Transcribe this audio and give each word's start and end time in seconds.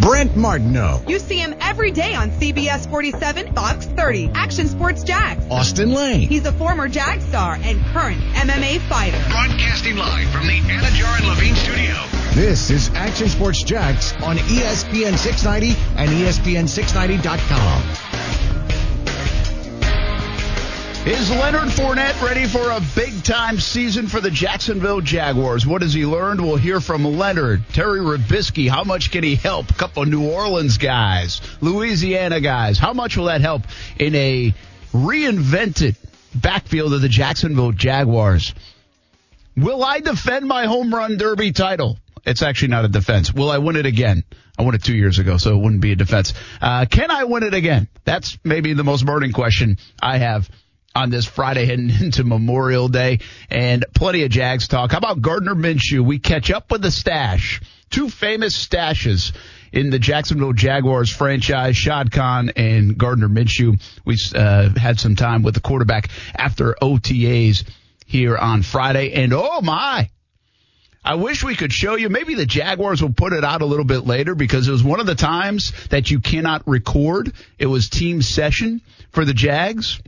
Brent 0.00 0.34
Martineau. 0.36 1.02
You 1.06 1.18
see 1.18 1.38
him 1.38 1.54
every 1.60 1.90
day 1.90 2.14
on 2.14 2.30
CBS 2.30 2.88
47, 2.88 3.54
Fox 3.54 3.84
30, 3.86 4.30
Action 4.34 4.66
Sports 4.66 5.04
Jax. 5.04 5.44
Austen 5.50 5.92
Lane. 5.92 6.28
He's 6.28 6.46
a 6.46 6.52
former 6.52 6.88
Jag 6.88 7.20
star 7.20 7.58
and 7.60 7.80
current 7.86 8.20
MMA 8.34 8.80
fighter. 8.88 9.18
Broadcasting 9.28 9.96
live 9.96 10.28
from 10.30 10.46
the 10.46 10.58
Anidjar 10.60 11.18
and 11.18 11.28
Levine 11.28 11.54
studio. 11.54 11.94
This 12.34 12.70
is 12.70 12.88
Action 12.94 13.28
Sports 13.28 13.62
Jax 13.62 14.12
on 14.22 14.36
ESPN 14.36 15.18
690 15.18 15.76
and 15.96 16.10
E 16.10 16.24
ESPN690.com. 16.24 18.19
Is 21.06 21.30
Leonard 21.30 21.70
Fournette 21.70 22.20
ready 22.22 22.44
for 22.46 22.72
a 22.72 22.80
big 22.94 23.24
time 23.24 23.58
season 23.58 24.06
for 24.06 24.20
the 24.20 24.30
Jacksonville 24.30 25.00
Jaguars? 25.00 25.66
What 25.66 25.80
has 25.80 25.94
he 25.94 26.04
learned? 26.04 26.42
We'll 26.42 26.56
hear 26.56 26.78
from 26.78 27.06
Leonard, 27.06 27.64
Terry 27.72 28.00
Robiskie. 28.00 28.68
How 28.68 28.84
much 28.84 29.10
can 29.10 29.24
he 29.24 29.34
help? 29.34 29.70
A 29.70 29.74
couple 29.74 30.04
New 30.04 30.28
Orleans 30.28 30.76
guys, 30.76 31.40
Louisiana 31.62 32.38
guys. 32.42 32.78
How 32.78 32.92
much 32.92 33.16
will 33.16 33.24
that 33.24 33.40
help 33.40 33.62
in 33.98 34.14
a 34.14 34.54
reinvented 34.92 35.96
backfield 36.34 36.92
of 36.92 37.00
the 37.00 37.08
Jacksonville 37.08 37.72
Jaguars? 37.72 38.54
Will 39.56 39.82
I 39.82 40.00
defend 40.00 40.46
my 40.46 40.66
home 40.66 40.94
run 40.94 41.16
derby 41.16 41.52
title? 41.52 41.98
It's 42.26 42.42
actually 42.42 42.68
not 42.68 42.84
a 42.84 42.88
defense. 42.88 43.32
Will 43.32 43.50
I 43.50 43.56
win 43.56 43.76
it 43.76 43.86
again? 43.86 44.22
I 44.58 44.62
won 44.64 44.74
it 44.74 44.84
two 44.84 44.94
years 44.94 45.18
ago, 45.18 45.38
so 45.38 45.56
it 45.56 45.62
wouldn't 45.62 45.80
be 45.80 45.92
a 45.92 45.96
defense. 45.96 46.34
Uh, 46.60 46.84
can 46.84 47.10
I 47.10 47.24
win 47.24 47.42
it 47.42 47.54
again? 47.54 47.88
That's 48.04 48.38
maybe 48.44 48.74
the 48.74 48.84
most 48.84 49.06
burning 49.06 49.32
question 49.32 49.78
I 50.02 50.18
have 50.18 50.50
on 50.94 51.10
this 51.10 51.26
Friday 51.26 51.66
heading 51.66 51.90
into 52.00 52.24
Memorial 52.24 52.88
Day 52.88 53.20
and 53.48 53.84
plenty 53.94 54.24
of 54.24 54.30
Jags 54.30 54.68
talk. 54.68 54.92
How 54.92 54.98
about 54.98 55.22
Gardner 55.22 55.54
Minshew? 55.54 56.00
We 56.00 56.18
catch 56.18 56.50
up 56.50 56.70
with 56.70 56.82
the 56.82 56.90
stash. 56.90 57.60
Two 57.90 58.08
famous 58.08 58.56
stashes 58.56 59.32
in 59.72 59.90
the 59.90 59.98
Jacksonville 59.98 60.52
Jaguars 60.52 61.10
franchise, 61.10 61.76
Shad 61.76 62.12
Khan 62.12 62.50
and 62.56 62.96
Gardner 62.96 63.28
Minshew. 63.28 63.80
We 64.04 64.16
uh, 64.34 64.70
had 64.78 65.00
some 65.00 65.16
time 65.16 65.42
with 65.42 65.54
the 65.54 65.60
quarterback 65.60 66.08
after 66.34 66.76
OTAs 66.80 67.64
here 68.06 68.36
on 68.36 68.62
Friday. 68.62 69.12
And 69.12 69.32
oh 69.32 69.60
my, 69.60 70.08
I 71.04 71.14
wish 71.14 71.42
we 71.42 71.56
could 71.56 71.72
show 71.72 71.94
you. 71.94 72.08
Maybe 72.08 72.34
the 72.34 72.46
Jaguars 72.46 73.00
will 73.00 73.12
put 73.12 73.32
it 73.32 73.44
out 73.44 73.62
a 73.62 73.66
little 73.66 73.84
bit 73.84 74.06
later 74.06 74.34
because 74.34 74.68
it 74.68 74.72
was 74.72 74.84
one 74.84 75.00
of 75.00 75.06
the 75.06 75.14
times 75.14 75.72
that 75.88 76.10
you 76.10 76.20
cannot 76.20 76.66
record. 76.66 77.32
It 77.58 77.66
was 77.66 77.88
team 77.88 78.22
session 78.22 78.82
for 79.12 79.24
the 79.24 79.34
Jags. 79.34 80.00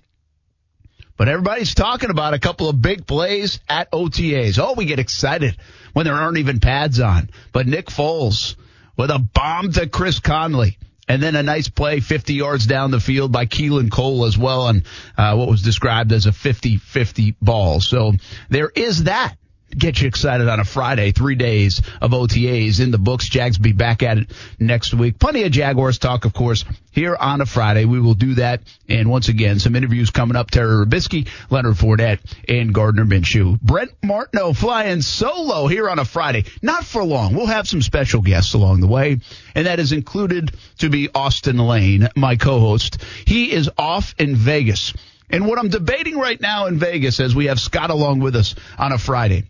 But 1.23 1.29
everybody's 1.29 1.73
talking 1.73 2.11
about 2.11 2.35
a 2.35 2.41
couple 2.41 2.69
of 2.69 2.83
big 2.83 3.07
plays 3.07 3.61
at 3.69 3.93
OTAs. 3.93 4.59
Oh, 4.59 4.73
we 4.73 4.87
get 4.87 4.99
excited 4.99 5.57
when 5.93 6.05
there 6.05 6.17
aren't 6.17 6.39
even 6.39 6.59
pads 6.59 6.99
on. 6.99 7.31
But 7.53 7.69
Nick 7.69 7.87
Foles 7.87 8.57
with 8.97 9.09
a 9.13 9.21
bomb 9.21 9.71
to 9.71 9.89
Chris 9.89 10.19
Conley. 10.19 10.79
And 11.07 11.23
then 11.23 11.37
a 11.37 11.45
nice 11.45 11.69
play 11.69 12.01
50 12.01 12.35
yards 12.35 12.67
down 12.67 12.91
the 12.91 12.99
field 12.99 13.31
by 13.31 13.47
Keelan 13.47 13.89
Cole 13.89 14.25
as 14.25 14.37
well 14.37 14.63
on 14.63 14.83
uh, 15.17 15.37
what 15.37 15.49
was 15.49 15.63
described 15.63 16.11
as 16.11 16.27
a 16.27 16.33
50-50 16.33 17.37
ball. 17.41 17.79
So 17.79 18.15
there 18.51 18.73
is 18.75 19.05
that 19.05 19.37
get 19.77 20.01
you 20.01 20.09
excited 20.09 20.49
on 20.49 20.61
a 20.61 20.65
Friday. 20.65 21.13
Three 21.13 21.35
days 21.35 21.83
of 22.01 22.13
OTAs 22.13 22.81
in 22.81 22.91
the 22.91 22.99
books. 22.99 23.29
Jags 23.29 23.59
be 23.59 23.73
back 23.73 24.03
at 24.03 24.19
it 24.19 24.31
next 24.59 24.95
week. 24.95 25.19
Plenty 25.19 25.45
of 25.45 25.53
Jaguars 25.53 25.99
talk, 25.99 26.25
of 26.25 26.33
course, 26.33 26.65
here 26.91 27.17
on 27.17 27.41
a 27.41 27.47
Friday. 27.47 27.85
We 27.85 28.01
will 28.01 28.15
do 28.15 28.35
that. 28.35 28.63
And 28.89 29.11
once 29.11 29.29
again, 29.29 29.59
some 29.59 29.77
interviews 29.77 30.11
coming 30.11 30.37
up. 30.37 30.51
Terry 30.51 30.87
Robiskie, 30.87 31.29
Leonard 31.51 31.77
Fournette, 31.77 32.21
and 32.49 32.75
Gardner 32.75 33.05
Minshew. 33.05 33.61
Brent 33.61 33.93
Martineau 34.03 34.53
flying 34.53 35.03
solo 35.03 35.67
here 35.67 35.89
on 35.89 35.99
a 35.99 36.05
Friday. 36.05 36.45
Not 36.61 36.85
for 36.85 37.05
long. 37.05 37.35
We'll 37.35 37.47
have 37.47 37.69
some 37.69 37.83
special 37.83 38.21
guests 38.21 38.55
along 38.55 38.81
the 38.81 38.87
way. 38.87 39.19
And 39.55 39.67
that 39.67 39.81
is 39.81 39.93
included 39.93 40.55
to 40.79 40.91
be 40.91 41.09
Austen 41.15 41.59
Lane, 41.59 42.09
my 42.17 42.37
co-host. 42.37 43.03
He 43.27 43.53
is 43.53 43.71
off 43.79 44.15
in 44.19 44.37
Vegas. 44.37 44.93
And 45.31 45.47
what 45.47 45.59
I'm 45.59 45.71
debating 45.71 46.19
right 46.19 46.39
now 46.39 46.67
in 46.67 46.79
Vegas 46.79 47.19
as 47.19 47.35
we 47.35 47.47
have 47.47 47.59
Scott 47.59 47.89
along 47.89 48.21
with 48.21 48.37
us 48.37 48.55
on 48.79 48.93
a 48.93 48.99
Friday 48.99 49.45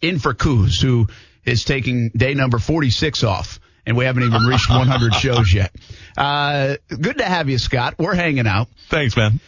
in 0.00 0.18
for 0.18 0.34
Kuz, 0.34 0.80
who 0.80 1.08
is 1.44 1.64
taking 1.64 2.10
day 2.10 2.34
number 2.34 2.58
46 2.58 3.24
off, 3.24 3.60
and 3.86 3.96
we 3.96 4.04
haven't 4.04 4.24
even 4.24 4.42
reached 4.42 4.68
100 4.68 5.14
shows 5.20 5.52
yet. 5.52 5.74
Uh, 6.16 6.76
good 6.88 7.18
to 7.18 7.24
have 7.24 7.48
you, 7.48 7.58
Scott. 7.58 7.94
We're 7.98 8.14
hanging 8.14 8.46
out. 8.46 8.68
Thanks, 8.88 9.16
man. 9.16 9.40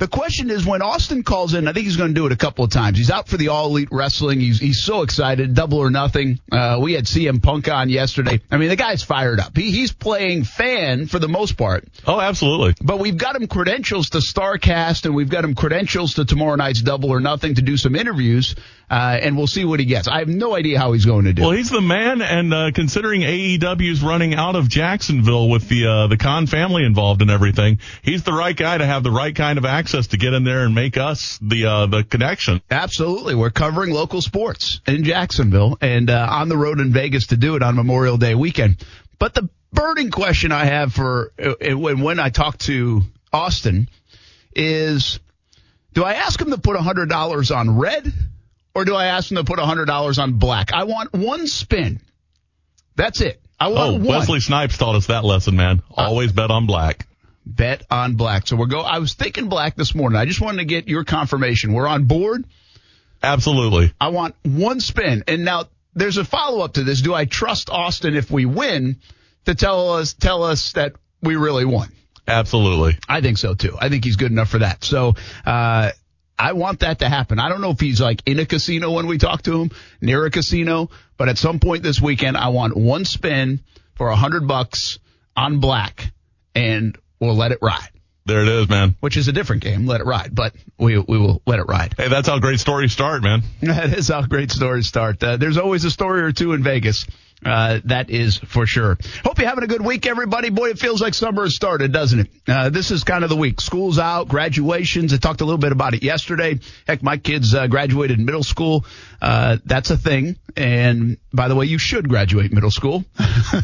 The 0.00 0.08
question 0.08 0.48
is 0.48 0.64
when 0.64 0.80
Austen 0.80 1.22
calls 1.24 1.52
in, 1.52 1.68
I 1.68 1.74
think 1.74 1.84
he's 1.84 1.98
going 1.98 2.08
to 2.08 2.14
do 2.14 2.24
it 2.24 2.32
a 2.32 2.36
couple 2.36 2.64
of 2.64 2.70
times. 2.70 2.96
He's 2.96 3.10
out 3.10 3.28
for 3.28 3.36
the 3.36 3.48
All 3.48 3.66
Elite 3.66 3.90
Wrestling. 3.92 4.40
He's 4.40 4.58
he's 4.58 4.82
so 4.82 5.02
excited. 5.02 5.52
Double 5.52 5.76
or 5.76 5.90
nothing. 5.90 6.40
Uh, 6.50 6.78
we 6.80 6.94
had 6.94 7.04
CM 7.04 7.42
Punk 7.42 7.68
on 7.68 7.90
yesterday. 7.90 8.40
I 8.50 8.56
mean, 8.56 8.70
the 8.70 8.76
guy's 8.76 9.02
fired 9.02 9.40
up. 9.40 9.54
He, 9.54 9.70
he's 9.70 9.92
playing 9.92 10.44
fan 10.44 11.04
for 11.06 11.18
the 11.18 11.28
most 11.28 11.58
part. 11.58 11.86
Oh, 12.06 12.18
absolutely. 12.18 12.76
But 12.82 12.98
we've 12.98 13.18
got 13.18 13.36
him 13.36 13.46
credentials 13.46 14.08
to 14.10 14.18
Starrcast, 14.18 15.04
and 15.04 15.14
we've 15.14 15.28
got 15.28 15.44
him 15.44 15.54
credentials 15.54 16.14
to 16.14 16.24
tomorrow 16.24 16.54
night's 16.54 16.80
Double 16.80 17.10
or 17.10 17.20
Nothing 17.20 17.56
to 17.56 17.62
do 17.62 17.76
some 17.76 17.94
interviews. 17.94 18.54
Uh, 18.90 19.16
and 19.22 19.36
we'll 19.36 19.46
see 19.46 19.64
what 19.64 19.78
he 19.78 19.86
gets. 19.86 20.08
I 20.08 20.18
have 20.18 20.26
no 20.26 20.56
idea 20.56 20.76
how 20.76 20.92
he's 20.92 21.04
going 21.04 21.26
to 21.26 21.32
do. 21.32 21.42
Well, 21.42 21.52
he's 21.52 21.70
the 21.70 21.80
man, 21.80 22.20
and 22.20 22.52
uh, 22.52 22.70
considering 22.74 23.20
AEW's 23.20 24.02
running 24.02 24.34
out 24.34 24.56
of 24.56 24.68
Jacksonville 24.68 25.48
with 25.48 25.68
the 25.68 25.86
uh, 25.86 26.06
the 26.08 26.16
Khan 26.16 26.48
family 26.48 26.84
involved 26.84 27.22
and 27.22 27.30
everything, 27.30 27.78
he's 28.02 28.24
the 28.24 28.32
right 28.32 28.56
guy 28.56 28.76
to 28.78 28.84
have 28.84 29.04
the 29.04 29.12
right 29.12 29.32
kind 29.32 29.58
of 29.58 29.64
access 29.64 30.08
to 30.08 30.16
get 30.16 30.32
in 30.32 30.42
there 30.42 30.64
and 30.64 30.74
make 30.74 30.96
us 30.96 31.38
the 31.40 31.66
uh, 31.66 31.86
the 31.86 32.02
connection. 32.02 32.60
Absolutely, 32.68 33.36
we're 33.36 33.50
covering 33.50 33.92
local 33.92 34.20
sports 34.20 34.80
in 34.88 35.04
Jacksonville 35.04 35.78
and 35.80 36.10
uh, 36.10 36.26
on 36.28 36.48
the 36.48 36.56
road 36.56 36.80
in 36.80 36.92
Vegas 36.92 37.28
to 37.28 37.36
do 37.36 37.54
it 37.54 37.62
on 37.62 37.76
Memorial 37.76 38.16
Day 38.16 38.34
weekend. 38.34 38.84
But 39.20 39.34
the 39.34 39.48
burning 39.72 40.10
question 40.10 40.50
I 40.50 40.64
have 40.64 40.92
for 40.92 41.32
uh, 41.38 41.78
when 41.78 42.00
when 42.00 42.18
I 42.18 42.30
talk 42.30 42.58
to 42.58 43.02
Austen 43.32 43.88
is, 44.52 45.20
do 45.94 46.02
I 46.02 46.14
ask 46.14 46.40
him 46.40 46.50
to 46.50 46.58
put 46.58 46.76
hundred 46.76 47.08
dollars 47.08 47.52
on 47.52 47.78
red? 47.78 48.12
Or 48.74 48.84
do 48.84 48.94
I 48.94 49.06
ask 49.06 49.28
them 49.28 49.36
to 49.36 49.44
put 49.44 49.58
$100 49.58 50.22
on 50.22 50.32
black? 50.34 50.72
I 50.72 50.84
want 50.84 51.12
one 51.12 51.46
spin. 51.46 52.00
That's 52.96 53.20
it. 53.20 53.40
I 53.58 53.68
want 53.68 53.80
oh, 53.80 53.92
one. 53.94 54.04
Wesley 54.04 54.40
Snipes 54.40 54.78
taught 54.78 54.94
us 54.94 55.06
that 55.06 55.24
lesson, 55.24 55.56
man. 55.56 55.82
Always 55.90 56.30
uh, 56.30 56.34
bet 56.34 56.50
on 56.50 56.66
black. 56.66 57.06
Bet 57.44 57.82
on 57.90 58.14
black. 58.14 58.46
So 58.46 58.56
we're 58.56 58.66
go. 58.66 58.80
I 58.80 58.98
was 58.98 59.14
thinking 59.14 59.48
black 59.48 59.74
this 59.74 59.94
morning. 59.94 60.18
I 60.18 60.24
just 60.24 60.40
wanted 60.40 60.58
to 60.58 60.64
get 60.64 60.88
your 60.88 61.04
confirmation. 61.04 61.72
We're 61.72 61.86
on 61.86 62.04
board. 62.04 62.44
Absolutely. 63.22 63.92
I 64.00 64.08
want 64.08 64.34
one 64.42 64.80
spin. 64.80 65.24
And 65.26 65.44
now 65.44 65.64
there's 65.94 66.16
a 66.16 66.24
follow 66.24 66.64
up 66.64 66.74
to 66.74 66.84
this. 66.84 67.02
Do 67.02 67.12
I 67.12 67.24
trust 67.24 67.70
Austen 67.70 68.14
if 68.14 68.30
we 68.30 68.46
win 68.46 68.96
to 69.46 69.54
tell 69.54 69.94
us 69.94 70.14
tell 70.14 70.44
us 70.44 70.72
that 70.72 70.94
we 71.22 71.36
really 71.36 71.64
won? 71.64 71.90
Absolutely. 72.26 72.98
I 73.08 73.20
think 73.20 73.38
so 73.38 73.54
too. 73.54 73.76
I 73.78 73.88
think 73.88 74.04
he's 74.04 74.16
good 74.16 74.30
enough 74.30 74.48
for 74.48 74.58
that. 74.58 74.84
So, 74.84 75.16
uh, 75.44 75.90
I 76.40 76.52
want 76.52 76.80
that 76.80 77.00
to 77.00 77.08
happen. 77.08 77.38
I 77.38 77.50
don't 77.50 77.60
know 77.60 77.70
if 77.70 77.80
he's 77.80 78.00
like 78.00 78.22
in 78.24 78.38
a 78.38 78.46
casino 78.46 78.92
when 78.92 79.06
we 79.06 79.18
talk 79.18 79.42
to 79.42 79.60
him, 79.60 79.70
near 80.00 80.24
a 80.24 80.30
casino, 80.30 80.88
but 81.18 81.28
at 81.28 81.36
some 81.36 81.60
point 81.60 81.82
this 81.82 82.00
weekend, 82.00 82.36
I 82.38 82.48
want 82.48 82.74
one 82.74 83.04
spin 83.04 83.60
for 83.94 84.08
a 84.08 84.16
hundred 84.16 84.48
bucks 84.48 84.98
on 85.36 85.60
black 85.60 86.12
and 86.54 86.96
we'll 87.20 87.36
let 87.36 87.52
it 87.52 87.58
ride. 87.60 87.90
There 88.24 88.42
it 88.42 88.48
is, 88.48 88.68
man. 88.68 88.96
Which 89.00 89.18
is 89.18 89.28
a 89.28 89.32
different 89.32 89.62
game. 89.62 89.86
Let 89.86 90.00
it 90.00 90.06
ride, 90.06 90.34
but 90.34 90.54
we 90.78 90.98
we 90.98 91.18
will 91.18 91.42
let 91.46 91.58
it 91.58 91.64
ride. 91.64 91.94
Hey, 91.96 92.08
that's 92.08 92.28
how 92.28 92.38
great 92.38 92.60
stories 92.60 92.92
start, 92.92 93.22
man. 93.22 93.42
That 93.60 93.92
is 93.92 94.08
how 94.08 94.22
great 94.22 94.50
stories 94.50 94.86
start. 94.86 95.22
Uh, 95.22 95.36
there's 95.36 95.58
always 95.58 95.84
a 95.84 95.90
story 95.90 96.22
or 96.22 96.32
two 96.32 96.52
in 96.52 96.62
Vegas. 96.62 97.06
Uh, 97.44 97.80
that 97.86 98.10
is 98.10 98.36
for 98.36 98.66
sure. 98.66 98.98
Hope 99.24 99.38
you're 99.38 99.48
having 99.48 99.64
a 99.64 99.66
good 99.66 99.80
week, 99.80 100.06
everybody. 100.06 100.50
Boy, 100.50 100.70
it 100.70 100.78
feels 100.78 101.00
like 101.00 101.14
summer 101.14 101.44
has 101.44 101.54
started, 101.54 101.90
doesn't 101.92 102.20
it? 102.20 102.28
Uh, 102.46 102.68
this 102.68 102.90
is 102.90 103.02
kind 103.04 103.24
of 103.24 103.30
the 103.30 103.36
week. 103.36 103.60
School's 103.60 103.98
out, 103.98 104.28
graduations. 104.28 105.14
I 105.14 105.16
talked 105.16 105.40
a 105.40 105.44
little 105.44 105.58
bit 105.58 105.72
about 105.72 105.94
it 105.94 106.02
yesterday. 106.02 106.60
Heck, 106.86 107.02
my 107.02 107.16
kids 107.16 107.54
uh, 107.54 107.66
graduated 107.66 108.18
middle 108.18 108.42
school. 108.42 108.84
Uh, 109.20 109.58
that's 109.64 109.90
a 109.90 109.96
thing. 109.96 110.36
And 110.56 111.18
by 111.32 111.48
the 111.48 111.54
way, 111.54 111.66
you 111.66 111.78
should 111.78 112.08
graduate 112.08 112.52
middle 112.52 112.70
school. 112.70 113.04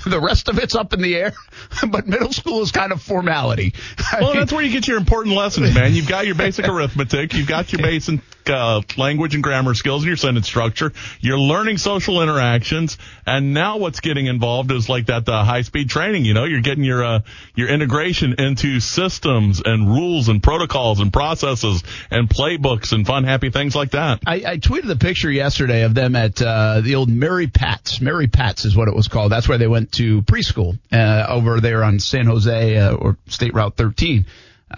the 0.06 0.20
rest 0.22 0.48
of 0.48 0.58
it's 0.58 0.74
up 0.74 0.92
in 0.92 1.02
the 1.02 1.16
air, 1.16 1.32
but 1.88 2.06
middle 2.06 2.32
school 2.32 2.62
is 2.62 2.70
kind 2.70 2.92
of 2.92 3.02
formality. 3.02 3.74
I 3.98 4.20
well, 4.20 4.30
mean, 4.30 4.38
that's 4.40 4.52
where 4.52 4.62
you 4.62 4.70
get 4.70 4.86
your 4.86 4.98
important 4.98 5.34
lessons, 5.34 5.74
man. 5.74 5.94
You've 5.94 6.08
got 6.08 6.26
your 6.26 6.34
basic 6.34 6.68
arithmetic. 6.68 7.34
You've 7.34 7.48
got 7.48 7.72
your 7.72 7.82
basic 7.82 8.20
uh, 8.46 8.82
language 8.96 9.34
and 9.34 9.42
grammar 9.42 9.74
skills 9.74 10.02
and 10.02 10.08
your 10.08 10.16
sentence 10.16 10.46
structure. 10.46 10.92
You're 11.20 11.38
learning 11.38 11.78
social 11.78 12.22
interactions, 12.22 12.98
and 13.26 13.52
now 13.52 13.78
what's 13.78 14.00
getting 14.00 14.26
involved 14.26 14.70
is 14.70 14.88
like 14.88 15.06
that 15.06 15.28
uh, 15.28 15.42
high 15.44 15.62
speed 15.62 15.90
training. 15.90 16.24
You 16.24 16.34
know, 16.34 16.44
you're 16.44 16.60
getting 16.60 16.84
your 16.84 17.04
uh, 17.04 17.20
your 17.54 17.68
integration 17.68 18.36
into 18.38 18.78
systems 18.78 19.60
and 19.64 19.88
rules 19.88 20.28
and 20.28 20.42
protocols 20.42 21.00
and 21.00 21.12
processes 21.12 21.82
and 22.10 22.28
playbooks 22.28 22.92
and 22.92 23.06
fun, 23.06 23.24
happy 23.24 23.50
things 23.50 23.74
like 23.74 23.90
that. 23.90 24.20
I, 24.24 24.34
I 24.34 24.56
tweeted 24.58 24.86
the 24.86 24.96
picture 24.96 25.30
yesterday 25.30 25.45
of 25.48 25.94
them 25.94 26.16
at 26.16 26.40
uh, 26.42 26.80
the 26.80 26.94
old 26.94 27.08
Mary 27.08 27.46
Pat's. 27.46 28.00
Mary 28.00 28.26
Pat's 28.26 28.64
is 28.64 28.76
what 28.76 28.88
it 28.88 28.94
was 28.94 29.08
called. 29.08 29.32
That's 29.32 29.48
where 29.48 29.58
they 29.58 29.66
went 29.66 29.92
to 29.92 30.22
preschool 30.22 30.78
uh, 30.92 31.26
over 31.28 31.60
there 31.60 31.84
on 31.84 32.00
San 32.00 32.26
Jose 32.26 32.76
uh, 32.76 32.94
or 32.94 33.16
State 33.26 33.54
Route 33.54 33.76
13 33.76 34.26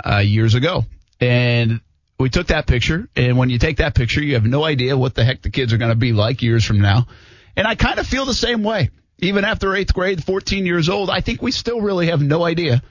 uh, 0.04 0.18
years 0.18 0.54
ago, 0.54 0.84
and 1.20 1.80
we 2.18 2.30
took 2.30 2.48
that 2.48 2.66
picture, 2.66 3.08
and 3.14 3.38
when 3.38 3.48
you 3.48 3.58
take 3.58 3.76
that 3.76 3.94
picture, 3.94 4.20
you 4.20 4.34
have 4.34 4.44
no 4.44 4.64
idea 4.64 4.96
what 4.96 5.14
the 5.14 5.24
heck 5.24 5.42
the 5.42 5.50
kids 5.50 5.72
are 5.72 5.78
going 5.78 5.90
to 5.92 5.96
be 5.96 6.12
like 6.12 6.42
years 6.42 6.64
from 6.64 6.80
now. 6.80 7.06
And 7.56 7.66
I 7.66 7.74
kind 7.74 7.98
of 7.98 8.06
feel 8.06 8.24
the 8.24 8.34
same 8.34 8.62
way. 8.62 8.90
even 9.18 9.44
after 9.44 9.74
eighth 9.74 9.94
grade, 9.94 10.22
14 10.22 10.66
years 10.66 10.88
old, 10.88 11.10
I 11.10 11.20
think 11.20 11.42
we 11.42 11.50
still 11.50 11.80
really 11.80 12.06
have 12.08 12.20
no 12.20 12.44
idea 12.44 12.82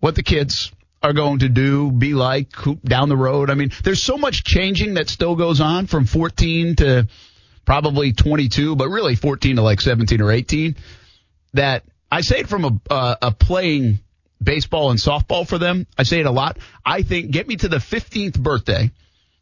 what 0.00 0.14
the 0.14 0.22
kids 0.22 0.72
are 1.02 1.12
going 1.12 1.40
to 1.40 1.48
do, 1.48 1.90
be 1.90 2.14
like 2.14 2.52
down 2.84 3.08
the 3.08 3.16
road. 3.16 3.50
I 3.50 3.54
mean, 3.54 3.70
there's 3.82 4.02
so 4.02 4.16
much 4.16 4.44
changing 4.44 4.94
that 4.94 5.08
still 5.08 5.36
goes 5.36 5.60
on 5.60 5.86
from 5.86 6.04
14 6.04 6.76
to 6.76 7.08
probably 7.64 8.12
22, 8.12 8.76
but 8.76 8.88
really 8.88 9.16
14 9.16 9.56
to 9.56 9.62
like 9.62 9.80
17 9.80 10.20
or 10.20 10.30
18 10.30 10.76
that 11.54 11.84
I 12.10 12.20
say 12.20 12.40
it 12.40 12.48
from 12.48 12.64
a, 12.64 12.92
uh, 12.92 13.16
a 13.22 13.32
playing 13.32 14.00
baseball 14.42 14.90
and 14.90 14.98
softball 14.98 15.46
for 15.46 15.58
them. 15.58 15.86
I 15.96 16.02
say 16.02 16.20
it 16.20 16.26
a 16.26 16.30
lot. 16.30 16.58
I 16.84 17.02
think 17.02 17.30
get 17.30 17.48
me 17.48 17.56
to 17.56 17.68
the 17.68 17.78
15th 17.78 18.38
birthday, 18.38 18.90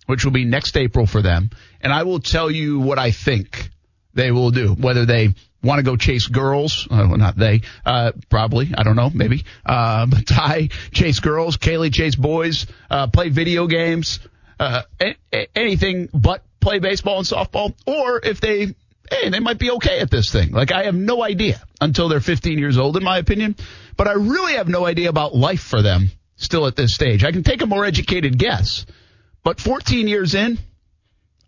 which 0.07 0.25
will 0.25 0.33
be 0.33 0.45
next 0.45 0.77
April 0.77 1.07
for 1.07 1.23
them, 1.23 1.51
and 1.81 1.93
I 1.93 2.03
will 2.03 2.21
tell 2.21 2.51
you 2.51 2.81
what 2.81 2.99
I 2.99 3.11
think 3.11 3.71
they 4.15 4.31
will 4.31 4.51
do, 4.51 4.75
whether 4.75 5.07
they 5.07 5.35
want 5.62 5.79
to 5.79 5.83
go 5.83 5.97
chase 5.97 6.27
girls. 6.27 6.87
Uh, 6.91 7.07
well, 7.09 7.19
not 7.19 7.37
they. 7.37 7.62
Uh, 7.85 8.12
probably. 8.29 8.73
I 8.77 8.83
don't 8.83 8.97
know. 8.97 9.11
Maybe. 9.12 9.45
Uh, 9.65 10.07
but 10.07 10.27
Ty 10.27 10.69
chase 10.93 11.21
girls. 11.21 11.57
Kaylee 11.57 11.93
chase 11.93 12.15
boys. 12.15 12.67
Uh, 12.91 13.07
play 13.09 13.29
video 13.29 13.67
games. 13.67 14.21
Uh, 14.59 14.83
a- 15.01 15.49
anything 15.57 16.09
but 16.12 16.45
play 16.61 16.79
baseball 16.79 17.19
and 17.19 17.27
softball. 17.27 17.75
Or 17.87 18.21
if 18.23 18.41
they, 18.41 18.75
hey, 19.11 19.31
they 19.31 19.41
might 19.41 19.59
be 19.59 19.71
okay 19.73 20.01
at 20.01 20.11
this 20.11 20.31
thing. 20.31 20.53
Like 20.53 20.73
I 20.73 20.85
have 20.85 20.95
no 20.95 21.23
idea 21.23 21.61
until 21.81 22.09
they're 22.09 22.21
15 22.21 22.59
years 22.59 22.77
old, 22.79 22.97
in 22.97 23.05
my 23.05 23.19
opinion. 23.19 23.57
But 23.97 24.09
I 24.09 24.12
really 24.12 24.55
have 24.55 24.69
no 24.69 24.85
idea 24.87 25.09
about 25.09 25.35
life 25.35 25.62
for 25.62 25.83
them 25.83 26.11
still 26.37 26.67
at 26.67 26.77
this 26.77 26.95
stage. 26.95 27.25
I 27.25 27.33
can 27.33 27.43
take 27.43 27.62
a 27.62 27.67
more 27.67 27.85
educated 27.85 28.39
guess. 28.39 28.87
But 29.43 29.61
14 29.61 30.09
years 30.09 30.35
in, 30.35 30.59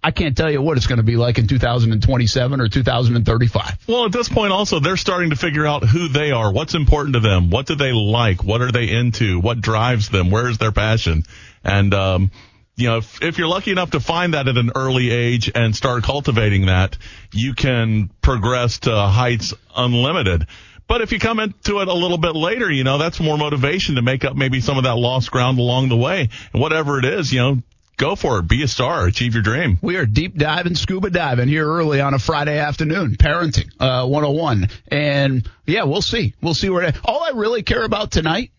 I 0.04 0.10
can't 0.10 0.37
tell 0.37 0.50
you 0.50 0.60
what 0.60 0.76
it's 0.76 0.88
going 0.88 0.96
to 0.96 1.04
be 1.04 1.16
like 1.16 1.38
in 1.38 1.46
2027 1.46 2.60
or 2.60 2.69
2035. 2.69 3.78
Well, 3.87 4.06
at 4.06 4.12
this 4.12 4.28
point, 4.28 4.52
also, 4.52 4.81
they're 4.81 4.96
starting 4.96 5.31
to 5.31 5.37
figure 5.37 5.64
out 5.64 5.84
who 5.84 6.08
they 6.08 6.32
are, 6.32 6.52
what's 6.52 6.75
important 6.75 7.14
to 7.14 7.20
them, 7.20 7.50
what 7.50 7.66
do 7.66 7.76
they 7.76 7.93
like, 7.93 8.43
what 8.43 8.62
are 8.62 8.72
they 8.72 8.90
into, 8.90 9.38
what 9.38 9.60
drives 9.60 10.08
them, 10.08 10.31
where's 10.31 10.58
their 10.58 10.72
passion. 10.72 11.22
And, 11.62 11.94
um, 11.94 12.31
you 12.75 12.88
know, 12.88 12.96
if, 12.96 13.22
if 13.22 13.38
you're 13.38 13.46
lucky 13.46 13.70
enough 13.70 13.93
to 13.93 14.00
find 14.00 14.34
that 14.34 14.49
at 14.49 14.56
an 14.56 14.72
early 14.75 15.10
age 15.10 15.52
and 15.54 15.76
start 15.76 16.02
cultivating 16.02 16.66
that, 16.66 16.99
you 17.32 17.54
can 17.54 18.10
progress 18.22 18.81
to 18.81 18.94
heights 18.94 19.54
unlimited. 19.76 20.46
But 20.88 21.00
if 21.00 21.12
you 21.12 21.20
come 21.20 21.38
into 21.38 21.81
it 21.81 21.87
a 21.87 21.94
little 21.94 22.19
bit 22.19 22.34
later, 22.34 22.70
you 22.70 22.82
know, 22.82 22.99
that's 22.99 23.20
more 23.20 23.38
motivation 23.38 23.94
to 23.94 24.02
make 24.02 24.25
up 24.25 24.37
maybe 24.37 24.60
some 24.60 24.78
of 24.78 24.84
that 24.84 24.96
lost 24.96 25.31
ground 25.31 25.60
along 25.60 25.90
the 25.90 25.96
way. 25.96 26.28
And 26.52 26.60
whatever 26.60 26.99
it 26.99 27.04
is, 27.04 27.32
you 27.32 27.38
know, 27.38 27.62
go 28.02 28.16
for 28.16 28.40
it. 28.40 28.49
Be 28.49 28.62
a 28.64 28.69
star. 28.69 29.06
Achieve 29.06 29.34
your 29.34 29.44
dream. 29.44 29.78
We 29.81 29.96
are 29.96 30.06
deep 30.06 30.37
diving, 30.37 30.75
scuba 30.75 31.08
diving 31.08 31.49
here 31.49 31.66
early 31.66 32.00
on 32.00 32.14
a 32.14 32.19
Friday 32.19 32.58
afternoon. 32.58 33.16
Parenting, 33.16 33.70
uh, 33.78 34.06
101. 34.06 34.69
And 34.88 35.49
yeah, 35.66 35.84
we'll 35.84 36.02
see. 36.02 36.34
We'll 36.43 36.54
see 36.54 36.69
where, 36.69 36.93
all 37.04 37.22
I 37.22 37.31
really 37.31 37.62
care 37.62 37.84
about 37.84 38.10
tonight 38.10 38.50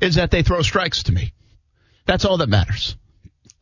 is 0.00 0.16
that 0.16 0.30
they 0.30 0.42
throw 0.42 0.60
strikes 0.60 1.04
to 1.04 1.12
me. 1.12 1.32
That's 2.04 2.26
all 2.26 2.36
that 2.38 2.50
matters. 2.50 2.96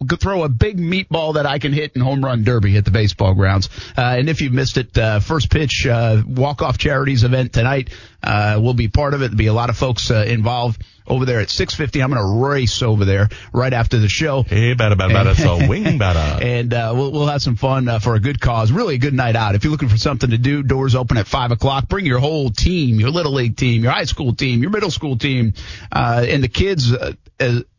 Throw 0.08 0.44
a 0.44 0.48
big 0.48 0.78
meatball 0.78 1.34
that 1.34 1.46
I 1.46 1.58
can 1.58 1.72
hit 1.72 1.92
in 1.94 2.00
home 2.00 2.24
run 2.24 2.44
derby 2.44 2.76
at 2.76 2.84
the 2.84 2.90
baseball 2.90 3.34
grounds. 3.34 3.68
Uh, 3.96 4.02
and 4.02 4.28
if 4.28 4.40
you 4.40 4.50
missed 4.50 4.76
it, 4.76 4.96
uh, 4.96 5.20
first 5.20 5.50
pitch, 5.50 5.86
uh, 5.86 6.22
walk 6.26 6.62
off 6.62 6.78
charities 6.78 7.24
event 7.24 7.52
tonight, 7.52 7.90
uh, 8.22 8.58
will 8.62 8.74
be 8.74 8.88
part 8.88 9.14
of 9.14 9.22
it. 9.22 9.26
There'll 9.26 9.36
be 9.36 9.46
a 9.46 9.52
lot 9.52 9.70
of 9.70 9.76
folks, 9.76 10.10
uh, 10.10 10.24
involved 10.26 10.82
over 11.06 11.26
there 11.26 11.40
at 11.40 11.50
650. 11.50 12.02
I'm 12.02 12.10
going 12.10 12.22
to 12.22 12.46
race 12.46 12.82
over 12.82 13.04
there 13.04 13.28
right 13.52 13.72
after 13.72 13.98
the 13.98 14.08
show. 14.08 14.42
Hey, 14.42 14.74
bada, 14.74 14.94
bada, 14.94 15.12
bada, 15.12 15.34
so 15.34 15.68
wing 15.68 15.98
bada. 15.98 16.42
And, 16.42 16.72
uh, 16.72 16.92
we'll, 16.94 17.12
we'll 17.12 17.26
have 17.26 17.42
some 17.42 17.56
fun, 17.56 17.88
uh, 17.88 17.98
for 17.98 18.14
a 18.14 18.20
good 18.20 18.40
cause. 18.40 18.72
Really 18.72 18.94
a 18.94 18.98
good 18.98 19.14
night 19.14 19.36
out. 19.36 19.54
If 19.54 19.64
you're 19.64 19.70
looking 19.70 19.90
for 19.90 19.98
something 19.98 20.30
to 20.30 20.38
do, 20.38 20.62
doors 20.62 20.94
open 20.94 21.18
at 21.18 21.26
five 21.26 21.50
o'clock. 21.50 21.88
Bring 21.88 22.06
your 22.06 22.20
whole 22.20 22.50
team, 22.50 22.98
your 22.98 23.10
little 23.10 23.32
league 23.32 23.56
team, 23.56 23.82
your 23.82 23.92
high 23.92 24.04
school 24.04 24.34
team, 24.34 24.62
your 24.62 24.70
middle 24.70 24.90
school 24.90 25.18
team, 25.18 25.52
uh, 25.92 26.24
and 26.26 26.42
the 26.42 26.48
kids, 26.48 26.92
uh, 26.92 27.12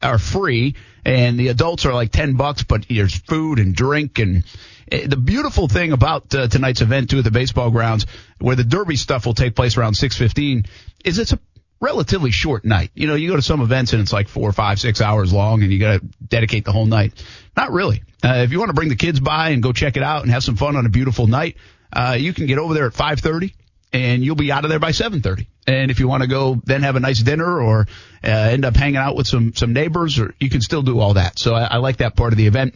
are 0.01 0.19
free 0.19 0.75
and 1.05 1.39
the 1.39 1.49
adults 1.49 1.85
are 1.85 1.93
like 1.93 2.11
10 2.11 2.33
bucks, 2.33 2.63
but 2.63 2.87
there's 2.89 3.15
food 3.15 3.59
and 3.59 3.75
drink 3.75 4.19
and 4.19 4.43
the 4.87 5.17
beautiful 5.17 5.67
thing 5.67 5.93
about 5.93 6.33
uh, 6.35 6.47
tonight's 6.47 6.81
event 6.81 7.09
too 7.09 7.17
at 7.19 7.23
the 7.23 7.31
baseball 7.31 7.71
grounds 7.71 8.05
where 8.39 8.55
the 8.55 8.63
derby 8.63 8.95
stuff 8.95 9.25
will 9.25 9.33
take 9.33 9.55
place 9.55 9.77
around 9.77 9.95
615 9.95 10.65
is 11.03 11.17
it's 11.17 11.33
a 11.33 11.39
relatively 11.79 12.31
short 12.31 12.65
night. 12.65 12.91
You 12.93 13.07
know, 13.07 13.15
you 13.15 13.29
go 13.29 13.35
to 13.35 13.41
some 13.41 13.61
events 13.61 13.93
and 13.93 14.01
it's 14.01 14.13
like 14.13 14.27
four, 14.27 14.51
five, 14.51 14.79
six 14.79 15.01
hours 15.01 15.33
long 15.33 15.63
and 15.63 15.71
you 15.71 15.79
got 15.79 16.01
to 16.01 16.07
dedicate 16.27 16.65
the 16.65 16.71
whole 16.71 16.85
night. 16.85 17.13
Not 17.57 17.71
really. 17.71 18.03
Uh, 18.23 18.43
if 18.43 18.51
you 18.51 18.59
want 18.59 18.69
to 18.69 18.73
bring 18.73 18.89
the 18.89 18.95
kids 18.95 19.19
by 19.19 19.49
and 19.49 19.61
go 19.61 19.73
check 19.73 19.97
it 19.97 20.03
out 20.03 20.23
and 20.23 20.31
have 20.31 20.43
some 20.43 20.55
fun 20.55 20.75
on 20.75 20.85
a 20.85 20.89
beautiful 20.89 21.27
night, 21.27 21.57
uh, 21.91 22.15
you 22.19 22.33
can 22.33 22.45
get 22.45 22.59
over 22.59 22.73
there 22.73 22.85
at 22.85 22.93
530 22.93 23.53
and 23.93 24.23
you'll 24.23 24.35
be 24.35 24.51
out 24.51 24.65
of 24.65 24.69
there 24.69 24.79
by 24.79 24.91
7:30. 24.91 25.47
And 25.67 25.89
if 25.89 25.99
you 25.99 26.07
want 26.07 26.21
to 26.21 26.27
go 26.27 26.61
then 26.63 26.83
have 26.83 26.95
a 26.95 26.99
nice 26.99 27.21
dinner 27.21 27.59
or 27.59 27.87
uh, 28.25 28.29
end 28.29 28.65
up 28.65 28.75
hanging 28.75 28.97
out 28.97 29.15
with 29.15 29.27
some 29.27 29.53
some 29.53 29.73
neighbors, 29.73 30.19
or 30.19 30.33
you 30.39 30.49
can 30.49 30.61
still 30.61 30.81
do 30.81 30.99
all 30.99 31.13
that. 31.15 31.39
So 31.39 31.53
I, 31.53 31.63
I 31.63 31.77
like 31.77 31.97
that 31.97 32.15
part 32.15 32.33
of 32.33 32.37
the 32.37 32.47
event. 32.47 32.75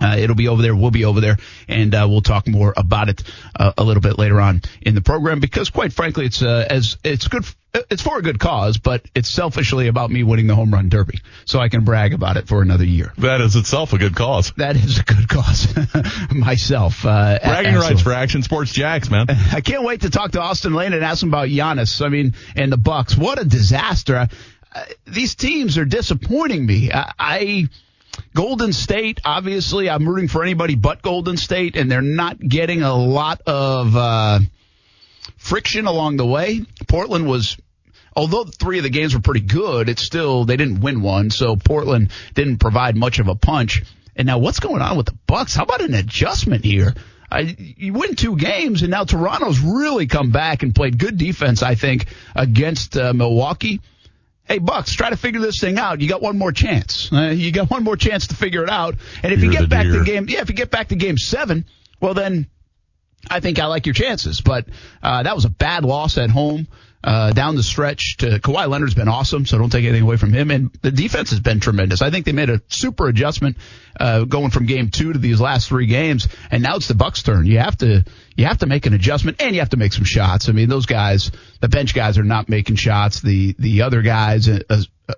Uh, 0.00 0.16
it'll 0.18 0.36
be 0.36 0.48
over 0.48 0.60
there. 0.60 0.74
We'll 0.74 0.90
be 0.90 1.04
over 1.04 1.20
there, 1.20 1.36
and 1.68 1.94
uh, 1.94 2.06
we'll 2.10 2.20
talk 2.20 2.48
more 2.48 2.74
about 2.76 3.08
it 3.08 3.22
uh, 3.58 3.72
a 3.78 3.84
little 3.84 4.00
bit 4.00 4.18
later 4.18 4.40
on 4.40 4.62
in 4.82 4.94
the 4.94 5.00
program. 5.00 5.38
Because, 5.38 5.70
quite 5.70 5.92
frankly, 5.92 6.26
it's 6.26 6.42
uh, 6.42 6.66
as 6.68 6.96
it's 7.04 7.28
good. 7.28 7.44
It's 7.90 8.02
for 8.02 8.18
a 8.18 8.22
good 8.22 8.38
cause, 8.38 8.78
but 8.78 9.04
it's 9.16 9.28
selfishly 9.28 9.88
about 9.88 10.08
me 10.08 10.22
winning 10.22 10.46
the 10.46 10.54
home 10.54 10.72
run 10.72 10.88
derby, 10.88 11.20
so 11.44 11.58
I 11.58 11.68
can 11.68 11.84
brag 11.84 12.12
about 12.12 12.36
it 12.36 12.46
for 12.46 12.62
another 12.62 12.84
year. 12.84 13.12
That 13.18 13.40
is 13.40 13.56
itself 13.56 13.92
a 13.92 13.98
good 13.98 14.14
cause. 14.14 14.52
That 14.56 14.76
is 14.76 15.00
a 15.00 15.02
good 15.02 15.28
cause. 15.28 15.74
Myself, 16.32 17.04
uh, 17.04 17.38
bragging 17.42 17.74
rights 17.74 18.00
for 18.00 18.12
Action 18.12 18.42
Sports 18.42 18.72
Jax, 18.72 19.10
man. 19.10 19.26
I 19.52 19.60
can't 19.60 19.82
wait 19.82 20.02
to 20.02 20.10
talk 20.10 20.32
to 20.32 20.40
Austen 20.40 20.74
Lane 20.74 20.92
and 20.92 21.04
ask 21.04 21.22
him 21.22 21.30
about 21.30 21.48
Giannis. 21.48 22.04
I 22.04 22.10
mean, 22.10 22.34
and 22.54 22.70
the 22.70 22.76
Bucks. 22.76 23.16
What 23.16 23.40
a 23.40 23.44
disaster! 23.44 24.28
These 25.06 25.34
teams 25.34 25.78
are 25.78 25.84
disappointing 25.84 26.66
me. 26.66 26.90
I, 26.92 27.12
I 27.18 27.68
Golden 28.34 28.72
State, 28.72 29.20
obviously, 29.24 29.88
I'm 29.88 30.08
rooting 30.08 30.28
for 30.28 30.42
anybody 30.42 30.74
but 30.74 31.02
Golden 31.02 31.36
State, 31.36 31.76
and 31.76 31.90
they're 31.90 32.02
not 32.02 32.38
getting 32.38 32.82
a 32.82 32.94
lot 32.94 33.40
of 33.46 33.96
uh, 33.96 34.40
friction 35.36 35.86
along 35.86 36.16
the 36.16 36.26
way. 36.26 36.64
Portland 36.88 37.26
was, 37.28 37.56
although 38.16 38.44
three 38.44 38.78
of 38.78 38.84
the 38.84 38.90
games 38.90 39.14
were 39.14 39.20
pretty 39.20 39.40
good, 39.40 39.88
it's 39.88 40.02
still 40.02 40.44
they 40.44 40.56
didn't 40.56 40.80
win 40.80 41.02
one, 41.02 41.30
so 41.30 41.56
Portland 41.56 42.10
didn't 42.34 42.58
provide 42.58 42.96
much 42.96 43.18
of 43.18 43.28
a 43.28 43.34
punch. 43.34 43.82
And 44.16 44.26
now, 44.26 44.38
what's 44.38 44.60
going 44.60 44.82
on 44.82 44.96
with 44.96 45.06
the 45.06 45.18
Bucks? 45.26 45.54
How 45.54 45.64
about 45.64 45.80
an 45.80 45.94
adjustment 45.94 46.64
here? 46.64 46.94
I, 47.30 47.56
you 47.58 47.92
win 47.94 48.14
two 48.14 48.36
games, 48.36 48.82
and 48.82 48.92
now 48.92 49.04
Toronto's 49.04 49.58
really 49.58 50.06
come 50.06 50.30
back 50.30 50.62
and 50.62 50.72
played 50.74 50.98
good 50.98 51.18
defense, 51.18 51.62
I 51.64 51.74
think, 51.74 52.06
against 52.36 52.96
uh, 52.96 53.12
Milwaukee 53.12 53.80
hey 54.44 54.58
Bucks, 54.58 54.92
try 54.92 55.10
to 55.10 55.16
figure 55.16 55.40
this 55.40 55.58
thing 55.58 55.78
out. 55.78 56.00
You 56.00 56.08
got 56.08 56.22
one 56.22 56.38
more 56.38 56.52
chance. 56.52 57.12
Uh, 57.12 57.32
you 57.34 57.52
got 57.52 57.70
one 57.70 57.84
more 57.84 57.96
chance 57.96 58.28
to 58.28 58.34
figure 58.34 58.62
it 58.62 58.70
out. 58.70 58.96
And 59.22 59.32
if 59.32 59.42
you 59.42 59.50
get 59.50 59.68
back 59.68 59.84
deer. 59.84 59.98
to 59.98 60.04
game, 60.04 60.26
yeah, 60.28 60.40
if 60.40 60.48
you 60.48 60.54
get 60.54 60.70
back 60.70 60.88
to 60.88 60.96
game 60.96 61.18
seven, 61.18 61.66
well 62.00 62.14
then, 62.14 62.48
I 63.30 63.40
think 63.40 63.58
I 63.58 63.66
like 63.66 63.86
your 63.86 63.94
chances. 63.94 64.40
But 64.40 64.66
uh, 65.02 65.22
that 65.22 65.34
was 65.34 65.44
a 65.44 65.50
bad 65.50 65.84
loss 65.84 66.18
at 66.18 66.30
home. 66.30 66.68
Uh, 67.04 67.32
down 67.32 67.54
the 67.54 67.62
stretch 67.62 68.16
to 68.16 68.40
Kawhi 68.40 68.66
Leonard's 68.66 68.94
been 68.94 69.08
awesome, 69.08 69.44
so 69.44 69.58
don't 69.58 69.68
take 69.68 69.84
anything 69.84 70.04
away 70.04 70.16
from 70.16 70.32
him. 70.32 70.50
And 70.50 70.70
the 70.80 70.90
defense 70.90 71.30
has 71.30 71.40
been 71.40 71.60
tremendous. 71.60 72.00
I 72.00 72.10
think 72.10 72.24
they 72.24 72.32
made 72.32 72.48
a 72.48 72.62
super 72.68 73.08
adjustment 73.08 73.58
uh, 74.00 74.24
going 74.24 74.48
from 74.48 74.64
game 74.64 74.88
two 74.90 75.12
to 75.12 75.18
these 75.18 75.38
last 75.38 75.68
three 75.68 75.84
games, 75.84 76.28
and 76.50 76.62
now 76.62 76.76
it's 76.76 76.88
the 76.88 76.94
Bucks' 76.94 77.22
turn. 77.22 77.44
You 77.44 77.58
have 77.58 77.76
to 77.78 78.06
you 78.36 78.46
have 78.46 78.58
to 78.58 78.66
make 78.66 78.86
an 78.86 78.94
adjustment, 78.94 79.42
and 79.42 79.54
you 79.54 79.60
have 79.60 79.68
to 79.70 79.76
make 79.76 79.92
some 79.92 80.04
shots. 80.04 80.48
I 80.48 80.52
mean, 80.52 80.70
those 80.70 80.86
guys, 80.86 81.30
the 81.60 81.68
bench 81.68 81.92
guys, 81.92 82.16
are 82.16 82.24
not 82.24 82.48
making 82.48 82.76
shots. 82.76 83.20
The 83.20 83.54
the 83.58 83.82
other 83.82 84.00
guys, 84.00 84.48
uh, 84.48 84.60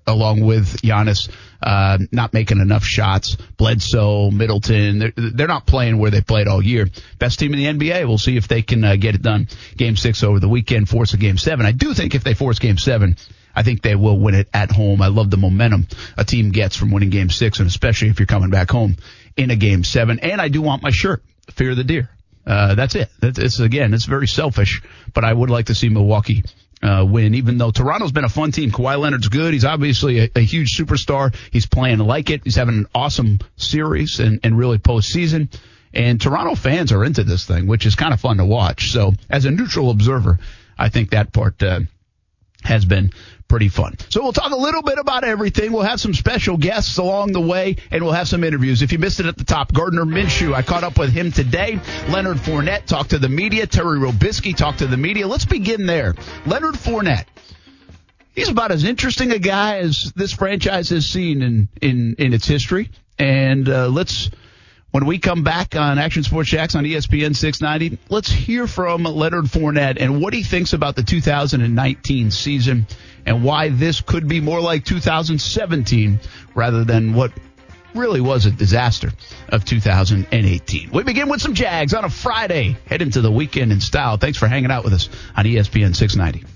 along 0.06 0.40
with 0.40 0.80
Giannis, 0.82 1.30
uh, 1.62 1.98
not 2.12 2.32
making 2.32 2.60
enough 2.60 2.84
shots. 2.84 3.36
Bledsoe, 3.56 4.30
Middleton, 4.30 4.98
they're, 4.98 5.12
they're 5.16 5.46
not 5.46 5.66
playing 5.66 5.98
where 5.98 6.10
they 6.10 6.20
played 6.20 6.48
all 6.48 6.62
year. 6.62 6.88
Best 7.18 7.38
team 7.38 7.54
in 7.54 7.78
the 7.78 7.90
NBA. 7.90 8.06
We'll 8.06 8.18
see 8.18 8.36
if 8.36 8.48
they 8.48 8.62
can 8.62 8.84
uh, 8.84 8.96
get 8.96 9.14
it 9.14 9.22
done. 9.22 9.48
Game 9.76 9.96
six 9.96 10.22
over 10.22 10.40
the 10.40 10.48
weekend, 10.48 10.88
force 10.88 11.14
a 11.14 11.16
game 11.16 11.38
seven. 11.38 11.66
I 11.66 11.72
do 11.72 11.94
think 11.94 12.14
if 12.14 12.24
they 12.24 12.34
force 12.34 12.58
game 12.58 12.78
seven, 12.78 13.16
I 13.54 13.62
think 13.62 13.82
they 13.82 13.94
will 13.94 14.18
win 14.18 14.34
it 14.34 14.48
at 14.52 14.70
home. 14.70 15.00
I 15.00 15.06
love 15.06 15.30
the 15.30 15.38
momentum 15.38 15.86
a 16.16 16.24
team 16.24 16.50
gets 16.50 16.76
from 16.76 16.90
winning 16.90 17.10
game 17.10 17.30
six, 17.30 17.58
and 17.58 17.68
especially 17.68 18.08
if 18.08 18.18
you're 18.18 18.26
coming 18.26 18.50
back 18.50 18.70
home 18.70 18.96
in 19.36 19.50
a 19.50 19.56
game 19.56 19.84
seven. 19.84 20.20
And 20.20 20.40
I 20.40 20.48
do 20.48 20.60
want 20.62 20.82
my 20.82 20.90
shirt, 20.90 21.22
Fear 21.52 21.74
the 21.74 21.84
Deer. 21.84 22.10
Uh, 22.46 22.74
that's 22.76 22.94
it. 22.94 23.10
It's 23.22 23.58
again, 23.58 23.92
it's 23.92 24.04
very 24.04 24.28
selfish, 24.28 24.82
but 25.12 25.24
I 25.24 25.32
would 25.32 25.50
like 25.50 25.66
to 25.66 25.74
see 25.74 25.88
Milwaukee 25.88 26.44
uh, 26.82 27.04
win, 27.08 27.34
even 27.34 27.58
though 27.58 27.70
Toronto's 27.70 28.12
been 28.12 28.24
a 28.24 28.28
fun 28.28 28.52
team. 28.52 28.70
Kawhi 28.70 28.98
Leonard's 28.98 29.28
good. 29.28 29.52
He's 29.52 29.64
obviously 29.64 30.20
a, 30.20 30.30
a 30.36 30.40
huge 30.40 30.76
superstar. 30.76 31.34
He's 31.50 31.66
playing 31.66 31.98
like 31.98 32.30
it. 32.30 32.42
He's 32.44 32.56
having 32.56 32.76
an 32.76 32.86
awesome 32.94 33.38
series 33.56 34.20
and, 34.20 34.40
and 34.42 34.56
really 34.56 34.78
postseason. 34.78 35.52
And 35.94 36.20
Toronto 36.20 36.54
fans 36.54 36.92
are 36.92 37.04
into 37.04 37.24
this 37.24 37.46
thing, 37.46 37.66
which 37.66 37.86
is 37.86 37.94
kind 37.94 38.12
of 38.12 38.20
fun 38.20 38.36
to 38.36 38.44
watch. 38.44 38.90
So 38.90 39.14
as 39.30 39.46
a 39.46 39.50
neutral 39.50 39.90
observer, 39.90 40.38
I 40.78 40.90
think 40.90 41.10
that 41.10 41.32
part, 41.32 41.62
uh, 41.62 41.80
has 42.62 42.84
been 42.84 43.12
pretty 43.48 43.68
fun. 43.68 43.96
So 44.08 44.22
we'll 44.22 44.32
talk 44.32 44.52
a 44.52 44.56
little 44.56 44.82
bit 44.82 44.98
about 44.98 45.24
everything. 45.24 45.72
We'll 45.72 45.82
have 45.82 46.00
some 46.00 46.14
special 46.14 46.56
guests 46.56 46.98
along 46.98 47.32
the 47.32 47.40
way, 47.40 47.76
and 47.90 48.02
we'll 48.02 48.12
have 48.12 48.28
some 48.28 48.44
interviews. 48.44 48.82
If 48.82 48.92
you 48.92 48.98
missed 48.98 49.20
it 49.20 49.26
at 49.26 49.36
the 49.36 49.44
top, 49.44 49.72
Gardner 49.72 50.04
Minshew, 50.04 50.54
I 50.54 50.62
caught 50.62 50.84
up 50.84 50.98
with 50.98 51.10
him 51.10 51.32
today. 51.32 51.78
Leonard 52.08 52.38
Fournette 52.38 52.86
talked 52.86 53.10
to 53.10 53.18
the 53.18 53.28
media. 53.28 53.66
Terry 53.66 53.98
Robiskie 53.98 54.56
talked 54.56 54.80
to 54.80 54.86
the 54.86 54.96
media. 54.96 55.26
Let's 55.26 55.44
begin 55.44 55.86
there. 55.86 56.14
Leonard 56.46 56.74
Fournette. 56.74 57.26
He's 58.34 58.50
about 58.50 58.70
as 58.70 58.84
interesting 58.84 59.32
a 59.32 59.38
guy 59.38 59.78
as 59.78 60.12
this 60.14 60.32
franchise 60.32 60.90
has 60.90 61.06
seen 61.06 61.40
in 61.42 61.68
in 61.80 62.16
in 62.18 62.34
its 62.34 62.46
history. 62.46 62.90
And 63.18 63.66
uh, 63.66 63.88
let's 63.88 64.30
when 64.90 65.06
we 65.06 65.18
come 65.18 65.42
back 65.42 65.74
on 65.74 65.98
Action 65.98 66.22
Sports 66.22 66.50
Jax 66.50 66.74
on 66.74 66.84
ESPN 66.84 67.34
690, 67.34 67.98
let's 68.08 68.30
hear 68.30 68.66
from 68.66 69.04
Leonard 69.04 69.46
Fournette 69.46 69.96
and 70.00 70.20
what 70.20 70.32
he 70.32 70.42
thinks 70.42 70.72
about 70.74 70.96
the 70.96 71.02
2019 71.02 72.30
season 72.30 72.86
and 73.26 73.44
why 73.44 73.68
this 73.68 74.00
could 74.00 74.28
be 74.28 74.40
more 74.40 74.60
like 74.60 74.84
2017 74.84 76.20
rather 76.54 76.84
than 76.84 77.12
what 77.12 77.32
really 77.94 78.20
was 78.20 78.46
a 78.46 78.50
disaster 78.50 79.10
of 79.48 79.64
2018. 79.64 80.90
We 80.92 81.02
begin 81.02 81.28
with 81.28 81.40
some 81.42 81.54
Jags 81.54 81.94
on 81.94 82.04
a 82.04 82.10
Friday. 82.10 82.76
Head 82.86 83.02
into 83.02 83.20
the 83.20 83.32
weekend 83.32 83.72
in 83.72 83.80
style. 83.80 84.16
Thanks 84.16 84.38
for 84.38 84.46
hanging 84.46 84.70
out 84.70 84.84
with 84.84 84.92
us 84.92 85.08
on 85.36 85.44
ESPN 85.44 85.94
690. 85.96 86.46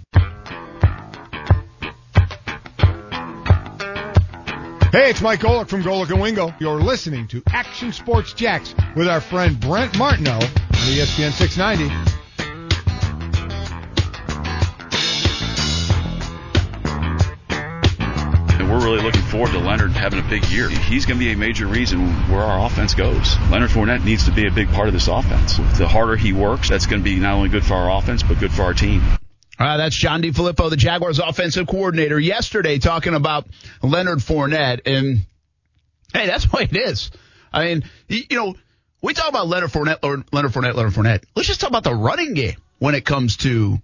Hey, 4.93 5.11
it's 5.11 5.21
Mike 5.21 5.39
Golic 5.39 5.69
from 5.69 5.85
Golic 5.85 6.11
and 6.11 6.21
Wingo. 6.21 6.53
You're 6.59 6.81
listening 6.81 7.29
to 7.29 7.43
Action 7.47 7.93
Sports 7.93 8.33
Jax 8.33 8.75
with 8.97 9.07
our 9.07 9.21
friend 9.21 9.59
Brent 9.61 9.97
Martineau 9.97 10.35
on 10.35 10.41
ESPN 10.41 11.31
690. 11.31 12.20
We're 18.71 18.85
really 18.85 19.03
looking 19.03 19.23
forward 19.23 19.51
to 19.51 19.59
Leonard 19.59 19.91
having 19.91 20.21
a 20.21 20.23
big 20.23 20.45
year. 20.47 20.69
He's 20.69 21.05
going 21.05 21.19
to 21.19 21.25
be 21.25 21.33
a 21.33 21.37
major 21.37 21.67
reason 21.67 22.07
where 22.31 22.43
our 22.43 22.65
offense 22.65 22.95
goes. 22.95 23.37
Leonard 23.51 23.71
Fournette 23.71 24.05
needs 24.05 24.27
to 24.27 24.31
be 24.31 24.47
a 24.47 24.51
big 24.53 24.69
part 24.69 24.87
of 24.87 24.95
this 24.95 25.09
offense. 25.09 25.57
The 25.77 25.89
harder 25.89 26.15
he 26.15 26.33
works, 26.33 26.69
that's 26.69 26.87
going 26.87 27.01
to 27.01 27.05
be 27.05 27.17
not 27.17 27.35
only 27.35 27.49
good 27.49 27.65
for 27.65 27.75
our 27.75 27.99
offense, 27.99 28.23
but 28.23 28.39
good 28.39 28.53
for 28.53 28.63
our 28.63 28.73
team. 28.73 29.03
Uh, 29.59 29.77
that's 29.77 29.97
John 29.97 30.23
DeFilippo, 30.23 30.71
the 30.71 30.77
Jaguars 30.77 31.19
offensive 31.19 31.67
coordinator, 31.67 32.21
yesterday 32.21 32.79
talking 32.79 33.15
about 33.15 33.49
Leonard 33.83 34.21
Fournette. 34.21 34.83
And 34.87 35.23
hey, 36.15 36.29
that's 36.29 36.45
what 36.45 36.63
it 36.63 36.77
is. 36.77 37.11
I 37.53 37.65
mean, 37.65 37.85
you, 38.07 38.23
you 38.31 38.37
know, 38.37 38.55
we 39.03 39.15
talk 39.15 39.29
about 39.29 39.49
Leonard 39.49 39.71
Fournette, 39.71 40.01
Leonard 40.33 40.53
Fournette, 40.53 40.75
Leonard 40.75 40.93
Fournette. 40.93 41.25
Let's 41.35 41.49
just 41.49 41.61
talk 41.61 41.71
about 41.71 41.83
the 41.83 41.95
running 41.95 42.35
game 42.35 42.57
when 42.79 42.95
it 42.95 43.05
comes 43.05 43.39
to 43.39 43.83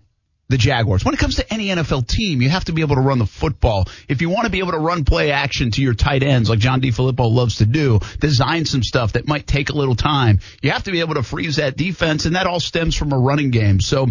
the 0.48 0.56
Jaguars. 0.56 1.04
When 1.04 1.14
it 1.14 1.18
comes 1.18 1.36
to 1.36 1.52
any 1.52 1.68
NFL 1.68 2.06
team, 2.06 2.40
you 2.40 2.48
have 2.48 2.66
to 2.66 2.72
be 2.72 2.82
able 2.82 2.96
to 2.96 3.00
run 3.00 3.18
the 3.18 3.26
football. 3.26 3.88
If 4.08 4.20
you 4.20 4.30
want 4.30 4.44
to 4.44 4.50
be 4.50 4.60
able 4.60 4.72
to 4.72 4.78
run 4.78 5.04
play 5.04 5.32
action 5.32 5.70
to 5.72 5.82
your 5.82 5.94
tight 5.94 6.22
ends, 6.22 6.48
like 6.48 6.58
John 6.58 6.80
DeFilippo 6.80 7.30
loves 7.30 7.56
to 7.56 7.66
do, 7.66 7.98
design 8.20 8.64
some 8.64 8.82
stuff 8.82 9.14
that 9.14 9.26
might 9.26 9.46
take 9.46 9.70
a 9.70 9.74
little 9.74 9.96
time. 9.96 10.40
You 10.62 10.70
have 10.70 10.84
to 10.84 10.92
be 10.92 11.00
able 11.00 11.14
to 11.14 11.22
freeze 11.22 11.56
that 11.56 11.76
defense, 11.76 12.26
and 12.26 12.36
that 12.36 12.46
all 12.46 12.60
stems 12.60 12.94
from 12.94 13.12
a 13.12 13.18
running 13.18 13.50
game. 13.50 13.80
So, 13.80 14.06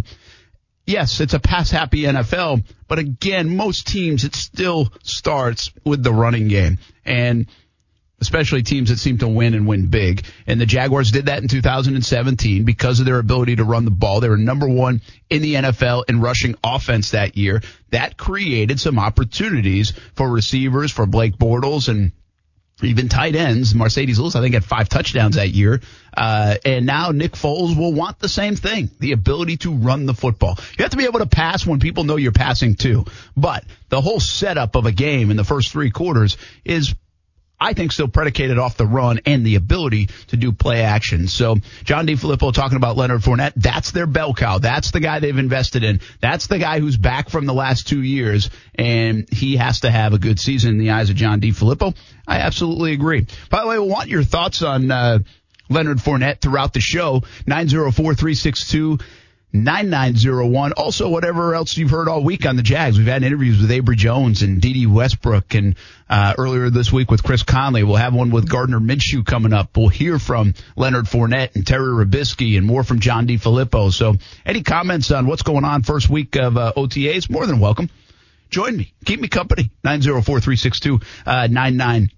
yes, 0.85 1.21
it's 1.21 1.33
a 1.33 1.39
pass 1.39 1.71
happy 1.71 2.01
NFL, 2.01 2.63
but 2.87 2.99
again, 2.99 3.55
most 3.55 3.87
teams, 3.87 4.25
it 4.25 4.35
still 4.35 4.91
starts 5.03 5.71
with 5.85 6.03
the 6.03 6.13
running 6.13 6.49
game. 6.49 6.79
And 7.05 7.47
especially 8.21 8.63
teams 8.63 8.89
that 8.89 8.97
seem 8.97 9.17
to 9.19 9.27
win 9.27 9.53
and 9.53 9.67
win 9.67 9.87
big. 9.87 10.25
And 10.47 10.59
the 10.59 10.65
Jaguars 10.65 11.11
did 11.11 11.25
that 11.25 11.41
in 11.41 11.47
2017 11.47 12.63
because 12.63 12.99
of 12.99 13.05
their 13.05 13.19
ability 13.19 13.57
to 13.57 13.63
run 13.63 13.85
the 13.85 13.91
ball. 13.91 14.19
They 14.19 14.29
were 14.29 14.37
number 14.37 14.67
one 14.67 15.01
in 15.29 15.41
the 15.41 15.55
NFL 15.55 16.05
in 16.07 16.21
rushing 16.21 16.55
offense 16.63 17.11
that 17.11 17.37
year. 17.37 17.61
That 17.91 18.17
created 18.17 18.79
some 18.79 18.99
opportunities 18.99 19.93
for 20.15 20.29
receivers, 20.29 20.91
for 20.91 21.05
Blake 21.05 21.37
Bortles 21.37 21.89
and 21.89 22.11
even 22.83 23.07
tight 23.07 23.35
ends. 23.35 23.73
Marcedes 23.73 24.17
Lewis, 24.17 24.35
I 24.35 24.41
think, 24.41 24.53
had 24.53 24.65
five 24.65 24.89
touchdowns 24.89 25.35
that 25.35 25.49
year. 25.49 25.79
Uh, 26.15 26.55
and 26.65 26.85
now 26.85 27.11
Nick 27.11 27.33
Foles 27.33 27.77
will 27.77 27.93
want 27.93 28.19
the 28.19 28.27
same 28.27 28.55
thing, 28.55 28.89
the 28.99 29.13
ability 29.13 29.57
to 29.57 29.73
run 29.73 30.05
the 30.05 30.13
football. 30.13 30.57
You 30.77 30.83
have 30.83 30.91
to 30.91 30.97
be 30.97 31.05
able 31.05 31.19
to 31.19 31.25
pass 31.25 31.65
when 31.65 31.79
people 31.79 32.03
know 32.03 32.17
you're 32.17 32.33
passing 32.33 32.75
too. 32.75 33.05
But 33.35 33.63
the 33.89 34.01
whole 34.01 34.19
setup 34.19 34.75
of 34.75 34.85
a 34.85 34.91
game 34.91 35.31
in 35.31 35.37
the 35.37 35.45
first 35.45 35.71
three 35.71 35.89
quarters 35.89 36.37
is 36.65 36.93
I 37.59 37.73
think 37.73 37.91
still 37.91 38.07
predicated 38.07 38.57
off 38.57 38.77
the 38.77 38.85
run 38.85 39.19
and 39.25 39.45
the 39.45 39.55
ability 39.55 40.07
to 40.27 40.37
do 40.37 40.51
play 40.51 40.81
action. 40.81 41.27
So 41.27 41.57
John 41.83 42.07
DeFilippo 42.07 42.53
talking 42.53 42.77
about 42.77 42.97
Leonard 42.97 43.21
Fournette. 43.21 43.53
That's 43.55 43.91
their 43.91 44.07
bell 44.07 44.33
cow. 44.33 44.59
That's 44.59 44.91
the 44.91 44.99
guy 44.99 45.19
they've 45.19 45.37
invested 45.37 45.83
in. 45.83 46.01
That's 46.19 46.47
the 46.47 46.59
guy 46.59 46.79
who's 46.79 46.97
back 46.97 47.29
from 47.29 47.45
the 47.45 47.53
last 47.53 47.87
two 47.87 48.01
years 48.01 48.49
and 48.75 49.27
he 49.31 49.57
has 49.57 49.81
to 49.81 49.91
have 49.91 50.13
a 50.13 50.19
good 50.19 50.39
season 50.39 50.71
in 50.71 50.77
the 50.77 50.91
eyes 50.91 51.09
of 51.09 51.15
John 51.15 51.39
DeFilippo. 51.39 51.95
I 52.27 52.37
absolutely 52.39 52.93
agree. 52.93 53.25
By 53.49 53.61
the 53.61 53.67
way, 53.67 53.79
we 53.79 53.87
want 53.87 54.09
your 54.09 54.23
thoughts 54.23 54.61
on, 54.61 54.91
uh, 54.91 55.19
Leonard 55.69 55.97
Fournette 55.97 56.41
throughout 56.41 56.73
the 56.73 56.79
show. 56.79 57.21
904-362 57.47 59.01
9901. 59.63 60.73
Also, 60.73 61.09
whatever 61.09 61.55
else 61.55 61.77
you've 61.77 61.91
heard 61.91 62.07
all 62.07 62.23
week 62.23 62.45
on 62.45 62.55
the 62.55 62.63
Jags. 62.63 62.97
We've 62.97 63.07
had 63.07 63.23
interviews 63.23 63.61
with 63.61 63.69
Abry 63.69 63.95
Jones 63.95 64.41
and 64.41 64.61
Dede 64.61 64.87
Westbrook 64.87 65.55
and, 65.55 65.75
uh, 66.09 66.33
earlier 66.37 66.69
this 66.69 66.91
week 66.91 67.09
with 67.09 67.23
Chris 67.23 67.43
Conley. 67.43 67.83
We'll 67.83 67.95
have 67.95 68.13
one 68.13 68.31
with 68.31 68.49
Gardner 68.49 68.79
Minshew 68.79 69.25
coming 69.25 69.53
up. 69.53 69.77
We'll 69.77 69.87
hear 69.87 70.19
from 70.19 70.53
Leonard 70.75 71.05
Fournette 71.05 71.55
and 71.55 71.65
Terry 71.65 72.05
Robiskie 72.05 72.57
and 72.57 72.65
more 72.65 72.83
from 72.83 72.99
John 72.99 73.27
DeFilippo. 73.27 73.91
So 73.91 74.15
any 74.45 74.61
comments 74.61 75.11
on 75.11 75.27
what's 75.27 75.43
going 75.43 75.65
on 75.65 75.83
first 75.83 76.09
week 76.09 76.35
of, 76.35 76.57
uh, 76.57 76.73
OTAs? 76.75 77.29
More 77.29 77.45
than 77.45 77.59
welcome. 77.59 77.89
Join 78.49 78.77
me. 78.77 78.93
Keep 79.05 79.19
me 79.21 79.27
company. 79.27 79.71
904-362, 79.83 81.03
uh, 81.25 81.47
99 81.49 82.09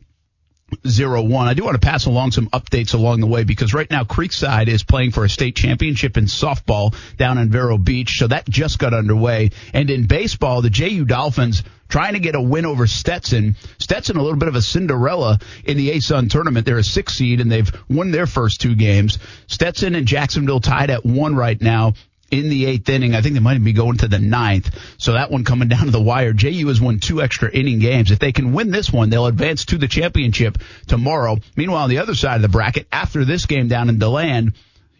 zero 0.86 1.22
one. 1.22 1.48
I 1.48 1.54
do 1.54 1.64
want 1.64 1.80
to 1.80 1.86
pass 1.86 2.06
along 2.06 2.32
some 2.32 2.48
updates 2.50 2.94
along 2.94 3.22
the 3.22 3.28
way 3.28 3.44
because 3.44 3.74
right 3.74 3.90
now 3.90 4.04
Creekside 4.04 4.68
is 4.68 4.84
playing 4.84 5.12
for 5.12 5.24
a 5.24 5.30
state 5.30 5.56
championship 5.56 6.18
in 6.18 6.26
softball 6.26 6.96
down 7.16 7.38
in 7.38 7.50
Vero 7.50 7.78
Beach. 7.78 8.18
So 8.18 8.28
that 8.28 8.48
just 8.50 8.80
got 8.80 8.94
underway. 8.94 9.52
And 9.74 9.90
in 9.90 10.08
baseball, 10.08 10.62
the 10.62 10.70
JU 10.70 11.06
Dolphins 11.06 11.64
trying 11.88 12.14
to 12.14 12.20
get 12.20 12.36
a 12.36 12.42
win 12.42 12.66
over 12.66 12.86
Stetson. 12.86 13.56
Stetson 13.80 14.18
a 14.18 14.22
little 14.22 14.40
bit 14.40 14.50
of 14.50 14.56
a 14.56 14.62
Cinderella 14.62 15.40
in 15.64 15.78
the 15.78 15.92
ASUN 15.92 16.30
tournament. 16.30 16.66
They're 16.66 16.78
a 16.78 16.84
six 16.84 17.14
seed 17.14 17.40
and 17.40 17.52
they've 17.52 17.72
won 17.90 18.12
their 18.12 18.28
first 18.28 18.60
two 18.60 18.76
games. 18.76 19.20
Stetson 19.48 19.96
and 19.96 20.06
Jacksonville 20.06 20.60
tied 20.60 20.90
at 20.90 21.06
one 21.06 21.36
right 21.36 21.60
now 21.62 21.94
in 22.32 22.50
the 22.50 22.66
eighth 22.66 22.90
inning. 22.90 23.16
I 23.16 23.22
think 23.22 23.36
they 23.36 23.40
might 23.40 23.64
be 23.64 23.74
going 23.74 23.98
to 23.98 24.08
the 24.08 24.20
ninth. 24.20 24.70
So 24.98 25.14
that 25.14 25.32
one 25.32 25.44
coming 25.44 25.68
down 25.68 25.86
to 25.86 25.92
the 25.92 26.02
wire. 26.02 26.34
JU 26.34 26.68
has 26.68 26.82
won 26.82 27.00
two 27.00 27.22
extra 27.22 27.50
inning 27.50 27.80
games. 27.80 28.12
If 28.12 28.20
they 28.20 28.32
can 28.32 28.54
win 28.54 28.72
this 28.72 28.92
one, 28.92 29.10
they'll 29.10 29.28
advance 29.28 29.66
to 29.66 29.78
the 29.78 29.88
championship 29.88 30.58
tomorrow. 30.88 31.38
Meanwhile, 31.56 31.84
on 31.84 31.90
the 31.90 32.00
other 32.00 32.16
side 32.16 32.38
of 32.38 32.42
the 32.42 32.50
bracket, 32.50 32.88
after 32.92 33.26
this 33.26 33.46
game 33.46 33.68
down 33.68 33.90
in 33.90 34.00
DeLand, 34.00 34.54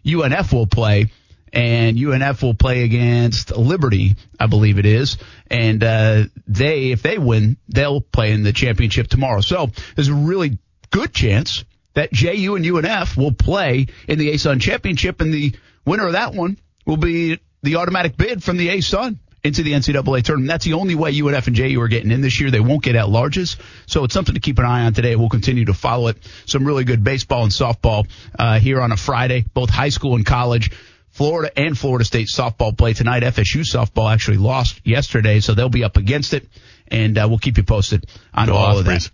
UNF 0.06 0.54
will 0.54 0.68
play. 0.68 1.12
And 1.54 1.98
UNF 1.98 2.44
will 2.44 2.54
play 2.54 2.84
against 2.84 3.56
Liberty, 3.56 4.18
I 4.38 4.48
believe 4.48 4.80
it 4.80 4.86
is. 4.86 5.18
And, 5.50 5.82
uh, 5.82 6.24
they, 6.46 6.92
if 6.92 7.02
they 7.02 7.18
win, 7.18 7.58
they'll 7.70 8.02
play 8.02 8.32
in 8.34 8.44
the 8.44 8.52
championship 8.52 9.08
tomorrow. 9.08 9.40
So 9.40 9.70
there's 9.96 10.10
a 10.10 10.14
really 10.14 10.60
good 10.92 11.14
chance 11.14 11.64
that 11.94 12.12
JU 12.12 12.56
and 12.56 12.66
UNF 12.66 13.18
will 13.18 13.32
play 13.32 13.88
in 14.08 14.20
the 14.20 14.34
ASUN 14.34 14.62
championship 14.62 15.22
and 15.22 15.34
the 15.34 15.56
winner 15.86 16.06
of 16.06 16.14
that 16.14 16.34
one 16.34 16.58
will 16.88 16.98
be 16.98 17.40
the 17.62 17.76
automatic 17.76 18.18
bid 18.18 18.44
from 18.44 18.58
the 18.58 18.70
ASUN 18.70 19.18
into 19.44 19.62
the 19.62 19.74
NCAA 19.74 20.24
tournament. 20.24 20.48
That's 20.48 20.66
the 20.66 20.74
only 20.74 20.96
way 20.96 21.14
UNF 21.14 21.48
and 21.48 21.56
JU 21.56 21.80
are 21.82 21.88
getting 21.88 22.12
in 22.12 22.22
this 22.22 22.40
year. 22.40 22.50
They 22.50 22.60
won't 22.60 22.84
get 22.84 22.96
at 22.96 23.06
larges. 23.06 23.58
So 23.86 24.04
it's 24.04 24.14
something 24.14 24.34
to 24.36 24.42
keep 24.42 24.58
an 24.58 24.66
eye 24.66 24.86
on 24.86 24.94
today. 24.94 25.16
We'll 25.16 25.30
continue 25.30 25.66
to 25.66 25.74
follow 25.74 26.08
it. 26.08 26.18
Some 26.46 26.66
really 26.66 26.84
good 26.86 27.04
baseball 27.04 27.44
and 27.44 27.52
softball 27.52 28.08
uh, 28.40 28.60
here 28.60 28.82
on 28.82 28.92
a 28.92 28.98
Friday, 28.98 29.46
both 29.54 29.70
high 29.70 29.90
school 29.90 30.16
and 30.16 30.26
college. 30.26 30.72
Florida 31.10 31.52
and 31.58 31.76
Florida 31.78 32.06
State 32.06 32.28
softball 32.28 32.78
play 32.78 32.94
tonight. 32.94 33.24
FSU 33.24 33.62
softball 33.62 34.14
actually 34.14 34.38
lost 34.38 34.80
yesterday, 34.86 35.40
so 35.40 35.56
they'll 35.56 35.68
be 35.68 35.84
up 35.84 35.98
against 35.98 36.36
it, 36.36 36.48
and 36.90 37.18
uh, 37.18 37.26
we'll 37.28 37.40
keep 37.40 37.58
you 37.58 37.64
posted 37.64 38.06
on 38.36 38.48
Go 38.48 38.54
all 38.54 38.78
Ospreys. 38.78 39.08
of 39.08 39.12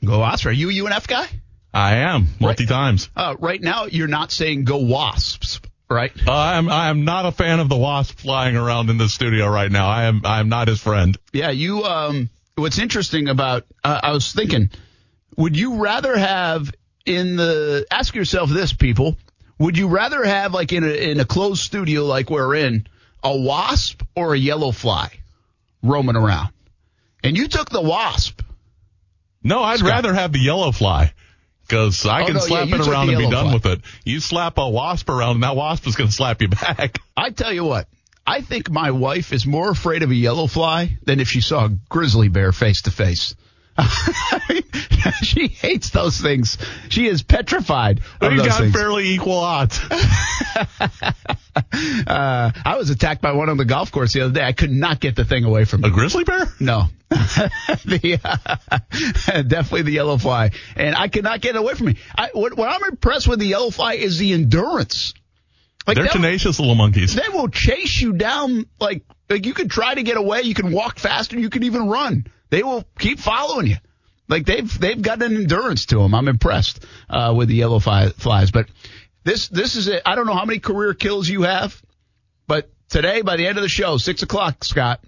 that. 0.00 0.06
Go 0.06 0.20
Osprey. 0.20 0.50
Are 0.50 0.54
you 0.54 0.70
a 0.70 0.90
UNF 0.90 1.06
guy? 1.06 1.26
I 1.72 1.96
am 1.98 2.26
multi 2.40 2.66
times. 2.66 3.08
Uh, 3.14 3.36
right 3.38 3.60
now, 3.60 3.84
you're 3.84 4.08
not 4.08 4.32
saying 4.32 4.64
go 4.64 4.78
Wasps, 4.78 5.60
right? 5.90 6.12
I 6.28 6.58
am 6.58 6.68
I 6.68 6.88
am 6.88 7.04
not 7.04 7.26
a 7.26 7.32
fan 7.32 7.60
of 7.60 7.68
the 7.68 7.76
wasp 7.76 8.18
flying 8.18 8.56
around 8.56 8.90
in 8.90 8.98
the 8.98 9.08
studio 9.08 9.48
right 9.48 9.70
now. 9.70 9.88
I 9.88 10.04
am 10.04 10.22
I 10.24 10.40
am 10.40 10.48
not 10.48 10.68
his 10.68 10.80
friend. 10.80 11.16
Yeah, 11.32 11.50
you. 11.50 11.84
Um, 11.84 12.30
what's 12.56 12.78
interesting 12.78 13.28
about? 13.28 13.64
Uh, 13.84 14.00
I 14.02 14.12
was 14.12 14.32
thinking, 14.32 14.70
would 15.36 15.56
you 15.56 15.76
rather 15.82 16.16
have 16.16 16.72
in 17.06 17.36
the? 17.36 17.86
Ask 17.90 18.14
yourself 18.14 18.50
this, 18.50 18.72
people. 18.72 19.16
Would 19.58 19.78
you 19.78 19.88
rather 19.88 20.24
have 20.24 20.52
like 20.52 20.72
in 20.72 20.84
a 20.84 21.10
in 21.10 21.20
a 21.20 21.24
closed 21.24 21.62
studio 21.62 22.04
like 22.04 22.30
we're 22.30 22.54
in 22.54 22.86
a 23.22 23.36
wasp 23.36 24.02
or 24.16 24.34
a 24.34 24.38
yellow 24.38 24.72
fly 24.72 25.10
roaming 25.82 26.16
around? 26.16 26.50
And 27.22 27.36
you 27.36 27.46
took 27.48 27.70
the 27.70 27.80
wasp. 27.80 28.42
No, 29.44 29.62
I'd 29.62 29.78
Scott. 29.78 29.90
rather 29.90 30.14
have 30.14 30.32
the 30.32 30.38
yellow 30.40 30.72
fly. 30.72 31.12
Because 31.72 32.04
I 32.04 32.20
Oh, 32.20 32.26
can 32.26 32.34
no, 32.34 32.40
slap 32.40 32.68
you 32.68 32.74
it 32.74 32.86
around 32.86 33.08
and 33.08 33.16
be 33.18 33.30
done 33.30 33.54
with 33.54 33.64
it. 33.64 33.80
You 34.04 34.20
slap 34.20 34.58
a 34.58 34.68
wasp 34.68 35.08
around, 35.08 35.36
and 35.36 35.42
that 35.42 35.56
wasp 35.56 35.86
is 35.86 35.96
going 35.96 36.10
to 36.10 36.14
slap 36.14 36.42
you 36.42 36.48
back. 36.48 36.98
I 37.16 37.30
tell 37.30 37.50
you 37.50 37.64
what, 37.64 37.88
I 38.26 38.42
think 38.42 38.70
my 38.70 38.90
wife 38.90 39.32
is 39.32 39.46
more 39.46 39.70
afraid 39.70 40.02
of 40.02 40.10
a 40.10 40.14
yellow 40.14 40.46
fly 40.46 40.98
than 41.04 41.18
if 41.18 41.28
she 41.28 41.40
saw 41.40 41.64
a 41.64 41.70
grizzly 41.88 42.28
bear 42.28 42.52
face 42.52 42.82
to 42.82 42.90
face. 42.90 43.34
She 45.22 45.48
hates 45.48 45.90
those 45.90 46.20
things. 46.20 46.58
She 46.88 47.06
is 47.06 47.22
petrified 47.22 48.00
We've 48.20 48.36
got 48.36 48.60
things. 48.60 48.72
fairly 48.72 49.10
equal 49.10 49.38
odds. 49.38 49.80
Uh, 51.54 52.50
I 52.64 52.76
was 52.76 52.90
attacked 52.90 53.20
by 53.20 53.32
one 53.32 53.50
on 53.50 53.56
the 53.56 53.64
golf 53.64 53.92
course 53.92 54.12
the 54.14 54.22
other 54.22 54.32
day. 54.32 54.42
I 54.42 54.52
could 54.52 54.70
not 54.70 55.00
get 55.00 55.16
the 55.16 55.24
thing 55.24 55.44
away 55.44 55.64
from 55.64 55.82
me. 55.82 55.88
A 55.88 55.92
grizzly 55.92 56.24
bear? 56.24 56.46
No. 56.58 56.84
the, 57.10 58.18
uh, 58.24 59.42
definitely 59.42 59.82
the 59.82 59.92
yellow 59.92 60.16
fly. 60.16 60.50
And 60.76 60.94
I 60.96 61.08
could 61.08 61.24
not 61.24 61.40
get 61.40 61.54
it 61.54 61.58
away 61.58 61.74
from 61.74 61.88
me. 61.88 61.96
I, 62.16 62.30
what, 62.32 62.56
what 62.56 62.68
I'm 62.70 62.90
impressed 62.90 63.28
with 63.28 63.38
the 63.38 63.46
yellow 63.46 63.70
fly 63.70 63.94
is 63.94 64.18
the 64.18 64.32
endurance. 64.32 65.12
Like 65.86 65.96
They're 65.96 66.06
tenacious 66.06 66.58
little 66.58 66.74
monkeys. 66.74 67.14
They 67.14 67.28
will 67.28 67.48
chase 67.48 68.00
you 68.00 68.12
down 68.14 68.66
like 68.80 69.04
like 69.28 69.46
you 69.46 69.54
can 69.54 69.68
try 69.68 69.94
to 69.94 70.02
get 70.02 70.16
away, 70.16 70.42
you 70.42 70.54
can 70.54 70.72
walk 70.72 70.98
faster, 70.98 71.38
you 71.38 71.50
can 71.50 71.64
even 71.64 71.88
run. 71.88 72.26
They 72.52 72.62
will 72.62 72.84
keep 72.98 73.18
following 73.18 73.66
you. 73.66 73.76
Like 74.28 74.44
they've 74.44 74.78
they've 74.78 75.00
got 75.00 75.22
an 75.22 75.34
endurance 75.34 75.86
to 75.86 75.96
them. 75.96 76.14
I'm 76.14 76.28
impressed 76.28 76.84
uh, 77.08 77.32
with 77.34 77.48
the 77.48 77.54
yellow 77.54 77.78
fly, 77.78 78.10
flies. 78.10 78.50
But 78.50 78.66
this 79.24 79.48
this 79.48 79.74
is 79.74 79.88
it. 79.88 80.02
I 80.04 80.16
don't 80.16 80.26
know 80.26 80.34
how 80.34 80.44
many 80.44 80.58
career 80.58 80.92
kills 80.92 81.26
you 81.26 81.42
have, 81.42 81.80
but 82.46 82.70
today 82.90 83.22
by 83.22 83.36
the 83.36 83.46
end 83.46 83.56
of 83.56 83.62
the 83.62 83.70
show, 83.70 83.96
six 83.96 84.22
o'clock, 84.22 84.64
Scott, 84.64 85.00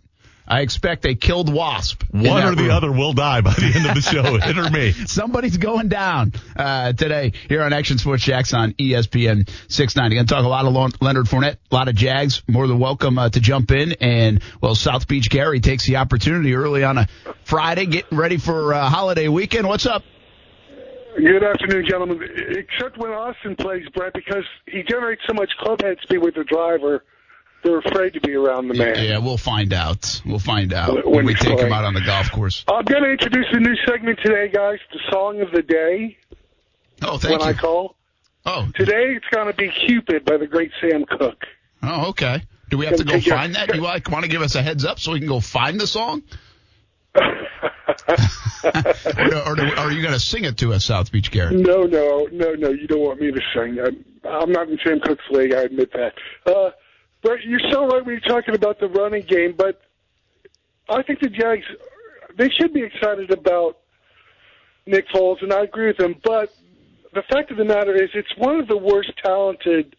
I 0.46 0.60
expect 0.60 1.06
a 1.06 1.14
killed 1.14 1.52
wasp. 1.52 2.02
One 2.10 2.24
that 2.24 2.52
or 2.52 2.54
the 2.54 2.64
room. 2.64 2.70
other 2.70 2.92
will 2.92 3.14
die 3.14 3.40
by 3.40 3.54
the 3.54 3.72
end 3.74 3.86
of 3.86 3.94
the 3.94 4.00
show. 4.12 4.36
It 4.36 4.58
or 4.58 4.68
me. 4.70 4.92
Somebody's 4.92 5.56
going 5.56 5.88
down 5.88 6.32
uh, 6.54 6.92
today 6.92 7.32
here 7.48 7.62
on 7.62 7.72
Action 7.72 7.96
Sports 7.96 8.24
Jax 8.24 8.52
on 8.52 8.72
ESPN 8.72 9.48
690. 9.68 10.16
Going 10.16 10.26
to 10.26 10.34
talk 10.34 10.44
a 10.44 10.48
lot 10.48 10.66
of 10.66 11.00
Leonard 11.00 11.26
Fournette, 11.26 11.56
a 11.70 11.74
lot 11.74 11.88
of 11.88 11.94
Jags. 11.94 12.42
More 12.46 12.66
than 12.66 12.78
welcome 12.78 13.18
uh, 13.18 13.30
to 13.30 13.40
jump 13.40 13.70
in. 13.70 13.92
And, 14.00 14.42
well, 14.60 14.74
South 14.74 15.08
Beach 15.08 15.30
Gary 15.30 15.60
takes 15.60 15.86
the 15.86 15.96
opportunity 15.96 16.54
early 16.54 16.84
on 16.84 16.98
a 16.98 17.08
Friday, 17.44 17.86
getting 17.86 18.18
ready 18.18 18.36
for 18.36 18.74
uh, 18.74 18.88
holiday 18.90 19.28
weekend. 19.28 19.66
What's 19.66 19.86
up? 19.86 20.02
Good 21.16 21.44
afternoon, 21.44 21.86
gentlemen. 21.88 22.20
Except 22.50 22.98
when 22.98 23.12
Austen 23.12 23.56
plays, 23.56 23.86
Brett, 23.94 24.12
because 24.12 24.44
he 24.66 24.82
generates 24.82 25.22
so 25.26 25.32
much 25.32 25.50
club 25.60 25.80
head 25.80 25.96
speed 26.02 26.18
with 26.18 26.34
the 26.34 26.44
driver, 26.44 27.04
they're 27.64 27.78
afraid 27.78 28.12
to 28.14 28.20
be 28.20 28.34
around 28.34 28.68
the 28.68 28.74
man. 28.74 28.94
Yeah, 29.02 29.18
we'll 29.18 29.36
find 29.38 29.72
out. 29.72 30.20
We'll 30.24 30.38
find 30.38 30.72
out 30.72 30.94
When 31.06 31.16
when 31.16 31.26
we 31.26 31.34
take 31.34 31.58
him 31.58 31.72
out 31.72 31.84
on 31.84 31.94
the 31.94 32.00
golf 32.02 32.30
course. 32.30 32.64
I'm 32.68 32.84
going 32.84 33.02
to 33.02 33.10
introduce 33.10 33.46
a 33.52 33.58
new 33.58 33.74
segment 33.88 34.20
today, 34.22 34.48
guys. 34.48 34.78
The 34.92 35.00
song 35.10 35.40
of 35.40 35.50
the 35.52 35.62
day. 35.62 36.16
Oh, 37.02 37.18
thank 37.18 37.40
when 37.40 37.48
you. 37.48 37.54
I 37.56 37.58
call 37.58 37.96
Oh, 38.46 38.68
today, 38.76 39.14
it's 39.16 39.24
going 39.32 39.46
to 39.46 39.54
be 39.56 39.70
"Cupid" 39.70 40.24
by 40.26 40.36
the 40.36 40.46
great 40.46 40.70
Sam 40.80 41.04
Cooke. 41.06 41.44
oh, 41.82 42.10
okay. 42.10 42.42
Do 42.70 42.76
we 42.78 42.84
have 42.86 42.96
to 42.96 43.04
go 43.04 43.14
your- 43.14 43.36
find 43.36 43.54
that? 43.54 43.68
Do 43.70 43.76
you 43.76 43.82
like, 43.82 44.10
want 44.10 44.24
to 44.24 44.30
give 44.30 44.42
us 44.42 44.54
a 44.54 44.62
heads 44.62 44.84
up 44.84 44.98
so 45.00 45.12
we 45.12 45.18
can 45.20 45.28
go 45.28 45.40
find 45.40 45.80
the 45.80 45.86
song? 45.86 46.22
or, 47.14 47.22
or, 49.46 49.54
do- 49.54 49.74
are 49.76 49.90
you 49.92 50.02
going 50.02 50.12
to 50.14 50.20
sing 50.20 50.44
it 50.44 50.58
to 50.58 50.72
us, 50.74 50.84
South 50.84 51.10
Beach 51.12 51.30
Garrett? 51.30 51.54
No, 51.56 51.84
no, 51.84 52.28
no, 52.32 52.54
no. 52.54 52.68
You 52.70 52.86
don't 52.86 53.00
want 53.00 53.20
me 53.20 53.30
to 53.30 53.40
sing. 53.54 53.78
I'm, 53.80 54.04
I'm 54.28 54.52
not 54.52 54.68
in 54.68 54.78
Sam 54.84 55.00
Cooke's 55.00 55.24
league. 55.30 55.54
I 55.54 55.62
admit 55.62 55.90
that. 55.92 56.12
Uh, 56.46 56.70
but 57.24 57.42
you're 57.42 57.72
so 57.72 57.86
right 57.86 58.04
when 58.04 58.14
you're 58.14 58.20
talking 58.20 58.54
about 58.54 58.78
the 58.78 58.88
running 58.88 59.22
game. 59.22 59.54
But 59.56 59.80
I 60.88 61.02
think 61.02 61.20
the 61.20 61.30
Jags, 61.30 61.64
they 62.36 62.50
should 62.50 62.72
be 62.72 62.82
excited 62.82 63.32
about 63.32 63.78
Nick 64.86 65.08
Foles, 65.08 65.42
and 65.42 65.52
I 65.52 65.64
agree 65.64 65.88
with 65.88 65.96
them. 65.96 66.14
But 66.22 66.54
the 67.14 67.22
fact 67.30 67.50
of 67.50 67.56
the 67.56 67.64
matter 67.64 67.94
is, 67.94 68.10
it's 68.14 68.36
one 68.36 68.60
of 68.60 68.68
the 68.68 68.76
worst 68.76 69.10
talented 69.24 69.96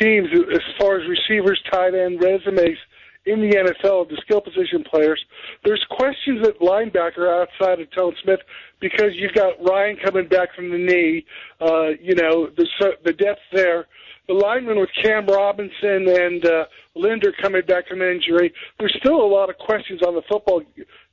teams 0.00 0.28
as 0.52 0.60
far 0.78 1.00
as 1.00 1.08
receivers, 1.08 1.60
tight 1.72 1.94
end, 1.94 2.22
resumes 2.22 2.78
in 3.24 3.40
the 3.40 3.56
NFL, 3.56 4.08
the 4.08 4.18
skill 4.22 4.40
position 4.40 4.84
players. 4.84 5.24
There's 5.64 5.84
questions 5.90 6.46
at 6.46 6.58
linebacker 6.58 7.28
outside 7.40 7.80
of 7.80 7.90
Tone 7.92 8.14
Smith 8.22 8.40
because 8.80 9.12
you've 9.14 9.34
got 9.34 9.54
Ryan 9.64 9.96
coming 9.96 10.28
back 10.28 10.54
from 10.54 10.70
the 10.70 10.78
knee. 10.78 11.24
Uh, 11.60 11.90
you 12.00 12.14
know, 12.14 12.48
the 12.56 12.66
the 13.04 13.12
depth 13.12 13.40
there. 13.52 13.86
The 14.28 14.34
lineman 14.34 14.78
with 14.78 14.90
Cam 15.02 15.26
Robinson 15.26 16.06
and 16.08 16.44
uh, 16.44 16.64
Linder 16.94 17.32
coming 17.40 17.62
back 17.66 17.88
from 17.88 18.00
injury. 18.02 18.52
There's 18.78 18.94
still 18.98 19.16
a 19.20 19.26
lot 19.26 19.50
of 19.50 19.58
questions 19.58 20.00
on 20.02 20.14
the 20.14 20.22
football 20.30 20.60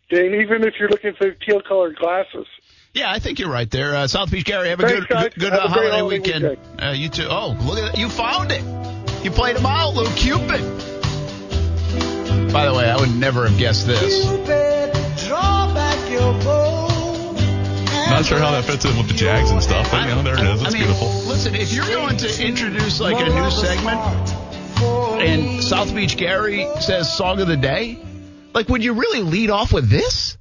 game, 0.09 0.35
even 0.35 0.63
if 0.63 0.75
you're 0.79 0.89
looking 0.89 1.13
for 1.17 1.31
teal 1.31 1.61
colored 1.67 1.95
glasses. 1.97 2.45
Yeah, 2.93 3.11
I 3.11 3.19
think 3.19 3.39
you're 3.39 3.51
right 3.51 3.69
there. 3.69 3.95
Uh, 3.95 4.07
South 4.07 4.31
Beach 4.31 4.45
Gary, 4.45 4.69
have 4.69 4.79
a 4.79 4.83
Thanks, 4.83 4.99
good 5.01 5.09
guys. 5.09 5.23
good, 5.29 5.39
good 5.39 5.51
Have 5.53 5.61
uh, 5.61 5.65
a 5.65 5.67
holiday 5.69 5.97
holiday 5.97 6.19
weekend. 6.19 6.43
weekend. 6.49 6.81
Uh, 6.81 6.91
you 6.95 7.09
too. 7.09 7.27
Oh, 7.29 7.49
look 7.63 7.77
at 7.79 7.91
that. 7.93 7.97
You 7.99 8.09
found 8.09 8.51
it. 8.51 8.63
You 9.23 9.31
played 9.31 9.57
him 9.57 9.65
out, 9.65 9.93
little 9.95 10.13
Cupid. 10.13 10.61
By 12.53 12.65
the 12.65 12.73
way, 12.73 12.89
I 12.89 12.97
would 12.99 13.15
never 13.15 13.47
have 13.47 13.57
guessed 13.59 13.85
this. 13.85 14.25
Not 18.09 18.25
sure 18.25 18.39
how 18.39 18.51
that 18.51 18.65
fits 18.65 18.85
in 18.85 18.97
with 18.97 19.07
the 19.07 19.13
Jags 19.13 19.51
and 19.51 19.61
stuff, 19.61 19.91
but 19.91 20.09
you 20.09 20.15
know, 20.15 20.23
there 20.23 20.33
it 20.33 20.39
is. 20.41 20.61
It's 20.61 20.69
I 20.69 20.77
mean, 20.77 20.87
beautiful. 20.87 21.07
Listen, 21.27 21.55
if 21.55 21.71
you're 21.71 21.85
going 21.85 22.17
to 22.17 22.43
introduce 22.43 22.99
like 22.99 23.15
a 23.19 23.29
new 23.29 23.51
segment 23.51 23.99
and 25.21 25.63
South 25.63 25.93
Beach 25.93 26.17
Gary 26.17 26.67
says 26.79 27.15
song 27.15 27.39
of 27.39 27.47
the 27.47 27.55
day, 27.55 27.99
like 28.53 28.67
would 28.67 28.83
you 28.83 28.93
really 28.93 29.21
lead 29.21 29.51
off 29.51 29.71
with 29.71 29.89
this? 29.89 30.37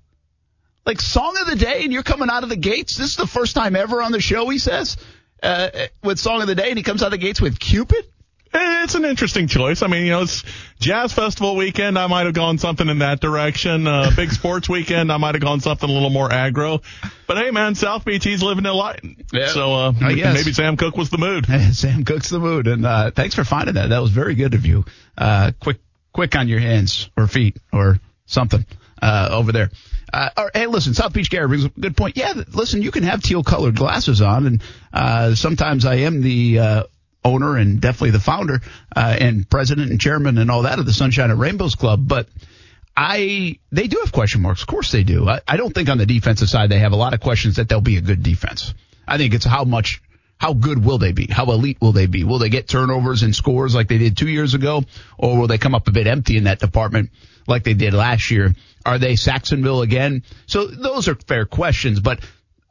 Like 0.87 1.01
song 1.01 1.37
of 1.41 1.47
the 1.47 1.57
day 1.57 1.85
and 1.85 1.93
you're 1.93 2.03
coming 2.03 2.31
out 2.31 2.43
of 2.43 2.49
the 2.49 2.57
gates. 2.57 2.97
This 2.97 3.11
is 3.11 3.17
the 3.17 3.27
first 3.27 3.55
time 3.55 3.77
ever 3.77 4.03
on 4.03 4.13
the 4.13 4.21
show, 4.21 4.49
he 4.49 4.59
says, 4.59 4.97
uh, 5.43 5.69
with 6.03 6.19
song 6.19 6.41
of 6.41 6.49
the 6.49 6.55
day 6.55 6.71
and 6.71 6.79
he 6.79 6.83
comes 6.83 7.03
out 7.03 7.07
of 7.07 7.13
the 7.13 7.19
gates 7.19 7.41
with 7.41 7.59
Cupid. 7.59 8.07
It's 8.55 8.95
an 8.95 9.05
interesting 9.05 9.49
choice. 9.49 9.83
I 9.83 9.87
mean, 9.87 10.07
you 10.07 10.13
know, 10.13 10.23
it's 10.23 10.45
Jazz 10.81 11.13
Festival 11.13 11.57
weekend. 11.57 11.99
I 11.99 12.07
might 12.07 12.25
have 12.25 12.35
gone 12.35 12.59
something 12.59 12.89
in 12.89 13.01
that 13.01 13.21
direction. 13.21 13.87
Uh, 13.87 14.11
big 14.17 14.33
sports 14.33 14.69
weekend. 14.69 15.13
I 15.13 15.19
might 15.19 15.35
have 15.35 15.43
gone 15.43 15.61
something 15.61 15.89
a 15.89 15.93
little 15.93 16.11
more 16.11 16.29
aggro. 16.29 16.83
But 17.27 17.37
hey, 17.37 17.51
man, 17.51 17.75
South 17.75 18.05
Beach, 18.05 18.25
he's 18.25 18.43
living 18.43 18.65
it 18.65 18.71
light. 18.71 19.01
Yeah. 19.33 19.49
So 19.49 19.75
uh, 19.75 19.93
maybe 20.01 20.53
Sam 20.53 20.77
Cooke 20.77 20.97
was 20.97 21.11
the 21.11 21.19
mood. 21.19 21.47
Sam 21.73 22.05
Cooke's 22.05 22.31
the 22.31 22.39
mood, 22.39 22.67
and 22.67 22.87
uh, 22.87 23.11
thanks 23.11 23.35
for 23.35 23.45
finding 23.45 23.75
that. 23.75 23.91
That 23.91 24.01
was 24.01 24.11
very 24.11 24.35
good 24.35 24.55
of 24.55 24.65
you. 24.65 24.85
Uh, 25.17 25.53
quick, 25.61 25.79
quick 26.13 26.35
on 26.35 26.49
your 26.49 26.61
hands 26.61 27.11
or 27.17 27.27
feet 27.27 27.59
or 27.73 27.99
something 28.27 28.65
uh, 29.03 29.29
over 29.31 29.53
there. 29.53 29.71
Uh, 30.13 30.31
or, 30.37 30.51
hey, 30.55 30.67
listen, 30.67 30.95
South 30.95 31.13
Beach 31.13 31.29
Gary 31.29 31.49
brings 31.49 31.65
a 31.65 31.69
good 31.69 31.97
point. 31.97 32.17
Yeah, 32.17 32.33
listen, 32.55 32.81
you 32.81 32.91
can 32.91 33.03
have 33.03 33.23
teal 33.23 33.43
colored 33.43 33.77
glasses 33.77 34.23
on, 34.23 34.47
and 34.47 34.63
uh, 34.93 35.35
sometimes 35.35 35.85
I 35.85 35.97
am 35.97 36.23
the 36.23 36.59
uh, 36.59 36.83
owner 37.25 37.57
and 37.57 37.81
definitely 37.81 38.11
the 38.11 38.21
founder 38.21 38.61
uh, 38.95 39.17
and 39.19 39.49
president 39.49 39.91
and 39.91 40.01
chairman 40.01 40.39
and 40.39 40.51
all 40.51 40.63
that 40.63 40.79
of 40.79 40.87
the 40.87 40.93
Sunshine 40.93 41.31
and 41.31 41.41
Rainbows 41.41 41.75
Club, 41.75 42.07
but. 42.07 42.29
I 43.01 43.61
they 43.71 43.87
do 43.87 43.99
have 44.01 44.11
question 44.11 44.43
marks. 44.43 44.63
Of 44.63 44.67
course 44.67 44.91
they 44.91 45.05
do. 45.05 45.29
I, 45.29 45.41
I 45.47 45.57
don't 45.57 45.73
think 45.73 45.89
on 45.89 45.99
the 45.99 46.05
defensive 46.05 46.51
side 46.51 46.69
they 46.69 46.81
have 46.81 46.91
a 46.91 46.97
lot 46.97 47.15
of 47.15 47.21
questions 47.21 47.55
that 47.55 47.69
they'll 47.69 47.81
be 47.81 47.97
a 47.97 48.01
good 48.01 48.25
defense. 48.25 48.75
I 49.07 49.19
think 49.19 49.35
it's 49.35 49.45
how 49.45 49.63
much 49.63 50.03
how 50.39 50.55
good 50.55 50.85
will 50.85 50.99
they 50.99 51.13
be? 51.13 51.27
How 51.27 51.45
elite 51.47 51.79
will 51.81 51.93
they 51.93 52.07
be? 52.07 52.25
Will 52.25 52.39
they 52.39 52.49
get 52.49 52.69
turnovers 52.69 53.23
and 53.23 53.35
scores 53.35 53.75
like 53.75 53.89
they 53.89 53.99
did 53.99 54.17
two 54.17 54.29
years 54.29 54.55
ago, 54.55 54.85
or 55.19 55.37
will 55.37 55.49
they 55.49 55.59
come 55.59 55.75
up 55.75 55.89
a 55.89 55.93
bit 55.93 56.07
empty 56.07 56.37
in 56.37 56.45
that 56.45 56.61
department 56.61 57.11
like 57.47 57.65
they 57.65 57.75
did 57.75 57.93
last 57.93 58.31
year? 58.31 58.55
Are 58.87 58.99
they 58.99 59.17
Sacksonville 59.17 59.83
again? 59.83 60.23
So 60.47 60.67
those 60.67 61.09
are 61.09 61.17
fair 61.17 61.45
questions, 61.45 61.99
but 61.99 62.21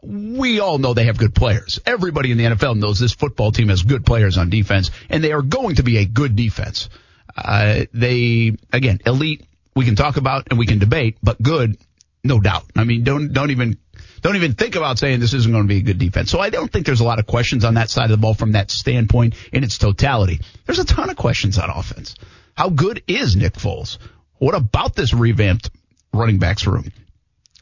we 0.02 0.60
all 0.60 0.78
know 0.78 0.94
they 0.94 1.06
have 1.06 1.18
good 1.18 1.34
players. 1.34 1.80
Everybody 1.86 2.32
in 2.32 2.38
the 2.38 2.46
NFL 2.46 2.78
knows 2.78 3.00
this 3.00 3.14
football 3.14 3.52
team 3.52 3.70
has 3.70 3.84
good 3.84 4.06
players 4.06 4.38
on 4.38 4.50
defense, 4.50 4.92
and 5.10 5.24
they 5.24 5.32
are 5.32 5.42
going 5.42 5.76
to 5.76 5.84
be 5.84 5.98
a 5.98 6.06
good 6.06 6.36
defense. 6.36 6.90
Uh, 7.36 7.86
they 7.94 8.56
again 8.72 9.00
elite. 9.06 9.46
We 9.76 9.86
can 9.86 9.96
talk 9.96 10.18
about 10.18 10.48
and 10.50 10.58
we 10.58 10.66
can 10.66 10.80
debate, 10.80 11.18
but 11.22 11.42
good, 11.42 11.78
no 12.24 12.40
doubt. 12.40 12.66
I 12.76 12.84
mean, 12.84 13.04
don't 13.04 13.32
don't 13.34 13.52
even 13.52 13.78
don't 14.22 14.36
even 14.36 14.54
think 14.54 14.76
about 14.76 14.98
saying 14.98 15.20
this 15.20 15.34
isn't 15.34 15.52
going 15.52 15.64
to 15.64 15.68
be 15.68 15.78
a 15.78 15.84
good 15.84 16.00
defense. 16.00 16.32
So 16.32 16.40
I 16.40 16.50
don't 16.50 16.72
think 16.72 16.86
there's 16.86 17.00
a 17.00 17.06
lot 17.06 17.20
of 17.20 17.28
questions 17.28 17.64
on 17.64 17.76
that 17.76 17.90
side 17.90 18.06
of 18.06 18.12
the 18.12 18.18
ball 18.18 18.34
from 18.34 18.54
that 18.54 18.72
standpoint 18.72 19.36
in 19.54 19.64
its 19.64 19.78
totality. 19.78 20.42
There's 20.66 20.80
a 20.80 20.86
ton 20.86 21.10
of 21.10 21.16
questions 21.16 21.58
on 21.58 21.70
offense. 21.70 22.16
How 22.56 22.70
good 22.70 23.04
is 23.08 23.36
Nick 23.36 23.54
Foles? 23.54 24.00
What 24.40 24.56
about 24.56 24.96
this 24.96 25.14
revamped 25.14 25.70
running 26.14 26.40
backs 26.40 26.66
room? 26.66 26.92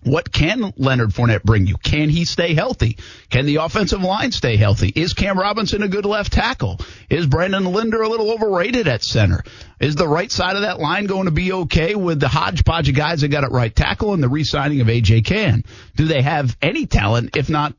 What 0.06 0.32
can 0.32 0.72
Leonard 0.78 1.10
Fournette 1.10 1.44
bring 1.44 1.66
you? 1.66 1.78
Can 1.78 2.10
he 2.10 2.26
stay 2.26 2.54
healthy? 2.54 3.00
Can 3.32 3.48
the 3.48 3.56
offensive 3.56 4.04
line 4.04 4.32
stay 4.32 4.56
healthy? 4.56 4.90
Is 4.90 5.14
Cam 5.14 5.40
Robinson 5.40 5.82
a 5.82 5.88
good 5.88 6.06
left 6.06 6.32
tackle? 6.32 6.80
Is 7.10 7.26
Brandon 7.26 7.66
Linder 7.66 8.04
a 8.04 8.08
little 8.08 8.30
overrated 8.30 8.88
at 8.88 9.04
center? 9.04 9.44
Is 9.80 9.96
the 9.96 10.08
right 10.08 10.32
side 10.32 10.58
of 10.58 10.62
that 10.62 10.80
line 10.80 11.08
going 11.08 11.26
to 11.26 11.32
be 11.32 11.52
okay 11.52 11.96
with 11.96 12.20
the 12.20 12.28
hodgepodge 12.28 12.88
of 12.88 12.94
guys 12.94 13.22
that 13.22 13.30
got 13.30 13.44
at 13.44 13.52
right 13.52 13.76
tackle 13.76 14.14
and 14.14 14.22
the 14.22 14.30
re-signing 14.30 14.80
of 14.80 14.88
AJ 14.88 15.26
Cann? 15.26 15.64
Do 15.96 16.06
they 16.06 16.22
have 16.22 16.56
any 16.62 16.86
talent, 16.86 17.36
if 17.36 17.50
not 17.50 17.74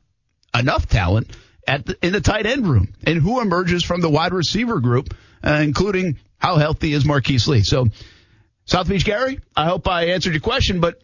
enough 0.53 0.85
talent, 0.85 1.31
at 1.65 1.85
the, 1.85 1.97
in 2.05 2.11
the 2.11 2.19
tight 2.19 2.45
end 2.45 2.67
room? 2.67 2.93
And 3.05 3.21
who 3.21 3.39
emerges 3.39 3.85
from 3.85 4.01
the 4.01 4.09
wide 4.09 4.33
receiver 4.33 4.81
group, 4.81 5.13
uh, 5.41 5.61
including 5.63 6.17
how 6.39 6.57
healthy 6.57 6.91
is 6.91 7.05
Marquise 7.05 7.47
Lee? 7.47 7.63
So, 7.63 7.87
South 8.65 8.89
Beach 8.89 9.05
Gary, 9.05 9.39
I 9.55 9.67
hope 9.67 9.87
I 9.87 10.07
answered 10.07 10.33
your 10.33 10.41
question, 10.41 10.81
but 10.81 11.01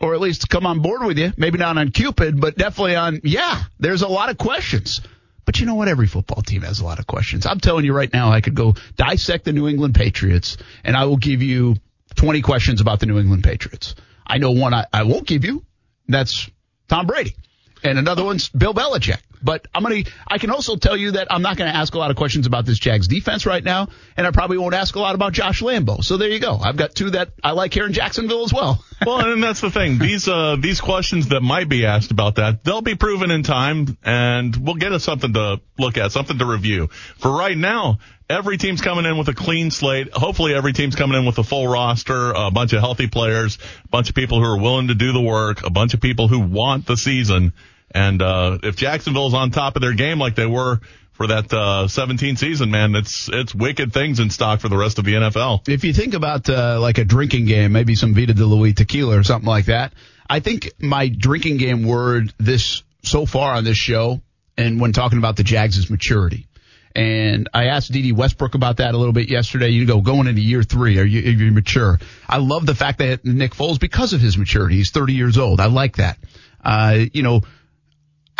or 0.00 0.14
at 0.14 0.20
least 0.20 0.48
come 0.48 0.66
on 0.66 0.80
board 0.80 1.04
with 1.04 1.18
you. 1.18 1.32
Maybe 1.36 1.58
not 1.58 1.76
on 1.76 1.90
Cupid, 1.90 2.40
but 2.40 2.56
definitely 2.56 2.96
on, 2.96 3.20
yeah, 3.22 3.62
there's 3.78 4.02
a 4.02 4.08
lot 4.08 4.30
of 4.30 4.38
questions. 4.38 5.00
But 5.44 5.60
you 5.60 5.66
know 5.66 5.74
what? 5.74 5.88
Every 5.88 6.06
football 6.06 6.42
team 6.42 6.62
has 6.62 6.80
a 6.80 6.84
lot 6.84 6.98
of 6.98 7.06
questions. 7.06 7.46
I'm 7.46 7.60
telling 7.60 7.84
you 7.84 7.92
right 7.92 8.12
now, 8.12 8.30
I 8.30 8.40
could 8.40 8.54
go 8.54 8.74
dissect 8.96 9.44
the 9.44 9.52
New 9.52 9.68
England 9.68 9.94
Patriots, 9.94 10.56
and 10.84 10.96
I 10.96 11.04
will 11.06 11.16
give 11.16 11.42
you 11.42 11.76
20 12.16 12.40
questions 12.42 12.80
about 12.80 13.00
the 13.00 13.06
New 13.06 13.18
England 13.18 13.44
Patriots. 13.44 13.94
I 14.26 14.38
know 14.38 14.52
one 14.52 14.74
I, 14.74 14.86
I 14.92 15.02
won't 15.04 15.26
give 15.26 15.44
you. 15.44 15.64
That's 16.08 16.48
Tom 16.88 17.06
Brady. 17.06 17.34
And 17.82 17.98
another 17.98 18.24
one's 18.24 18.48
Bill 18.48 18.74
Belichick. 18.74 19.20
But 19.42 19.66
I'm 19.74 19.84
to, 19.84 20.10
I 20.26 20.38
can 20.38 20.50
also 20.50 20.76
tell 20.76 20.96
you 20.96 21.12
that 21.12 21.28
I'm 21.30 21.42
not 21.42 21.56
to 21.70 21.76
ask 21.76 21.94
a 21.94 21.98
lot 21.98 22.10
of 22.10 22.16
questions 22.16 22.46
about 22.46 22.66
this 22.66 22.78
Jags 22.78 23.08
defense 23.08 23.46
right 23.46 23.64
now, 23.64 23.88
and 24.16 24.26
I 24.26 24.32
probably 24.32 24.58
won't 24.58 24.74
ask 24.74 24.94
a 24.96 25.00
lot 25.00 25.14
about 25.14 25.32
Josh 25.32 25.62
Lambo. 25.62 26.04
So 26.04 26.18
there 26.18 26.28
you 26.28 26.40
go. 26.40 26.58
I've 26.58 26.76
got 26.76 26.94
two 26.94 27.10
that 27.10 27.30
I 27.42 27.52
like 27.52 27.72
here 27.72 27.86
in 27.86 27.92
Jacksonville 27.92 28.44
as 28.44 28.52
well. 28.52 28.84
well, 29.06 29.20
and 29.26 29.42
that's 29.42 29.60
the 29.60 29.70
thing. 29.70 29.98
These, 29.98 30.28
uh, 30.28 30.56
these 30.60 30.80
questions 30.80 31.28
that 31.28 31.40
might 31.40 31.68
be 31.68 31.86
asked 31.86 32.10
about 32.10 32.34
that, 32.34 32.64
they'll 32.64 32.82
be 32.82 32.96
proven 32.96 33.30
in 33.30 33.42
time, 33.42 33.96
and 34.04 34.54
we'll 34.54 34.74
get 34.74 34.92
us 34.92 35.04
something 35.04 35.32
to 35.32 35.60
look 35.78 35.96
at, 35.96 36.12
something 36.12 36.38
to 36.38 36.44
review. 36.44 36.88
For 37.18 37.30
right 37.30 37.56
now, 37.56 37.98
every 38.28 38.58
team's 38.58 38.82
coming 38.82 39.06
in 39.06 39.16
with 39.16 39.28
a 39.28 39.34
clean 39.34 39.70
slate. 39.70 40.12
Hopefully 40.12 40.54
every 40.54 40.74
team's 40.74 40.96
coming 40.96 41.18
in 41.18 41.24
with 41.24 41.38
a 41.38 41.44
full 41.44 41.66
roster, 41.66 42.32
a 42.32 42.50
bunch 42.50 42.74
of 42.74 42.80
healthy 42.80 43.06
players, 43.06 43.58
a 43.84 43.88
bunch 43.88 44.10
of 44.10 44.14
people 44.14 44.38
who 44.38 44.44
are 44.44 44.58
willing 44.58 44.88
to 44.88 44.94
do 44.94 45.12
the 45.12 45.20
work, 45.20 45.66
a 45.66 45.70
bunch 45.70 45.94
of 45.94 46.00
people 46.00 46.28
who 46.28 46.40
want 46.40 46.86
the 46.86 46.96
season. 46.96 47.54
And 47.90 48.22
uh, 48.22 48.58
if 48.62 48.76
Jacksonville's 48.76 49.34
on 49.34 49.50
top 49.50 49.76
of 49.76 49.82
their 49.82 49.94
game 49.94 50.18
like 50.18 50.34
they 50.34 50.46
were 50.46 50.80
for 51.12 51.26
that 51.26 51.52
uh, 51.52 51.88
17 51.88 52.36
season, 52.36 52.70
man, 52.70 52.94
it's 52.94 53.28
it's 53.32 53.54
wicked 53.54 53.92
things 53.92 54.20
in 54.20 54.30
stock 54.30 54.60
for 54.60 54.68
the 54.68 54.76
rest 54.76 54.98
of 54.98 55.04
the 55.04 55.14
NFL. 55.14 55.68
If 55.68 55.84
you 55.84 55.92
think 55.92 56.14
about 56.14 56.48
uh, 56.48 56.80
like 56.80 56.98
a 56.98 57.04
drinking 57.04 57.46
game, 57.46 57.72
maybe 57.72 57.94
some 57.94 58.14
Vida 58.14 58.34
de 58.34 58.44
Luis 58.44 58.74
tequila 58.74 59.18
or 59.18 59.22
something 59.22 59.48
like 59.48 59.66
that, 59.66 59.92
I 60.28 60.40
think 60.40 60.70
my 60.78 61.08
drinking 61.08 61.56
game 61.56 61.84
word 61.84 62.32
this 62.38 62.82
so 63.02 63.26
far 63.26 63.54
on 63.54 63.64
this 63.64 63.76
show 63.76 64.20
and 64.56 64.80
when 64.80 64.92
talking 64.92 65.18
about 65.18 65.36
the 65.36 65.42
Jags 65.42 65.76
is 65.76 65.90
maturity. 65.90 66.46
And 66.94 67.48
I 67.54 67.66
asked 67.66 67.92
Dede 67.92 68.16
Westbrook 68.16 68.54
about 68.54 68.78
that 68.78 68.94
a 68.94 68.98
little 68.98 69.12
bit 69.12 69.28
yesterday. 69.28 69.68
You 69.68 69.86
go 69.86 70.00
going 70.00 70.26
into 70.26 70.40
year 70.40 70.62
three. 70.62 70.98
Are 70.98 71.04
you, 71.04 71.20
are 71.20 71.44
you 71.44 71.52
mature? 71.52 71.98
I 72.28 72.38
love 72.38 72.66
the 72.66 72.74
fact 72.74 72.98
that 72.98 73.24
Nick 73.24 73.52
Foles, 73.52 73.78
because 73.78 74.12
of 74.12 74.20
his 74.20 74.36
maturity, 74.36 74.76
he's 74.76 74.90
30 74.90 75.12
years 75.12 75.38
old. 75.38 75.60
I 75.60 75.66
like 75.66 75.96
that. 75.96 76.18
Uh, 76.64 77.04
you 77.12 77.22
know, 77.22 77.42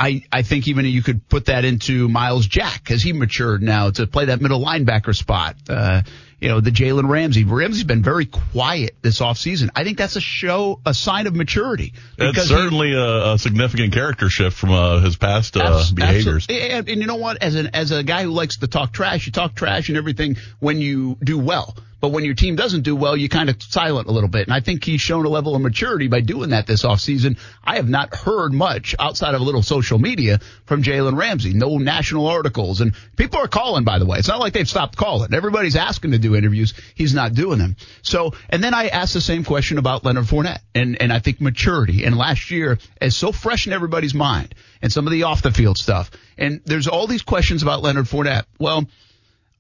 I, 0.01 0.25
I 0.33 0.41
think 0.41 0.67
even 0.67 0.87
you 0.87 1.03
could 1.03 1.29
put 1.29 1.47
that 1.47 1.67
into 1.67 2.09
Myles 2.09 2.47
Jack 2.47 2.83
because 2.83 3.03
he 3.03 3.13
matured 3.13 3.63
now 3.63 3.91
to 3.91 4.07
play 4.07 4.25
that 4.27 4.41
middle 4.41 4.65
linebacker 4.65 5.15
spot. 5.15 5.57
Uh, 5.69 6.01
you 6.41 6.49
know, 6.49 6.61
the 6.61 6.71
Jalen 6.71 7.07
Ramsey. 7.07 7.45
Ramsey's 7.45 7.85
been 7.85 8.03
very 8.03 8.25
quiet 8.25 8.97
this 9.03 9.21
offseason. 9.21 9.69
I 9.77 9.85
think 9.85 9.99
that's 9.99 10.17
a 10.17 10.21
show, 10.23 10.81
a 10.87 10.95
sign 10.95 11.27
of 11.27 11.35
maturity. 11.35 11.93
It's 12.17 12.49
certainly 12.49 12.89
he, 12.89 12.95
a, 12.95 13.35
a, 13.35 13.39
significant 13.39 13.93
character 13.93 14.31
shift 14.31 14.57
from 14.57 14.71
uh, 14.71 15.01
his 15.01 15.17
past 15.17 15.59
uh, 15.59 15.81
abs- 15.81 15.93
behaviors. 15.93 16.47
And, 16.49 16.89
and 16.89 17.01
you 17.03 17.07
know 17.07 17.17
what? 17.17 17.43
As 17.43 17.55
an 17.55 17.69
as 17.75 17.91
a 17.91 18.03
guy 18.03 18.23
who 18.23 18.31
likes 18.31 18.57
to 18.61 18.69
talk 18.69 18.95
trash, 18.95 19.27
you 19.27 19.33
talk 19.33 19.55
trash 19.55 19.91
and 19.91 19.99
everything 19.99 20.39
when 20.61 20.81
you 20.81 21.19
do 21.23 21.39
well. 21.39 21.77
But 22.01 22.13
when 22.13 22.25
your 22.25 22.35
team 22.35 22.57
doesn't 22.57 22.83
do 22.83 22.97
well, 22.97 23.17
you 23.17 23.29
kind 23.29 23.51
of 23.51 23.63
silent 23.63 24.09
a 24.09 24.13
little 24.13 24.29
bit. 24.29 24.47
And 24.47 24.55
I 24.55 24.61
think 24.61 24.85
he's 24.85 25.01
shown 25.01 25.27
a 25.27 25.29
level 25.29 25.55
of 25.55 25.61
maturity 25.61 26.09
by 26.09 26.21
doing 26.21 26.51
that 26.51 26.67
this 26.67 26.83
offseason. 26.83 27.39
I 27.63 27.77
have 27.77 27.89
not 27.89 28.15
heard 28.15 28.53
much 28.53 28.95
outside 28.99 29.35
of 29.35 29.41
a 29.41 29.45
little 29.45 29.63
social 29.63 29.99
media 29.99 30.41
from 30.65 30.83
Jalen 30.83 31.19
Ramsey. 31.19 31.53
No 31.53 31.77
national 31.79 32.27
articles. 32.27 32.81
And 32.81 32.95
people 33.17 33.39
are 33.39 33.49
calling, 33.49 33.85
by 33.85 33.99
the 33.99 34.07
way. 34.07 34.19
It's 34.19 34.29
not 34.29 34.41
like 34.41 34.55
they've 34.55 34.69
stopped 34.69 34.97
calling. 34.97 35.35
Everybody's 35.35 35.77
asking 35.77 36.13
to 36.13 36.19
do 36.19 36.35
interviews. 36.35 36.73
He's 36.95 37.15
not 37.15 37.35
doing 37.35 37.59
them. 37.59 37.77
So, 38.03 38.33
and 38.49 38.65
then 38.65 38.73
I 38.73 38.89
asked 38.89 39.15
the 39.15 39.21
same 39.21 39.45
question 39.45 39.79
about 39.79 40.05
Leonard 40.05 40.25
Fournette 40.25 40.61
and, 40.75 41.01
and 41.01 41.13
I 41.13 41.19
think 41.19 41.41
maturity. 41.41 42.05
And 42.05 42.17
last 42.17 42.51
year 42.51 42.79
is 43.01 43.17
so 43.17 43.31
fresh 43.31 43.67
in 43.67 43.73
everybody's 43.73 44.15
mind 44.15 44.55
and 44.81 44.91
some 44.91 45.07
of 45.07 45.13
the 45.13 45.25
off 45.25 45.43
the 45.43 45.51
field 45.51 45.77
stuff. 45.77 46.11
And 46.39 46.63
there's 46.65 46.89
all 46.89 47.07
these 47.07 47.23
questions 47.23 47.63
about 47.63 47.83
Leonard 47.83 48.07
Fournette. 48.07 48.45
Well, 48.59 48.87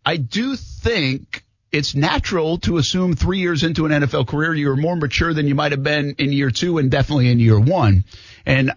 I 0.05 0.17
do 0.17 0.57
think 0.57 1.45
it's 1.73 1.95
natural 1.95 2.59
to 2.59 2.79
assume 2.79 3.15
three 3.15 3.39
years 3.39 3.63
into 3.63 3.87
an 3.87 3.93
NFL 3.93 4.27
career, 4.27 4.55
you're 4.55 4.77
more 4.77 4.97
mature 4.97 5.33
than 5.33 5.47
you 5.47 5.55
might 5.55 5.73
have 5.73 5.83
been 5.83 6.17
in 6.19 6.33
year 6.33 6.51
two 6.51 6.79
and 6.79 6.91
definitely 6.91 7.31
in 7.31 7.39
year 7.39 7.59
one. 7.59 8.05
And 8.45 8.73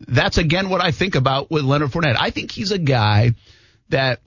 that's 0.00 0.38
again 0.38 0.68
what 0.68 0.82
I 0.82 0.90
think 0.90 1.14
about 1.14 1.50
with 1.50 1.64
Leonard 1.64 1.90
Fournette. 1.90 2.16
I 2.18 2.30
think 2.30 2.50
he's 2.50 2.70
a 2.70 2.78
guy 2.78 3.32
that 3.88 4.20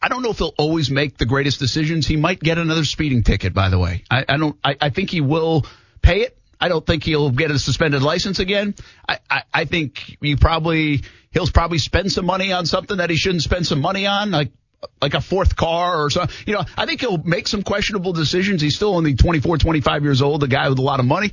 I 0.00 0.08
don't 0.08 0.22
know 0.22 0.30
if 0.30 0.38
he'll 0.38 0.54
always 0.58 0.90
make 0.90 1.18
the 1.18 1.26
greatest 1.26 1.58
decisions. 1.58 2.06
He 2.06 2.16
might 2.16 2.40
get 2.40 2.58
another 2.58 2.84
speeding 2.84 3.22
ticket, 3.24 3.52
by 3.52 3.68
the 3.68 3.78
way. 3.78 4.04
I, 4.10 4.24
I 4.28 4.36
don't, 4.36 4.56
I, 4.64 4.76
I 4.80 4.90
think 4.90 5.10
he 5.10 5.20
will 5.20 5.66
pay 6.02 6.22
it. 6.22 6.38
I 6.60 6.68
don't 6.68 6.84
think 6.84 7.04
he'll 7.04 7.30
get 7.30 7.50
a 7.50 7.58
suspended 7.58 8.02
license 8.02 8.38
again. 8.38 8.74
I, 9.08 9.18
I, 9.30 9.42
I 9.52 9.64
think 9.64 10.16
you 10.20 10.36
probably, 10.36 11.02
he'll 11.30 11.46
probably 11.48 11.78
spend 11.78 12.10
some 12.12 12.26
money 12.26 12.52
on 12.52 12.66
something 12.66 12.98
that 12.98 13.10
he 13.10 13.16
shouldn't 13.16 13.42
spend 13.42 13.66
some 13.66 13.80
money 13.80 14.06
on, 14.06 14.30
like 14.30 14.50
like 15.00 15.14
a 15.14 15.20
fourth 15.20 15.56
car 15.56 16.02
or 16.04 16.10
something. 16.10 16.34
You 16.46 16.54
know, 16.54 16.64
I 16.76 16.86
think 16.86 17.00
he'll 17.00 17.18
make 17.18 17.48
some 17.48 17.62
questionable 17.62 18.12
decisions. 18.12 18.62
He's 18.62 18.76
still 18.76 18.94
only 18.94 19.14
24, 19.14 19.58
25 19.58 20.02
years 20.02 20.22
old, 20.22 20.42
a 20.42 20.48
guy 20.48 20.68
with 20.68 20.78
a 20.78 20.82
lot 20.82 21.00
of 21.00 21.06
money. 21.06 21.32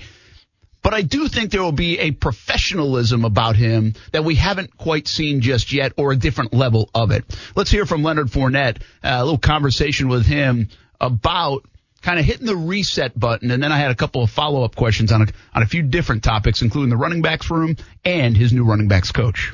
But 0.81 0.93
I 0.93 1.01
do 1.01 1.27
think 1.27 1.49
there 1.49 1.63
will 1.63 1.71
be 1.71 1.97
a 1.97 2.11
professionalism 2.11 3.25
about 3.25 3.55
him 3.55 3.95
that 4.11 4.23
we 4.23 4.35
haven't 4.35 4.77
quite 4.77 5.07
seen 5.07 5.41
just 5.41 5.73
yet 5.73 5.93
or 5.97 6.11
a 6.11 6.15
different 6.15 6.53
level 6.53 6.91
of 6.93 7.09
it. 7.09 7.25
Let's 7.55 7.71
hear 7.71 7.87
from 7.87 8.03
Leonard 8.03 8.27
Fournette, 8.27 8.77
uh, 9.03 9.17
a 9.17 9.23
little 9.23 9.39
conversation 9.39 10.09
with 10.09 10.27
him 10.27 10.69
about 11.01 11.65
kind 12.03 12.19
of 12.19 12.25
hitting 12.25 12.45
the 12.45 12.55
reset 12.55 13.19
button. 13.19 13.49
And 13.49 13.63
then 13.63 13.71
I 13.71 13.79
had 13.79 13.89
a 13.89 13.95
couple 13.95 14.21
of 14.21 14.29
follow 14.29 14.63
up 14.63 14.75
questions 14.75 15.11
on 15.11 15.23
a, 15.23 15.27
on 15.55 15.63
a 15.63 15.65
few 15.65 15.81
different 15.81 16.23
topics, 16.23 16.61
including 16.61 16.91
the 16.91 16.97
running 16.97 17.23
backs 17.23 17.49
room 17.49 17.77
and 18.05 18.37
his 18.37 18.53
new 18.53 18.63
running 18.63 18.87
backs 18.87 19.11
coach. 19.11 19.53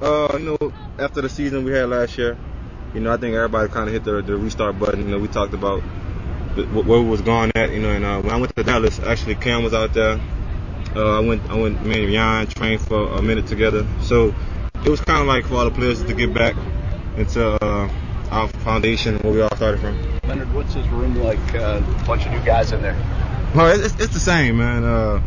Uh, 0.00 0.28
you 0.40 0.58
know, 0.60 0.72
after 0.98 1.20
the 1.20 1.28
season 1.28 1.64
we 1.64 1.70
had 1.70 1.88
last 1.88 2.18
year, 2.18 2.36
you 2.94 3.00
know, 3.00 3.12
I 3.12 3.16
think 3.16 3.34
everybody 3.34 3.68
kind 3.68 3.88
of 3.88 3.92
hit 3.92 4.04
the, 4.04 4.22
the 4.22 4.36
restart 4.36 4.78
button. 4.78 5.00
You 5.00 5.08
know, 5.08 5.18
we 5.18 5.28
talked 5.28 5.54
about 5.54 5.80
where 5.80 7.00
we 7.00 7.08
was 7.08 7.20
going 7.20 7.52
at. 7.54 7.70
You 7.72 7.80
know, 7.80 7.90
and 7.90 8.04
uh, 8.04 8.20
when 8.20 8.32
I 8.32 8.36
went 8.36 8.54
to 8.56 8.64
Dallas, 8.64 8.98
actually 9.00 9.34
Cam 9.34 9.62
was 9.62 9.74
out 9.74 9.92
there. 9.92 10.20
Uh, 10.96 11.18
I 11.18 11.20
went, 11.20 11.48
I 11.50 11.54
went, 11.54 11.84
me 11.84 12.16
and 12.16 12.50
trained 12.50 12.80
for 12.80 13.12
a 13.12 13.22
minute 13.22 13.46
together. 13.46 13.86
So 14.02 14.34
it 14.84 14.88
was 14.88 15.00
kind 15.00 15.20
of 15.20 15.26
like 15.26 15.44
for 15.44 15.56
all 15.56 15.64
the 15.64 15.70
players 15.70 16.02
to 16.02 16.14
get 16.14 16.32
back 16.32 16.56
into 17.16 17.46
uh, 17.62 17.90
our 18.30 18.48
foundation 18.48 19.18
where 19.18 19.32
we 19.32 19.40
all 19.42 19.54
started 19.56 19.80
from. 19.80 20.20
Leonard, 20.26 20.52
what's 20.54 20.74
his 20.74 20.86
room 20.88 21.14
like? 21.16 21.38
Uh, 21.54 21.82
a 21.84 22.04
bunch 22.06 22.26
of 22.26 22.32
new 22.32 22.40
guys 22.40 22.72
in 22.72 22.80
there. 22.82 22.96
Well, 23.54 23.68
it's, 23.80 23.94
it's 24.00 24.12
the 24.12 24.20
same, 24.20 24.58
man. 24.58 24.84
Uh, 24.84 25.22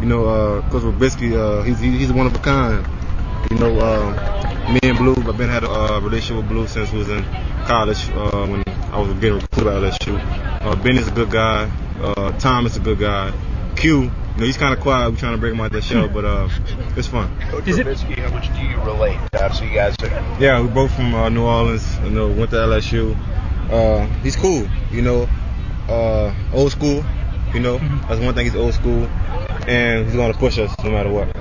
you 0.00 0.06
know, 0.06 0.26
uh, 0.26 0.70
Coach 0.70 0.84
uh, 0.84 1.62
he's 1.62 1.80
he's 1.80 2.12
one 2.12 2.26
of 2.26 2.34
a 2.34 2.38
kind. 2.38 2.86
You 3.50 3.58
know, 3.58 3.78
uh, 3.78 4.68
me 4.72 4.80
and 4.82 4.98
Blue, 4.98 5.14
I've 5.14 5.38
been 5.38 5.48
had 5.48 5.64
a 5.64 5.70
uh, 5.70 6.00
relationship 6.00 6.36
with 6.36 6.48
Blue 6.48 6.66
since 6.66 6.92
we 6.92 6.98
was 6.98 7.08
in 7.08 7.24
college 7.66 8.08
uh, 8.10 8.46
when 8.46 8.62
I 8.66 9.00
was 9.00 9.12
getting 9.20 9.40
recruited 9.40 9.72
out 9.72 9.84
of 9.84 9.92
LSU. 9.94 10.62
Uh, 10.62 10.76
ben 10.82 10.96
is 10.96 11.08
a 11.08 11.12
good 11.12 11.30
guy. 11.30 11.70
Uh, 12.00 12.32
Tom 12.38 12.66
is 12.66 12.76
a 12.76 12.80
good 12.80 12.98
guy. 12.98 13.32
Q, 13.76 14.02
you 14.02 14.10
know, 14.36 14.44
he's 14.44 14.56
kind 14.56 14.74
of 14.74 14.80
quiet. 14.80 15.10
We're 15.10 15.16
trying 15.16 15.32
to 15.32 15.38
break 15.38 15.54
him 15.54 15.60
out 15.60 15.66
of 15.66 15.72
the 15.72 15.82
show, 15.82 16.08
but 16.08 16.24
uh, 16.24 16.48
it's 16.96 17.06
fun. 17.08 17.30
Coach 17.50 17.68
is 17.68 17.78
Robiskie, 17.78 18.18
how 18.18 18.30
much 18.30 18.52
do 18.54 18.60
you 18.60 18.76
relate? 18.82 19.18
Obviously, 19.34 19.68
you 19.68 19.74
guys 19.74 19.96
are. 20.02 20.40
Yeah, 20.40 20.60
we're 20.60 20.74
both 20.74 20.94
from 20.94 21.14
uh, 21.14 21.28
New 21.28 21.44
Orleans. 21.44 21.98
You 22.04 22.10
know, 22.10 22.28
went 22.28 22.50
to 22.50 22.56
LSU. 22.56 23.16
Uh, 23.70 24.06
he's 24.22 24.36
cool. 24.36 24.68
You 24.90 25.02
know, 25.02 25.28
uh, 25.88 26.34
old 26.52 26.72
school. 26.72 27.04
You 27.54 27.60
know, 27.60 27.78
mm-hmm. 27.78 28.08
that's 28.08 28.20
one 28.20 28.34
thing. 28.34 28.46
He's 28.46 28.56
old 28.56 28.74
school, 28.74 29.06
and 29.66 30.04
he's 30.06 30.14
going 30.14 30.32
to 30.32 30.38
push 30.38 30.58
us 30.58 30.74
no 30.84 30.90
matter 30.90 31.10
what. 31.10 31.34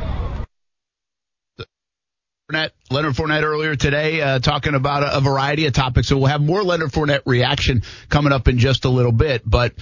Fournette, 2.50 2.72
Leonard 2.90 3.14
Fournette 3.14 3.44
earlier 3.44 3.76
today, 3.76 4.22
uh, 4.22 4.40
talking 4.40 4.74
about 4.74 5.04
a, 5.04 5.18
a, 5.18 5.20
variety 5.20 5.66
of 5.66 5.74
topics. 5.74 6.08
So 6.08 6.18
we'll 6.18 6.28
have 6.28 6.42
more 6.42 6.64
Leonard 6.64 6.92
Fournette 6.92 7.24
reaction 7.26 7.84
coming 8.08 8.32
up 8.32 8.48
in 8.48 8.58
just 8.58 8.86
a 8.86 8.90
little 8.90 9.12
bit. 9.12 9.42
But 9.46 9.74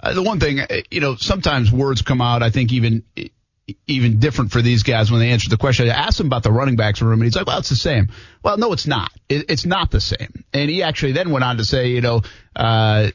uh, 0.00 0.14
the 0.14 0.22
one 0.22 0.40
thing, 0.40 0.60
uh, 0.60 0.66
you 0.90 1.00
know, 1.00 1.16
sometimes 1.16 1.70
words 1.70 2.00
come 2.00 2.22
out. 2.22 2.42
I 2.42 2.48
think 2.48 2.72
even 2.72 3.02
even 3.86 4.20
different 4.20 4.52
for 4.52 4.62
these 4.62 4.84
guys 4.84 5.10
when 5.10 5.20
they 5.20 5.30
answer 5.32 5.50
the 5.50 5.58
question. 5.58 5.88
I 5.90 5.92
asked 5.92 6.18
him 6.18 6.26
about 6.26 6.42
the 6.44 6.52
running 6.52 6.76
backs 6.76 7.02
room, 7.02 7.12
and 7.12 7.24
he's 7.24 7.36
like, 7.36 7.46
"Well, 7.46 7.58
it's 7.58 7.68
the 7.68 7.76
same." 7.76 8.08
Well, 8.42 8.56
no, 8.56 8.72
it's 8.72 8.86
not. 8.86 9.10
It, 9.28 9.50
it's 9.50 9.66
not 9.66 9.90
the 9.90 10.00
same. 10.00 10.44
And 10.54 10.70
he 10.70 10.82
actually 10.82 11.12
then 11.12 11.28
went 11.30 11.44
on 11.44 11.58
to 11.58 11.64
say, 11.66 11.88
you 11.88 12.00
know, 12.00 12.22
uh, 12.56 13.10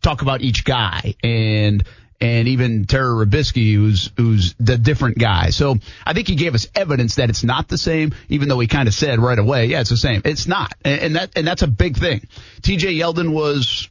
talk 0.00 0.22
about 0.22 0.40
each 0.40 0.64
guy 0.64 1.16
and 1.22 1.84
and 2.20 2.48
even 2.48 2.86
Terry 2.86 3.26
Robiskie, 3.26 3.74
who's 3.74 4.10
who's 4.16 4.54
the 4.58 4.78
different 4.78 5.18
guy. 5.18 5.50
So 5.50 5.76
I 6.04 6.12
think 6.12 6.28
he 6.28 6.34
gave 6.34 6.54
us 6.54 6.66
evidence 6.74 7.16
that 7.16 7.30
it's 7.30 7.44
not 7.44 7.68
the 7.68 7.78
same, 7.78 8.14
even 8.28 8.48
though 8.48 8.58
he 8.58 8.66
kind 8.66 8.88
of 8.88 8.94
said 8.94 9.18
right 9.18 9.38
away, 9.38 9.66
yeah, 9.66 9.80
it's 9.80 9.90
the 9.90 9.96
same. 9.96 10.22
It's 10.24 10.46
not, 10.46 10.74
and, 10.84 11.00
and 11.00 11.16
that 11.16 11.30
and 11.36 11.46
that's 11.46 11.62
a 11.62 11.68
big 11.68 11.96
thing. 11.96 12.26
T.J. 12.62 12.94
Yeldon 12.94 13.32
was 13.32 13.88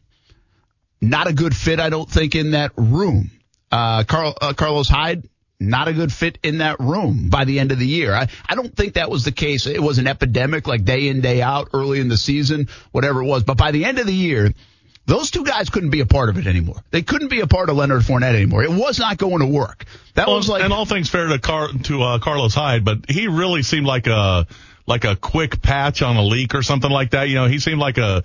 not 1.02 1.28
a 1.28 1.34
good 1.34 1.56
fit, 1.56 1.80
I 1.80 1.90
don't 1.90 2.10
think, 2.10 2.36
in 2.36 2.52
that 2.52 2.72
room. 2.76 3.32
Uh, 3.72 4.04
Carl, 4.04 4.36
uh, 4.42 4.54
Carlos 4.54 4.90
Hyde. 4.90 5.30
Not 5.58 5.88
a 5.88 5.94
good 5.94 6.12
fit 6.12 6.38
in 6.44 6.58
that 6.58 6.82
room 6.82 7.30
by 7.30 7.46
the 7.46 7.62
end 7.62 7.72
of 7.72 7.80
the 7.80 7.88
year. 7.88 8.14
I, 8.14 8.28
I 8.48 8.56
don't 8.56 8.76
think 8.76 8.96
that 8.96 9.10
was 9.10 9.24
the 9.24 9.32
case. 9.32 9.68
It 9.68 9.82
was 9.82 10.00
an 10.00 10.06
epidemic 10.06 10.68
like 10.68 10.84
day 10.84 11.08
in, 11.08 11.22
day 11.22 11.42
out 11.42 11.70
early 11.74 12.02
in 12.02 12.10
the 12.10 12.18
season, 12.18 12.68
whatever 12.92 13.22
it 13.22 13.26
was. 13.26 13.44
But 13.44 13.56
by 13.56 13.72
the 13.72 13.86
end 13.86 13.98
of 13.98 14.06
the 14.06 14.14
year, 14.14 14.54
those 15.06 15.32
two 15.32 15.44
guys 15.44 15.70
couldn't 15.70 15.92
be 15.92 16.00
a 16.00 16.06
part 16.06 16.30
of 16.30 16.38
it 16.38 16.48
anymore. 16.48 16.78
They 16.92 17.02
couldn't 17.02 17.30
be 17.30 17.42
a 17.42 17.48
part 17.48 17.70
of 17.70 17.78
Leonard 17.78 18.02
Fournette 18.02 18.36
anymore. 18.36 18.64
It 18.64 18.72
was 18.72 19.00
not 19.00 19.18
going 19.18 19.40
to 19.40 19.46
work. 19.46 19.86
That 20.16 20.28
well, 20.28 20.38
was 20.38 20.50
like, 20.50 20.64
and 20.64 20.74
all 20.74 20.86
things 20.86 21.10
fair 21.10 21.28
to 21.28 21.40
Car- 21.40 21.70
to 21.84 22.02
uh, 22.02 22.20
Carlos 22.20 22.56
Hyde, 22.56 22.84
but 22.84 23.10
he 23.10 23.28
really 23.28 23.62
seemed 23.64 23.86
like 23.86 24.08
a 24.08 24.48
like 24.88 25.04
a 25.04 25.16
quick 25.16 25.62
patch 25.62 26.02
on 26.02 26.16
a 26.16 26.24
leak 26.24 26.56
or 26.56 26.64
something 26.64 26.92
like 26.92 27.12
that. 27.12 27.30
You 27.30 27.36
know, 27.36 27.48
he 27.48 27.60
seemed 27.60 27.80
like 27.80 27.98
a 27.98 28.24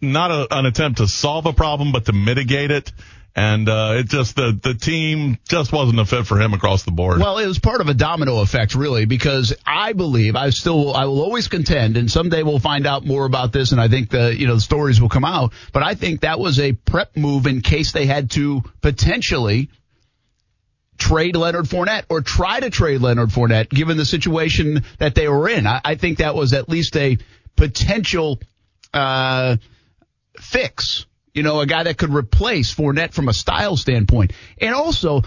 not 0.00 0.30
a, 0.30 0.58
an 0.58 0.66
attempt 0.66 0.98
to 0.98 1.06
solve 1.06 1.46
a 1.46 1.52
problem, 1.52 1.92
but 1.92 2.06
to 2.06 2.12
mitigate 2.12 2.70
it. 2.70 2.92
And 3.34 3.66
uh, 3.66 3.94
it 3.96 4.08
just 4.08 4.36
the 4.36 4.58
the 4.62 4.74
team 4.74 5.38
just 5.48 5.72
wasn't 5.72 5.98
a 5.98 6.04
fit 6.04 6.26
for 6.26 6.38
him 6.38 6.52
across 6.52 6.82
the 6.82 6.90
board. 6.90 7.18
Well, 7.18 7.38
it 7.38 7.46
was 7.46 7.58
part 7.58 7.80
of 7.80 7.88
a 7.88 7.94
domino 7.94 8.40
effect, 8.40 8.74
really, 8.74 9.06
because 9.06 9.54
I 9.66 9.94
believe 9.94 10.36
I 10.36 10.50
still 10.50 10.94
I 10.94 11.06
will 11.06 11.22
always 11.22 11.48
contend, 11.48 11.96
and 11.96 12.10
someday 12.10 12.42
we'll 12.42 12.58
find 12.58 12.86
out 12.86 13.06
more 13.06 13.24
about 13.24 13.50
this, 13.50 13.72
and 13.72 13.80
I 13.80 13.88
think 13.88 14.10
the 14.10 14.38
you 14.38 14.46
know 14.46 14.56
the 14.56 14.60
stories 14.60 15.00
will 15.00 15.08
come 15.08 15.24
out. 15.24 15.54
But 15.72 15.82
I 15.82 15.94
think 15.94 16.20
that 16.20 16.38
was 16.40 16.60
a 16.60 16.72
prep 16.72 17.16
move 17.16 17.46
in 17.46 17.62
case 17.62 17.92
they 17.92 18.04
had 18.04 18.32
to 18.32 18.62
potentially 18.82 19.70
trade 20.98 21.34
Leonard 21.34 21.64
Fournette 21.64 22.04
or 22.10 22.20
try 22.20 22.60
to 22.60 22.68
trade 22.68 23.00
Leonard 23.00 23.30
Fournette, 23.30 23.70
given 23.70 23.96
the 23.96 24.04
situation 24.04 24.84
that 24.98 25.14
they 25.14 25.26
were 25.26 25.48
in. 25.48 25.66
I, 25.66 25.80
I 25.82 25.94
think 25.94 26.18
that 26.18 26.34
was 26.34 26.52
at 26.52 26.68
least 26.68 26.96
a 26.96 27.16
potential 27.56 28.38
uh, 28.92 29.56
fix. 30.38 31.06
You 31.34 31.42
know, 31.42 31.60
a 31.60 31.66
guy 31.66 31.84
that 31.84 31.96
could 31.96 32.12
replace 32.12 32.74
Fournette 32.74 33.14
from 33.14 33.28
a 33.28 33.34
style 33.34 33.76
standpoint, 33.76 34.32
and 34.58 34.74
also 34.74 35.22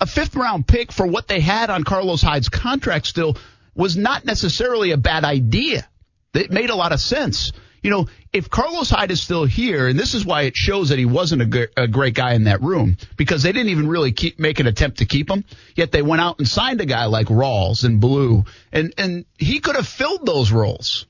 a 0.00 0.06
fifth 0.06 0.36
round 0.36 0.68
pick 0.68 0.92
for 0.92 1.06
what 1.06 1.26
they 1.26 1.40
had 1.40 1.68
on 1.68 1.82
Carlos 1.82 2.22
Hyde's 2.22 2.48
contract 2.48 3.06
still 3.06 3.36
was 3.74 3.96
not 3.96 4.24
necessarily 4.24 4.92
a 4.92 4.96
bad 4.96 5.24
idea. 5.24 5.88
It 6.34 6.52
made 6.52 6.70
a 6.70 6.76
lot 6.76 6.92
of 6.92 7.00
sense. 7.00 7.52
You 7.82 7.90
know, 7.90 8.06
if 8.32 8.50
Carlos 8.50 8.90
Hyde 8.90 9.10
is 9.10 9.20
still 9.20 9.44
here, 9.44 9.88
and 9.88 9.98
this 9.98 10.14
is 10.14 10.24
why 10.24 10.42
it 10.42 10.56
shows 10.56 10.90
that 10.90 10.98
he 10.98 11.04
wasn't 11.04 11.54
a, 11.76 11.86
great 11.88 12.14
guy 12.14 12.34
in 12.34 12.44
that 12.44 12.60
room, 12.60 12.96
because 13.16 13.42
they 13.42 13.52
didn't 13.52 13.70
even 13.70 13.88
really 13.88 14.12
keep 14.12 14.38
make 14.38 14.60
an 14.60 14.66
attempt 14.66 14.98
to 14.98 15.06
keep 15.06 15.30
him. 15.30 15.44
Yet 15.74 15.90
they 15.90 16.02
went 16.02 16.20
out 16.20 16.38
and 16.38 16.46
signed 16.46 16.80
a 16.80 16.86
guy 16.86 17.06
like 17.06 17.28
Rawls 17.28 17.84
and 17.84 18.00
Blue, 18.00 18.44
and 18.72 18.94
and 18.96 19.24
he 19.38 19.58
could 19.58 19.76
have 19.76 19.88
filled 19.88 20.26
those 20.26 20.52
roles 20.52 21.06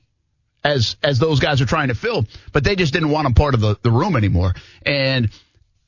as 0.63 0.97
as 1.03 1.19
those 1.19 1.39
guys 1.39 1.61
are 1.61 1.65
trying 1.65 1.87
to 1.89 1.95
fill, 1.95 2.25
but 2.51 2.63
they 2.63 2.75
just 2.75 2.93
didn't 2.93 3.09
want 3.09 3.27
him 3.27 3.33
part 3.33 3.53
of 3.53 3.61
the, 3.61 3.77
the 3.81 3.91
room 3.91 4.15
anymore. 4.15 4.53
And 4.85 5.29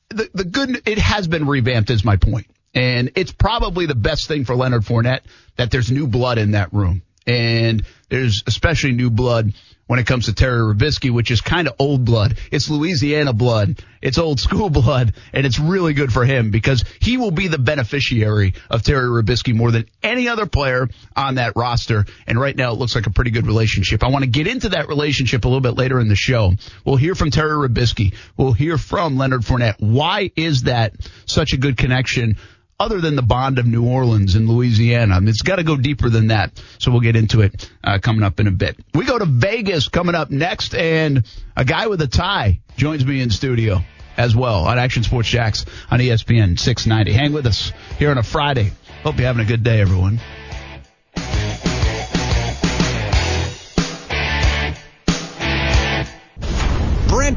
the 0.08 0.30
the 0.34 0.44
good 0.44 0.82
it 0.86 0.98
has 0.98 1.26
been 1.26 1.46
revamped 1.46 1.90
is 1.90 2.04
my 2.04 2.16
point. 2.16 2.46
And 2.74 3.10
it's 3.16 3.32
probably 3.32 3.86
the 3.86 3.94
best 3.94 4.28
thing 4.28 4.44
for 4.44 4.56
Leonard 4.56 4.82
Fournette 4.82 5.20
that 5.56 5.70
there's 5.70 5.90
new 5.90 6.06
blood 6.06 6.38
in 6.38 6.52
that 6.52 6.72
room. 6.72 7.02
And 7.26 7.84
there's 8.08 8.42
especially 8.46 8.92
new 8.92 9.10
blood 9.10 9.52
when 9.86 9.98
it 9.98 10.06
comes 10.06 10.26
to 10.26 10.32
Terry 10.32 10.60
Robiskie, 10.74 11.10
which 11.10 11.30
is 11.30 11.40
kind 11.40 11.68
of 11.68 11.74
old 11.78 12.04
blood. 12.04 12.38
It's 12.50 12.70
Louisiana 12.70 13.32
blood. 13.32 13.84
It's 14.00 14.18
old 14.18 14.40
school 14.40 14.70
blood. 14.70 15.14
And 15.32 15.44
it's 15.44 15.58
really 15.58 15.92
good 15.92 16.12
for 16.12 16.24
him 16.24 16.50
because 16.50 16.84
he 17.00 17.16
will 17.16 17.30
be 17.30 17.48
the 17.48 17.58
beneficiary 17.58 18.54
of 18.70 18.82
Terry 18.82 19.08
Robiskie 19.08 19.54
more 19.54 19.70
than 19.70 19.86
any 20.02 20.28
other 20.28 20.46
player 20.46 20.88
on 21.14 21.34
that 21.34 21.56
roster. 21.56 22.06
And 22.26 22.40
right 22.40 22.56
now 22.56 22.72
it 22.72 22.78
looks 22.78 22.94
like 22.94 23.06
a 23.06 23.10
pretty 23.10 23.32
good 23.32 23.46
relationship. 23.46 24.02
I 24.02 24.08
want 24.08 24.24
to 24.24 24.30
get 24.30 24.46
into 24.46 24.70
that 24.70 24.88
relationship 24.88 25.44
a 25.44 25.48
little 25.48 25.60
bit 25.60 25.76
later 25.76 26.00
in 26.00 26.08
the 26.08 26.16
show. 26.16 26.52
We'll 26.84 26.96
hear 26.96 27.14
from 27.14 27.30
Terry 27.30 27.68
Robiskie. 27.68 28.14
We'll 28.36 28.52
hear 28.52 28.78
from 28.78 29.16
Leonard 29.16 29.42
Fournette. 29.42 29.76
Why 29.78 30.30
is 30.36 30.62
that 30.62 30.94
such 31.26 31.52
a 31.52 31.56
good 31.56 31.76
connection? 31.76 32.36
Other 32.80 33.00
than 33.00 33.14
the 33.14 33.22
bond 33.22 33.58
of 33.58 33.66
New 33.66 33.86
Orleans 33.86 34.34
and 34.34 34.48
Louisiana. 34.48 35.20
It's 35.22 35.42
got 35.42 35.56
to 35.56 35.62
go 35.62 35.76
deeper 35.76 36.08
than 36.08 36.28
that. 36.28 36.60
So 36.78 36.90
we'll 36.90 37.00
get 37.00 37.14
into 37.14 37.40
it 37.42 37.70
uh, 37.84 38.00
coming 38.00 38.24
up 38.24 38.40
in 38.40 38.48
a 38.48 38.50
bit. 38.50 38.76
We 38.92 39.04
go 39.04 39.18
to 39.18 39.24
Vegas 39.24 39.88
coming 39.88 40.16
up 40.16 40.30
next, 40.30 40.74
and 40.74 41.24
a 41.56 41.64
guy 41.64 41.86
with 41.86 42.02
a 42.02 42.08
tie 42.08 42.60
joins 42.76 43.06
me 43.06 43.20
in 43.20 43.30
studio 43.30 43.82
as 44.16 44.34
well 44.34 44.66
on 44.66 44.78
Action 44.78 45.04
Sports 45.04 45.28
Jax 45.28 45.64
on 45.90 46.00
ESPN 46.00 46.58
690. 46.58 47.12
Hang 47.12 47.32
with 47.32 47.46
us 47.46 47.72
here 47.98 48.10
on 48.10 48.18
a 48.18 48.22
Friday. 48.22 48.72
Hope 49.04 49.16
you're 49.16 49.26
having 49.26 49.44
a 49.44 49.48
good 49.48 49.62
day, 49.62 49.80
everyone. 49.80 50.20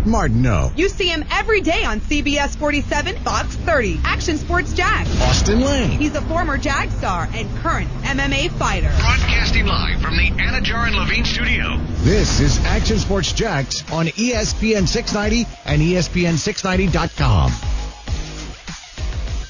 Martineau, 0.05 0.71
You 0.75 0.89
see 0.89 1.07
him 1.07 1.23
every 1.31 1.61
day 1.61 1.83
on 1.83 1.99
CBS 1.99 2.55
47, 2.57 3.17
Fox 3.17 3.55
30, 3.55 3.99
Action 4.03 4.37
Sports 4.37 4.73
Jax. 4.73 5.09
Austen 5.21 5.61
Lane, 5.61 5.91
He's 5.91 6.15
a 6.15 6.21
former 6.21 6.57
Jag 6.57 6.91
star 6.91 7.27
and 7.33 7.49
current 7.57 7.89
MMA 8.03 8.51
fighter. 8.51 8.89
Broadcasting 8.99 9.65
live 9.65 10.01
from 10.01 10.15
the 10.17 10.29
Anidjar 10.31 10.87
and 10.87 10.95
Levine 10.95 11.25
studio. 11.25 11.77
This 12.03 12.39
is 12.39 12.59
Action 12.65 12.97
Sports 12.99 13.33
Jax 13.33 13.81
on 13.91 14.05
ESPN 14.07 14.87
690 14.87 15.45
and 15.65 15.81
E 15.81 15.93
ESPN690.com. 15.95 17.74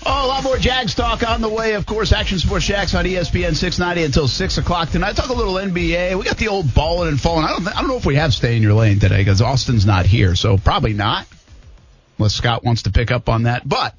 Oh, 0.08 0.26
a 0.26 0.28
lot 0.28 0.44
more 0.44 0.58
Jags 0.58 0.94
talk 0.94 1.28
on 1.28 1.42
the 1.42 1.50
way. 1.50 1.74
Of 1.74 1.86
course, 1.88 2.12
Action 2.14 2.38
Sports 2.38 2.66
Jax 2.66 2.94
on 2.94 3.06
ESPN 3.06 3.56
690 3.56 4.04
until 4.04 4.28
6 4.28 4.58
o'clock 4.60 4.92
tonight. 4.92 5.16
Talk 5.16 5.30
a 5.30 5.34
little 5.34 5.56
NBA. 5.56 6.16
We 6.18 6.24
got 6.24 6.38
the 6.38 6.50
old 6.50 6.74
balling 6.76 7.10
and 7.10 7.20
falling. 7.20 7.46
I 7.46 7.50
don't, 7.50 7.68
I 7.68 7.80
don't 7.82 7.88
know 7.88 7.98
if 7.98 8.06
we 8.06 8.16
have 8.16 8.32
stay 8.34 8.56
in 8.56 8.62
your 8.62 8.74
lane 8.74 9.00
today 9.00 9.18
because 9.18 9.42
Austen's 9.42 9.86
not 9.86 10.06
here, 10.06 10.36
so 10.36 10.58
probably 10.58 10.94
not. 10.94 11.26
Unless 12.20 12.36
Scott 12.36 12.64
wants 12.64 12.84
to 12.84 12.92
pick 12.92 13.10
up 13.10 13.30
on 13.30 13.44
that. 13.44 13.68
But 13.68 13.96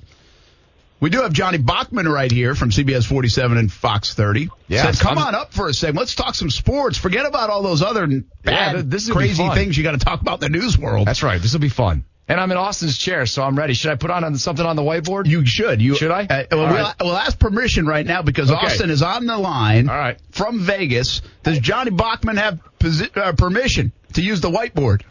we 1.00 1.10
do 1.10 1.22
have 1.22 1.32
Johnny 1.32 1.58
Bachman 1.58 2.08
right 2.08 2.30
here 2.30 2.54
from 2.54 2.70
CBS 2.70 3.04
47 3.04 3.58
and 3.58 3.70
Fox 3.72 4.14
30. 4.14 4.48
Yeah, 4.68 4.90
Said, 4.92 5.00
come 5.02 5.18
I'm- 5.18 5.26
on 5.28 5.34
up 5.34 5.52
for 5.52 5.68
a 5.68 5.74
second. 5.74 5.96
Let's 5.96 6.14
talk 6.14 6.36
some 6.36 6.50
sports. 6.50 6.96
Forget 6.98 7.26
about 7.26 7.50
all 7.50 7.62
those 7.62 7.82
other 7.82 8.06
bad, 8.44 8.72
th- 8.74 8.84
this 8.86 9.02
is 9.02 9.08
gonna 9.08 9.20
be 9.26 9.34
crazy 9.34 9.48
things 9.54 9.76
you 9.76 9.82
got 9.82 9.92
to 9.92 9.98
talk 9.98 10.20
about 10.20 10.42
in 10.42 10.52
the 10.52 10.58
news 10.58 10.78
world. 10.78 11.08
That's 11.08 11.24
right. 11.24 11.42
This 11.42 11.52
will 11.52 11.60
be 11.60 11.68
fun. 11.68 12.04
And 12.28 12.40
I'm 12.40 12.50
in 12.50 12.56
Austen's 12.56 12.98
chair, 12.98 13.24
so 13.24 13.42
I'm 13.44 13.56
ready. 13.56 13.72
Should 13.74 13.92
I 13.92 13.94
put 13.94 14.10
on 14.10 14.24
on 14.24 14.36
something 14.36 14.66
on 14.66 14.74
the 14.74 14.82
whiteboard? 14.82 15.26
You 15.26 15.46
should. 15.46 15.80
You 15.80 15.94
Should 15.94 16.10
I? 16.10 16.22
Uh, 16.22 16.44
well, 16.50 16.60
we'll, 16.66 16.74
right. 16.82 16.94
we'll 17.00 17.16
ask 17.16 17.38
permission 17.38 17.86
right 17.86 18.04
now 18.04 18.22
because 18.22 18.50
Okay. 18.50 18.66
Austen 18.66 18.90
is 18.90 19.00
on 19.02 19.26
the 19.26 19.38
line. 19.38 19.88
All 19.88 19.96
right. 19.96 20.18
From 20.32 20.58
Vegas. 20.58 21.22
Does 21.44 21.60
Johnny 21.60 21.92
Bachman 21.92 22.36
have 22.36 22.58
posi- 22.80 23.16
uh, 23.16 23.32
permission 23.34 23.92
to 24.14 24.22
use 24.22 24.40
the 24.40 24.50
whiteboard? 24.50 25.02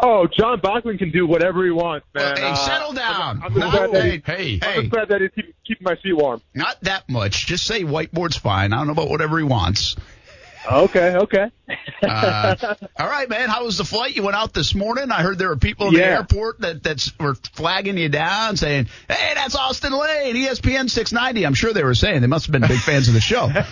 Oh, 0.00 0.26
John 0.26 0.58
Bachman 0.60 0.98
can 0.98 1.10
do 1.12 1.26
whatever 1.26 1.64
he 1.64 1.70
wants, 1.70 2.06
man. 2.14 2.36
hey, 2.36 2.42
Uh, 2.42 2.54
settle 2.56 2.92
down. 2.92 3.36
I'm, 3.36 3.42
I'm 3.44 3.54
just 3.54 3.58
No, 3.60 3.70
glad 3.70 3.92
that 3.92 4.02
hey, 4.02 4.48
he, 4.48 4.58
hey, 4.58 4.58
I'm 4.66 4.72
hey. 4.72 4.80
just 4.80 4.90
glad 4.90 5.08
that 5.10 5.20
he's 5.20 5.30
keep, 5.34 5.54
keeping 5.64 5.84
my 5.84 5.96
seat 6.02 6.14
warm. 6.14 6.40
Not 6.54 6.80
that 6.82 7.08
much. 7.08 7.46
Just 7.46 7.64
say 7.66 7.84
whiteboard's 7.84 8.36
fine. 8.36 8.72
I 8.72 8.78
don't 8.78 8.86
know 8.88 8.94
about 8.94 9.10
whatever 9.10 9.38
he 9.38 9.44
wants. 9.44 9.94
Okay, 10.70 11.16
okay. 11.16 11.50
Uh, 12.02 12.56
all 12.98 13.06
right, 13.06 13.28
man. 13.28 13.48
How 13.48 13.64
was 13.64 13.78
the 13.78 13.84
flight? 13.84 14.16
You 14.16 14.24
went 14.24 14.34
out 14.34 14.52
this 14.52 14.74
morning. 14.74 15.12
I 15.12 15.22
heard 15.22 15.38
there 15.38 15.50
were 15.50 15.56
people 15.56 15.86
in 15.86 15.94
the 15.94 16.04
airport 16.04 16.60
that 16.62 16.82
that's 16.82 17.16
were 17.18 17.34
flagging 17.34 17.96
you 17.96 18.08
down, 18.08 18.56
saying, 18.56 18.88
"Hey, 19.08 19.34
that's 19.34 19.54
Austen 19.54 19.92
Lane, 19.92 20.34
ESPN 20.34 20.90
690." 20.90 21.46
I'm 21.46 21.54
sure 21.54 21.72
they 21.72 21.84
were 21.84 21.94
saying 21.94 22.20
they 22.20 22.26
must 22.26 22.46
have 22.46 22.52
been 22.52 22.66
big 22.66 22.80
fans 22.80 23.06
of 23.06 23.14
the 23.14 23.20
show. 23.20 23.48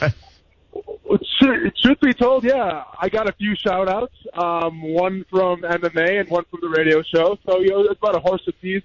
Truth 1.40 1.72
truth 1.83 2.00
be 2.00 2.14
told, 2.14 2.44
yeah, 2.44 2.85
I 3.00 3.09
got 3.09 3.29
a 3.29 3.33
few 3.33 3.57
shout 3.57 3.88
outs. 3.88 4.14
Um, 4.35 4.83
one 4.83 5.24
from 5.31 5.62
MMA 5.62 6.20
and 6.20 6.29
one 6.29 6.44
from 6.50 6.61
the 6.62 6.68
radio 6.68 7.03
show. 7.03 7.38
So, 7.46 7.61
you 7.61 7.70
know, 7.70 7.81
it's 7.81 7.98
about 7.98 8.14
a 8.14 8.20
horse 8.20 8.42
apiece. 8.46 8.85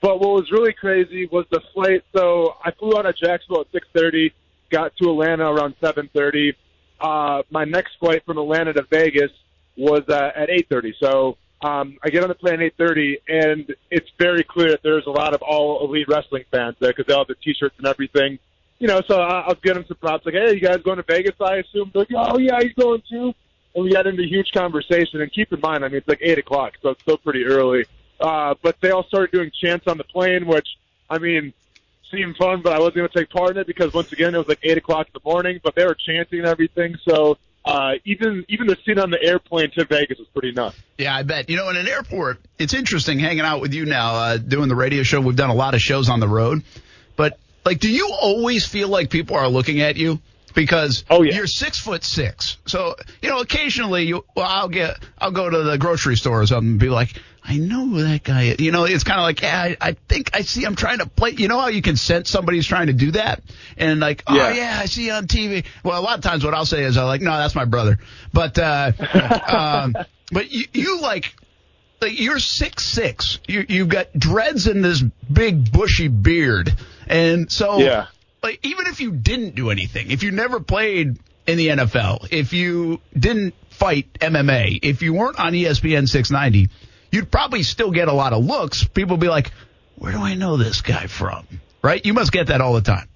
But 0.00 0.18
what 0.20 0.30
was 0.30 0.50
really 0.50 0.72
crazy 0.72 1.26
was 1.30 1.46
the 1.50 1.60
flight. 1.72 2.02
So 2.14 2.56
I 2.62 2.72
flew 2.72 2.98
out 2.98 3.06
of 3.06 3.16
Jacksonville 3.16 3.62
at 3.62 3.72
6.30, 3.72 4.32
got 4.68 4.96
to 4.96 5.10
Atlanta 5.10 5.50
around 5.50 5.76
7.30. 5.80 6.54
Uh, 7.02 7.42
my 7.50 7.64
next 7.64 7.96
flight 7.98 8.24
from 8.24 8.38
Atlanta 8.38 8.72
to 8.72 8.82
Vegas 8.82 9.32
was 9.76 10.02
uh, 10.08 10.30
at 10.34 10.48
8.30. 10.48 10.94
So 11.00 11.36
um, 11.60 11.98
I 12.02 12.10
get 12.10 12.22
on 12.22 12.28
the 12.28 12.34
plane 12.34 12.62
at 12.62 12.76
8.30, 12.78 13.20
and 13.28 13.74
it's 13.90 14.10
very 14.18 14.44
clear 14.44 14.70
that 14.70 14.82
there's 14.82 15.06
a 15.06 15.10
lot 15.10 15.34
of 15.34 15.42
all 15.42 15.84
elite 15.84 16.06
wrestling 16.08 16.44
fans 16.50 16.76
there 16.78 16.90
because 16.90 17.06
they 17.06 17.14
all 17.14 17.20
have 17.20 17.28
the 17.28 17.34
T-shirts 17.34 17.74
and 17.78 17.86
everything 17.86 18.38
you 18.82 18.88
know, 18.88 19.00
so 19.06 19.20
I, 19.20 19.42
I'll 19.42 19.54
give 19.54 19.76
him 19.76 19.84
some 19.86 19.96
props. 19.98 20.26
Like, 20.26 20.34
hey, 20.34 20.54
you 20.54 20.60
guys 20.60 20.78
going 20.82 20.96
to 20.96 21.04
Vegas? 21.04 21.36
I 21.40 21.58
assume. 21.58 21.92
They're 21.94 22.04
like, 22.10 22.32
oh 22.32 22.38
yeah, 22.38 22.58
he's 22.60 22.74
going 22.74 23.00
too. 23.08 23.32
And 23.76 23.84
we 23.84 23.92
got 23.92 24.08
into 24.08 24.24
a 24.24 24.26
huge 24.26 24.50
conversation. 24.50 25.20
And 25.20 25.32
keep 25.32 25.52
in 25.52 25.60
mind, 25.60 25.84
I 25.84 25.88
mean, 25.88 25.98
it's 25.98 26.08
like 26.08 26.18
eight 26.20 26.38
o'clock, 26.38 26.72
so 26.82 26.90
it's 26.90 27.00
still 27.02 27.16
pretty 27.16 27.44
early. 27.44 27.84
Uh, 28.20 28.56
but 28.60 28.80
they 28.80 28.90
all 28.90 29.04
started 29.04 29.30
doing 29.30 29.52
chants 29.52 29.86
on 29.86 29.98
the 29.98 30.04
plane, 30.04 30.46
which 30.48 30.66
I 31.08 31.18
mean, 31.18 31.52
seemed 32.12 32.36
fun, 32.36 32.62
but 32.62 32.72
I 32.72 32.78
wasn't 32.78 32.96
going 32.96 33.08
to 33.08 33.18
take 33.18 33.30
part 33.30 33.52
in 33.52 33.56
it 33.58 33.66
because 33.66 33.92
once 33.92 34.12
again, 34.12 34.34
it 34.34 34.38
was 34.38 34.46
like 34.48 34.60
eight 34.62 34.78
o'clock 34.78 35.06
in 35.08 35.12
the 35.14 35.28
morning. 35.28 35.58
But 35.64 35.74
they 35.74 35.84
were 35.84 35.96
chanting 35.96 36.38
and 36.40 36.48
everything, 36.48 36.96
so. 37.08 37.38
Uh, 37.64 37.92
even 38.04 38.44
even 38.48 38.66
the 38.66 38.76
scene 38.84 38.98
on 38.98 39.10
the 39.10 39.22
airplane 39.22 39.70
to 39.70 39.84
Vegas 39.84 40.18
was 40.18 40.26
pretty 40.34 40.50
nuts. 40.50 40.76
Yeah, 40.98 41.14
I 41.14 41.22
bet. 41.22 41.48
You 41.48 41.56
know, 41.56 41.70
in 41.70 41.76
an 41.76 41.86
airport, 41.86 42.40
it's 42.58 42.74
interesting 42.74 43.20
hanging 43.20 43.42
out 43.44 43.60
with 43.60 43.72
you 43.72 43.84
now, 43.86 44.16
uh, 44.16 44.36
doing 44.36 44.68
the 44.68 44.74
radio 44.74 45.04
show. 45.04 45.20
We've 45.20 45.36
done 45.36 45.48
a 45.50 45.54
lot 45.54 45.74
of 45.74 45.80
shows 45.80 46.08
on 46.08 46.18
the 46.18 46.26
road, 46.26 46.64
but 47.14 47.38
like, 47.64 47.78
do 47.78 47.88
you 47.88 48.10
always 48.20 48.66
feel 48.66 48.88
like 48.88 49.10
people 49.10 49.36
are 49.36 49.46
looking 49.46 49.80
at 49.80 49.96
you? 49.96 50.18
Because 50.56 51.04
Oh, 51.08 51.22
yeah. 51.22 51.36
you're 51.36 51.46
six 51.46 51.78
foot 51.78 52.02
six, 52.02 52.56
so 52.66 52.96
you 53.22 53.28
know 53.28 53.38
occasionally 53.38 54.06
you. 54.06 54.24
Well, 54.34 54.44
I'll 54.48 54.68
get, 54.68 54.96
I'll 55.16 55.30
go 55.30 55.48
to 55.48 55.62
the 55.62 55.78
grocery 55.78 56.16
store 56.16 56.40
or 56.42 56.46
something 56.48 56.70
and 56.72 56.80
be 56.80 56.88
like, 56.88 57.14
I 57.44 57.56
know 57.56 57.86
who 57.86 58.02
that 58.04 58.22
guy 58.22 58.42
is. 58.44 58.60
You 58.60 58.70
know, 58.70 58.84
it's 58.84 59.02
kind 59.04 59.18
of 59.18 59.24
like, 59.24 59.42
yeah, 59.42 59.60
I, 59.60 59.76
I 59.80 59.92
think 60.08 60.30
I 60.32 60.42
see 60.42 60.62
him 60.62 60.76
trying 60.76 60.98
to 60.98 61.06
play. 61.06 61.30
You 61.30 61.48
know 61.48 61.58
how 61.60 61.68
you 61.68 61.82
can 61.82 61.96
sense 61.96 62.30
somebody's 62.30 62.66
trying 62.66 62.86
to 62.86 62.92
do 62.92 63.10
that, 63.12 63.42
and 63.76 64.00
like, 64.00 64.22
oh 64.26 64.34
Yeah. 64.36 64.52
yeah, 64.52 64.78
I 64.80 64.86
see 64.86 65.06
you 65.06 65.12
on 65.12 65.26
TV. 65.26 65.64
Well, 65.82 66.00
a 66.00 66.02
lot 66.02 66.18
of 66.18 66.24
times 66.24 66.44
what 66.44 66.54
I'll 66.54 66.66
say 66.66 66.84
is 66.84 66.96
I'm 66.96 67.06
like, 67.06 67.20
no, 67.20 67.36
that's 67.36 67.54
my 67.54 67.64
brother, 67.64 67.98
but 68.32 68.58
uh, 68.58 68.92
um, 69.46 69.96
but 70.30 70.50
you, 70.52 70.66
you 70.72 71.00
like 71.00 71.34
like 72.00 72.18
you're 72.20 72.38
six 72.38 72.84
six. 72.84 73.40
You 73.48 73.64
you've 73.68 73.88
got 73.88 74.12
dreads 74.16 74.66
and 74.66 74.84
this 74.84 75.02
big 75.32 75.72
bushy 75.72 76.08
beard, 76.08 76.72
and 77.08 77.50
so 77.50 77.78
Yeah. 77.78 78.06
Like 78.42 78.58
even 78.64 78.86
if 78.88 79.00
you 79.00 79.12
didn't 79.12 79.54
do 79.54 79.70
anything, 79.70 80.10
if 80.10 80.22
you 80.24 80.32
never 80.32 80.58
played 80.60 81.16
in 81.46 81.58
the 81.58 81.68
NFL, 81.68 82.28
if 82.32 82.52
you 82.52 83.00
didn't 83.16 83.54
fight 83.70 84.12
MMA, 84.14 84.80
if 84.82 85.02
you 85.02 85.12
weren't 85.12 85.38
on 85.38 85.52
ESPN 85.52 86.08
690, 86.08 86.68
you'd 87.12 87.30
probably 87.30 87.62
still 87.62 87.92
get 87.92 88.08
a 88.08 88.12
lot 88.12 88.32
of 88.32 88.44
looks. 88.44 88.82
People 88.84 89.16
be 89.16 89.28
like, 89.28 89.52
"Where 89.96 90.12
do 90.12 90.18
I 90.18 90.34
know 90.34 90.56
this 90.56 90.80
guy 90.80 91.06
from?" 91.06 91.46
Right? 91.82 92.04
You 92.04 92.14
must 92.14 92.32
get 92.32 92.48
that 92.48 92.60
all 92.60 92.72
the 92.72 92.80
time. 92.82 93.08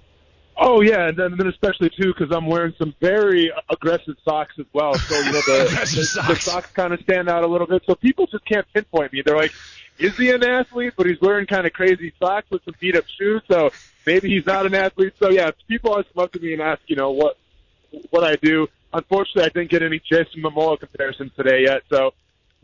Oh 0.58 0.80
yeah, 0.80 1.08
and 1.08 1.16
then, 1.18 1.32
and 1.32 1.38
then 1.38 1.48
especially 1.48 1.90
too 1.90 2.14
because 2.16 2.34
I'm 2.34 2.46
wearing 2.46 2.74
some 2.78 2.94
very 3.00 3.52
aggressive 3.68 4.16
socks 4.24 4.54
as 4.58 4.64
well. 4.72 4.94
So 4.94 5.18
you 5.18 5.32
know 5.32 5.40
the 5.40 5.68
the, 5.80 6.04
socks. 6.04 6.28
the 6.28 6.36
socks 6.36 6.70
kind 6.72 6.94
of 6.94 7.00
stand 7.00 7.28
out 7.28 7.44
a 7.44 7.46
little 7.46 7.66
bit. 7.66 7.82
So 7.86 7.94
people 7.94 8.26
just 8.26 8.44
can't 8.46 8.66
pinpoint 8.72 9.12
me. 9.12 9.22
They're 9.24 9.36
like, 9.36 9.52
is 9.98 10.16
he 10.16 10.30
an 10.30 10.42
athlete? 10.42 10.94
But 10.96 11.06
he's 11.06 11.20
wearing 11.20 11.46
kind 11.46 11.66
of 11.66 11.74
crazy 11.74 12.12
socks 12.18 12.46
with 12.50 12.64
some 12.64 12.74
beat 12.80 12.96
up 12.96 13.04
shoes. 13.06 13.42
So 13.48 13.70
maybe 14.06 14.28
he's 14.28 14.46
not 14.46 14.64
an 14.64 14.74
athlete. 14.74 15.12
So 15.18 15.28
yeah, 15.28 15.50
people 15.68 15.90
always 15.90 16.06
come 16.14 16.24
up 16.24 16.32
to 16.32 16.40
me 16.40 16.54
and 16.54 16.62
ask, 16.62 16.80
you 16.86 16.96
know, 16.96 17.10
what 17.10 17.36
what 18.10 18.24
I 18.24 18.36
do. 18.36 18.66
Unfortunately, 18.94 19.42
I 19.42 19.48
didn't 19.50 19.70
get 19.70 19.82
any 19.82 19.98
Jason 20.00 20.42
Momoa 20.42 20.80
comparisons 20.80 21.32
today 21.36 21.64
yet. 21.64 21.82
So 21.90 22.14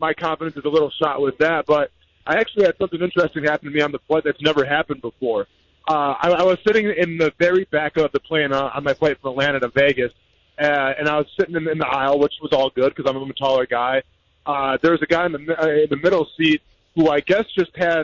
my 0.03 0.13
confidence 0.13 0.57
is 0.57 0.65
a 0.65 0.69
little 0.69 0.91
shot 0.91 1.21
with 1.21 1.37
that. 1.37 1.65
But 1.65 1.89
I 2.27 2.35
actually 2.35 2.65
had 2.65 2.75
something 2.77 3.01
interesting 3.01 3.45
happen 3.45 3.69
to 3.69 3.73
me 3.73 3.81
on 3.81 3.93
the 3.93 3.99
flight 3.99 4.25
that's 4.25 4.41
never 4.41 4.65
happened 4.65 5.01
before. 5.01 5.47
Uh, 5.87 6.15
I, 6.21 6.29
I 6.29 6.43
was 6.43 6.57
sitting 6.67 6.85
in 6.85 7.17
the 7.17 7.31
very 7.39 7.63
back 7.71 7.95
of 7.95 8.11
the 8.11 8.19
plane 8.19 8.51
uh, 8.51 8.69
on 8.73 8.83
my 8.83 8.93
flight 8.93 9.19
from 9.21 9.31
Atlanta 9.31 9.61
to 9.61 9.69
Vegas, 9.69 10.11
uh, 10.59 10.93
and 10.97 11.07
I 11.07 11.17
was 11.17 11.27
sitting 11.39 11.55
in, 11.55 11.67
in 11.69 11.77
the 11.77 11.87
aisle, 11.87 12.19
which 12.19 12.33
was 12.41 12.51
all 12.51 12.69
good 12.69 12.93
because 12.93 13.09
I'm 13.09 13.17
a 13.17 13.33
taller 13.33 13.65
guy. 13.65 14.03
Uh, 14.45 14.77
there 14.81 14.91
was 14.91 15.01
a 15.01 15.05
guy 15.05 15.25
in 15.25 15.31
the 15.31 15.61
uh, 15.61 15.67
in 15.67 15.87
the 15.89 15.97
middle 15.97 16.27
seat 16.37 16.61
who 16.95 17.09
I 17.09 17.21
guess 17.21 17.45
just 17.57 17.71
had 17.75 18.03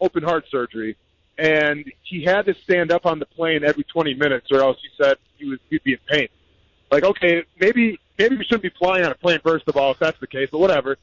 open 0.00 0.22
heart 0.22 0.44
surgery, 0.50 0.96
and 1.36 1.84
he 2.02 2.24
had 2.24 2.42
to 2.46 2.54
stand 2.62 2.92
up 2.92 3.06
on 3.06 3.18
the 3.18 3.26
plane 3.26 3.64
every 3.64 3.84
20 3.84 4.14
minutes, 4.14 4.48
or 4.52 4.60
else 4.60 4.78
he 4.82 4.88
said 5.02 5.16
he 5.36 5.48
was 5.48 5.58
he'd 5.68 5.82
be 5.82 5.94
in 5.94 5.98
pain. 6.08 6.28
Like, 6.92 7.02
okay, 7.02 7.42
maybe 7.60 7.98
maybe 8.18 8.36
we 8.36 8.44
shouldn't 8.44 8.62
be 8.62 8.72
flying 8.78 9.04
on 9.04 9.10
a 9.10 9.16
plane 9.16 9.40
first 9.42 9.66
of 9.66 9.76
all, 9.76 9.90
if 9.90 9.98
that's 9.98 10.18
the 10.20 10.28
case, 10.28 10.48
but 10.52 10.58
whatever. 10.58 10.96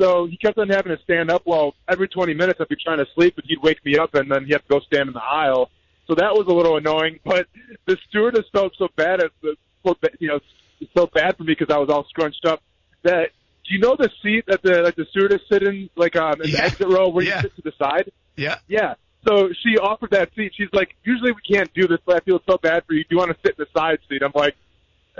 So 0.00 0.26
he 0.26 0.36
kept 0.38 0.56
on 0.58 0.68
having 0.70 0.96
to 0.96 1.02
stand 1.02 1.30
up. 1.30 1.42
Well, 1.44 1.74
every 1.88 2.08
20 2.08 2.32
minutes 2.34 2.58
I'd 2.60 2.68
be 2.68 2.76
trying 2.76 2.98
to 2.98 3.06
sleep, 3.14 3.34
and 3.36 3.44
he'd 3.46 3.62
wake 3.62 3.84
me 3.84 3.98
up, 3.98 4.14
and 4.14 4.30
then 4.30 4.46
he 4.46 4.52
had 4.52 4.62
to 4.62 4.68
go 4.68 4.80
stand 4.80 5.08
in 5.08 5.12
the 5.12 5.22
aisle. 5.22 5.70
So 6.06 6.14
that 6.14 6.32
was 6.32 6.46
a 6.48 6.52
little 6.52 6.76
annoying. 6.76 7.20
But 7.24 7.46
the 7.86 7.96
stewardess 8.08 8.46
felt 8.52 8.72
so 8.78 8.88
bad 8.96 9.22
at 9.22 9.30
the, 9.42 9.56
you 10.18 10.28
know, 10.28 10.40
so 10.96 11.06
bad 11.06 11.36
for 11.36 11.44
me 11.44 11.54
because 11.58 11.72
I 11.74 11.78
was 11.78 11.90
all 11.90 12.04
scrunched 12.08 12.46
up. 12.46 12.62
That 13.02 13.30
do 13.66 13.74
you 13.74 13.80
know 13.80 13.94
the 13.98 14.10
seat 14.22 14.44
that 14.48 14.62
the 14.62 14.82
like 14.82 14.96
the 14.96 15.06
stewardess 15.10 15.42
sit 15.50 15.62
in, 15.62 15.90
like 15.96 16.16
um, 16.16 16.40
in 16.42 16.48
Yeah. 16.50 16.56
the 16.56 16.64
exit 16.64 16.88
row 16.88 17.08
where 17.10 17.24
Yeah. 17.24 17.36
you 17.36 17.42
sit 17.42 17.56
to 17.56 17.62
the 17.62 17.72
side? 17.78 18.10
Yeah. 18.36 18.56
Yeah. 18.68 18.94
So 19.28 19.50
she 19.62 19.76
offered 19.78 20.12
that 20.12 20.34
seat. 20.34 20.52
She's 20.56 20.68
like, 20.72 20.96
usually 21.04 21.32
we 21.32 21.42
can't 21.42 21.72
do 21.74 21.86
this, 21.86 21.98
but 22.06 22.16
I 22.16 22.20
feel 22.20 22.40
so 22.48 22.56
bad 22.56 22.84
for 22.86 22.94
you. 22.94 23.02
Do 23.04 23.08
you 23.10 23.18
want 23.18 23.30
to 23.30 23.36
sit 23.44 23.56
in 23.58 23.66
the 23.70 23.78
side 23.78 23.98
seat? 24.08 24.22
I'm 24.22 24.32
like, 24.34 24.54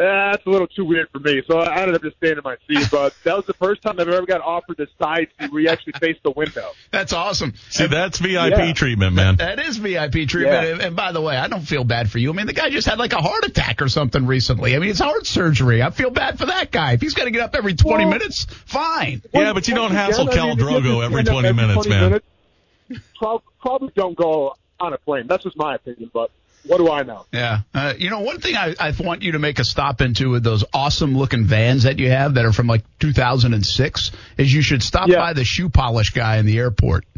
eh, 0.00 0.30
that's 0.32 0.46
a 0.46 0.50
little 0.50 0.66
too 0.66 0.84
weird 0.84 1.08
for 1.10 1.18
me. 1.20 1.42
So 1.46 1.58
I 1.58 1.80
ended 1.80 1.94
up 1.96 2.02
just 2.02 2.16
staying 2.16 2.38
in 2.38 2.42
my 2.42 2.56
seat. 2.66 2.88
But 2.90 3.14
that 3.24 3.36
was 3.36 3.46
the 3.46 3.54
first 3.54 3.82
time 3.82 4.00
I've 4.00 4.08
ever 4.08 4.26
got 4.26 4.40
offered 4.40 4.76
the 4.78 4.88
side 4.98 5.28
seat 5.38 5.52
where 5.52 5.62
you 5.62 5.68
actually 5.68 5.92
face 6.00 6.16
the 6.24 6.30
window. 6.30 6.70
That's 6.90 7.12
awesome. 7.12 7.54
See, 7.68 7.86
that's 7.86 8.18
VIP 8.18 8.32
Yeah. 8.58 8.72
treatment, 8.72 9.14
man. 9.14 9.36
That 9.36 9.60
is 9.60 9.76
VIP 9.76 10.26
treatment. 10.28 10.64
Yeah. 10.66 10.72
And, 10.72 10.80
and 10.80 10.96
by 10.96 11.12
the 11.12 11.20
way, 11.20 11.36
I 11.36 11.46
don't 11.48 11.62
feel 11.62 11.84
bad 11.84 12.10
for 12.10 12.18
you. 12.18 12.30
I 12.30 12.34
mean, 12.34 12.46
the 12.46 12.52
guy 12.52 12.70
just 12.70 12.88
had 12.88 12.98
like 12.98 13.12
a 13.12 13.20
heart 13.20 13.44
attack 13.44 13.82
or 13.82 13.88
something 13.88 14.26
recently. 14.26 14.74
I 14.74 14.78
mean, 14.78 14.90
it's 14.90 14.98
heart 15.00 15.26
surgery. 15.26 15.82
I 15.82 15.90
feel 15.90 16.10
bad 16.10 16.38
for 16.38 16.46
that 16.46 16.70
guy. 16.72 16.92
If 16.92 17.00
he's 17.00 17.14
got 17.14 17.24
to 17.24 17.30
get 17.30 17.42
up 17.42 17.54
every 17.54 17.74
20 17.74 18.04
Well- 18.04 18.12
minutes, 18.18 18.46
fine. 18.66 19.22
Yeah, 19.32 19.52
but 19.52 19.68
you 19.68 19.74
don't 19.74 19.92
hassle 19.92 20.26
again, 20.28 20.38
I 20.38 20.54
Cal 20.54 20.56
mean, 20.56 20.58
Drogo 20.84 21.04
every 21.04 21.24
20 21.24 21.52
minutes, 21.52 21.74
20 21.86 21.88
man. 21.90 22.02
minutes, 22.10 22.26
probably 23.60 23.90
don't 23.94 24.16
go 24.16 24.54
on 24.80 24.92
a 24.92 24.98
plane. 24.98 25.26
That's 25.28 25.44
just 25.44 25.56
my 25.56 25.74
opinion, 25.76 26.10
but 26.12 26.30
what 26.66 26.78
do 26.78 26.90
I 26.90 27.02
know? 27.02 27.26
Yeah. 27.32 27.60
Uh, 27.74 27.94
you 27.98 28.10
know, 28.10 28.20
one 28.20 28.40
thing 28.40 28.56
I, 28.56 28.74
I 28.78 28.92
want 28.98 29.22
you 29.22 29.32
to 29.32 29.38
make 29.38 29.58
a 29.58 29.64
stop 29.64 30.00
into 30.00 30.30
with 30.30 30.42
those 30.44 30.64
awesome 30.74 31.16
looking 31.16 31.44
vans 31.44 31.82
that 31.84 31.98
you 31.98 32.10
have 32.10 32.34
that 32.34 32.44
are 32.44 32.52
from 32.52 32.66
like 32.66 32.84
2006 33.00 34.10
is 34.38 34.52
you 34.52 34.62
should 34.62 34.82
stop 34.82 35.08
Yeah. 35.08 35.16
by 35.16 35.32
the 35.32 35.44
shoe 35.44 35.68
polish 35.68 36.10
guy 36.10 36.36
in 36.38 36.46
the 36.46 36.58
airport. 36.58 37.04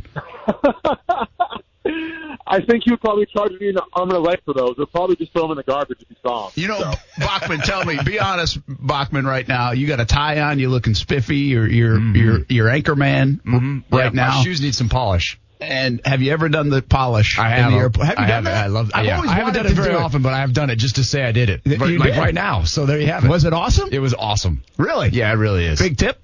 I 2.44 2.60
think 2.60 2.84
he 2.84 2.90
would 2.90 3.00
probably 3.00 3.26
charge 3.26 3.52
me 3.60 3.70
an 3.70 3.78
arm 3.94 4.10
and 4.10 4.18
a 4.18 4.20
leg 4.20 4.40
for 4.44 4.52
those, 4.52 4.74
or 4.78 4.86
probably 4.86 5.16
just 5.16 5.32
throw 5.32 5.42
them 5.42 5.52
in 5.52 5.56
the 5.56 5.62
garbage 5.62 6.02
if 6.02 6.08
he 6.08 6.16
saw 6.22 6.44
them. 6.48 6.52
You 6.56 6.68
know, 6.68 6.92
Bachman, 7.18 7.60
tell 7.60 7.84
me, 7.84 7.98
be 8.04 8.20
honest, 8.20 8.58
Bachman, 8.68 9.24
right 9.26 9.46
now. 9.46 9.72
You 9.72 9.86
got 9.86 10.00
a 10.00 10.04
tie 10.04 10.40
on, 10.40 10.58
you're 10.58 10.68
looking 10.70 10.94
spiffy, 10.94 11.36
you're, 11.38 11.66
you're, 11.68 11.98
you're, 11.98 12.38
you're 12.48 12.68
anchor 12.68 12.94
man 12.96 13.40
Mm-hmm. 13.44 13.78
Yeah, 13.94 13.98
right 14.02 14.14
now. 14.14 14.36
My 14.36 14.42
shoes 14.42 14.60
need 14.60 14.74
some 14.74 14.88
polish. 14.88 15.38
And 15.62 16.00
have 16.04 16.20
you 16.22 16.32
ever 16.32 16.48
done 16.48 16.68
the 16.70 16.82
polish 16.82 17.38
I 17.38 17.56
in 17.56 17.62
have. 17.62 17.72
the 17.72 17.78
airport? 17.78 18.06
Have 18.06 18.18
you 18.18 18.24
I 18.24 18.28
done 18.28 18.44
have, 18.44 18.54
that? 18.54 18.64
I 18.64 18.66
love. 18.68 18.90
I've 18.94 19.04
yeah. 19.04 19.16
always 19.16 19.30
I 19.30 19.34
haven't 19.34 19.54
done 19.54 19.66
it 19.66 19.72
very 19.72 19.92
do 19.92 19.96
often, 19.98 20.22
but 20.22 20.32
I 20.32 20.40
have 20.40 20.52
done 20.52 20.70
it 20.70 20.76
just 20.76 20.96
to 20.96 21.04
say 21.04 21.22
I 21.22 21.32
did 21.32 21.50
it. 21.50 21.62
You 21.64 21.76
Right- 21.76 21.98
like 21.98 22.12
did? 22.14 22.18
right 22.18 22.34
now. 22.34 22.64
So 22.64 22.86
there 22.86 23.00
you 23.00 23.06
have 23.06 23.24
it. 23.24 23.28
Was 23.28 23.44
it 23.44 23.52
awesome? 23.52 23.88
It 23.92 24.00
was 24.00 24.12
awesome. 24.14 24.62
Really? 24.76 25.10
Yeah, 25.10 25.30
it 25.32 25.36
really 25.36 25.64
is. 25.64 25.78
Big 25.80 25.96
tip? 25.96 26.20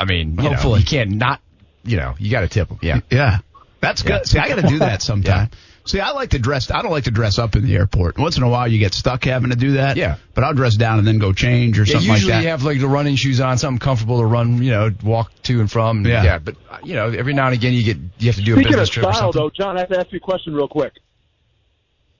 I 0.00 0.04
mean, 0.04 0.34
you 0.36 0.48
Hopefully. 0.48 0.72
know, 0.74 0.78
you 0.78 0.84
can't 0.84 1.10
not. 1.12 1.40
You 1.84 1.96
know, 1.98 2.14
you 2.18 2.30
got 2.30 2.40
to 2.40 2.48
tip 2.48 2.68
them. 2.68 2.78
Yeah. 2.82 3.00
Yeah. 3.10 3.38
That's 3.80 4.02
good. 4.02 4.10
Yeah. 4.10 4.22
See, 4.24 4.38
I 4.40 4.48
got 4.48 4.56
to 4.62 4.66
do 4.66 4.78
that 4.80 5.02
sometime. 5.10 5.50
See, 5.86 6.00
I 6.00 6.10
like 6.10 6.30
to 6.30 6.38
dress. 6.38 6.70
I 6.70 6.82
don't 6.82 6.90
like 6.90 7.04
to 7.04 7.12
dress 7.12 7.38
up 7.38 7.54
in 7.54 7.64
the 7.64 7.76
airport. 7.76 8.18
Once 8.18 8.36
in 8.36 8.42
a 8.42 8.48
while, 8.48 8.66
you 8.66 8.78
get 8.78 8.92
stuck 8.92 9.24
having 9.24 9.50
to 9.50 9.56
do 9.56 9.72
that. 9.72 9.96
Yeah. 9.96 10.16
But 10.34 10.42
I'll 10.44 10.52
dress 10.52 10.74
down 10.74 10.98
and 10.98 11.06
then 11.06 11.18
go 11.18 11.32
change 11.32 11.78
or 11.78 11.84
Yeah, 11.84 11.92
something 11.92 12.08
like 12.08 12.20
that. 12.22 12.26
Usually, 12.26 12.42
you 12.42 12.48
have 12.48 12.64
like 12.64 12.80
the 12.80 12.88
running 12.88 13.14
shoes 13.14 13.40
on, 13.40 13.56
something 13.58 13.78
comfortable 13.78 14.18
to 14.18 14.26
run, 14.26 14.62
you 14.62 14.72
know, 14.72 14.90
walk 15.02 15.30
to 15.44 15.60
and 15.60 15.70
from. 15.70 16.04
Yeah. 16.04 16.24
yeah 16.24 16.38
but 16.38 16.56
you 16.84 16.94
know, 16.94 17.08
every 17.10 17.34
now 17.34 17.46
and 17.46 17.54
again 17.54 17.72
you 17.72 17.84
get 17.84 17.96
you 18.18 18.26
have 18.26 18.36
to 18.36 18.42
do 18.42 18.54
a 18.54 18.56
Speaking 18.56 18.74
of 18.74 18.80
business 18.80 18.88
trip 18.90 19.06
or 19.06 19.12
style, 19.12 19.32
something. 19.32 19.42
though, 19.42 19.50
John, 19.50 19.76
I 19.76 19.80
have 19.80 19.88
to 19.90 19.98
ask 19.98 20.12
you 20.12 20.16
a 20.16 20.20
question 20.20 20.54
real 20.54 20.68
quick. 20.68 20.92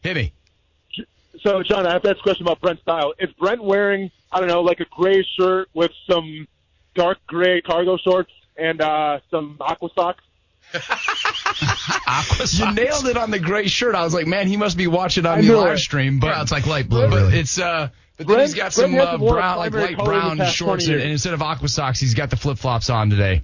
Hit 0.03 0.15
me. 0.17 0.33
So, 1.43 1.63
John, 1.63 1.87
I 1.87 1.93
have 1.93 2.03
to 2.03 2.11
ask 2.11 2.19
a 2.19 2.23
question 2.23 2.47
about 2.47 2.61
Brent's 2.61 2.83
style. 2.83 3.15
Is 3.19 3.31
Brent 3.33 3.63
wearing, 3.63 4.11
I 4.33 4.41
don't 4.41 4.49
know, 4.49 4.63
like 4.63 4.81
a 4.81 4.87
gray 4.91 5.27
shirt 5.39 5.69
with 5.75 5.91
some 6.09 6.47
dark 6.95 7.19
gray 7.27 7.61
cargo 7.61 7.97
shorts 7.99 8.33
and 8.57 8.81
uh, 8.81 9.21
some 9.31 9.57
aqua 9.61 9.89
socks? 9.95 10.25
Aqua 12.07 12.47
You 12.51 12.73
nailed 12.73 13.07
it 13.07 13.17
on 13.17 13.31
the 13.31 13.39
gray 13.39 13.67
shirt. 13.69 13.95
I 13.95 14.05
was 14.05 14.15
like, 14.15 14.27
man, 14.27 14.47
he 14.47 14.57
must 14.57 14.77
be 14.77 14.87
watching 14.87 15.27
on 15.27 15.39
I 15.39 15.43
the 15.43 15.57
live 15.57 15.75
it. 15.75 15.79
stream. 15.79 16.19
But 16.21 16.29
Well, 16.29 16.43
it's 16.43 16.53
like 16.53 16.67
light 16.67 16.89
blue, 16.89 17.09
but. 17.09 17.33
It's 17.35 17.59
uh, 17.59 17.89
but 18.17 18.27
then 18.27 18.37
Brent- 18.37 18.49
he's 18.49 18.55
got 18.55 18.75
Brent 18.75 18.75
some 18.75 18.95
uh, 18.95 18.99
hasn't 19.05 19.21
worn 19.21 19.33
a 19.39 19.41
brown, 19.41 19.59
like 19.59 19.73
light 19.75 19.97
color 19.97 20.15
in 20.15 20.29
the 20.31 20.35
brown 20.37 20.49
shorts, 20.51 20.87
and, 20.87 21.01
instead 21.01 21.35
of 21.35 21.43
aqua 21.43 21.69
socks, 21.69 22.01
he's 22.01 22.15
got 22.15 22.31
the 22.31 22.37
flip 22.37 22.59
flops 22.59 22.89
on 22.91 23.11
today. 23.11 23.43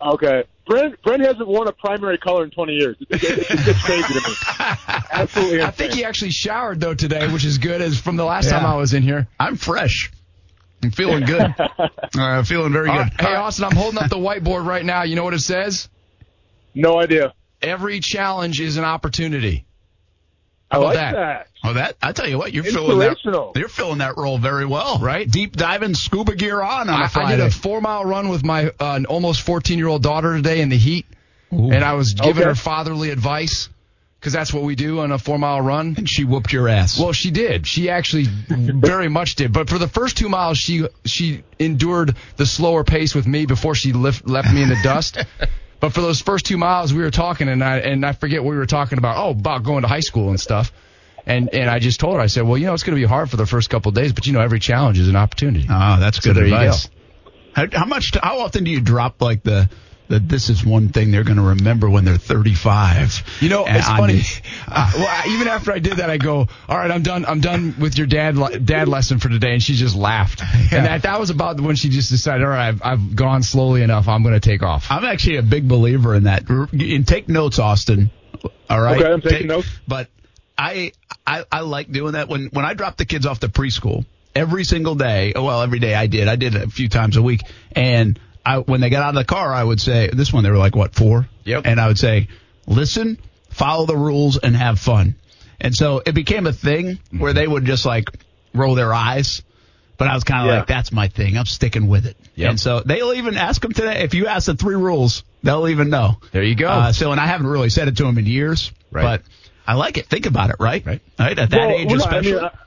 Okay. 0.00 0.44
Brent, 0.66 1.00
Brent 1.02 1.22
hasn't 1.22 1.46
worn 1.46 1.68
a 1.68 1.72
primary 1.72 2.18
color 2.18 2.44
in 2.44 2.50
20 2.50 2.72
years. 2.72 2.96
It's, 3.08 3.22
it's, 3.22 3.50
it's 3.68 3.82
crazy 3.84 4.12
to 4.14 4.28
me. 4.28 4.34
Absolutely 5.12 5.62
I 5.62 5.70
think 5.70 5.92
he 5.92 6.04
actually 6.04 6.32
showered 6.32 6.80
though 6.80 6.94
today, 6.94 7.28
which 7.32 7.44
is 7.44 7.58
good 7.58 7.80
as 7.80 7.98
from 8.00 8.16
the 8.16 8.24
last 8.24 8.46
Yeah. 8.46 8.58
time 8.58 8.66
I 8.66 8.76
was 8.76 8.92
in 8.92 9.02
here. 9.02 9.28
I'm 9.38 9.56
fresh. 9.56 10.10
I'm 10.82 10.90
feeling 10.90 11.24
good. 11.24 11.54
uh, 12.18 12.42
feeling 12.42 12.72
very 12.72 12.88
All 12.90 12.96
good. 12.96 13.02
right. 13.04 13.20
Hey, 13.20 13.34
Austen, 13.36 13.64
I'm 13.64 13.76
holding 13.76 13.98
up 14.02 14.10
the 14.10 14.16
whiteboard 14.18 14.66
right 14.66 14.84
now. 14.84 15.04
You 15.04 15.14
know 15.16 15.24
what 15.24 15.34
it 15.34 15.40
says? 15.40 15.88
No 16.74 16.98
idea. 17.00 17.32
Every 17.66 18.00
challenge 18.00 18.60
is 18.60 18.76
an 18.76 18.84
opportunity. 18.84 19.64
I 20.70 20.74
How 20.76 20.80
about 20.80 20.86
like 20.88 20.96
that? 20.96 21.14
that. 21.14 21.48
Oh, 21.64 21.72
that 21.74 21.96
I 22.02 22.12
tell 22.12 22.28
you 22.28 22.38
what, 22.38 22.52
you're 22.52 22.64
filling 22.64 22.98
that. 22.98 23.52
You're 23.56 23.68
filling 23.68 23.98
that 23.98 24.16
role 24.16 24.38
very 24.38 24.66
well, 24.66 24.98
Right? 25.00 25.28
Deep 25.30 25.52
diving 25.56 25.94
scuba 25.94 26.34
gear 26.34 26.60
on 26.62 26.88
on 26.88 27.00
a 27.02 27.04
I, 27.18 27.22
I 27.24 27.30
did 27.36 27.40
a 27.40 27.50
four 27.50 27.80
mile 27.80 28.04
run 28.04 28.28
with 28.28 28.44
my 28.44 28.70
uh, 28.80 29.00
almost 29.08 29.42
14 29.42 29.78
year 29.78 29.88
old 29.88 30.02
daughter 30.02 30.36
today 30.36 30.60
in 30.60 30.68
the 30.68 30.76
heat, 30.76 31.06
and 31.50 31.84
I 31.84 31.94
was 31.94 32.14
giving 32.14 32.42
Okay. 32.42 32.48
her 32.50 32.54
fatherly 32.54 33.10
advice 33.10 33.68
because 34.20 34.32
that's 34.32 34.52
what 34.52 34.64
we 34.64 34.74
do 34.74 35.00
on 35.00 35.12
a 35.12 35.18
four 35.18 35.38
mile 35.38 35.60
run. 35.60 35.94
and 35.98 36.08
she 36.08 36.24
whooped 36.24 36.52
your 36.52 36.68
ass. 36.68 36.98
Well, 36.98 37.12
she 37.12 37.30
did. 37.30 37.66
She 37.66 37.90
actually 37.90 38.24
very 38.48 39.08
much 39.08 39.36
did. 39.36 39.52
But 39.52 39.68
for 39.68 39.78
the 39.78 39.88
first 39.88 40.16
two 40.16 40.28
miles, 40.28 40.58
she 40.58 40.86
she 41.04 41.42
endured 41.60 42.16
the 42.36 42.46
slower 42.46 42.82
pace 42.84 43.14
with 43.14 43.26
me 43.26 43.46
before 43.46 43.74
she 43.76 43.92
left 43.92 44.28
left 44.28 44.52
me 44.52 44.62
in 44.62 44.68
the 44.68 44.78
dust. 44.82 45.18
But 45.78 45.90
for 45.92 46.00
those 46.00 46.20
first 46.20 46.46
two 46.46 46.56
miles, 46.56 46.92
we 46.94 47.02
were 47.02 47.10
talking, 47.10 47.48
and 47.48 47.62
I 47.62 47.78
and 47.78 48.04
I 48.04 48.12
forget 48.12 48.42
what 48.42 48.50
we 48.50 48.56
were 48.56 48.66
talking 48.66 48.98
about. 48.98 49.16
Oh, 49.18 49.30
about 49.30 49.62
going 49.62 49.82
to 49.82 49.88
high 49.88 50.00
school 50.00 50.30
and 50.30 50.40
stuff. 50.40 50.72
And 51.26 51.52
and 51.52 51.68
I 51.68 51.78
just 51.80 52.00
told 52.00 52.14
her, 52.14 52.20
I 52.20 52.26
said, 52.26 52.44
well, 52.44 52.56
you 52.56 52.66
know, 52.66 52.74
it's 52.74 52.82
going 52.82 52.96
to 52.96 53.00
be 53.00 53.06
hard 53.06 53.30
for 53.30 53.36
the 53.36 53.46
first 53.46 53.68
couple 53.68 53.90
of 53.90 53.94
days, 53.94 54.12
but 54.12 54.26
you 54.26 54.32
know, 54.32 54.40
every 54.40 54.58
challenge 54.60 54.98
is 54.98 55.08
an 55.08 55.16
opportunity. 55.16 55.66
oh, 55.68 55.98
that's 56.00 56.22
So 56.22 56.32
good 56.32 56.42
advice. 56.44 56.88
How, 57.52 57.66
how 57.72 57.84
much? 57.86 58.12
How 58.22 58.40
often 58.40 58.64
do 58.64 58.70
you 58.70 58.80
drop 58.80 59.20
like 59.20 59.42
the? 59.42 59.68
The 60.08 60.20
this 60.20 60.48
is 60.50 60.64
one 60.64 60.88
thing 60.90 61.10
they're 61.10 61.24
going 61.24 61.38
to 61.38 61.42
remember 61.42 61.90
when 61.90 62.04
they're 62.04 62.16
35. 62.16 63.24
You 63.40 63.48
know, 63.48 63.64
And 63.64 63.76
it's 63.76 63.88
on 63.88 63.96
funny. 63.98 64.22
Uh, 64.68 64.92
well, 64.96 65.06
I- 65.08 65.28
even 65.30 65.48
after 65.48 65.72
I 65.72 65.78
did 65.80 65.94
that, 65.98 66.10
I 66.10 66.16
go, 66.18 66.46
"All 66.68 66.76
right, 66.78 66.90
I'm 66.90 67.02
done. 67.02 67.24
I'm 67.26 67.40
done 67.40 67.74
with 67.80 67.98
your 67.98 68.06
dad 68.06 68.36
le- 68.36 68.58
dad 68.58 68.88
lesson 68.88 69.18
for 69.18 69.28
today." 69.28 69.52
And 69.54 69.62
she 69.62 69.74
just 69.74 69.96
laughed. 69.96 70.42
Yeah. 70.72 70.78
And 70.78 70.86
that 70.86 71.02
that 71.02 71.20
was 71.20 71.30
about 71.30 71.60
when 71.60 71.76
she 71.76 71.88
just 71.88 72.10
decided, 72.10 72.42
"All 72.44 72.50
right, 72.50 72.68
I've, 72.68 72.82
I've 72.82 73.16
gone 73.16 73.42
slowly 73.42 73.82
enough. 73.82 74.08
I'm 74.08 74.22
going 74.22 74.34
to 74.34 74.40
take 74.40 74.62
off." 74.62 74.86
I'm 74.90 75.04
actually 75.04 75.36
a 75.36 75.42
big 75.42 75.68
believer 75.68 76.14
in 76.14 76.24
that. 76.24 76.48
And 76.48 77.06
take 77.06 77.28
notes, 77.28 77.58
Austen. 77.58 78.10
All 78.70 78.80
right. 78.80 79.00
Okay, 79.00 79.12
I'm 79.12 79.20
taking 79.20 79.38
Take- 79.38 79.46
notes. 79.48 79.68
But 79.86 80.08
I, 80.58 80.92
I 81.26 81.44
I 81.52 81.60
like 81.60 81.90
doing 81.90 82.12
that 82.12 82.28
when 82.28 82.46
when 82.46 82.64
I 82.64 82.74
drop 82.74 82.96
the 82.96 83.04
kids 83.04 83.26
off 83.26 83.40
to 83.40 83.48
preschool 83.48 84.04
every 84.34 84.64
single 84.64 84.94
day. 84.94 85.32
Well, 85.34 85.62
every 85.62 85.78
day 85.78 85.94
I 85.94 86.06
did. 86.06 86.28
I 86.28 86.36
did 86.36 86.54
it 86.54 86.62
a 86.64 86.68
few 86.68 86.88
times 86.88 87.16
a 87.16 87.22
week. 87.22 87.42
And 87.72 88.18
I 88.46 88.58
when 88.58 88.80
they 88.80 88.88
got 88.90 89.02
out 89.02 89.08
of 89.10 89.14
the 89.16 89.24
car, 89.24 89.52
I 89.52 89.62
would 89.64 89.80
say 89.80 90.08
this 90.12 90.32
one 90.32 90.44
they 90.44 90.50
were 90.50 90.56
like 90.56 90.76
what 90.76 90.94
four? 90.94 91.28
Yep. 91.44 91.62
And 91.66 91.80
I 91.80 91.88
would 91.88 91.98
say, 91.98 92.28
listen, 92.66 93.18
follow 93.50 93.86
the 93.86 93.96
rules, 93.96 94.38
and 94.38 94.56
have 94.56 94.78
fun. 94.78 95.16
And 95.60 95.74
so 95.74 96.02
it 96.06 96.14
became 96.14 96.46
a 96.46 96.52
thing 96.52 96.98
where 97.16 97.32
they 97.32 97.46
would 97.46 97.64
just 97.64 97.84
like 97.84 98.10
roll 98.54 98.74
their 98.74 98.92
eyes. 98.94 99.42
But 99.98 100.08
I 100.08 100.14
was 100.14 100.24
kind 100.24 100.42
of 100.42 100.52
Yeah. 100.52 100.58
like, 100.58 100.66
that's 100.68 100.92
my 100.92 101.08
thing. 101.08 101.38
I'm 101.38 101.46
sticking 101.46 101.88
with 101.88 102.04
it. 102.04 102.18
Yep. 102.34 102.50
And 102.50 102.60
so 102.60 102.80
they'll 102.80 103.14
even 103.14 103.38
ask 103.38 103.62
them 103.62 103.72
today. 103.72 104.02
If 104.02 104.12
you 104.12 104.26
ask 104.26 104.44
the 104.44 104.54
three 104.54 104.74
rules, 104.76 105.24
they'll 105.42 105.68
even 105.68 105.88
know. 105.88 106.18
There 106.32 106.42
you 106.42 106.54
go. 106.54 106.68
Uh, 106.68 106.92
so, 106.92 107.12
and 107.12 107.20
I 107.20 107.24
haven't 107.26 107.46
really 107.46 107.70
said 107.70 107.88
it 107.88 107.96
to 107.96 108.02
them 108.04 108.18
in 108.18 108.26
years, 108.26 108.72
Right. 108.90 109.02
but 109.02 109.22
I 109.66 109.72
like 109.72 109.96
it. 109.96 110.04
Think 110.06 110.26
about 110.26 110.50
it, 110.50 110.56
right? 110.60 110.84
Right. 110.84 111.00
Right. 111.18 111.38
At 111.38 111.48
that 111.48 111.58
Well, 111.58 111.70
age, 111.70 111.86
well, 111.88 111.96
no, 111.96 112.04
especially. 112.04 112.32
I, 112.32 112.42
mean, 112.42 112.44
I, 112.44 112.58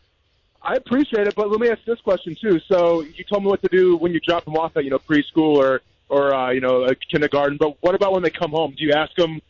I 0.70 0.76
appreciate 0.76 1.26
it, 1.26 1.34
but 1.34 1.50
let 1.50 1.60
me 1.60 1.68
ask 1.68 1.84
this 1.86 2.00
question 2.02 2.38
too. 2.40 2.60
So 2.68 3.02
you 3.02 3.24
told 3.24 3.44
me 3.44 3.50
what 3.50 3.64
to 3.64 3.70
do 3.70 3.98
when 3.98 4.14
you 4.14 4.20
drop 4.20 4.46
them 4.46 4.56
off 4.56 4.78
at 4.78 4.84
you 4.84 4.92
know 4.92 5.00
preschool 5.00 5.58
or 5.58 5.82
or 6.10 6.32
uh, 6.32 6.52
you 6.52 6.62
know 6.62 6.84
a 6.84 6.94
kindergarten, 6.94 7.58
but 7.58 7.82
what 7.82 7.96
about 7.96 8.14
when 8.14 8.22
they 8.22 8.30
come 8.30 8.52
home? 8.52 8.76
Do 8.78 8.86
you 8.86 8.94
ask 8.94 9.12
them 9.16 9.42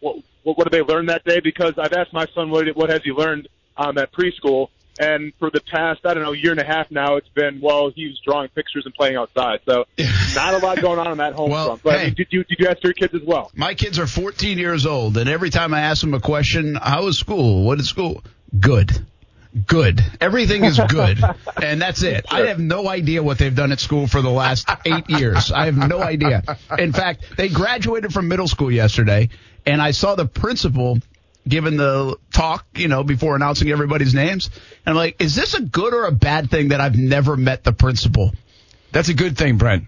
what 0.00 0.16
what, 0.42 0.56
what 0.56 0.64
did 0.64 0.72
they 0.72 0.80
learn 0.80 1.06
that 1.06 1.22
day? 1.22 1.40
Because 1.40 1.74
I've 1.76 1.92
asked 1.92 2.14
my 2.14 2.26
son 2.34 2.48
what 2.48 2.66
what 2.74 2.88
has 2.88 3.02
he 3.04 3.10
learned 3.10 3.46
um, 3.76 3.98
at 3.98 4.10
preschool, 4.10 4.68
and 4.98 5.34
for 5.38 5.50
the 5.50 5.60
past 5.60 6.00
I 6.06 6.14
don't 6.14 6.22
know 6.22 6.32
year 6.32 6.52
and 6.52 6.60
a 6.60 6.64
half 6.64 6.90
now, 6.90 7.16
it's 7.16 7.28
been 7.28 7.60
well 7.60 7.90
he 7.90 8.06
was 8.06 8.18
drawing 8.24 8.48
pictures 8.48 8.86
and 8.86 8.94
playing 8.94 9.16
outside, 9.16 9.60
so 9.68 9.84
not 10.34 10.54
a 10.54 10.64
lot 10.64 10.80
going 10.80 10.98
on 10.98 11.08
on 11.08 11.18
that 11.18 11.34
home 11.34 11.50
Well, 11.50 11.66
front. 11.66 11.82
But 11.82 11.98
I 11.98 12.04
mean, 12.04 12.14
did 12.14 12.28
you 12.30 12.42
did 12.44 12.58
you 12.58 12.68
ask 12.68 12.82
your 12.82 12.94
kids 12.94 13.12
as 13.12 13.22
well? 13.22 13.50
My 13.54 13.74
kids 13.74 13.98
are 13.98 14.06
14 14.06 14.56
years 14.56 14.86
old, 14.86 15.18
and 15.18 15.28
every 15.28 15.50
time 15.50 15.74
I 15.74 15.80
ask 15.82 16.00
them 16.00 16.14
a 16.14 16.20
question, 16.20 16.74
how 16.76 17.04
was 17.04 17.18
school? 17.18 17.66
What 17.66 17.80
is 17.80 17.86
school? 17.90 18.24
Good. 18.58 19.04
Good. 19.66 20.00
Everything 20.20 20.64
is 20.64 20.80
good. 20.88 21.18
and 21.62 21.80
that's 21.80 22.02
it. 22.02 22.26
I 22.30 22.46
have 22.46 22.58
no 22.58 22.88
idea 22.88 23.22
what 23.22 23.38
they've 23.38 23.54
done 23.54 23.70
at 23.72 23.80
school 23.80 24.06
for 24.06 24.20
the 24.20 24.30
last 24.30 24.68
eight 24.84 25.08
years. 25.08 25.52
I 25.52 25.66
have 25.66 25.76
no 25.76 26.02
idea. 26.02 26.42
In 26.78 26.92
fact, 26.92 27.24
they 27.36 27.48
graduated 27.48 28.12
from 28.12 28.26
middle 28.28 28.48
school 28.48 28.70
yesterday, 28.70 29.28
and 29.64 29.80
I 29.80 29.92
saw 29.92 30.14
the 30.16 30.26
principal 30.26 30.98
giving 31.46 31.76
the 31.76 32.16
talk, 32.32 32.66
you 32.74 32.88
know, 32.88 33.04
before 33.04 33.36
announcing 33.36 33.70
everybody's 33.70 34.14
names. 34.14 34.48
And 34.86 34.92
I'm 34.92 34.96
like, 34.96 35.20
is 35.22 35.34
this 35.36 35.54
a 35.54 35.60
good 35.60 35.92
or 35.94 36.06
a 36.06 36.12
bad 36.12 36.50
thing 36.50 36.68
that 36.68 36.80
I've 36.80 36.96
never 36.96 37.36
met 37.36 37.62
the 37.64 37.72
principal? 37.72 38.32
That's 38.92 39.08
a 39.10 39.14
good 39.14 39.36
thing, 39.36 39.58
Brent. 39.58 39.84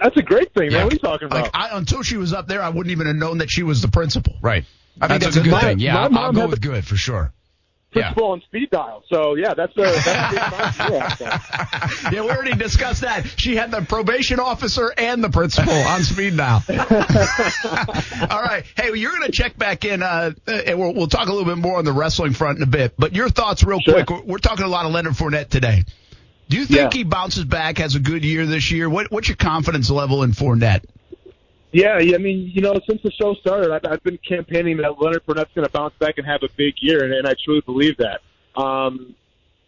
That's 0.00 0.16
a 0.16 0.22
great 0.22 0.54
thing, 0.54 0.72
man. 0.72 0.84
What 0.84 0.92
are 0.92 0.94
you 0.94 1.00
talking 1.00 1.26
about? 1.26 1.42
Like, 1.42 1.50
I, 1.54 1.76
until 1.76 2.02
she 2.02 2.16
was 2.16 2.32
up 2.32 2.46
there, 2.46 2.62
I 2.62 2.68
wouldn't 2.68 2.92
even 2.92 3.06
have 3.08 3.16
known 3.16 3.38
that 3.38 3.50
she 3.50 3.62
was 3.62 3.82
the 3.82 3.88
principal. 3.88 4.34
Right. 4.40 4.64
I 5.00 5.08
think 5.08 5.22
That's 5.22 5.34
that's, 5.34 5.36
a 5.36 5.40
a 5.40 5.42
good 5.42 5.50
good 5.50 5.60
thing. 5.60 5.68
thing. 5.70 5.78
Yeah, 5.80 5.98
I'll, 6.04 6.18
I'll 6.18 6.32
go 6.32 6.46
with 6.46 6.60
the- 6.60 6.68
good 6.68 6.84
for 6.86 6.96
sure. 6.96 7.32
Yeah. 7.92 8.02
Principal 8.12 8.30
on 8.30 8.40
speed 8.42 8.70
dial. 8.70 9.02
So 9.12 9.34
yeah, 9.34 9.54
that's 9.54 9.76
a 9.76 9.80
that's 9.80 10.06
a 10.06 10.28
big 10.30 10.38
amount 10.38 10.74
to 10.76 10.86
do, 10.86 10.96
I 10.96 11.88
think. 11.98 12.12
Yeah, 12.14 12.22
we 12.22 12.30
already 12.30 12.54
discussed 12.54 13.00
that. 13.00 13.26
She 13.36 13.56
had 13.56 13.72
the 13.72 13.82
probation 13.82 14.38
officer 14.38 14.92
and 14.96 15.24
the 15.24 15.28
principal 15.30 15.72
on 15.72 16.02
speed 16.02 16.36
dial. 16.36 16.62
All 18.30 18.42
right. 18.42 18.64
Hey, 18.76 18.90
well, 18.90 18.96
you're 18.96 19.10
going 19.10 19.26
to 19.26 19.32
check 19.32 19.56
back 19.58 19.84
in, 19.84 20.02
uh, 20.02 20.32
and 20.46 20.78
we'll, 20.78 20.94
we'll 20.94 21.08
talk 21.08 21.28
a 21.28 21.32
little 21.32 21.46
bit 21.52 21.58
more 21.58 21.78
on 21.78 21.84
the 21.84 21.92
wrestling 21.92 22.32
front 22.32 22.58
in 22.58 22.62
a 22.62 22.66
bit. 22.66 22.94
But 22.98 23.14
your 23.14 23.28
thoughts, 23.28 23.64
real 23.64 23.80
Sure. 23.80 23.94
quick. 24.04 24.10
We're, 24.10 24.22
we're 24.34 24.38
talking 24.38 24.64
a 24.64 24.68
lot 24.68 24.86
of 24.86 24.92
Leonard 24.92 25.14
Fournette 25.14 25.48
today. 25.48 25.84
Do 26.48 26.56
you 26.58 26.66
think 26.66 26.78
Yeah. 26.78 26.90
he 26.92 27.04
bounces 27.04 27.44
back, 27.44 27.78
has 27.78 27.94
a 27.94 28.00
good 28.00 28.24
year 28.24 28.46
this 28.46 28.70
year? 28.70 28.88
What, 28.88 29.10
what's 29.10 29.28
your 29.28 29.36
confidence 29.36 29.90
level 29.90 30.22
in 30.22 30.32
Fournette? 30.32 30.84
Yeah, 31.72 31.94
I 31.94 32.18
mean, 32.18 32.50
you 32.52 32.62
know, 32.62 32.74
since 32.86 33.00
the 33.02 33.12
show 33.12 33.34
started, 33.34 33.70
I've, 33.70 33.84
I've 33.84 34.02
been 34.02 34.18
campaigning 34.18 34.78
that 34.78 35.00
Leonard 35.00 35.24
Fournette's 35.24 35.52
going 35.54 35.66
to 35.66 35.72
bounce 35.72 35.94
back 35.94 36.18
and 36.18 36.26
have 36.26 36.42
a 36.42 36.48
big 36.56 36.74
year, 36.80 37.04
and, 37.04 37.12
and 37.12 37.28
I 37.28 37.34
truly 37.44 37.60
believe 37.60 37.96
that. 37.98 38.20
Um, 38.60 39.14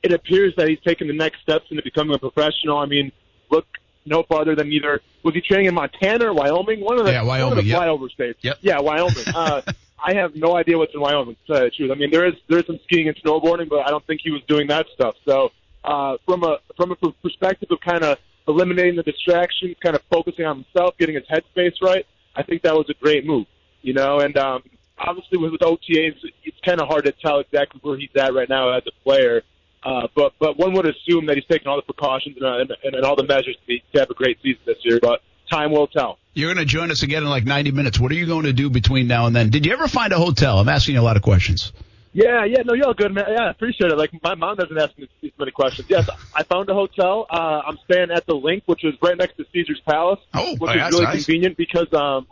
it 0.02 0.12
appears 0.12 0.54
that 0.56 0.68
he's 0.68 0.80
taken 0.80 1.06
the 1.06 1.14
next 1.14 1.42
steps 1.42 1.66
into 1.70 1.82
becoming 1.82 2.14
a 2.14 2.18
professional. 2.18 2.78
I 2.78 2.86
mean, 2.86 3.12
look 3.50 3.66
no 4.04 4.24
farther 4.24 4.56
than 4.56 4.72
either 4.72 5.00
was 5.22 5.34
he 5.34 5.40
training 5.40 5.66
in 5.66 5.74
Montana 5.74 6.26
or 6.26 6.34
Wyoming? 6.34 6.80
One 6.80 6.98
of 6.98 7.04
the 7.06 7.12
Yeah, 7.12 7.22
one 7.22 7.40
of 7.40 7.46
Wyoming, 7.50 7.64
the 7.64 7.70
yep. 7.70 7.80
flyover 7.80 8.10
states. 8.10 8.38
Yep. 8.42 8.58
Yeah, 8.60 8.80
Wyoming. 8.80 9.28
Uh, 9.32 9.62
I 10.04 10.14
have 10.14 10.34
no 10.34 10.56
idea 10.56 10.76
what's 10.76 10.92
in 10.94 11.00
Wyoming. 11.00 11.36
To 11.46 11.52
tell 11.52 11.62
you 11.62 11.70
the 11.70 11.76
truth, 11.76 11.90
I 11.92 11.94
mean, 11.94 12.10
there 12.10 12.26
is 12.26 12.34
there 12.48 12.58
is 12.58 12.66
some 12.66 12.80
skiing 12.84 13.06
and 13.06 13.16
snowboarding, 13.18 13.68
but 13.68 13.86
I 13.86 13.90
don't 13.90 14.04
think 14.04 14.20
he 14.22 14.32
was 14.32 14.42
doing 14.48 14.66
that 14.66 14.86
stuff. 14.92 15.14
So, 15.24 15.52
uh, 15.84 16.16
from 16.26 16.42
a 16.42 16.58
from 16.76 16.90
a 16.90 16.96
perspective 16.96 17.70
of 17.70 17.80
kind 17.80 18.02
of 18.02 18.18
eliminating 18.48 18.96
the 18.96 19.02
distractions, 19.02 19.76
kind 19.82 19.94
of 19.94 20.02
focusing 20.10 20.44
on 20.44 20.64
himself, 20.64 20.96
getting 20.98 21.14
his 21.14 21.24
headspace 21.24 21.74
right, 21.82 22.06
I 22.34 22.42
think 22.42 22.62
that 22.62 22.74
was 22.74 22.88
a 22.90 22.94
great 22.94 23.26
move. 23.26 23.46
You 23.82 23.94
know, 23.94 24.20
and 24.20 24.36
um, 24.36 24.62
obviously 24.98 25.38
with, 25.38 25.52
with 25.52 25.60
OTAs, 25.60 26.16
it's 26.44 26.60
kind 26.64 26.80
of 26.80 26.88
hard 26.88 27.04
to 27.04 27.12
tell 27.12 27.40
exactly 27.40 27.80
where 27.82 27.96
he's 27.96 28.10
at 28.16 28.34
right 28.34 28.48
now 28.48 28.70
as 28.70 28.82
a 28.86 28.92
player. 29.02 29.42
Uh, 29.84 30.06
but 30.14 30.32
but 30.38 30.56
one 30.56 30.72
would 30.74 30.86
assume 30.86 31.26
that 31.26 31.36
he's 31.36 31.46
taking 31.46 31.66
all 31.66 31.76
the 31.76 31.82
precautions 31.82 32.36
and, 32.36 32.46
uh, 32.46 32.74
and, 32.84 32.94
and 32.94 33.04
all 33.04 33.16
the 33.16 33.24
measures 33.24 33.56
to, 33.56 33.66
be, 33.66 33.82
to 33.92 33.98
have 33.98 34.10
a 34.10 34.14
great 34.14 34.38
season 34.40 34.60
this 34.64 34.78
year. 34.82 35.00
But 35.02 35.22
time 35.50 35.72
will 35.72 35.88
tell. 35.88 36.18
You're 36.34 36.54
going 36.54 36.64
to 36.64 36.70
join 36.70 36.90
us 36.90 37.02
again 37.02 37.24
in 37.24 37.28
like 37.28 37.44
90 37.44 37.72
minutes. 37.72 38.00
What 38.00 38.12
are 38.12 38.14
you 38.14 38.26
going 38.26 38.44
to 38.44 38.52
do 38.52 38.70
between 38.70 39.06
now 39.06 39.26
and 39.26 39.34
then? 39.36 39.50
Did 39.50 39.66
you 39.66 39.72
ever 39.72 39.88
find 39.88 40.12
a 40.12 40.18
hotel? 40.18 40.58
I'm 40.58 40.68
asking 40.68 40.94
you 40.94 41.00
a 41.00 41.02
lot 41.02 41.16
of 41.16 41.22
questions. 41.22 41.72
Yeah, 42.12 42.44
yeah, 42.44 42.62
no, 42.64 42.74
you're 42.74 42.86
all 42.86 42.94
good, 42.94 43.14
man. 43.14 43.24
Yeah, 43.28 43.44
I 43.44 43.50
appreciate 43.50 43.90
it. 43.90 43.96
Like 43.96 44.10
my 44.22 44.34
mom 44.34 44.56
doesn't 44.56 44.76
ask 44.76 44.96
me 44.98 45.08
these 45.22 45.32
many 45.38 45.50
questions. 45.50 45.88
Yes, 45.88 46.08
I 46.34 46.42
found 46.42 46.68
a 46.68 46.74
hotel. 46.74 47.26
Uh, 47.30 47.62
I'm 47.66 47.78
staying 47.84 48.10
at 48.10 48.26
the 48.26 48.34
LINQ, 48.34 48.62
which 48.66 48.84
is 48.84 48.94
right 49.02 49.16
next 49.16 49.36
to 49.38 49.46
Caesar's 49.52 49.80
Palace, 49.88 50.20
Oh, 50.34 50.54
which 50.56 50.70
oh, 50.74 50.86
is 50.86 50.92
really 50.92 51.04
nice. 51.04 51.24
convenient 51.24 51.56
because 51.56 51.92
um, 51.94 52.26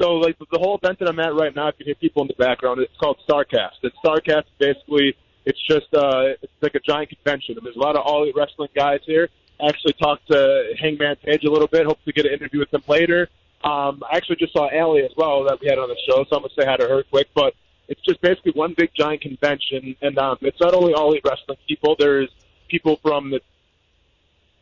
so 0.00 0.14
like 0.14 0.38
the 0.38 0.58
whole 0.58 0.78
event 0.80 1.00
that 1.00 1.08
I'm 1.08 1.18
at 1.18 1.34
right 1.34 1.54
now, 1.54 1.68
if 1.68 1.74
you 1.78 1.84
hear 1.86 1.94
people 1.96 2.22
in 2.22 2.28
the 2.28 2.34
background, 2.34 2.80
it's 2.80 2.96
called 2.98 3.18
Starrcast. 3.28 3.82
It's 3.82 3.96
Starrcast 4.04 4.44
basically. 4.58 5.16
It's 5.44 5.60
just 5.66 5.92
uh, 5.92 6.34
it's 6.40 6.52
like 6.62 6.74
a 6.76 6.80
giant 6.80 7.10
convention, 7.10 7.56
and 7.56 7.66
there's 7.66 7.76
a 7.76 7.80
lot 7.80 7.96
of 7.96 8.02
all 8.04 8.22
elite 8.22 8.36
wrestling 8.36 8.70
guys 8.74 9.00
here. 9.04 9.28
I 9.60 9.66
actually 9.68 9.92
talked 9.94 10.28
to 10.28 10.72
Hangman 10.80 11.16
Page 11.16 11.44
a 11.44 11.50
little 11.50 11.68
bit. 11.68 11.86
Hope 11.86 12.02
to 12.04 12.12
get 12.12 12.24
an 12.26 12.32
interview 12.32 12.60
with 12.60 12.72
him 12.72 12.82
later. 12.88 13.28
Um, 13.62 14.02
I 14.10 14.16
actually 14.16 14.36
just 14.36 14.52
saw 14.52 14.68
Allie 14.70 15.02
as 15.02 15.12
well 15.16 15.44
that 15.44 15.60
we 15.60 15.68
had 15.68 15.78
on 15.78 15.88
the 15.88 15.96
show, 16.08 16.24
so 16.28 16.36
I'm 16.36 16.42
gonna 16.42 16.54
say 16.58 16.64
hi 16.66 16.76
to 16.76 16.86
her 16.86 17.02
quick. 17.04 17.28
But 17.34 17.54
it's 17.88 18.00
just 18.02 18.20
basically 18.20 18.52
one 18.52 18.74
big 18.76 18.90
giant 18.94 19.20
convention, 19.20 19.96
and 20.00 20.18
um, 20.18 20.38
it's 20.40 20.60
not 20.60 20.74
only 20.74 20.94
all 20.94 21.10
elite 21.10 21.22
wrestling 21.24 21.58
people. 21.68 21.96
There's 21.98 22.30
people 22.68 22.98
from 23.02 23.30
the 23.30 23.40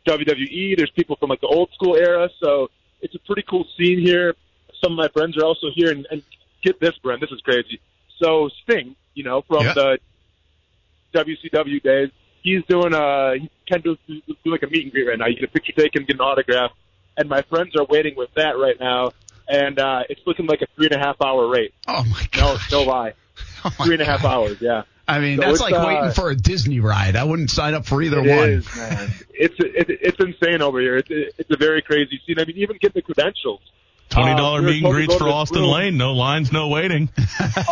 WWE. 0.07 0.75
There's 0.75 0.91
people 0.91 1.15
from 1.15 1.29
like 1.29 1.41
the 1.41 1.47
old 1.47 1.69
school 1.73 1.95
era. 1.95 2.29
So 2.41 2.69
it's 3.01 3.15
a 3.15 3.19
pretty 3.19 3.43
cool 3.49 3.65
scene 3.77 3.99
here. 3.99 4.35
Some 4.83 4.93
of 4.93 4.97
my 4.97 5.07
friends 5.09 5.37
are 5.37 5.45
also 5.45 5.67
here, 5.73 5.91
and, 5.91 6.05
and 6.11 6.21
get 6.61 6.79
this, 6.79 6.93
Brent. 7.01 7.21
This 7.21 7.31
is 7.31 7.39
crazy. 7.41 7.79
So 8.21 8.49
Sting, 8.63 8.95
you 9.13 9.23
know, 9.23 9.41
from 9.47 9.65
Yeah. 9.65 9.73
the 9.73 9.97
WCW 11.13 11.81
days, 11.81 12.09
he's 12.41 12.63
doing 12.67 12.93
a 12.93 13.35
he 13.39 13.49
can 13.65 13.81
do, 13.81 13.97
do 14.07 14.21
like 14.45 14.63
a 14.63 14.67
meet 14.67 14.83
and 14.83 14.91
greet 14.91 15.07
right 15.07 15.17
now. 15.17 15.27
You 15.27 15.35
get 15.35 15.45
a 15.45 15.47
picture 15.47 15.73
taken, 15.73 16.05
get 16.05 16.15
an 16.15 16.21
autograph, 16.21 16.71
and 17.17 17.29
my 17.29 17.41
friends 17.43 17.75
are 17.77 17.85
waiting 17.85 18.15
with 18.15 18.33
that 18.35 18.57
right 18.57 18.79
now, 18.79 19.11
and 19.53 19.79
uh, 19.79 20.03
it's 20.09 20.21
looking 20.25 20.45
like 20.47 20.61
a 20.61 20.67
three 20.75 20.87
and 20.91 20.95
a 20.95 21.05
half 21.05 21.21
hour 21.21 21.47
wait. 21.49 21.73
Oh, 21.87 22.03
my 22.03 22.21
No, 22.35 22.55
God. 22.55 22.59
no 22.71 22.83
lie, 22.83 23.13
Oh, 23.65 23.69
three 23.69 23.93
and 23.93 24.01
a 24.01 24.05
half 24.05 24.25
hours. 24.25 24.57
Yeah. 24.61 24.83
I 25.07 25.19
mean, 25.19 25.37
So 25.37 25.43
that's 25.47 25.59
like 25.59 25.73
uh, 25.73 25.83
waiting 25.85 26.11
for 26.11 26.29
a 26.31 26.35
Disney 26.35 26.79
ride. 26.79 27.15
I 27.17 27.25
wouldn't 27.25 27.49
sign 27.51 27.73
up 27.73 27.85
for 27.85 28.01
either 28.01 28.19
It 28.19 28.29
one. 28.29 28.49
is, 28.49 28.75
man. 28.75 29.11
It's 29.33 29.55
it, 29.59 29.89
it's 30.01 30.17
insane 30.19 30.61
over 30.61 30.79
here. 30.79 30.95
It's 30.97 31.09
it's 31.09 31.49
a 31.51 31.57
very 31.57 31.81
crazy 31.81 32.21
scene. 32.25 32.39
I 32.39 32.45
mean, 32.45 32.57
even 32.57 32.77
get 32.79 32.93
the 32.93 33.01
credentials. 33.01 33.59
Twenty 34.09 34.35
dollar 34.35 34.59
Uh, 34.59 34.63
meet 34.63 34.83
and 34.83 34.93
greets 34.93 35.13
for 35.15 35.27
Austen 35.27 35.59
room. 35.61 35.71
Lane. 35.71 35.97
No 35.97 36.13
lines, 36.13 36.51
no 36.53 36.67
waiting. 36.69 37.09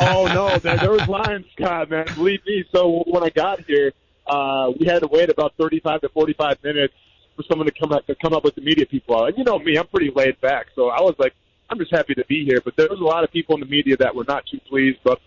Oh 0.01 0.27
no, 0.33 0.57
there, 0.59 0.77
there 0.77 0.91
was 0.91 1.07
lines, 1.07 1.45
Scott. 1.55 1.89
Man, 1.89 2.05
believe 2.15 2.45
me. 2.45 2.65
So 2.73 3.03
when 3.07 3.23
I 3.23 3.29
got 3.29 3.61
here, 3.65 3.93
uh, 4.27 4.71
we 4.77 4.85
had 4.87 4.99
to 4.99 5.07
wait 5.07 5.29
about 5.29 5.53
thirty-five 5.57 6.01
to 6.01 6.09
forty-five 6.09 6.57
minutes 6.63 6.93
for 7.37 7.43
someone 7.43 7.67
to 7.67 7.73
come 7.79 7.91
up 7.93 8.05
to 8.07 8.15
come 8.15 8.33
up 8.33 8.43
with 8.43 8.55
the 8.55 8.61
media 8.61 8.85
people. 8.85 9.23
And 9.25 9.37
you 9.37 9.43
know 9.45 9.57
me, 9.59 9.77
I'm 9.77 9.87
pretty 9.87 10.11
laid 10.13 10.41
back, 10.41 10.67
so 10.75 10.89
I 10.89 10.99
was 11.01 11.15
like, 11.17 11.33
I'm 11.71 11.79
just 11.79 11.91
happy 11.91 12.13
to 12.15 12.25
be 12.27 12.45
here. 12.45 12.59
But 12.63 12.75
there 12.75 12.87
was 12.89 12.99
a 12.99 13.03
lot 13.03 13.23
of 13.23 13.31
people 13.31 13.55
in 13.55 13.61
the 13.61 13.65
media 13.67 13.95
that 13.97 14.13
were 14.15 14.25
not 14.27 14.45
too 14.45 14.59
pleased. 14.69 14.99
But 15.03 15.19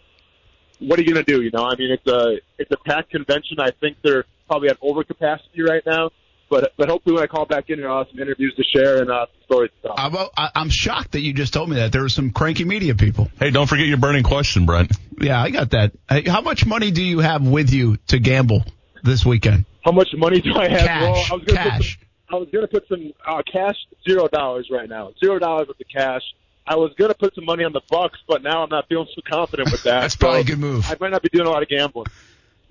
what 0.79 0.99
are 0.99 1.03
you 1.03 1.13
going 1.15 1.25
to 1.25 1.33
do? 1.37 1.43
You 1.43 1.51
know, 1.53 1.65
I 1.65 1.75
mean, 1.77 1.91
it's 1.91 2.07
a 2.07 2.37
it's 2.59 2.71
a 2.71 2.77
packed 2.87 3.11
convention. 3.11 3.59
I 3.61 3.71
think 3.81 3.97
they're 4.03 4.25
probably 4.47 4.69
at 4.69 4.81
overcapacity 4.81 5.67
right 5.67 5.83
now. 5.87 6.11
But 6.51 6.75
but 6.77 6.89
hopefully 6.91 7.15
when 7.15 7.25
I 7.25 7.27
call 7.27 7.47
back 7.47 7.71
in, 7.71 7.79
here, 7.79 7.89
I'll 7.89 7.99
have 8.05 8.09
some 8.11 8.21
interviews 8.21 8.55
to 8.57 8.63
share 8.63 9.01
and 9.01 9.11
uh, 9.11 9.27
some 9.27 9.43
stories 9.47 9.71
to 9.83 9.89
tell. 9.89 9.95
I'm, 9.97 10.15
I- 10.37 10.51
I'm 10.55 10.69
shocked 10.69 11.13
that 11.13 11.21
you 11.21 11.33
just 11.33 11.55
told 11.55 11.71
me 11.71 11.77
that. 11.77 11.91
There 11.91 12.03
were 12.03 12.09
some 12.11 12.31
cranky 12.31 12.65
media 12.67 12.95
people. 12.95 13.31
Hey, 13.39 13.51
don't 13.51 13.67
forget 13.67 13.87
your 13.87 13.97
burning 13.97 14.25
question, 14.25 14.67
Brent. 14.67 14.93
Yeah, 15.19 15.41
I 15.43 15.51
got 15.51 15.71
that. 15.71 15.93
Hey, 16.09 16.23
how 16.29 16.43
much 16.43 16.67
money 16.67 16.91
do 16.91 17.03
you 17.03 17.21
have 17.21 17.47
with 17.47 17.73
you 17.73 17.97
to 18.09 18.19
gamble 18.19 18.63
this 19.03 19.25
weekend? 19.25 19.65
How 19.85 19.93
much 19.93 20.09
money 20.15 20.41
do 20.41 20.55
I 20.55 20.69
have? 20.69 20.81
Cash, 20.81 21.03
Well, 21.03 21.15
I 21.31 21.35
was 21.35 21.45
gonna 21.45 21.59
cash. 21.71 21.99
Put 22.35 22.35
some, 22.35 22.35
I 22.35 22.39
was 22.39 22.49
gonna 22.53 22.69
put 22.69 22.89
some 22.89 23.13
uh, 23.27 23.43
cash, 23.51 23.77
zero 24.09 24.29
dollars 24.29 24.69
right 24.71 24.89
now. 24.89 25.13
Zero 25.21 25.39
dollars 25.39 25.69
with 25.69 25.79
the 25.79 25.85
cash. 25.85 26.23
I 26.67 26.77
was 26.77 26.93
gonna 26.99 27.15
put 27.15 27.35
some 27.35 27.45
money 27.45 27.65
on 27.65 27.73
the 27.73 27.83
Bucks, 27.91 28.19
but 28.27 28.43
now 28.43 28.63
I'm 28.63 28.71
not 28.71 28.89
feeling 28.89 29.07
so 29.15 29.21
confident 29.29 29.71
with 29.71 29.83
that. 29.85 30.01
That's 30.03 30.17
probably 30.17 30.41
So 30.41 30.43
a 30.43 30.45
good 30.47 30.59
move. 30.59 30.87
I 30.91 30.97
might 31.01 31.11
not 31.11 31.23
be 31.23 31.29
doing 31.29 31.47
a 31.47 31.51
lot 31.51 31.63
of 31.63 31.69
gambling. 31.69 32.07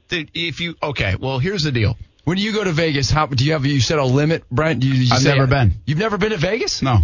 Dude, 0.10 0.30
If 0.34 0.60
you 0.60 0.76
okay, 0.82 1.16
well, 1.16 1.40
here's 1.40 1.64
the 1.64 1.72
deal. 1.72 1.98
When 2.26 2.38
you 2.38 2.54
go 2.54 2.64
to 2.64 2.72
Vegas, 2.72 3.10
how 3.10 3.26
do 3.28 3.44
you 3.44 3.52
have 3.54 3.66
you 3.66 3.82
set 3.82 4.00
a 4.00 4.04
limit, 4.06 4.44
Brent? 4.50 4.84
You, 4.84 4.94
you 4.94 5.10
I've 5.14 5.22
say- 5.22 5.34
never 5.34 5.48
been. 5.48 5.74
You've 5.86 5.98
never 6.00 6.18
been 6.18 6.32
to 6.32 6.38
Vegas? 6.38 6.82
No, 6.82 7.00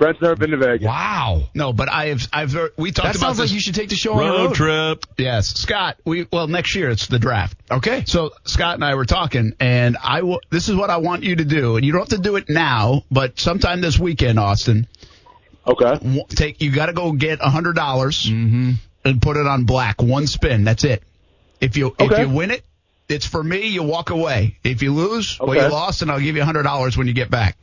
Brent's 0.00 0.20
never 0.22 0.34
been 0.34 0.50
to 0.50 0.56
Vegas. 0.56 0.86
Wow. 0.86 1.42
no, 1.54 1.72
but 1.72 1.88
I 1.90 2.06
have. 2.06 2.26
I've. 2.32 2.52
We 2.76 2.90
talked 2.90 2.98
about 3.00 3.12
That 3.12 3.16
about 3.16 3.18
sounds 3.20 3.36
this. 3.36 3.50
like 3.50 3.54
you 3.54 3.60
should 3.60 3.74
take 3.74 3.90
the 3.90 3.94
show 3.94 4.14
on 4.14 4.18
the 4.18 4.24
Road 4.24 4.38
road. 4.46 4.54
trip. 4.54 5.06
Yes, 5.18 5.48
Scott. 5.54 5.98
We 6.04 6.26
well 6.32 6.48
next 6.48 6.74
year 6.74 6.88
it's 6.90 7.06
the 7.06 7.18
draft. 7.18 7.56
Okay. 7.70 8.04
So 8.06 8.30
Scott 8.44 8.74
and 8.76 8.84
I 8.84 8.94
were 8.94 9.04
talking, 9.04 9.52
and 9.60 9.96
I 10.02 10.22
will. 10.22 10.40
This 10.50 10.68
is 10.70 10.74
what 10.74 10.88
I 10.90 10.96
want 10.96 11.22
you 11.22 11.36
to 11.36 11.44
do, 11.44 11.76
and 11.76 11.84
you 11.84 11.92
don't 11.92 12.00
have 12.10 12.18
to 12.18 12.18
do 12.18 12.36
it 12.36 12.48
now, 12.48 13.04
but 13.10 13.38
sometime 13.38 13.80
this 13.82 13.98
weekend, 13.98 14.38
Austen. 14.38 14.88
Okay. 15.66 16.24
Take 16.30 16.60
you 16.62 16.72
got 16.72 16.86
to 16.86 16.92
go 16.94 17.12
get 17.12 17.40
a 17.42 17.50
hundred 17.50 17.76
dollars 17.76 18.24
Mm-hmm. 18.26 18.72
and 19.04 19.22
put 19.22 19.36
it 19.36 19.46
on 19.46 19.64
black. 19.64 20.00
One 20.02 20.26
spin. 20.26 20.64
That's 20.64 20.84
it. 20.84 21.02
If 21.60 21.76
you 21.76 21.94
if 21.98 22.18
you 22.18 22.28
win 22.34 22.50
it, 22.50 22.64
It's 23.10 23.26
for 23.26 23.42
me. 23.44 23.66
You 23.66 23.82
walk 23.82 24.08
away. 24.10 24.56
If 24.64 24.82
you 24.82 24.94
lose, 24.94 25.38
well, 25.38 25.54
you 25.54 25.68
lost, 25.68 26.00
and 26.00 26.10
I'll 26.10 26.20
give 26.20 26.36
you 26.36 26.42
a 26.42 26.46
hundred 26.46 26.62
dollars 26.62 26.96
when 26.96 27.06
you 27.06 27.12
get 27.12 27.30
back. 27.30 27.58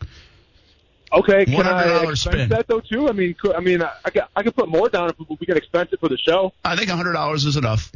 Okay, 1.11 1.45
can 1.45 1.65
I 1.65 1.85
$100 1.87 2.11
expense 2.11 2.49
that 2.49 2.67
though 2.67 2.79
too? 2.81 3.07
I 3.07 3.13
mean, 3.13 3.33
could, 3.33 3.55
I 3.55 3.59
mean, 3.61 3.81
I, 3.81 3.91
I 4.03 4.09
could 4.09 4.23
I 4.35 4.43
could 4.43 4.55
put 4.55 4.67
more 4.67 4.89
down 4.89 5.09
if 5.09 5.15
we 5.39 5.45
can 5.45 5.55
expense 5.57 5.89
it 5.93 5.99
for 5.99 6.09
the 6.09 6.17
show. 6.17 6.51
I 6.65 6.75
think 6.75 6.89
hundred 6.89 7.13
dollars 7.13 7.45
is 7.45 7.55
enough. 7.57 7.91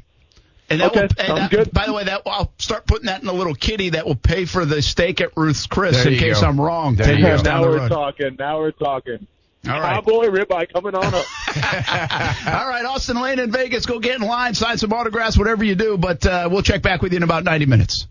And 0.69 0.79
that 0.79 0.91
Okay, 0.91 1.01
will, 1.01 1.07
and 1.17 1.27
sounds 1.27 1.39
that- 1.39 1.51
good. 1.51 1.71
By 1.73 1.85
the 1.85 1.93
way, 1.93 2.05
that 2.05 2.21
I'll 2.25 2.53
start 2.57 2.87
putting 2.87 3.07
that 3.07 3.21
in 3.21 3.27
a 3.27 3.33
little 3.33 3.53
kitty 3.53 3.89
that 3.89 4.05
will 4.05 4.15
pay 4.15 4.45
for 4.45 4.63
the 4.63 4.81
steak 4.81 5.19
at 5.19 5.35
Ruth's 5.35 5.67
Chris 5.67 6.01
There 6.03 6.13
in 6.13 6.17
case 6.19 6.39
go. 6.39 6.47
I'm 6.47 6.59
wrong. 6.61 6.95
There 6.95 7.07
ten 7.07 7.17
you 7.19 7.25
years 7.25 7.41
go. 7.41 7.49
down 7.49 7.61
now 7.61 7.63
the 7.67 7.69
we're 7.71 7.77
road. 7.79 7.89
talking. 7.89 8.35
Now 8.39 8.59
we're 8.59 8.71
talking. 8.71 9.27
All 9.67 9.79
right. 9.79 9.93
Cowboy 9.95 10.27
ribeye 10.27 10.71
coming 10.73 10.95
on 10.95 11.03
up. 11.03 11.25
All 12.47 12.67
right, 12.69 12.83
Austen 12.85 13.21
Lane 13.21 13.37
in 13.39 13.51
Vegas. 13.51 13.85
Go 13.85 13.99
get 13.99 14.15
in 14.19 14.25
line, 14.25 14.53
sign 14.55 14.77
some 14.77 14.91
autographs, 14.93 15.37
whatever 15.37 15.63
you 15.63 15.75
do. 15.75 15.97
But 15.97 16.25
uh, 16.25 16.47
we'll 16.51 16.63
check 16.63 16.81
back 16.81 17.01
with 17.01 17.11
you 17.11 17.17
in 17.17 17.23
about 17.23 17.43
90 17.43 17.65
minutes. 17.67 18.07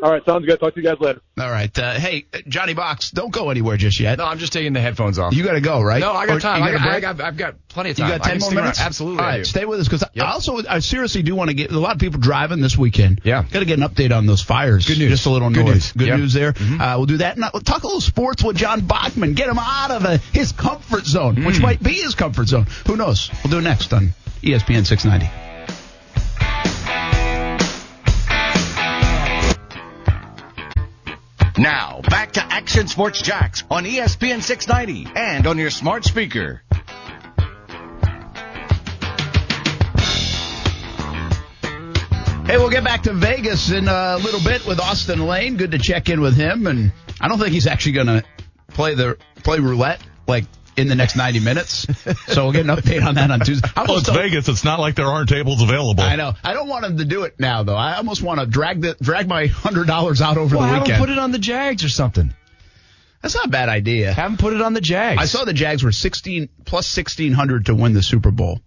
All 0.00 0.12
right, 0.12 0.24
sounds 0.24 0.46
good. 0.46 0.60
Talk 0.60 0.74
to 0.74 0.80
you 0.80 0.86
guys 0.86 1.00
later. 1.00 1.20
All 1.40 1.50
right. 1.50 1.76
Uh, 1.76 1.94
hey, 1.94 2.26
Johnny 2.46 2.72
Box, 2.72 3.10
don't 3.10 3.32
go 3.32 3.50
anywhere 3.50 3.76
just 3.76 3.98
yet. 3.98 4.18
No, 4.18 4.26
I'm 4.26 4.38
just 4.38 4.52
taking 4.52 4.72
the 4.72 4.80
headphones 4.80 5.18
off. 5.18 5.34
You 5.34 5.42
got 5.42 5.54
to 5.54 5.60
go, 5.60 5.82
right? 5.82 6.00
no, 6.00 6.12
I 6.12 6.24
Or 6.24 6.26
got 6.28 6.40
time. 6.40 6.60
you 6.62 6.68
I 6.68 6.72
got, 6.72 6.86
I 6.88 7.00
got, 7.00 7.20
I've 7.20 7.36
got 7.36 7.68
plenty 7.68 7.90
of 7.90 7.96
time. 7.96 8.06
You 8.12 8.18
got 8.18 8.24
10 8.24 8.38
more 8.38 8.40
stick 8.46 8.56
around. 8.56 8.64
minutes? 8.64 8.80
Absolutely. 8.80 9.18
All 9.18 9.24
I 9.24 9.28
right, 9.30 9.36
do. 9.38 9.44
stay 9.44 9.64
with 9.64 9.80
us 9.80 9.88
because 9.88 10.04
Yep. 10.14 10.24
I 10.24 10.30
also, 10.30 10.58
I 10.68 10.78
seriously 10.78 11.22
do 11.22 11.34
want 11.34 11.50
to 11.50 11.54
get 11.54 11.72
a 11.72 11.78
lot 11.80 11.94
of 11.94 12.00
people 12.00 12.20
driving 12.20 12.60
this 12.60 12.78
weekend. 12.78 13.22
Yeah. 13.24 13.42
Got 13.42 13.58
to 13.58 13.64
get 13.64 13.80
an 13.80 13.84
update 13.88 14.16
on 14.16 14.26
those 14.26 14.40
fires. 14.40 14.86
Good 14.86 14.98
news. 14.98 15.10
Just 15.10 15.26
a 15.26 15.30
little 15.30 15.50
Good 15.50 15.66
noise. 15.66 15.74
news. 15.74 15.92
Good 15.92 16.08
Yep. 16.08 16.18
news 16.20 16.32
there. 16.32 16.54
Uh, 16.80 16.94
we'll 16.96 17.06
do 17.06 17.16
that. 17.16 17.36
And 17.36 17.44
we'll 17.52 17.60
talk 17.62 17.82
a 17.82 17.86
little 17.86 18.00
sports 18.00 18.44
with 18.44 18.56
John 18.56 18.82
Bachman. 18.86 19.34
Get 19.34 19.48
him 19.48 19.58
out 19.58 19.90
of 19.90 20.04
uh, 20.04 20.18
his 20.32 20.52
comfort 20.52 21.06
zone, 21.06 21.44
which 21.44 21.60
might 21.60 21.82
be 21.82 21.94
his 21.94 22.14
comfort 22.14 22.46
zone. 22.46 22.66
Who 22.86 22.96
knows? 22.96 23.30
We'll 23.42 23.50
do 23.50 23.58
it 23.58 23.62
next 23.62 23.92
on 23.92 24.10
ESPN 24.42 24.86
690. 24.86 25.47
Now, 31.58 32.02
back 32.08 32.32
to 32.34 32.40
Action 32.40 32.86
Sports 32.86 33.20
Jax 33.20 33.64
on 33.68 33.84
ESPN 33.84 34.42
690 34.42 35.10
and 35.16 35.44
on 35.44 35.58
your 35.58 35.70
smart 35.70 36.04
speaker. 36.04 36.62
Hey, 42.46 42.58
we'll 42.58 42.70
get 42.70 42.84
back 42.84 43.02
to 43.02 43.12
Vegas 43.12 43.72
in 43.72 43.88
a 43.88 44.18
little 44.18 44.38
bit 44.40 44.64
with 44.66 44.78
Austen 44.78 45.26
Lane. 45.26 45.56
Good 45.56 45.72
to 45.72 45.78
check 45.78 46.08
in 46.08 46.20
with 46.20 46.36
him, 46.36 46.68
and 46.68 46.92
I 47.20 47.26
don't 47.26 47.40
think 47.40 47.50
he's 47.50 47.66
actually 47.66 47.92
going 47.92 48.06
to 48.06 48.24
play 48.68 48.94
the 48.94 49.18
play 49.42 49.58
roulette 49.58 50.00
like 50.28 50.44
in 50.78 50.88
the 50.88 50.94
next 50.94 51.16
90 51.16 51.40
minutes. 51.40 51.86
so 52.28 52.44
we'll 52.44 52.52
get 52.52 52.68
an 52.68 52.74
update 52.76 53.04
on 53.04 53.16
that 53.16 53.30
on 53.30 53.40
Tuesday. 53.40 53.68
I 53.76 53.80
Well, 53.82 53.90
almost 53.90 54.08
it's 54.08 54.16
don't- 54.16 54.22
Vegas. 54.22 54.48
It's 54.48 54.64
not 54.64 54.80
like 54.80 54.94
there 54.94 55.06
aren't 55.06 55.28
tables 55.28 55.60
available. 55.62 56.02
I 56.02 56.16
know. 56.16 56.34
I 56.42 56.52
don't 56.54 56.68
want 56.68 56.84
him 56.84 56.98
to 56.98 57.04
do 57.04 57.24
it 57.24 57.38
now, 57.38 57.62
though. 57.64 57.76
I 57.76 57.96
almost 57.96 58.22
want 58.22 58.40
to 58.40 58.46
drag 58.46 58.80
the 58.80 58.96
drag 59.02 59.28
my 59.28 59.46
hundred 59.46 59.86
dollars 59.86 60.20
out 60.22 60.36
over 60.38 60.56
Well, 60.56 60.66
the 60.66 60.72
have 60.72 60.82
weekend. 60.82 60.94
them 61.02 61.06
put 61.08 61.10
it 61.12 61.18
on 61.18 61.32
the 61.32 61.38
Jags 61.38 61.84
or 61.84 61.88
something. 61.88 62.32
That's 63.22 63.34
not 63.34 63.46
a 63.46 63.50
bad 63.50 63.68
idea. 63.68 64.12
Have 64.12 64.30
them 64.30 64.36
put 64.38 64.52
it 64.52 64.62
on 64.62 64.74
the 64.74 64.80
Jags. 64.80 65.20
I 65.20 65.24
saw 65.24 65.44
the 65.44 65.52
Jags 65.52 65.82
were 65.82 65.90
16 65.92 66.48
plus 66.64 66.96
1600 66.96 67.66
to 67.66 67.74
win 67.74 67.92
the 67.92 68.02
Super 68.02 68.30
Bowl. 68.30 68.60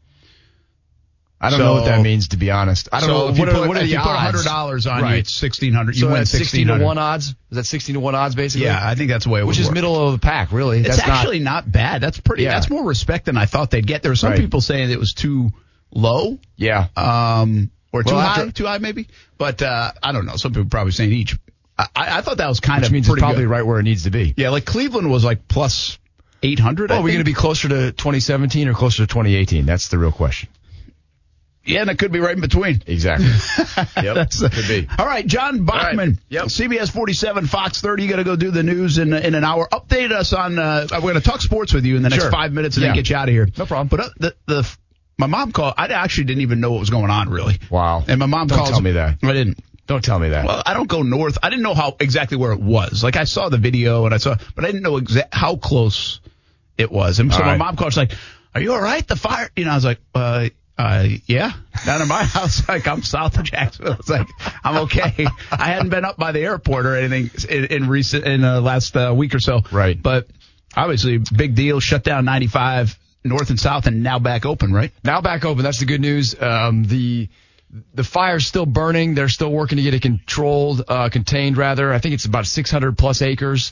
I 1.44 1.50
don't 1.50 1.58
So- 1.58 1.66
know 1.66 1.74
what 1.74 1.86
that 1.86 2.02
means, 2.02 2.28
to 2.30 2.38
be 2.38 2.52
honest. 2.52 2.88
I 2.92 3.00
don't 3.00 3.10
so 3.10 3.14
know. 3.18 3.28
if 3.30 3.36
you 3.38 3.40
What 3.42 3.50
are, 3.50 3.56
put, 3.56 3.68
what 3.70 3.78
are 3.78 3.80
if 3.80 3.86
the 3.88 3.92
you 3.94 3.98
put 3.98 4.08
odds? 4.10 4.20
hundred 4.20 4.44
dollars 4.44 4.86
on 4.86 5.02
Right. 5.02 5.12
you, 5.14 5.18
it's 5.22 5.42
1600. 5.42 5.96
You 5.96 6.02
so 6.02 6.08
win 6.08 6.16
that's 6.18 6.30
16 6.30 6.68
to 6.68 6.78
1 6.78 6.98
odds? 7.00 7.30
Is 7.30 7.36
that 7.50 7.66
16 7.66 7.96
to 7.96 8.00
1 8.00 8.14
odds, 8.14 8.36
basically? 8.36 8.68
Yeah, 8.68 8.80
I 8.82 8.94
think 8.94 9.10
that's 9.10 9.24
the 9.26 9.32
way 9.32 9.40
it 9.40 9.48
Which 9.48 9.58
is 9.60 9.66
work. 9.66 9.74
middle 9.74 10.08
of 10.08 10.12
the 10.14 10.20
pack, 10.20 10.52
really. 10.52 10.82
It's 10.82 10.98
That's 10.98 11.02
actually 11.10 11.40
not, 11.40 11.70
bad. 11.72 12.00
That's 12.02 12.20
pretty. 12.20 12.44
Yeah. 12.44 12.52
That's 12.52 12.70
more 12.70 12.84
respect 12.86 13.26
than 13.26 13.38
I 13.38 13.48
thought 13.48 13.72
they'd 13.72 13.86
get. 13.88 14.04
There 14.04 14.12
were 14.12 14.16
some 14.16 14.32
Right. 14.34 14.40
people 14.40 14.62
saying 14.62 14.92
it 14.92 15.00
was 15.00 15.14
too 15.14 15.52
low. 15.92 16.38
Yeah. 16.58 16.88
um, 16.96 17.72
or 17.92 18.04
too 18.04 18.14
Well, 18.14 18.22
high, 18.22 18.42
after- 18.42 18.52
too 18.52 18.66
high 18.68 18.78
maybe. 18.78 19.08
But 19.40 19.62
uh, 19.64 19.92
I 20.02 20.12
don't 20.12 20.26
know. 20.28 20.36
Some 20.38 20.54
people 20.54 20.70
probably 20.70 20.92
saying 20.94 21.12
each. 21.12 21.36
I, 21.78 21.88
I 21.96 22.22
thought 22.22 22.38
that 22.38 22.48
was 22.50 22.60
kind 22.60 22.82
Which 22.82 22.88
of 22.90 22.94
means 22.94 23.10
it's 23.10 23.20
probably 23.20 23.44
good. 23.46 23.50
right 23.50 23.66
where 23.66 23.80
it 23.80 23.84
needs 23.84 24.04
to 24.04 24.12
be. 24.12 24.36
Yeah, 24.38 24.50
like 24.52 24.66
Cleveland 24.66 25.10
was 25.10 25.24
like 25.24 25.48
plus 25.48 25.98
800. 26.44 26.92
Oh, 26.92 26.96
I 26.96 26.98
are 27.00 27.02
we 27.02 27.12
going 27.12 27.20
to 27.22 27.30
be 27.30 27.34
closer 27.34 27.68
to 27.70 27.92
2017 27.92 28.68
or 28.68 28.74
closer 28.76 28.98
to 29.04 29.08
2018? 29.08 29.66
That's 29.66 29.88
the 29.88 29.98
real 29.98 30.12
question. 30.12 30.48
Yeah, 31.64 31.82
and 31.82 31.90
it 31.92 32.00
could 32.00 32.12
be 32.12 32.20
right 32.20 32.34
in 32.36 32.42
between. 32.42 32.82
Exactly. 32.88 33.28
yep. 34.04 34.16
That's 34.16 34.40
could 34.42 34.68
be. 34.68 34.88
All 34.98 35.06
right, 35.06 35.26
John 35.26 35.64
Bachman, 35.66 36.10
right. 36.10 36.18
Yep. 36.30 36.46
CBS 36.46 36.92
47, 36.92 37.46
Fox 37.46 37.82
30. 37.82 38.04
You 38.04 38.10
got 38.10 38.16
to 38.16 38.24
go 38.24 38.36
do 38.36 38.50
the 38.50 38.64
news 38.64 38.98
in 38.98 39.14
in 39.14 39.36
an 39.36 39.44
hour. 39.44 39.68
Update 39.72 40.12
us 40.12 40.34
on. 40.34 40.58
Uh, 40.58 40.88
we're 40.92 41.00
going 41.02 41.14
to 41.16 41.22
talk 41.22 41.40
sports 41.42 41.72
with 41.74 41.86
you 41.86 41.98
in 41.98 42.02
the 42.02 42.10
next 42.10 42.24
Sure. 42.24 42.32
five 42.32 42.52
minutes 42.52 42.78
and 42.78 42.86
then 42.86 42.96
get 42.96 43.10
you 43.10 43.16
out 43.16 43.28
of 43.30 43.34
here. 43.34 43.48
No 43.58 43.66
problem. 43.68 43.88
But 43.90 44.00
uh, 44.00 44.10
the 44.18 44.36
the 44.48 44.78
my 45.20 45.28
mom 45.28 45.52
called. 45.52 45.76
I 45.78 45.86
actually 45.88 46.24
didn't 46.24 46.42
even 46.42 46.62
know 46.62 46.72
what 46.72 46.80
was 46.80 46.90
going 46.90 47.12
on 47.12 47.30
really. 47.30 47.60
Wow. 47.70 48.04
And 48.08 48.20
my 48.20 48.26
mom 48.26 48.48
Don't 48.48 48.58
calls. 48.58 48.70
tell 48.72 48.82
me 48.82 48.94
that. 48.94 49.20
I 49.22 49.32
didn't. 49.34 49.60
Don't 49.86 50.04
tell 50.04 50.18
me 50.18 50.30
that. 50.30 50.46
Well, 50.46 50.64
I 50.66 50.74
don't 50.74 50.88
go 50.88 51.04
north. 51.04 51.38
I 51.44 51.50
didn't 51.52 51.64
know 51.64 51.74
how 51.76 51.96
exactly 52.00 52.38
where 52.38 52.54
it 52.54 52.60
was. 52.62 53.04
Like 53.04 53.18
I 53.18 53.26
saw 53.26 53.50
the 53.50 53.58
video 53.58 54.06
and 54.06 54.14
I 54.16 54.18
saw, 54.18 54.36
but 54.56 54.64
I 54.64 54.68
didn't 54.68 54.84
know 54.84 54.94
exa- 55.00 55.28
how 55.32 55.58
close 55.58 56.22
it 56.78 56.92
was. 56.92 57.20
And 57.20 57.32
so 57.32 57.38
All 57.40 57.46
my 57.46 57.52
right. 57.52 57.58
mom 57.60 57.76
called. 57.76 57.92
She's 57.94 57.98
like, 57.98 58.14
"Are 58.56 58.62
you 58.62 58.74
all 58.74 58.82
right? 58.82 59.06
The 59.08 59.16
fire?" 59.16 59.50
You 59.56 59.66
know, 59.66 59.72
I 59.72 59.76
was 59.76 59.86
like, 59.86 60.00
"Uh, 60.16 60.50
uh, 60.82 61.08
yeah." 61.26 61.54
Down 61.86 62.02
in 62.02 62.08
my 62.08 62.24
house, 62.38 62.68
like 62.68 62.88
I'm 62.88 63.04
south 63.04 63.38
of 63.38 63.44
Jacksonville. 63.44 63.98
It's 64.00 64.10
like 64.10 64.28
I'm 64.64 64.84
okay. 64.84 65.28
I 65.52 65.66
hadn't 65.66 65.90
been 65.90 66.06
up 66.06 66.18
by 66.18 66.32
the 66.32 66.42
airport 66.42 66.86
or 66.86 66.96
anything 66.96 67.30
in, 67.50 67.66
in 67.66 67.90
recent 67.90 68.26
in 68.26 68.42
the 68.42 68.62
last 68.62 68.96
uh, 68.96 69.14
week 69.16 69.34
or 69.36 69.40
so. 69.40 69.62
Right. 69.72 70.02
But 70.02 70.28
obviously, 70.76 71.20
big 71.36 71.56
deal. 71.56 71.80
Shut 71.80 72.04
down 72.04 72.26
95 72.26 72.98
north 73.24 73.50
and 73.50 73.60
south, 73.60 73.88
and 73.88 74.04
now 74.04 74.20
back 74.20 74.46
open. 74.46 74.74
Right. 74.74 74.92
now 75.04 75.22
back 75.22 75.46
open. 75.46 75.64
That's 75.64 75.80
the 75.80 75.86
good 75.86 76.02
news. 76.02 76.40
Um, 76.42 76.84
the 76.84 77.30
the 77.94 78.04
fire's 78.04 78.46
still 78.46 78.66
burning. 78.66 79.16
They're 79.16 79.30
still 79.30 79.52
working 79.52 79.78
to 79.78 79.84
get 79.84 79.94
it 79.94 80.02
controlled, 80.02 80.84
uh, 80.88 81.10
contained 81.10 81.58
rather. 81.58 81.94
I 81.94 82.00
think 82.00 82.14
it's 82.14 82.26
about 82.26 82.46
600 82.46 82.98
plus 82.98 83.22
acres, 83.22 83.72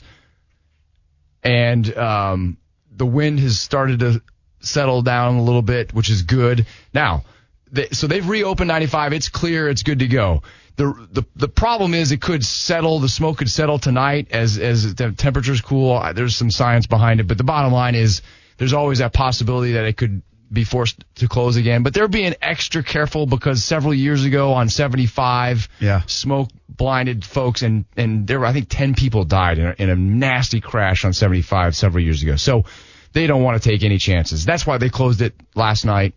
and 1.42 1.96
um, 1.96 2.56
the 2.94 3.06
wind 3.06 3.40
has 3.40 3.60
started 3.60 4.00
to 4.00 4.22
settle 4.60 5.02
down 5.02 5.36
a 5.36 5.42
little 5.42 5.62
bit, 5.62 5.92
which 5.94 6.10
is 6.10 6.22
good. 6.22 6.66
Now, 6.94 7.24
they, 7.72 7.88
so 7.92 8.06
they've 8.06 8.28
reopened 8.28 8.68
95. 8.68 9.12
It's 9.12 9.28
clear. 9.28 9.68
It's 9.68 9.82
good 9.82 10.00
to 10.00 10.06
go. 10.08 10.42
The, 10.76 10.94
the 11.12 11.24
the 11.36 11.48
problem 11.48 11.92
is 11.94 12.10
it 12.10 12.22
could 12.22 12.44
settle. 12.44 13.00
The 13.00 13.08
smoke 13.08 13.38
could 13.38 13.50
settle 13.50 13.78
tonight 13.78 14.28
as 14.30 14.58
as 14.58 14.94
the 14.94 15.12
temperatures 15.12 15.60
cool. 15.60 16.00
There's 16.14 16.34
some 16.36 16.50
science 16.50 16.86
behind 16.86 17.20
it, 17.20 17.26
but 17.28 17.36
the 17.38 17.44
bottom 17.44 17.72
line 17.72 17.94
is 17.94 18.22
there's 18.56 18.72
always 18.72 18.98
that 19.00 19.12
possibility 19.12 19.72
that 19.72 19.84
it 19.84 19.96
could 19.98 20.22
be 20.52 20.64
forced 20.64 21.04
to 21.16 21.28
close 21.28 21.56
again. 21.56 21.82
But 21.82 21.92
they're 21.94 22.08
being 22.08 22.34
extra 22.42 22.82
careful 22.82 23.26
because 23.26 23.62
several 23.62 23.94
years 23.94 24.24
ago 24.24 24.52
on 24.54 24.68
75, 24.68 25.68
Yeah. 25.80 26.02
smoke 26.06 26.48
blinded 26.68 27.24
folks 27.24 27.62
and 27.62 27.84
and 27.96 28.26
there 28.26 28.40
were 28.40 28.46
I 28.46 28.52
think 28.52 28.66
10 28.70 28.94
people 28.94 29.24
died 29.24 29.58
in 29.58 29.66
a, 29.66 29.74
in 29.78 29.90
a 29.90 29.96
nasty 29.96 30.60
crash 30.60 31.04
on 31.04 31.12
75 31.12 31.76
several 31.76 32.02
years 32.02 32.22
ago. 32.22 32.36
So 32.36 32.64
they 33.12 33.26
don't 33.26 33.42
want 33.42 33.60
to 33.62 33.68
take 33.68 33.82
any 33.82 33.98
chances. 33.98 34.44
That's 34.44 34.66
why 34.66 34.78
they 34.78 34.88
closed 34.90 35.20
it 35.22 35.34
last 35.54 35.84
night 35.84 36.14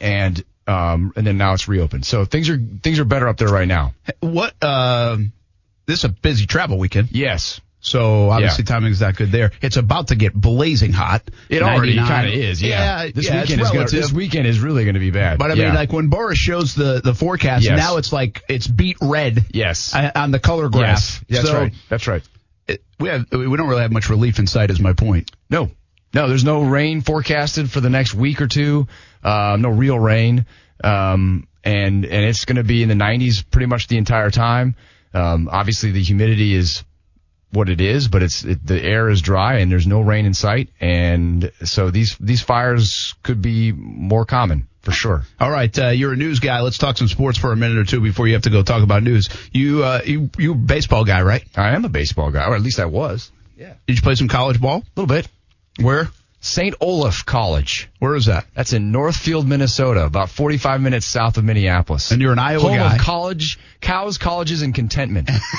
and 0.00 0.42
um 0.66 1.12
and 1.16 1.26
then 1.26 1.36
now 1.38 1.52
it's 1.54 1.68
reopened. 1.68 2.06
So 2.06 2.24
things 2.24 2.48
are 2.50 2.58
things 2.82 2.98
are 2.98 3.04
better 3.04 3.28
up 3.28 3.36
there 3.36 3.48
right 3.48 3.68
now. 3.68 3.94
What? 4.20 4.54
Um, 4.62 5.32
this 5.86 5.98
is 6.00 6.04
a 6.04 6.08
busy 6.08 6.46
travel 6.46 6.78
weekend. 6.78 7.08
Yes. 7.12 7.60
So 7.80 8.30
obviously 8.30 8.64
timing 8.64 8.92
is 8.92 9.02
not 9.02 9.14
good 9.14 9.30
there. 9.30 9.52
It's 9.60 9.76
about 9.76 10.08
to 10.08 10.14
get 10.14 10.32
blazing 10.32 10.92
hot. 10.94 11.22
It 11.50 11.62
already 11.62 11.96
kind 11.96 12.26
of 12.26 12.32
is, 12.32 12.62
yeah. 12.62 13.08
this 13.14 13.26
yeah, 13.26 13.42
weekend 13.42 13.60
is 13.60 13.70
gonna, 13.70 13.84
this 13.90 14.10
weekend 14.10 14.46
is 14.46 14.58
really 14.58 14.84
going 14.84 14.94
to 14.94 15.00
be 15.00 15.10
bad. 15.10 15.38
But 15.38 15.50
I 15.50 15.54
Yeah. 15.54 15.66
mean, 15.66 15.74
like 15.74 15.92
when 15.92 16.08
Boris 16.08 16.38
shows 16.38 16.74
the 16.74 17.02
the 17.04 17.12
forecast, 17.12 17.62
Yes. 17.66 17.76
now 17.76 17.98
it's 17.98 18.10
like 18.10 18.42
it's 18.48 18.66
beat 18.66 18.96
red 19.02 19.44
yes, 19.52 19.94
uh, 19.94 20.10
on 20.14 20.30
the 20.30 20.38
color 20.38 20.70
graph. 20.70 21.22
yes, 21.28 21.42
that's 21.42 21.46
So 21.48 21.54
right, 21.58 21.72
that's 21.90 22.06
right. 22.06 22.22
it- 22.66 22.82
we 22.98 23.10
have 23.10 23.26
we 23.30 23.54
don't 23.54 23.68
really 23.68 23.82
have 23.82 23.92
much 23.92 24.08
relief 24.08 24.38
in 24.38 24.46
sight. 24.46 24.70
Is 24.70 24.80
my 24.80 24.94
point. 24.94 25.30
No, 25.50 25.70
no, 26.14 26.28
there's 26.28 26.44
no 26.44 26.62
rain 26.62 27.00
forecasted 27.00 27.70
for 27.70 27.80
the 27.80 27.90
next 27.90 28.14
week 28.14 28.40
or 28.40 28.46
two. 28.46 28.86
Uh, 29.22 29.56
no 29.58 29.68
real 29.70 29.98
rain, 29.98 30.46
um, 30.82 31.46
and 31.64 32.04
and 32.04 32.24
it's 32.24 32.44
going 32.44 32.56
to 32.56 32.64
be 32.64 32.82
in 32.82 32.88
the 32.88 32.94
90s 32.94 33.44
pretty 33.50 33.66
much 33.66 33.88
the 33.88 33.96
entire 33.96 34.30
time. 34.30 34.76
Um, 35.12 35.48
obviously, 35.50 35.92
the 35.92 36.02
humidity 36.02 36.54
is 36.54 36.84
what 37.50 37.68
it 37.68 37.80
is, 37.80 38.08
but 38.08 38.22
it's 38.22 38.44
it, 38.44 38.66
the 38.66 38.82
air 38.82 39.08
is 39.08 39.22
dry 39.22 39.58
and 39.58 39.70
there's 39.70 39.86
no 39.86 40.00
rain 40.00 40.26
in 40.26 40.34
sight, 40.34 40.68
and 40.80 41.50
so 41.64 41.90
these 41.90 42.16
these 42.18 42.42
fires 42.42 43.14
could 43.22 43.40
be 43.40 43.72
more 43.72 44.24
common 44.24 44.68
for 44.82 44.92
sure. 44.92 45.22
All 45.40 45.50
right, 45.50 45.76
uh, 45.78 45.88
you're 45.88 46.12
a 46.12 46.16
news 46.16 46.40
guy. 46.40 46.60
Let's 46.60 46.78
talk 46.78 46.98
some 46.98 47.08
sports 47.08 47.38
for 47.38 47.52
a 47.52 47.56
minute 47.56 47.78
or 47.78 47.84
two 47.84 48.00
before 48.00 48.26
you 48.26 48.34
have 48.34 48.42
to 48.42 48.50
go 48.50 48.62
talk 48.62 48.82
about 48.82 49.02
news. 49.02 49.28
You 49.52 49.82
uh, 49.84 50.00
you 50.04 50.30
you 50.36 50.52
a 50.52 50.56
baseball 50.56 51.04
guy, 51.04 51.22
right? 51.22 51.44
I 51.56 51.74
am 51.74 51.84
a 51.84 51.88
baseball 51.88 52.30
guy, 52.30 52.46
or 52.46 52.54
at 52.54 52.60
least 52.60 52.78
I 52.78 52.86
was. 52.86 53.30
Yeah, 53.56 53.74
Did 53.86 53.96
you 53.96 54.02
play 54.02 54.16
some 54.16 54.28
college 54.28 54.60
ball? 54.60 54.78
a 54.78 55.00
little 55.00 55.06
bit. 55.06 55.28
Where? 55.80 56.08
St. 56.44 56.74
Olaf 56.78 57.24
College. 57.24 57.88
Where 58.00 58.14
is 58.14 58.26
that? 58.26 58.44
That's 58.54 58.74
in 58.74 58.92
Northfield, 58.92 59.48
Minnesota, 59.48 60.04
about 60.04 60.28
45 60.28 60.82
minutes 60.82 61.06
south 61.06 61.38
of 61.38 61.44
Minneapolis. 61.44 62.10
And 62.10 62.20
you're 62.20 62.32
an 62.32 62.38
Iowa 62.38 62.60
Home 62.60 62.76
guy. 62.76 62.96
of 62.96 63.00
college, 63.00 63.58
cows, 63.80 64.18
colleges, 64.18 64.60
and 64.60 64.74
contentment. 64.74 65.30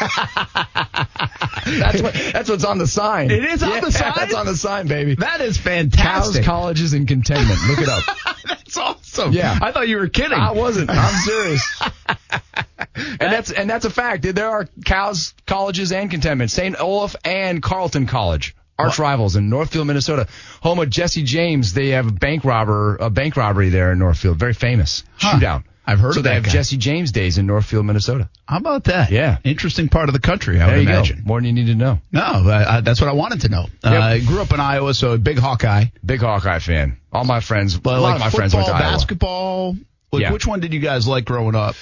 that's 1.65 2.01
what 2.03 2.13
that's 2.13 2.49
what's 2.51 2.63
on 2.65 2.77
the 2.77 2.85
sign. 2.85 3.31
It 3.31 3.43
is 3.45 3.63
on 3.63 3.81
the 3.81 3.91
sign? 3.91 4.13
That's 4.15 4.35
on 4.35 4.45
the 4.45 4.55
sign, 4.55 4.85
baby. 4.85 5.15
That 5.15 5.41
is 5.41 5.57
fantastic. 5.57 6.43
Cows, 6.43 6.45
colleges, 6.45 6.93
and 6.93 7.07
contentment. 7.07 7.59
Look 7.67 7.79
it 7.79 7.89
up. 7.89 8.03
That's 8.45 8.77
awesome. 8.77 9.33
Yeah. 9.33 9.57
I 9.59 9.71
thought 9.71 9.87
you 9.87 9.97
were 9.97 10.07
kidding. 10.07 10.37
I 10.37 10.51
wasn't. 10.51 10.91
I'm 10.91 11.15
serious. 11.21 11.81
and 12.95 13.19
that's 13.19 13.51
and 13.51 13.67
that's 13.67 13.85
a 13.85 13.89
fact. 13.89 14.21
There 14.35 14.49
are 14.49 14.67
cows 14.83 15.33
colleges 15.47 15.91
and 15.91 16.11
contentment. 16.11 16.51
St. 16.51 16.79
Olaf 16.79 17.15
and 17.25 17.63
Carleton 17.63 18.05
College. 18.05 18.55
Arch 18.77 18.99
rivals 18.99 19.35
in 19.35 19.49
Northfield, 19.49 19.87
Minnesota, 19.87 20.27
home 20.61 20.79
of 20.79 20.89
Jesse 20.89 21.23
James. 21.23 21.73
They 21.73 21.89
have 21.89 22.07
a 22.07 22.11
bank 22.11 22.43
robber, 22.43 22.97
a 22.97 23.09
bank 23.09 23.37
robbery 23.37 23.69
there 23.69 23.91
in 23.91 23.99
Northfield, 23.99 24.37
very 24.37 24.53
famous 24.53 25.03
Huh. 25.17 25.39
shootout. 25.39 25.63
I've 25.87 25.99
heard 25.99 26.13
so 26.15 26.19
of 26.21 26.23
they 26.23 26.33
have 26.33 26.43
guy. 26.43 26.49
Jesse 26.49 26.77
James 26.77 27.11
days 27.11 27.37
in 27.37 27.45
Northfield, 27.45 27.85
Minnesota. 27.85 28.27
How 28.47 28.57
about 28.57 28.85
that? 28.85 29.11
Yeah. 29.11 29.37
Interesting 29.43 29.87
part 29.87 30.09
of 30.09 30.13
the 30.13 30.19
country, 30.19 30.59
I 30.59 30.65
there 30.65 30.77
would 30.77 30.83
you 30.83 30.89
imagine. 30.89 31.17
go. 31.19 31.23
More 31.27 31.37
than 31.39 31.45
you 31.45 31.53
need 31.53 31.67
to 31.67 31.75
know. 31.75 31.99
No, 32.11 32.43
that's 32.81 32.99
what 32.99 33.07
I 33.09 33.13
wanted 33.13 33.41
to 33.41 33.49
know. 33.49 33.67
Uh, 33.83 33.89
I 33.91 34.19
grew 34.19 34.41
up 34.41 34.51
in 34.51 34.59
Iowa, 34.59 34.93
so 34.95 35.11
a 35.11 35.17
big 35.19 35.37
Hawkeye. 35.37 35.85
Big 36.03 36.21
Hawkeye 36.21 36.57
fan. 36.59 36.97
All 37.13 37.23
my 37.23 37.39
friends, 37.39 37.77
But 37.77 37.97
a 37.97 38.01
lot 38.01 38.07
like 38.07 38.15
of 38.15 38.19
my 38.21 38.25
football, 38.25 38.37
friends 38.39 38.55
went 38.55 38.65
to 38.67 38.73
Iowa. 38.73 38.81
basketball. 38.93 39.77
Like, 40.11 40.21
Yeah. 40.23 40.31
Which 40.33 40.47
one 40.47 40.59
did 40.59 40.73
you 40.73 40.79
guys 40.79 41.07
like 41.07 41.25
growing 41.25 41.55
up? 41.55 41.75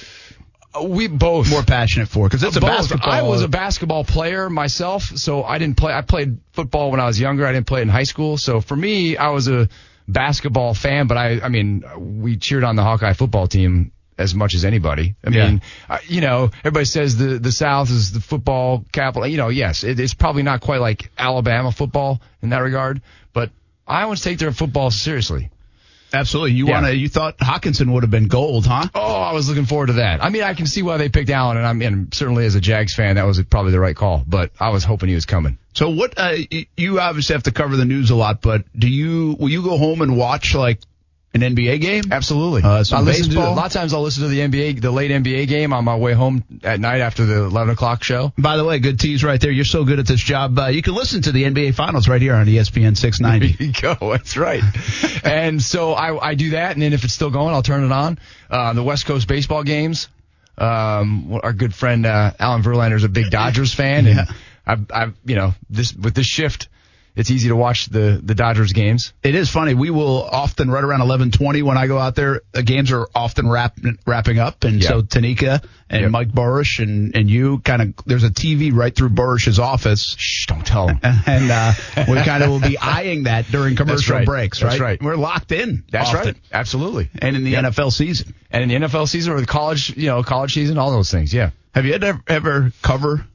We 0.81 1.07
both 1.07 1.49
More 1.49 1.61
passionate 1.63 2.07
for 2.07 2.27
because 2.27 2.43
it's 2.43 2.55
a 2.55 2.61
Both. 2.61 2.69
basketball. 2.69 3.11
I 3.11 3.21
was 3.21 3.43
a 3.43 3.47
basketball 3.47 4.03
player 4.03 4.49
myself, 4.49 5.03
so 5.03 5.43
I 5.43 5.57
didn't 5.59 5.77
play. 5.77 5.93
I 5.93 6.01
played 6.01 6.39
football 6.51 6.89
when 6.91 6.99
I 6.99 7.05
was 7.05 7.19
younger. 7.19 7.45
I 7.45 7.51
didn't 7.51 7.67
play 7.67 7.81
in 7.83 7.89
high 7.89 8.03
school. 8.03 8.37
So 8.37 8.59
for 8.59 8.75
me, 8.75 9.15
I 9.17 9.29
was 9.29 9.47
a 9.47 9.69
basketball 10.07 10.73
fan. 10.73 11.07
But 11.07 11.17
I, 11.17 11.39
I 11.41 11.49
mean, 11.49 11.83
we 11.97 12.37
cheered 12.37 12.63
on 12.63 12.75
the 12.75 12.83
Hawkeye 12.83 13.13
football 13.13 13.47
team 13.47 13.91
as 14.17 14.33
much 14.35 14.53
as 14.55 14.65
anybody. 14.65 15.15
I 15.25 15.29
Yeah. 15.29 15.45
mean, 15.49 15.61
uh, 15.89 15.99
you 16.07 16.21
know, 16.21 16.49
everybody 16.59 16.85
says 16.85 17.17
the 17.17 17.37
the 17.39 17.51
South 17.51 17.89
is 17.91 18.11
the 18.11 18.19
football 18.21 18.83
capital. 18.91 19.27
You 19.27 19.37
know, 19.37 19.49
yes, 19.49 19.83
it, 19.83 19.99
it's 19.99 20.13
probably 20.13 20.43
not 20.43 20.61
quite 20.61 20.81
like 20.81 21.11
Alabama 21.17 21.71
football 21.71 22.21
in 22.41 22.49
that 22.49 22.59
regard, 22.59 23.01
but 23.33 23.51
Iowans 23.87 24.21
take 24.21 24.39
their 24.39 24.51
football 24.51 24.91
seriously. 24.91 25.49
Absolutely. 26.13 26.51
You 26.53 26.67
Yeah. 26.67 26.73
wanna? 26.81 26.91
You 26.91 27.09
thought 27.09 27.37
Hockenson 27.39 27.91
would 27.91 28.03
have 28.03 28.11
been 28.11 28.27
gold, 28.27 28.65
huh? 28.67 28.87
Oh, 28.93 29.15
I 29.21 29.33
was 29.33 29.49
looking 29.49 29.65
forward 29.65 29.87
to 29.87 29.93
that. 29.93 30.23
I 30.23 30.29
mean, 30.29 30.43
I 30.43 30.53
can 30.53 30.67
see 30.67 30.83
why 30.83 30.97
they 30.97 31.09
picked 31.09 31.29
Allen, 31.31 31.57
and 31.57 31.65
I 31.65 31.73
mean, 31.73 32.09
certainly 32.13 32.45
as 32.45 32.55
a 32.55 32.61
Jags 32.61 32.93
fan, 32.93 33.15
that 33.15 33.25
was 33.25 33.41
probably 33.43 33.71
the 33.71 33.79
right 33.79 33.95
call. 33.95 34.23
But 34.27 34.51
I 34.59 34.69
was 34.69 34.83
hoping 34.83 35.09
he 35.09 35.15
was 35.15 35.25
coming. 35.25 35.57
So 35.73 35.89
what? 35.89 36.13
Uh, 36.17 36.35
you 36.77 36.99
obviously 36.99 37.33
have 37.33 37.43
to 37.43 37.51
cover 37.51 37.75
the 37.75 37.85
news 37.85 38.11
a 38.11 38.15
lot, 38.15 38.41
but 38.41 38.63
do 38.77 38.87
you? 38.87 39.35
Will 39.39 39.49
you 39.49 39.63
go 39.63 39.77
home 39.77 40.01
and 40.01 40.15
watch 40.15 40.53
like 40.53 40.79
an 41.33 41.41
NBA 41.41 41.81
game? 41.81 42.03
Absolutely. 42.11 42.61
Uh, 42.63 42.83
I 42.91 43.01
listen 43.01 43.31
to 43.31 43.39
a 43.39 43.49
lot 43.49 43.65
of 43.65 43.71
times. 43.71 43.93
I'll 43.93 44.01
listen 44.01 44.23
to 44.23 44.29
the 44.29 44.39
NBA, 44.39 44.81
the 44.81 44.91
late 44.91 45.11
NBA 45.11 45.47
game 45.47 45.73
on 45.73 45.83
my 45.83 45.95
way 45.95 46.13
home 46.13 46.43
at 46.63 46.79
night 46.79 47.01
after 47.01 47.25
the 47.25 47.43
11 47.43 47.73
o'clock 47.73 48.03
show. 48.03 48.31
By 48.37 48.57
the 48.57 48.63
way, 48.63 48.79
good 48.79 48.99
tease 48.99 49.23
right 49.23 49.39
there. 49.39 49.51
You're 49.51 49.65
so 49.65 49.83
good 49.83 49.99
at 49.99 50.05
this 50.07 50.21
job. 50.21 50.57
Uh, 50.57 50.67
you 50.67 50.81
can 50.81 50.93
listen 50.93 51.23
to 51.23 51.31
the 51.31 51.43
NBA 51.43 51.75
Finals 51.75 52.07
right 52.07 52.21
here 52.21 52.35
on 52.35 52.45
ESPN 52.45 52.95
690. 52.97 53.53
There 53.63 53.67
you 53.67 53.73
go. 53.73 54.11
That's 54.11 54.37
right. 54.37 54.63
and 55.23 55.61
so 55.61 55.93
I, 55.93 56.29
I 56.29 56.35
do 56.35 56.51
that, 56.51 56.73
and 56.73 56.81
then 56.81 56.93
if 56.93 57.03
it's 57.03 57.13
still 57.13 57.29
going, 57.29 57.53
I'll 57.53 57.63
turn 57.63 57.83
it 57.83 57.91
on. 57.91 58.19
Uh, 58.49 58.73
the 58.73 58.83
West 58.83 59.05
Coast 59.05 59.27
baseball 59.27 59.63
games. 59.63 60.07
Um, 60.57 61.39
our 61.41 61.53
good 61.53 61.73
friend 61.73 62.05
uh, 62.05 62.31
Alan 62.39 62.93
is 62.93 63.03
a 63.03 63.09
big 63.09 63.31
Dodgers 63.31 63.73
fan, 63.73 64.05
and 64.05 64.27
I've, 64.65 64.91
I've, 64.93 65.13
you 65.25 65.35
know, 65.35 65.53
this 65.69 65.93
with 65.93 66.13
this 66.13 66.27
shift, 66.27 66.67
it's 67.15 67.29
easy 67.29 67.49
to 67.49 67.55
watch 67.55 67.87
the 67.87 68.19
the 68.23 68.33
Dodgers 68.35 68.73
games. 68.73 69.13
It 69.23 69.35
is 69.35 69.49
funny. 69.49 69.73
We 69.73 69.89
will 69.91 70.23
often 70.23 70.69
right 70.71 70.83
around 70.83 71.01
11:20 71.01 71.61
when 71.63 71.77
I 71.77 71.87
go 71.87 71.97
out 71.99 72.15
there. 72.15 72.41
The 72.53 72.63
games 72.63 72.91
are 72.91 73.07
often 73.13 73.47
wrap, 73.49 73.77
wrapping 74.07 74.39
up, 74.39 74.63
and 74.63 74.81
Yeah. 74.81 74.89
so 74.89 75.01
Tanika 75.03 75.63
and 75.89 76.01
Yep. 76.01 76.11
Mike 76.11 76.29
Burrish 76.31 76.81
and 76.81 77.15
and 77.15 77.29
you 77.29 77.59
kind 77.59 77.81
of 77.81 77.93
there's 78.05 78.23
a 78.23 78.29
TV 78.31 78.71
right 78.73 78.95
through 78.95 79.09
Burrish's 79.09 79.59
office, 79.59 80.15
Shh, 80.17 80.47
don't 80.47 80.65
tell 80.65 80.87
him. 80.87 80.99
and 81.03 81.51
uh, 81.51 81.73
we 82.07 82.15
kind 82.23 82.43
of 82.43 82.49
will 82.49 82.59
be 82.59 82.77
eyeing 82.81 83.23
that 83.23 83.45
during 83.51 83.75
commercial 83.75 84.15
right. 84.15 84.25
breaks. 84.25 84.59
That's 84.59 84.79
right? 84.79 84.99
right. 84.99 85.03
We're 85.03 85.15
locked 85.15 85.51
in. 85.51 85.83
That's 85.91 86.09
often. 86.09 86.25
right. 86.25 86.37
Absolutely. 86.51 87.09
And 87.19 87.35
in 87.35 87.43
the 87.43 87.51
Yep. 87.51 87.65
NFL 87.65 87.91
season, 87.93 88.33
And 88.49 88.63
in 88.63 88.69
the 88.81 88.87
NFL 88.87 89.07
season 89.07 89.33
or 89.33 89.39
the 89.39 89.45
college, 89.47 89.95
you 89.95 90.07
know, 90.07 90.23
college 90.23 90.53
season, 90.53 90.77
all 90.79 90.91
those 90.91 91.11
things. 91.11 91.33
Yeah. 91.33 91.51
have 91.75 91.85
you 91.85 91.93
ever 91.93 92.19
ever 92.27 92.71
cover? 92.81 93.25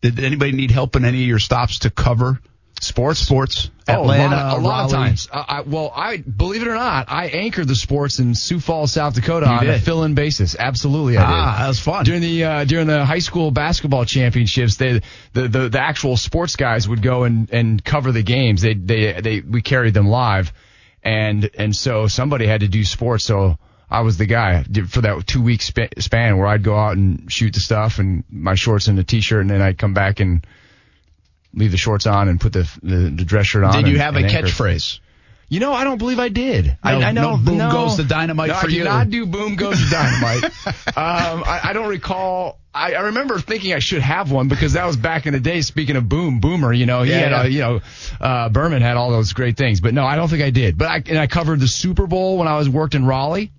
Did 0.00 0.18
anybody 0.18 0.52
need 0.52 0.70
help 0.72 0.96
in 0.96 1.04
any 1.04 1.22
of 1.22 1.28
your 1.28 1.38
stops 1.38 1.80
to 1.80 1.90
cover 1.90 2.40
Sports. 2.82 3.20
sports? 3.20 3.70
Oh, 3.88 4.02
Atlanta, 4.02 4.34
a 4.34 4.36
lot, 4.36 4.56
of, 4.56 4.62
a 4.62 4.66
lot 4.66 4.84
of 4.86 4.90
times. 4.90 5.28
I, 5.32 5.44
I, 5.48 5.60
well, 5.62 5.92
I 5.94 6.16
believe 6.16 6.62
it 6.62 6.68
or 6.68 6.74
not, 6.74 7.06
I 7.08 7.26
anchored 7.26 7.68
the 7.68 7.74
sports 7.74 8.18
in 8.18 8.34
Sioux 8.34 8.60
Falls, 8.60 8.92
South 8.92 9.14
Dakota 9.14 9.46
on 9.46 9.66
a 9.66 9.78
fill-in 9.78 10.14
basis. 10.14 10.56
Absolutely, 10.58 11.16
I 11.16 11.20
did. 11.20 11.32
Ah, 11.32 11.56
that 11.60 11.68
was 11.68 11.80
fun. 11.80 12.04
During 12.04 12.20
the 12.20 12.44
uh, 12.44 12.64
during 12.64 12.86
the 12.86 13.04
high 13.04 13.20
school 13.20 13.50
basketball 13.50 14.04
championships, 14.04 14.76
they 14.76 15.00
the, 15.32 15.48
the 15.48 15.68
the 15.68 15.80
actual 15.80 16.16
sports 16.16 16.56
guys 16.56 16.88
would 16.88 17.02
go 17.02 17.24
and 17.24 17.50
and 17.52 17.84
cover 17.84 18.12
the 18.12 18.22
games. 18.22 18.62
They 18.62 18.74
they 18.74 19.20
they 19.20 19.40
we 19.40 19.62
carried 19.62 19.94
them 19.94 20.08
live, 20.08 20.52
and 21.02 21.50
and 21.56 21.74
so 21.74 22.08
somebody 22.08 22.46
had 22.46 22.60
to 22.60 22.68
do 22.68 22.84
sports. 22.84 23.24
So 23.24 23.58
I 23.90 24.00
was 24.00 24.16
the 24.16 24.26
guy 24.26 24.64
for 24.88 25.02
that 25.02 25.26
two 25.26 25.42
week 25.42 25.62
span 25.62 26.38
where 26.38 26.46
I'd 26.46 26.62
go 26.62 26.76
out 26.76 26.96
and 26.96 27.30
shoot 27.30 27.54
the 27.54 27.60
stuff 27.60 27.98
and 27.98 28.24
my 28.30 28.54
shorts 28.54 28.88
and 28.88 28.98
a 28.98 29.04
t-shirt, 29.04 29.40
and 29.40 29.50
then 29.50 29.62
I'd 29.62 29.78
come 29.78 29.94
back 29.94 30.20
and 30.20 30.46
leave 31.54 31.70
the 31.70 31.76
shorts 31.76 32.06
on 32.06 32.28
and 32.28 32.40
put 32.40 32.52
the 32.52 32.70
the, 32.82 32.96
the 33.10 33.24
dress 33.24 33.46
shirt 33.46 33.64
on. 33.64 33.72
Did 33.74 33.86
you 33.88 33.94
and- 33.94 34.02
have 34.02 34.16
a 34.16 34.20
anchor. 34.20 34.46
catchphrase? 34.48 34.98
You 35.48 35.60
know, 35.60 35.74
I 35.74 35.84
don't 35.84 35.98
believe 35.98 36.18
I 36.18 36.30
did. 36.30 36.78
I, 36.82 36.92
No- 36.98 37.06
I 37.06 37.12
know. 37.12 37.30
no 37.32 37.36
boom 37.36 37.58
no. 37.58 37.70
goes 37.70 37.98
the 37.98 38.04
dynamite 38.04 38.48
No, 38.48 38.54
for 38.54 38.68
I 38.68 38.70
did 38.70 38.84
not 38.84 39.10
do 39.10 39.26
boom 39.26 39.56
goes 39.56 39.78
the 39.78 39.90
dynamite. 39.90 40.44
um, 40.96 41.44
I, 41.44 41.60
I 41.64 41.72
don't 41.74 41.88
recall. 41.90 42.58
I, 42.74 42.94
I 42.94 43.00
remember 43.02 43.38
thinking 43.38 43.74
I 43.74 43.78
should 43.78 44.00
have 44.00 44.32
one 44.32 44.48
because 44.48 44.72
that 44.72 44.86
was 44.86 44.96
back 44.96 45.26
in 45.26 45.34
the 45.34 45.40
day. 45.40 45.60
Speaking 45.60 45.96
of 45.96 46.08
boom, 46.08 46.40
boomer, 46.40 46.72
you 46.72 46.86
know, 46.86 47.02
he 47.02 47.10
Yeah, 47.10 47.18
had, 47.18 47.30
yeah. 47.32 47.40
uh, 47.40 47.44
you 47.44 47.58
know, 47.60 47.80
uh, 48.18 48.48
Berman 48.48 48.80
had 48.80 48.96
all 48.96 49.10
those 49.10 49.34
great 49.34 49.58
things. 49.58 49.82
But 49.82 49.92
no, 49.92 50.06
I 50.06 50.16
don't 50.16 50.28
think 50.28 50.42
I 50.42 50.48
did. 50.48 50.78
But 50.78 50.88
I 50.88 51.02
and 51.04 51.18
I 51.18 51.26
covered 51.26 51.60
the 51.60 51.68
Super 51.68 52.06
Bowl 52.06 52.38
when 52.38 52.48
I 52.48 52.56
was 52.56 52.70
worked 52.70 52.94
in 52.94 53.04
Raleigh, 53.04 53.52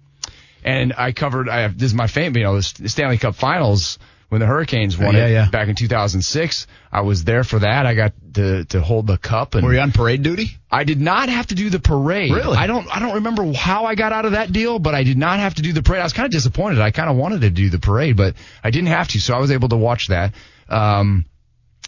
and 0.64 0.94
I 0.98 1.12
covered. 1.12 1.48
I 1.48 1.60
have, 1.60 1.78
this 1.78 1.92
is 1.92 1.94
my 1.94 2.08
fame. 2.08 2.36
You 2.36 2.42
know, 2.44 2.56
the 2.56 2.90
Stanley 2.90 3.20
Cup 3.20 3.36
Finals 3.36 4.00
when 4.30 4.42
the 4.42 4.48
Hurricanes 4.48 4.98
won 4.98 5.16
Yeah, 5.16 5.28
it 5.28 5.32
yeah. 5.32 5.50
back 5.50 5.68
in 5.68 5.76
2006. 5.76 6.68
I 6.92 7.02
was 7.02 7.24
there 7.24 7.44
for 7.44 7.60
that. 7.60 7.86
I 7.86 7.94
got 7.94 8.14
to 8.34 8.66
to 8.66 8.82
hold 8.82 9.08
the 9.08 9.18
cup 9.18 9.56
and. 9.56 9.66
Were 9.66 9.74
you 9.74 9.80
on 9.80 9.92
parade 9.92 10.24
duty? 10.24 10.58
I 10.72 10.84
did 10.84 11.00
not 11.00 11.30
have 11.30 11.48
to 11.48 11.56
do 11.56 11.70
the 11.70 11.80
parade. 11.80 12.32
Really? 12.32 12.58
I 12.58 12.68
don't 12.68 12.88
I 12.96 13.00
don't 13.00 13.16
remember 13.16 13.52
how 13.54 13.86
I 13.86 13.96
got 13.96 14.12
out 14.12 14.26
of 14.26 14.32
that 14.32 14.52
deal, 14.52 14.80
but 14.80 14.96
I 14.96 15.04
did 15.04 15.18
not 15.18 15.40
have 15.40 15.56
to 15.56 15.62
do 15.62 15.74
the 15.74 15.84
parade. 15.84 16.02
I 16.02 16.04
was 16.04 16.14
kind 16.14 16.26
of 16.26 16.32
disappointed. 16.32 16.80
I 16.82 16.92
kind 16.92 17.10
of 17.10 17.16
wanted 17.16 17.42
to 17.42 17.50
do 17.50 17.70
the 17.70 17.80
parade, 17.80 18.18
but 18.18 18.36
I 18.64 18.72
didn't 18.72 18.88
have 18.90 19.08
to, 19.10 19.20
so 19.22 19.34
I 19.34 19.40
was 19.40 19.52
able 19.52 19.70
to 19.70 19.78
watch 19.78 20.08
that. 20.08 20.34
Um, 20.70 21.26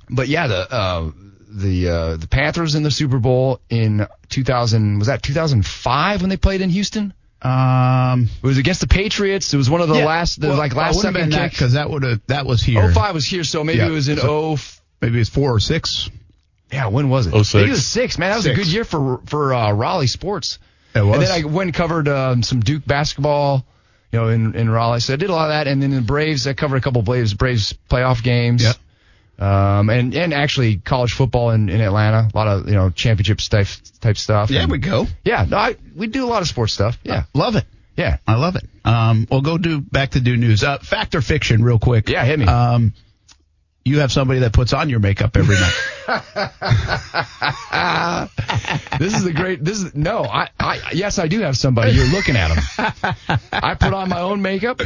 but 0.09 0.27
yeah, 0.27 0.47
the 0.47 0.71
uh, 0.71 1.11
the 1.49 1.89
uh, 1.89 2.17
the 2.17 2.27
Panthers 2.27 2.75
in 2.75 2.83
the 2.83 2.91
Super 2.91 3.17
Bowl 3.17 3.59
in 3.69 4.05
2000 4.29 4.99
was 4.99 5.07
that 5.07 5.23
2005 5.23 6.21
when 6.21 6.29
they 6.29 6.37
played 6.37 6.61
in 6.61 6.69
Houston. 6.69 7.13
Um, 7.41 8.29
It 8.43 8.47
was 8.47 8.57
against 8.57 8.81
the 8.81 8.87
Patriots. 8.87 9.53
It 9.53 9.57
was 9.57 9.69
one 9.69 9.81
of 9.81 9.87
the 9.87 9.93
last 9.95 10.39
the 10.41 10.53
like 10.55 10.73
last 10.75 10.99
seven 11.01 11.29
kick. 11.29 11.51
because 11.51 11.73
that 11.73 11.89
would 11.89 12.03
have 12.03 12.21
that 12.27 12.45
was 12.45 12.61
here. 12.61 12.81
Oh 12.83 12.93
five 12.93 13.13
was 13.13 13.25
here, 13.25 13.43
so 13.43 13.63
maybe 13.63 13.79
Yeah. 13.79 13.87
it 13.87 13.91
was 13.91 14.07
in 14.09 14.17
So- 14.17 14.29
oh. 14.53 14.57
Maybe 15.01 15.19
it's 15.19 15.29
four 15.29 15.53
or 15.53 15.59
six. 15.59 16.09
Yeah, 16.71 16.87
when 16.87 17.09
was 17.09 17.27
it? 17.27 17.33
Oh 17.33 17.43
six. 17.43 17.53
Maybe 17.53 17.67
it 17.67 17.71
was 17.73 17.85
six. 17.85 18.17
Man, 18.17 18.29
that 18.31 18.37
was 18.37 18.45
Six. 18.45 18.57
a 18.57 18.63
good 18.63 18.71
year 18.71 18.83
for 18.85 19.19
for 19.25 19.53
uh, 19.53 19.71
Raleigh 19.73 20.07
sports. 20.07 20.57
It 20.95 21.01
was. 21.05 21.15
And 21.19 21.23
then 21.27 21.31
I 21.31 21.45
went 21.45 21.67
and 21.67 21.73
covered 21.75 22.07
um, 22.07 22.41
some 22.41 22.61
Duke 22.61 22.85
basketball, 22.87 23.65
you 24.11 24.19
know, 24.19 24.29
in, 24.29 24.55
in 24.55 24.69
Raleigh. 24.69 25.01
So 25.01 25.13
I 25.13 25.17
did 25.17 25.29
a 25.29 25.33
lot 25.33 25.49
of 25.49 25.49
that. 25.51 25.67
And 25.67 25.83
then 25.83 25.91
the 25.91 26.01
Braves, 26.01 26.47
I 26.47 26.53
covered 26.53 26.77
a 26.77 26.81
couple 26.81 26.99
of 26.99 27.05
Braves 27.05 27.33
Braves 27.33 27.73
playoff 27.91 28.23
games. 28.23 28.63
Yep. 28.63 28.75
Um, 29.37 29.89
and, 29.89 30.15
and 30.15 30.33
actually 30.33 30.77
college 30.77 31.11
football 31.13 31.51
in, 31.51 31.67
in 31.69 31.81
Atlanta, 31.81 32.29
a 32.33 32.37
lot 32.37 32.47
of, 32.47 32.67
you 32.67 32.73
know, 32.75 32.89
championship 32.89 33.39
type, 33.39 33.67
type 33.99 34.17
stuff. 34.17 34.49
there 34.49 34.61
And- 34.61 34.71
we 34.71 34.77
go. 34.77 35.07
Yeah, 35.25 35.45
no, 35.47 35.57
I, 35.57 35.75
we 35.95 36.07
do 36.07 36.25
a 36.25 36.29
lot 36.29 36.41
of 36.41 36.47
sports 36.47 36.73
stuff. 36.73 36.97
Yeah. 37.03 37.23
Love 37.33 37.55
it. 37.57 37.65
Yeah. 37.97 38.17
I 38.27 38.35
love 38.35 38.55
it. 38.55 38.63
Um, 38.85 39.27
we'll 39.29 39.41
go 39.41 39.57
do 39.57 39.81
back 39.81 40.11
to 40.11 40.21
do 40.21 40.37
news. 40.37 40.63
Uh, 40.63 40.77
fact 40.77 41.15
or 41.15 41.21
fiction, 41.21 41.63
real 41.63 41.79
quick. 41.79 42.07
Yeah, 42.09 42.23
hit 42.23 42.39
me. 42.39 42.45
Um, 42.45 42.93
you 43.83 43.99
have 43.99 44.11
somebody 44.11 44.39
that 44.39 44.53
puts 44.53 44.73
on 44.73 44.89
your 44.89 44.99
makeup 44.99 45.35
every 45.37 45.55
night. 45.55 45.73
this 48.99 49.15
is 49.15 49.23
the 49.23 49.33
great, 49.33 49.63
this 49.63 49.81
is, 49.81 49.95
no, 49.95 50.23
I, 50.23 50.49
I, 50.59 50.91
yes, 50.93 51.19
I 51.19 51.27
do 51.27 51.41
have 51.41 51.57
somebody. 51.57 51.91
You're 51.91 52.07
looking 52.07 52.35
at 52.35 52.51
him. 52.51 53.35
I 53.51 53.75
put 53.75 53.93
on 53.93 54.09
my 54.09 54.21
own 54.21 54.41
makeup. 54.41 54.81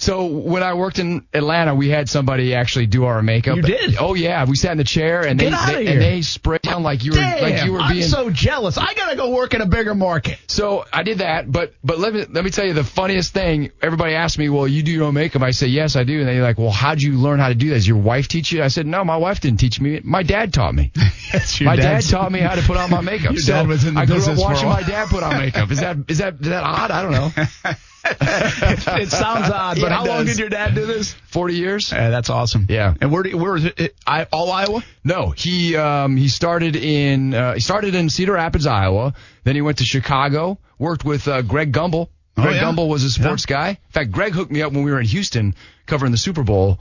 So 0.00 0.26
when 0.26 0.62
I 0.62 0.74
worked 0.74 1.00
in 1.00 1.26
Atlanta, 1.34 1.74
we 1.74 1.88
had 1.88 2.08
somebody 2.08 2.54
actually 2.54 2.86
do 2.86 3.04
our 3.04 3.20
makeup. 3.20 3.56
You 3.56 3.62
did? 3.62 3.96
Oh 3.98 4.14
yeah, 4.14 4.44
we 4.44 4.54
sat 4.54 4.70
in 4.70 4.78
the 4.78 4.84
chair 4.84 5.26
and 5.26 5.40
Get 5.40 5.50
they, 5.66 5.84
they 5.84 5.92
and 5.92 6.00
they 6.00 6.22
sprayed 6.22 6.62
down 6.62 6.84
like 6.84 7.04
you 7.04 7.10
were 7.10 7.16
Damn, 7.18 7.42
like 7.42 7.64
you 7.64 7.72
were 7.72 7.80
I'm 7.80 7.92
being. 7.92 8.08
so 8.08 8.30
jealous. 8.30 8.78
I 8.78 8.94
gotta 8.94 9.16
go 9.16 9.30
work 9.30 9.54
in 9.54 9.60
a 9.60 9.66
bigger 9.66 9.96
market. 9.96 10.38
So 10.46 10.84
I 10.92 11.02
did 11.02 11.18
that, 11.18 11.50
but 11.50 11.74
but 11.82 11.98
let 11.98 12.14
me 12.14 12.24
let 12.30 12.44
me 12.44 12.50
tell 12.50 12.64
you 12.64 12.74
the 12.74 12.84
funniest 12.84 13.34
thing. 13.34 13.72
Everybody 13.82 14.14
asked 14.14 14.38
me, 14.38 14.48
"Well, 14.48 14.68
you 14.68 14.84
do 14.84 14.92
your 14.92 15.04
own 15.04 15.14
makeup?" 15.14 15.42
I 15.42 15.50
say, 15.50 15.66
"Yes, 15.66 15.96
I 15.96 16.04
do." 16.04 16.20
And 16.20 16.28
they're 16.28 16.42
like, 16.42 16.58
"Well, 16.58 16.70
how'd 16.70 17.02
you 17.02 17.14
learn 17.14 17.40
how 17.40 17.48
to 17.48 17.56
do 17.56 17.70
that? 17.70 17.74
Does 17.74 17.88
your 17.88 17.98
wife 17.98 18.28
teach 18.28 18.52
you?" 18.52 18.62
I 18.62 18.68
said, 18.68 18.86
"No, 18.86 19.04
my 19.04 19.16
wife 19.16 19.40
didn't 19.40 19.58
teach 19.58 19.80
me. 19.80 20.00
My 20.04 20.22
dad 20.22 20.52
taught 20.52 20.74
me. 20.74 20.92
My 21.60 21.76
dad 21.76 22.02
taught 22.04 22.32
me 22.32 22.40
how 22.40 22.54
to 22.54 22.62
put 22.62 22.76
on 22.78 22.88
my 22.90 23.02
makeup. 23.02 23.32
Your 23.32 23.40
so 23.40 23.52
dad 23.52 23.68
was 23.68 23.84
in 23.84 23.94
the 23.94 24.00
I 24.00 24.06
grew 24.06 24.14
up 24.14 24.18
business 24.20 24.40
for 24.40 24.46
a 24.46 24.54
watching 24.54 24.68
my 24.68 24.82
dad 24.82 25.08
put 25.08 25.22
on 25.22 25.36
makeup. 25.36 25.70
Is 25.70 25.80
that 25.80 25.96
is 26.08 26.18
that 26.18 26.34
is 26.40 26.48
that 26.48 26.64
odd? 26.64 26.90
I 26.90 27.02
don't 27.02 27.12
know. 27.12 27.30
it 28.04 29.10
sounds 29.10 29.50
odd, 29.50 29.76
but 29.80 29.90
Yeah, 29.90 29.96
how 29.96 30.06
long 30.06 30.24
did 30.24 30.38
your 30.38 30.48
dad 30.48 30.74
do 30.74 30.86
this? 30.86 31.12
Forty 31.26 31.54
years. 31.54 31.92
Uh, 31.92 32.10
that's 32.10 32.30
awesome. 32.30 32.66
Yeah. 32.68 32.94
And 33.00 33.10
where 33.12 33.22
do 33.22 33.36
where 33.36 33.56
is 33.56 33.64
it? 33.66 33.94
I, 34.06 34.24
all 34.32 34.50
Iowa? 34.50 34.82
No, 35.04 35.30
he 35.30 35.76
um, 35.76 36.16
he 36.16 36.28
started 36.28 36.76
in 36.76 37.34
uh, 37.34 37.54
he 37.54 37.60
started 37.60 37.94
in 37.94 38.08
Cedar 38.10 38.34
Rapids, 38.34 38.66
Iowa. 38.66 39.14
Then 39.44 39.54
he 39.54 39.62
went 39.62 39.78
to 39.78 39.84
Chicago, 39.84 40.58
worked 40.78 41.04
with 41.04 41.26
uh, 41.28 41.42
Greg 41.42 41.72
Gumbel 41.72 42.08
Oh, 42.36 42.42
Greg 42.42 42.54
yeah? 42.56 42.62
Gumbel 42.64 42.88
was 42.88 43.02
a 43.02 43.10
sports 43.10 43.46
guy. 43.46 43.70
In 43.70 43.90
fact, 43.90 44.12
Greg 44.12 44.32
hooked 44.32 44.52
me 44.52 44.62
up 44.62 44.72
when 44.72 44.84
we 44.84 44.92
were 44.92 45.00
in 45.00 45.06
Houston 45.06 45.56
covering 45.86 46.12
the 46.12 46.18
Super 46.18 46.44
Bowl. 46.44 46.78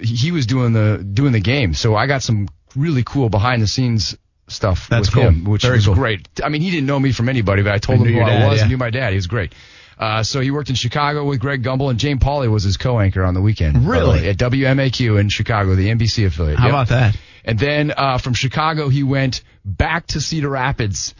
He 0.00 0.32
was 0.32 0.46
doing 0.46 0.72
the 0.72 0.98
doing 0.98 1.32
the 1.32 1.40
game, 1.40 1.74
so 1.74 1.94
I 1.94 2.06
got 2.06 2.22
some 2.24 2.48
really 2.74 3.04
cool 3.04 3.28
behind 3.28 3.62
the 3.62 3.68
scenes 3.68 4.16
stuff 4.48 4.88
That's 4.88 5.08
with 5.08 5.14
cool. 5.14 5.22
him, 5.22 5.44
which 5.44 5.62
Very 5.62 5.76
was 5.76 5.86
cool. 5.86 5.94
great. 5.94 6.28
I 6.42 6.48
mean, 6.48 6.60
he 6.60 6.70
didn't 6.70 6.86
know 6.86 6.98
me 6.98 7.12
from 7.12 7.28
anybody, 7.28 7.62
but 7.62 7.72
I 7.72 7.78
told 7.78 8.00
I 8.00 8.04
him 8.04 8.14
who 8.14 8.20
I 8.20 8.26
dad, 8.28 8.48
was 8.48 8.56
yeah. 8.56 8.62
and 8.64 8.70
knew 8.70 8.76
my 8.78 8.90
dad. 8.90 9.10
He 9.10 9.16
was 9.16 9.26
great. 9.28 9.54
Uh, 9.98 10.22
so 10.22 10.40
he 10.40 10.50
worked 10.50 10.68
in 10.68 10.74
Chicago 10.74 11.24
with 11.24 11.40
Greg 11.40 11.62
Gumbel, 11.62 11.88
and 11.90 11.98
Jane 11.98 12.18
Pauley 12.18 12.50
was 12.50 12.62
his 12.64 12.76
co-anchor 12.76 13.24
on 13.24 13.32
the 13.34 13.40
weekend. 13.40 13.76
the 13.76 13.80
Really? 13.80 14.20
way, 14.20 14.28
At 14.28 14.36
WMAQ 14.36 15.18
in 15.18 15.28
Chicago, 15.30 15.74
the 15.74 15.88
NBC 15.88 16.26
affiliate. 16.26 16.58
How 16.58 16.66
Yep. 16.66 16.72
about 16.74 16.88
that? 16.88 17.16
And 17.44 17.58
then 17.58 17.92
uh, 17.96 18.18
from 18.18 18.34
Chicago, 18.34 18.88
he 18.88 19.02
went 19.02 19.42
back 19.64 20.08
to 20.08 20.20
Cedar 20.20 20.50
Rapids. 20.50 21.14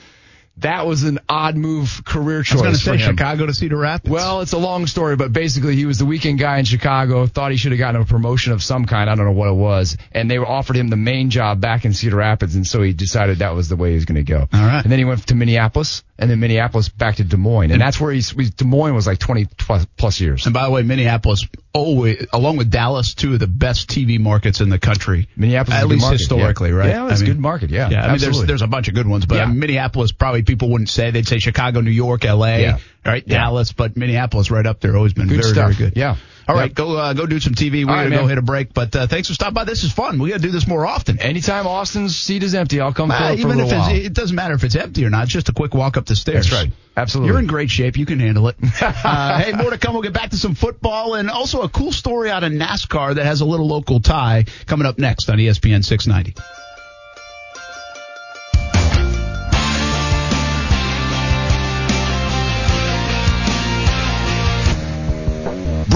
That 0.58 0.86
was 0.86 1.02
an 1.02 1.18
odd 1.28 1.56
move 1.56 2.02
career 2.04 2.42
choice. 2.42 2.62
I 2.62 2.68
was 2.68 2.82
going 2.82 2.98
to 2.98 3.04
say. 3.04 3.10
Chicago 3.10 3.44
to 3.44 3.52
Cedar 3.52 3.76
Rapids. 3.76 4.10
Well, 4.10 4.40
it's 4.40 4.52
a 4.52 4.58
long 4.58 4.86
story, 4.86 5.14
but 5.16 5.32
basically 5.32 5.76
he 5.76 5.84
was 5.84 5.98
the 5.98 6.06
weekend 6.06 6.38
guy 6.38 6.58
in 6.58 6.64
Chicago, 6.64 7.26
thought 7.26 7.50
he 7.50 7.58
should 7.58 7.72
have 7.72 7.78
gotten 7.78 8.00
a 8.00 8.04
promotion 8.06 8.52
of 8.52 8.62
some 8.62 8.86
kind. 8.86 9.10
I 9.10 9.14
don't 9.14 9.26
know 9.26 9.32
what 9.32 9.48
it 9.48 9.54
was. 9.54 9.98
And 10.12 10.30
they 10.30 10.38
offered 10.38 10.76
him 10.76 10.88
the 10.88 10.96
main 10.96 11.28
job 11.28 11.60
back 11.60 11.84
in 11.84 11.92
Cedar 11.92 12.16
Rapids. 12.16 12.54
And 12.54 12.66
so 12.66 12.80
he 12.80 12.94
decided 12.94 13.38
that 13.40 13.54
was 13.54 13.68
the 13.68 13.76
way 13.76 13.90
he 13.90 13.94
was 13.96 14.06
going 14.06 14.16
to 14.16 14.22
go. 14.22 14.48
All 14.50 14.66
right. 14.66 14.82
And 14.82 14.90
then 14.90 14.98
he 14.98 15.04
went 15.04 15.26
to 15.26 15.34
Minneapolis 15.34 16.02
and 16.18 16.30
then 16.30 16.40
Minneapolis 16.40 16.88
back 16.88 17.16
to 17.16 17.24
Des 17.24 17.36
Moines. 17.36 17.70
And 17.70 17.80
that's 17.80 18.00
where 18.00 18.12
he's, 18.12 18.32
Des 18.32 18.64
Moines 18.64 18.94
was 18.94 19.06
like 19.06 19.18
20 19.18 19.46
plus, 19.58 19.86
plus 19.98 20.20
years. 20.20 20.46
And 20.46 20.54
by 20.54 20.64
the 20.64 20.70
way, 20.70 20.82
Minneapolis, 20.82 21.46
always, 21.74 22.26
along 22.32 22.56
with 22.56 22.70
Dallas, 22.70 23.12
two 23.12 23.34
of 23.34 23.40
the 23.40 23.46
best 23.46 23.90
TV 23.90 24.18
markets 24.18 24.62
in 24.62 24.70
the 24.70 24.78
country. 24.78 25.28
Minneapolis 25.36 25.76
is 25.76 25.82
at 25.82 25.84
a 25.84 25.88
good 25.88 25.92
least 25.92 26.02
market, 26.02 26.18
historically, 26.20 26.70
yeah. 26.70 26.76
right? 26.76 26.88
Yeah, 26.88 27.10
it's 27.10 27.20
a 27.20 27.26
good 27.26 27.38
market, 27.38 27.68
yeah, 27.68 27.90
Yeah, 27.90 28.06
I 28.06 28.12
mean, 28.12 28.18
there's 28.18 28.42
there's 28.44 28.62
a 28.62 28.66
bunch 28.66 28.88
of 28.88 28.94
good 28.94 29.06
ones, 29.06 29.26
but 29.26 29.34
Yeah. 29.36 29.46
Minneapolis 29.46 30.12
probably 30.12 30.42
people 30.46 30.70
wouldn't 30.70 30.88
say 30.90 31.10
they'd 31.10 31.26
say 31.28 31.38
Chicago, 31.38 31.80
New 31.80 31.90
York, 31.90 32.24
L.A. 32.24 32.60
Yeah. 32.62 32.78
Right, 33.04 33.22
Yeah. 33.26 33.38
Dallas, 33.38 33.72
but 33.72 33.96
Minneapolis 33.96 34.50
right 34.50 34.66
up 34.66 34.80
there. 34.80 34.96
Always 34.96 35.12
been 35.12 35.28
Good 35.28 35.40
very 35.42 35.52
stuff. 35.52 35.72
very 35.72 35.90
good. 35.90 35.96
Yeah. 35.96 36.16
All 36.48 36.54
right, 36.54 36.66
Yep. 36.70 36.74
go 36.76 36.96
uh, 36.96 37.12
go 37.12 37.26
do 37.26 37.40
some 37.40 37.54
TV. 37.54 37.84
We're 37.84 37.90
All 37.90 37.96
right, 37.98 38.04
gonna 38.08 38.22
go 38.22 38.26
hit 38.28 38.38
a 38.38 38.42
break, 38.42 38.72
but 38.72 38.94
uh, 38.94 39.06
thanks 39.08 39.26
for 39.26 39.34
stopping 39.34 39.54
by. 39.54 39.64
This 39.64 39.82
is 39.82 39.90
fun. 39.92 40.20
We 40.20 40.28
got 40.30 40.36
to 40.36 40.42
do 40.42 40.50
this 40.52 40.68
more 40.68 40.86
often. 40.86 41.18
Anytime 41.20 41.66
Austen's 41.66 42.16
seat 42.16 42.44
is 42.44 42.54
empty, 42.54 42.80
I'll 42.80 42.92
come 42.94 43.10
Uh, 43.10 43.18
fill 43.18 43.26
it 43.26 43.40
for 43.42 43.48
a 43.48 43.52
even 43.52 43.64
if 43.66 44.04
it 44.06 44.12
doesn't 44.12 44.36
matter 44.36 44.54
if 44.54 44.62
it's 44.62 44.76
empty 44.76 45.04
or 45.04 45.10
not. 45.10 45.24
It's 45.24 45.32
just 45.32 45.48
a 45.48 45.52
quick 45.52 45.74
walk 45.74 45.96
up 45.96 46.06
the 46.06 46.14
stairs. 46.14 46.48
That's 46.48 46.62
right. 46.64 46.72
Absolutely. 46.96 47.30
You're 47.32 47.40
in 47.40 47.46
great 47.48 47.68
shape. 47.70 47.96
You 47.98 48.06
can 48.06 48.20
handle 48.20 48.46
it. 48.48 48.56
uh, 48.80 49.38
hey, 49.42 49.52
more 49.52 49.70
to 49.70 49.78
come. 49.78 49.94
We'll 49.94 50.02
get 50.04 50.12
back 50.12 50.30
to 50.30 50.36
some 50.36 50.54
football 50.54 51.14
and 51.14 51.30
also 51.30 51.62
a 51.62 51.68
cool 51.68 51.90
story 51.92 52.30
out 52.30 52.44
of 52.44 52.52
NASCAR 52.52 53.16
that 53.16 53.24
has 53.26 53.40
a 53.40 53.44
little 53.44 53.66
local 53.66 53.98
tie 54.00 54.44
coming 54.66 54.86
up 54.86 54.98
next 54.98 55.28
on 55.28 55.38
ESPN 55.38 55.84
690. 55.84 56.40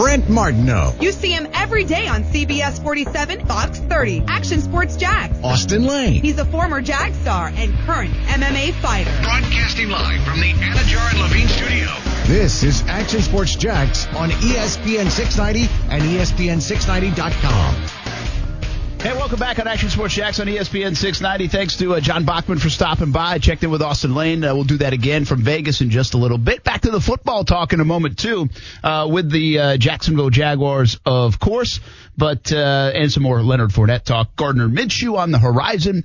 Brent 0.01 0.31
Martineau, 0.31 0.95
You 0.99 1.13
see 1.13 1.31
him 1.31 1.47
every 1.53 1.85
day 1.85 2.07
on 2.09 2.25
CBS 2.25 2.83
47, 2.83 3.45
Fox 3.45 3.81
30, 3.81 4.25
Action 4.29 4.63
Sports 4.63 4.97
Jax. 4.97 5.37
Austen 5.45 5.85
Lane, 5.85 6.23
He's 6.23 6.39
a 6.39 6.47
former 6.47 6.81
Jag 6.81 7.13
star 7.17 7.53
and 7.55 7.75
current 7.81 8.11
MMA 8.25 8.73
fighter. 8.81 9.11
Broadcasting 9.23 9.91
live 9.91 10.23
from 10.25 10.41
the 10.41 10.55
Anidjar 10.55 11.11
and 11.11 11.21
Levine 11.21 11.49
studio. 11.49 11.89
This 12.25 12.63
is 12.63 12.83
Action 12.89 13.21
Sports 13.21 13.55
Jax 13.55 14.07
on 14.15 14.31
ESPN 14.31 15.11
690 15.11 15.69
and 15.91 16.03
E 16.03 16.17
ESPN690.com. 16.17 18.00
Hey, 19.01 19.15
welcome 19.15 19.39
back 19.39 19.59
on 19.59 19.67
Action 19.67 19.89
Sports 19.89 20.13
Jax 20.13 20.41
on 20.41 20.47
ESPN 20.47 20.95
690. 20.95 21.49
Thanks 21.49 21.79
to 21.79 21.95
uh, 21.95 22.01
John 22.01 22.27
Bachman 22.27 22.59
for 22.59 22.69
stopping 22.69 23.13
by. 23.13 23.33
I 23.33 23.39
Checked 23.39 23.65
in 23.65 23.71
with 23.71 23.81
Austen 23.81 24.15
Lane. 24.15 24.45
Uh, 24.45 24.55
we'll 24.55 24.65
do 24.65 24.77
that 24.77 24.93
again 24.93 25.25
from 25.25 25.43
Vegas 25.43 25.81
in 25.81 25.89
just 25.89 26.13
a 26.13 26.19
little 26.19 26.37
bit. 26.37 26.65
Back 26.65 26.83
to 26.83 26.91
the 26.91 27.01
football 27.01 27.45
talk 27.45 27.73
in 27.73 27.81
a 27.81 27.85
moment 27.87 28.19
too, 28.19 28.51
uh, 28.85 29.09
with 29.11 29.31
the 29.31 29.59
uh, 29.59 29.77
Jacksonville 29.79 30.29
Jaguars, 30.29 31.01
of 31.07 31.41
course, 31.41 31.81
but 32.19 32.53
uh, 32.53 32.93
and 32.95 33.11
some 33.11 33.23
more 33.23 33.43
Leonard 33.43 33.71
Fournette 33.71 34.05
talk. 34.05 34.37
Gardner 34.37 34.69
Minshew 34.69 35.17
on 35.17 35.31
the 35.31 35.39
horizon. 35.39 36.05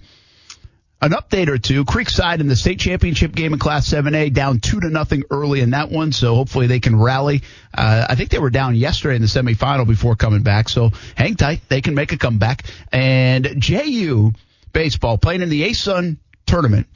An 1.06 1.12
update 1.12 1.50
or 1.50 1.60
two. 1.60 1.86
Creekside 1.86 2.40
in 2.40 2.48
the 2.48 2.56
state 2.56 2.80
championship 2.80 3.32
game 3.32 3.54
in 3.54 3.60
Class 3.60 3.88
7A 3.88 4.34
down 4.34 4.60
two 4.60 4.80
to 4.80 4.90
nothing 4.90 5.22
early 5.30 5.60
in 5.60 5.70
that 5.70 5.92
one, 5.92 6.12
so 6.12 6.34
hopefully 6.34 6.66
they 6.66 6.80
can 6.80 7.00
rally. 7.00 7.44
Uh, 7.78 8.08
I 8.10 8.16
think 8.16 8.32
they 8.32 8.40
were 8.40 8.50
down 8.50 8.74
yesterday 8.74 9.16
in 9.16 9.22
the 9.22 9.28
semifinal 9.28 9.88
before 9.88 10.16
coming 10.16 10.42
back, 10.42 10.68
so 10.68 10.90
hang 11.14 11.36
tight. 11.36 11.62
They 11.70 11.82
can 11.82 11.94
make 11.94 12.12
a 12.12 12.18
comeback. 12.18 12.64
And 12.92 13.62
JU 13.62 14.34
baseball 14.74 15.20
playing 15.20 15.44
in 15.44 15.50
the 15.50 15.70
ASUN 15.70 16.18
tournament 16.48 16.88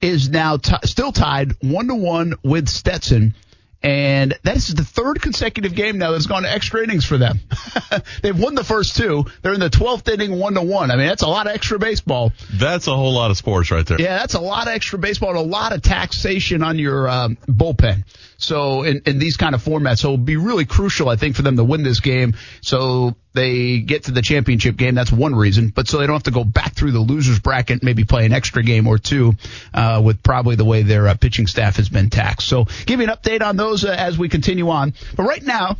is 0.00 0.28
now 0.28 0.56
t- 0.56 0.74
still 0.82 1.12
tied 1.12 1.52
one 1.62 1.86
to 1.86 1.94
one 1.94 2.34
with 2.42 2.68
Stetson. 2.68 3.36
And 3.84 4.32
that 4.44 4.56
is 4.56 4.74
the 4.74 4.82
third 4.82 5.20
consecutive 5.20 5.74
game 5.74 5.98
now 5.98 6.12
that's 6.12 6.24
gone 6.24 6.44
to 6.44 6.50
extra 6.50 6.82
innings 6.82 7.04
for 7.04 7.18
them. 7.18 7.40
They've 8.22 8.36
won 8.36 8.54
the 8.54 8.64
first 8.64 8.96
two. 8.96 9.26
They're 9.42 9.52
in 9.52 9.60
the 9.60 9.68
12th 9.68 10.08
inning, 10.10 10.38
one 10.38 10.54
to 10.54 10.62
one. 10.62 10.90
I 10.90 10.96
mean, 10.96 11.06
that's 11.06 11.20
a 11.20 11.28
lot 11.28 11.46
of 11.46 11.52
extra 11.52 11.78
baseball. 11.78 12.32
That's 12.54 12.86
a 12.86 12.96
whole 12.96 13.12
lot 13.12 13.30
of 13.30 13.36
sports 13.36 13.70
right 13.70 13.84
there. 13.84 14.00
Yeah, 14.00 14.16
that's 14.16 14.32
a 14.32 14.40
lot 14.40 14.68
of 14.68 14.72
extra 14.72 14.98
baseball 14.98 15.30
and 15.30 15.38
a 15.38 15.42
lot 15.42 15.74
of 15.74 15.82
taxation 15.82 16.62
on 16.62 16.78
your 16.78 17.10
um, 17.10 17.36
bullpen. 17.46 18.04
So 18.44 18.82
in, 18.82 19.02
in 19.06 19.18
these 19.18 19.36
kind 19.36 19.54
of 19.54 19.64
formats, 19.64 19.98
so 19.98 20.08
it'll 20.08 20.18
be 20.18 20.36
really 20.36 20.66
crucial, 20.66 21.08
I 21.08 21.16
think, 21.16 21.34
for 21.34 21.42
them 21.42 21.56
to 21.56 21.64
win 21.64 21.82
this 21.82 22.00
game. 22.00 22.34
So 22.60 23.16
they 23.32 23.78
get 23.80 24.04
to 24.04 24.12
the 24.12 24.22
championship 24.22 24.76
game. 24.76 24.94
That's 24.94 25.10
one 25.10 25.34
reason, 25.34 25.68
but 25.68 25.88
so 25.88 25.98
they 25.98 26.06
don't 26.06 26.14
have 26.14 26.24
to 26.24 26.30
go 26.30 26.44
back 26.44 26.74
through 26.74 26.92
the 26.92 27.00
losers 27.00 27.40
bracket, 27.40 27.82
maybe 27.82 28.04
play 28.04 28.26
an 28.26 28.32
extra 28.32 28.62
game 28.62 28.86
or 28.86 28.98
two, 28.98 29.32
uh, 29.72 30.00
with 30.04 30.22
probably 30.22 30.56
the 30.56 30.64
way 30.64 30.82
their 30.82 31.08
uh, 31.08 31.14
pitching 31.14 31.46
staff 31.46 31.76
has 31.76 31.88
been 31.88 32.10
taxed. 32.10 32.48
So 32.48 32.66
give 32.86 33.00
you 33.00 33.08
an 33.08 33.16
update 33.16 33.42
on 33.42 33.56
those 33.56 33.84
uh, 33.84 33.90
as 33.90 34.18
we 34.18 34.28
continue 34.28 34.68
on. 34.68 34.94
But 35.16 35.24
right 35.24 35.42
now, 35.42 35.76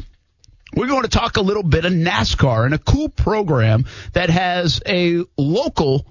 we're 0.74 0.88
going 0.88 1.02
to 1.02 1.08
talk 1.08 1.36
a 1.36 1.42
little 1.42 1.62
bit 1.62 1.84
of 1.84 1.92
NASCAR 1.92 2.64
and 2.64 2.74
a 2.74 2.78
cool 2.78 3.08
program 3.08 3.84
that 4.12 4.30
has 4.30 4.82
a 4.86 5.24
local 5.36 6.06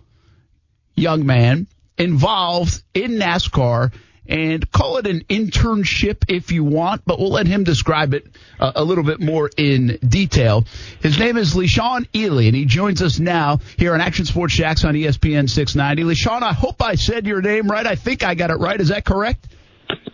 young 0.95 1.26
man 1.26 1.68
involved 1.97 2.82
in 2.93 3.14
NASCAR 3.14 3.91
and 4.28 4.70
call 4.72 4.98
it 4.98 5.08
an 5.08 5.22
internship 5.30 6.26
if 6.28 6.52
you 6.52 6.64
want, 6.64 7.04
but 7.06 7.20
we'll 7.20 7.32
let 7.32 7.48
him 7.48 7.64
describe 7.64 8.14
it 8.14 8.26
uh, 8.60 8.72
a 8.76 8.84
little 8.84 9.04
bit 9.04 9.20
more 9.20 9.50
in 9.58 9.98
detail. 10.08 10.66
His 11.02 11.20
name 11.20 11.38
is 11.38 11.54
Leishaun 11.54 12.08
Ealey, 12.14 12.48
and 12.48 12.56
he 12.56 12.66
joins 12.66 13.02
us 13.02 13.20
now 13.20 13.60
here 13.78 13.94
on 13.94 14.02
Action 14.02 14.26
Sports 14.26 14.54
Jax 14.54 14.84
on 14.84 14.94
ESPN 14.94 15.50
690. 15.50 16.04
Leishaun, 16.04 16.42
I 16.42 16.54
hope 16.54 16.82
I 16.82 16.96
said 16.96 17.26
your 17.26 17.42
name 17.42 17.68
right. 17.68 17.86
I 17.86 17.96
think 17.96 18.24
I 18.24 18.36
got 18.36 18.50
it 18.50 18.56
right. 18.56 18.80
Is 18.80 18.90
that 18.90 19.06
correct? 19.06 19.48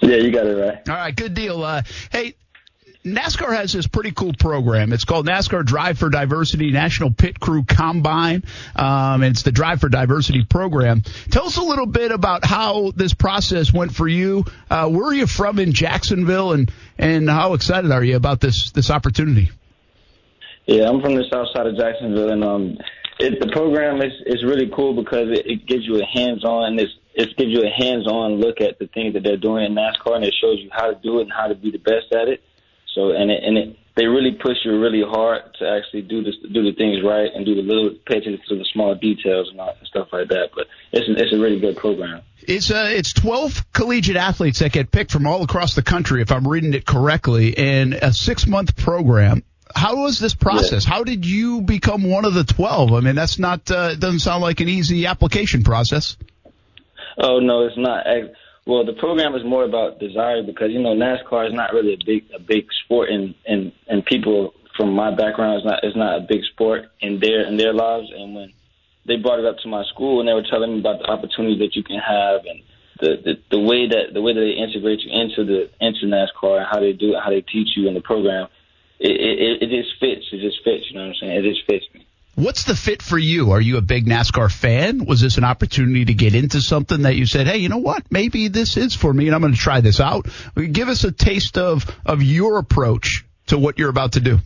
Yeah, 0.02 0.18
you 0.18 0.32
got 0.32 0.48
it 0.48 0.56
right. 0.56 0.90
All 0.90 0.96
right, 0.96 1.16
good 1.16 1.34
deal. 1.34 1.64
Uh, 1.64 1.84
hey, 2.12 2.36
NASCAR 3.06 3.56
has 3.56 3.72
this 3.72 3.88
pretty 3.88 4.12
cool 4.12 4.34
program. 4.34 4.92
It's 4.92 5.06
called 5.06 5.26
NASCAR 5.26 5.66
Drive 5.66 5.98
for 5.98 6.10
Diversity 6.10 6.72
National 6.72 7.12
Pit 7.12 7.40
Crew 7.40 7.64
Combine. 7.64 8.44
Um, 8.76 9.24
it's 9.24 9.44
the 9.44 9.54
Drive 9.54 9.80
for 9.80 9.88
Diversity 9.88 10.44
program. 10.44 11.02
Tell 11.32 11.46
us 11.46 11.56
a 11.56 11.64
little 11.64 11.86
bit 11.86 12.12
about 12.12 12.44
how 12.44 12.92
this 12.92 13.14
process 13.14 13.72
went 13.72 13.96
for 13.96 14.06
you. 14.06 14.44
Uh, 14.70 14.90
where 14.90 15.08
are 15.08 15.14
you 15.14 15.28
from 15.28 15.60
in 15.60 15.72
Jacksonville, 15.72 16.52
and 16.52 16.72
and 16.98 17.30
how 17.30 17.54
excited 17.54 17.90
are 17.92 18.04
you 18.04 18.18
about 18.18 18.42
this 18.42 18.72
this 18.72 18.92
opportunity? 18.92 19.50
Yeah, 20.66 20.90
I'm 20.90 21.02
from 21.02 21.16
the 21.16 21.24
south 21.32 21.48
side 21.56 21.68
of 21.68 21.78
Jacksonville, 21.78 22.32
and 22.32 22.44
um, 22.44 22.78
it, 23.18 23.40
the 23.40 23.50
program 23.54 24.02
is 24.02 24.12
is 24.26 24.44
really 24.44 24.70
cool 24.76 25.02
because 25.02 25.30
it, 25.30 25.46
it 25.46 25.66
gives 25.66 25.86
you 25.86 26.02
a 26.02 26.06
hands-on. 26.06 26.78
It's 26.78 26.92
it 27.14 27.38
gives 27.38 27.50
you 27.50 27.64
a 27.64 27.70
hands-on 27.70 28.42
look 28.42 28.60
at 28.60 28.78
the 28.78 28.88
things 28.88 29.14
that 29.14 29.24
they're 29.24 29.38
doing 29.38 29.66
in 29.66 29.74
NASCAR, 29.74 30.18
and 30.18 30.26
it 30.26 30.34
shows 30.42 30.60
you 30.60 30.70
how 30.74 30.92
to 30.92 31.00
do 31.02 31.20
it 31.20 31.24
and 31.24 31.32
how 31.32 31.48
to 31.48 31.56
be 31.56 31.72
the 31.72 31.80
best 31.80 32.12
at 32.12 32.28
it. 32.28 32.44
So, 32.96 33.12
and 33.12 33.30
it, 33.30 33.44
and 33.44 33.58
it, 33.58 33.78
they 33.96 34.06
really 34.06 34.32
push 34.32 34.58
you 34.64 34.80
really 34.80 35.04
hard 35.06 35.42
to 35.60 35.70
actually 35.70 36.04
do 36.04 36.24
this, 36.24 36.36
do 36.42 36.64
the 36.64 36.74
things 36.74 37.04
right, 37.04 37.30
and 37.34 37.46
do 37.46 37.56
the 37.56 37.62
little 37.62 37.92
pay 38.08 38.18
attention 38.18 38.40
to 38.48 38.56
the 38.58 38.66
small 38.72 38.96
details 38.96 39.50
and, 39.52 39.60
all, 39.60 39.76
and 39.78 39.88
stuff 39.88 40.08
like 40.12 40.30
that. 40.30 40.50
But 40.56 40.68
it's 40.92 41.06
it's 41.08 41.34
a 41.34 41.40
really 41.40 41.60
good 41.60 41.78
program. 41.78 42.22
It's 42.42 42.72
uh, 42.72 42.88
it's 42.90 43.14
12 43.14 43.74
collegiate 43.74 44.16
athletes 44.16 44.60
that 44.60 44.72
get 44.72 44.92
picked 44.92 45.12
from 45.12 45.28
all 45.28 45.44
across 45.44 45.76
the 45.76 45.84
country, 45.84 46.22
if 46.22 46.32
I'm 46.32 46.48
reading 46.48 46.74
it 46.74 46.86
correctly, 46.86 47.58
and 47.58 47.94
a 47.94 48.14
six 48.14 48.48
month 48.48 48.76
program. 48.76 49.44
How 49.76 49.98
was 49.98 50.18
this 50.18 50.34
process? 50.34 50.84
How 50.84 51.04
did 51.04 51.28
you 51.28 51.62
become 51.62 52.10
one 52.10 52.26
of 52.26 52.34
the 52.34 52.44
12? 52.44 52.92
I 52.92 53.02
mean, 53.02 53.14
that's 53.14 53.38
not 53.38 53.70
uh, 53.70 53.90
it 53.92 54.00
doesn't 54.00 54.20
sound 54.20 54.42
like 54.42 54.62
an 54.62 54.70
easy 54.70 55.06
application 55.06 55.64
process. 55.64 56.18
Oh 57.18 57.40
no, 57.40 57.66
it's 57.66 57.78
not. 57.78 58.08
Ex- 58.08 58.36
Well, 58.70 58.86
the 58.86 58.94
program 58.94 59.34
is 59.34 59.42
more 59.44 59.64
about 59.64 59.98
desire 59.98 60.44
because 60.44 60.70
you 60.70 60.78
know 60.78 60.94
NASCAR 60.94 61.48
is 61.48 61.56
not 61.56 61.74
really 61.74 61.96
a 61.96 62.06
big 62.06 62.30
a 62.36 62.40
big 62.40 62.68
sport, 62.86 63.10
and 63.10 63.34
and 63.48 63.72
and 63.88 64.06
people 64.06 64.54
from 64.78 64.94
my 64.94 65.10
background 65.10 65.58
is 65.58 65.66
not 65.66 65.84
is 65.84 65.96
not 65.96 66.22
a 66.22 66.22
big 66.22 66.42
sport 66.54 66.84
in 67.02 67.20
their 67.20 67.48
in 67.48 67.58
their 67.58 67.74
lives. 67.74 68.14
And 68.16 68.36
when 68.36 68.54
they 69.08 69.16
brought 69.16 69.40
it 69.40 69.46
up 69.46 69.58
to 69.64 69.68
my 69.68 69.84
school 69.86 70.20
and 70.20 70.30
they 70.30 70.34
were 70.34 70.46
telling 70.48 70.74
me 70.74 70.80
about 70.82 71.00
the 71.00 71.10
opportunities 71.10 71.58
that 71.58 71.76
you 71.76 71.82
can 71.82 71.98
have 71.98 72.46
and 72.46 72.62
the 73.02 73.10
the, 73.26 73.58
the 73.58 73.60
way 73.60 73.88
that 73.88 74.14
the 74.14 74.22
way 74.22 74.34
that 74.34 74.40
they 74.40 74.62
integrate 74.62 75.00
you 75.02 75.20
into 75.20 75.44
the 75.46 75.72
into 75.82 76.06
NASCAR 76.06 76.60
and 76.60 76.68
how 76.70 76.80
they 76.80 76.94
do 76.94 77.16
it, 77.16 77.24
how 77.24 77.32
they 77.32 77.42
teach 77.42 77.70
you 77.76 77.88
in 77.88 77.96
the 77.96 78.02
program, 78.02 78.50
it 79.00 79.18
it, 79.18 79.64
it 79.64 79.70
just 79.74 80.00
fits. 80.00 80.30
It 80.32 80.42
just 80.46 80.64
fits. 80.64 80.86
You 80.92 80.98
know 80.98 81.08
what 81.08 81.18
I'm 81.18 81.20
saying? 81.20 81.44
It 81.44 81.50
just 81.50 81.66
fits 81.66 81.86
me. 81.96 82.06
What's 82.40 82.64
the 82.64 82.74
fit 82.74 83.02
for 83.02 83.18
you? 83.18 83.52
Are 83.52 83.60
you 83.60 83.76
a 83.76 83.82
big 83.82 84.06
NASCAR 84.06 84.50
fan? 84.50 85.04
Was 85.04 85.20
this 85.20 85.38
an 85.38 85.44
opportunity 85.44 86.06
to 86.06 86.14
get 86.14 86.34
into 86.34 86.62
something 86.62 87.02
that 87.02 87.18
you 87.18 87.26
said, 87.26 87.48
hey, 87.48 87.58
you 87.58 87.68
know 87.68 87.80
what? 87.80 88.10
Maybe 88.10 88.48
this 88.48 88.78
is 88.78 88.96
for 88.96 89.14
me 89.14 89.26
and 89.26 89.36
I'm 89.36 89.42
going 89.42 89.52
to 89.52 89.60
try 89.60 89.82
this 89.82 90.00
out. 90.00 90.26
Give 90.56 90.88
us 90.88 91.04
a 91.04 91.12
taste 91.12 91.58
of, 91.58 91.84
of 92.06 92.24
your 92.24 92.58
approach 92.58 93.26
to 93.48 93.58
what 93.58 93.78
you're 93.78 93.90
about 93.90 94.14
to 94.14 94.22
do. 94.22 94.40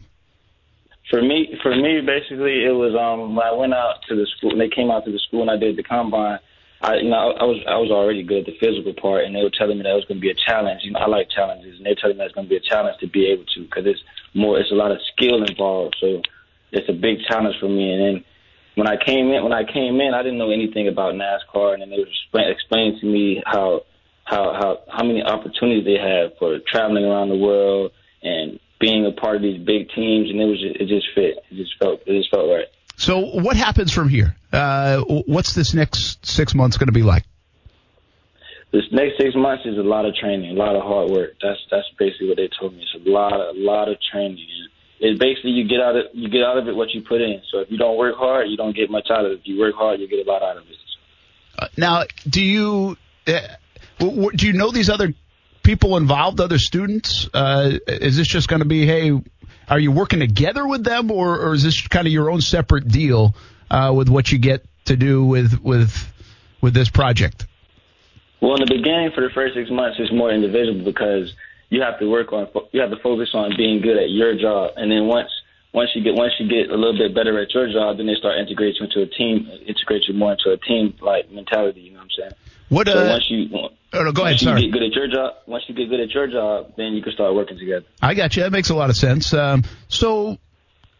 For 1.12 1.22
me, 1.22 1.56
for 1.62 1.76
me, 1.76 2.02
basically, 2.02 2.66
it 2.66 2.74
was 2.74 2.98
um 2.98 3.36
when 3.36 3.46
I 3.46 3.54
went 3.54 3.76
out 3.76 4.02
to 4.10 4.16
the 4.16 4.26
school. 4.26 4.50
When 4.50 4.58
they 4.58 4.74
came 4.74 4.90
out 4.90 5.06
to 5.06 5.12
the 5.12 5.20
school 5.20 5.44
and 5.44 5.52
I 5.52 5.58
did 5.58 5.78
the 5.78 5.84
combine. 5.84 6.40
I, 6.82 6.96
you 6.96 7.12
know, 7.12 7.38
I 7.38 7.44
was 7.44 7.62
I 7.70 7.78
was 7.78 7.92
already 7.92 8.24
good 8.24 8.40
at 8.40 8.46
the 8.48 8.58
physical 8.58 8.96
part, 9.00 9.26
and 9.26 9.36
they 9.36 9.44
were 9.44 9.54
telling 9.54 9.78
me 9.78 9.84
that 9.84 9.92
it 9.92 10.02
was 10.02 10.06
going 10.06 10.18
to 10.18 10.26
be 10.26 10.32
a 10.32 10.40
challenge. 10.50 10.82
You 10.84 10.94
know, 10.94 11.00
I 11.00 11.08
like 11.08 11.30
challenges, 11.30 11.78
and 11.78 11.86
they're 11.86 11.94
telling 11.94 12.18
me 12.18 12.26
that 12.26 12.34
it's 12.34 12.34
going 12.34 12.48
to 12.48 12.50
be 12.50 12.58
a 12.58 12.66
challenge 12.66 12.98
to 13.02 13.08
be 13.08 13.30
able 13.30 13.46
to, 13.54 13.62
because 13.62 13.86
it's 13.86 14.02
more, 14.34 14.60
it's 14.60 14.72
a 14.72 14.76
lot 14.76 14.92
of 14.92 14.98
skill 15.14 15.44
involved. 15.46 15.96
So 16.02 16.24
it's 16.74 16.90
a 16.90 16.94
big 16.94 17.18
challenge 17.30 17.56
for 17.60 17.70
me. 17.70 17.94
And 17.94 18.02
then 18.02 18.24
when 18.76 18.88
I 18.88 18.98
came 18.98 19.30
in, 19.32 19.44
when 19.44 19.54
I 19.54 19.64
came 19.64 20.02
in, 20.02 20.14
I 20.14 20.24
didn't 20.24 20.40
know 20.40 20.52
anything 20.52 20.88
about 20.88 21.14
NASCAR, 21.14 21.74
and 21.74 21.82
then 21.82 21.90
they 21.90 21.98
were 21.98 22.08
explain, 22.08 22.50
explaining 22.50 23.00
to 23.00 23.06
me 23.06 23.42
how 23.46 23.82
how 24.26 24.54
how 24.54 24.80
how 24.90 25.04
many 25.04 25.22
opportunities 25.24 25.86
they 25.86 25.98
have 25.98 26.32
for 26.40 26.58
traveling 26.68 27.06
around 27.06 27.30
the 27.30 27.38
world 27.38 27.92
and 28.24 28.60
being 28.80 29.06
a 29.06 29.12
part 29.12 29.36
of 29.36 29.42
these 29.42 29.64
big 29.64 29.90
teams, 29.96 30.30
and 30.30 30.42
it 30.42 30.46
was 30.46 30.60
just, 30.60 30.76
it 30.76 30.88
just 30.88 31.08
fit. 31.16 31.38
It 31.52 31.56
just 31.56 31.72
felt 31.80 32.02
it 32.06 32.18
just 32.18 32.32
felt 32.32 32.50
right. 32.50 32.68
So 32.98 33.20
what 33.20 33.56
happens 33.56 33.92
from 33.92 34.10
here? 34.10 34.36
Uh, 34.52 35.02
what's 35.26 35.54
this 35.56 35.74
next 35.74 36.26
six 36.26 36.54
months 36.54 36.78
going 36.78 36.88
to 36.88 36.94
be 36.94 37.04
like? 37.04 37.24
This 38.72 38.84
next 38.92 39.20
six 39.20 39.36
months 39.36 39.66
is 39.66 39.78
a 39.78 39.84
lot 39.84 40.06
of 40.06 40.16
training, 40.16 40.58
a 40.58 40.60
lot 40.60 40.76
of 40.76 40.82
hard 40.82 41.12
work. 41.12 41.32
That's 41.42 41.60
that's 41.70 41.88
basically 42.00 42.30
what 42.30 42.38
they 42.38 42.50
told 42.60 42.74
me. 42.74 42.82
It's 42.82 43.06
a 43.06 43.10
lot, 43.10 43.34
a 43.34 43.54
lot 43.56 43.88
of 43.88 43.98
training. 44.12 44.48
It's 45.06 45.20
basically 45.20 45.52
you 45.52 45.68
get 45.68 45.82
out 45.82 45.98
of 45.98 46.06
you 46.14 46.30
get 46.30 46.44
out 46.44 46.58
of 46.58 46.66
it 46.70 46.76
what 46.78 46.94
you 46.94 47.02
put 47.02 47.20
in. 47.20 47.42
So 47.52 47.60
if 47.60 47.70
you 47.70 47.78
don't 47.78 47.98
work 47.98 48.16
hard, 48.16 48.50
you 48.50 48.56
don't 48.56 48.74
get 48.74 48.90
much 48.90 49.10
out 49.12 49.26
of 49.26 49.34
it. 49.34 49.40
If 49.40 49.42
you 49.44 49.60
work 49.60 49.76
hard, 49.76 50.00
you 50.00 50.08
get 50.08 50.26
a 50.26 50.32
lot 50.32 50.42
out 50.42 50.56
of 50.56 50.64
it. 50.64 50.78
Uh, 51.60 51.68
now, 51.76 52.04
do 52.28 52.42
you 52.42 52.96
uh, 53.28 53.42
do 54.00 54.48
you 54.48 54.54
know 54.54 54.72
these 54.72 54.90
other 54.90 55.14
people 55.62 55.98
involved, 55.98 56.40
other 56.40 56.58
students? 56.58 57.30
Uh, 57.34 57.80
is 57.86 58.16
this 58.16 58.28
just 58.28 58.48
going 58.48 58.62
to 58.62 58.68
be, 58.68 58.86
hey, 58.86 59.12
are 59.68 59.80
you 59.80 59.92
working 59.92 60.22
together 60.22 60.66
with 60.66 60.86
them, 60.86 61.12
or, 61.12 61.38
or 61.38 61.54
is 61.54 61.64
this 61.64 61.86
kind 61.86 62.08
of 62.08 62.14
your 62.14 62.32
own 62.32 62.40
separate 62.40 62.88
deal 62.88 63.36
uh, 63.70 63.92
with 63.94 64.08
what 64.08 64.32
you 64.32 64.40
get 64.40 64.66
to 64.86 64.96
do 64.96 65.26
with 65.26 65.60
with 65.62 65.92
with 66.62 66.74
this 66.74 66.90
project? 66.90 67.46
Well, 68.42 68.56
in 68.56 68.62
the 68.62 68.74
beginning, 68.74 69.12
for 69.14 69.20
the 69.20 69.34
first 69.36 69.56
six 69.56 69.70
months, 69.70 69.98
it's 70.00 70.14
more 70.14 70.32
individual 70.32 70.82
because 70.86 71.34
you 71.70 71.82
have 71.82 72.00
to 72.00 72.10
work 72.10 72.32
on, 72.34 72.48
you 72.72 72.82
have 72.82 72.92
to 72.92 73.00
focus 73.02 73.30
on 73.34 73.54
being 73.58 73.82
good 73.82 73.98
at 73.98 74.10
your 74.10 74.38
job, 74.38 74.72
and 74.78 74.92
then 74.92 75.08
once 75.08 75.30
once 75.74 75.90
you 75.96 76.04
get 76.04 76.14
once 76.14 76.34
you 76.40 76.48
get 76.48 76.70
a 76.70 76.78
little 76.78 76.98
bit 76.98 77.16
better 77.16 77.40
at 77.42 77.52
your 77.54 77.72
job, 77.72 77.98
then 77.98 78.06
they 78.06 78.16
start 78.16 78.38
integrating 78.38 78.76
you 78.80 78.86
into 78.86 79.02
a 79.02 79.08
team, 79.08 79.50
integrate 79.68 80.08
you 80.08 80.14
more 80.14 80.34
into 80.34 80.52
a 80.52 80.58
team 80.58 80.94
like 81.02 81.32
mentality. 81.32 81.82
You 81.82 81.94
know 81.94 82.00
what 82.00 82.04
I'm 82.04 82.10
saying? 82.18 82.32
What? 82.70 82.88
So 82.88 83.06
uh, 83.06 83.10
once 83.10 83.30
you 83.30 83.50
oh, 83.54 83.70
no, 83.94 84.12
go 84.12 84.22
ahead. 84.22 84.34
once 84.34 84.42
Sorry. 84.42 84.62
you 84.62 84.72
get 84.72 84.80
good 84.80 84.84
at 84.84 84.94
your 84.94 85.08
job, 85.08 85.34
once 85.48 85.64
you 85.68 85.76
get 85.76 85.90
good 85.90 86.00
at 86.00 86.12
your 86.12 86.28
job, 86.28 86.74
then 86.78 86.94
you 86.94 87.02
can 87.02 87.12
start 87.14 87.34
working 87.34 87.58
together. 87.58 87.86
I 88.02 88.14
got 88.14 88.36
you. 88.36 88.44
That 88.44 88.52
makes 88.52 88.70
a 88.70 88.76
lot 88.76 88.90
of 88.90 88.96
sense. 88.96 89.34
Um, 89.34 89.64
so 89.88 90.38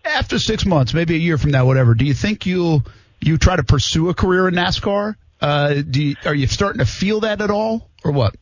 after 0.04 0.40
six 0.40 0.66
months, 0.66 0.94
maybe 0.94 1.16
a 1.16 1.20
year 1.20 1.38
from 1.38 1.52
now, 1.52 1.66
whatever, 1.66 1.94
do 1.94 2.06
you 2.06 2.14
think 2.14 2.46
you'll 2.46 2.84
you 3.22 3.38
try 3.38 3.56
to 3.56 3.64
pursue 3.64 4.10
a 4.10 4.14
career 4.14 4.48
in 4.48 4.56
NASCAR? 4.56 5.16
Uh, 5.40 5.74
do 5.88 6.04
you, 6.04 6.16
are 6.26 6.36
you 6.36 6.48
starting 6.48 6.80
to 6.80 6.86
feel 6.86 7.22
that 7.22 7.42
at 7.42 7.52
all, 7.52 7.90
or 8.04 8.12
what? 8.12 8.36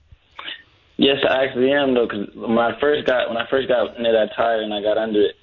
Yes, 1.02 1.18
I 1.28 1.46
actually 1.46 1.74
am 1.74 1.96
though, 1.96 2.06
because 2.06 2.30
when 2.36 2.60
I 2.62 2.78
first 2.80 3.08
got 3.08 3.28
when 3.28 3.38
I 3.38 3.50
first 3.50 3.68
got 3.68 3.98
near 3.98 4.14
that 4.14 4.38
tire 4.38 4.62
and 4.62 4.72
I 4.72 4.84
got 4.84 5.02
under 5.02 5.20
it, 5.20 5.34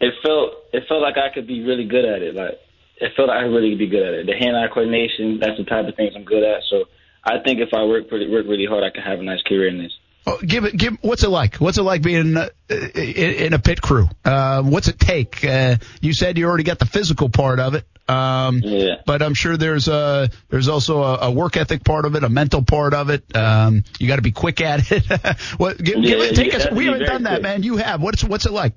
it 0.00 0.12
felt 0.26 0.66
it 0.72 0.82
felt 0.88 1.02
like 1.02 1.14
I 1.16 1.32
could 1.32 1.46
be 1.46 1.62
really 1.62 1.86
good 1.86 2.04
at 2.04 2.20
it. 2.20 2.34
Like 2.34 2.58
it 2.98 3.12
felt 3.14 3.28
like 3.28 3.38
I 3.38 3.46
really 3.46 3.70
could 3.70 3.78
be 3.78 3.86
good 3.86 4.02
at 4.02 4.14
it. 4.14 4.26
The 4.26 4.34
hand-eye 4.34 4.74
coordination, 4.74 5.38
that's 5.38 5.56
the 5.56 5.70
type 5.70 5.86
of 5.86 5.94
things 5.94 6.14
I'm 6.16 6.24
good 6.24 6.42
at. 6.42 6.66
So 6.68 6.90
I 7.22 7.38
think 7.46 7.60
if 7.60 7.70
I 7.72 7.84
work 7.84 8.08
pretty 8.08 8.28
work 8.28 8.46
really 8.48 8.66
hard, 8.66 8.82
I 8.82 8.90
can 8.90 9.06
have 9.06 9.20
a 9.20 9.22
nice 9.22 9.38
career 9.46 9.68
in 9.68 9.78
this. 9.78 9.94
Oh, 10.26 10.38
give 10.44 10.64
it. 10.64 10.76
Give. 10.76 10.96
What's 11.00 11.22
it 11.22 11.30
like? 11.30 11.56
What's 11.56 11.78
it 11.78 11.82
like 11.82 12.02
being 12.02 12.36
uh, 12.36 12.48
in, 12.68 12.76
in 12.76 13.52
a 13.54 13.58
pit 13.58 13.80
crew? 13.80 14.08
Uh, 14.24 14.62
what's 14.62 14.88
it 14.88 14.98
take? 14.98 15.44
Uh, 15.44 15.76
you 16.00 16.12
said 16.12 16.36
you 16.36 16.46
already 16.46 16.64
got 16.64 16.78
the 16.78 16.86
physical 16.86 17.28
part 17.30 17.60
of 17.60 17.74
it. 17.74 17.84
Um, 18.08 18.60
yeah. 18.62 18.96
But 19.06 19.22
I'm 19.22 19.34
sure 19.34 19.56
there's 19.56 19.88
a 19.88 20.30
there's 20.48 20.68
also 20.68 21.02
a, 21.02 21.18
a 21.22 21.30
work 21.30 21.56
ethic 21.56 21.84
part 21.84 22.04
of 22.04 22.14
it, 22.14 22.24
a 22.24 22.28
mental 22.28 22.62
part 22.62 22.94
of 22.94 23.10
it. 23.10 23.24
Um, 23.36 23.84
you 23.98 24.08
got 24.08 24.16
to 24.16 24.22
be 24.22 24.32
quick 24.32 24.60
at 24.60 24.90
it. 24.90 25.40
what? 25.58 25.82
Give, 25.82 25.98
Yeah, 25.98 26.10
give 26.10 26.20
it, 26.20 26.34
take 26.36 26.54
us. 26.54 26.70
We 26.70 26.86
haven't 26.86 27.06
done 27.06 27.22
that, 27.24 27.40
quick. 27.40 27.42
man. 27.42 27.62
You 27.62 27.76
have. 27.76 28.02
What's 28.02 28.24
what's 28.24 28.46
it 28.46 28.52
like? 28.52 28.74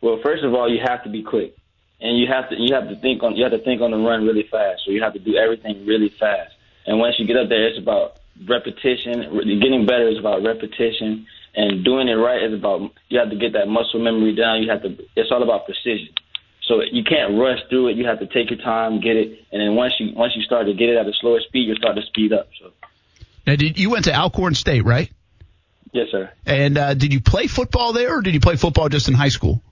Well, 0.00 0.20
first 0.22 0.44
of 0.44 0.54
all, 0.54 0.72
you 0.72 0.80
have 0.84 1.02
to 1.04 1.10
be 1.10 1.22
quick, 1.22 1.56
and 2.00 2.18
you 2.18 2.26
have 2.28 2.48
to 2.50 2.56
you 2.56 2.74
have 2.74 2.88
to 2.88 2.96
think 2.96 3.22
on 3.22 3.36
you 3.36 3.44
have 3.44 3.52
to 3.52 3.58
think 3.58 3.80
on 3.80 3.90
the 3.90 3.96
run 3.96 4.24
really 4.24 4.46
fast. 4.50 4.82
So 4.84 4.90
you 4.90 5.02
have 5.02 5.14
to 5.14 5.20
do 5.20 5.36
everything 5.36 5.86
really 5.86 6.08
fast. 6.10 6.54
And 6.86 6.98
once 6.98 7.16
you 7.18 7.26
get 7.26 7.36
up 7.36 7.48
there, 7.48 7.68
it's 7.68 7.78
about 7.78 8.18
repetition. 8.46 9.22
Getting 9.60 9.86
better 9.86 10.08
is 10.08 10.18
about 10.18 10.42
repetition, 10.42 11.26
and 11.54 11.84
doing 11.84 12.08
it 12.08 12.14
right 12.14 12.42
is 12.42 12.54
about 12.54 12.90
you 13.08 13.18
have 13.18 13.30
to 13.30 13.36
get 13.36 13.54
that 13.54 13.66
muscle 13.68 14.00
memory 14.00 14.34
down. 14.34 14.62
You 14.62 14.70
have 14.70 14.82
to. 14.82 14.96
It's 15.16 15.30
all 15.30 15.42
about 15.42 15.64
precision. 15.64 16.08
So 16.66 16.82
you 16.82 17.02
can't 17.02 17.38
rush 17.38 17.58
through 17.70 17.88
it. 17.88 17.96
You 17.96 18.06
have 18.06 18.18
to 18.18 18.26
take 18.26 18.50
your 18.50 18.58
time, 18.58 19.00
get 19.00 19.16
it, 19.16 19.46
and 19.50 19.60
then 19.62 19.74
once 19.74 19.94
you 19.98 20.12
once 20.14 20.34
you 20.36 20.42
start 20.42 20.66
to 20.66 20.74
get 20.74 20.90
it 20.90 20.96
at 20.96 21.06
a 21.06 21.12
slower 21.20 21.40
speed, 21.40 21.66
you 21.66 21.74
start 21.76 21.96
to 21.96 22.02
speed 22.02 22.32
up. 22.32 22.48
So 22.60 22.72
Now, 23.46 23.56
did 23.56 23.78
you 23.78 23.88
went 23.90 24.04
to 24.04 24.14
Alcorn 24.14 24.54
State, 24.54 24.84
right? 24.84 25.10
yes, 25.92 26.08
sir. 26.10 26.30
And 26.44 26.76
uh, 26.76 26.92
did 26.92 27.12
you 27.14 27.20
play 27.22 27.46
football 27.46 27.94
there, 27.94 28.18
or 28.18 28.20
did 28.20 28.34
you 28.34 28.40
play 28.40 28.56
football 28.56 28.90
just 28.90 29.08
in 29.08 29.14
high 29.14 29.30
school? 29.30 29.62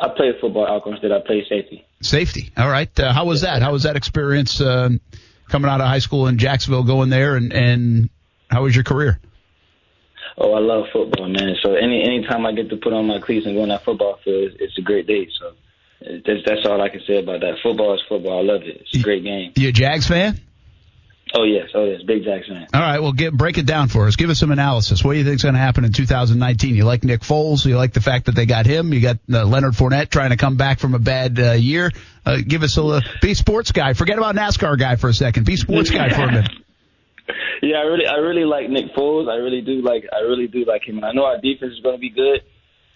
I 0.00 0.08
played 0.08 0.34
football 0.40 0.64
at 0.64 0.70
Alcorn 0.70 0.96
State. 0.98 1.12
I 1.12 1.20
played 1.20 1.44
safety. 1.48 1.86
Safety. 2.02 2.50
All 2.56 2.68
right. 2.68 2.90
Uh, 2.98 3.12
how 3.12 3.24
was 3.24 3.42
that? 3.42 3.62
How 3.62 3.72
was 3.72 3.84
that 3.84 3.96
experience 3.96 4.60
um, 4.60 5.00
coming 5.48 5.70
out 5.70 5.80
of 5.80 5.86
high 5.86 5.98
school 5.98 6.26
in 6.26 6.38
Jacksonville, 6.38 6.84
going 6.84 7.10
there, 7.10 7.36
and 7.36 7.52
and 7.52 8.10
how 8.50 8.62
was 8.64 8.74
your 8.74 8.84
career? 8.84 9.20
Oh, 10.36 10.54
I 10.54 10.60
love 10.60 10.84
football, 10.92 11.28
man. 11.28 11.56
So 11.62 11.74
any 11.74 12.02
anytime 12.02 12.46
I 12.46 12.52
get 12.52 12.70
to 12.70 12.76
put 12.76 12.92
on 12.92 13.06
my 13.06 13.20
cleats 13.20 13.46
and 13.46 13.56
go 13.56 13.62
on 13.62 13.68
that 13.68 13.84
football 13.84 14.18
field, 14.24 14.52
it's, 14.60 14.78
a 14.78 14.82
great 14.82 15.06
day. 15.06 15.28
So 15.40 15.52
that's 16.00 16.40
that's 16.46 16.66
all 16.66 16.80
I 16.80 16.88
can 16.88 17.00
say 17.06 17.18
about 17.18 17.40
that. 17.40 17.56
Football 17.62 17.94
is 17.94 18.00
football. 18.08 18.38
I 18.38 18.42
love 18.42 18.62
it. 18.62 18.82
It's 18.82 18.94
a 18.94 19.02
great 19.02 19.24
game. 19.24 19.52
You 19.56 19.70
a 19.70 19.72
Jags 19.72 20.06
fan? 20.06 20.40
Oh 21.34 21.44
yes, 21.44 21.68
oh 21.74 21.84
yes, 21.84 22.02
big 22.06 22.24
Jackson. 22.24 22.66
All 22.72 22.80
right, 22.80 23.00
well, 23.00 23.12
get, 23.12 23.34
break 23.34 23.58
it 23.58 23.66
down 23.66 23.88
for 23.88 24.06
us. 24.06 24.16
Give 24.16 24.30
us 24.30 24.38
some 24.38 24.50
analysis. 24.50 25.04
What 25.04 25.12
do 25.12 25.18
you 25.18 25.24
think's 25.24 25.42
going 25.42 25.54
to 25.54 25.60
happen 25.60 25.84
in 25.84 25.92
2019? 25.92 26.74
You 26.74 26.84
like 26.84 27.04
Nick 27.04 27.20
Foles? 27.20 27.66
You 27.66 27.76
like 27.76 27.92
the 27.92 28.00
fact 28.00 28.26
that 28.26 28.34
they 28.34 28.46
got 28.46 28.64
him? 28.64 28.92
You 28.94 29.00
got 29.00 29.18
uh, 29.30 29.44
Leonard 29.44 29.74
Fournette 29.74 30.08
trying 30.08 30.30
to 30.30 30.36
come 30.36 30.56
back 30.56 30.78
from 30.78 30.94
a 30.94 30.98
bad 30.98 31.38
uh, 31.38 31.52
year. 31.52 31.92
Uh, 32.24 32.38
give 32.46 32.62
us 32.62 32.76
a 32.78 32.82
little, 32.82 33.08
be 33.20 33.34
sports 33.34 33.72
guy. 33.72 33.92
Forget 33.92 34.16
about 34.16 34.36
NASCAR 34.36 34.78
guy 34.78 34.96
for 34.96 35.08
a 35.08 35.14
second. 35.14 35.44
Be 35.44 35.56
sports 35.56 35.90
guy 35.90 36.08
for 36.08 36.22
a 36.22 36.26
minute. 36.26 36.50
Yeah, 37.60 37.78
I 37.78 37.82
really 37.82 38.06
I 38.06 38.14
really 38.18 38.44
like 38.44 38.70
Nick 38.70 38.94
Foles. 38.96 39.28
I 39.28 39.36
really 39.36 39.60
do 39.60 39.82
like 39.82 40.04
I 40.12 40.20
really 40.20 40.46
do 40.46 40.64
like 40.64 40.86
him, 40.86 40.96
and 40.96 41.04
I 41.04 41.12
know 41.12 41.24
our 41.24 41.40
defense 41.40 41.72
is 41.72 41.80
going 41.80 41.96
to 41.96 42.00
be 42.00 42.08
good. 42.08 42.40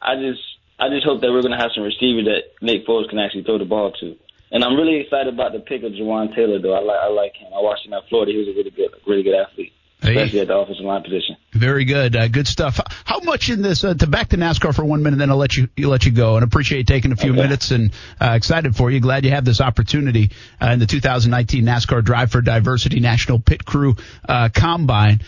I 0.01 0.15
just 0.15 0.41
I 0.79 0.89
just 0.89 1.05
hope 1.05 1.21
that 1.21 1.31
we're 1.31 1.43
going 1.43 1.53
to 1.53 1.59
have 1.59 1.73
some 1.75 1.85
receivers 1.85 2.27
that 2.27 2.65
Nick 2.65 2.87
Foles 2.87 3.09
can 3.09 3.19
actually 3.19 3.43
throw 3.43 3.59
the 3.59 3.65
ball 3.65 3.93
to. 4.01 4.17
And 4.53 4.63
I'm 4.63 4.77
really 4.77 5.01
excited 5.01 5.33
about 5.33 5.53
the 5.53 5.61
pick 5.61 5.83
of 5.83 5.93
Jawaan 5.93 6.35
Taylor, 6.35 6.61
though. 6.61 6.75
I 6.75 6.81
like 6.81 7.01
I 7.03 7.09
like 7.09 7.35
him. 7.35 7.49
I 7.57 7.63
watched 7.63 7.87
him 7.87 7.95
at 7.95 8.07
Florida. 8.11 8.33
He 8.33 8.39
was 8.39 8.49
a 8.49 8.53
really 8.53 8.71
good 8.71 8.91
really 9.07 9.23
good 9.23 9.35
athlete, 9.35 9.73
especially 10.03 10.41
at 10.41 10.49
the 10.49 10.57
offensive 10.57 10.85
line 10.85 11.03
position. 11.03 11.37
Very 11.55 11.87
good, 11.87 12.15
uh, 12.15 12.29
good 12.29 12.47
stuff. 12.47 12.79
How 13.05 13.21
much 13.21 13.49
in 13.49 13.63
this? 13.63 13.83
Uh, 13.83 13.95
to 13.95 14.07
back 14.07 14.29
to 14.29 14.37
NASCAR 14.37 14.75
for 14.75 14.85
one 14.85 15.03
minute, 15.03 15.19
then 15.19 15.31
I'll 15.31 15.39
let 15.39 15.57
you, 15.57 15.69
you 15.75 15.89
let 15.89 16.05
you 16.05 16.13
go. 16.13 16.37
And 16.37 16.45
appreciate 16.45 16.87
taking 16.87 17.13
a 17.13 17.17
few 17.17 17.33
minutes 17.33 17.71
and 17.71 17.93
uh, 18.21 18.33
excited 18.33 18.77
for 18.77 18.91
you. 18.91 19.01
Glad 19.01 19.25
you 19.25 19.31
have 19.31 19.47
this 19.47 19.63
opportunity 19.63 20.31
uh, 20.61 20.67
in 20.67 20.81
the 20.81 20.87
2019 20.87 21.65
NASCAR 21.65 22.05
Drive 22.05 22.31
for 22.31 22.43
Diversity 22.43 23.01
National 23.01 23.39
Pit 23.39 23.65
Crew 23.65 23.97
uh, 24.29 24.51
Combine. 24.55 25.21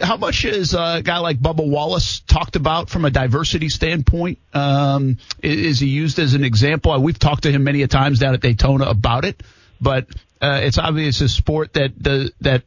How 0.00 0.16
much 0.16 0.44
is 0.44 0.74
a 0.74 1.02
guy 1.04 1.18
like 1.18 1.38
Bubba 1.38 1.68
Wallace 1.68 2.20
talked 2.20 2.56
about 2.56 2.88
from 2.88 3.04
a 3.04 3.10
diversity 3.10 3.68
standpoint? 3.68 4.38
Um, 4.54 5.18
is, 5.42 5.80
he 5.80 5.88
used 5.88 6.18
as 6.18 6.34
an 6.34 6.44
example? 6.44 6.98
We've 7.02 7.18
talked 7.18 7.42
to 7.42 7.52
him 7.52 7.64
many 7.64 7.82
a 7.82 7.88
times 7.88 8.18
down 8.18 8.34
at 8.34 8.40
Daytona 8.40 8.86
about 8.86 9.24
it, 9.24 9.42
but 9.80 10.06
uh, 10.40 10.60
it's 10.62 10.78
obvious 10.78 11.20
a 11.20 11.28
sport 11.28 11.74
that 11.74 11.92
the, 12.02 12.32
that 12.40 12.62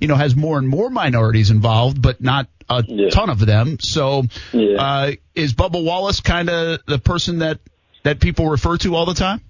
you 0.00 0.08
know 0.08 0.16
has 0.16 0.34
more 0.34 0.58
and 0.58 0.66
more 0.66 0.88
minorities 0.90 1.50
involved, 1.50 2.00
but 2.00 2.20
not 2.20 2.48
a 2.68 2.82
ton 3.10 3.30
of 3.30 3.44
them. 3.44 3.78
So, 3.80 4.24
uh, 4.54 5.12
is 5.34 5.54
Bubba 5.54 5.84
Wallace 5.84 6.20
kind 6.20 6.48
of 6.48 6.80
the 6.86 6.98
person 6.98 7.40
that 7.40 7.58
that 8.04 8.20
people 8.20 8.48
refer 8.48 8.76
to 8.78 8.94
all 8.94 9.06
the 9.06 9.14
time? 9.14 9.42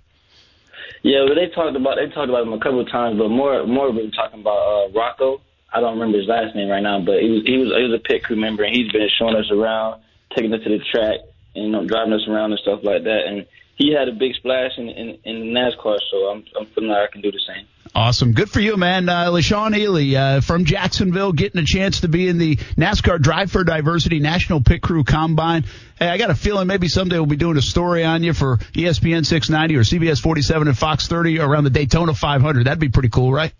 Yeah, 1.02 1.24
well, 1.24 1.34
they 1.34 1.48
talked 1.54 1.76
about 1.76 1.96
they 1.96 2.12
talked 2.12 2.28
about 2.28 2.46
him 2.46 2.52
a 2.52 2.58
couple 2.58 2.80
of 2.80 2.90
times, 2.90 3.18
but 3.18 3.28
more 3.28 3.66
more 3.66 3.90
we 3.90 4.04
were 4.04 4.10
talking 4.10 4.40
about 4.40 4.58
uh, 4.58 4.92
Rocco. 4.92 5.40
I 5.72 5.80
don't 5.80 5.98
remember 5.98 6.18
his 6.18 6.26
last 6.26 6.54
name 6.54 6.68
right 6.68 6.82
now, 6.82 7.00
but 7.00 7.20
he 7.20 7.30
was 7.30 7.42
he 7.46 7.56
was 7.58 7.68
he 7.68 7.82
was 7.84 7.94
a 7.94 8.02
pit 8.02 8.24
crew 8.24 8.36
member, 8.36 8.64
and 8.64 8.74
he's 8.74 8.90
been 8.90 9.08
showing 9.18 9.36
us 9.36 9.50
around, 9.50 10.02
taking 10.34 10.52
us 10.52 10.62
to 10.64 10.68
the 10.68 10.84
track, 10.90 11.20
and 11.54 11.64
you 11.64 11.70
know 11.70 11.86
driving 11.86 12.12
us 12.12 12.26
around 12.28 12.52
and 12.52 12.60
stuff 12.60 12.80
like 12.82 13.04
that. 13.04 13.26
And 13.26 13.46
he 13.76 13.92
had 13.92 14.08
a 14.08 14.12
big 14.12 14.34
splash 14.34 14.72
in 14.78 14.88
in, 14.88 15.18
in 15.24 15.36
NASCAR, 15.54 15.98
so 16.10 16.16
I'm 16.28 16.44
I'm 16.58 16.66
feeling 16.66 16.90
like 16.90 17.08
I 17.08 17.12
can 17.12 17.20
do 17.22 17.30
the 17.30 17.40
same. 17.46 17.66
Awesome. 17.94 18.32
Good 18.32 18.48
for 18.48 18.60
you, 18.60 18.76
man. 18.76 19.08
Uh, 19.08 19.26
Leishaun 19.30 19.74
Ealey 19.74 20.14
uh, 20.14 20.40
from 20.42 20.64
Jacksonville 20.64 21.32
getting 21.32 21.60
a 21.60 21.64
chance 21.64 22.02
to 22.02 22.08
be 22.08 22.28
in 22.28 22.38
the 22.38 22.54
NASCAR 22.76 23.20
Drive 23.20 23.50
for 23.50 23.64
Diversity 23.64 24.20
National 24.20 24.60
Pit 24.60 24.80
Crew 24.80 25.02
Combine. 25.02 25.64
Hey, 25.98 26.08
I 26.08 26.16
got 26.16 26.30
a 26.30 26.36
feeling 26.36 26.68
maybe 26.68 26.86
someday 26.86 27.16
we'll 27.16 27.26
be 27.26 27.36
doing 27.36 27.56
a 27.56 27.62
story 27.62 28.04
on 28.04 28.22
you 28.22 28.32
for 28.32 28.58
ESPN 28.74 29.26
690 29.26 29.76
or 29.76 29.80
CBS 29.80 30.20
47 30.20 30.68
and 30.68 30.78
Fox 30.78 31.08
30 31.08 31.40
around 31.40 31.64
the 31.64 31.70
Daytona 31.70 32.14
500. 32.14 32.66
That'd 32.66 32.78
be 32.78 32.90
pretty 32.90 33.08
cool, 33.08 33.32
right? 33.32 33.52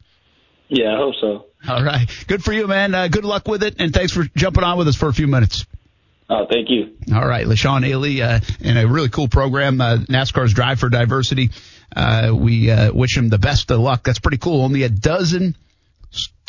Yeah, 0.69 0.95
I 0.95 0.97
hope 0.97 1.15
so. 1.21 1.47
All 1.69 1.83
right. 1.83 2.09
Good 2.27 2.43
for 2.43 2.53
you, 2.53 2.67
man. 2.67 2.95
Uh, 2.95 3.09
good 3.09 3.25
luck 3.25 3.47
with 3.47 3.63
it, 3.63 3.77
and 3.79 3.93
thanks 3.93 4.13
for 4.13 4.25
jumping 4.35 4.65
on 4.65 4.79
with 4.79 4.89
us 4.89 4.97
for 4.97 5.09
a 5.09 5.13
few 5.13 5.27
minutes. 5.27 5.67
Oh, 6.29 6.47
thank 6.49 6.71
you. 6.71 6.97
All 7.13 7.27
right, 7.27 7.45
Leishaun 7.45 7.85
Ealey, 7.85 8.23
uh, 8.23 8.41
in 8.61 8.77
a 8.77 8.87
really 8.87 9.09
cool 9.09 9.27
program, 9.27 9.81
uh, 9.81 9.97
NASCAR's 10.09 10.55
Drive 10.55 10.79
for 10.79 10.89
Diversity. 10.89 11.51
Uh, 11.95 12.31
we 12.33 12.71
uh, 12.71 12.93
wish 12.93 13.17
him 13.17 13.29
the 13.29 13.39
best 13.39 13.71
of 13.73 13.81
luck. 13.81 14.05
That's 14.05 14.21
pretty 14.21 14.39
cool. 14.39 14.63
Only 14.63 14.85
a 14.85 14.89
dozen 14.89 15.57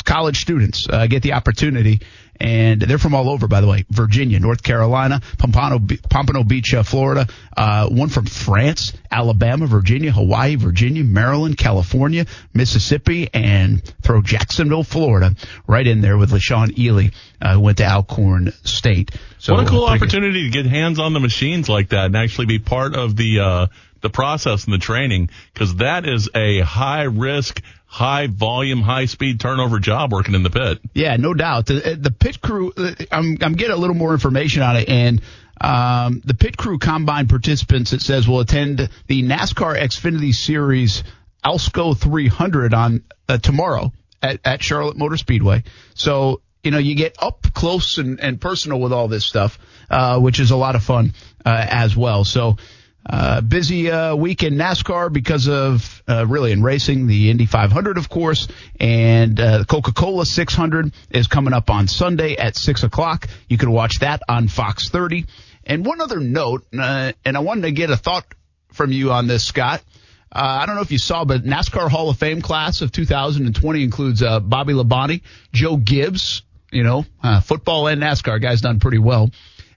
college 0.04 0.40
students 0.40 0.86
uh, 0.88 1.06
get 1.08 1.22
the 1.22 1.32
opportunity, 1.32 2.00
and 2.40 2.80
they're 2.80 2.98
from 2.98 3.14
all 3.14 3.28
over, 3.30 3.46
by 3.46 3.60
the 3.60 3.66
way. 3.66 3.84
Virginia, 3.90 4.40
North 4.40 4.62
Carolina, 4.62 5.20
Pompano, 5.38 5.78
Pompano 6.10 6.44
Beach, 6.44 6.74
uh, 6.74 6.82
Florida. 6.82 7.26
Uh, 7.56 7.88
one 7.88 8.08
from 8.08 8.26
France, 8.26 8.92
Alabama, 9.10 9.66
Virginia, 9.66 10.10
Hawaii, 10.10 10.56
Virginia, 10.56 11.04
Maryland, 11.04 11.56
California, 11.56 12.26
Mississippi, 12.54 13.28
and 13.32 13.82
throw 14.02 14.22
Jacksonville, 14.22 14.82
Florida, 14.82 15.36
right 15.66 15.86
in 15.86 16.00
there 16.00 16.16
with 16.16 16.30
Leishaun 16.30 16.74
Ealey, 16.76 17.12
uh, 17.40 17.54
who 17.54 17.60
went 17.60 17.78
to 17.78 17.84
Alcorn 17.84 18.52
State. 18.64 19.12
So 19.38 19.54
what 19.54 19.66
a 19.66 19.68
cool 19.68 19.86
good. 19.86 19.96
opportunity 19.96 20.44
to 20.44 20.50
get 20.50 20.66
hands 20.66 20.98
on 20.98 21.12
the 21.12 21.20
machines 21.20 21.68
like 21.68 21.90
that 21.90 22.06
and 22.06 22.16
actually 22.16 22.46
be 22.46 22.58
part 22.58 22.96
of 22.96 23.16
the 23.16 23.40
uh, 23.40 23.66
the 24.02 24.10
process 24.10 24.64
and 24.64 24.74
the 24.74 24.78
training 24.78 25.30
because 25.54 25.76
that 25.76 26.06
is 26.06 26.28
a 26.34 26.60
high 26.60 27.04
risk, 27.04 27.62
high 27.92 28.26
volume, 28.26 28.80
high 28.80 29.04
speed 29.04 29.38
turnover 29.38 29.78
job 29.78 30.12
working 30.12 30.34
in 30.34 30.42
the 30.42 30.48
pit. 30.48 30.80
Yeah, 30.94 31.14
no 31.18 31.34
doubt. 31.34 31.66
The, 31.66 31.98
the 32.00 32.10
pit 32.10 32.40
crew, 32.40 32.72
uh, 32.74 32.92
I'm, 33.12 33.36
I'm 33.42 33.52
getting 33.52 33.74
a 33.74 33.76
little 33.76 33.94
more 33.94 34.14
information 34.14 34.62
on 34.62 34.76
it, 34.76 34.88
and 34.88 35.20
um, 35.60 36.22
the 36.24 36.32
pit 36.32 36.56
crew 36.56 36.78
combine 36.78 37.28
participants, 37.28 37.92
it 37.92 38.00
says, 38.00 38.26
will 38.26 38.40
attend 38.40 38.88
the 39.08 39.22
NASCAR 39.22 39.78
Xfinity 39.78 40.32
Series 40.32 41.04
Alsco 41.44 41.94
300 41.94 42.72
on 42.72 43.04
uh, 43.28 43.36
tomorrow 43.36 43.92
at, 44.22 44.40
at 44.42 44.62
Charlotte 44.62 44.96
Motor 44.96 45.18
Speedway. 45.18 45.62
So, 45.92 46.40
you 46.64 46.70
know, 46.70 46.78
you 46.78 46.94
get 46.94 47.16
up 47.18 47.42
close 47.52 47.98
and, 47.98 48.20
and 48.20 48.40
personal 48.40 48.80
with 48.80 48.94
all 48.94 49.08
this 49.08 49.26
stuff, 49.26 49.58
uh, 49.90 50.18
which 50.18 50.40
is 50.40 50.50
a 50.50 50.56
lot 50.56 50.76
of 50.76 50.82
fun 50.82 51.12
uh, 51.44 51.66
as 51.68 51.94
well. 51.94 52.24
So, 52.24 52.56
uh, 53.04 53.40
busy 53.40 53.90
uh, 53.90 54.14
week 54.14 54.42
in 54.42 54.54
NASCAR 54.54 55.12
because 55.12 55.48
of 55.48 56.02
uh, 56.08 56.26
really 56.26 56.52
in 56.52 56.62
racing, 56.62 57.06
the 57.06 57.30
Indy 57.30 57.46
500, 57.46 57.98
of 57.98 58.08
course, 58.08 58.46
and 58.78 59.38
uh, 59.40 59.58
the 59.58 59.64
Coca-Cola 59.64 60.24
600 60.24 60.92
is 61.10 61.26
coming 61.26 61.52
up 61.52 61.68
on 61.68 61.88
Sunday 61.88 62.36
at 62.36 62.56
six 62.56 62.82
o'clock. 62.82 63.28
You 63.48 63.58
can 63.58 63.72
watch 63.72 63.98
that 64.00 64.22
on 64.28 64.48
Fox 64.48 64.88
30. 64.88 65.26
And 65.64 65.84
one 65.84 66.00
other 66.00 66.20
note, 66.20 66.64
uh, 66.76 67.12
and 67.24 67.36
I 67.36 67.40
wanted 67.40 67.62
to 67.62 67.72
get 67.72 67.90
a 67.90 67.96
thought 67.96 68.24
from 68.72 68.92
you 68.92 69.12
on 69.12 69.26
this, 69.26 69.44
Scott. 69.44 69.82
Uh, 70.30 70.60
I 70.62 70.66
don't 70.66 70.76
know 70.76 70.82
if 70.82 70.92
you 70.92 70.98
saw, 70.98 71.24
but 71.24 71.44
NASCAR 71.44 71.90
Hall 71.90 72.08
of 72.08 72.18
Fame 72.18 72.40
class 72.40 72.80
of 72.82 72.90
2020 72.90 73.82
includes 73.82 74.22
Bobby 74.22 74.72
Labonte, 74.72 75.22
Joe 75.52 75.76
Gibbs, 75.76 76.42
you 76.70 76.84
know, 76.84 77.04
football 77.42 77.88
and 77.88 78.00
NASCAR 78.00 78.40
guys 78.40 78.62
done 78.62 78.80
pretty 78.80 78.98
well. 78.98 79.30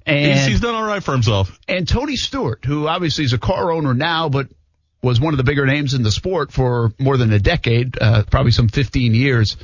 And 0.05 0.33
He's, 0.39 0.45
he's 0.45 0.59
done 0.61 0.75
all 0.75 0.85
right 0.85 1.03
for 1.03 1.13
himself. 1.13 1.57
and 1.67 1.87
Tony 1.87 2.15
Stewart, 2.15 2.63
who 2.63 2.87
obviously 2.87 3.25
is 3.25 3.33
a 3.33 3.37
car 3.39 3.71
owner 3.71 3.93
now, 3.93 4.29
but 4.29 4.47
was 5.01 5.19
one 5.19 5.33
of 5.33 5.37
the 5.37 5.43
bigger 5.43 5.65
names 5.65 5.93
in 5.93 6.03
the 6.03 6.11
sport 6.11 6.51
for 6.51 6.91
more 6.99 7.17
than 7.17 7.31
a 7.33 7.39
decade, 7.39 7.97
uh, 7.99 8.23
probably 8.23 8.51
some 8.51 8.67
15 8.67 9.13
years. 9.15 9.57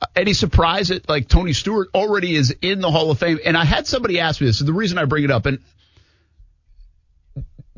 Uh, 0.00 0.06
Any 0.16 0.32
surprise 0.34 0.88
that 0.88 1.08
like 1.08 1.28
Tony 1.28 1.52
Stewart 1.52 1.88
already 1.94 2.34
is 2.34 2.54
in 2.62 2.80
the 2.80 2.90
Hall 2.90 3.10
of 3.10 3.18
Fame? 3.18 3.38
And 3.44 3.56
I 3.56 3.64
had 3.64 3.86
somebody 3.86 4.20
ask 4.20 4.40
me 4.40 4.46
this. 4.46 4.58
The 4.58 4.72
reason 4.72 4.96
I 4.98 5.04
bring 5.06 5.24
it 5.24 5.30
up, 5.30 5.46
and 5.46 5.58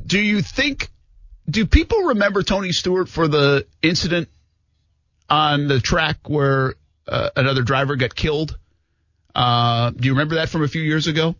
do 0.04 0.20
you 0.20 0.42
think, 0.42 0.88
do 1.48 1.66
people 1.66 1.98
remember 2.04 2.42
Tony 2.42 2.72
Stewart 2.72 3.08
for 3.08 3.28
the 3.28 3.66
incident 3.82 4.28
on 5.30 5.68
the 5.68 5.80
track 5.80 6.28
where 6.28 6.74
uh, 7.08 7.30
another 7.36 7.62
driver 7.62 7.96
got 7.96 8.14
killed? 8.14 8.58
Uh, 9.34 9.90
do 9.90 10.06
you 10.06 10.12
remember 10.12 10.36
that 10.36 10.48
from 10.48 10.62
a 10.62 10.68
few 10.68 10.82
years 10.82 11.06
ago? 11.06 11.34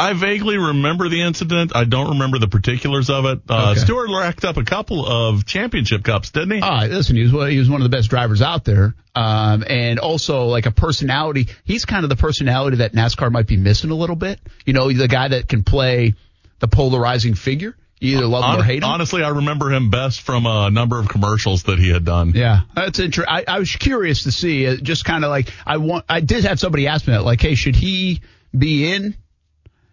I 0.00 0.12
vaguely 0.12 0.56
remember 0.56 1.08
the 1.08 1.22
incident. 1.22 1.72
I 1.74 1.82
don't 1.82 2.10
remember 2.10 2.38
the 2.38 2.46
particulars 2.46 3.10
of 3.10 3.24
it. 3.24 3.40
Uh, 3.48 3.70
Okay. 3.72 3.80
Stewart 3.80 4.08
racked 4.10 4.44
up 4.44 4.56
a 4.56 4.62
couple 4.62 5.04
of 5.04 5.44
championship 5.44 6.04
cups, 6.04 6.30
didn't 6.30 6.52
he? 6.52 6.60
Ah, 6.62 6.84
listen, 6.88 7.16
he 7.16 7.22
was 7.22 7.32
one- 7.32 7.50
he 7.50 7.58
was 7.58 7.68
one 7.68 7.80
of 7.80 7.90
the 7.90 7.96
best 7.96 8.08
drivers 8.08 8.40
out 8.40 8.64
there, 8.64 8.94
um, 9.16 9.64
and 9.68 9.98
also 9.98 10.44
like 10.44 10.66
a 10.66 10.70
personality. 10.70 11.48
He's 11.64 11.84
kind 11.84 12.04
of 12.04 12.10
the 12.10 12.16
personality 12.16 12.76
that 12.76 12.92
NASCAR 12.92 13.32
might 13.32 13.48
be 13.48 13.56
missing 13.56 13.90
a 13.90 13.94
little 13.96 14.14
bit. 14.14 14.38
You 14.64 14.72
know, 14.72 14.92
the 14.92 15.08
guy 15.08 15.28
that 15.28 15.48
can 15.48 15.64
play 15.64 16.14
the 16.60 16.68
polarizing 16.68 17.34
figure. 17.34 17.74
You 18.00 18.16
either 18.16 18.26
love 18.26 18.54
him 18.54 18.60
or 18.60 18.64
hate 18.64 18.82
him. 18.82 18.88
Honestly, 18.88 19.22
I 19.22 19.30
remember 19.30 19.72
him 19.72 19.90
best 19.90 20.20
from 20.20 20.46
a 20.46 20.70
number 20.70 20.98
of 20.98 21.08
commercials 21.08 21.64
that 21.64 21.78
he 21.78 21.90
had 21.90 22.04
done. 22.04 22.32
Yeah, 22.34 22.60
that's 22.74 22.98
interesting. 22.98 23.32
I, 23.32 23.44
I 23.46 23.58
was 23.58 23.74
curious 23.74 24.22
to 24.24 24.32
see, 24.32 24.66
uh, 24.66 24.76
just 24.76 25.04
kind 25.04 25.24
of 25.24 25.30
like 25.30 25.52
I 25.66 25.78
want. 25.78 26.04
I 26.08 26.20
did 26.20 26.44
have 26.44 26.60
somebody 26.60 26.86
ask 26.86 27.06
me 27.06 27.14
that, 27.14 27.24
like, 27.24 27.40
hey, 27.40 27.54
should 27.54 27.76
he 27.76 28.20
be 28.56 28.92
in 28.92 29.16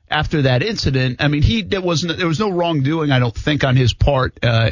after 0.10 0.44
that 0.44 0.62
incident? 0.62 1.18
I 1.20 1.30
mean, 1.30 1.42
he 1.42 1.64
there 1.64 1.82
wasn't 1.82 2.18
there 2.18 2.28
was 2.28 2.40
no 2.40 2.52
wrongdoing, 2.52 3.12
I 3.12 3.20
don't 3.20 3.36
think, 3.36 3.64
on 3.64 3.76
his 3.76 3.94
part 3.94 4.38
uh, 4.44 4.72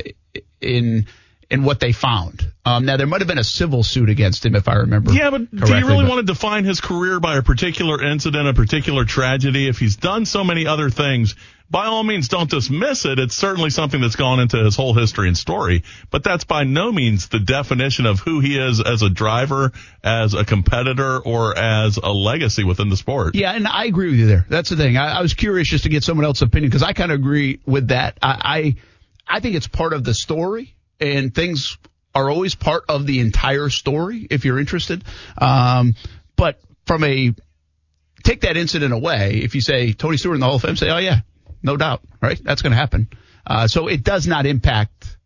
in 0.62 1.08
in 1.54 1.64
what 1.64 1.80
they 1.80 1.92
found. 1.92 2.52
Um, 2.66 2.86
now 2.86 2.98
there 2.98 3.06
might 3.06 3.22
have 3.22 3.28
been 3.28 3.38
a 3.38 3.44
civil 3.44 3.84
suit 3.84 4.10
against 4.10 4.44
him, 4.46 4.56
if 4.56 4.68
I 4.68 4.76
remember. 4.78 5.12
Yeah, 5.14 5.30
but 5.30 5.52
do 5.52 5.68
you 5.76 5.86
really 5.88 6.04
but- 6.04 6.10
want 6.10 6.26
to 6.28 6.34
define 6.34 6.66
his 6.66 6.82
career 6.82 7.20
by 7.20 7.38
a 7.38 7.44
particular 7.44 8.02
incident, 8.02 8.48
a 8.48 8.54
particular 8.54 9.06
tragedy? 9.06 9.68
If 9.68 9.78
he's 9.78 9.96
done 9.96 10.26
so 10.26 10.44
many 10.44 10.66
other 10.66 10.90
things, 10.90 11.36
by 11.70 11.86
all 11.86 12.04
means 12.04 12.28
don't 12.28 12.50
dismiss 12.50 13.06
it. 13.06 13.20
It's 13.20 13.36
certainly 13.36 13.70
something 13.70 14.02
that's 14.02 14.16
gone 14.16 14.40
into 14.40 14.58
his 14.64 14.76
whole 14.76 14.96
history 14.96 15.28
and 15.28 15.38
story, 15.38 15.84
but 16.10 16.24
that's 16.24 16.44
by 16.44 16.64
no 16.64 16.92
means 16.92 17.30
the 17.30 17.40
definition 17.40 18.08
of 18.08 18.20
who 18.20 18.40
he 18.40 18.58
is 18.58 18.82
as 18.82 19.04
a 19.04 19.10
driver, 19.10 19.72
as 20.04 20.34
a 20.34 20.44
competitor, 20.46 21.20
or 21.20 21.56
as 21.58 21.98
a 21.98 22.12
legacy 22.12 22.64
within 22.64 22.90
the 22.90 22.98
sport. 22.98 23.36
Yeah, 23.36 23.52
and 23.54 23.68
I 23.68 23.86
agree 23.86 24.10
with 24.10 24.20
you 24.20 24.26
there. 24.26 24.46
That's 24.50 24.70
the 24.70 24.76
thing. 24.76 24.98
I, 24.98 25.20
I 25.20 25.22
was 25.22 25.36
curious 25.36 25.68
just 25.68 25.84
to 25.84 25.90
get 25.90 26.04
someone 26.04 26.26
else's 26.26 26.42
opinion 26.42 26.70
because 26.72 26.84
I 26.84 26.94
kind 26.94 27.12
of 27.12 27.20
agree 27.20 27.60
with 27.66 27.90
that. 27.90 28.18
I, 28.24 28.76
I 29.28 29.36
I 29.38 29.40
think 29.40 29.56
it's 29.56 29.68
part 29.68 29.94
of 29.94 30.04
the 30.04 30.14
story, 30.14 30.76
and 31.04 31.36
things 31.36 31.78
are 32.16 32.30
always 32.30 32.56
part 32.56 32.84
of 32.90 33.06
the 33.06 33.20
entire 33.20 33.70
story 33.70 34.26
if 34.30 34.46
you're 34.46 34.60
interested. 34.60 35.04
Um, 35.38 35.96
but 36.36 36.60
from 36.86 37.04
a 37.04 37.34
take 38.24 38.42
that 38.42 38.56
incident 38.56 38.94
away, 38.94 39.42
if 39.44 39.56
you 39.56 39.62
say 39.62 39.94
Tony 39.94 40.18
Stewart 40.18 40.36
in 40.36 40.40
the 40.40 40.46
Hall 40.46 40.56
of 40.56 40.62
Fame, 40.62 40.76
say, 40.76 40.90
oh 40.90 40.98
yeah, 40.98 41.22
no 41.62 41.78
doubt, 41.78 42.02
right? 42.22 42.40
That's 42.44 42.62
going 42.62 42.72
to 42.72 42.78
happen. 42.78 43.10
Uh, 43.46 43.68
so 43.68 43.88
it 43.88 44.04
does 44.04 44.28
not 44.28 44.46
impact 44.46 45.18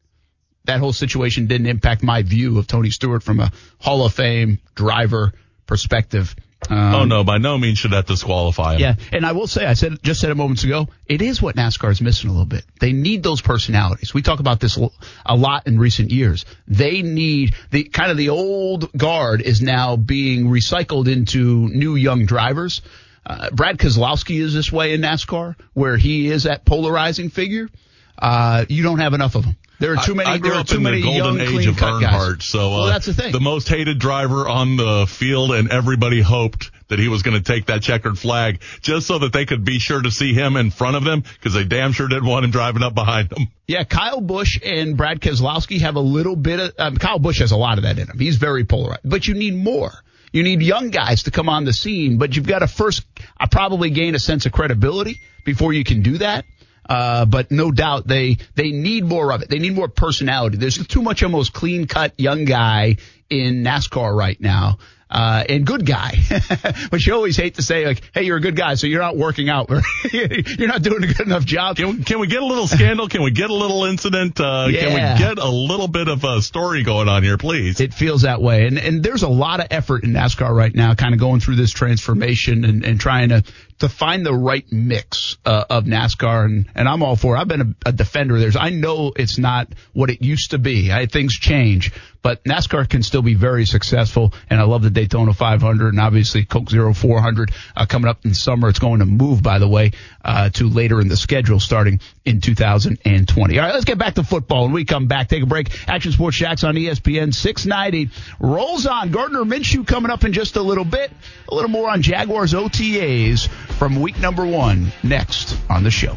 that 0.65 0.80
whole 0.80 0.93
situation. 0.93 1.47
Didn't 1.47 1.67
impact 1.67 2.03
my 2.03 2.23
view 2.23 2.57
of 2.57 2.67
Tony 2.67 2.89
Stewart 2.89 3.21
from 3.21 3.39
a 3.39 3.51
Hall 3.80 4.05
of 4.05 4.13
Fame 4.13 4.59
driver 4.73 5.34
perspective. 5.65 6.36
Um, 6.69 6.95
oh 6.95 7.05
no, 7.05 7.23
by 7.23 7.37
no 7.37 7.57
means 7.57 7.77
should 7.77 7.91
that 7.91 8.07
disqualify 8.07 8.73
him. 8.73 8.79
yeah, 8.81 8.95
and 9.11 9.25
I 9.25 9.31
will 9.31 9.47
say, 9.47 9.65
I 9.65 9.73
said 9.73 10.01
just 10.01 10.19
said 10.19 10.31
it 10.31 10.35
moments 10.35 10.63
ago. 10.63 10.87
It 11.05 11.21
is 11.21 11.41
what 11.41 11.55
NASCAR 11.55 11.91
is 11.91 12.01
missing 12.01 12.29
a 12.29 12.33
little 12.33 12.47
bit. 12.47 12.65
They 12.79 12.93
need 12.93 13.23
those 13.23 13.41
personalities. 13.41 14.13
We 14.13 14.21
talk 14.21 14.39
about 14.39 14.59
this 14.59 14.77
a 15.25 15.35
lot 15.35 15.67
in 15.67 15.79
recent 15.79 16.11
years. 16.11 16.45
They 16.67 17.03
need 17.03 17.53
the 17.71 17.83
kind 17.83 18.11
of 18.11 18.17
the 18.17 18.29
old 18.29 18.91
guard 18.93 19.41
is 19.41 19.61
now 19.61 19.95
being 19.95 20.47
recycled 20.47 21.07
into 21.07 21.69
new 21.69 21.95
young 21.95 22.25
drivers. 22.25 22.81
Uh, 23.25 23.49
Brad 23.51 23.77
Keselowski 23.77 24.41
is 24.41 24.53
this 24.53 24.71
way 24.71 24.93
in 24.93 25.01
NASCAR, 25.01 25.55
where 25.73 25.95
he 25.97 26.27
is 26.29 26.43
that 26.43 26.65
polarizing 26.65 27.29
figure. 27.29 27.69
Uh, 28.17 28.65
you 28.67 28.83
don't 28.83 28.99
have 28.99 29.13
enough 29.13 29.35
of 29.35 29.43
them. 29.43 29.55
There 29.80 29.93
are 29.93 30.03
too 30.03 30.15
many. 30.15 30.30
I, 30.30 30.34
I 30.34 30.38
grew 30.38 30.49
there 30.49 30.57
are 30.57 30.61
up 30.61 30.67
too 30.67 30.78
in 30.78 30.84
many 30.84 30.97
the 30.97 31.03
golden 31.03 31.38
young, 31.38 31.59
age 31.59 31.67
of 31.67 31.78
guys. 31.78 32.01
Earnhardt, 32.01 32.41
so 32.41 32.59
uh, 32.59 32.69
well, 32.69 32.86
that's 32.88 33.05
the 33.05 33.13
thing. 33.13 33.32
the 33.32 33.39
most 33.39 33.69
hated 33.69 33.99
driver 33.99 34.47
on 34.47 34.75
the 34.75 35.05
field, 35.07 35.51
and 35.51 35.71
everybody 35.71 36.21
hoped 36.21 36.71
that 36.88 36.99
he 36.99 37.07
was 37.07 37.21
going 37.21 37.38
to 37.38 37.43
take 37.43 37.67
that 37.67 37.82
checkered 37.82 38.17
flag 38.17 38.61
just 38.82 39.07
so 39.07 39.19
that 39.19 39.34
they 39.34 39.45
could 39.45 39.63
be 39.65 39.78
sure 39.78 40.01
to 40.01 40.09
see 40.09 40.34
him 40.34 40.55
in 40.55 40.71
front 40.71 40.95
of 40.95 41.03
them 41.03 41.21
because 41.21 41.53
they 41.53 41.63
damn 41.63 41.91
sure 41.91 42.07
didn't 42.07 42.25
want 42.25 42.45
him 42.45 42.51
driving 42.51 42.82
up 42.82 42.95
behind 42.95 43.30
them. 43.30 43.47
Yeah, 43.67 43.84
Kyle 43.84 44.21
Busch 44.21 44.59
and 44.63 44.97
Brad 44.97 45.19
Keselowski 45.19 45.82
have 45.82 45.95
a 45.95 46.01
little 46.01 46.36
bit 46.36 46.59
of. 46.59 46.73
Um, 46.80 46.97
Kyle 46.97 47.19
Busch 47.19 47.39
has 47.39 47.51
a 47.51 47.57
lot 47.57 47.78
of 47.78 47.84
that 47.84 47.99
in 47.99 48.07
him. 48.07 48.17
He's 48.17 48.38
very 48.38 48.65
polarized, 48.65 49.01
but 49.03 49.28
you 49.28 49.36
need 49.36 49.55
more. 49.55 49.91
You 50.32 50.43
need 50.43 50.61
young 50.61 50.89
guys 50.89 51.23
to 51.23 51.32
come 51.32 51.49
on 51.49 51.65
the 51.65 51.73
scene, 51.73 52.17
but 52.17 52.36
you've 52.36 52.47
got 52.47 52.59
to 52.59 52.67
first 52.67 53.05
uh, 53.39 53.47
probably 53.49 53.89
gain 53.89 54.15
a 54.15 54.19
sense 54.19 54.45
of 54.45 54.51
credibility 54.51 55.19
before 55.45 55.73
you 55.73 55.84
can 55.84 56.01
do 56.01 56.17
that. 56.17 56.45
Uh, 56.89 57.25
but 57.25 57.51
no 57.51 57.71
doubt 57.71 58.07
they 58.07 58.38
they 58.55 58.71
need 58.71 59.03
more 59.05 59.31
of 59.31 59.41
it. 59.41 59.49
They 59.49 59.59
need 59.59 59.75
more 59.75 59.88
personality. 59.89 60.57
There's 60.57 60.77
too 60.88 61.01
much 61.01 61.23
almost 61.23 61.53
clean 61.53 61.88
cut 61.88 62.13
young 62.17 62.45
guy 62.45 62.97
in 63.29 63.63
NASCAR 63.63 64.15
right 64.15 64.39
now. 64.39 64.77
uh, 65.09 65.41
and 65.47 65.65
good 65.65 65.85
guy. 65.85 66.17
but 66.91 67.05
you 67.05 67.13
always 67.13 67.38
hate 67.38 67.55
to 67.55 67.61
say 67.61 67.85
like, 67.88 68.01
"Hey, 68.13 68.23
you're 68.23 68.35
a 68.35 68.41
good 68.41 68.57
guy, 68.57 68.75
so 68.75 68.88
you're 68.88 69.01
not 69.01 69.15
working 69.15 69.47
out. 69.49 69.69
you're 70.11 70.67
not 70.67 70.81
doing 70.81 71.01
a 71.03 71.07
good 71.07 71.25
enough 71.27 71.45
job." 71.45 71.77
Can 71.77 71.89
we, 71.97 72.03
can 72.03 72.19
we 72.19 72.27
get 72.27 72.41
a 72.41 72.45
little 72.45 72.67
scandal? 72.67 73.07
Can 73.07 73.21
we 73.23 73.31
get 73.31 73.49
a 73.49 73.53
little 73.53 73.85
incident? 73.85 74.38
Uh, 74.39 74.67
Yeah. 74.69 74.81
Can 74.81 74.93
we 74.93 75.19
get 75.19 75.38
a 75.39 75.49
little 75.49 75.88
bit 75.88 76.09
of 76.09 76.25
a 76.25 76.41
story 76.41 76.83
going 76.83 77.07
on 77.07 77.23
here, 77.23 77.38
please? 77.38 77.79
It 77.79 77.93
feels 77.93 78.23
that 78.23 78.41
way. 78.41 78.67
And 78.67 78.77
and 78.77 79.01
there's 79.01 79.23
a 79.23 79.29
lot 79.29 79.61
of 79.61 79.67
effort 79.71 80.03
in 80.03 80.11
NASCAR 80.11 80.53
right 80.53 80.75
now, 80.75 80.93
kind 80.93 81.13
of 81.13 81.21
going 81.21 81.39
through 81.39 81.55
this 81.55 81.71
transformation 81.71 82.65
and, 82.65 82.83
and 82.83 82.99
trying 82.99 83.29
to 83.29 83.43
to 83.80 83.89
find 83.89 84.25
the 84.25 84.34
right 84.34 84.65
mix 84.71 85.38
uh, 85.45 85.65
of 85.69 85.86
NASCAR. 85.86 86.45
And, 86.45 86.69
and 86.75 86.89
I'm 86.89 87.03
all 87.03 87.15
for 87.15 87.36
it. 87.36 87.39
I've 87.39 87.47
been 87.47 87.75
a, 87.86 87.89
a 87.89 87.91
defender 87.91 88.36
of 88.36 88.41
theirs. 88.41 88.55
I 88.55 88.69
know 88.69 89.13
it's 89.15 89.38
not 89.38 89.69
what 89.93 90.09
it 90.09 90.21
used 90.21 90.51
to 90.51 90.57
be. 90.57 90.91
I, 90.91 91.05
things 91.05 91.34
change, 91.34 91.91
but 92.21 92.43
NASCAR 92.43 92.89
can 92.89 93.03
still 93.03 93.21
be 93.21 93.36
very 93.36 93.65
successful. 93.65 94.34
And 94.49 94.59
I 94.59 94.63
love 94.63 94.82
the 94.82 94.89
Daytona 94.89 95.34
500 95.34 95.89
and 95.89 95.99
obviously 95.99 96.45
Coke 96.45 96.69
Zero 96.69 96.93
400 96.93 97.51
uh, 97.75 97.86
coming 97.86 98.09
up 98.09 98.25
in 98.25 98.34
summer. 98.34 98.69
It's 98.69 98.80
going 98.80 98.99
to 98.99 99.05
move, 99.05 99.43
by 99.43 99.59
the 99.59 99.67
way, 99.67 99.91
uh, 100.25 100.49
to 100.49 100.69
later 100.69 100.99
in 100.99 101.07
the 101.07 101.17
schedule 101.17 101.59
starting 101.59 101.99
in 102.25 102.41
2020. 102.41 103.59
All 103.59 103.65
right, 103.65 103.73
let's 103.73 103.86
get 103.86 103.97
back 103.97 104.15
to 104.15 104.23
football. 104.23 104.63
When 104.63 104.73
we 104.73 104.86
come 104.86 105.07
back, 105.07 105.30
take 105.30 105.43
a 105.43 105.45
break. 105.45 105.88
Action 105.88 106.11
Sports 106.11 106.38
Jax 106.38 106.63
on 106.63 106.75
ESPN 106.75 107.34
690 107.34 108.09
rolls 108.39 108.88
on. 108.88 109.11
Gardner 109.11 109.43
Minshew 109.43 109.86
coming 109.86 110.11
up 110.11 110.23
in 110.23 110.34
just 110.34 110.55
a 110.55 110.61
little 110.61 110.86
bit. 110.86 111.11
A 111.49 111.55
little 111.55 111.69
more 111.69 111.89
on 111.89 112.01
Jaguars 112.01 112.53
OTAs 112.53 113.49
from 113.78 114.01
week 114.01 114.20
number 114.20 114.45
one 114.45 114.91
next 115.03 115.57
on 115.70 115.84
the 115.84 115.91
show. 115.91 116.15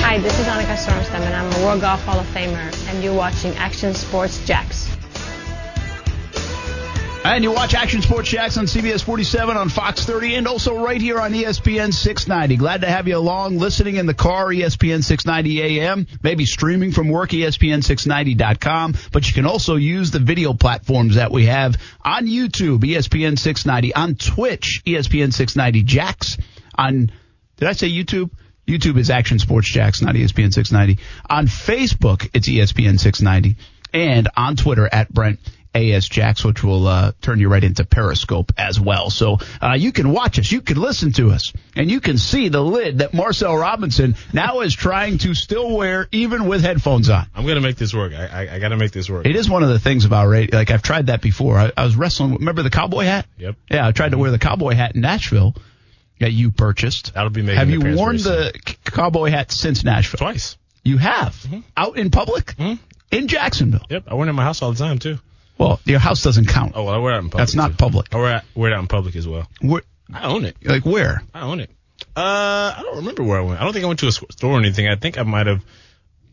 Hi, 0.00 0.18
this 0.18 0.38
is 0.40 0.46
Annika 0.46 0.76
Sorenstam, 0.76 1.20
and 1.20 1.34
I'm 1.34 1.52
a 1.60 1.64
World 1.66 1.82
Golf 1.82 2.02
Hall 2.04 2.18
of 2.18 2.26
Famer, 2.28 2.88
and 2.88 3.04
you're 3.04 3.14
watching 3.14 3.54
Action 3.56 3.94
Sports 3.94 4.44
Jax. 4.46 4.88
And 7.24 7.44
you 7.44 7.52
watch 7.52 7.74
Action 7.74 8.00
Sports 8.00 8.30
Jax 8.30 8.56
on 8.56 8.66
CBS 8.66 9.02
47 9.02 9.56
on 9.56 9.68
Fox 9.68 10.04
30 10.04 10.36
and 10.36 10.46
also 10.46 10.82
right 10.82 11.00
here 11.00 11.20
on 11.20 11.32
ESPN 11.32 11.92
690. 11.92 12.56
Glad 12.56 12.80
to 12.80 12.86
have 12.86 13.06
you 13.06 13.16
along, 13.16 13.58
listening 13.58 13.96
in 13.96 14.06
the 14.06 14.14
car, 14.14 14.46
ESPN 14.46 15.04
690 15.04 15.80
AM, 15.80 16.06
maybe 16.22 16.46
streaming 16.46 16.92
from 16.92 17.08
work, 17.08 17.34
E 17.34 17.42
ESPN690.com. 17.42 18.94
But 19.12 19.28
you 19.28 19.34
can 19.34 19.46
also 19.46 19.76
use 19.76 20.10
the 20.10 20.18
video 20.20 20.54
platforms 20.54 21.16
that 21.16 21.30
we 21.30 21.46
have 21.46 21.76
on 22.04 22.26
YouTube, 22.26 22.80
ESPN 22.80 23.38
690, 23.38 23.94
on 23.94 24.14
Twitch, 24.14 24.82
ESPN 24.86 25.32
690 25.32 25.82
Jacks, 25.82 26.38
on, 26.76 27.12
did 27.56 27.68
I 27.68 27.72
say 27.72 27.90
YouTube? 27.90 28.30
YouTube 28.66 28.98
is 28.98 29.10
Action 29.10 29.38
Sports 29.38 29.68
Jax, 29.70 30.02
not 30.02 30.14
ESPN 30.14 30.52
690. 30.52 31.02
On 31.28 31.46
Facebook, 31.46 32.30
it's 32.32 32.48
ESPN 32.48 32.98
690. 32.98 33.56
And 33.92 34.28
on 34.36 34.56
Twitter 34.56 34.86
at 34.90 35.12
Brent 35.12 35.40
AS 35.78 36.08
Jacks, 36.08 36.44
which 36.44 36.62
will 36.62 36.86
uh, 36.86 37.12
turn 37.20 37.38
you 37.38 37.48
right 37.48 37.62
into 37.64 37.84
Periscope 37.84 38.52
as 38.58 38.78
well. 38.80 39.10
So 39.10 39.38
uh, 39.62 39.76
you 39.78 39.92
can 39.92 40.10
watch 40.12 40.38
us, 40.38 40.50
you 40.50 40.60
can 40.60 40.76
listen 40.80 41.12
to 41.12 41.30
us, 41.30 41.52
and 41.76 41.90
you 41.90 42.00
can 42.00 42.18
see 42.18 42.48
the 42.48 42.60
lid 42.62 42.98
that 42.98 43.14
Marcel 43.14 43.56
Robinson 43.56 44.16
now 44.32 44.60
is 44.60 44.74
trying 44.74 45.18
to 45.18 45.34
still 45.34 45.76
wear 45.76 46.08
even 46.12 46.46
with 46.46 46.62
headphones 46.62 47.08
on. 47.10 47.26
I'm 47.34 47.46
gonna 47.46 47.60
make 47.60 47.76
this 47.76 47.94
work. 47.94 48.12
I 48.12 48.26
I, 48.26 48.54
I 48.54 48.58
gotta 48.58 48.76
make 48.76 48.92
this 48.92 49.08
work. 49.08 49.26
It 49.26 49.36
is 49.36 49.48
one 49.48 49.62
of 49.62 49.68
the 49.68 49.78
things 49.78 50.04
about 50.04 50.26
radio. 50.28 50.56
Like 50.56 50.70
I've 50.70 50.82
tried 50.82 51.06
that 51.06 51.22
before. 51.22 51.58
I, 51.58 51.72
I 51.76 51.84
was 51.84 51.96
wrestling. 51.96 52.34
Remember 52.34 52.62
the 52.62 52.70
cowboy 52.70 53.04
hat? 53.04 53.26
Yep. 53.38 53.56
Yeah, 53.70 53.86
I 53.86 53.92
tried 53.92 54.10
to 54.12 54.18
wear 54.18 54.30
the 54.30 54.38
cowboy 54.38 54.74
hat 54.74 54.94
in 54.94 55.00
Nashville 55.02 55.54
that 56.20 56.32
you 56.32 56.50
purchased. 56.50 57.14
That'll 57.14 57.30
be 57.30 57.42
making 57.42 57.58
Have 57.58 57.70
you 57.70 57.80
worn 57.96 58.16
the 58.16 58.52
c- 58.66 58.76
cowboy 58.84 59.30
hat 59.30 59.52
since 59.52 59.84
Nashville? 59.84 60.18
Twice. 60.18 60.56
You 60.82 60.98
have 60.98 61.46
out 61.76 61.98
in 61.98 62.10
public 62.10 62.54
in 63.10 63.28
Jacksonville. 63.28 63.84
Yep, 63.90 64.04
I 64.08 64.14
wear 64.14 64.26
it 64.26 64.30
in 64.30 64.36
my 64.36 64.42
house 64.44 64.62
all 64.62 64.72
the 64.72 64.78
time 64.78 64.98
too. 64.98 65.18
Well, 65.58 65.80
your 65.84 65.98
house 65.98 66.22
doesn't 66.22 66.46
count. 66.46 66.72
Oh 66.76 66.84
well, 66.84 66.94
I 66.94 66.98
wear 66.98 67.12
it 67.14 67.16
out 67.16 67.24
in 67.24 67.30
public. 67.30 67.38
That's 67.46 67.54
not 67.54 67.70
too. 67.72 67.76
public. 67.76 68.14
I 68.14 68.16
wear 68.18 68.36
it, 68.38 68.42
wear 68.54 68.70
it 68.70 68.74
out 68.74 68.80
in 68.80 68.86
public 68.86 69.16
as 69.16 69.26
well. 69.26 69.48
Where, 69.60 69.82
I 70.12 70.24
own 70.26 70.44
it. 70.44 70.56
like 70.64 70.84
where? 70.86 71.22
I 71.34 71.40
own 71.42 71.60
it. 71.60 71.70
Uh, 72.16 72.74
I 72.76 72.80
don't 72.82 72.96
remember 72.98 73.22
where 73.24 73.38
I 73.38 73.42
went. 73.42 73.60
I 73.60 73.64
don't 73.64 73.72
think 73.72 73.84
I 73.84 73.88
went 73.88 74.00
to 74.00 74.06
a 74.08 74.12
store 74.12 74.52
or 74.52 74.58
anything. 74.58 74.86
I 74.88 74.94
think 74.96 75.18
I 75.18 75.22
might 75.24 75.46
have 75.46 75.64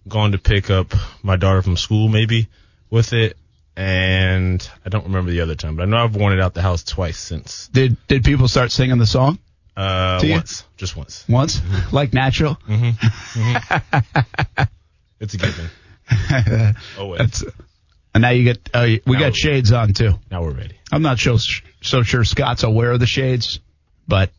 gone 0.07 0.31
to 0.33 0.37
pick 0.37 0.69
up 0.69 0.93
my 1.23 1.35
daughter 1.35 1.61
from 1.63 1.75
school 1.77 2.07
maybe 2.07 2.47
with 2.91 3.13
it, 3.13 3.35
and 3.75 4.67
I 4.85 4.89
don't 4.89 5.05
remember 5.05 5.31
the 5.31 5.41
other 5.41 5.55
time. 5.55 5.75
But 5.75 5.83
I 5.83 5.85
know 5.87 5.97
I've 5.97 6.15
worn 6.15 6.33
it 6.33 6.39
out 6.39 6.53
the 6.53 6.61
house 6.61 6.83
twice 6.83 7.17
since. 7.17 7.67
Did 7.69 7.97
did 8.07 8.23
people 8.23 8.47
start 8.47 8.71
singing 8.71 8.97
the 8.99 9.07
song 9.07 9.39
Uh, 9.75 10.19
you? 10.23 10.31
once, 10.33 10.63
just 10.77 10.95
once. 10.95 11.25
once? 11.27 11.61
Like 11.91 12.13
natural? 12.13 12.57
Mm-hmm. 12.67 14.63
It's 15.19 15.33
a 15.33 15.37
given. 15.37 15.69
Always. 16.99 17.19
That's, 17.19 17.43
and 18.15 18.21
now 18.23 18.29
you 18.31 18.43
get 18.45 18.67
uh, 18.73 18.87
we 19.05 19.13
Now- 19.13 19.19
got 19.19 19.35
shades 19.35 19.71
on 19.71 19.93
too. 19.93 20.13
Now 20.31 20.41
we're 20.41 20.51
ready. 20.55 20.77
I'm 20.91 21.03
not 21.03 21.19
so 21.19 21.37
so 21.81 22.01
sure 22.01 22.23
Scott's 22.23 22.63
aware 22.63 22.91
of 22.91 22.99
the 22.99 23.05
shades, 23.05 23.59
but 24.07 24.31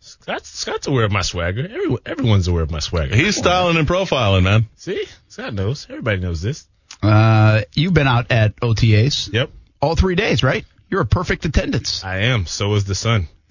Scott's, 0.00 0.48
Scott's 0.50 0.86
aware 0.86 1.04
of 1.04 1.10
my 1.10 1.22
swagger. 1.22 1.64
Everyone, 1.66 1.98
everyone's 2.06 2.46
aware 2.46 2.62
of 2.62 2.70
my 2.70 2.78
swagger. 2.78 3.16
He's 3.16 3.34
styling 3.36 3.76
and 3.76 3.88
profiling, 3.88 4.44
man. 4.44 4.68
See, 4.76 5.04
Scott 5.28 5.52
knows. 5.54 5.86
Everybody 5.90 6.18
knows 6.20 6.40
this. 6.40 6.66
uh, 7.02 7.62
you've 7.74 7.94
been 7.94 8.06
out 8.06 8.30
at 8.30 8.54
OTAs 8.60 9.32
Yep, 9.32 9.50
all 9.80 9.96
three 9.96 10.14
days, 10.14 10.42
right? 10.44 10.64
You're 10.88 11.00
a 11.00 11.06
perfect 11.06 11.44
attendance. 11.44 12.04
I 12.04 12.18
am. 12.18 12.46
So 12.46 12.74
is 12.74 12.84
the 12.84 12.94
sun. 12.94 13.26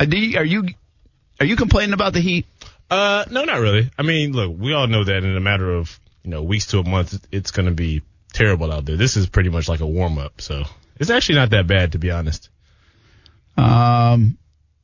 You- 0.00 0.38
Are 0.38 0.44
you 0.44 0.68
are 1.40 1.46
you 1.46 1.56
complaining 1.56 1.92
about 1.94 2.12
the 2.12 2.20
heat? 2.20 2.46
Uh, 2.90 3.24
no, 3.30 3.44
not 3.44 3.60
really. 3.60 3.90
I 3.98 4.02
mean, 4.02 4.32
look, 4.32 4.54
we 4.58 4.72
all 4.74 4.86
know 4.86 5.04
that 5.04 5.24
in 5.24 5.36
a 5.36 5.40
matter 5.40 5.70
of 5.72 5.98
you 6.24 6.30
know 6.30 6.42
weeks 6.42 6.66
to 6.68 6.78
a 6.78 6.84
month, 6.88 7.26
it's 7.32 7.50
going 7.50 7.66
to 7.66 7.74
be 7.74 8.02
terrible 8.32 8.72
out 8.72 8.84
there. 8.84 8.96
This 8.96 9.16
is 9.16 9.26
pretty 9.28 9.50
much 9.50 9.68
like 9.68 9.80
a 9.80 9.86
warm 9.86 10.18
up, 10.18 10.40
so 10.40 10.64
it's 10.98 11.10
actually 11.10 11.36
not 11.36 11.50
that 11.50 11.66
bad 11.66 11.92
to 11.92 11.98
be 11.98 12.10
honest. 12.10 12.48
Um, 13.56 14.38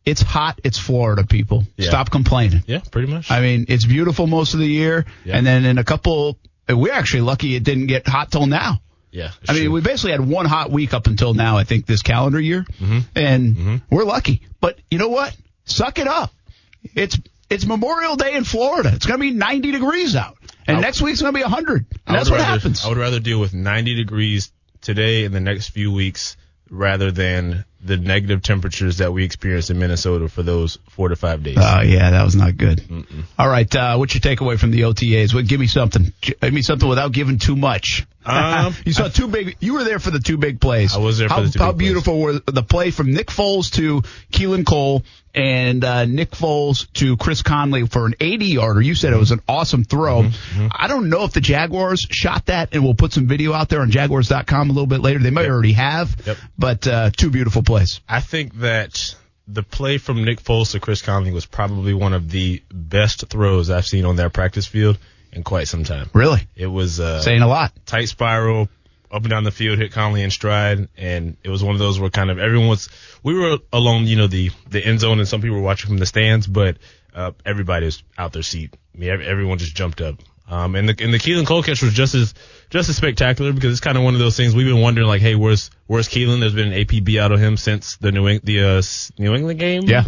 it's 0.05 0.23
hot. 0.23 0.61
It's 0.65 0.79
Florida, 0.79 1.25
people. 1.27 1.65
Yeah. 1.77 1.89
Stop 1.89 2.11
complaining. 2.11 2.63
Yeah, 2.67 2.81
pretty 2.91 3.11
much. 3.13 3.31
I 3.31 3.41
mean, 3.41 3.67
it's 3.69 3.85
beautiful 3.85 4.27
most 4.27 4.55
of 4.55 4.61
the 4.61 4.67
year, 4.67 5.05
Yeah. 5.25 5.37
and 5.37 5.47
then 5.47 5.65
in 5.65 5.79
a 5.79 5.85
couple, 5.85 6.39
we're 6.69 6.93
actually 6.93 7.23
lucky 7.23 7.57
it 7.57 7.65
didn't 7.65 7.87
get 7.87 8.07
hot 8.07 8.31
till 8.31 8.47
now. 8.47 8.81
yeah, 9.11 9.31
I 9.49 9.55
mean, 9.55 9.73
we 9.73 9.81
basically 9.81 10.11
had 10.13 10.21
one 10.21 10.45
hot 10.47 10.71
week 10.71 10.93
up 10.93 11.07
until 11.07 11.33
now, 11.33 11.57
I 11.57 11.65
think, 11.65 11.87
this 11.87 12.03
calendar 12.03 12.41
year, 12.41 12.65
Mm-hmm. 12.81 12.99
and 13.15 13.81
we're 13.91 14.05
lucky. 14.05 14.43
But 14.61 14.79
you 14.91 14.99
know 14.99 15.09
what? 15.09 15.35
Suck 15.65 15.99
it 15.99 16.07
up. 16.07 16.33
It's 16.95 17.19
it's 17.51 17.67
Memorial 17.67 18.17
Day 18.17 18.35
in 18.35 18.45
Florida. 18.45 18.91
It's 18.95 19.07
going 19.07 19.21
to 19.21 19.23
be 19.23 19.31
90 19.33 19.73
degrees 19.73 20.17
out, 20.17 20.37
and 20.67 20.81
next 20.81 21.01
week's 21.01 21.21
going 21.21 21.33
to 21.33 21.39
be 21.39 21.43
100. 21.43 21.87
And 22.07 22.17
that's 22.17 22.31
what 22.31 22.41
rather- 22.41 22.51
happens. 22.51 22.85
I 22.85 22.89
would 22.89 22.99
rather 22.99 23.21
deal 23.21 23.41
with 23.41 23.55
90 23.55 23.95
degrees 23.95 24.53
today 24.81 25.25
in 25.25 25.33
the 25.33 25.41
next 25.41 25.69
few 25.69 25.93
weeks 25.93 26.37
rather 26.71 27.11
than 27.13 27.65
the 27.85 27.97
negative 27.97 28.43
temperatures 28.43 28.99
that 28.99 29.13
we 29.13 29.25
experienced 29.25 29.71
in 29.71 29.79
Minnesota 29.79 30.29
for 30.29 30.43
those 30.43 30.79
four 30.91 31.09
to 31.09 31.17
five 31.17 31.43
days. 31.43 31.57
Oh 31.61 31.81
yeah, 31.83 32.11
that 32.11 32.25
was 32.25 32.35
not 32.35 32.57
good. 32.57 32.83
All 33.39 33.49
right, 33.49 33.75
uh, 33.77 33.97
what's 33.97 34.15
your 34.15 34.21
takeaway 34.23 34.59
from 34.59 34.71
the 34.71 34.81
OTAs? 34.83 35.35
Well, 35.35 35.45
give 35.45 35.61
me 35.61 35.67
something. 35.67 36.13
Give 36.21 36.53
me 36.53 36.63
something 36.63 36.89
without 36.89 37.13
giving 37.13 37.39
too 37.39 37.55
much. 37.57 38.07
Um, 38.25 38.75
you 38.85 38.93
saw 38.93 39.09
two 39.09 39.29
big. 39.29 39.57
You 39.61 39.75
were 39.75 39.85
there 39.85 39.99
for 40.01 40.11
the 40.11 40.19
two 40.19 40.37
big 40.37 40.61
plays. 40.61 40.95
I 40.97 40.99
was 40.99 41.19
there 41.19 41.29
for 41.29 41.35
how, 41.35 41.43
the 41.43 41.51
two 41.51 41.59
How 41.61 41.73
big 41.73 41.79
plays. 41.79 41.87
beautiful 41.89 42.21
were 42.21 42.33
the 42.41 42.63
play 42.65 42.91
from 42.91 43.13
Nick 43.13 43.29
Foles 43.29 43.71
to 43.75 44.03
Keelan 44.33 44.67
Cole 44.67 45.05
and 45.33 45.85
uh, 45.85 46.07
Nick 46.07 46.31
Foles 46.33 46.91
to 46.95 47.17
Chris 47.19 47.43
Conley 47.43 47.87
for 47.87 48.07
an 48.07 48.15
80 48.19 48.47
yarder? 48.47 48.81
You 48.81 48.97
said 48.97 49.13
it 49.13 49.19
was 49.19 49.31
an 49.31 49.43
awesome 49.47 49.85
throw. 49.85 50.23
Mm-hmm, 50.23 50.69
I 50.73 50.89
don't 50.89 51.09
know 51.09 51.23
if 51.23 51.33
the 51.35 51.41
Jaguars 51.41 52.01
shot 52.11 52.47
that, 52.47 52.71
and 52.73 52.83
we'll 52.83 52.95
put 52.95 53.13
some 53.13 53.29
video 53.29 53.53
out 53.53 53.69
there 53.69 53.81
on 53.83 53.91
Jaguars.com 53.93 54.71
a 54.71 54.73
little 54.73 54.87
bit 54.89 55.03
later. 55.03 55.21
They 55.21 55.31
might 55.31 55.43
Yep. 55.43 55.51
already 55.53 55.73
have. 55.75 56.17
Yep. 56.27 56.37
But 56.59 56.87
uh, 56.89 57.11
two 57.17 57.31
beautiful 57.31 57.63
plays. 57.67 58.01
I 58.09 58.21
think 58.21 58.55
that 58.61 59.15
the 59.47 59.63
play 59.63 59.99
from 59.99 60.25
Nick 60.25 60.43
Foles 60.43 60.73
to 60.73 60.81
Chris 60.81 61.03
Conley 61.03 61.33
was 61.33 61.47
probably 61.47 61.95
one 61.95 62.15
of 62.15 62.31
the 62.31 62.63
best 62.73 63.29
throws 63.29 63.71
I've 63.71 63.87
seen 63.87 64.05
on 64.05 64.17
that 64.17 64.33
practice 64.33 64.67
field 64.67 64.99
in 65.33 65.43
quite 65.43 65.69
some 65.69 65.85
time. 65.85 66.09
Really 66.15 66.41
It 66.57 66.67
was 66.67 66.99
uh, 66.99 67.21
saying 67.21 67.43
a 67.43 67.49
lot. 67.49 67.73
tight 67.85 68.09
spiral 68.09 68.69
up 69.11 69.23
and 69.23 69.31
down 69.31 69.45
the 69.45 69.53
field, 69.53 69.79
hit 69.79 69.93
Conley 69.93 70.23
in 70.23 70.31
stride, 70.31 70.89
and 70.97 71.37
it 71.45 71.49
was 71.49 71.63
one 71.63 71.75
of 71.75 71.79
those 71.79 72.01
where 72.01 72.11
kind 72.11 72.31
of 72.31 72.39
everyone 72.39 72.69
was. 72.69 72.89
We 73.23 73.35
were 73.35 73.59
along, 73.73 74.07
you 74.07 74.17
know, 74.17 74.27
the 74.27 74.51
the 74.69 74.85
end 74.85 75.01
zone, 75.01 75.19
and 75.19 75.29
some 75.29 75.41
people 75.41 75.57
were 75.57 75.63
watching 75.63 75.89
from 75.89 75.99
the 75.99 76.07
stands, 76.07 76.47
but 76.47 76.79
uh, 77.15 77.33
everybody 77.45 77.87
was 77.87 78.03
out 78.19 78.33
their 78.33 78.43
seat. 78.43 78.75
I 78.95 78.99
mean, 78.99 79.11
everyone 79.11 79.59
just 79.59 79.77
jumped 79.77 80.01
up. 80.01 80.17
Um, 80.49 80.77
and 80.77 80.89
the 80.89 81.05
and 81.05 81.13
the 81.13 81.19
Keelan 81.19 81.47
Cole 81.47 81.63
catch 81.63 81.83
was 81.83 81.93
just 81.93 82.15
as 82.15 82.35
just 82.71 82.89
as 82.89 82.97
spectacular 82.97 83.53
because 83.53 83.73
it's 83.73 83.81
kind 83.81 83.99
of 83.99 84.05
one 84.05 84.15
of 84.15 84.21
those 84.21 84.37
things 84.37 84.55
we've 84.55 84.67
been 84.67 84.81
wondering, 84.81 85.09
like, 85.09 85.21
hey, 85.21 85.35
where's 85.35 85.71
where's 85.87 86.09
Keelan? 86.09 86.41
There's 86.41 86.55
been 86.55 86.73
an 86.73 86.85
APB 86.85 87.19
out 87.19 87.33
of 87.33 87.41
him 87.41 87.57
since 87.57 87.97
the 87.97 88.13
New 88.13 88.27
Eng- 88.27 88.41
the 88.45 88.63
uh, 88.63 88.83
New 89.19 89.35
England 89.35 89.59
game. 89.59 89.83
Yeah. 89.85 90.05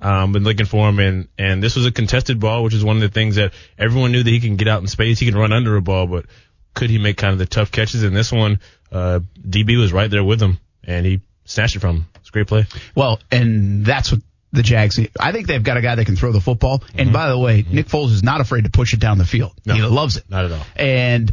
Um, 0.00 0.32
been 0.32 0.44
looking 0.44 0.66
for 0.66 0.88
him, 0.88 0.98
and 0.98 1.28
and 1.38 1.62
this 1.62 1.76
was 1.76 1.86
a 1.86 1.92
contested 1.92 2.40
ball, 2.40 2.62
which 2.64 2.74
is 2.74 2.84
one 2.84 2.96
of 2.96 3.02
the 3.02 3.08
things 3.08 3.36
that 3.36 3.52
everyone 3.78 4.12
knew 4.12 4.22
that 4.22 4.30
he 4.30 4.40
can 4.40 4.56
get 4.56 4.68
out 4.68 4.80
in 4.80 4.88
space, 4.88 5.18
he 5.18 5.26
can 5.26 5.36
run 5.36 5.52
under 5.52 5.76
a 5.76 5.82
ball, 5.82 6.06
but 6.06 6.26
could 6.74 6.90
he 6.90 6.98
make 6.98 7.16
kind 7.16 7.32
of 7.32 7.38
the 7.38 7.46
tough 7.46 7.70
catches? 7.70 8.02
And 8.02 8.14
this 8.14 8.32
one, 8.32 8.60
uh, 8.90 9.20
DB 9.40 9.78
was 9.78 9.92
right 9.92 10.10
there 10.10 10.24
with 10.24 10.40
him, 10.40 10.58
and 10.84 11.06
he 11.06 11.20
snatched 11.44 11.76
it 11.76 11.80
from 11.80 11.96
him. 11.96 12.06
It's 12.16 12.28
a 12.30 12.32
great 12.32 12.46
play. 12.46 12.66
Well, 12.94 13.20
and 13.30 13.84
that's 13.84 14.12
what 14.12 14.22
the 14.52 14.62
Jags. 14.62 15.00
I 15.18 15.32
think 15.32 15.46
they've 15.46 15.62
got 15.62 15.76
a 15.76 15.80
guy 15.80 15.94
that 15.94 16.04
can 16.04 16.16
throw 16.16 16.32
the 16.32 16.40
football. 16.40 16.82
And 16.94 17.12
by 17.12 17.28
the 17.28 17.38
way, 17.38 17.64
Nick 17.68 17.86
Foles 17.86 18.10
is 18.12 18.22
not 18.22 18.40
afraid 18.40 18.64
to 18.64 18.70
push 18.70 18.92
it 18.94 19.00
down 19.00 19.18
the 19.18 19.24
field. 19.24 19.52
No. 19.64 19.74
he 19.74 19.82
loves 19.82 20.16
it. 20.16 20.24
Not 20.28 20.44
at 20.44 20.52
all. 20.52 20.64
And 20.76 21.32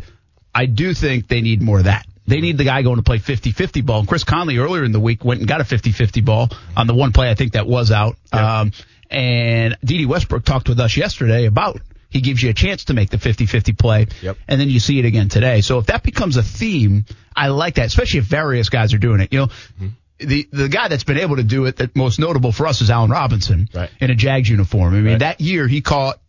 I 0.55 0.65
do 0.65 0.93
think 0.93 1.27
they 1.27 1.41
need 1.41 1.61
more 1.61 1.79
of 1.79 1.83
that. 1.85 2.05
They 2.27 2.41
need 2.41 2.57
the 2.57 2.63
guy 2.63 2.81
going 2.83 2.97
to 2.97 3.01
play 3.03 3.17
50-50 3.17 3.85
ball. 3.85 3.99
And 3.99 4.07
Chris 4.07 4.23
Conley 4.23 4.57
earlier 4.57 4.83
in 4.83 4.91
the 4.91 4.99
week 4.99 5.25
went 5.25 5.39
and 5.39 5.49
got 5.49 5.61
a 5.61 5.63
50-50 5.63 6.23
ball 6.23 6.49
on 6.77 6.87
the 6.87 6.93
one 6.93 7.11
play 7.11 7.29
I 7.29 7.35
think 7.35 7.53
that 7.53 7.67
was 7.67 7.91
out. 7.91 8.17
Um, 8.31 8.71
and 9.09 9.75
Dede 9.83 10.07
Westbrook 10.07 10.45
talked 10.45 10.69
with 10.69 10.79
us 10.79 10.95
yesterday 10.95 11.45
about 11.45 11.81
he 12.09 12.21
gives 12.21 12.41
you 12.41 12.49
a 12.49 12.53
chance 12.53 12.85
to 12.85 12.93
make 12.93 13.09
the 13.09 13.17
50-50 13.17 13.77
play. 13.77 14.07
Yep. 14.21 14.37
And 14.47 14.61
then 14.61 14.69
you 14.69 14.79
see 14.79 14.99
it 14.99 15.05
again 15.05 15.29
today. 15.29 15.61
So 15.61 15.79
if 15.79 15.87
that 15.87 16.03
becomes 16.03 16.37
a 16.37 16.43
theme, 16.43 17.05
I 17.35 17.47
like 17.47 17.75
that, 17.75 17.87
especially 17.87 18.19
if 18.19 18.25
various 18.25 18.69
guys 18.69 18.93
are 18.93 18.97
doing 18.99 19.19
it. 19.21 19.33
You 19.33 19.39
know, 19.39 19.47
Mm-hmm. 19.47 19.87
The 20.19 20.47
the 20.51 20.69
guy 20.69 20.87
that's 20.87 21.03
been 21.03 21.17
able 21.17 21.37
to 21.37 21.43
do 21.43 21.65
it 21.65 21.77
that 21.77 21.95
most 21.95 22.19
notable 22.19 22.51
for 22.51 22.67
us 22.67 22.81
is 22.81 22.89
Allen 22.89 23.11
Robinson 23.11 23.69
Right. 23.73 23.89
in 23.99 24.11
a 24.11 24.15
Jags 24.15 24.49
uniform. 24.49 24.93
I 24.93 24.97
mean, 24.97 25.05
Right. 25.13 25.19
that 25.19 25.41
year 25.41 25.67
he 25.67 25.81
caught 25.81 26.19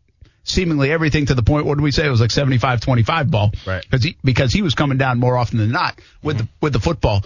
seemingly 0.45 0.91
everything 0.91 1.27
to 1.27 1.35
the 1.35 1.43
point. 1.43 1.67
What 1.67 1.77
did 1.77 1.83
we 1.83 1.91
say? 1.91 2.07
It 2.07 2.11
was 2.11 2.21
like 2.21 2.31
75-25 2.31 3.31
ball. 3.31 3.53
Right. 3.67 3.83
Because 3.83 4.05
he 4.05 4.17
because 4.25 4.53
he 4.53 4.63
was 4.63 4.75
coming 4.75 4.99
down 4.99 5.19
more 5.19 5.37
often 5.37 5.59
than 5.59 5.71
not 5.71 6.01
with 6.23 6.39
the 6.39 6.49
with 6.61 6.73
the 6.73 6.81
football. 6.81 7.25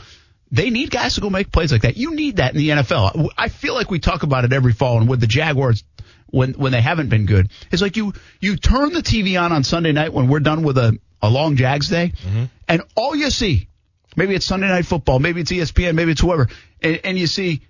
They 0.51 0.71
need 0.71 0.91
guys 0.91 1.17
to 1.17 1.21
go 1.21 1.31
make 1.31 1.51
plays 1.51 1.73
like 1.73 1.83
that. 1.83 1.97
You 1.97 2.15
need 2.15 2.37
that 2.37 2.53
in 2.53 2.59
the 2.59 2.69
NFL. 2.71 3.29
I 3.37 3.49
feel 3.49 3.75
like 3.75 3.91
we 3.91 3.99
talk 3.99 4.23
about 4.23 4.45
it 4.45 4.53
every 4.53 4.73
fall, 4.73 4.99
and 4.99 5.09
with 5.09 5.21
the 5.21 5.27
Jaguars, 5.27 5.83
when 6.27 6.53
when 6.53 6.71
they 6.73 6.81
haven't 6.81 7.09
been 7.09 7.27
good, 7.27 7.49
it's 7.73 7.83
like 7.83 7.97
you 7.97 8.13
you 8.41 8.57
turn 8.57 8.93
the 8.93 9.01
TV 9.03 9.41
on 9.41 9.53
on 9.53 9.65
Sunday 9.65 9.93
night 9.93 10.13
when 10.13 10.29
we're 10.29 10.41
done 10.41 10.63
with 10.63 10.79
a 10.79 10.99
a 11.23 11.29
long 11.29 11.57
Jags 11.57 11.89
day, 11.89 12.13
mm-hmm. 12.23 12.45
and 12.69 12.83
all 12.95 13.17
you 13.17 13.31
see, 13.31 13.69
maybe 14.17 14.35
it's 14.35 14.47
Sunday 14.47 14.69
Night 14.69 14.87
Football, 14.87 15.19
maybe 15.19 15.41
it's 15.41 15.53
ESPN, 15.53 15.95
maybe 15.95 16.13
it's 16.13 16.21
whoever, 16.21 16.49
and, 16.83 17.01
and 17.05 17.19
you 17.19 17.27
see 17.27 17.63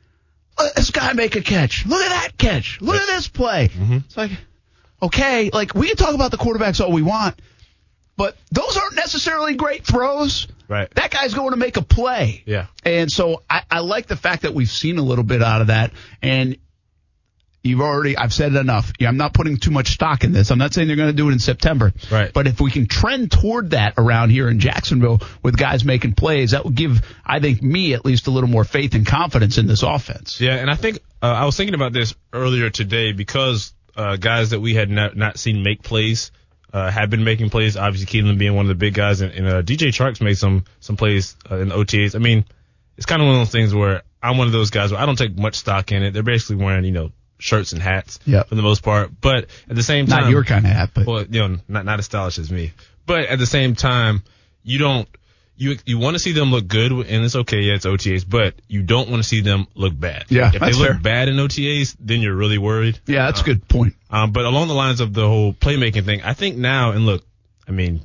"Look, 0.58 0.74
this 0.74 0.90
guy 0.90 1.12
make 1.12 1.36
a 1.36 1.40
catch. 1.40 1.86
Look 1.86 2.00
at 2.00 2.08
that 2.08 2.38
catch. 2.38 2.80
Look 2.80 2.96
at 2.96 3.06
this 3.06 3.28
play. 3.28 3.68
Mm-hmm. 3.68 3.96
It's 3.98 4.16
like, 4.16 4.30
okay, 5.02 5.50
like 5.50 5.74
we 5.74 5.88
can 5.88 5.96
talk 5.96 6.14
about 6.14 6.30
the 6.30 6.38
quarterbacks 6.38 6.80
all 6.80 6.92
we 6.92 7.02
want, 7.02 7.40
but 8.16 8.36
those 8.52 8.76
aren't 8.76 8.96
necessarily 8.96 9.54
great 9.54 9.84
throws. 9.84 10.46
Right. 10.68 10.90
That 10.94 11.10
guy's 11.10 11.34
going 11.34 11.50
to 11.50 11.56
make 11.56 11.76
a 11.76 11.82
play. 11.82 12.42
Yeah. 12.46 12.66
And 12.84 13.10
so 13.10 13.42
I, 13.50 13.62
I 13.70 13.80
like 13.80 14.06
the 14.06 14.16
fact 14.16 14.42
that 14.42 14.54
we've 14.54 14.70
seen 14.70 14.98
a 14.98 15.02
little 15.02 15.24
bit 15.24 15.42
out 15.42 15.60
of 15.60 15.66
that. 15.66 15.92
And 16.22 16.56
you've 17.64 17.80
already, 17.80 18.16
I've 18.16 18.32
said 18.32 18.54
it 18.54 18.58
enough. 18.58 18.92
Yeah, 19.00 19.08
I'm 19.08 19.16
not 19.16 19.32
putting 19.32 19.56
too 19.56 19.70
much 19.70 19.88
stock 19.94 20.22
in 20.22 20.32
this. 20.32 20.50
I'm 20.50 20.58
not 20.58 20.74
saying 20.74 20.86
they're 20.86 20.96
going 20.96 21.08
to 21.08 21.16
do 21.16 21.28
it 21.30 21.32
in 21.32 21.38
September. 21.38 21.92
Right. 22.10 22.32
But 22.32 22.46
if 22.46 22.60
we 22.60 22.70
can 22.70 22.86
trend 22.86 23.32
toward 23.32 23.70
that 23.70 23.94
around 23.96 24.30
here 24.30 24.48
in 24.48 24.60
Jacksonville 24.60 25.22
with 25.42 25.56
guys 25.56 25.84
making 25.84 26.12
plays, 26.12 26.52
that 26.52 26.64
would 26.64 26.74
give, 26.74 27.00
I 27.24 27.40
think, 27.40 27.62
me 27.62 27.94
at 27.94 28.04
least 28.04 28.26
a 28.26 28.30
little 28.30 28.50
more 28.50 28.64
faith 28.64 28.94
and 28.94 29.06
confidence 29.06 29.58
in 29.58 29.66
this 29.66 29.82
offense. 29.82 30.40
Yeah, 30.40 30.54
and 30.54 30.70
I 30.70 30.76
think 30.76 30.98
uh, 31.22 31.26
I 31.26 31.46
was 31.46 31.56
thinking 31.56 31.74
about 31.74 31.92
this 31.92 32.14
earlier 32.32 32.68
today 32.68 33.12
because 33.12 33.72
uh, 33.96 34.16
guys 34.16 34.50
that 34.50 34.60
we 34.60 34.74
had 34.74 34.90
not, 34.90 35.16
not 35.16 35.38
seen 35.38 35.62
make 35.62 35.82
plays 35.82 36.30
uh, 36.74 36.90
have 36.90 37.08
been 37.08 37.24
making 37.24 37.48
plays. 37.48 37.76
Obviously, 37.76 38.06
Keelan 38.06 38.36
being 38.36 38.54
one 38.54 38.66
of 38.66 38.68
the 38.68 38.74
big 38.74 38.94
guys, 38.94 39.20
and, 39.20 39.32
and 39.32 39.46
uh, 39.46 39.62
DJ 39.62 39.88
Chark's 39.88 40.20
made 40.20 40.36
some 40.36 40.64
some 40.80 40.96
plays 40.96 41.36
uh, 41.50 41.56
in 41.58 41.68
the 41.68 41.76
OTAs. 41.76 42.14
I 42.14 42.18
mean, 42.18 42.44
it's 42.96 43.06
kind 43.06 43.22
of 43.22 43.26
one 43.26 43.36
of 43.36 43.40
those 43.40 43.52
things 43.52 43.72
where 43.72 44.02
I'm 44.22 44.36
one 44.38 44.48
of 44.48 44.52
those 44.52 44.70
guys 44.70 44.90
where 44.90 45.00
I 45.00 45.06
don't 45.06 45.16
take 45.16 45.38
much 45.38 45.54
stock 45.54 45.92
in 45.92 46.02
it. 46.02 46.10
They're 46.10 46.24
basically 46.24 46.56
wearing 46.56 46.84
you 46.84 46.90
know 46.90 47.12
shirts 47.38 47.72
and 47.72 47.82
hats 47.82 48.18
Yep. 48.26 48.48
for 48.48 48.54
the 48.54 48.62
most 48.62 48.82
part, 48.82 49.10
but 49.20 49.46
at 49.68 49.76
the 49.76 49.82
same 49.82 50.06
time, 50.06 50.22
Not 50.22 50.30
your 50.30 50.44
kind 50.44 50.64
of 50.64 50.72
hat, 50.72 50.90
but 50.94 51.06
well, 51.06 51.22
you 51.28 51.40
know, 51.48 51.56
not 51.68 51.84
not 51.84 51.98
as 51.98 52.06
stylish 52.06 52.38
as 52.38 52.50
me. 52.50 52.72
But 53.06 53.26
at 53.26 53.38
the 53.38 53.46
same 53.46 53.74
time, 53.74 54.22
you 54.62 54.78
don't 54.78 55.08
you 55.56 55.76
you 55.86 55.98
want 55.98 56.14
to 56.14 56.18
see 56.18 56.32
them 56.32 56.50
look 56.50 56.66
good, 56.66 56.90
and 56.90 57.24
it's 57.24 57.36
okay, 57.36 57.60
yeah, 57.60 57.74
it's 57.74 57.86
OTAs, 57.86 58.24
but 58.28 58.54
you 58.66 58.82
don't 58.82 59.08
want 59.08 59.22
to 59.22 59.28
see 59.28 59.40
them 59.40 59.66
look 59.74 59.98
bad. 59.98 60.24
Yeah, 60.28 60.50
if 60.52 60.60
they 60.60 60.72
look 60.72 60.88
fair. 60.90 60.98
bad 60.98 61.28
in 61.28 61.36
OTAs, 61.36 61.96
then 62.00 62.20
you're 62.20 62.34
really 62.34 62.58
worried. 62.58 62.98
yeah, 63.06 63.26
that's 63.26 63.42
a 63.42 63.44
good 63.44 63.68
point. 63.68 63.94
Um, 64.10 64.32
but 64.32 64.44
along 64.44 64.68
the 64.68 64.74
lines 64.74 65.00
of 65.00 65.12
the 65.14 65.26
whole 65.28 65.52
playmaking 65.52 66.04
thing, 66.04 66.22
I 66.22 66.32
think 66.34 66.56
now, 66.56 66.90
and 66.92 67.06
look, 67.06 67.24
I 67.68 67.72
mean, 67.72 68.00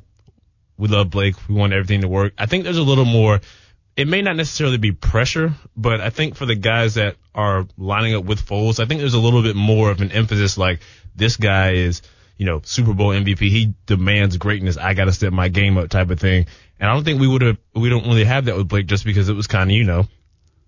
we 0.76 0.88
love 0.88 1.10
Blake, 1.10 1.34
we 1.48 1.54
want 1.54 1.72
everything 1.72 2.02
to 2.02 2.08
work. 2.08 2.34
I 2.38 2.46
think 2.46 2.64
there's 2.64 2.78
a 2.78 2.82
little 2.82 3.04
more. 3.04 3.40
It 4.00 4.08
may 4.08 4.22
not 4.22 4.36
necessarily 4.36 4.78
be 4.78 4.92
pressure, 4.92 5.52
but 5.76 6.00
I 6.00 6.08
think 6.10 6.34
for 6.36 6.46
the 6.46 6.54
guys 6.54 6.94
that 6.94 7.16
are 7.34 7.66
lining 7.76 8.14
up 8.14 8.24
with 8.24 8.44
Foles, 8.46 8.80
I 8.80 8.86
think 8.86 9.00
there's 9.00 9.14
a 9.14 9.18
little 9.20 9.42
bit 9.42 9.56
more 9.56 9.90
of 9.90 10.00
an 10.00 10.10
emphasis 10.10 10.56
like 10.56 10.80
this 11.14 11.36
guy 11.36 11.72
is, 11.72 12.00
you 12.38 12.46
know, 12.46 12.62
Super 12.64 12.94
Bowl 12.94 13.10
MVP. 13.10 13.38
He 13.40 13.74
demands 13.84 14.38
greatness. 14.38 14.78
I 14.78 14.94
got 14.94 15.04
to 15.04 15.12
step 15.12 15.32
my 15.34 15.48
game 15.48 15.76
up 15.76 15.90
type 15.90 16.08
of 16.08 16.18
thing. 16.18 16.46
And 16.78 16.88
I 16.88 16.94
don't 16.94 17.04
think 17.04 17.20
we 17.20 17.28
would 17.28 17.42
have, 17.42 17.58
we 17.74 17.90
don't 17.90 18.06
really 18.06 18.24
have 18.24 18.46
that 18.46 18.56
with 18.56 18.68
Blake 18.68 18.86
just 18.86 19.04
because 19.04 19.28
it 19.28 19.34
was 19.34 19.46
kind 19.46 19.70
of, 19.70 19.76
you 19.76 19.84
know, 19.84 20.06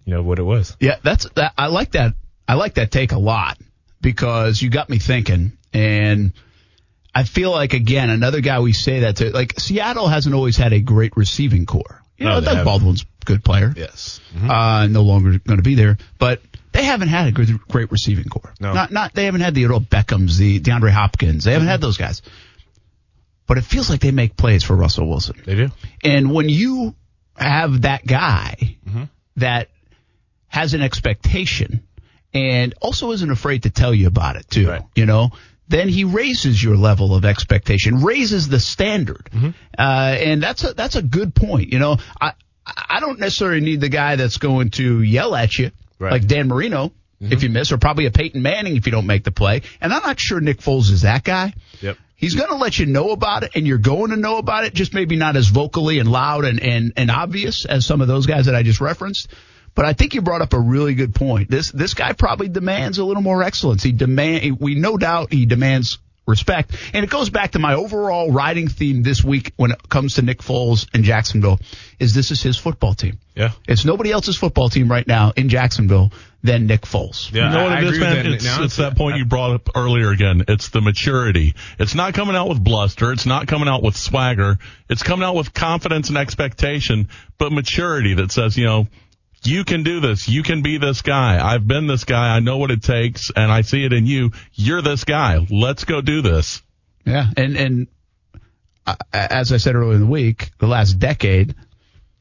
you 0.05 0.13
know 0.15 0.23
what 0.23 0.39
it 0.39 0.43
was. 0.43 0.77
Yeah, 0.79 0.97
that's 1.03 1.27
that. 1.31 1.55
I 1.57 1.69
like 1.69 1.93
that. 1.93 2.13
I 2.47 2.55
like 2.55 2.75
that 2.75 2.91
take 2.91 3.13
a 3.13 3.19
lot 3.19 3.57
because 4.01 4.61
you 4.61 4.69
got 4.69 4.91
me 4.91 4.99
thinking, 4.99 5.57
and 5.73 6.33
I 7.15 7.23
feel 7.23 7.51
like 7.53 7.73
again 7.73 8.11
another 8.11 8.41
guy 8.41 8.61
we 8.61 8.73
say 8.73 9.01
that 9.01 9.17
to. 9.17 9.31
Like 9.31 9.59
Seattle 9.59 10.09
hasn't 10.09 10.35
always 10.35 10.57
had 10.57 10.73
a 10.73 10.81
great 10.81 11.17
receiving 11.17 11.65
core. 11.67 12.03
You 12.19 12.27
No, 12.27 12.35
know, 12.35 12.41
Doug 12.41 12.49
haven't. 12.49 12.65
Baldwin's 12.65 13.07
good 13.25 13.45
player. 13.45 13.73
Yes. 13.77 14.21
Uh, 14.37 14.87
no 14.91 15.03
longer 15.03 15.39
going 15.39 15.59
to 15.59 15.63
be 15.63 15.75
there, 15.75 15.97
but 16.19 16.41
they 16.73 16.85
haven't 16.85 17.09
had 17.09 17.27
a 17.29 17.33
good, 17.33 17.49
great 17.69 17.91
receiving 17.93 18.25
core. 18.25 18.53
No. 18.61 18.73
Not, 18.73 18.91
not, 18.91 19.15
they 19.15 19.25
haven't 19.27 19.43
had 19.43 19.55
the 19.55 19.65
Odell 19.67 19.81
Beckhams, 19.81 20.37
the 20.39 20.59
DeAndre 20.61 20.91
Hopkins. 20.91 21.45
They 21.45 21.53
haven't 21.53 21.69
had 21.69 21.81
those 21.81 21.97
guys. 21.99 22.23
But 23.47 23.59
it 23.59 23.65
feels 23.65 23.91
like 23.91 24.01
they 24.01 24.11
make 24.13 24.37
plays 24.37 24.63
for 24.65 24.75
Russell 24.75 25.09
Wilson. 25.09 25.43
They 25.45 25.55
do. 25.57 25.69
And 26.03 26.33
when 26.33 26.49
you 26.49 26.95
have 27.37 27.83
that 27.83 28.07
guy 28.07 28.77
Mm-hmm. 28.89 29.05
that 29.37 29.69
has 30.49 30.75
an 30.75 30.83
expectation 30.83 31.83
and 32.35 32.75
also 32.83 33.13
isn't 33.13 33.31
afraid 33.31 33.63
to 33.65 33.71
tell 33.71 33.95
you 33.95 34.07
about 34.07 34.37
it 34.37 34.49
too, 34.51 34.69
Right. 34.69 34.83
you 34.95 35.07
know, 35.07 35.31
then 35.69 35.89
he 35.89 36.05
raises 36.05 36.63
your 36.63 36.77
level 36.77 37.15
of 37.15 37.25
expectation, 37.25 38.03
raises 38.03 38.49
the 38.49 38.61
standard. 38.61 39.29
Mm-hmm. 39.33 39.51
Uh, 39.79 39.83
and 40.19 40.43
that's 40.43 40.65
a, 40.65 40.75
that's 40.75 40.97
a 40.97 41.03
good 41.03 41.35
point. 41.35 41.73
You 41.73 41.79
know, 41.79 41.97
I, 42.21 42.33
I 42.67 43.01
don't 43.01 43.19
necessarily 43.19 43.61
need 43.61 43.81
the 43.81 43.89
guy 43.89 44.17
that's 44.17 44.39
going 44.39 44.71
to 44.73 45.03
yell 45.03 45.35
at 45.35 45.59
you 45.59 45.73
Right. 46.03 46.13
like 46.13 46.27
Dan 46.27 46.49
Marino 46.49 46.93
if 47.21 47.29
mm-hmm. 47.29 47.43
you 47.45 47.49
miss, 47.51 47.71
or 47.71 47.79
probably 47.79 48.07
a 48.07 48.11
Peyton 48.11 48.43
Manning 48.43 48.77
if 48.77 48.87
you 48.87 48.93
don't 48.93 49.07
make 49.07 49.23
the 49.23 49.31
play. 49.31 49.63
And 49.81 49.95
I'm 49.95 50.03
not 50.03 50.19
sure 50.19 50.41
Nick 50.41 50.59
Foles 50.59 50.91
is 50.91 51.03
that 51.03 51.23
guy. 51.23 51.55
Yep. 51.81 51.97
He's 52.17 52.35
going 52.35 52.49
to 52.49 52.57
let 52.57 52.77
you 52.79 52.87
know 52.87 53.11
about 53.11 53.45
it, 53.45 53.53
and 53.55 53.67
you're 53.67 53.79
going 53.79 54.11
to 54.11 54.17
know 54.17 54.39
about 54.39 54.65
it, 54.65 54.75
just 54.75 54.93
maybe 54.95 55.15
not 55.15 55.37
as 55.37 55.47
vocally 55.47 56.01
and 56.01 56.11
loud 56.11 56.45
and, 56.45 56.61
and, 56.61 56.93
and 56.97 57.11
obvious 57.11 57.65
as 57.65 57.87
some 57.87 58.01
of 58.01 58.09
those 58.09 58.27
guys 58.27 58.47
that 58.47 58.57
I 58.57 58.65
just 58.65 58.81
referenced. 58.81 59.29
But 59.77 59.85
I 59.85 59.93
think 59.93 60.15
you 60.15 60.23
brought 60.23 60.43
up 60.43 60.53
a 60.53 60.59
really 60.59 60.95
good 60.95 61.15
point. 61.15 61.49
This 61.49 61.71
this 61.71 61.95
guy 61.95 62.13
probably 62.13 62.49
demands 62.49 62.99
a 62.99 63.05
little 63.05 63.23
more 63.23 63.43
excellence. 63.43 63.83
He 63.83 63.93
demand 63.93 64.59
we 64.61 64.75
no 64.75 64.97
doubt 64.99 65.33
he 65.33 65.47
demands 65.47 65.99
respect, 66.27 66.77
and 66.93 67.05
it 67.05 67.11
goes 67.11 67.31
back 67.31 67.53
to 67.53 67.59
my 67.59 67.75
overall 67.75 68.31
riding 68.31 68.69
theme 68.69 69.03
this 69.03 69.25
week 69.25 69.53
when 69.57 69.73
it 69.73 69.89
comes 69.89 70.15
to 70.15 70.23
Nick 70.23 70.39
Foles 70.39 70.89
and 70.95 71.05
Jacksonville. 71.05 71.59
Is 71.99 72.15
this 72.15 72.31
is 72.31 72.43
his 72.43 72.57
football 72.57 72.95
team? 72.95 73.19
Yeah. 73.35 73.51
It's 73.67 73.85
nobody 73.85 74.13
else's 74.13 74.37
football 74.37 74.69
team 74.69 74.91
right 74.91 75.07
now 75.07 75.33
in 75.37 75.49
Jacksonville 75.49 76.13
than 76.43 76.67
Nick 76.67 76.83
Foles. 76.83 77.33
Yeah. 77.33 77.49
You 77.49 77.57
know 77.57 77.65
what 77.65 77.73
I 77.73 77.79
it 77.79 77.85
is, 77.85 77.99
man? 77.99 78.17
that. 78.17 78.27
It's, 78.35 78.59
it's 78.59 78.77
that 78.77 78.97
point 78.97 79.17
you 79.17 79.25
brought 79.25 79.53
up 79.53 79.69
earlier 79.77 80.11
again. 80.11 80.45
It's 80.49 80.69
the 80.69 80.81
maturity. 80.81 81.55
It's 81.79 81.95
not 81.95 82.15
coming 82.15 82.37
out 82.37 82.49
with 82.49 82.63
bluster. 82.63 83.13
It's 83.13 83.27
not 83.27 83.47
coming 83.47 83.69
out 83.69 83.83
with 83.83 83.97
swagger. 83.97 84.59
It's 84.89 85.03
coming 85.03 85.25
out 85.25 85.35
with 85.35 85.55
confidence 85.55 86.09
and 86.09 86.19
expectation, 86.19 87.09
but 87.39 87.53
maturity 87.53 88.15
that 88.15 88.33
says, 88.33 88.57
you 88.57 88.65
know, 88.65 88.87
you 89.45 89.65
can 89.65 89.83
do 89.83 90.01
this. 90.01 90.29
You 90.29 90.43
can 90.43 90.63
be 90.63 90.79
this 90.79 91.03
guy. 91.03 91.45
I've 91.45 91.67
been 91.67 91.87
this 91.87 92.05
guy. 92.05 92.37
I 92.37 92.41
know 92.41 92.59
what 92.59 92.71
it 92.71 92.83
takes 92.83 93.31
and 93.35 93.51
I 93.51 93.63
see 93.63 93.85
it 93.85 93.93
in 93.93 94.07
you. 94.07 94.31
You're 94.55 94.83
this 94.83 95.05
guy. 95.05 95.47
Let's 95.51 95.85
go 95.85 96.01
do 96.01 96.23
this. 96.23 96.63
Yeah, 97.05 97.27
and 97.37 97.57
and 97.57 97.87
uh, 98.87 98.95
as 99.13 99.53
I 99.53 99.57
said 99.57 99.75
earlier 99.75 99.95
in 99.95 100.01
the 100.01 100.07
week, 100.07 100.51
the 100.59 100.67
last 100.69 100.95
decade 100.95 101.55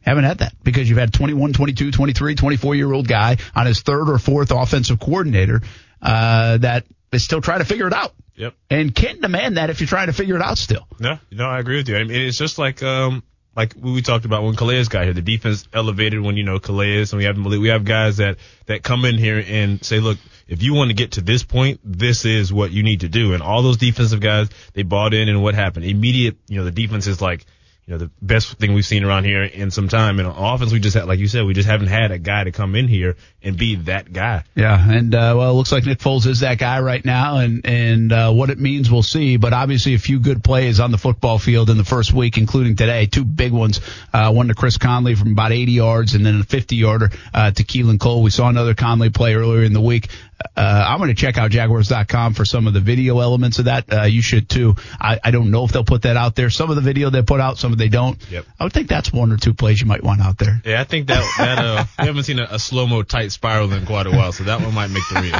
haven't 0.01 0.23
had 0.23 0.39
that 0.39 0.53
because 0.63 0.89
you've 0.89 0.97
had 0.97 1.13
21, 1.13 1.53
22, 1.53 1.91
23, 1.91 2.35
24 2.35 2.75
year 2.75 2.91
old 2.91 3.07
guy 3.07 3.37
on 3.55 3.65
his 3.67 3.81
third 3.81 4.09
or 4.09 4.17
fourth 4.17 4.49
offensive 4.51 4.99
coordinator 4.99 5.61
uh, 6.01 6.57
that 6.57 6.85
is 7.11 7.23
still 7.23 7.41
trying 7.41 7.59
to 7.59 7.65
figure 7.65 7.85
it 7.87 7.93
out 7.93 8.13
Yep. 8.35 8.55
and 8.71 8.95
can't 8.95 9.21
demand 9.21 9.57
that 9.57 9.69
if 9.69 9.79
you're 9.81 9.87
trying 9.87 10.07
to 10.07 10.13
figure 10.13 10.35
it 10.35 10.41
out 10.41 10.57
still. 10.57 10.87
No, 10.99 11.19
no, 11.29 11.45
I 11.45 11.59
agree 11.59 11.75
with 11.77 11.89
you. 11.89 11.97
I 11.97 12.03
mean, 12.05 12.21
it's 12.21 12.37
just 12.37 12.57
like 12.57 12.81
um 12.81 13.21
like 13.55 13.73
we 13.77 14.01
talked 14.01 14.25
about 14.25 14.43
when 14.43 14.55
Calais 14.55 14.83
got 14.85 15.03
here. 15.03 15.13
The 15.13 15.21
defense 15.21 15.67
elevated 15.73 16.21
when 16.21 16.37
you 16.37 16.43
know 16.43 16.59
Calais, 16.59 17.01
and 17.01 17.13
we 17.13 17.25
have 17.25 17.37
we 17.37 17.67
have 17.67 17.83
guys 17.83 18.17
that 18.17 18.37
that 18.67 18.83
come 18.83 19.05
in 19.05 19.17
here 19.17 19.43
and 19.45 19.83
say, 19.83 19.99
look, 19.99 20.17
if 20.47 20.63
you 20.63 20.73
want 20.73 20.89
to 20.89 20.95
get 20.95 21.13
to 21.13 21.21
this 21.21 21.43
point, 21.43 21.79
this 21.83 22.25
is 22.25 22.53
what 22.53 22.71
you 22.71 22.83
need 22.83 23.01
to 23.01 23.09
do. 23.09 23.33
And 23.33 23.43
all 23.43 23.61
those 23.61 23.77
defensive 23.77 24.21
guys, 24.21 24.49
they 24.73 24.83
bought 24.83 25.13
in, 25.13 25.27
and 25.27 25.43
what 25.43 25.55
happened? 25.55 25.85
Immediate, 25.85 26.37
you 26.47 26.57
know, 26.57 26.65
the 26.65 26.71
defense 26.71 27.07
is 27.07 27.21
like. 27.21 27.45
Know, 27.91 27.97
the 27.97 28.11
best 28.21 28.57
thing 28.57 28.73
we've 28.73 28.85
seen 28.85 29.03
around 29.03 29.25
here 29.25 29.43
in 29.43 29.69
some 29.69 29.89
time. 29.89 30.19
And 30.19 30.27
on 30.27 30.55
offense, 30.55 30.71
we 30.71 30.79
just 30.79 30.95
had, 30.95 31.07
like 31.07 31.19
you 31.19 31.27
said, 31.27 31.43
we 31.43 31.53
just 31.53 31.67
haven't 31.67 31.87
had 31.87 32.11
a 32.11 32.17
guy 32.17 32.45
to 32.45 32.51
come 32.51 32.75
in 32.75 32.87
here 32.87 33.17
and 33.43 33.57
be 33.57 33.75
that 33.75 34.13
guy. 34.13 34.45
Yeah, 34.55 34.79
and 34.89 35.13
uh, 35.13 35.35
well, 35.37 35.51
it 35.51 35.55
looks 35.55 35.73
like 35.73 35.85
Nick 35.85 35.99
Foles 35.99 36.25
is 36.25 36.39
that 36.39 36.57
guy 36.57 36.79
right 36.79 37.03
now, 37.03 37.39
and 37.39 37.65
and 37.65 38.13
uh, 38.13 38.31
what 38.31 38.49
it 38.49 38.59
means 38.59 38.89
we'll 38.89 39.03
see. 39.03 39.35
But 39.35 39.51
obviously, 39.51 39.93
a 39.93 39.99
few 39.99 40.19
good 40.19 40.41
plays 40.41 40.79
on 40.79 40.91
the 40.91 40.97
football 40.97 41.37
field 41.37 41.69
in 41.69 41.77
the 41.77 41.83
first 41.83 42.13
week, 42.13 42.37
including 42.37 42.77
today, 42.77 43.07
two 43.07 43.25
big 43.25 43.51
ones. 43.51 43.81
Uh, 44.13 44.31
one 44.31 44.47
to 44.47 44.53
Chris 44.53 44.77
Conley 44.77 45.15
from 45.15 45.33
about 45.33 45.51
80 45.51 45.73
yards, 45.73 46.15
and 46.15 46.25
then 46.25 46.39
a 46.39 46.43
50 46.43 46.77
yarder 46.77 47.09
uh, 47.33 47.51
to 47.51 47.63
Keelan 47.63 47.99
Cole. 47.99 48.23
We 48.23 48.31
saw 48.31 48.47
another 48.47 48.73
Conley 48.73 49.09
play 49.09 49.35
earlier 49.35 49.63
in 49.63 49.73
the 49.73 49.81
week. 49.81 50.09
Uh, 50.55 50.85
I'm 50.87 50.97
going 50.97 51.09
to 51.09 51.15
check 51.15 51.37
out 51.37 51.51
Jaguars.com 51.51 52.33
for 52.33 52.45
some 52.45 52.67
of 52.67 52.73
the 52.73 52.79
video 52.79 53.19
elements 53.19 53.59
of 53.59 53.65
that. 53.65 53.91
Uh, 53.91 54.03
you 54.03 54.21
should 54.21 54.49
too. 54.49 54.75
I, 54.99 55.19
I 55.23 55.31
don't 55.31 55.51
know 55.51 55.63
if 55.65 55.71
they'll 55.71 55.83
put 55.83 56.03
that 56.03 56.17
out 56.17 56.35
there. 56.35 56.49
Some 56.49 56.69
of 56.69 56.75
the 56.75 56.81
video 56.81 57.09
they 57.09 57.21
put 57.21 57.39
out, 57.39 57.57
some 57.57 57.71
of 57.71 57.77
they 57.77 57.89
don't. 57.89 58.17
Yep. 58.29 58.45
I 58.59 58.63
would 58.63 58.73
think 58.73 58.87
that's 58.87 59.11
one 59.11 59.31
or 59.31 59.37
two 59.37 59.53
plays 59.53 59.79
you 59.81 59.87
might 59.87 60.03
want 60.03 60.21
out 60.21 60.37
there. 60.37 60.61
Yeah, 60.65 60.81
I 60.81 60.83
think 60.83 61.07
that 61.07 61.23
that 61.37 61.59
uh, 61.59 61.85
we 61.99 62.05
haven't 62.05 62.23
seen 62.23 62.39
a, 62.39 62.47
a 62.51 62.59
slow 62.59 62.87
mo 62.87 63.03
tight 63.03 63.31
spiral 63.31 63.71
in 63.73 63.85
quite 63.85 64.07
a 64.07 64.11
while, 64.11 64.31
so 64.31 64.43
that 64.43 64.61
one 64.61 64.73
might 64.73 64.89
make 64.89 65.03
the 65.09 65.21
reel. 65.21 65.35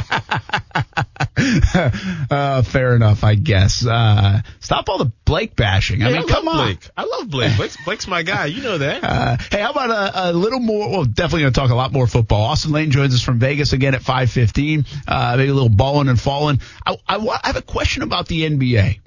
uh, 2.30 2.62
fair 2.62 2.94
enough, 2.96 3.24
I 3.24 3.34
guess. 3.34 3.84
Uh, 3.86 4.42
stop 4.60 4.88
all 4.88 4.98
the 4.98 5.12
Blake 5.24 5.56
bashing. 5.56 6.02
I 6.02 6.10
mean, 6.10 6.16
I 6.18 6.24
come 6.24 6.46
love 6.46 6.56
on. 6.56 6.66
Blake. 6.66 6.90
I 6.96 7.04
love 7.04 7.30
Blake. 7.30 7.56
Blake's, 7.56 7.76
Blake's 7.84 8.06
my 8.06 8.22
guy. 8.22 8.46
You 8.46 8.62
know 8.62 8.78
that. 8.78 9.04
Uh, 9.04 9.36
hey, 9.50 9.60
how 9.60 9.70
about 9.70 9.90
a, 9.90 10.30
a 10.30 10.32
little 10.32 10.60
more? 10.60 10.90
Well, 10.90 11.04
definitely 11.04 11.42
going 11.42 11.52
to 11.52 11.60
talk 11.60 11.70
a 11.70 11.74
lot 11.74 11.92
more 11.92 12.06
football. 12.06 12.42
Austen 12.42 12.72
Lane 12.72 12.90
joins 12.90 13.14
us 13.14 13.22
from 13.22 13.38
Vegas 13.38 13.72
again 13.72 13.94
at 13.94 14.02
5:15. 14.02 14.86
Uh, 15.06 15.34
maybe 15.36 15.50
a 15.50 15.54
little 15.54 15.68
balling 15.68 16.08
and 16.08 16.20
falling. 16.20 16.60
I, 16.86 16.96
I, 17.08 17.16
I 17.16 17.40
have 17.44 17.56
a 17.56 17.62
question 17.62 18.02
about 18.02 18.26
the 18.28 18.42
NBA 18.42 19.00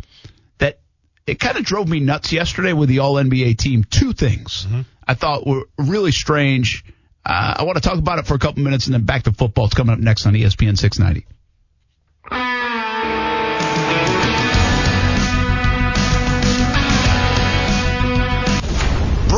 that 0.59 0.79
it 1.27 1.39
kind 1.39 1.57
of 1.57 1.63
drove 1.63 1.87
me 1.87 1.99
nuts 1.99 2.31
yesterday 2.31 2.73
with 2.73 2.89
the 2.89 2.99
All 2.99 3.15
NBA 3.15 3.57
team. 3.57 3.83
Two 3.83 4.13
things 4.13 4.67
I 5.07 5.13
thought 5.13 5.45
were 5.45 5.63
really 5.77 6.11
strange. 6.11 6.83
Uh, 7.25 7.55
I 7.57 7.63
want 7.63 7.77
to 7.77 7.81
talk 7.81 7.97
about 7.97 8.19
it 8.19 8.27
for 8.27 8.35
a 8.35 8.39
couple 8.39 8.63
minutes 8.63 8.85
and 8.85 8.93
then 8.93 9.03
back 9.03 9.23
to 9.23 9.31
football. 9.31 9.65
It's 9.65 9.73
coming 9.73 9.93
up 9.93 9.99
next 9.99 10.25
on 10.25 10.33
ESPN 10.33 10.77
690. 10.77 11.25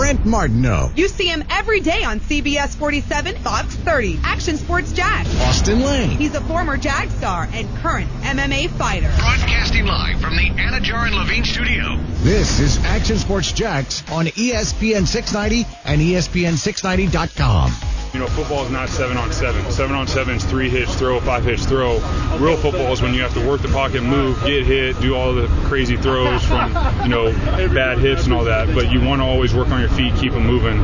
Brent 0.07 0.25
Martineau, 0.25 0.89
You 0.95 1.09
see 1.09 1.27
him 1.27 1.43
every 1.49 1.81
day 1.81 2.01
on 2.05 2.21
CBS 2.21 2.77
47, 2.77 3.35
Fox 3.39 3.75
30, 3.75 4.17
Action 4.23 4.55
Sports 4.55 4.93
Jax. 4.93 5.27
Austen 5.41 5.81
Lane, 5.81 6.11
He's 6.11 6.33
a 6.33 6.39
former 6.39 6.77
Jag 6.77 7.09
star 7.11 7.49
and 7.51 7.67
current 7.79 8.09
MMA 8.21 8.69
fighter. 8.69 9.11
Broadcasting 9.17 9.85
live 9.85 10.21
from 10.21 10.37
the 10.37 10.43
Anidjar 10.43 11.07
and 11.07 11.15
Levine 11.15 11.43
studio. 11.43 11.97
This 12.23 12.61
is 12.61 12.77
Action 12.85 13.17
Sports 13.17 13.51
Jax 13.51 14.09
on 14.09 14.27
ESPN 14.27 15.05
690 15.05 15.67
and 15.83 16.01
E 16.01 16.13
ESPN690.com. 16.13 17.71
You 18.13 18.21
know, 18.21 18.27
football 18.27 18.63
is 18.63 18.71
not 18.71 18.89
seven 18.89 19.17
on 19.17 19.31
seven. 19.31 19.69
Seven 19.71 19.95
on 19.95 20.07
seven 20.07 20.35
is 20.35 20.45
three 20.45 20.69
hits 20.69 20.95
throw, 20.95 21.19
five 21.19 21.43
hits 21.43 21.65
throw. 21.65 21.95
Real 22.37 22.57
football 22.57 22.93
is 22.93 23.01
when 23.01 23.13
you 23.13 23.21
have 23.21 23.33
to 23.33 23.47
work 23.47 23.61
the 23.61 23.67
pocket, 23.67 24.01
move, 24.01 24.41
get 24.45 24.65
hit, 24.65 24.99
do 25.01 25.15
all 25.15 25.33
the 25.33 25.47
crazy 25.65 25.97
throws 25.97 26.43
from, 26.45 26.69
you 27.03 27.09
know, 27.09 27.31
bad 27.73 27.99
hits 27.99 28.23
and 28.23 28.33
all 28.33 28.45
that. 28.45 28.73
But 28.73 28.91
you 28.91 29.01
want 29.01 29.21
to 29.21 29.25
always 29.25 29.53
work 29.53 29.69
on 29.69 29.81
your 29.81 29.89
feet, 29.89 30.15
keep 30.15 30.31
them 30.31 30.47
moving. 30.47 30.83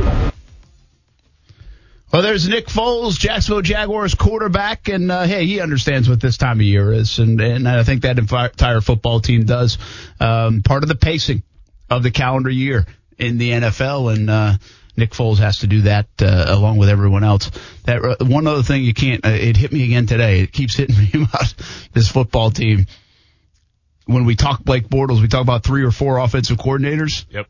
Well, 2.13 2.21
there's 2.21 2.47
Nick 2.47 2.67
Foles, 2.67 3.17
Jacksonville 3.17 3.63
Jaguars 3.63 4.13
quarterback, 4.13 4.87
and 4.87 5.11
uh, 5.11 5.23
hey, 5.23 5.47
he 5.47 5.61
understands 5.61 6.07
what 6.07 6.21
this 6.21 6.37
time 6.37 6.59
of 6.59 6.61
year 6.61 6.93
is, 6.93 7.17
and 7.17 7.41
and 7.41 7.67
I 7.67 7.81
think 7.81 8.03
that 8.03 8.19
entire 8.19 8.81
football 8.81 9.19
team 9.19 9.45
does. 9.45 9.79
Um, 10.19 10.61
part 10.61 10.83
of 10.83 10.89
the 10.89 10.95
pacing 10.95 11.41
of 11.89 12.03
the 12.03 12.11
calendar 12.11 12.51
year 12.51 12.85
in 13.17 13.39
the 13.39 13.49
NFL, 13.49 14.13
and 14.13 14.29
uh, 14.29 14.53
Nick 14.95 15.11
Foles 15.11 15.39
has 15.39 15.59
to 15.59 15.67
do 15.67 15.81
that 15.81 16.07
uh, 16.21 16.45
along 16.47 16.77
with 16.77 16.89
everyone 16.89 17.23
else. 17.23 17.49
That 17.85 18.03
uh, 18.03 18.25
one 18.25 18.45
other 18.47 18.63
thing 18.63 18.83
you 18.83 18.93
can't. 18.93 19.25
Uh, 19.25 19.29
it 19.29 19.57
hit 19.57 19.71
me 19.71 19.83
again 19.83 20.05
today. 20.05 20.41
It 20.41 20.51
keeps 20.51 20.75
hitting 20.75 20.95
me 21.13 21.25
about 21.25 21.53
this 21.93 22.09
football 22.09 22.51
team. 22.51 22.85
When 24.05 24.25
we 24.25 24.35
talk 24.35 24.63
Blake 24.63 24.87
Bortles, 24.89 25.21
we 25.21 25.27
talk 25.27 25.41
about 25.41 25.63
three 25.63 25.83
or 25.83 25.91
four 25.91 26.17
offensive 26.17 26.57
coordinators. 26.57 27.25
Yep. 27.29 27.47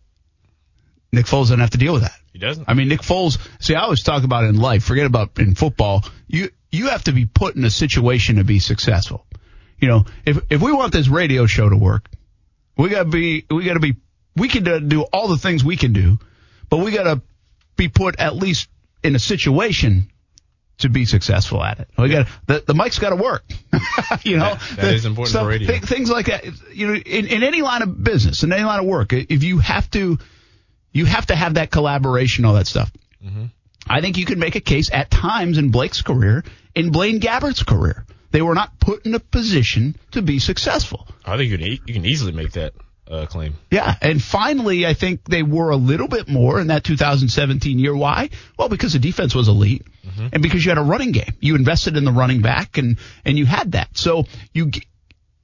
Nick 1.12 1.26
Foles 1.26 1.44
doesn't 1.44 1.60
have 1.60 1.72
to 1.72 1.78
deal 1.78 1.94
with 1.94 2.04
that. 2.04 2.16
He 2.32 2.40
doesn't. 2.40 2.68
I 2.68 2.74
mean, 2.74 2.88
Nick 2.88 3.02
Foles. 3.02 3.38
See, 3.60 3.76
I 3.76 3.82
always 3.82 4.04
talk 4.04 4.24
about 4.24 4.46
in 4.46 4.60
life. 4.60 4.84
Forget 4.84 5.06
about 5.06 5.38
in 5.38 5.56
football. 5.56 6.04
You 6.28 6.50
you 6.72 6.90
have 6.90 7.04
to 7.04 7.12
be 7.12 7.26
put 7.26 7.56
in 7.56 7.64
a 7.66 7.70
situation 7.70 8.38
to 8.38 8.44
be 8.44 8.60
successful. 8.60 9.26
You 9.80 9.90
know, 9.90 10.06
if 10.26 10.40
if 10.50 10.62
we 10.62 10.72
want 10.72 10.94
this 10.94 11.08
radio 11.08 11.46
show 11.46 11.70
to 11.70 11.76
work, 11.76 12.10
we 12.78 12.90
gotta 12.90 13.10
be 13.10 13.46
we 13.50 13.66
gotta 13.66 13.80
be 13.80 13.96
we 14.36 14.48
can 14.48 14.88
do 14.88 15.02
all 15.04 15.28
the 15.28 15.38
things 15.38 15.64
we 15.64 15.78
can 15.78 15.94
do, 15.94 16.18
but 16.70 16.78
we 16.78 16.92
gotta 16.92 17.22
be 17.76 17.88
put 17.90 18.20
at 18.20 18.36
least 18.36 18.70
in 19.04 19.16
a 19.16 19.20
situation 19.20 20.10
to 20.80 20.90
be 20.90 21.06
successful 21.06 21.64
at 21.64 21.80
it. 21.80 21.88
We 21.98 22.10
got 22.10 22.28
the 22.48 22.64
the 22.66 22.74
mic's 22.74 23.00
got 23.00 23.12
to 23.12 23.16
work. 23.16 23.44
you 24.24 24.38
know, 24.38 24.56
That- 24.56 24.76
that 24.78 24.94
is 24.94 25.06
important 25.06 25.38
for 25.38 25.48
radio. 25.48 25.72
thi- 25.72 25.86
things 25.86 26.10
like 26.10 26.26
that. 26.28 26.46
You 26.74 26.88
know, 26.88 26.94
in, 26.96 27.28
in 27.28 27.44
any 27.44 27.62
line 27.62 27.82
of 27.82 28.04
business, 28.04 28.44
in 28.44 28.52
any 28.52 28.64
line 28.64 28.80
of 28.80 28.86
work, 28.86 29.14
if 29.14 29.44
you 29.44 29.60
have 29.60 29.90
to, 29.92 30.18
you 30.92 31.06
have 31.06 31.28
to 31.28 31.36
have 31.36 31.56
that 31.56 31.70
collaboration, 31.72 32.46
all 32.46 32.56
that 32.56 32.68
stuff. 32.68 32.92
Mm-hmm. 33.24 33.46
I 33.88 34.02
think 34.02 34.18
you 34.18 34.26
can 34.26 34.40
make 34.40 34.56
a 34.56 34.62
case 34.62 34.90
at 34.92 35.12
times 35.12 35.58
in 35.58 35.70
Blake's 35.70 36.02
career, 36.02 36.44
in 36.74 36.92
Blaine 36.92 37.20
Gabbert's 37.20 37.64
career. 37.64 38.06
They 38.32 38.42
were 38.42 38.56
not 38.56 38.80
put 38.80 39.06
in 39.06 39.14
a 39.14 39.20
position 39.20 39.96
to 40.12 40.22
be 40.24 40.40
successful. 40.40 41.08
I 41.24 41.38
think 41.38 41.52
you 41.52 41.58
can, 41.60 41.68
e- 41.68 41.82
you 41.86 41.94
can 41.94 42.06
easily 42.06 42.32
make 42.32 42.54
that 42.54 42.74
uh, 43.10 43.26
claim. 43.26 43.56
Yeah, 43.70 43.96
and 44.02 44.22
finally, 44.22 44.86
I 44.86 44.94
think 44.94 45.26
they 45.26 45.44
were 45.44 45.72
a 45.72 45.76
little 45.76 46.08
bit 46.08 46.28
more 46.30 46.60
in 46.60 46.68
that 46.68 46.84
2017 46.84 47.80
year. 47.80 47.96
Why? 47.96 48.30
Well, 48.58 48.70
because 48.70 48.94
the 48.94 49.00
defense 49.00 49.36
was 49.36 49.48
elite, 49.48 49.86
and 50.32 50.42
because 50.42 50.64
you 50.64 50.72
had 50.72 50.78
a 50.78 50.84
running 50.84 51.12
game. 51.12 51.34
You 51.40 51.56
invested 51.56 51.98
in 51.98 52.06
the 52.06 52.12
running 52.12 52.42
back, 52.42 52.78
and 52.78 52.98
and 53.26 53.38
you 53.38 53.46
had 53.46 53.74
that. 53.74 53.98
So 53.98 54.26
you 54.54 54.72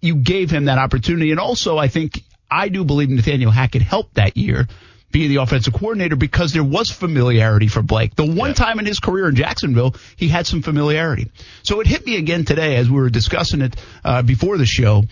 you 0.02 0.16
gave 0.16 0.50
him 0.50 0.66
that 0.66 0.78
opportunity, 0.78 1.32
and 1.32 1.40
also 1.40 1.78
I 1.78 1.88
think 1.88 2.24
I 2.50 2.70
do 2.70 2.84
believe 2.84 3.10
Nathaniel 3.10 3.52
Hackett 3.52 3.82
helped 3.82 4.16
that 4.16 4.38
year. 4.38 4.68
Being 5.12 5.30
the 5.30 5.38
offensive 5.38 5.74
coordinator 5.74 6.16
because 6.16 6.54
there 6.54 6.64
was 6.64 6.92
familiarity 6.92 7.68
for 7.68 7.82
Blake. 7.82 8.14
The 8.16 8.28
one 8.28 8.54
time 8.54 8.78
in 8.78 8.86
his 8.86 9.00
career 9.00 9.28
in 9.28 9.36
Jacksonville, 9.36 9.96
he 10.18 10.28
had 10.28 10.46
some 10.46 10.62
familiarity. 10.62 11.32
So 11.64 11.80
it 11.80 11.88
hit 11.88 12.06
me 12.06 12.18
again 12.18 12.46
today 12.46 12.76
as 12.76 12.88
we 12.88 12.98
were 12.98 13.10
discussing 13.10 13.62
it 13.62 13.76
uh, 14.06 14.22
before 14.22 14.60
the 14.60 14.68
show 14.68 15.06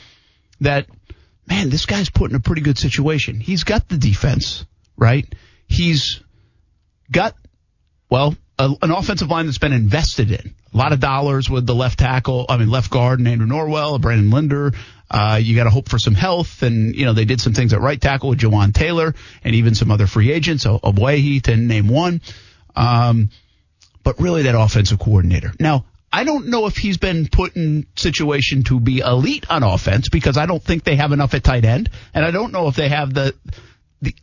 that 0.61 0.85
man, 1.47 1.69
this 1.69 1.85
guy's 1.85 2.09
put 2.09 2.29
in 2.29 2.35
a 2.35 2.39
pretty 2.39 2.61
good 2.61 2.77
situation. 2.77 3.39
He's 3.39 3.63
got 3.63 3.87
the 3.87 3.97
defense, 3.97 4.65
right? 4.95 5.25
He's 5.67 6.21
got, 7.11 7.35
well, 8.09 8.35
a, 8.59 8.73
an 8.81 8.91
offensive 8.91 9.29
line 9.29 9.45
that's 9.45 9.57
been 9.57 9.73
invested 9.73 10.31
in. 10.31 10.53
A 10.73 10.77
lot 10.77 10.91
of 10.91 10.99
dollars 10.99 11.49
with 11.49 11.65
the 11.65 11.75
left 11.75 11.99
tackle, 11.99 12.45
I 12.49 12.57
mean, 12.57 12.69
left 12.69 12.91
guard 12.91 13.19
and 13.19 13.27
Andrew 13.27 13.47
Norwell, 13.47 13.99
Brandon 14.01 14.29
Linder. 14.29 14.73
Uh, 15.09 15.39
you 15.41 15.55
got 15.55 15.63
to 15.63 15.69
hope 15.69 15.87
for 15.89 15.97
some 15.97 16.15
health. 16.15 16.61
And, 16.63 16.95
you 16.95 17.05
know, 17.05 17.13
they 17.13 17.25
did 17.25 17.39
some 17.39 17.53
things 17.53 17.73
at 17.73 17.79
right 17.79 17.99
tackle 17.99 18.29
with 18.29 18.39
Jawaan 18.39 18.73
Taylor 18.73 19.15
and 19.43 19.55
even 19.55 19.73
some 19.73 19.91
other 19.91 20.07
free 20.07 20.31
agents, 20.31 20.65
Ogbuehi 20.65 21.41
to 21.43 21.55
name 21.55 21.87
one. 21.87 22.21
Um, 22.75 23.29
but 24.03 24.19
really 24.19 24.43
that 24.43 24.59
offensive 24.59 24.99
coordinator. 24.99 25.53
Now, 25.59 25.85
I 26.11 26.23
don't 26.23 26.47
know 26.47 26.67
if 26.67 26.77
he's 26.77 26.97
been 26.97 27.27
put 27.27 27.55
in 27.55 27.85
situation 27.95 28.63
to 28.63 28.79
be 28.79 28.99
elite 28.99 29.45
on 29.49 29.63
offense 29.63 30.09
because 30.09 30.37
I 30.37 30.45
don't 30.45 30.63
think 30.63 30.83
they 30.83 30.95
have 30.95 31.11
enough 31.11 31.33
at 31.33 31.43
tight 31.43 31.65
end, 31.65 31.89
and 32.13 32.25
I 32.25 32.31
don't 32.31 32.53
know 32.53 32.67
if 32.67 32.75
they 32.75 32.89
have 32.89 33.13
the 33.13 33.35
the 34.01 34.15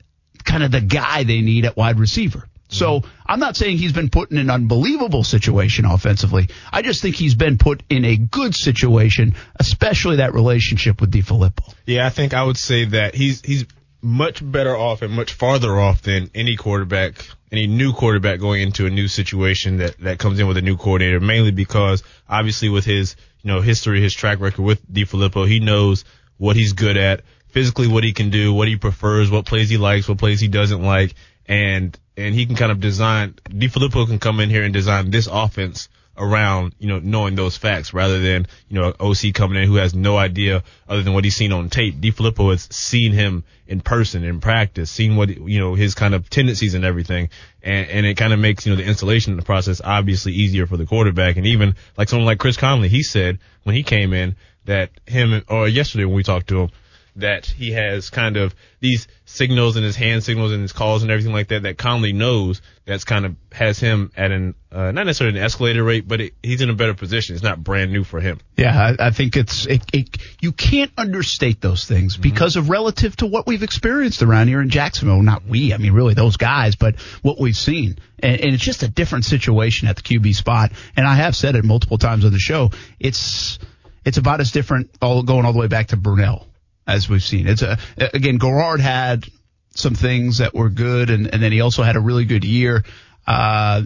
kind 0.44 0.62
of 0.62 0.70
the 0.70 0.80
guy 0.80 1.24
they 1.24 1.40
need 1.40 1.64
at 1.64 1.76
wide 1.76 1.98
receiver. 1.98 2.48
So 2.68 3.00
mm-hmm. 3.00 3.10
I'm 3.26 3.40
not 3.40 3.56
saying 3.56 3.78
he's 3.78 3.92
been 3.92 4.10
put 4.10 4.30
in 4.30 4.38
an 4.38 4.50
unbelievable 4.50 5.24
situation 5.24 5.84
offensively. 5.84 6.48
I 6.72 6.82
just 6.82 7.02
think 7.02 7.16
he's 7.16 7.34
been 7.34 7.58
put 7.58 7.82
in 7.88 8.04
a 8.04 8.16
good 8.16 8.54
situation, 8.54 9.34
especially 9.56 10.16
that 10.16 10.34
relationship 10.34 11.00
with 11.00 11.12
DeFilippo. 11.12 11.72
Yeah, 11.86 12.06
I 12.06 12.10
think 12.10 12.34
I 12.34 12.42
would 12.42 12.56
say 12.56 12.86
that 12.86 13.14
he's 13.14 13.40
he's 13.42 13.66
much 14.02 14.40
better 14.42 14.76
off 14.76 15.02
and 15.02 15.12
much 15.12 15.32
farther 15.32 15.78
off 15.78 16.02
than 16.02 16.30
any 16.34 16.56
quarterback, 16.56 17.26
any 17.54 17.68
new 17.68 17.92
quarterback 17.92 18.40
going 18.40 18.62
into 18.62 18.84
a 18.84 18.90
new 18.90 19.06
situation 19.06 19.76
that 19.76 19.96
that 20.00 20.18
comes 20.18 20.40
in 20.40 20.48
with 20.48 20.56
a 20.56 20.62
new 20.62 20.76
coordinator. 20.76 21.20
Mainly 21.20 21.52
because 21.52 22.02
obviously 22.28 22.68
with 22.68 22.84
his 22.84 23.14
you 23.42 23.52
know 23.52 23.60
history, 23.60 24.00
his 24.00 24.12
track 24.12 24.40
record 24.40 24.62
with 24.62 24.92
DeFilippo, 24.92 25.46
he 25.46 25.60
knows 25.60 26.04
what 26.36 26.56
he's 26.56 26.72
good 26.72 26.96
at, 26.96 27.22
physically 27.46 27.86
what 27.86 28.02
he 28.02 28.12
can 28.12 28.30
do, 28.30 28.52
what 28.52 28.66
he 28.66 28.76
prefers, 28.76 29.30
what 29.30 29.46
plays 29.46 29.68
he 29.68 29.76
likes, 29.76 30.08
what 30.08 30.18
plays 30.18 30.40
he 30.40 30.48
doesn't 30.48 30.82
like, 30.82 31.14
and 31.46 31.96
and 32.16 32.34
he 32.34 32.44
can 32.44 32.56
kind 32.56 32.72
of 32.72 32.80
design. 32.80 33.34
DeFilippo 33.48 34.08
can 34.08 34.18
come 34.18 34.40
in 34.40 34.50
here 34.50 34.64
and 34.64 34.74
design 34.74 35.10
this 35.10 35.28
offense 35.30 35.88
around, 36.16 36.74
you 36.78 36.88
know, 36.88 36.98
knowing 36.98 37.34
those 37.34 37.56
facts 37.56 37.92
rather 37.92 38.20
than, 38.20 38.46
you 38.68 38.80
know, 38.80 38.94
OC 39.00 39.34
coming 39.34 39.60
in 39.62 39.68
who 39.68 39.76
has 39.76 39.94
no 39.94 40.16
idea 40.16 40.62
other 40.88 41.02
than 41.02 41.12
what 41.12 41.24
he's 41.24 41.36
seen 41.36 41.52
on 41.52 41.68
tape. 41.68 42.00
DeFilippo 42.00 42.50
has 42.50 42.68
seen 42.70 43.12
him 43.12 43.44
in 43.66 43.80
person, 43.80 44.24
in 44.24 44.40
practice, 44.40 44.90
seen 44.90 45.16
what, 45.16 45.28
you 45.28 45.58
know, 45.58 45.74
his 45.74 45.94
kind 45.94 46.14
of 46.14 46.28
tendencies 46.30 46.74
and 46.74 46.84
everything. 46.84 47.30
And, 47.62 47.88
and 47.88 48.06
it 48.06 48.16
kind 48.16 48.32
of 48.32 48.38
makes, 48.38 48.66
you 48.66 48.72
know, 48.72 48.76
the 48.76 48.88
installation 48.88 49.40
process 49.42 49.80
obviously 49.82 50.32
easier 50.32 50.66
for 50.66 50.76
the 50.76 50.86
quarterback. 50.86 51.36
And 51.36 51.46
even 51.46 51.74
like 51.96 52.08
someone 52.08 52.26
like 52.26 52.38
Chris 52.38 52.56
Conley, 52.56 52.88
he 52.88 53.02
said 53.02 53.38
when 53.64 53.74
he 53.74 53.82
came 53.82 54.12
in 54.12 54.36
that 54.66 54.90
him, 55.06 55.42
or 55.48 55.68
yesterday 55.68 56.04
when 56.04 56.14
we 56.14 56.22
talked 56.22 56.48
to 56.48 56.62
him, 56.62 56.70
that 57.16 57.46
he 57.46 57.72
has 57.72 58.10
kind 58.10 58.36
of 58.36 58.54
these 58.80 59.06
signals 59.24 59.76
and 59.76 59.84
his 59.84 59.96
hand 59.96 60.22
signals 60.24 60.52
and 60.52 60.62
his 60.62 60.72
calls 60.72 61.02
and 61.02 61.10
everything 61.10 61.32
like 61.32 61.48
that 61.48 61.62
that 61.62 61.78
Conley 61.78 62.12
knows 62.12 62.60
that's 62.84 63.04
kind 63.04 63.24
of 63.24 63.36
has 63.52 63.78
him 63.78 64.10
at 64.16 64.30
an 64.30 64.54
uh, 64.72 64.90
not 64.90 65.06
necessarily 65.06 65.38
an 65.38 65.44
escalator 65.44 65.84
rate, 65.84 66.06
but 66.06 66.20
it, 66.20 66.34
he's 66.42 66.60
in 66.60 66.68
a 66.68 66.74
better 66.74 66.94
position. 66.94 67.34
It's 67.34 67.44
not 67.44 67.62
brand 67.62 67.92
new 67.92 68.02
for 68.02 68.20
him. 68.20 68.40
Yeah, 68.56 68.76
I, 68.76 69.06
I 69.06 69.10
think 69.10 69.36
it's 69.36 69.66
it, 69.66 69.84
it, 69.92 70.16
you 70.40 70.50
can't 70.52 70.90
understate 70.98 71.60
those 71.60 71.84
things 71.84 72.16
because 72.16 72.56
of 72.56 72.68
relative 72.68 73.16
to 73.16 73.26
what 73.26 73.46
we've 73.46 73.62
experienced 73.62 74.22
around 74.22 74.48
here 74.48 74.60
in 74.60 74.70
Jacksonville. 74.70 75.22
Not 75.22 75.46
we, 75.46 75.72
I 75.72 75.78
mean 75.78 75.92
really 75.92 76.14
those 76.14 76.36
guys, 76.36 76.74
but 76.74 77.00
what 77.22 77.38
we've 77.38 77.56
seen, 77.56 77.98
and, 78.18 78.40
and 78.40 78.54
it's 78.54 78.64
just 78.64 78.82
a 78.82 78.88
different 78.88 79.24
situation 79.24 79.86
at 79.86 79.96
the 79.96 80.02
QB 80.02 80.34
spot. 80.34 80.72
And 80.96 81.06
I 81.06 81.14
have 81.14 81.36
said 81.36 81.54
it 81.54 81.64
multiple 81.64 81.98
times 81.98 82.24
on 82.24 82.32
the 82.32 82.38
show. 82.38 82.70
It's 82.98 83.60
it's 84.04 84.18
about 84.18 84.40
as 84.40 84.50
different 84.50 84.90
all 85.00 85.22
going 85.22 85.46
all 85.46 85.52
the 85.52 85.60
way 85.60 85.68
back 85.68 85.88
to 85.88 85.96
Brunell 85.96 86.46
as 86.86 87.08
we've 87.08 87.22
seen. 87.22 87.46
It's 87.46 87.62
a 87.62 87.78
again 87.96 88.38
Garrard 88.38 88.80
had 88.80 89.26
some 89.74 89.94
things 89.94 90.38
that 90.38 90.54
were 90.54 90.68
good, 90.68 91.10
and, 91.10 91.32
and 91.32 91.42
then 91.42 91.52
he 91.52 91.60
also 91.60 91.82
had 91.82 91.96
a 91.96 92.00
really 92.00 92.24
good 92.24 92.44
year. 92.44 92.84
Uh, 93.26 93.84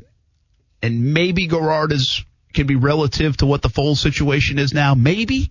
and 0.83 1.15
maybe 1.15 1.47
Garrard 1.47 1.93
is 1.93 2.25
can 2.55 2.67
be 2.67 2.77
relative 2.77 3.37
to 3.37 3.47
what 3.47 3.63
the 3.63 3.69
Foles 3.69 3.99
situation 3.99 4.59
is 4.59 4.73
now. 4.73 4.95
Maybe 4.95 5.51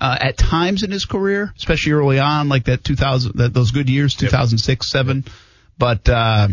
uh, 0.00 0.18
at 0.20 0.38
times 0.38 0.82
in 0.82 0.90
his 0.90 1.04
career, 1.04 1.52
especially 1.56 1.92
early 1.92 2.18
on, 2.18 2.48
like 2.48 2.64
that 2.64 2.84
2000, 2.84 3.36
that, 3.36 3.52
those 3.52 3.72
good 3.72 3.88
years, 3.88 4.14
2006, 4.14 4.90
seven. 4.90 5.24
But 5.76 6.08
uh, 6.08 6.48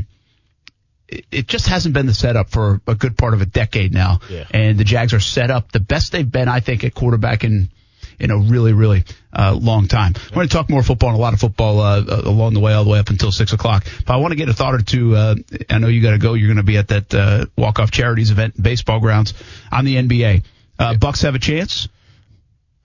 it, 1.07 1.25
it 1.31 1.47
just 1.47 1.67
hasn't 1.67 1.93
been 1.93 2.07
the 2.07 2.13
setup 2.13 2.49
for 2.49 2.81
a 2.87 2.95
good 2.95 3.17
part 3.17 3.33
of 3.33 3.41
a 3.41 3.45
decade 3.45 3.93
now. 3.93 4.19
Yeah. 4.29 4.45
And 4.51 4.77
the 4.77 4.83
Jags 4.83 5.13
are 5.13 5.19
set 5.19 5.51
up 5.51 5.71
the 5.71 5.79
best 5.79 6.11
they've 6.11 6.29
been, 6.29 6.49
I 6.49 6.59
think, 6.59 6.83
at 6.83 6.93
quarterback 6.93 7.43
in 7.43 7.69
in 8.19 8.31
a 8.31 8.37
really, 8.37 8.73
really 8.73 9.03
uh, 9.33 9.53
long 9.53 9.87
time. 9.87 10.13
We're 10.29 10.35
going 10.35 10.47
to 10.47 10.53
talk 10.53 10.69
more 10.69 10.83
football 10.83 11.09
and 11.09 11.17
a 11.17 11.21
lot 11.21 11.33
of 11.33 11.39
football 11.39 11.79
uh, 11.79 12.01
uh, 12.01 12.21
along 12.25 12.53
the 12.53 12.59
way, 12.59 12.73
all 12.73 12.83
the 12.83 12.89
way 12.89 12.99
up 12.99 13.09
until 13.09 13.31
six 13.31 13.53
o'clock. 13.53 13.85
But 14.05 14.13
I 14.13 14.17
want 14.17 14.31
to 14.31 14.35
get 14.35 14.49
a 14.49 14.53
thought 14.53 14.75
or 14.75 14.81
two. 14.81 15.15
Uh, 15.15 15.35
I 15.69 15.79
know 15.79 15.87
you 15.87 16.01
got 16.01 16.11
to 16.11 16.17
go. 16.17 16.33
You're 16.33 16.47
going 16.47 16.57
to 16.57 16.63
be 16.63 16.77
at 16.77 16.89
that 16.89 17.13
uh, 17.13 17.45
walk 17.57 17.79
off 17.79 17.91
charities 17.91 18.31
event, 18.31 18.61
baseball 18.61 18.99
grounds 18.99 19.33
on 19.71 19.85
the 19.85 19.95
NBA. 19.95 20.43
Uh, 20.77 20.95
Bucks 20.95 21.21
have 21.21 21.35
a 21.35 21.39
chance. 21.39 21.87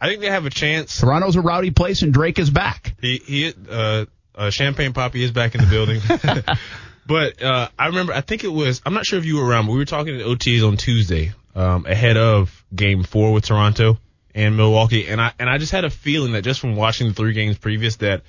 I 0.00 0.08
think 0.08 0.20
they 0.20 0.30
have 0.30 0.46
a 0.46 0.50
chance. 0.50 1.00
Toronto's 1.00 1.36
a 1.36 1.40
rowdy 1.40 1.70
place, 1.70 2.02
and 2.02 2.12
Drake 2.12 2.38
is 2.38 2.50
back. 2.50 2.94
He 3.00 3.18
he 3.18 3.54
uh, 3.68 4.06
uh 4.34 4.50
Champagne 4.50 4.92
Papi 4.92 5.16
is 5.16 5.32
back 5.32 5.54
in 5.54 5.60
the 5.60 5.66
building. 5.66 6.00
but 7.06 7.42
uh 7.42 7.68
I 7.76 7.86
remember 7.86 8.12
I 8.12 8.20
think 8.20 8.44
it 8.44 8.52
was 8.52 8.80
I'm 8.86 8.94
not 8.94 9.06
sure 9.06 9.18
if 9.18 9.24
you 9.24 9.38
were 9.38 9.44
around, 9.44 9.66
but 9.66 9.72
we 9.72 9.78
were 9.78 9.84
talking 9.84 10.18
to 10.18 10.24
OTs 10.24 10.66
on 10.66 10.76
Tuesday, 10.76 11.32
um, 11.56 11.84
ahead 11.86 12.16
of 12.16 12.64
game 12.72 13.02
four 13.02 13.32
with 13.32 13.46
Toronto 13.46 13.98
and 14.34 14.56
Milwaukee, 14.56 15.08
and 15.08 15.20
I 15.20 15.32
and 15.38 15.48
I 15.48 15.58
just 15.58 15.72
had 15.72 15.84
a 15.84 15.90
feeling 15.90 16.32
that 16.32 16.42
just 16.42 16.60
from 16.60 16.76
watching 16.76 17.08
the 17.08 17.14
three 17.14 17.32
games 17.32 17.58
previous 17.58 17.96
that 17.96 18.22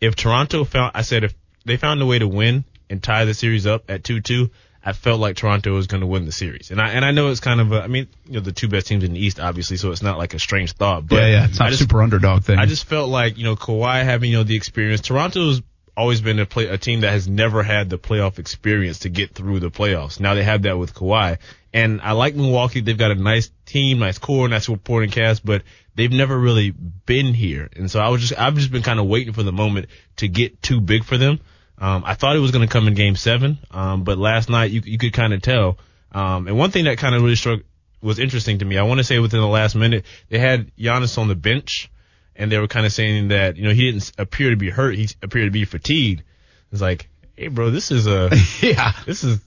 if 0.00 0.16
Toronto 0.16 0.64
found 0.64 0.92
I 0.94 1.02
said 1.02 1.24
if 1.24 1.34
they 1.64 1.76
found 1.76 2.02
a 2.02 2.06
way 2.06 2.18
to 2.18 2.28
win 2.28 2.64
and 2.90 3.02
tie 3.02 3.24
the 3.24 3.34
series 3.34 3.66
up 3.66 3.90
at 3.90 4.04
two 4.04 4.20
two, 4.20 4.50
I 4.84 4.92
felt 4.92 5.18
like 5.18 5.36
Toronto 5.36 5.72
was 5.72 5.86
going 5.86 6.02
to 6.02 6.06
win 6.06 6.26
the 6.26 6.32
series. 6.32 6.70
And 6.70 6.80
I 6.80 6.90
and 6.90 7.04
I 7.04 7.10
know 7.10 7.28
it's 7.28 7.40
kind 7.40 7.60
of 7.60 7.72
a, 7.72 7.82
I 7.82 7.86
mean, 7.86 8.08
you 8.26 8.34
know, 8.34 8.40
the 8.40 8.52
two 8.52 8.68
best 8.68 8.86
teams 8.86 9.02
in 9.02 9.14
the 9.14 9.20
East, 9.20 9.40
obviously, 9.40 9.78
so 9.78 9.90
it's 9.92 10.02
not 10.02 10.18
like 10.18 10.34
a 10.34 10.38
strange 10.38 10.72
thought. 10.72 11.06
But 11.06 11.16
yeah, 11.16 11.26
yeah, 11.28 11.44
it's 11.46 11.58
not 11.58 11.66
I 11.66 11.68
a 11.68 11.70
just, 11.70 11.82
super 11.82 12.02
underdog 12.02 12.44
thing. 12.44 12.58
I 12.58 12.66
just 12.66 12.84
felt 12.84 13.08
like 13.08 13.38
you 13.38 13.44
know 13.44 13.56
Kawhi 13.56 14.04
having 14.04 14.30
you 14.30 14.38
know 14.38 14.42
the 14.44 14.56
experience. 14.56 15.00
Toronto's 15.00 15.62
always 15.96 16.20
been 16.20 16.38
a 16.38 16.46
play 16.46 16.66
a 16.66 16.76
team 16.76 17.00
that 17.00 17.12
has 17.12 17.28
never 17.28 17.62
had 17.62 17.88
the 17.88 17.98
playoff 17.98 18.38
experience 18.38 19.00
to 19.00 19.08
get 19.08 19.34
through 19.34 19.60
the 19.60 19.70
playoffs. 19.70 20.20
Now 20.20 20.34
they 20.34 20.42
have 20.42 20.62
that 20.62 20.76
with 20.76 20.94
Kawhi, 20.94 21.38
and 21.74 22.00
I 22.00 22.12
like 22.12 22.36
Milwaukee. 22.36 22.80
They've 22.80 22.96
got 22.96 23.10
a 23.10 23.16
nice 23.16 23.50
team, 23.66 23.98
nice 23.98 24.16
core, 24.16 24.48
nice 24.48 24.66
supporting 24.66 25.10
cast, 25.10 25.44
but 25.44 25.64
they've 25.96 26.10
never 26.10 26.38
really 26.38 26.70
been 26.70 27.34
here. 27.34 27.68
And 27.74 27.90
so 27.90 27.98
I 27.98 28.10
was 28.10 28.20
just 28.20 28.40
I've 28.40 28.54
just 28.54 28.70
been 28.70 28.84
kind 28.84 29.00
of 29.00 29.06
waiting 29.06 29.34
for 29.34 29.42
the 29.42 29.52
moment 29.52 29.88
to 30.18 30.28
get 30.28 30.62
too 30.62 30.80
big 30.80 31.04
for 31.04 31.18
them. 31.18 31.40
Um, 31.76 32.04
I 32.06 32.14
thought 32.14 32.36
it 32.36 32.38
was 32.38 32.52
going 32.52 32.66
to 32.66 32.72
come 32.72 32.86
in 32.86 32.94
Game 32.94 33.16
Seven, 33.16 33.58
um, 33.72 34.04
but 34.04 34.18
last 34.18 34.48
night 34.48 34.70
you 34.70 34.82
you 34.84 34.98
could 34.98 35.12
kind 35.12 35.34
of 35.34 35.42
tell. 35.42 35.78
Um, 36.12 36.46
and 36.46 36.56
one 36.56 36.70
thing 36.70 36.84
that 36.84 36.98
kind 36.98 37.16
of 37.16 37.22
really 37.22 37.34
struck 37.34 37.60
was 38.00 38.20
interesting 38.20 38.60
to 38.60 38.64
me. 38.64 38.78
I 38.78 38.84
want 38.84 38.98
to 38.98 39.04
say 39.04 39.18
within 39.18 39.40
the 39.40 39.48
last 39.48 39.74
minute 39.74 40.04
they 40.28 40.38
had 40.38 40.70
Giannis 40.76 41.18
on 41.18 41.26
the 41.26 41.34
bench, 41.34 41.90
and 42.36 42.52
they 42.52 42.58
were 42.58 42.68
kind 42.68 42.86
of 42.86 42.92
saying 42.92 43.28
that 43.28 43.56
you 43.56 43.64
know 43.64 43.74
he 43.74 43.90
didn't 43.90 44.12
appear 44.16 44.50
to 44.50 44.56
be 44.56 44.70
hurt. 44.70 44.94
He 44.94 45.08
appeared 45.20 45.48
to 45.48 45.50
be 45.50 45.64
fatigued. 45.64 46.22
It's 46.70 46.80
like, 46.80 47.08
hey, 47.36 47.48
bro, 47.48 47.70
this 47.70 47.90
is 47.90 48.06
a 48.06 48.30
yeah, 48.60 48.92
this 49.06 49.24
is 49.24 49.40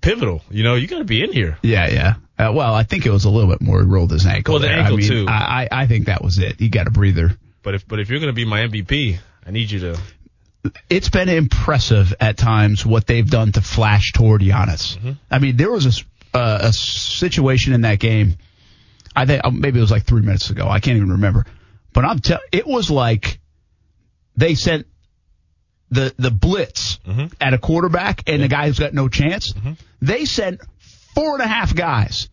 pivotal. 0.00 0.42
You 0.50 0.64
know, 0.64 0.74
you 0.74 0.86
got 0.86 0.98
to 0.98 1.04
be 1.04 1.22
in 1.22 1.32
here. 1.32 1.58
Yeah, 1.62 1.88
yeah. 1.88 2.14
Uh, 2.38 2.52
well, 2.52 2.74
I 2.74 2.82
think 2.82 3.06
it 3.06 3.10
was 3.10 3.24
a 3.24 3.30
little 3.30 3.50
bit 3.50 3.60
more. 3.60 3.80
He 3.80 3.86
rolled 3.86 4.10
his 4.10 4.26
ankle. 4.26 4.54
Well, 4.54 4.60
the 4.60 4.68
there. 4.68 4.78
ankle, 4.78 4.94
I 4.94 4.96
mean, 4.98 5.08
too. 5.08 5.26
I, 5.28 5.68
I 5.72 5.82
I 5.82 5.86
think 5.86 6.06
that 6.06 6.22
was 6.22 6.38
it. 6.38 6.58
He 6.58 6.68
got 6.68 6.86
a 6.86 6.90
breather. 6.90 7.38
But 7.62 7.74
if 7.74 7.88
but 7.88 7.98
if 7.98 8.10
you're 8.10 8.20
going 8.20 8.32
to 8.32 8.36
be 8.36 8.44
my 8.44 8.60
MVP, 8.60 9.18
I 9.46 9.50
need 9.50 9.70
you 9.70 9.80
to. 9.80 10.00
it's 10.90 11.08
been 11.08 11.28
impressive 11.28 12.14
at 12.20 12.36
times 12.36 12.84
what 12.84 13.06
they've 13.06 13.28
done 13.28 13.52
to 13.52 13.60
flash 13.60 14.12
toward 14.12 14.42
Giannis. 14.42 14.96
Mm-hmm. 14.96 15.12
I 15.30 15.38
mean, 15.38 15.56
there 15.56 15.70
was 15.70 16.02
a, 16.34 16.36
uh, 16.36 16.58
a 16.62 16.72
situation 16.72 17.72
in 17.72 17.82
that 17.82 17.98
game. 17.98 18.36
I 19.14 19.24
think 19.24 19.44
uh, 19.44 19.50
maybe 19.50 19.78
it 19.78 19.82
was 19.82 19.90
like 19.90 20.04
three 20.04 20.22
minutes 20.22 20.50
ago. 20.50 20.68
I 20.68 20.80
can't 20.80 20.96
even 20.96 21.12
remember. 21.12 21.46
But 21.92 22.04
I'm 22.04 22.18
tell 22.18 22.40
it 22.52 22.66
was 22.66 22.90
like 22.90 23.40
they 24.36 24.54
sent 24.54 24.86
the 25.96 26.14
the 26.18 26.30
blitz 26.30 26.98
Mm-hmm. 27.06 27.26
at 27.40 27.54
a 27.54 27.58
quarterback 27.58 28.28
and 28.28 28.42
the 28.42 28.46
mm-hmm. 28.46 28.60
guy 28.60 28.66
who's 28.66 28.78
got 28.78 28.92
no 28.92 29.08
chance. 29.08 29.52
Mm-hmm. 29.52 29.72
They 30.02 30.24
sent 30.24 30.60
four 31.14 31.34
and 31.34 31.42
a 31.42 31.46
half 31.46 31.74
guys. 31.74 32.28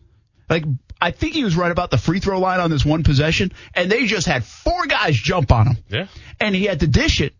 Like 0.50 0.64
I 1.00 1.10
think 1.12 1.34
he 1.34 1.44
was 1.44 1.56
right 1.56 1.70
about 1.70 1.90
the 1.90 1.98
free 1.98 2.18
throw 2.20 2.40
line 2.40 2.60
on 2.60 2.70
this 2.70 2.84
one 2.84 3.02
possession, 3.04 3.52
and 3.74 3.90
they 3.90 4.06
just 4.06 4.26
had 4.26 4.44
four 4.44 4.86
guys 4.86 5.16
jump 5.16 5.52
on 5.52 5.68
him 5.68 5.76
Yeah. 5.88 6.06
and 6.40 6.54
he 6.54 6.64
had 6.64 6.80
to 6.80 6.86
dish 6.86 7.20
it. 7.20 7.34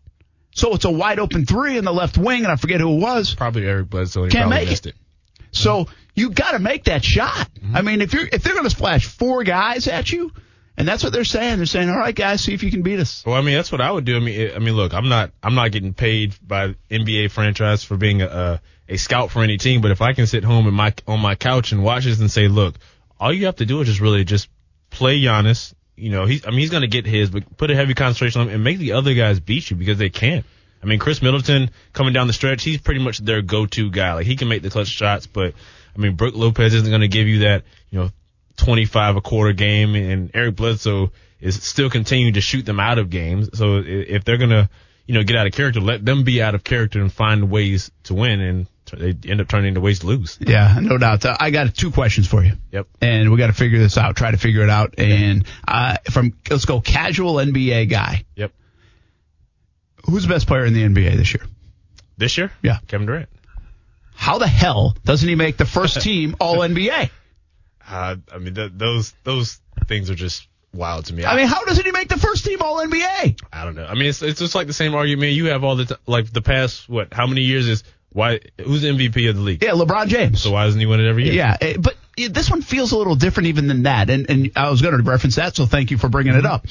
So 0.51 0.73
it's 0.73 0.85
a 0.85 0.91
wide 0.91 1.19
open 1.19 1.45
three 1.45 1.77
in 1.77 1.83
the 1.83 1.93
left 1.93 2.17
wing, 2.17 2.43
and 2.43 2.51
I 2.51 2.55
forget 2.55 2.79
who 2.79 2.95
it 2.95 2.99
was. 3.01 3.35
Probably 3.35 3.65
Eric 3.65 3.89
Bledsoe. 3.89 4.23
He 4.23 4.29
Can't 4.29 4.43
probably 4.43 4.59
make 4.59 4.69
missed 4.69 4.85
it. 4.87 4.95
So 5.51 5.87
you 6.13 6.29
got 6.29 6.51
to 6.51 6.59
make 6.59 6.85
that 6.85 7.03
shot. 7.03 7.49
Mm-hmm. 7.53 7.75
I 7.75 7.81
mean, 7.81 8.01
if 8.01 8.13
you're 8.13 8.27
if 8.31 8.43
they're 8.43 8.53
going 8.53 8.63
to 8.63 8.69
splash 8.69 9.05
four 9.05 9.43
guys 9.43 9.87
at 9.87 10.11
you, 10.11 10.31
and 10.77 10.87
that's 10.87 11.03
what 11.03 11.13
they're 11.13 11.23
saying, 11.23 11.57
they're 11.57 11.65
saying, 11.65 11.89
"All 11.89 11.97
right, 11.97 12.15
guys, 12.15 12.41
see 12.41 12.53
if 12.53 12.63
you 12.63 12.71
can 12.71 12.81
beat 12.81 12.99
us." 12.99 13.23
Well, 13.25 13.35
I 13.35 13.41
mean, 13.41 13.55
that's 13.55 13.71
what 13.71 13.81
I 13.81 13.91
would 13.91 14.05
do. 14.05 14.17
I 14.17 14.19
mean, 14.19 14.51
I 14.55 14.59
mean, 14.59 14.75
look, 14.75 14.93
I'm 14.93 15.07
not, 15.07 15.31
I'm 15.41 15.55
not 15.55 15.71
getting 15.71 15.93
paid 15.93 16.35
by 16.45 16.75
NBA 16.91 17.31
franchise 17.31 17.83
for 17.83 17.95
being 17.95 18.21
a, 18.21 18.61
a, 18.89 18.97
scout 18.97 19.31
for 19.31 19.41
any 19.41 19.57
team. 19.57 19.81
But 19.81 19.91
if 19.91 20.01
I 20.01 20.13
can 20.13 20.27
sit 20.27 20.43
home 20.43 20.67
in 20.67 20.73
my 20.73 20.93
on 21.07 21.19
my 21.19 21.35
couch 21.35 21.71
and 21.71 21.83
watch 21.83 22.03
this 22.03 22.19
and 22.19 22.29
say, 22.29 22.47
look, 22.47 22.75
all 23.19 23.31
you 23.31 23.45
have 23.45 23.57
to 23.57 23.65
do 23.65 23.79
is 23.81 23.87
just 23.87 24.01
really 24.01 24.25
just 24.25 24.49
play 24.89 25.19
Giannis. 25.19 25.73
You 25.95 26.09
know, 26.09 26.25
he's, 26.25 26.45
I 26.45 26.49
mean, 26.49 26.59
he's 26.59 26.71
going 26.71 26.81
to 26.81 26.87
get 26.87 27.05
his, 27.05 27.29
but 27.29 27.55
put 27.55 27.71
a 27.71 27.75
heavy 27.75 27.93
concentration 27.93 28.41
on 28.41 28.47
him 28.47 28.55
and 28.55 28.63
make 28.63 28.77
the 28.77 28.93
other 28.93 29.13
guys 29.13 29.39
beat 29.39 29.69
you 29.69 29.77
because 29.77 29.97
they 29.97 30.09
can't." 30.09 30.45
I 30.83 30.87
mean, 30.87 30.99
Khris 30.99 31.21
Middleton 31.21 31.71
coming 31.93 32.13
down 32.13 32.27
the 32.27 32.33
stretch, 32.33 32.63
he's 32.63 32.79
pretty 32.79 32.99
much 32.99 33.17
their 33.17 33.41
go-to 33.41 33.89
guy. 33.89 34.13
Like 34.13 34.27
he 34.27 34.35
can 34.35 34.49
make 34.49 34.61
the 34.61 34.69
clutch 34.69 34.89
shots, 34.89 35.25
but 35.25 35.55
I 35.95 35.99
mean, 35.99 36.15
Brook 36.15 36.35
Lopez 36.35 36.73
isn't 36.73 36.89
going 36.89 37.01
to 37.01 37.07
give 37.07 37.27
you 37.27 37.39
that, 37.39 37.63
you 37.89 37.99
know, 37.99 38.09
25 38.57 39.17
a 39.17 39.21
quarter 39.21 39.53
game, 39.53 39.95
and 39.95 40.31
Eric 40.33 40.55
Bledsoe 40.55 41.11
is 41.39 41.61
still 41.63 41.89
continuing 41.89 42.33
to 42.33 42.41
shoot 42.41 42.65
them 42.65 42.79
out 42.79 42.97
of 42.97 43.09
games. 43.09 43.49
So 43.53 43.81
if 43.85 44.23
they're 44.23 44.37
going 44.37 44.51
to, 44.51 44.69
you 45.05 45.13
know, 45.13 45.23
get 45.23 45.35
out 45.35 45.47
of 45.47 45.53
character, 45.53 45.79
let 45.79 46.03
them 46.03 46.23
be 46.23 46.41
out 46.41 46.55
of 46.55 46.63
character 46.63 47.01
and 47.01 47.11
find 47.11 47.49
ways 47.49 47.91
to 48.03 48.13
win, 48.13 48.39
and 48.39 48.67
they 48.93 49.15
end 49.29 49.41
up 49.41 49.47
turning 49.47 49.69
into 49.69 49.81
ways 49.81 49.99
to 49.99 50.07
lose. 50.07 50.37
Yeah, 50.39 50.77
no 50.81 50.97
doubt. 50.97 51.25
Uh, 51.25 51.35
I 51.39 51.49
got 51.51 51.73
two 51.73 51.91
questions 51.91 52.27
for 52.27 52.43
you. 52.43 52.53
Yep. 52.71 52.87
And 53.01 53.31
we 53.31 53.37
got 53.37 53.47
to 53.47 53.53
figure 53.53 53.79
this 53.79 53.97
out. 53.97 54.15
Try 54.15 54.31
to 54.31 54.37
figure 54.37 54.61
it 54.61 54.69
out. 54.69 54.95
And 54.97 55.45
uh, 55.67 55.97
from 56.11 56.33
let's 56.49 56.65
go 56.65 56.81
casual 56.81 57.35
NBA 57.35 57.89
guy. 57.89 58.25
Yep. 58.35 58.51
Who's 60.05 60.23
the 60.23 60.29
best 60.29 60.47
player 60.47 60.65
in 60.65 60.73
the 60.73 60.83
NBA 60.83 61.15
this 61.17 61.33
year? 61.33 61.43
This 62.17 62.37
year? 62.37 62.51
Yeah. 62.61 62.77
Kevin 62.87 63.07
Durant. 63.07 63.29
How 64.13 64.37
the 64.37 64.47
hell 64.47 64.95
doesn't 65.03 65.27
he 65.27 65.35
make 65.35 65.57
the 65.57 65.65
first 65.65 66.01
team 66.01 66.35
All 66.39 66.57
NBA? 66.57 67.09
Uh, 67.87 68.15
I 68.31 68.37
mean, 68.37 68.55
th- 68.55 68.71
those 68.75 69.13
those 69.23 69.59
things 69.87 70.09
are 70.09 70.15
just 70.15 70.47
wild 70.73 71.05
to 71.05 71.13
me. 71.13 71.25
I 71.25 71.35
mean, 71.35 71.47
how 71.47 71.63
doesn't 71.63 71.85
he 71.85 71.91
make 71.91 72.09
the 72.09 72.17
first 72.17 72.45
team 72.45 72.61
All 72.61 72.77
NBA? 72.77 73.39
I 73.51 73.65
don't 73.65 73.75
know. 73.75 73.85
I 73.85 73.93
mean, 73.93 74.07
it's 74.07 74.21
it's 74.21 74.39
just 74.39 74.55
like 74.55 74.67
the 74.67 74.73
same 74.73 74.95
argument 74.95 75.33
you 75.33 75.45
have 75.47 75.63
all 75.63 75.75
the 75.75 75.85
t- 75.85 75.95
like 76.05 76.31
the 76.31 76.41
past 76.41 76.89
what? 76.89 77.13
How 77.13 77.27
many 77.27 77.41
years 77.41 77.67
is 77.67 77.83
why? 78.11 78.39
Who's 78.63 78.81
the 78.81 78.89
MVP 78.89 79.29
of 79.29 79.35
the 79.35 79.41
league? 79.41 79.63
Yeah, 79.63 79.71
LeBron 79.71 80.07
James. 80.07 80.41
So 80.41 80.51
why 80.51 80.65
doesn't 80.65 80.79
he 80.79 80.85
win 80.85 80.99
it 80.99 81.07
every 81.07 81.25
year? 81.25 81.33
Yeah, 81.33 81.57
eh, 81.59 81.77
but 81.79 81.95
eh, 82.17 82.29
this 82.31 82.49
one 82.49 82.61
feels 82.61 82.91
a 82.91 82.97
little 82.97 83.15
different 83.15 83.47
even 83.47 83.67
than 83.67 83.83
that. 83.83 84.09
And 84.09 84.29
and 84.29 84.51
I 84.55 84.69
was 84.69 84.81
going 84.81 84.95
to 84.97 85.03
reference 85.03 85.35
that, 85.35 85.55
so 85.55 85.65
thank 85.65 85.91
you 85.91 85.97
for 85.97 86.09
bringing 86.09 86.35
it 86.35 86.45
up. 86.45 86.65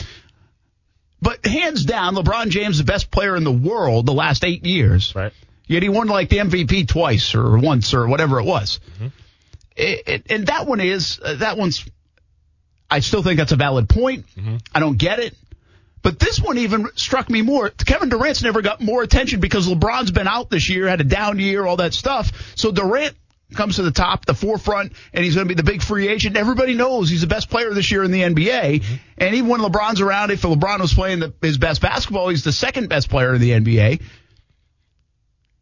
But 1.20 1.46
hands 1.46 1.84
down, 1.84 2.16
LeBron 2.16 2.48
James, 2.48 2.78
the 2.78 2.84
best 2.84 3.10
player 3.10 3.34
in 3.34 3.44
the 3.44 3.52
world 3.52 4.04
the 4.04 4.12
last 4.12 4.44
eight 4.44 4.66
years. 4.66 5.14
Right. 5.14 5.32
Yet 5.66 5.82
he 5.82 5.88
won 5.88 6.08
like 6.08 6.28
the 6.28 6.38
MVP 6.38 6.86
twice 6.88 7.34
or 7.34 7.56
once 7.58 7.94
or 7.94 8.06
whatever 8.06 8.38
it 8.38 8.44
was. 8.44 8.80
It, 9.76 10.08
it, 10.08 10.26
and 10.30 10.46
that 10.46 10.66
one 10.66 10.80
is 10.80 11.20
uh, 11.22 11.34
that 11.36 11.56
one's. 11.56 11.84
I 12.90 13.00
still 13.00 13.22
think 13.22 13.38
that's 13.38 13.52
a 13.52 13.56
valid 13.56 13.88
point. 13.88 14.26
I 14.74 14.80
don't 14.80 14.98
get 14.98 15.18
it. 15.18 15.34
But 16.02 16.18
this 16.18 16.38
one 16.38 16.58
even 16.58 16.88
struck 16.96 17.30
me 17.30 17.40
more. 17.40 17.70
Kevin 17.70 18.10
Durant's 18.10 18.42
never 18.42 18.60
got 18.60 18.80
more 18.82 19.02
attention 19.02 19.40
because 19.40 19.66
LeBron's 19.66 20.10
been 20.10 20.28
out 20.28 20.50
this 20.50 20.68
year, 20.68 20.86
had 20.86 21.00
a 21.00 21.04
down 21.04 21.38
year, 21.38 21.64
all 21.64 21.78
that 21.78 21.94
stuff. 21.94 22.52
So 22.56 22.70
Durant 22.70 23.16
comes 23.54 23.76
to 23.76 23.82
the 23.82 23.90
top, 23.90 24.26
the 24.26 24.34
forefront, 24.34 24.92
and 25.14 25.24
he's 25.24 25.34
going 25.34 25.48
to 25.48 25.54
be 25.54 25.56
the 25.56 25.64
big 25.64 25.82
free 25.82 26.08
agent. 26.08 26.36
Everybody 26.36 26.74
knows 26.74 27.08
he's 27.08 27.22
the 27.22 27.26
best 27.26 27.48
player 27.48 27.72
this 27.72 27.90
year 27.90 28.04
in 28.04 28.10
the 28.10 28.20
NBA. 28.20 28.80
Mm-hmm. 28.80 28.94
And 29.16 29.34
even 29.34 29.48
when 29.48 29.60
LeBron's 29.60 30.02
around, 30.02 30.30
if 30.30 30.42
LeBron 30.42 30.80
was 30.80 30.92
playing 30.92 31.20
the, 31.20 31.32
his 31.40 31.56
best 31.56 31.80
basketball, 31.80 32.28
he's 32.28 32.44
the 32.44 32.52
second 32.52 32.90
best 32.90 33.08
player 33.08 33.34
in 33.34 33.40
the 33.40 33.52
NBA. 33.52 34.02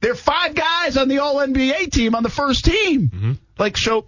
There 0.02 0.12
are 0.12 0.16
five 0.16 0.54
guys 0.54 0.96
on 0.96 1.08
the 1.08 1.20
All 1.20 1.36
NBA 1.36 1.90
team 1.92 2.14
on 2.14 2.22
the 2.24 2.28
first 2.28 2.64
team. 2.64 3.08
Mm-hmm. 3.08 3.32
Like, 3.56 3.76
so 3.78 4.04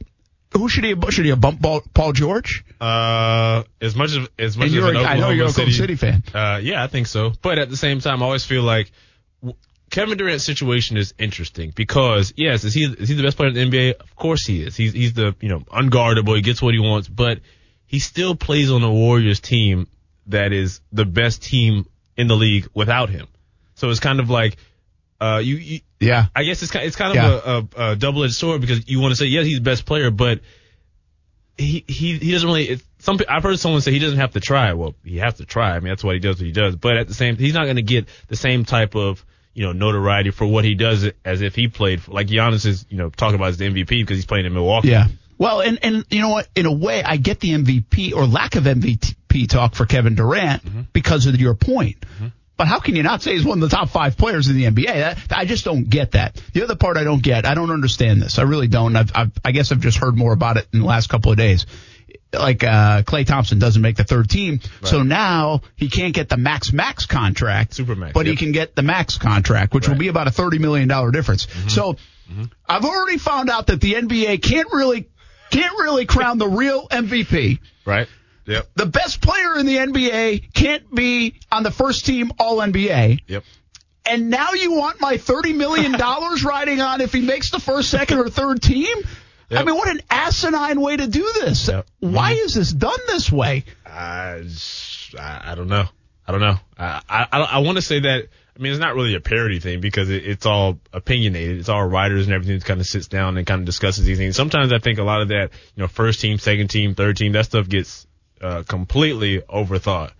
who 0.52 0.68
should 0.68 0.84
he 0.84 0.94
should 1.10 1.24
he 1.24 1.30
have 1.30 1.40
bumped 1.40 1.62
Paul, 1.62 1.82
Paul 1.94 2.12
George? 2.12 2.64
Uh, 2.80 3.62
as 3.80 3.94
much 3.96 4.10
as 4.10 4.28
as 4.38 4.56
much 4.56 4.68
And 4.68 4.76
as 4.78 4.84
an 4.84 4.96
a- 4.96 5.00
I 5.02 5.18
know 5.18 5.30
you're 5.30 5.46
a 5.46 5.48
Oklahoma 5.48 5.52
City, 5.52 5.72
City 5.72 5.94
fan. 5.96 6.22
Uh, 6.34 6.58
yeah, 6.62 6.82
I 6.82 6.88
think 6.88 7.06
so. 7.06 7.32
But 7.40 7.58
at 7.58 7.70
the 7.70 7.76
same 7.76 8.00
time, 8.00 8.22
I 8.22 8.26
always 8.26 8.44
feel 8.44 8.62
like 8.62 8.90
w- 9.40 9.56
Kevin 9.90 10.18
Durant's 10.18 10.44
situation 10.44 10.96
is 10.96 11.14
interesting 11.18 11.72
because 11.74 12.34
yes, 12.36 12.64
is 12.64 12.74
he 12.74 12.84
is 12.84 13.08
he 13.08 13.14
the 13.14 13.22
best 13.22 13.36
player 13.36 13.50
in 13.50 13.54
the 13.54 13.64
NBA? 13.64 13.94
Of 13.94 14.16
course 14.16 14.44
he 14.44 14.62
is. 14.62 14.76
He's 14.76 14.92
he's 14.92 15.12
the 15.14 15.34
you 15.40 15.48
know 15.48 15.60
unguardable. 15.60 16.34
He 16.36 16.42
gets 16.42 16.60
what 16.60 16.74
he 16.74 16.80
wants, 16.80 17.08
but 17.08 17.38
he 17.86 18.00
still 18.00 18.34
plays 18.34 18.70
on 18.70 18.82
a 18.82 18.92
Warriors 18.92 19.38
team 19.40 19.86
that 20.26 20.52
is 20.52 20.80
the 20.90 21.04
best 21.04 21.42
team 21.44 21.86
in 22.16 22.26
the 22.26 22.34
league 22.36 22.66
without 22.74 23.10
him. 23.10 23.28
So 23.76 23.90
it's 23.90 24.00
kind 24.00 24.18
of 24.20 24.28
like 24.30 24.56
uh 25.24 25.38
you, 25.38 25.56
you 25.56 25.80
Yeah. 26.00 26.26
I 26.34 26.44
guess 26.44 26.62
it's 26.62 26.70
kind 26.72 26.86
it's 26.86 26.96
kind 26.96 27.10
of 27.10 27.16
Yeah. 27.16 27.40
a, 27.44 27.82
a, 27.86 27.90
a 27.92 27.96
double 27.96 28.24
edged 28.24 28.34
sword 28.34 28.60
because 28.60 28.88
you 28.88 29.00
want 29.00 29.12
to 29.12 29.16
say 29.16 29.26
yes 29.26 29.46
he's 29.46 29.56
the 29.58 29.62
best 29.62 29.86
player, 29.86 30.10
but 30.10 30.40
he 31.56 31.84
he 31.86 32.18
he 32.18 32.32
doesn't 32.32 32.48
really. 32.48 32.80
Some 32.98 33.18
I've 33.28 33.42
heard 33.42 33.58
someone 33.60 33.80
say 33.80 33.92
he 33.92 33.98
doesn't 33.98 34.18
have 34.18 34.32
to 34.32 34.40
try. 34.40 34.72
Well, 34.72 34.94
he 35.04 35.18
has 35.18 35.34
to 35.34 35.44
try. 35.44 35.70
I 35.76 35.80
mean, 35.80 35.88
that's 35.90 36.02
why 36.02 36.14
he 36.14 36.18
does 36.18 36.36
what 36.38 36.46
he 36.46 36.52
does. 36.52 36.74
But 36.74 36.96
at 36.96 37.06
the 37.06 37.14
same, 37.14 37.36
he's 37.36 37.54
not 37.54 37.64
going 37.64 37.76
to 37.76 37.82
get 37.82 38.08
the 38.28 38.36
same 38.36 38.64
type 38.64 38.96
of 38.96 39.24
you 39.52 39.64
know 39.64 39.72
notoriety 39.72 40.30
for 40.30 40.46
what 40.46 40.64
he 40.64 40.74
does 40.74 41.08
as 41.24 41.42
if 41.42 41.54
he 41.54 41.68
played 41.68 42.02
for, 42.02 42.10
like 42.12 42.26
Giannis 42.26 42.66
is 42.66 42.86
you 42.88 42.96
know 42.98 43.10
talking 43.10 43.36
about 43.36 43.48
as 43.48 43.56
the 43.58 43.66
MVP 43.68 43.86
because 43.88 44.16
he's 44.16 44.26
playing 44.26 44.46
in 44.46 44.52
Milwaukee. 44.54 44.88
Yeah. 44.88 45.06
Well, 45.38 45.60
and 45.60 45.78
and 45.82 46.04
you 46.10 46.20
know 46.22 46.30
what? 46.30 46.48
In 46.56 46.66
a 46.66 46.72
way, 46.72 47.02
I 47.04 47.18
get 47.18 47.38
the 47.40 47.50
MVP 47.50 48.14
or 48.14 48.26
lack 48.26 48.56
of 48.56 48.64
MVP 48.64 49.48
talk 49.48 49.74
for 49.76 49.84
Kevin 49.86 50.14
Durant 50.16 50.64
Mm-hmm. 50.64 50.80
because 50.92 51.26
of 51.26 51.38
your 51.40 51.54
point. 51.54 52.04
But 52.56 52.68
how 52.68 52.78
can 52.78 52.94
you 52.94 53.02
not 53.02 53.20
say 53.20 53.32
he's 53.32 53.44
one 53.44 53.60
of 53.62 53.68
the 53.68 53.74
top 53.76 53.88
five 53.88 54.16
players 54.16 54.48
in 54.48 54.56
the 54.56 54.64
NBA? 54.64 54.86
That, 54.86 55.18
I 55.32 55.44
just 55.44 55.64
don't 55.64 55.88
get 55.88 56.12
that. 56.12 56.40
The 56.52 56.62
other 56.62 56.76
part 56.76 56.96
I 56.96 57.04
don't 57.04 57.22
get, 57.22 57.46
I 57.46 57.54
don't 57.54 57.70
understand 57.70 58.22
this. 58.22 58.38
I 58.38 58.42
really 58.42 58.68
don't. 58.68 58.94
I've, 58.94 59.10
I've, 59.14 59.32
I 59.44 59.50
guess 59.50 59.72
I've 59.72 59.80
just 59.80 59.98
heard 59.98 60.16
more 60.16 60.32
about 60.32 60.56
it 60.56 60.68
in 60.72 60.80
the 60.80 60.86
last 60.86 61.08
couple 61.08 61.32
of 61.32 61.36
days. 61.36 61.66
Like 62.32 62.64
uh, 62.64 63.02
Klay 63.02 63.26
Thompson 63.26 63.58
doesn't 63.58 63.80
make 63.80 63.96
the 63.96 64.04
third 64.04 64.28
team, 64.28 64.58
so 64.82 65.04
now 65.04 65.60
he 65.76 65.88
can't 65.88 66.12
get 66.12 66.28
the 66.28 66.36
max 66.36 66.72
max 66.72 67.06
contract, 67.06 67.76
Supermax, 67.76 68.12
but 68.12 68.26
he 68.26 68.34
can 68.34 68.50
get 68.50 68.74
the 68.74 68.82
max 68.82 69.18
contract, 69.18 69.72
which 69.72 69.88
will 69.88 69.94
be 69.94 70.08
about 70.08 70.26
a 70.26 70.32
thirty 70.32 70.58
million 70.58 70.88
dollar 70.88 71.12
difference. 71.12 71.46
Mm-hmm. 71.46 71.68
So 71.68 71.96
I've 72.68 72.84
already 72.84 73.18
found 73.18 73.50
out 73.50 73.68
that 73.68 73.80
the 73.80 73.94
NBA 73.94 74.42
can't 74.42 74.72
really 74.72 75.08
can't 75.50 75.78
really 75.78 76.06
crown 76.06 76.38
the 76.38 76.48
real 76.48 76.88
MVP. 76.88 77.60
Right. 77.84 78.08
Yep. 78.46 78.68
The 78.74 78.86
best 78.86 79.20
player 79.22 79.58
in 79.58 79.66
the 79.66 79.76
NBA 79.76 80.52
can't 80.52 80.94
be 80.94 81.34
on 81.50 81.62
the 81.62 81.70
first 81.70 82.04
team 82.04 82.32
All 82.38 82.58
NBA. 82.58 83.20
Yep. 83.26 83.44
And 84.06 84.28
now 84.28 84.52
you 84.52 84.74
want 84.74 85.00
my 85.00 85.16
thirty 85.16 85.52
million 85.52 85.92
dollars 85.98 86.44
riding 86.44 86.80
on 86.80 87.00
if 87.00 87.12
he 87.12 87.20
makes 87.20 87.50
the 87.50 87.60
first, 87.60 87.90
second, 87.90 88.18
or 88.18 88.28
third 88.28 88.62
team? 88.62 88.96
I 89.50 89.62
mean, 89.62 89.76
what 89.76 89.88
an 89.88 90.00
asinine 90.10 90.80
way 90.80 90.96
to 90.96 91.06
do 91.06 91.30
this. 91.40 91.70
Why 92.00 92.32
is 92.32 92.54
this 92.54 92.72
done 92.72 92.98
this 93.06 93.30
way? 93.30 93.64
I, 93.86 94.42
I, 95.18 95.40
I 95.44 95.54
don't 95.54 95.68
know. 95.68 95.84
I 96.26 96.32
don't 96.32 96.40
know. 96.40 96.56
I 96.78 97.02
I, 97.08 97.26
I, 97.30 97.40
I 97.40 97.58
want 97.58 97.76
to 97.76 97.82
say 97.82 98.00
that. 98.00 98.28
I 98.56 98.62
mean, 98.62 98.72
it's 98.72 98.80
not 98.80 98.94
really 98.94 99.14
a 99.14 99.20
parody 99.20 99.58
thing 99.58 99.80
because 99.80 100.10
it, 100.10 100.24
it's 100.24 100.46
all 100.46 100.78
opinionated. 100.92 101.58
It's 101.58 101.68
all 101.68 101.84
writers 101.84 102.26
and 102.26 102.34
everything 102.34 102.58
that 102.58 102.64
kind 102.64 102.80
of 102.80 102.86
sits 102.86 103.08
down 103.08 103.36
and 103.36 103.46
kind 103.46 103.60
of 103.60 103.64
discusses 103.64 104.04
these 104.04 104.18
things. 104.18 104.36
Sometimes 104.36 104.72
I 104.72 104.78
think 104.78 104.98
a 104.98 105.02
lot 105.02 105.22
of 105.22 105.28
that, 105.28 105.50
you 105.74 105.82
know, 105.82 105.88
first 105.88 106.20
team, 106.20 106.38
second 106.38 106.68
team, 106.68 106.94
third 106.94 107.16
team, 107.16 107.32
that 107.32 107.46
stuff 107.46 107.68
gets 107.68 108.06
uh, 108.44 108.62
completely 108.62 109.40
overthought 109.40 110.10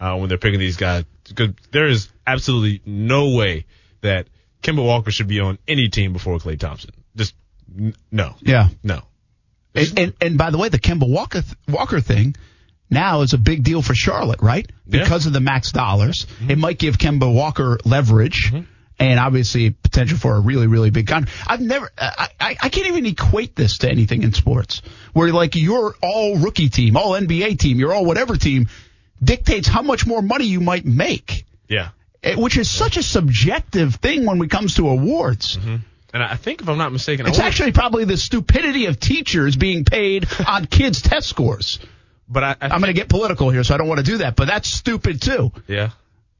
uh, 0.00 0.16
when 0.16 0.28
they're 0.28 0.38
picking 0.38 0.60
these 0.60 0.76
guys. 0.76 1.04
Because 1.28 1.50
there 1.70 1.86
is 1.86 2.08
absolutely 2.26 2.80
no 2.84 3.30
way 3.36 3.66
that 4.00 4.26
Kemba 4.62 4.84
Walker 4.84 5.10
should 5.10 5.28
be 5.28 5.40
on 5.40 5.58
any 5.68 5.88
team 5.88 6.12
before 6.12 6.38
Klay 6.38 6.58
Thompson. 6.58 6.90
Just 7.16 7.34
n- 7.78 7.94
no, 8.10 8.34
Yeah. 8.40 8.68
no. 8.82 9.02
And, 9.74 9.98
and, 9.98 10.12
and 10.20 10.38
by 10.38 10.50
the 10.50 10.58
way, 10.58 10.68
the 10.68 10.78
Kemba 10.78 11.08
Walker, 11.08 11.42
th- 11.42 11.54
Walker 11.68 12.00
thing 12.00 12.36
now 12.90 13.22
is 13.22 13.32
a 13.32 13.38
big 13.38 13.64
deal 13.64 13.82
for 13.82 13.94
Charlotte, 13.94 14.40
right? 14.40 14.70
Yeah. 14.86 15.02
Because 15.02 15.26
of 15.26 15.32
the 15.32 15.40
max 15.40 15.72
dollars. 15.72 16.26
It 16.48 16.58
might 16.58 16.78
give 16.78 16.96
Kemba 16.98 17.32
Walker 17.32 17.78
leverage. 17.84 18.52
And 18.98 19.18
obviously 19.18 19.70
potential 19.70 20.16
for 20.18 20.36
a 20.36 20.40
really, 20.40 20.68
really 20.68 20.90
big 20.90 21.08
contract. 21.08 21.36
I've 21.48 21.60
never, 21.60 21.90
I, 21.98 22.28
I, 22.38 22.56
I 22.62 22.68
can't 22.68 22.86
even 22.86 23.06
equate 23.06 23.56
this 23.56 23.78
to 23.78 23.90
anything 23.90 24.22
in 24.22 24.32
sports 24.32 24.82
where 25.12 25.32
like 25.32 25.56
your 25.56 25.94
all 26.00 26.36
rookie 26.36 26.68
team, 26.68 26.96
all 26.96 27.10
NBA 27.12 27.58
team, 27.58 27.78
your 27.80 27.92
all 27.92 28.04
whatever 28.04 28.36
team 28.36 28.68
dictates 29.22 29.66
how 29.66 29.82
much 29.82 30.06
more 30.06 30.22
money 30.22 30.44
you 30.44 30.60
might 30.60 30.84
make, 30.84 31.44
Yeah. 31.68 31.88
eh, 32.22 32.36
which 32.36 32.56
is 32.56 32.70
such 32.70 32.96
a 32.96 33.02
subjective 33.02 33.96
thing 33.96 34.26
when 34.26 34.40
it 34.42 34.50
comes 34.50 34.74
to 34.76 34.88
awards. 34.88 35.58
And 36.12 36.22
I 36.22 36.36
think 36.36 36.62
if 36.62 36.68
I'm 36.68 36.78
not 36.78 36.92
mistaken, 36.92 37.26
It's 37.26 37.40
actually 37.40 37.72
probably 37.72 38.04
the 38.04 38.16
stupidity 38.16 38.86
of 38.86 39.00
teachers 39.00 39.56
being 39.56 39.84
paid 39.84 40.28
on 40.46 40.66
kids' 40.66 41.02
test 41.02 41.28
scores. 41.28 41.80
But 42.28 42.44
I, 42.44 42.50
I 42.50 42.56
I'm 42.68 42.80
going 42.80 42.82
to 42.84 42.92
get 42.92 43.08
political 43.08 43.50
here, 43.50 43.64
so 43.64 43.74
I 43.74 43.78
don't 43.78 43.88
want 43.88 43.98
to 43.98 44.06
do 44.06 44.18
that. 44.18 44.36
But 44.36 44.46
that's 44.46 44.68
stupid 44.70 45.20
too. 45.20 45.50
Yeah, 45.66 45.90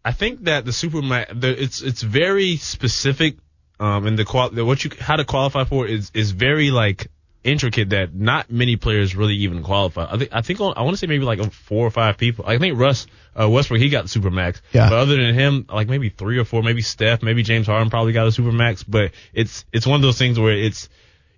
I 0.04 0.12
think 0.12 0.44
that 0.44 0.64
the 0.64 0.70
Supermax, 0.70 1.40
the, 1.40 1.62
it's 1.62 1.80
it's 1.80 2.02
very 2.02 2.56
specific, 2.56 3.36
um, 3.80 4.06
and 4.06 4.18
the 4.18 4.24
qual 4.24 4.50
what 4.50 4.84
you 4.84 4.90
how 5.00 5.16
to 5.16 5.24
qualify 5.24 5.64
for 5.64 5.86
is 5.86 6.10
is 6.14 6.30
very 6.32 6.70
like 6.70 7.08
intricate 7.44 7.90
that 7.90 8.14
not 8.14 8.50
many 8.50 8.76
players 8.76 9.14
really 9.14 9.34
even 9.36 9.62
qualify. 9.62 10.06
I 10.10 10.18
think 10.18 10.30
I 10.32 10.42
think 10.42 10.60
I 10.60 10.82
want 10.82 10.90
to 10.90 10.96
say 10.96 11.06
maybe 11.06 11.24
like 11.24 11.52
four 11.52 11.86
or 11.86 11.90
five 11.90 12.18
people. 12.18 12.44
I 12.46 12.58
think 12.58 12.78
Russ 12.78 13.06
uh, 13.38 13.48
Westbrook 13.48 13.80
he 13.80 13.90
got 13.90 14.06
the 14.06 14.20
Supermax. 14.20 14.60
Yeah. 14.72 14.88
But 14.88 14.98
other 14.98 15.16
than 15.16 15.34
him, 15.34 15.66
like 15.72 15.88
maybe 15.88 16.08
three 16.08 16.38
or 16.38 16.44
four, 16.44 16.62
maybe 16.62 16.82
Steph, 16.82 17.22
maybe 17.22 17.42
James 17.42 17.66
Harden 17.66 17.90
probably 17.90 18.12
got 18.12 18.26
a 18.26 18.30
Supermax. 18.30 18.84
But 18.86 19.12
it's 19.32 19.64
it's 19.72 19.86
one 19.86 19.96
of 19.96 20.02
those 20.02 20.18
things 20.18 20.38
where 20.38 20.52
it's 20.52 20.88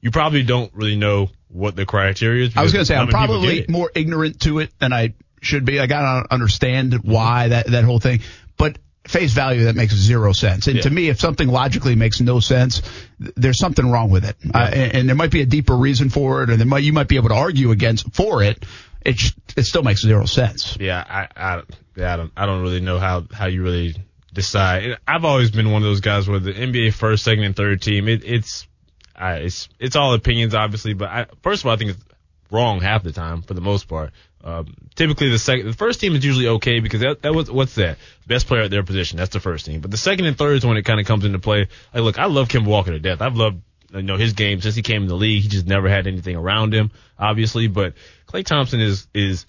you 0.00 0.10
probably 0.10 0.42
don't 0.42 0.72
really 0.74 0.96
know 0.96 1.30
what 1.48 1.76
the 1.76 1.86
criteria 1.86 2.46
is. 2.46 2.56
I 2.56 2.62
was 2.62 2.72
going 2.72 2.82
to 2.82 2.86
say 2.86 2.96
I'm 2.96 3.08
probably 3.08 3.66
more 3.68 3.90
ignorant 3.94 4.40
to 4.42 4.60
it 4.60 4.70
than 4.78 4.92
I 4.92 5.14
should 5.42 5.64
be. 5.64 5.80
I 5.80 5.86
got 5.86 6.22
to 6.22 6.34
understand 6.34 6.94
why 7.02 7.48
that 7.48 7.66
that 7.68 7.84
whole 7.84 7.98
thing, 7.98 8.20
but 8.56 8.78
face 9.06 9.32
value 9.32 9.64
that 9.64 9.76
makes 9.76 9.94
zero 9.94 10.32
sense. 10.32 10.66
And 10.66 10.76
Yeah. 10.76 10.82
to 10.82 10.90
me, 10.90 11.08
if 11.08 11.20
something 11.20 11.46
logically 11.48 11.94
makes 11.94 12.20
no 12.20 12.40
sense, 12.40 12.82
there's 13.18 13.58
something 13.58 13.88
wrong 13.88 14.10
with 14.10 14.24
it. 14.24 14.36
Uh, 14.52 14.58
and, 14.72 14.94
and 14.94 15.08
there 15.08 15.14
might 15.16 15.30
be 15.30 15.42
a 15.42 15.46
deeper 15.46 15.76
reason 15.76 16.08
for 16.10 16.42
it, 16.42 16.50
or 16.50 16.56
there 16.56 16.66
might 16.66 16.82
you 16.82 16.92
might 16.92 17.08
be 17.08 17.16
able 17.16 17.28
to 17.28 17.34
argue 17.36 17.70
against 17.70 18.12
for 18.14 18.42
it. 18.42 18.64
It 19.02 19.20
it 19.56 19.62
still 19.64 19.84
makes 19.84 20.02
zero 20.02 20.24
sense. 20.26 20.76
Yeah, 20.80 21.04
I, 21.08 21.28
I, 21.36 21.62
yeah, 21.94 22.14
I 22.14 22.16
don't, 22.16 22.32
I 22.36 22.46
don't 22.46 22.62
really 22.62 22.80
know 22.80 22.98
how, 22.98 23.24
how 23.32 23.46
you 23.46 23.62
really 23.62 23.94
decide. 24.34 24.98
I've 25.06 25.24
always 25.24 25.50
been 25.52 25.70
one 25.70 25.82
of 25.82 25.86
those 25.88 26.00
guys 26.00 26.28
where 26.28 26.40
the 26.40 26.52
NBA 26.52 26.92
first, 26.92 27.22
second, 27.22 27.44
and 27.44 27.54
third 27.54 27.80
team, 27.80 28.08
it, 28.08 28.24
it's, 28.24 28.66
I, 29.14 29.34
it's, 29.36 29.68
it's 29.78 29.94
all 29.96 30.12
opinions, 30.14 30.54
obviously. 30.54 30.94
But 30.94 31.08
I, 31.08 31.26
first 31.42 31.62
of 31.62 31.66
all, 31.68 31.72
I 31.74 31.76
think 31.76 31.92
it's 31.92 32.04
wrong 32.50 32.80
half 32.80 33.02
the 33.04 33.12
time 33.12 33.42
for 33.42 33.54
the 33.54 33.60
most 33.60 33.86
part. 33.88 34.10
Um, 34.46 34.76
typically 34.94 35.28
the 35.28 35.40
second, 35.40 35.66
the 35.66 35.72
first 35.72 36.00
team 36.00 36.14
is 36.14 36.24
usually 36.24 36.46
okay 36.46 36.78
because 36.78 37.00
that, 37.00 37.22
that 37.22 37.34
was, 37.34 37.50
what's 37.50 37.74
that? 37.74 37.98
Best 38.28 38.46
player 38.46 38.62
at 38.62 38.70
their 38.70 38.84
position. 38.84 39.18
That's 39.18 39.32
the 39.32 39.40
first 39.40 39.66
team. 39.66 39.80
But 39.80 39.90
the 39.90 39.96
second 39.96 40.26
and 40.26 40.38
third 40.38 40.58
is 40.58 40.64
when 40.64 40.76
it 40.76 40.84
kind 40.84 41.00
of 41.00 41.06
comes 41.06 41.24
into 41.24 41.40
play. 41.40 41.66
Like, 41.92 42.04
look, 42.04 42.18
I 42.20 42.26
love 42.26 42.48
Kim 42.48 42.64
Walker 42.64 42.92
to 42.92 43.00
death. 43.00 43.20
I've 43.20 43.34
loved, 43.34 43.60
you 43.92 44.02
know, 44.02 44.16
his 44.16 44.34
game 44.34 44.60
since 44.60 44.76
he 44.76 44.82
came 44.82 45.02
in 45.02 45.08
the 45.08 45.16
league. 45.16 45.42
He 45.42 45.48
just 45.48 45.66
never 45.66 45.88
had 45.88 46.06
anything 46.06 46.36
around 46.36 46.72
him, 46.72 46.92
obviously. 47.18 47.66
But 47.66 47.94
Klay 48.28 48.46
Thompson 48.46 48.80
is, 48.80 49.08
is 49.12 49.46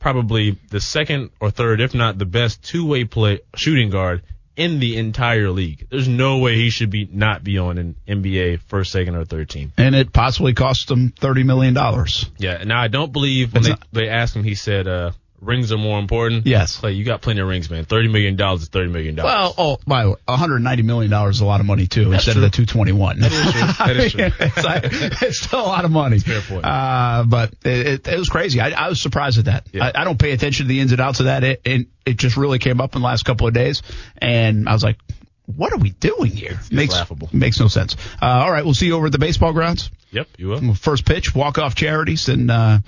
probably 0.00 0.58
the 0.70 0.80
second 0.80 1.30
or 1.38 1.52
third, 1.52 1.80
if 1.80 1.94
not 1.94 2.18
the 2.18 2.26
best 2.26 2.64
two-way 2.64 3.04
play 3.04 3.42
shooting 3.54 3.90
guard 3.90 4.22
in 4.56 4.78
the 4.80 4.96
entire 4.98 5.50
league. 5.50 5.86
There's 5.90 6.08
no 6.08 6.38
way 6.38 6.56
he 6.56 6.70
should 6.70 6.90
be 6.90 7.08
not 7.10 7.42
be 7.44 7.58
on 7.58 7.78
an 7.78 7.96
NBA 8.06 8.60
first, 8.62 8.92
second, 8.92 9.14
or 9.14 9.24
third 9.24 9.48
team. 9.48 9.72
And 9.76 9.94
it 9.94 10.12
possibly 10.12 10.54
cost 10.54 10.90
him 10.90 11.10
thirty 11.10 11.42
million 11.44 11.74
dollars. 11.74 12.26
Yeah. 12.38 12.62
Now 12.64 12.80
I 12.80 12.88
don't 12.88 13.12
believe 13.12 13.54
when 13.54 13.62
they, 13.62 13.68
not- 13.70 13.86
they 13.92 14.08
asked 14.08 14.34
him, 14.36 14.44
he 14.44 14.54
said, 14.54 14.86
uh, 14.88 15.12
rings 15.40 15.72
are 15.72 15.78
more 15.78 15.98
important. 15.98 16.46
Yes. 16.46 16.80
Klay, 16.80 16.96
you 16.96 17.04
got 17.04 17.22
plenty 17.22 17.40
of 17.40 17.48
rings, 17.48 17.70
man. 17.70 17.84
Thirty 17.84 18.08
million 18.08 18.36
dollars 18.36 18.62
is 18.62 18.68
thirty 18.68 18.90
million 18.90 19.14
dollars. 19.14 19.32
Well, 19.32 19.54
oh, 19.58 19.78
by 19.86 20.06
one 20.06 20.16
hundred 20.28 20.60
ninety 20.60 20.82
million 20.82 21.10
dollars 21.10 21.36
is 21.36 21.40
a 21.40 21.46
lot 21.46 21.60
of 21.60 21.66
money 21.66 21.86
too, 21.86 22.12
instead 22.12 22.36
of 22.36 22.42
the 22.42 22.50
two 22.50 22.66
twenty 22.66 22.92
one. 22.92 23.20
That 23.20 23.32
is 23.32 23.52
true. 23.52 23.60
That 23.86 23.96
is 23.96 24.12
true. 24.12 24.24
it's, 24.46 24.64
like- 24.64 25.22
it's 25.22 25.40
still 25.40 25.60
a 25.60 25.66
lot 25.66 25.84
of 25.84 25.90
money. 25.90 26.18
fair 26.18 26.40
point. 26.42 26.64
Uh, 26.64 27.24
but 27.26 27.52
it, 27.64 27.86
it, 27.86 28.08
it 28.08 28.18
was 28.18 28.28
crazy. 28.28 28.60
I, 28.60 28.70
I 28.70 28.88
was 28.88 29.00
surprised 29.00 29.38
at 29.38 29.44
that. 29.46 29.66
Yeah. 29.72 29.86
I, 29.94 30.02
I 30.02 30.04
don't 30.04 30.18
pay 30.18 30.32
attention 30.32 30.66
to 30.66 30.68
the 30.68 30.80
ins 30.80 30.92
and 30.92 31.00
outs 31.00 31.20
of 31.20 31.26
that. 31.26 31.44
It, 31.44 31.60
it 31.64 31.86
it 32.06 32.16
just 32.16 32.36
really 32.36 32.58
came 32.58 32.80
up 32.80 32.94
in 32.94 33.02
the 33.02 33.06
last 33.06 33.24
couple 33.24 33.46
of 33.46 33.54
days, 33.54 33.82
and 34.18 34.68
I 34.68 34.72
was 34.72 34.82
like, 34.82 34.98
"What 35.46 35.72
are 35.72 35.78
we 35.78 35.90
doing 35.90 36.32
here?" 36.32 36.58
makes 36.70 36.92
laughable. 36.94 37.28
makes 37.32 37.60
no 37.60 37.68
sense. 37.68 37.96
Uh, 38.20 38.26
all 38.26 38.50
right, 38.50 38.64
we'll 38.64 38.74
see 38.74 38.86
you 38.86 38.96
over 38.96 39.06
at 39.06 39.12
the 39.12 39.18
baseball 39.18 39.52
grounds. 39.52 39.90
Yep, 40.10 40.28
you 40.38 40.48
will. 40.48 40.74
First 40.74 41.04
pitch, 41.06 41.34
walk 41.34 41.58
off 41.58 41.74
charities, 41.74 42.28
and 42.28 42.50
uh, 42.50 42.78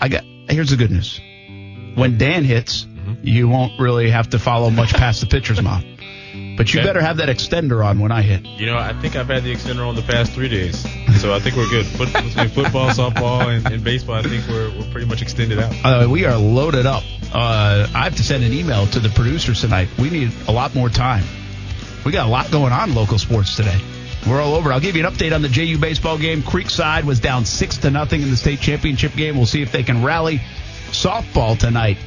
I 0.00 0.08
got. 0.08 0.24
Here's 0.48 0.70
the 0.70 0.76
good 0.76 0.90
news. 0.90 1.20
When 1.94 2.18
Dan 2.18 2.44
hits, 2.44 2.84
Mm-hmm. 2.84 3.26
you 3.26 3.48
won't 3.48 3.72
really 3.80 4.10
have 4.10 4.28
to 4.30 4.38
follow 4.38 4.68
much 4.68 4.92
past 4.92 5.20
the 5.22 5.26
pitcher's 5.26 5.62
mound. 5.62 5.86
But 6.58 6.74
you 6.74 6.80
Okay. 6.80 6.86
better 6.88 7.00
have 7.00 7.16
that 7.18 7.30
extender 7.30 7.82
on 7.82 8.00
when 8.00 8.12
I 8.12 8.20
hit. 8.20 8.44
You 8.44 8.66
know, 8.66 8.76
I 8.76 8.92
think 9.00 9.16
I've 9.16 9.28
had 9.28 9.44
the 9.44 9.54
extender 9.54 9.88
on 9.88 9.94
the 9.94 10.02
past 10.02 10.32
three 10.32 10.48
days, 10.50 10.78
so 11.18 11.32
I 11.32 11.38
think 11.40 11.56
we're 11.56 11.70
good. 11.70 11.86
Foot, 11.86 12.12
between 12.12 12.48
football, 12.50 12.90
softball, 12.90 13.46
and, 13.48 13.66
and 13.72 13.82
baseball, 13.82 14.16
I 14.16 14.22
think 14.24 14.46
we're 14.46 14.68
we're 14.76 14.90
pretty 14.92 15.06
much 15.06 15.22
extended 15.22 15.58
out. 15.58 15.72
Uh, 15.82 16.06
we 16.10 16.26
are 16.26 16.36
loaded 16.36 16.84
up. 16.84 17.02
Uh, 17.32 17.86
I 17.94 18.04
have 18.04 18.16
to 18.16 18.22
send 18.22 18.44
an 18.44 18.52
email 18.52 18.86
to 18.88 19.00
the 19.00 19.08
producers 19.08 19.62
tonight. 19.62 19.88
We 19.98 20.10
need 20.10 20.30
a 20.46 20.52
lot 20.52 20.74
more 20.74 20.90
time. 20.90 21.24
We 22.04 22.12
got 22.12 22.26
a 22.26 22.30
lot 22.30 22.50
going 22.50 22.72
on 22.74 22.94
local 22.94 23.18
sports 23.18 23.56
today. 23.56 23.80
We're 24.28 24.42
all 24.42 24.54
over. 24.54 24.70
I'll 24.70 24.80
give 24.80 24.96
you 24.96 25.06
an 25.06 25.10
update 25.12 25.34
on 25.34 25.40
the 25.40 25.48
JU 25.48 25.78
baseball 25.78 26.18
game. 26.18 26.42
Creekside 26.42 27.04
was 27.04 27.20
down 27.20 27.46
six 27.46 27.78
to 27.78 27.90
nothing 27.90 28.20
in 28.20 28.28
the 28.30 28.36
state 28.36 28.60
championship 28.60 29.14
game. 29.14 29.36
We'll 29.38 29.46
see 29.46 29.62
if 29.62 29.72
they 29.72 29.82
can 29.82 30.04
rally. 30.04 30.42
Softball 30.88 31.58
tonight. 31.58 31.98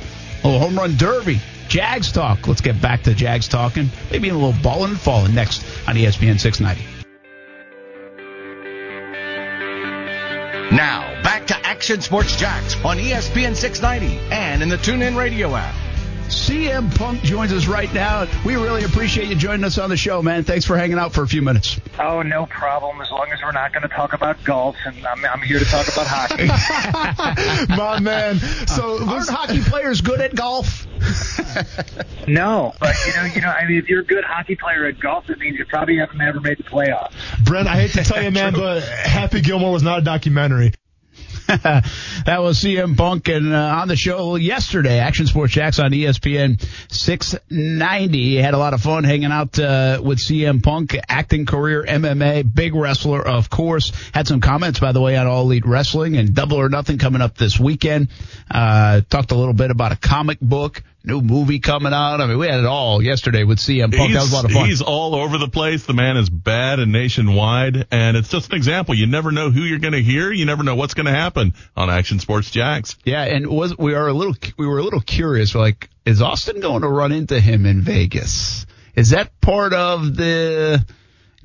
Oh, 0.44 0.58
home 0.60 0.76
run 0.76 0.96
derby. 0.98 1.40
Jags 1.68 2.12
talk. 2.12 2.48
Let's 2.48 2.62
get 2.62 2.82
back 2.82 3.04
to 3.04 3.14
Jags 3.14 3.48
talking. 3.48 3.90
Maybe 4.12 4.30
a 4.30 4.34
little 4.34 4.56
balling 4.62 4.92
and 4.92 5.00
falling 5.00 5.34
next 5.34 5.64
on 5.88 5.96
ESPN 5.96 6.40
690. 6.40 7.02
Now, 10.76 11.22
back 11.24 11.48
to 11.48 11.58
Action 11.66 12.02
Sports 12.02 12.36
Jax 12.36 12.76
on 12.84 12.98
ESPN 12.98 13.56
690 13.56 14.18
and 14.34 14.62
in 14.64 14.70
the 14.70 14.78
TuneIn 14.78 15.18
Radio 15.18 15.56
app. 15.56 15.76
CM 16.32 16.96
Punk 16.96 17.22
joins 17.24 17.52
us 17.52 17.68
right 17.68 17.94
now. 17.94 18.26
We 18.46 18.56
really 18.56 18.86
appreciate 18.86 19.28
you 19.28 19.36
joining 19.36 19.66
us 19.66 19.78
on 19.78 19.90
the 19.90 19.98
show, 19.98 20.22
man. 20.22 20.46
Thanks 20.46 20.66
for 20.66 20.78
hanging 20.78 20.98
out 20.98 21.14
for 21.14 21.24
a 21.24 21.28
few 21.28 21.42
minutes. 21.42 21.78
Oh, 22.00 22.22
no 22.22 22.46
problem. 22.46 23.02
As 23.02 23.12
long 23.12 23.28
as 23.34 23.42
we're 23.44 23.52
not 23.52 23.74
going 23.74 23.84
to 23.84 23.94
talk 23.94 24.14
about 24.14 24.42
golf, 24.46 24.78
and 24.86 25.06
I'm, 25.06 25.26
I'm 25.26 25.42
here 25.42 25.60
to 25.60 25.66
talk 25.66 25.90
about 25.90 26.08
hockey. 26.08 26.48
My 27.76 28.00
man. 28.00 28.40
So 28.40 28.98
uh, 28.98 29.12
aren't 29.12 29.30
hockey 29.30 29.60
players 29.60 30.00
good 30.00 30.22
at 30.22 30.34
golf? 30.34 30.88
no, 32.28 32.74
but 32.80 32.96
you 33.06 33.14
know, 33.14 33.26
you 33.26 33.42
know, 33.42 33.50
I 33.50 33.68
mean, 33.68 33.78
if 33.78 33.90
you're 33.90 34.02
a 34.02 34.06
good 34.06 34.24
hockey 34.24 34.56
player 34.56 34.86
at 34.86 35.00
golf, 35.00 35.30
it 35.30 35.38
means 35.38 35.58
you 35.58 35.66
probably 35.66 35.98
haven't 35.98 36.22
ever 36.22 36.40
made 36.40 36.60
the 36.60 36.64
playoffs. 36.64 37.12
Brent, 37.44 37.68
I 37.68 37.76
hate 37.76 37.92
to 37.92 38.04
tell 38.04 38.24
you, 38.24 38.32
man, 38.32 38.54
but 38.56 38.84
Happy 38.84 39.42
Gilmore 39.42 39.74
was 39.74 39.84
not 39.84 40.00
a 40.00 40.02
documentary. 40.04 40.74
that 41.48 42.38
was 42.40 42.62
CM 42.62 42.98
Punk 42.98 43.28
and 43.28 43.54
uh, 43.54 43.80
on 43.82 43.88
the 43.88 43.96
show 43.96 44.36
yesterday, 44.36 45.00
Action 45.00 45.28
Sports 45.28 45.54
Jax 45.54 45.80
on 45.80 45.92
ESPN 45.92 46.62
690. 46.92 48.38
Had 48.38 48.54
a 48.54 48.58
lot 48.58 48.74
of 48.74 48.82
fun 48.82 49.04
hanging 49.04 49.32
out 49.32 49.58
uh, 49.60 50.02
with 50.04 50.20
CM 50.20 50.64
Punk, 50.64 50.96
acting 51.08 51.46
career, 51.46 51.84
MMA, 51.84 52.54
big 52.54 52.76
wrestler, 52.76 53.26
of 53.26 53.50
course. 53.50 53.92
Had 54.14 54.28
some 54.28 54.40
comments, 54.40 54.80
by 54.80 54.92
the 54.92 55.02
way, 55.02 55.18
on 55.18 55.28
All 55.28 55.44
Elite 55.44 55.66
Wrestling 55.66 56.18
and 56.18 56.34
Double 56.34 56.58
or 56.58 56.70
Nothing 56.70 56.98
coming 56.98 57.22
up 57.22 57.38
this 57.38 57.60
weekend. 57.60 58.10
Uh, 58.50 59.02
talked 59.10 59.32
a 59.32 59.36
little 59.36 59.54
bit 59.54 59.72
about 59.72 59.92
a 59.92 59.98
comic 59.98 60.40
book, 60.40 60.84
new 61.04 61.22
movie 61.22 61.60
coming 61.60 61.94
out. 61.94 62.22
I 62.22 62.28
mean, 62.28 62.38
we 62.38 62.48
had 62.48 62.60
it 62.60 62.66
all 62.66 63.02
yesterday 63.02 63.44
with 63.44 63.60
CM 63.60 63.96
Punk. 63.96 64.14
that 64.14 64.22
was 64.22 64.32
a 64.32 64.36
lot 64.36 64.46
of 64.46 64.52
fun. 64.52 64.66
He's 64.68 64.82
all 64.82 65.16
over 65.16 65.38
the 65.38 65.48
place. 65.48 65.86
The 65.86 65.94
man 65.94 66.18
is 66.18 66.30
bad 66.30 66.80
and 66.80 66.92
nationwide, 66.92 67.88
and 67.92 68.18
it's 68.18 68.30
just 68.30 68.52
an 68.52 68.56
example. 68.56 68.96
You 68.96 69.08
never 69.08 69.32
know 69.32 69.50
who 69.50 69.62
you're 69.62 69.80
going 69.80 69.94
to 69.94 70.02
hear. 70.02 70.32
You 70.32 70.46
never 70.46 70.64
know 70.64 70.76
what's 70.76 70.94
going 70.94 71.08
to 71.08 71.12
happen 71.12 71.54
on 71.76 71.90
Action 71.90 72.20
Sports 72.20 72.52
Jax. 72.52 72.98
Yeah, 73.04 73.24
and 73.24 73.48
was 73.48 73.78
we 73.78 73.94
are 73.96 74.08
a 74.08 74.14
little 74.14 74.36
we 74.58 74.68
were 74.68 74.80
a 74.80 74.84
little 74.84 75.02
curious. 75.02 75.56
Like, 75.56 75.90
is 76.06 76.22
Austen 76.22 76.60
going 76.60 76.82
to 76.82 76.90
run 76.90 77.12
into 77.12 77.40
him 77.40 77.66
in 77.66 77.82
Vegas? 77.82 78.66
Is 78.96 79.12
that 79.12 79.40
part 79.42 79.74
of 79.74 80.16
the? 80.16 80.86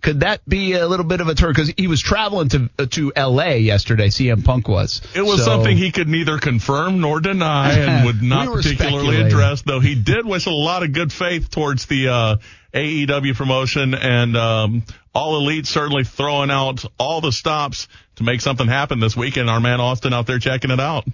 Could 0.07 0.21
that 0.21 0.49
be 0.49 0.75
a 0.75 0.87
little 0.87 1.05
bit 1.05 1.21
of 1.21 1.27
a 1.27 1.35
turn? 1.35 1.51
Because 1.51 1.75
he 1.77 1.89
was 1.89 2.01
traveling 2.01 2.49
to 2.51 2.69
to 2.91 3.13
L.A. 3.17 3.59
yesterday. 3.59 4.07
CM 4.07 4.45
Punk 4.45 4.69
was. 4.69 5.03
It 5.17 5.23
was 5.23 5.41
So- 5.41 5.47
something 5.47 5.77
he 5.77 5.91
could 5.91 6.07
neither 6.07 6.39
confirm 6.39 7.01
nor 7.01 7.19
deny 7.19 7.73
and 7.73 8.07
would 8.07 8.23
not 8.23 8.47
We 8.49 8.63
particularly 8.63 9.21
address, 9.21 9.63
though 9.63 9.81
he 9.81 9.97
did 9.97 10.25
wish 10.25 10.47
a 10.47 10.53
lot 10.53 10.85
of 10.85 10.93
good 10.93 11.13
faith 11.13 11.51
towards 11.51 11.87
the 11.87 12.07
uh, 12.07 12.37
AEW 12.73 13.35
promotion 13.35 13.95
and 13.95 14.37
um, 14.37 14.85
All 15.13 15.39
Elite 15.39 15.67
certainly 15.67 16.05
throwing 16.05 16.53
out 16.53 16.85
all 17.01 17.21
the 17.21 17.33
stops 17.33 17.89
to 18.15 18.23
make 18.23 18.41
something 18.41 18.69
happen 18.69 19.01
this 19.01 19.17
weekend. 19.17 19.51
Our 19.51 19.59
man 19.61 19.81
Austen 19.81 20.13
out 20.13 20.29
there 20.29 20.39
checking 20.39 20.71
it 20.71 20.79
out. 20.79 21.05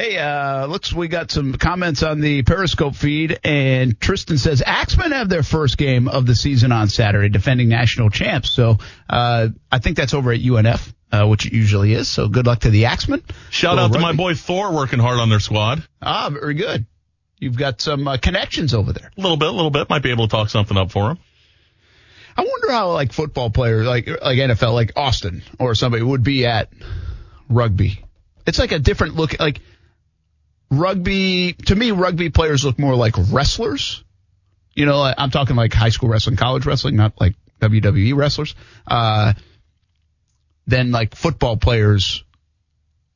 Hey, 0.00 0.16
uh, 0.16 0.64
looks 0.64 0.94
we 0.94 1.08
got 1.08 1.30
some 1.30 1.52
comments 1.52 2.02
on 2.02 2.22
the 2.22 2.42
Periscope 2.42 2.96
feed, 2.96 3.38
and 3.44 4.00
Tristan 4.00 4.38
says 4.38 4.62
Axemen 4.64 5.12
have 5.12 5.28
their 5.28 5.42
first 5.42 5.76
game 5.76 6.08
of 6.08 6.24
the 6.24 6.34
season 6.34 6.72
on 6.72 6.88
Saturday, 6.88 7.28
defending 7.28 7.68
national 7.68 8.08
champs. 8.08 8.48
So 8.48 8.78
uh, 9.10 9.48
I 9.70 9.78
think 9.78 9.98
that's 9.98 10.14
over 10.14 10.32
at 10.32 10.40
UNF, 10.40 10.94
uh, 11.12 11.26
which 11.26 11.44
it 11.44 11.52
usually 11.52 11.92
is. 11.92 12.08
So 12.08 12.28
good 12.28 12.46
luck 12.46 12.60
to 12.60 12.70
the 12.70 12.86
Axemen. 12.86 13.22
Shout 13.50 13.78
out 13.78 13.92
to 13.92 13.98
my 13.98 14.14
boy 14.14 14.32
Thor 14.36 14.72
working 14.72 15.00
hard 15.00 15.18
on 15.18 15.28
their 15.28 15.38
squad. 15.38 15.86
Ah, 16.00 16.30
very 16.30 16.54
good. 16.54 16.86
You've 17.38 17.58
got 17.58 17.82
some 17.82 18.08
uh, 18.08 18.16
connections 18.16 18.72
over 18.72 18.94
there. 18.94 19.12
A 19.18 19.20
little 19.20 19.36
bit, 19.36 19.48
a 19.48 19.52
little 19.52 19.70
bit. 19.70 19.90
Might 19.90 20.02
be 20.02 20.12
able 20.12 20.28
to 20.28 20.30
talk 20.30 20.48
something 20.48 20.78
up 20.78 20.92
for 20.92 21.10
him. 21.10 21.18
I 22.38 22.40
wonder 22.40 22.72
how 22.72 22.92
like 22.92 23.12
football 23.12 23.50
players, 23.50 23.86
like 23.86 24.08
like 24.08 24.38
NFL, 24.38 24.72
like 24.72 24.92
Austen 24.96 25.42
or 25.58 25.74
somebody 25.74 26.02
would 26.02 26.22
be 26.22 26.46
at 26.46 26.72
rugby. 27.50 28.02
It's 28.46 28.58
like 28.58 28.72
a 28.72 28.78
different 28.78 29.16
look. 29.16 29.38
Like 29.38 29.60
rugby, 30.70 31.52
to 31.52 31.74
me, 31.74 31.90
rugby 31.90 32.30
players 32.30 32.64
look 32.64 32.78
more 32.78 32.94
like 32.94 33.14
wrestlers. 33.30 34.04
You 34.74 34.86
know, 34.86 35.02
I'm 35.02 35.30
talking 35.30 35.56
like 35.56 35.72
high 35.72 35.88
school 35.88 36.08
wrestling, 36.08 36.36
college 36.36 36.64
wrestling, 36.64 36.96
not 36.96 37.20
like 37.20 37.34
WWE 37.60 38.16
wrestlers. 38.16 38.54
Uh, 38.86 39.34
than 40.66 40.90
like 40.90 41.14
football 41.14 41.56
players. 41.56 42.24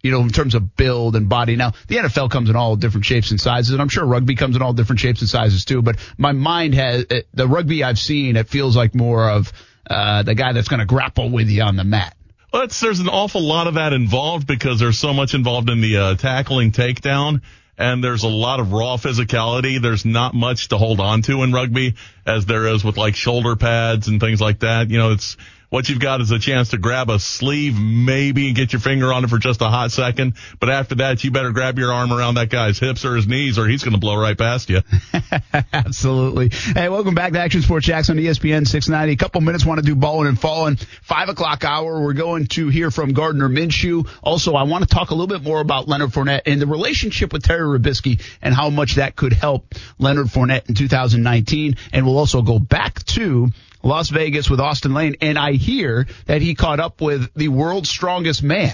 You 0.02 0.10
know, 0.10 0.20
in 0.20 0.28
terms 0.28 0.54
of 0.54 0.76
build 0.76 1.16
and 1.16 1.30
body. 1.30 1.56
Now, 1.56 1.72
the 1.88 1.96
NFL 1.96 2.30
comes 2.30 2.50
in 2.50 2.56
all 2.56 2.76
different 2.76 3.06
shapes 3.06 3.30
and 3.30 3.40
sizes, 3.40 3.72
and 3.72 3.80
I'm 3.80 3.88
sure 3.88 4.04
rugby 4.04 4.34
comes 4.34 4.54
in 4.54 4.60
all 4.60 4.74
different 4.74 5.00
shapes 5.00 5.22
and 5.22 5.30
sizes 5.30 5.64
too. 5.64 5.80
But 5.80 5.96
my 6.18 6.32
mind 6.32 6.74
has 6.74 7.06
the 7.32 7.48
rugby 7.48 7.82
I've 7.82 7.98
seen. 7.98 8.36
It 8.36 8.50
feels 8.50 8.76
like 8.76 8.94
more 8.94 9.30
of 9.30 9.50
uh, 9.88 10.22
the 10.22 10.34
guy 10.34 10.52
that's 10.52 10.68
going 10.68 10.80
to 10.80 10.86
grapple 10.86 11.30
with 11.30 11.48
you 11.48 11.62
on 11.62 11.76
the 11.76 11.84
mat. 11.84 12.14
There's 12.54 13.00
an 13.00 13.08
awful 13.08 13.40
lot 13.40 13.66
of 13.66 13.74
that 13.74 13.92
involved 13.92 14.46
because 14.46 14.78
there's 14.78 14.98
so 14.98 15.12
much 15.12 15.34
involved 15.34 15.68
in 15.68 15.80
the 15.80 15.96
uh, 15.96 16.14
tackling 16.14 16.70
takedown, 16.70 17.42
and 17.76 18.02
there's 18.02 18.22
a 18.22 18.28
lot 18.28 18.60
of 18.60 18.72
raw 18.72 18.96
physicality. 18.96 19.82
There's 19.82 20.04
not 20.04 20.34
much 20.34 20.68
to 20.68 20.78
hold 20.78 21.00
on 21.00 21.22
to 21.22 21.42
in 21.42 21.52
rugby 21.52 21.94
as 22.24 22.46
there 22.46 22.68
is 22.68 22.84
with 22.84 22.96
like 22.96 23.16
shoulder 23.16 23.56
pads 23.56 24.06
and 24.06 24.20
things 24.20 24.40
like 24.40 24.60
that. 24.60 24.88
You 24.88 24.98
know, 24.98 25.10
it's 25.10 25.36
what 25.74 25.88
you've 25.88 25.98
got 25.98 26.20
is 26.20 26.30
a 26.30 26.38
chance 26.38 26.68
to 26.68 26.78
grab 26.78 27.10
a 27.10 27.18
sleeve 27.18 27.76
maybe 27.76 28.46
and 28.46 28.54
get 28.54 28.72
your 28.72 28.78
finger 28.78 29.12
on 29.12 29.24
it 29.24 29.26
for 29.28 29.38
just 29.38 29.60
a 29.60 29.64
hot 29.64 29.90
second. 29.90 30.34
But 30.60 30.70
after 30.70 30.94
that, 30.94 31.24
you 31.24 31.32
better 31.32 31.50
grab 31.50 31.80
your 31.80 31.92
arm 31.92 32.12
around 32.12 32.36
that 32.36 32.48
guy's 32.48 32.78
hips 32.78 33.04
or 33.04 33.16
his 33.16 33.26
knees 33.26 33.58
or 33.58 33.66
he's 33.66 33.82
going 33.82 33.94
to 33.94 33.98
blow 33.98 34.14
right 34.14 34.38
past 34.38 34.70
you. 34.70 34.82
Absolutely. 35.72 36.50
Hey, 36.50 36.88
welcome 36.88 37.16
back 37.16 37.32
to 37.32 37.40
Action 37.40 37.60
Sports 37.60 37.86
Jackson, 37.86 38.18
ESPN 38.18 38.68
690. 38.68 39.14
A 39.14 39.16
couple 39.16 39.40
minutes 39.40 39.66
want 39.66 39.80
to 39.80 39.84
do 39.84 39.96
balling 39.96 40.28
and 40.28 40.38
falling. 40.38 40.76
Five 41.02 41.28
o'clock 41.28 41.64
hour, 41.64 42.00
we're 42.00 42.12
going 42.12 42.46
to 42.46 42.68
hear 42.68 42.92
from 42.92 43.12
Gardner 43.12 43.48
Minshew. 43.48 44.08
Also, 44.22 44.54
I 44.54 44.62
want 44.62 44.88
to 44.88 44.94
talk 44.94 45.10
a 45.10 45.14
little 45.16 45.26
bit 45.26 45.42
more 45.42 45.58
about 45.58 45.88
Leonard 45.88 46.10
Fournette 46.10 46.42
and 46.46 46.62
the 46.62 46.68
relationship 46.68 47.32
with 47.32 47.42
Terry 47.42 47.80
Robiskie 47.80 48.22
and 48.40 48.54
how 48.54 48.70
much 48.70 48.94
that 48.94 49.16
could 49.16 49.32
help 49.32 49.74
Leonard 49.98 50.28
Fournette 50.28 50.68
in 50.68 50.76
2019. 50.76 51.74
And 51.92 52.06
we'll 52.06 52.18
also 52.18 52.42
go 52.42 52.60
back 52.60 53.02
to 53.06 53.48
Las 53.84 54.08
Vegas 54.08 54.50
with 54.50 54.60
Austen 54.60 54.94
Lane. 54.94 55.16
And 55.20 55.38
I 55.38 55.52
hear 55.52 56.06
that 56.26 56.42
he 56.42 56.54
caught 56.54 56.80
up 56.80 57.00
with 57.00 57.32
the 57.34 57.48
world's 57.48 57.88
strongest 57.88 58.42
man. 58.42 58.72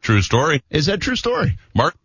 True 0.00 0.22
story. 0.22 0.62
Is 0.70 0.86
that 0.86 0.94
a 0.94 0.98
true 0.98 1.16
story? 1.16 1.58
Mark 1.74 1.96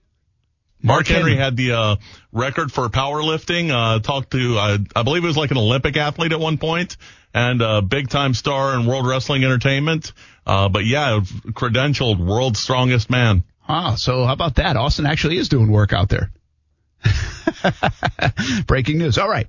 Mark 0.83 0.97
Mark 0.97 1.07
Henry 1.07 1.31
Henry. 1.31 1.43
had 1.43 1.57
the 1.57 1.71
uh, 1.73 1.95
record 2.31 2.71
for 2.71 2.89
powerlifting. 2.89 3.69
Uh, 3.69 3.99
talked 3.99 4.31
to, 4.31 4.57
uh, 4.57 4.77
I 4.95 5.03
believe 5.03 5.23
it 5.23 5.27
was 5.27 5.37
like 5.37 5.51
an 5.51 5.57
Olympic 5.57 5.95
athlete 5.95 6.31
at 6.31 6.39
one 6.39 6.57
point, 6.57 6.97
and 7.35 7.61
a 7.61 7.83
big 7.83 8.09
time 8.09 8.33
star 8.33 8.73
in 8.73 8.87
World 8.87 9.05
Wrestling 9.05 9.43
Entertainment. 9.43 10.11
Uh, 10.45 10.69
but 10.69 10.85
yeah, 10.85 11.19
credentialed 11.49 12.17
world's 12.17 12.59
strongest 12.59 13.11
man. 13.11 13.43
Ah, 13.67 13.93
so 13.95 14.25
how 14.25 14.33
about 14.33 14.55
that? 14.55 14.75
Austen 14.75 15.05
actually 15.05 15.37
is 15.37 15.49
doing 15.49 15.71
work 15.71 15.93
out 15.93 16.09
there. 16.09 16.31
Breaking 18.65 18.97
news. 18.97 19.19
All 19.19 19.29
right. 19.29 19.47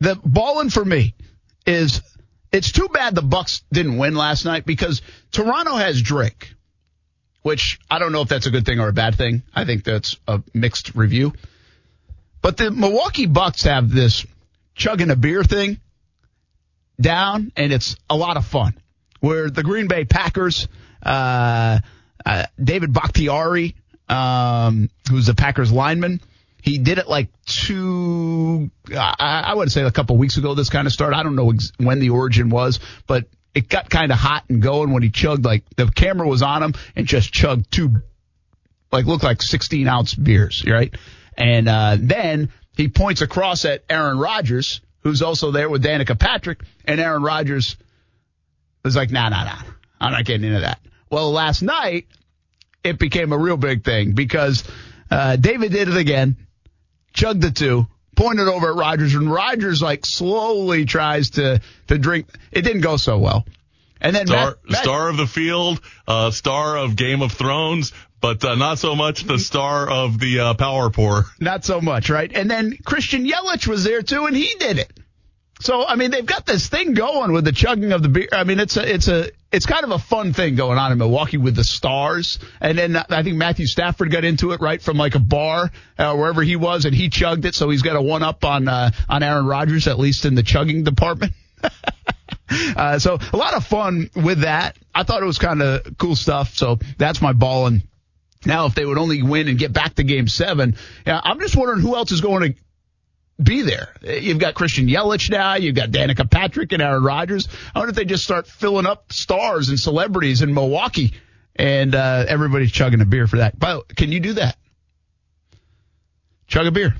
The 0.00 0.20
balling 0.22 0.68
for 0.68 0.84
me 0.84 1.14
is 1.66 2.02
it's 2.52 2.70
too 2.70 2.88
bad 2.92 3.14
the 3.14 3.22
Bucks 3.22 3.62
didn't 3.72 3.98
win 3.98 4.14
last 4.14 4.44
night 4.44 4.64
because 4.64 5.02
Toronto 5.32 5.76
has 5.76 6.00
Drake, 6.00 6.54
which 7.42 7.80
I 7.90 7.98
don't 7.98 8.12
know 8.12 8.22
if 8.22 8.28
that's 8.28 8.46
a 8.46 8.50
good 8.50 8.64
thing 8.64 8.80
or 8.80 8.88
a 8.88 8.92
bad 8.92 9.16
thing. 9.16 9.42
I 9.54 9.64
think 9.64 9.84
that's 9.84 10.16
a 10.28 10.42
mixed 10.52 10.94
review. 10.94 11.32
But 12.42 12.56
the 12.56 12.70
Milwaukee 12.70 13.26
Bucks 13.26 13.62
have 13.62 13.90
this 13.90 14.26
chugging 14.74 15.10
a 15.10 15.16
beer 15.16 15.42
thing 15.42 15.80
down, 17.00 17.52
and 17.56 17.72
it's 17.72 17.96
a 18.08 18.16
lot 18.16 18.36
of 18.36 18.46
fun. 18.46 18.74
Where 19.20 19.48
the 19.48 19.62
Green 19.62 19.88
Bay 19.88 20.04
Packers, 20.04 20.68
uh, 21.02 21.80
uh, 22.24 22.46
David 22.62 22.92
Bakhtiari, 22.92 23.74
um, 24.08 24.90
who's 25.10 25.26
the 25.26 25.34
Packers 25.34 25.72
lineman, 25.72 26.20
he 26.64 26.78
did 26.78 26.96
it 26.96 27.06
like 27.06 27.28
two, 27.44 28.70
I, 28.90 29.42
I 29.48 29.54
would 29.54 29.70
say 29.70 29.82
a 29.82 29.90
couple 29.90 30.16
weeks 30.16 30.38
ago. 30.38 30.54
This 30.54 30.70
kind 30.70 30.86
of 30.86 30.94
started. 30.94 31.14
I 31.14 31.22
don't 31.22 31.36
know 31.36 31.50
ex- 31.50 31.72
when 31.76 31.98
the 31.98 32.08
origin 32.08 32.48
was, 32.48 32.80
but 33.06 33.26
it 33.54 33.68
got 33.68 33.90
kind 33.90 34.10
of 34.10 34.16
hot 34.16 34.44
and 34.48 34.62
going 34.62 34.90
when 34.90 35.02
he 35.02 35.10
chugged. 35.10 35.44
Like 35.44 35.64
the 35.76 35.88
camera 35.88 36.26
was 36.26 36.40
on 36.40 36.62
him 36.62 36.72
and 36.96 37.06
just 37.06 37.30
chugged 37.34 37.70
two, 37.70 37.96
like 38.90 39.04
looked 39.04 39.24
like 39.24 39.42
16 39.42 39.86
ounce 39.86 40.14
beers, 40.14 40.64
right? 40.66 40.94
And 41.36 41.68
uh, 41.68 41.98
then 42.00 42.50
he 42.78 42.88
points 42.88 43.20
across 43.20 43.66
at 43.66 43.84
Aaron 43.90 44.18
Rodgers, 44.18 44.80
who's 45.00 45.20
also 45.20 45.50
there 45.50 45.68
with 45.68 45.84
Danica 45.84 46.18
Patrick, 46.18 46.62
and 46.86 46.98
Aaron 46.98 47.22
Rodgers 47.22 47.76
was 48.82 48.96
like, 48.96 49.10
nah, 49.10 49.28
nah, 49.28 49.44
nah. 49.44 49.58
I'm 50.00 50.12
not 50.12 50.24
getting 50.24 50.46
into 50.46 50.60
that. 50.60 50.80
Well, 51.10 51.30
last 51.30 51.60
night, 51.60 52.06
it 52.82 52.98
became 52.98 53.34
a 53.34 53.38
real 53.38 53.58
big 53.58 53.84
thing 53.84 54.12
because 54.12 54.64
uh, 55.10 55.36
David 55.36 55.72
did 55.72 55.88
it 55.88 55.96
again, 55.98 56.38
chugged 57.14 57.40
the 57.40 57.50
two, 57.50 57.86
pointed 58.16 58.48
over 58.48 58.70
at 58.70 58.76
Rodgers, 58.76 59.14
and 59.14 59.30
Rodgers 59.30 59.80
like 59.80 60.04
slowly 60.04 60.84
tries 60.84 61.30
to 61.30 61.60
to 61.86 61.98
drink. 61.98 62.26
It 62.52 62.62
didn't 62.62 62.82
go 62.82 62.98
so 62.98 63.18
well. 63.18 63.46
And 64.00 64.14
then 64.14 64.26
Star, 64.26 64.46
Matt, 64.46 64.70
Matt, 64.70 64.82
star 64.82 65.08
of 65.08 65.16
the 65.16 65.26
field, 65.26 65.80
uh, 66.06 66.30
star 66.30 66.76
of 66.76 66.94
Game 66.94 67.22
of 67.22 67.32
Thrones, 67.32 67.92
but 68.20 68.44
uh, 68.44 68.54
not 68.54 68.78
so 68.78 68.94
much 68.94 69.24
the 69.24 69.38
star 69.38 69.88
of 69.88 70.18
the 70.18 70.40
uh, 70.40 70.54
power 70.54 70.90
pour. 70.90 71.24
not 71.40 71.64
so 71.64 71.80
much, 71.80 72.10
right? 72.10 72.30
And 72.30 72.50
then 72.50 72.76
Christian 72.84 73.26
Yelich 73.26 73.66
was 73.66 73.84
there 73.84 74.02
too, 74.02 74.26
and 74.26 74.36
he 74.36 74.54
did 74.58 74.78
it. 74.78 74.92
So 75.60 75.86
I 75.86 75.94
mean, 75.94 76.10
they've 76.10 76.26
got 76.26 76.46
this 76.46 76.68
thing 76.68 76.94
going 76.94 77.32
with 77.32 77.44
the 77.44 77.52
chugging 77.52 77.92
of 77.92 78.02
the 78.02 78.08
beer. 78.08 78.28
I 78.32 78.44
mean, 78.44 78.58
it's 78.58 78.76
a 78.76 78.92
it's 78.92 79.08
a 79.08 79.30
it's 79.52 79.66
kind 79.66 79.84
of 79.84 79.92
a 79.92 79.98
fun 79.98 80.32
thing 80.32 80.56
going 80.56 80.78
on 80.78 80.90
in 80.90 80.98
Milwaukee 80.98 81.36
with 81.36 81.54
the 81.54 81.64
stars. 81.64 82.38
And 82.60 82.76
then 82.76 82.96
I 82.96 83.22
think 83.22 83.36
Matthew 83.36 83.66
Stafford 83.66 84.10
got 84.10 84.24
into 84.24 84.50
it 84.50 84.60
right 84.60 84.82
from 84.82 84.96
like 84.96 85.14
a 85.14 85.20
bar 85.20 85.70
uh, 85.96 86.16
wherever 86.16 86.42
he 86.42 86.56
was, 86.56 86.86
and 86.86 86.94
he 86.94 87.08
chugged 87.08 87.44
it. 87.44 87.54
So 87.54 87.70
he's 87.70 87.82
got 87.82 87.96
a 87.96 88.02
one 88.02 88.22
up 88.22 88.44
on 88.44 88.66
uh, 88.66 88.90
on 89.08 89.22
Aaron 89.22 89.46
Rodgers 89.46 89.86
at 89.86 89.98
least 89.98 90.24
in 90.24 90.34
the 90.34 90.42
chugging 90.42 90.82
department. 90.82 91.32
uh, 92.76 92.98
so 92.98 93.18
a 93.32 93.36
lot 93.36 93.54
of 93.54 93.64
fun 93.64 94.10
with 94.14 94.40
that. 94.40 94.76
I 94.94 95.04
thought 95.04 95.22
it 95.22 95.26
was 95.26 95.38
kind 95.38 95.62
of 95.62 95.96
cool 95.98 96.16
stuff. 96.16 96.54
So 96.56 96.78
that's 96.98 97.22
my 97.22 97.32
ball. 97.32 97.66
And 97.66 97.82
now 98.44 98.66
if 98.66 98.74
they 98.74 98.84
would 98.84 98.98
only 98.98 99.22
win 99.22 99.48
and 99.48 99.58
get 99.58 99.72
back 99.72 99.94
to 99.94 100.02
game 100.02 100.28
seven, 100.28 100.76
yeah, 101.06 101.20
I'm 101.22 101.38
just 101.40 101.56
wondering 101.56 101.80
who 101.80 101.94
else 101.94 102.12
is 102.12 102.20
going 102.20 102.52
to 102.52 102.58
be 103.42 103.62
there. 103.62 103.88
You've 104.02 104.38
got 104.38 104.54
Christian 104.54 104.86
Yelich 104.86 105.30
now. 105.30 105.54
You've 105.54 105.74
got 105.74 105.90
Danica 105.90 106.30
Patrick 106.30 106.72
and 106.72 106.80
Aaron 106.80 107.02
Rodgers. 107.02 107.48
I 107.74 107.78
wonder 107.80 107.90
if 107.90 107.96
they 107.96 108.04
just 108.04 108.24
start 108.24 108.46
filling 108.46 108.86
up 108.86 109.12
stars 109.12 109.68
and 109.70 109.78
celebrities 109.78 110.40
in 110.42 110.54
Milwaukee 110.54 111.14
and 111.56 111.94
uh, 111.94 112.24
everybody's 112.28 112.70
chugging 112.72 113.00
a 113.00 113.04
beer 113.04 113.26
for 113.26 113.38
that. 113.38 113.58
But 113.58 113.94
can 113.96 114.12
you 114.12 114.20
do 114.20 114.34
that? 114.34 114.56
Chug 116.46 116.66
a 116.66 116.70
beer. 116.70 116.94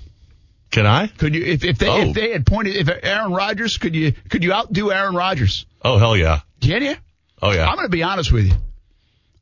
Can 0.71 0.87
I? 0.87 1.07
Could 1.07 1.35
you 1.35 1.45
if, 1.45 1.63
if 1.65 1.79
they 1.79 1.89
Oh. 1.89 2.01
if 2.09 2.15
they 2.15 2.33
had 2.33 2.47
pointed 2.47 2.77
if 2.77 2.89
Aaron 3.03 3.33
Rodgers 3.33 3.77
could 3.79 3.95
you 3.95 4.13
could 4.29 4.43
you 4.43 4.53
outdo 4.53 4.91
Aaron 4.91 5.15
Rodgers? 5.15 5.67
Oh 5.83 5.99
hell 5.99 6.17
yeah. 6.17 6.41
Can 6.61 6.83
you? 6.83 6.97
Oh 7.41 7.53
yeah. 7.53 7.67
I'm 7.69 7.77
going 7.77 7.87
to 7.87 7.93
be 7.93 8.03
honest 8.03 8.33
with 8.33 8.47
you. 8.47 8.55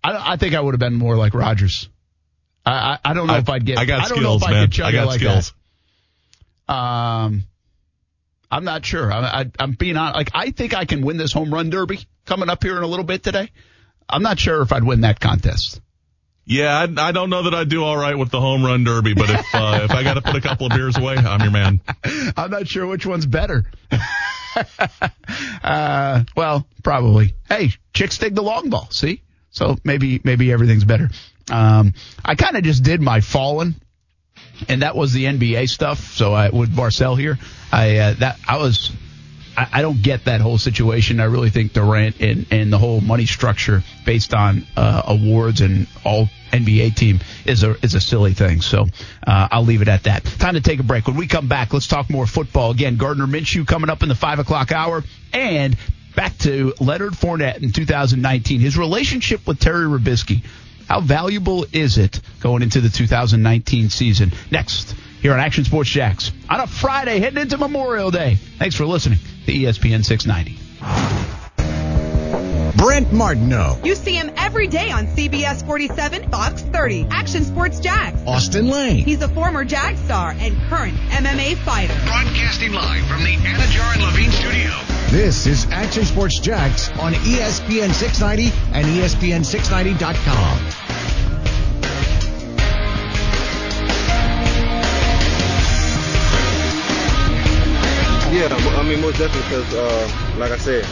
I, 0.05 0.32
I 0.32 0.36
think 0.36 0.55
I 0.55 0.60
would 0.60 0.74
have 0.74 0.81
been 0.81 0.94
more 0.94 1.16
like 1.16 1.32
Rodgers. 1.32 1.89
I 2.66 2.73
I, 2.73 2.98
I 3.10 3.14
don't 3.14 3.28
know 3.28 3.35
I- 3.35 3.39
if 3.39 3.48
I'd 3.48 3.64
get. 3.64 3.78
I 3.78 3.86
got 3.86 4.09
don't 4.09 4.19
skills, 4.19 4.23
know 4.24 4.36
if 4.36 4.43
I 4.43 4.51
man. 4.52 4.64
could 4.66 4.73
chug 4.73 4.86
I 4.86 4.93
got 4.93 5.06
like 5.06 5.20
skills. 5.20 5.51
that. 5.52 5.56
Um, 6.68 7.44
I'm 8.51 8.64
not 8.64 8.84
sure. 8.84 9.12
I, 9.12 9.40
I, 9.40 9.51
I'm 9.59 9.72
being 9.72 9.97
honest. 9.97 10.16
Like 10.16 10.30
I 10.34 10.51
think 10.51 10.74
I 10.74 10.84
can 10.84 11.02
win 11.02 11.16
this 11.16 11.32
home 11.32 11.52
run 11.52 11.70
derby 11.70 12.01
coming 12.26 12.48
up 12.48 12.62
here 12.62 12.76
in 12.76 12.82
a 12.82 12.86
little 12.86 13.05
bit 13.05 13.22
today. 13.22 13.51
I'm 14.09 14.22
not 14.22 14.39
sure 14.39 14.62
if 14.62 14.72
I'd 14.72 14.84
win 14.84 15.02
that 15.02 15.20
contest. 15.20 15.80
Yeah, 16.44 16.76
I, 16.76 17.09
I 17.09 17.12
don't 17.12 17.30
know 17.30 17.44
that 17.44 17.55
I'd 17.55 17.68
do 17.68 17.84
all 17.84 17.97
right 17.97 18.18
with 18.18 18.30
the 18.30 18.40
home 18.40 18.64
run 18.64 18.84
derby, 18.84 19.14
but 19.14 19.30
if 19.30 19.55
uh, 19.55 19.80
if 19.84 19.93
I 19.93 20.02
got 20.02 20.14
to 20.14 20.22
put 20.22 20.34
a 20.34 20.40
couple 20.40 20.66
of 20.66 20.72
beers 20.72 20.98
away, 20.98 21.16
I'm 21.16 21.40
your 21.40 21.52
man. 21.52 21.80
I'm 22.36 22.51
not 22.51 22.66
sure 22.66 22.86
which 22.86 23.06
one's 23.06 23.26
better. 23.26 23.64
uh, 25.62 26.24
well, 26.36 26.66
probably. 26.82 27.34
Hey, 27.48 27.70
chicks 27.94 28.18
dig 28.18 28.34
the 28.34 28.43
long 28.43 28.70
ball. 28.70 28.89
See, 28.90 29.22
so 29.51 29.76
maybe 29.84 30.20
maybe 30.24 30.51
everything's 30.52 30.84
better. 30.84 31.10
Um, 31.51 31.94
I 32.24 32.34
kind 32.34 32.56
of 32.56 32.64
just 32.64 32.82
did 32.82 33.01
my 33.01 33.20
fallen, 33.20 33.80
and 34.68 34.82
that 34.82 34.97
was 34.97 35.12
the 35.12 35.24
NBA 35.24 35.68
stuff. 35.68 36.12
So 36.14 36.32
I 36.32 36.51
with 36.51 36.74
Marcel 36.74 37.16
here, 37.16 37.39
I 37.72 37.97
uh, 37.98 38.14
that 38.14 38.39
I 38.47 38.59
was. 38.59 38.90
I, 39.55 39.68
I 39.70 39.82
don't 39.82 40.01
get 40.01 40.24
that 40.24 40.40
whole 40.40 40.56
situation. 40.56 41.20
I 41.20 41.24
really 41.24 41.51
think 41.51 41.74
Durant 41.74 42.22
and, 42.22 42.47
and 42.51 42.72
the 42.72 42.78
whole 42.78 43.02
money 43.02 43.26
structure 43.26 43.82
based 44.06 44.32
on 44.32 44.66
uh, 44.78 45.02
awards 45.05 45.60
and 45.60 45.89
all 46.06 46.30
NBA 46.52 46.94
team 46.94 47.20
is 47.44 47.62
a 47.62 47.76
is 47.84 47.94
a 47.94 48.01
silly 48.01 48.32
thing. 48.32 48.60
So 48.60 48.86
uh, 49.26 49.48
I'll 49.51 49.64
leave 49.64 49.82
it 49.82 49.89
at 49.89 50.05
that. 50.05 50.24
Time 50.24 50.55
to 50.55 50.60
take 50.60 50.80
a 50.80 50.82
break. 50.82 51.06
When 51.06 51.16
we 51.16 51.26
come 51.26 51.48
back, 51.48 51.72
let's 51.72 51.86
talk 51.86 52.09
more 52.09 52.26
football. 52.26 52.70
Again, 52.70 52.97
Gardner 52.97 53.26
Minshew 53.26 53.66
coming 53.66 53.90
up 53.90 54.02
in 54.02 54.09
the 54.09 54.14
five 54.14 54.39
o'clock 54.39 54.72
hour, 54.72 55.05
and 55.32 55.76
back 56.14 56.36
to 56.39 56.74
Leonard 56.80 57.14
Fournette 57.14 57.62
in 57.62 57.72
2019. 57.72 58.60
His 58.60 58.76
relationship 58.76 59.47
with 59.47 59.59
Terry 59.59 59.86
Robiskie. 59.86 60.44
How 60.93 61.01
valuable 61.01 61.64
is 61.73 61.97
it 61.97 62.20
going 62.40 62.62
into 62.62 62.82
the 62.82 62.90
2019 62.90 63.89
season? 63.89 64.31
Next, 64.51 64.94
here 65.23 65.32
on 65.32 65.40
Action 65.40 65.64
Sports 65.64 65.89
Jax 65.89 66.32
on 66.51 66.60
a 66.60 66.66
Friday 66.66 67.19
heading 67.19 67.40
into 67.40 67.56
Memorial 67.56 68.10
Day. 68.10 68.35
Thanks 68.59 68.77
for 68.77 68.85
listening 68.85 69.19
to 69.47 69.52
ESPN 69.52 70.05
690. 70.05 71.41
Brent 72.77 73.12
Martineau, 73.12 73.78
You 73.85 73.94
see 73.94 74.15
him 74.15 74.32
every 74.36 74.66
day 74.66 74.90
on 74.90 75.07
CBS 75.09 75.65
47, 75.66 76.31
Fox 76.31 76.62
30, 76.62 77.07
Action 77.11 77.44
Sports 77.44 77.81
Jax. 77.81 78.19
Austen 78.27 78.69
Lane, 78.69 79.05
He's 79.05 79.23
a 79.23 79.28
former 79.28 79.65
Jag 79.65 79.97
star 79.99 80.35
and 80.39 80.57
current 80.69 80.94
MMA 81.11 81.57
fighter. 81.59 81.94
Broadcasting 82.05 82.73
live 82.73 83.05
from 83.07 83.23
the 83.24 83.36
Anidjar 83.36 83.94
and 83.94 84.03
Levine 84.03 84.31
studio. 84.31 84.70
This 85.11 85.47
is 85.47 85.66
Action 85.70 86.05
Sports 86.05 86.39
Jax 86.40 86.89
on 86.99 87.12
ESPN 87.12 87.93
690 87.93 88.51
and 88.73 88.86
E 88.86 89.03
ESPN690.com. 89.03 90.59
Yeah, 98.32 98.49
I 98.49 98.82
mean 98.89 99.03
most 99.03 99.19
definitely 99.19 99.43
because, 99.43 99.74
uh, 99.74 100.36
like 100.39 100.51
I 100.51 100.57
said, 100.57 100.86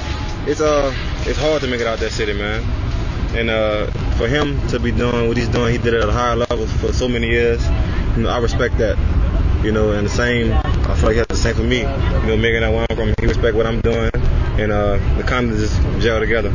it's 0.47 0.61
uh 0.61 0.95
it's 1.27 1.39
hard 1.39 1.63
to 1.63 1.69
make 1.69 1.81
it 1.81 1.87
out 1.87 1.99
that 1.99 2.13
city, 2.13 2.33
man. 2.33 2.63
And 3.37 3.51
uh, 3.51 3.87
for 4.17 4.27
him 4.27 4.67
to 4.69 4.81
be 4.81 4.91
doing 4.91 5.29
what 5.29 5.37
he's 5.37 5.49
doing, 5.49 5.73
he 5.73 5.79
did 5.79 5.95
it 5.95 6.03
at 6.03 6.09
a 6.09 6.13
higher 6.13 6.37
level 6.37 6.67
for 6.67 6.93
so 6.93 7.09
many 7.09 7.29
years. 7.29 7.65
You 8.17 8.25
know, 8.25 8.31
I 8.31 8.39
respect 8.39 8.79
that. 8.79 8.99
You 9.65 9.73
know, 9.73 9.93
and 9.93 10.07
the 10.07 10.11
same, 10.11 10.53
I 10.53 10.97
feel 10.97 11.11
like 11.11 11.17
that's 11.17 11.29
the 11.29 11.37
same 11.37 11.55
for 11.55 11.63
me. 11.63 11.81
You 11.81 12.27
know, 12.27 12.37
making 12.37 12.63
that 12.63 12.73
one 12.73 12.87
from 12.97 13.15
he 13.21 13.27
respect 13.27 13.55
what 13.55 13.67
I'm 13.67 13.83
doing, 13.83 14.11
and 14.15 14.73
uh, 14.73 15.17
the 15.17 15.23
kind 15.23 15.51
of 15.51 15.59
just 15.59 15.77
gel 16.01 16.19
together. 16.19 16.51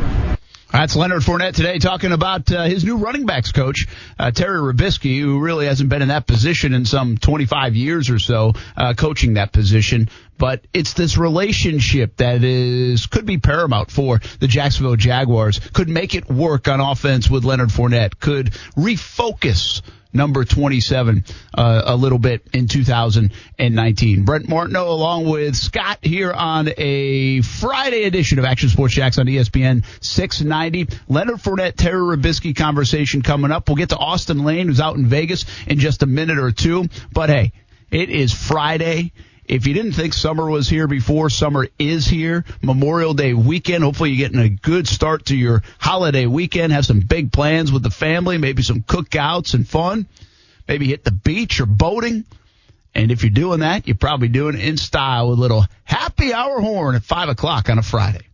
That's 0.76 0.94
Leonard 0.94 1.22
Fournette 1.22 1.54
today 1.54 1.80
talking 1.80 2.12
about 2.12 2.52
uh, 2.52 2.66
his 2.66 2.84
new 2.84 2.98
running 2.98 3.26
backs 3.26 3.54
coach, 3.54 3.88
uh, 4.20 4.32
Terry 4.32 4.60
Robiskie, 4.60 5.22
who 5.22 5.40
really 5.40 5.68
hasn't 5.68 5.90
been 5.90 6.02
in 6.02 6.10
that 6.10 6.28
position 6.28 6.74
in 6.74 6.84
some 6.84 7.18
25 7.18 7.78
years 7.78 8.10
or 8.10 8.20
so, 8.20 8.52
uh, 8.76 8.94
coaching 8.94 9.36
that 9.36 9.54
position. 9.54 10.10
But 10.38 10.68
it's 10.74 10.92
this 10.92 11.18
relationship 11.18 12.18
that 12.18 12.44
is 12.44 13.06
could 13.06 13.26
be 13.26 13.38
paramount 13.38 13.90
for 13.90 14.20
the 14.42 14.48
Jacksonville 14.48 14.98
Jaguars. 14.98 15.60
Could 15.60 15.88
make 15.88 16.14
it 16.14 16.30
work 16.30 16.68
on 16.68 16.82
offense 16.82 17.30
with 17.30 17.46
Leonard 17.46 17.70
Fournette. 17.70 18.20
Could 18.20 18.48
refocus 18.76 19.82
number 20.16 20.46
27 20.46 21.24
uh, 21.54 21.82
a 21.86 21.96
little 21.96 22.18
bit 22.18 22.48
in 22.54 22.68
2019. 22.68 24.24
Brent 24.24 24.48
Martineau 24.50 24.90
along 24.90 25.30
with 25.30 25.56
Scott 25.56 26.00
here 26.02 26.32
on 26.32 26.70
a 26.78 27.42
Friday 27.42 28.04
edition 28.04 28.40
of 28.40 28.46
Action 28.46 28.70
Sports 28.70 28.94
Jax 28.94 29.18
on 29.18 29.28
ESPN 29.28 29.86
690. 30.02 30.98
Leonard 31.08 31.38
Fournette, 31.38 31.76
Terry 31.76 32.18
Robiskie 32.18 32.56
conversation 32.56 33.22
coming 33.22 33.52
up. 33.52 33.68
We'll 33.68 33.76
get 33.76 33.90
to 33.90 33.98
Austen 33.98 34.44
Lane, 34.44 34.68
who's 34.68 34.80
out 34.80 34.96
in 34.96 35.06
Vegas, 35.08 35.46
in 35.68 35.80
just 35.80 36.02
a 36.02 36.08
minute 36.08 36.40
or 36.40 36.52
two. 36.52 36.88
But 37.12 37.30
hey, 37.30 37.52
it 37.92 38.10
is 38.10 38.34
Friday. 38.34 39.12
If 39.48 39.68
you 39.68 39.76
didn't 39.76 39.92
think 39.92 40.14
summer 40.14 40.50
was 40.50 40.68
here 40.68 40.88
before, 40.88 41.30
summer 41.30 41.68
is 41.78 42.08
here. 42.08 42.46
Memorial 42.64 43.14
Day 43.14 43.34
weekend. 43.34 43.84
Hopefully 43.84 44.12
you're 44.12 44.28
getting 44.28 44.44
a 44.44 44.50
good 44.50 44.88
start 44.88 45.26
to 45.26 45.36
your 45.36 45.62
holiday 45.78 46.26
weekend. 46.26 46.74
Have 46.74 46.86
some 46.86 47.00
big 47.00 47.32
plans 47.32 47.72
with 47.72 47.84
the 47.84 47.92
family, 47.92 48.40
maybe 48.40 48.64
some 48.64 48.82
cookouts 48.82 49.54
and 49.54 49.68
fun. 49.68 50.08
Maybe 50.68 50.88
hit 50.88 51.04
the 51.04 51.12
beach 51.12 51.60
or 51.60 51.68
boating. 51.68 52.26
And 52.96 53.12
if 53.12 53.24
you're 53.24 53.30
doing 53.30 53.60
that, 53.60 53.88
you're 53.88 53.98
probably 53.98 54.30
doing 54.30 54.56
it 54.56 54.64
in 54.64 54.78
style 54.78 55.30
with 55.30 55.38
a 55.38 55.42
little 55.42 55.66
happy 55.84 56.34
hour 56.34 56.60
horn 56.60 56.96
at 56.96 57.04
five 57.04 57.30
o'clock 57.30 57.70
on 57.70 57.78
a 57.78 57.84
Friday. 57.84 58.26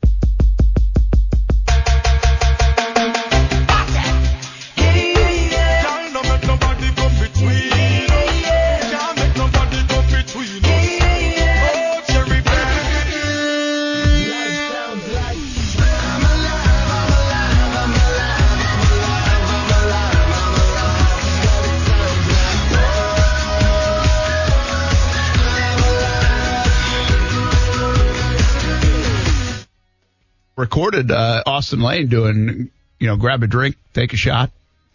Recorded 30.62 31.10
uh, 31.10 31.42
Austen 31.48 31.82
Lane 31.82 32.06
doing, 32.06 32.70
you 33.00 33.08
know, 33.08 33.18
grab 33.18 33.42
a 33.42 33.48
drink, 33.48 33.78
take 33.96 34.14
a 34.14 34.16
shot, 34.16 34.52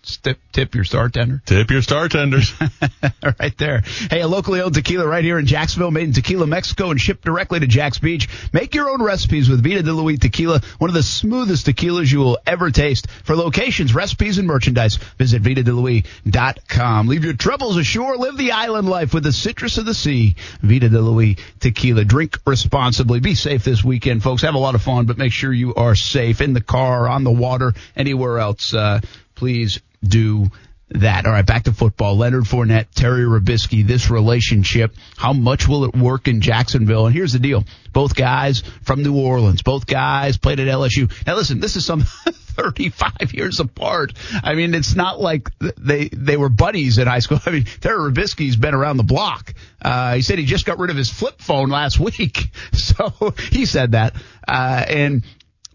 Tip, 0.07 0.39
tip 0.53 0.75
your 0.77 0.85
star 0.85 1.09
tender. 1.09 1.43
Tip 1.47 1.69
your 1.71 1.83
star 1.83 2.09
tenders. 2.09 2.55
right 3.41 3.59
there. 3.59 3.83
Hey, 4.09 4.21
a 4.21 4.29
locally 4.29 4.61
owned 4.61 4.75
tequila 4.75 5.05
right 5.05 5.25
here 5.25 5.37
in 5.37 5.47
Jacksonville, 5.47 5.91
made 5.91 6.05
in 6.05 6.13
Tequila, 6.13 6.47
Mexico, 6.47 6.93
and 6.93 7.01
shipped 7.01 7.25
directly 7.25 7.59
to 7.59 7.67
Jax 7.67 7.99
Beach. 7.99 8.29
Make 8.53 8.77
your 8.77 8.89
own 8.89 9.03
recipes 9.03 9.49
with 9.49 9.65
Vita 9.65 9.83
de 9.83 9.93
Luis 9.93 10.21
Tequila, 10.21 10.61
one 10.79 10.91
of 10.91 10.95
the 10.95 11.03
smoothest 11.03 11.67
tequilas 11.67 12.13
you 12.13 12.21
will 12.21 12.39
ever 12.47 12.71
taste. 12.71 13.11
For 13.25 13.35
locations, 13.35 13.97
recipes, 13.97 14.39
and 14.39 14.47
merchandise, 14.47 14.97
visit 15.19 15.43
VitaDeLuis.com. 15.43 17.09
Leave 17.09 17.25
your 17.25 17.35
troubles 17.35 17.77
ashore. 17.77 18.17
Live 18.17 18.37
the 18.37 18.53
island 18.53 18.89
life 18.89 19.13
with 19.13 19.25
the 19.25 19.33
citrus 19.33 19.77
of 19.77 19.87
the 19.87 19.95
sea. 19.95 20.37
Vita 20.61 20.89
de 20.89 21.01
Luis 21.01 21.37
Tequila. 21.59 22.05
Drink 22.05 22.39
responsibly. 22.47 23.19
Be 23.19 23.35
safe 23.35 23.65
this 23.65 23.83
weekend, 23.83 24.23
folks. 24.23 24.43
Have 24.43 24.55
a 24.55 24.59
lot 24.59 24.77
of 24.77 24.83
fun, 24.83 25.07
but 25.07 25.19
make 25.19 25.33
sure 25.33 25.53
you 25.53 25.75
are 25.75 25.97
safe 25.97 26.41
in 26.41 26.53
the 26.53 26.61
car, 26.61 27.09
on 27.09 27.25
the 27.25 27.33
water, 27.33 27.75
anywhere 27.97 28.39
else. 28.39 28.73
Uh, 28.73 29.01
please 29.35 29.81
do 30.07 30.51
that. 30.91 31.27
All 31.27 31.33
right, 31.33 31.45
back 31.45 31.65
to 31.65 31.73
football. 31.73 32.17
Leonard 32.17 32.45
Fournette, 32.45 32.87
Terry 32.95 33.25
Robiskie, 33.25 33.87
this 33.87 34.11
relationship, 34.11 34.95
how 35.17 35.33
much 35.33 35.67
will 35.67 35.85
it 35.85 35.97
work 35.97 36.29
in 36.29 36.41
Jacksonville? 36.41 37.07
And 37.07 37.15
here's 37.15 37.33
the 37.33 37.39
deal. 37.39 37.65
Both 37.93 38.15
guys 38.15 38.63
from 38.83 39.03
New 39.03 39.17
Orleans, 39.17 39.63
both 39.63 39.87
guys 39.87 40.37
played 40.37 40.61
at 40.61 40.69
LSU. 40.69 41.11
Now 41.27 41.35
listen, 41.35 41.61
this 41.61 41.77
is 41.77 41.85
some 41.85 42.03
35 42.57 43.35
years 43.35 43.61
apart. 43.61 44.13
I 44.43 44.55
mean, 44.55 44.75
it's 44.75 44.95
not 44.95 45.21
like 45.21 45.51
they, 45.59 46.09
they 46.09 46.37
were 46.37 46.49
buddies 46.49 46.99
in 46.99 47.07
high 47.07 47.19
school. 47.19 47.41
I 47.47 47.51
mean, 47.51 47.65
Terry 47.65 47.99
Robiskie's 47.99 48.57
been 48.57 48.75
around 48.75 48.97
the 48.97 49.05
block. 49.05 49.55
Uh, 49.83 50.15
he 50.15 50.23
said 50.23 50.39
he 50.39 50.47
just 50.47 50.67
got 50.67 50.79
rid 50.79 50.91
of 50.91 50.97
his 50.97 51.11
flip 51.11 51.41
phone 51.41 51.69
last 51.69 51.99
week. 52.01 52.51
So 52.73 53.35
he 53.51 53.67
said 53.67 53.93
that. 53.93 54.15
Uh, 54.47 54.85
and 54.89 55.25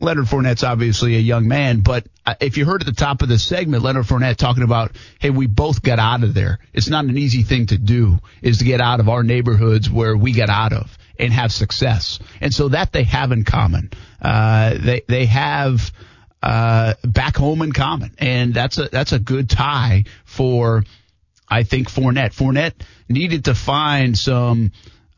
Leonard 0.02 0.26
Fournette's 0.26 0.64
obviously 0.64 1.15
a 1.15 1.19
young 1.19 1.48
man, 1.48 1.82
but 1.82 2.07
uh, 2.26 2.34
if 2.41 2.57
you 2.57 2.65
heard 2.65 2.82
at 2.82 2.88
the 2.88 2.94
top 2.94 3.22
of 3.22 3.30
the 3.30 3.38
segment, 3.38 3.84
Leonard 3.84 4.06
Fournette 4.06 4.36
talking 4.36 4.64
about, 4.64 4.91
hey, 5.19 5.30
we 5.30 5.45
both 5.45 5.84
got 5.84 5.99
out 5.99 6.23
of 6.23 6.34
there. 6.34 6.57
It's 6.73 6.90
not 6.90 7.06
an 7.06 7.18
easy 7.18 7.44
thing 7.44 7.68
to 7.68 7.78
do, 7.78 8.18
is 8.41 8.57
to 8.57 8.64
get 8.64 8.82
out 8.82 8.99
of 8.99 9.10
our 9.10 9.22
neighborhoods 9.22 9.90
where 9.90 10.18
we 10.18 10.34
got 10.34 10.49
out 10.49 10.73
of 10.73 10.98
and 11.19 11.32
have 11.32 11.52
success. 11.52 12.19
And 12.41 12.52
so 12.52 12.69
that 12.69 12.91
they 12.91 13.03
have 13.03 13.32
in 13.32 13.44
common. 13.44 13.91
Uh, 14.19 14.76
they, 14.80 15.03
they 15.07 15.28
have, 15.28 15.91
uh, 16.41 16.95
back 17.03 17.38
home 17.38 17.61
in 17.61 17.72
common. 17.72 18.15
And 18.18 18.56
that's 18.56 18.80
a, 18.80 18.90
that's 18.90 19.11
a 19.11 19.19
good 19.19 19.52
tie 19.52 20.06
for, 20.26 20.84
I 21.48 21.61
think, 21.61 21.90
Fournette. 21.90 22.34
Fournette 22.34 22.73
needed 23.07 23.45
to 23.45 23.53
find 23.53 24.18
some, 24.18 24.72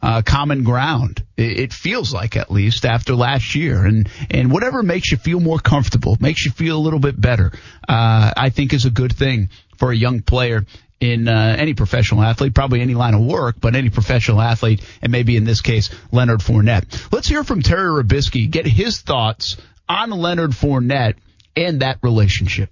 uh, 0.04 0.22
common 0.22 0.64
ground. 0.64 1.24
It, 1.38 1.72
feels 1.72 2.14
like 2.14 2.36
at 2.36 2.52
least 2.52 2.86
after 2.86 3.16
last 3.16 3.56
year, 3.56 3.86
and 3.86 4.10
and 4.30 4.52
whatever 4.52 4.84
makes 4.84 5.12
you 5.12 5.18
feel 5.18 5.40
more 5.40 5.60
comfortable, 5.60 6.18
makes 6.20 6.46
you 6.46 6.52
feel 6.52 6.78
a 6.78 6.84
little 6.84 7.00
bit 7.00 7.20
better. 7.20 7.52
Uh, 7.88 8.32
I 8.36 8.50
think 8.50 8.74
is 8.74 8.86
a 8.86 8.92
good 8.92 9.16
thing 9.16 9.50
for 9.78 9.92
a 9.92 9.96
young 9.96 10.22
player 10.22 10.66
in 11.00 11.28
uh, 11.28 11.56
any 11.58 11.74
professional 11.74 12.22
athlete, 12.22 12.54
probably 12.54 12.82
any 12.82 12.96
line 12.96 13.14
of 13.14 13.22
work, 13.22 13.56
but 13.60 13.76
any 13.76 13.90
professional 13.90 14.42
athlete, 14.42 14.86
and 15.02 15.12
maybe 15.12 15.38
in 15.38 15.46
this 15.46 15.62
case 15.62 15.90
Leonard 16.12 16.42
Fournette. 16.42 17.12
Let's 17.12 17.28
hear 17.28 17.44
from 17.44 17.62
Terry 17.62 18.04
Robiskie, 18.04 18.52
get 18.52 18.68
his 18.68 19.02
thoughts 19.02 19.58
on 19.88 20.12
Leonard 20.12 20.52
Fournette 20.52 21.16
and 21.56 21.82
that 21.82 22.00
relationship. 22.02 22.70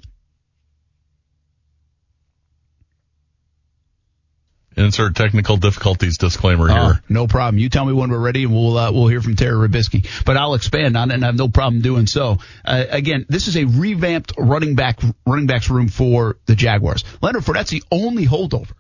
Insert 4.82 5.16
technical 5.16 5.58
difficulties 5.58 6.18
disclaimer 6.18 6.70
oh, 6.70 6.74
here. 6.74 7.04
No 7.08 7.28
problem. 7.28 7.60
You 7.60 7.70
tell 7.70 7.86
me 7.86 7.94
when 7.94 8.10
we're 8.10 8.20
ready, 8.20 8.44
and 8.44 8.54
we'll 8.54 8.78
uh, 8.78 8.92
we'll 8.92 9.08
hear 9.08 9.22
from 9.22 9.36
Terry 9.36 9.68
Robiskie. 9.68 10.08
But 10.26 10.38
I'll 10.38 10.56
expand 10.56 10.98
on 10.98 11.12
it, 11.12 11.16
and 11.16 11.24
I 11.24 11.28
have 11.28 11.38
no 11.38 11.48
problem 11.48 11.82
doing 11.82 12.08
so. 12.08 12.40
Uh, 12.66 12.86
again, 12.90 13.26
this 13.30 13.48
is 13.48 13.56
a 13.58 13.66
revamped 13.66 14.34
running 14.38 14.76
back 14.76 15.00
running 15.26 15.48
backs 15.48 15.70
room 15.70 15.88
for 15.88 16.38
the 16.48 16.56
Jaguars. 16.56 17.04
Leonard 17.22 17.44
Fournette's 17.44 17.70
the 17.70 17.84
only 17.92 18.26
holdover. 18.26 18.74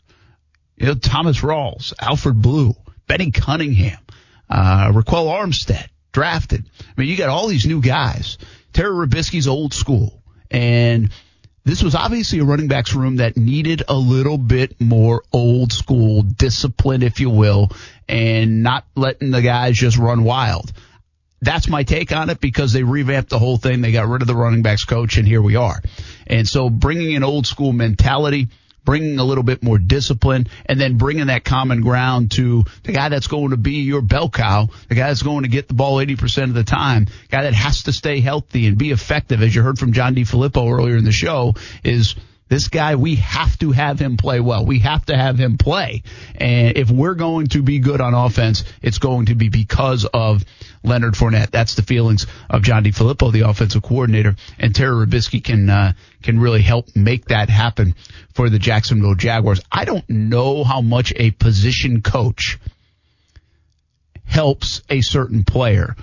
You 0.75 0.87
know, 0.87 0.95
Thomas 0.95 1.41
Rawls, 1.41 1.93
Alfred 1.99 2.41
Blue, 2.41 2.73
Benny 3.07 3.31
Cunningham, 3.31 3.99
uh, 4.49 4.91
Ryquell 4.91 5.27
Armstead 5.27 5.87
drafted. 6.11 6.69
I 6.79 6.99
mean, 6.99 7.09
you 7.09 7.17
got 7.17 7.29
all 7.29 7.47
these 7.47 7.65
new 7.65 7.81
guys. 7.81 8.37
Terry 8.73 8.89
Robiskie's 8.89 9.47
old 9.47 9.73
school, 9.73 10.23
and 10.49 11.11
this 11.63 11.83
was 11.83 11.93
obviously 11.93 12.39
a 12.39 12.43
running 12.43 12.67
backs 12.67 12.93
room 12.93 13.17
that 13.17 13.37
needed 13.37 13.83
a 13.87 13.95
little 13.95 14.37
bit 14.37 14.79
more 14.81 15.23
old 15.31 15.71
school 15.71 16.23
discipline, 16.23 17.03
if 17.03 17.19
you 17.19 17.29
will, 17.29 17.69
and 18.09 18.63
not 18.63 18.85
letting 18.95 19.31
the 19.31 19.41
guys 19.41 19.77
just 19.77 19.97
run 19.97 20.23
wild. 20.23 20.71
That's 21.41 21.67
my 21.67 21.83
take 21.83 22.11
on 22.11 22.29
it 22.29 22.39
because 22.39 22.71
they 22.73 22.83
revamped 22.83 23.29
the 23.29 23.39
whole 23.39 23.57
thing. 23.57 23.81
They 23.81 23.91
got 23.91 24.07
rid 24.07 24.21
of 24.21 24.27
the 24.27 24.35
running 24.35 24.61
backs 24.61 24.85
coach 24.85 25.17
and 25.17 25.27
here 25.27 25.41
we 25.41 25.55
are. 25.55 25.81
And 26.27 26.47
so 26.47 26.69
bringing 26.69 27.15
an 27.15 27.23
old 27.23 27.47
school 27.47 27.73
mentality, 27.73 28.47
bringing 28.83 29.19
a 29.19 29.23
little 29.23 29.43
bit 29.43 29.63
more 29.63 29.77
discipline, 29.77 30.47
and 30.65 30.79
then 30.79 30.97
bringing 30.97 31.27
that 31.27 31.43
common 31.43 31.81
ground 31.81 32.31
to 32.31 32.63
the 32.83 32.91
guy 32.91 33.09
that's 33.09 33.27
going 33.27 33.51
to 33.51 33.57
be 33.57 33.81
your 33.81 34.01
bell 34.01 34.29
cow, 34.29 34.69
the 34.89 34.95
guy 34.95 35.07
that's 35.07 35.23
going 35.23 35.43
to 35.43 35.49
get 35.49 35.67
the 35.67 35.73
ball 35.73 35.97
80% 35.97 36.43
of 36.43 36.53
the 36.53 36.63
time, 36.63 37.07
guy 37.29 37.43
that 37.43 37.53
has 37.53 37.83
to 37.83 37.93
stay 37.93 38.19
healthy 38.19 38.67
and 38.67 38.77
be 38.77 38.91
effective, 38.91 39.41
as 39.41 39.53
you 39.55 39.61
heard 39.61 39.79
from 39.79 39.93
John 39.93 40.15
DeFilippo 40.15 40.71
earlier 40.71 40.97
in 40.97 41.05
the 41.05 41.11
show, 41.11 41.55
is– 41.83 42.15
this 42.51 42.67
guy, 42.67 42.95
we 42.95 43.15
have 43.15 43.57
to 43.59 43.71
have 43.71 43.97
him 43.97 44.17
play 44.17 44.41
well. 44.41 44.65
We 44.65 44.79
have 44.79 45.05
to 45.05 45.15
have 45.15 45.39
him 45.39 45.57
play. 45.57 46.03
And 46.35 46.75
if 46.75 46.91
we're 46.91 47.15
going 47.15 47.47
to 47.47 47.63
be 47.63 47.79
good 47.79 48.01
on 48.01 48.13
offense, 48.13 48.65
it's 48.81 48.97
going 48.97 49.27
to 49.27 49.35
be 49.35 49.47
because 49.47 50.03
of 50.03 50.43
Leonard 50.83 51.13
Fournette. 51.13 51.51
That's 51.51 51.75
the 51.75 51.83
feelings 51.83 52.25
of 52.49 52.63
John 52.63 52.83
DeFilippo, 52.83 53.31
the 53.31 53.41
offensive 53.41 53.83
coordinator, 53.83 54.35
and 54.59 54.73
Terry 54.73 55.05
Robiskie 55.05 55.43
can 55.43 55.69
uh, 55.69 55.93
can 56.23 56.39
really 56.39 56.61
help 56.61 56.95
make 56.95 57.25
that 57.25 57.49
happen 57.49 57.95
for 58.33 58.49
the 58.49 58.59
Jacksonville 58.59 59.15
Jaguars. 59.15 59.61
I 59.71 59.85
don't 59.85 60.09
know 60.09 60.63
how 60.63 60.81
much 60.81 61.13
a 61.15 61.31
position 61.31 62.01
coach 62.01 62.59
helps 64.25 64.81
a 64.89 65.01
certain 65.01 65.43
player 65.43 65.95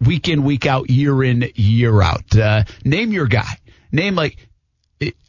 week 0.00 0.28
in, 0.28 0.44
week 0.44 0.66
out, 0.66 0.90
year 0.90 1.22
in, 1.22 1.50
year 1.54 2.02
out. 2.02 2.36
Uh, 2.36 2.64
name 2.84 3.12
your 3.12 3.26
guy. 3.26 3.58
Name 3.90 4.14
like 4.14 4.36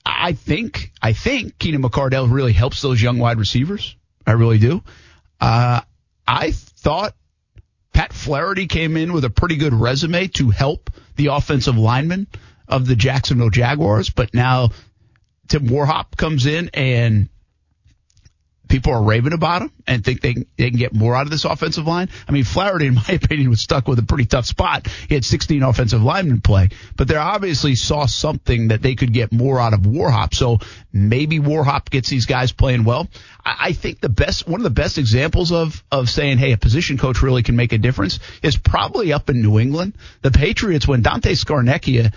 I 0.06 0.34
think 0.34 0.91
I 1.02 1.14
think 1.14 1.57
Keenan 1.57 1.81
McCardell 1.81 2.31
really 2.31 2.53
helps 2.53 2.81
those 2.81 3.02
young 3.02 3.18
wide 3.18 3.38
receivers. 3.38 3.95
I 4.26 4.31
really 4.34 4.57
do. 4.57 4.84
Uh, 5.40 5.81
I 6.27 6.52
thought 6.52 7.15
Pat 7.94 8.11
Flaherty 8.11 8.68
came 8.68 8.98
in 8.98 9.14
with 9.14 9.24
a 9.24 9.30
pretty 9.30 9.56
good 9.56 9.74
resume 9.74 10.28
to 10.30 10.49
help 10.49 10.90
the 11.15 11.28
offensive 11.28 11.78
lineman 11.78 12.28
of 12.68 12.88
the 12.88 12.95
Jacksonville 12.95 13.49
Jaguars, 13.49 14.10
but 14.10 14.34
now 14.34 14.72
Tim 15.48 15.68
Warhop 15.68 16.18
comes 16.18 16.45
in 16.45 16.70
and 16.74 17.30
people 18.73 18.91
are 18.91 19.03
raving 19.03 19.33
about 19.33 19.61
him 19.61 19.71
and 19.85 20.03
think 20.03 20.19
they, 20.21 20.33
they 20.57 20.71
can 20.71 20.79
get 20.79 20.95
more 20.95 21.15
out 21.15 21.27
of 21.27 21.29
this 21.29 21.45
offensive 21.45 21.85
line. 21.85 22.09
I 22.27 22.31
mean, 22.31 22.43
Flaherty, 22.43 22.87
in 22.87 22.95
my 22.95 23.05
opinion, 23.09 23.51
was 23.51 23.61
stuck 23.61 23.87
with 23.87 23.99
a 23.99 24.03
pretty 24.03 24.25
tough 24.25 24.47
spot. 24.47 24.87
He 25.07 25.13
had 25.13 25.23
16 25.23 25.61
offensive 25.61 26.01
linemen 26.01 26.41
play, 26.41 26.69
but 26.97 27.07
they 27.07 27.15
obviously 27.15 27.75
saw 27.75 28.07
something 28.07 28.69
that 28.69 28.81
they 28.81 28.95
could 28.95 29.13
get 29.13 29.31
more 29.31 29.59
out 29.59 29.75
of 29.75 29.81
Warhop. 29.81 30.33
So 30.33 30.57
maybe 30.91 31.39
Warhop 31.39 31.91
gets 31.91 32.09
these 32.09 32.25
guys 32.25 32.51
playing 32.51 32.83
well. 32.83 33.07
I, 33.45 33.57
I 33.59 33.73
think 33.73 34.01
the 34.01 34.09
best, 34.09 34.47
one 34.47 34.59
of 34.59 34.63
the 34.63 34.71
best 34.71 34.97
examples 34.97 35.51
of, 35.51 35.83
of 35.91 36.09
saying, 36.09 36.39
hey, 36.39 36.53
a 36.53 36.57
position 36.57 36.97
coach 36.97 37.21
really 37.21 37.43
can 37.43 37.55
make 37.55 37.73
a 37.73 37.77
difference 37.77 38.17
is 38.41 38.57
probably 38.57 39.13
up 39.13 39.29
in 39.29 39.43
New 39.43 39.59
England. 39.59 39.93
The 40.23 40.31
Patriots, 40.31 40.87
when 40.87 41.03
Dante 41.03 41.33
Scarnecchia 41.33 42.11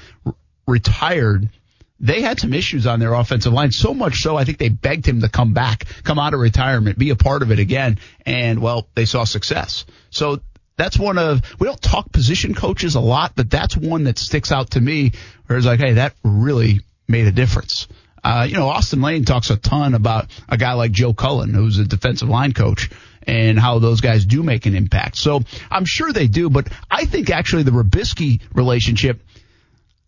retired, 0.67 1.51
they 1.99 2.21
had 2.21 2.39
some 2.39 2.53
issues 2.53 2.87
on 2.87 3.01
their 3.01 3.15
offensive 3.15 3.53
line. 3.53 3.73
So 3.73 3.95
much 3.95 4.19
so, 4.19 4.37
I 4.37 4.45
think 4.45 4.59
they 4.59 4.69
begged 4.69 5.07
him 5.07 5.23
to 5.23 5.29
come 5.29 5.55
back, 5.55 5.85
come 6.05 6.19
out 6.19 6.35
of 6.35 6.41
retirement, 6.41 6.99
be 6.99 7.11
a 7.11 7.17
part 7.17 7.43
of 7.43 7.51
it 7.51 7.59
again. 7.59 7.99
And 8.25 8.61
well, 8.61 8.89
they 8.95 9.07
saw 9.07 9.25
success. 9.25 9.87
So 10.11 10.41
that's 10.77 10.99
one 10.99 11.19
of, 11.19 11.41
we 11.59 11.67
don't 11.67 11.81
talk 11.81 12.13
position 12.13 12.55
coaches 12.55 12.95
a 12.95 13.01
lot, 13.01 13.33
but 13.35 13.51
that's 13.51 13.77
one 13.77 14.05
that 14.05 14.19
sticks 14.19 14.53
out 14.53 14.73
to 14.73 14.81
me 14.81 15.13
where 15.47 15.57
it's 15.57 15.67
like, 15.67 15.81
hey, 15.81 15.95
that 15.95 16.15
really 16.23 16.81
made 17.09 17.27
a 17.27 17.33
difference. 17.33 17.89
Uh, 18.23 18.47
you 18.49 18.55
know, 18.55 18.69
Austen 18.69 19.01
Lane 19.01 19.25
talks 19.25 19.51
a 19.51 19.57
ton 19.57 19.95
about 19.95 20.27
a 20.49 20.57
guy 20.57 20.73
like 20.73 20.91
Joe 20.91 21.15
Cullen, 21.15 21.55
who's 21.55 21.79
a 21.79 21.85
defensive 21.85 22.29
line 22.29 22.53
coach 22.53 22.91
and 23.23 23.59
how 23.59 23.79
those 23.79 24.01
guys 24.01 24.25
do 24.25 24.43
make 24.43 24.67
an 24.67 24.75
impact. 24.75 25.17
So 25.17 25.43
I'm 25.71 25.85
sure 25.85 26.13
they 26.13 26.29
do, 26.29 26.51
but 26.51 26.69
I 26.91 27.05
think 27.07 27.31
actually 27.31 27.63
the 27.63 27.71
Robiskie 27.71 28.41
relationship 28.53 29.21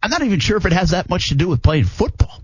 I'm 0.02 0.10
not 0.10 0.22
even 0.22 0.40
sure 0.40 0.56
if 0.56 0.66
it 0.66 0.72
has 0.72 0.90
that 0.90 1.08
much 1.08 1.28
to 1.28 1.34
do 1.34 1.48
with 1.48 1.62
playing 1.62 1.84
football. 1.84 2.42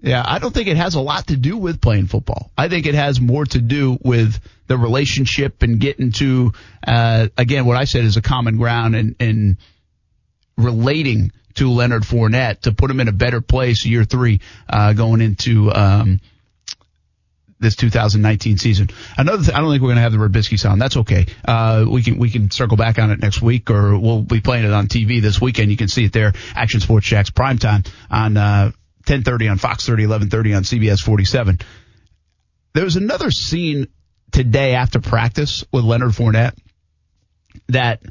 Yeah, 0.00 0.22
I 0.24 0.38
don't 0.38 0.54
think 0.54 0.68
it 0.68 0.76
has 0.76 0.94
a 0.94 1.00
lot 1.00 1.26
to 1.28 1.36
do 1.36 1.56
with 1.56 1.80
playing 1.80 2.06
football. 2.06 2.52
I 2.56 2.68
think 2.68 2.86
it 2.86 2.94
has 2.94 3.20
more 3.20 3.44
to 3.46 3.60
do 3.60 3.98
with 4.00 4.38
the 4.68 4.78
relationship 4.78 5.62
and 5.62 5.80
getting 5.80 6.12
to, 6.12 6.52
uh, 6.86 7.28
again, 7.36 7.66
what 7.66 7.76
I 7.76 7.84
said 7.84 8.04
is 8.04 8.16
a 8.16 8.22
common 8.22 8.58
ground 8.58 8.94
and, 8.94 9.16
and 9.18 9.56
relating 10.56 11.32
to 11.54 11.70
Leonard 11.70 12.02
Fournette 12.02 12.60
to 12.60 12.72
put 12.72 12.90
him 12.90 13.00
in 13.00 13.08
a 13.08 13.12
better 13.12 13.40
place 13.40 13.84
year 13.84 14.04
three, 14.04 14.40
uh, 14.68 14.92
going 14.92 15.20
into, 15.20 15.72
um, 15.72 16.20
this 17.60 17.76
2019 17.76 18.58
season. 18.58 18.88
Another, 19.16 19.42
th- 19.42 19.54
I 19.54 19.60
don't 19.60 19.70
think 19.70 19.82
we're 19.82 19.88
going 19.88 19.96
to 19.96 20.02
have 20.02 20.12
the 20.12 20.18
Robiskie 20.18 20.58
sound. 20.58 20.80
That's 20.80 20.96
okay. 20.98 21.26
Uh, 21.44 21.86
we 21.88 22.02
can 22.02 22.18
we 22.18 22.30
can 22.30 22.50
circle 22.50 22.76
back 22.76 22.98
on 22.98 23.10
it 23.10 23.20
next 23.20 23.42
week, 23.42 23.70
or 23.70 23.98
we'll 23.98 24.22
be 24.22 24.40
playing 24.40 24.64
it 24.64 24.72
on 24.72 24.86
TV 24.86 25.20
this 25.20 25.40
weekend. 25.40 25.70
You 25.70 25.76
can 25.76 25.88
see 25.88 26.04
it 26.04 26.12
there. 26.12 26.32
Action 26.54 26.80
Sports 26.80 27.06
Jax 27.06 27.30
primetime 27.30 27.88
on 28.10 28.36
uh, 28.36 28.72
10:30 29.06 29.50
on 29.50 29.58
Fox 29.58 29.86
30, 29.86 30.04
11:30 30.04 30.56
on 30.56 30.62
CBS 30.62 31.00
47. 31.00 31.58
There 32.74 32.84
was 32.84 32.96
another 32.96 33.30
scene 33.30 33.88
today 34.30 34.74
after 34.74 35.00
practice 35.00 35.64
with 35.72 35.84
Leonard 35.84 36.12
Fournette 36.12 36.56
that 37.68 38.02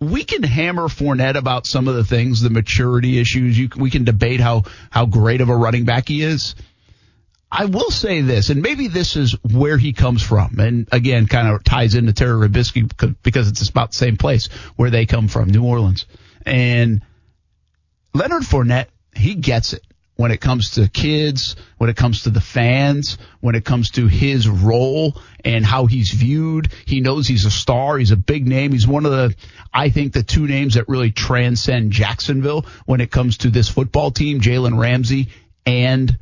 we 0.00 0.24
can 0.24 0.42
hammer 0.42 0.88
Fournette 0.88 1.36
about 1.36 1.66
some 1.66 1.86
of 1.86 1.94
the 1.94 2.04
things, 2.04 2.40
the 2.40 2.50
maturity 2.50 3.18
issues. 3.18 3.58
You, 3.58 3.68
we 3.76 3.90
can 3.90 4.04
debate 4.04 4.40
how 4.40 4.64
how 4.90 5.06
great 5.06 5.40
of 5.40 5.50
a 5.50 5.56
running 5.56 5.84
back 5.84 6.08
he 6.08 6.22
is. 6.22 6.54
I 7.52 7.64
will 7.64 7.90
say 7.90 8.20
this, 8.20 8.50
and 8.50 8.62
maybe 8.62 8.86
this 8.86 9.16
is 9.16 9.34
where 9.42 9.76
he 9.76 9.92
comes 9.92 10.22
from, 10.22 10.60
and 10.60 10.88
again, 10.92 11.26
kind 11.26 11.48
of 11.48 11.64
ties 11.64 11.96
into 11.96 12.12
Terry 12.12 12.48
Robiskie 12.48 13.16
because 13.22 13.48
it's 13.48 13.68
about 13.68 13.90
the 13.90 13.96
same 13.96 14.16
place 14.16 14.46
where 14.76 14.90
they 14.90 15.04
come 15.04 15.26
from, 15.26 15.48
New 15.48 15.64
Orleans. 15.64 16.06
And 16.46 17.02
Leonard 18.14 18.44
Fournette, 18.44 18.86
he 19.16 19.34
gets 19.34 19.72
it 19.72 19.82
when 20.14 20.30
it 20.30 20.40
comes 20.40 20.72
to 20.72 20.86
kids, 20.86 21.56
when 21.78 21.88
it 21.88 21.96
comes 21.96 22.24
to 22.24 22.30
the 22.30 22.42
fans, 22.42 23.16
when 23.40 23.54
it 23.54 23.64
comes 23.64 23.92
to 23.92 24.06
his 24.06 24.46
role 24.46 25.18
and 25.44 25.64
how 25.64 25.86
he's 25.86 26.10
viewed. 26.10 26.68
He 26.84 27.00
knows 27.00 27.26
he's 27.26 27.46
a 27.46 27.50
star. 27.50 27.96
He's 27.96 28.10
a 28.10 28.16
big 28.16 28.46
name. 28.46 28.72
He's 28.72 28.86
one 28.86 29.06
of 29.06 29.12
the, 29.12 29.34
I 29.72 29.88
think, 29.88 30.12
the 30.12 30.22
two 30.22 30.46
names 30.46 30.74
that 30.74 30.90
really 30.90 31.10
transcend 31.10 31.92
Jacksonville 31.92 32.66
when 32.84 33.00
it 33.00 33.10
comes 33.10 33.38
to 33.38 33.50
this 33.50 33.68
football 33.68 34.10
team. 34.10 34.40
Jalen 34.40 34.78
Ramsey 34.78 35.30
and 35.64 36.18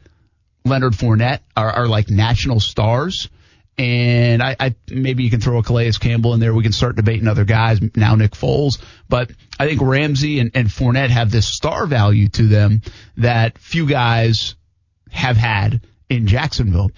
Leonard 0.69 0.93
Fournette 0.93 1.41
are, 1.57 1.71
are 1.71 1.87
like 1.87 2.11
national 2.11 2.61
stars. 2.61 3.29
And 3.77 4.43
I, 4.43 4.57
I 4.59 4.75
maybe 4.91 5.23
you 5.23 5.31
can 5.31 5.41
throw 5.41 5.59
a 5.59 5.63
Calais 5.63 5.93
Campbell 5.93 6.35
in 6.35 6.41
there. 6.41 6.53
We 6.53 6.65
can 6.65 6.73
start 6.73 6.97
debating 6.97 7.29
other 7.29 7.45
guys 7.45 7.79
now, 7.95 8.17
Nick 8.17 8.33
Foles. 8.33 8.83
But 9.09 9.31
I 9.59 9.69
think 9.69 9.81
Ramsey 9.81 10.41
and, 10.41 10.51
and 10.55 10.69
Fournette 10.69 11.11
have 11.11 11.31
this 11.31 11.47
star 11.47 11.87
value 11.87 12.29
to 12.31 12.49
them 12.49 12.83
that 13.19 13.57
few 13.59 13.87
guys 13.87 14.57
have 15.13 15.37
had 15.37 15.81
in 16.09 16.27
Jacksonville. 16.27 16.91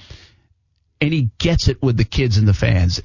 And 1.02 1.12
he 1.12 1.30
gets 1.38 1.68
it 1.68 1.82
with 1.82 1.98
the 1.98 2.04
kids 2.04 2.38
and 2.38 2.48
the 2.48 2.54
fans. 2.54 3.02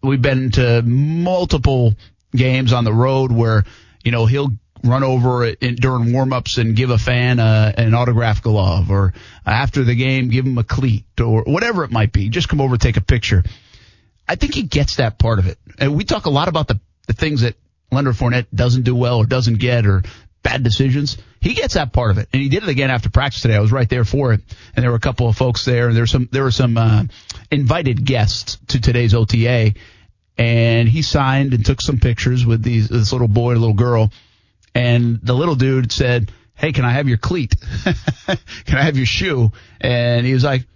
We've 0.00 0.22
been 0.22 0.52
to 0.52 0.82
multiple 0.82 1.94
games 2.32 2.72
on 2.72 2.84
the 2.84 2.92
road 2.92 3.32
where 3.32 3.64
you 4.04 4.12
know 4.12 4.26
he'll 4.26 4.52
run 4.84 5.02
over 5.02 5.46
in, 5.46 5.76
during 5.76 6.06
warmups 6.06 6.58
and 6.58 6.74
give 6.76 6.90
a 6.90 6.98
fan 6.98 7.38
a, 7.38 7.74
an 7.76 7.94
autograph 7.94 8.42
glove, 8.42 8.90
or 8.90 9.14
after 9.46 9.84
the 9.84 9.94
game 9.94 10.28
give 10.28 10.46
him 10.46 10.58
a 10.58 10.64
cleat, 10.64 11.04
or 11.20 11.42
whatever 11.44 11.84
it 11.84 11.90
might 11.90 12.12
be. 12.12 12.28
Just 12.28 12.48
come 12.48 12.60
over, 12.60 12.76
take 12.76 12.96
a 12.96 13.02
picture. 13.02 13.44
I 14.28 14.34
think 14.36 14.54
he 14.54 14.62
gets 14.62 14.96
that 14.96 15.18
part 15.18 15.38
of 15.38 15.46
it. 15.46 15.58
And 15.78 15.96
we 15.96 16.04
talk 16.04 16.26
a 16.26 16.30
lot 16.30 16.48
about 16.48 16.68
the 16.68 16.80
the 17.06 17.14
things 17.14 17.40
that 17.40 17.56
Leonard 17.90 18.16
Fournette 18.16 18.46
doesn't 18.54 18.82
do 18.82 18.94
well 18.94 19.18
or 19.18 19.26
doesn't 19.26 19.58
get 19.58 19.86
or 19.86 20.02
bad 20.42 20.62
decisions. 20.62 21.18
He 21.40 21.54
gets 21.54 21.74
that 21.74 21.92
part 21.92 22.10
of 22.10 22.18
it, 22.18 22.28
and 22.32 22.42
he 22.42 22.48
did 22.48 22.62
it 22.62 22.68
again 22.68 22.90
after 22.90 23.10
practice 23.10 23.42
today. 23.42 23.54
I 23.54 23.60
was 23.60 23.72
right 23.72 23.88
there 23.88 24.04
for 24.04 24.32
it, 24.32 24.40
and 24.74 24.82
there 24.82 24.90
were 24.90 24.96
a 24.96 25.00
couple 25.00 25.28
of 25.28 25.36
folks 25.36 25.64
there, 25.64 25.86
and 25.86 25.96
there 25.96 26.02
were 26.02 26.08
some 26.08 26.28
there 26.32 26.42
were 26.42 26.50
some 26.50 26.76
uh, 26.76 27.04
invited 27.50 28.04
guests 28.04 28.58
to 28.68 28.80
today's 28.80 29.14
OTA, 29.14 29.74
and 30.36 30.88
he 30.88 31.02
signed 31.02 31.54
and 31.54 31.64
took 31.64 31.80
some 31.80 31.98
pictures 31.98 32.44
with 32.44 32.62
these 32.62 32.88
this 32.88 33.12
little 33.12 33.28
boy 33.28 33.52
and 33.52 33.60
little 33.60 33.74
girl, 33.74 34.10
and 34.78 35.20
the 35.22 35.34
little 35.34 35.56
dude 35.56 35.90
said, 35.90 36.30
"Hey, 36.54 36.72
can 36.72 36.84
I 36.84 36.92
have 36.92 37.08
your 37.08 37.18
cleat? 37.18 37.54
can 38.64 38.78
I 38.78 38.82
have 38.82 38.96
your 38.96 39.06
shoe?" 39.06 39.50
And 39.80 40.24
he 40.24 40.32
was 40.32 40.44
like, 40.44 40.66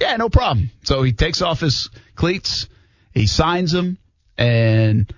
"Yeah, 0.00 0.16
no 0.16 0.28
problem." 0.28 0.70
So 0.84 1.02
he 1.02 1.12
takes 1.12 1.42
off 1.42 1.58
his 1.58 1.90
cleats, 2.14 2.68
he 3.12 3.26
signs 3.26 3.72
them, 3.72 3.98
and 4.38 5.12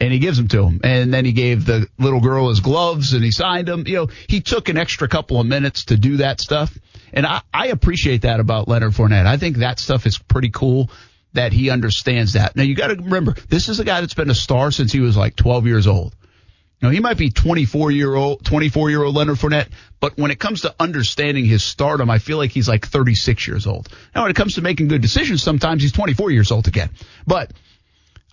and 0.00 0.12
he 0.12 0.18
gives 0.18 0.36
them 0.36 0.48
to 0.48 0.64
him. 0.64 0.80
And 0.84 1.14
then 1.14 1.24
he 1.24 1.32
gave 1.32 1.64
the 1.64 1.88
little 1.98 2.20
girl 2.20 2.50
his 2.50 2.60
gloves 2.60 3.14
and 3.14 3.24
he 3.24 3.30
signed 3.30 3.68
them. 3.68 3.86
You 3.86 3.94
know, 3.94 4.08
he 4.28 4.40
took 4.40 4.68
an 4.68 4.76
extra 4.76 5.08
couple 5.08 5.40
of 5.40 5.46
minutes 5.46 5.86
to 5.86 5.96
do 5.96 6.18
that 6.18 6.40
stuff. 6.40 6.76
And 7.12 7.24
I, 7.24 7.40
I 7.54 7.68
appreciate 7.68 8.22
that 8.22 8.40
about 8.40 8.66
Leonard 8.66 8.92
Fournette. 8.94 9.26
I 9.26 9.36
think 9.36 9.58
that 9.58 9.78
stuff 9.78 10.04
is 10.04 10.18
pretty 10.18 10.50
cool 10.50 10.90
that 11.34 11.52
he 11.52 11.70
understands 11.70 12.32
that. 12.32 12.56
Now 12.56 12.64
you 12.64 12.74
got 12.74 12.88
to 12.88 12.96
remember, 12.96 13.36
this 13.48 13.68
is 13.68 13.78
a 13.78 13.84
guy 13.84 14.00
that's 14.00 14.14
been 14.14 14.28
a 14.28 14.34
star 14.34 14.72
since 14.72 14.92
he 14.92 14.98
was 14.98 15.16
like 15.16 15.36
12 15.36 15.66
years 15.66 15.86
old. 15.86 16.16
You 16.82 16.88
know, 16.88 16.92
he 16.92 16.98
might 17.00 17.16
be 17.16 17.30
24 17.30 17.92
year 17.92 18.12
old, 18.12 18.44
24 18.44 18.90
year 18.90 19.04
old 19.04 19.14
Leonard 19.14 19.36
Fournette, 19.38 19.68
but 20.00 20.18
when 20.18 20.32
it 20.32 20.40
comes 20.40 20.62
to 20.62 20.74
understanding 20.80 21.44
his 21.44 21.62
stardom, 21.62 22.10
I 22.10 22.18
feel 22.18 22.38
like 22.38 22.50
he's 22.50 22.68
like 22.68 22.88
36 22.88 23.46
years 23.46 23.68
old. 23.68 23.88
Now, 24.16 24.22
when 24.22 24.32
it 24.32 24.36
comes 24.36 24.56
to 24.56 24.62
making 24.62 24.88
good 24.88 25.00
decisions, 25.00 25.44
sometimes 25.44 25.80
he's 25.82 25.92
24 25.92 26.32
years 26.32 26.50
old 26.50 26.66
again. 26.66 26.90
But 27.24 27.52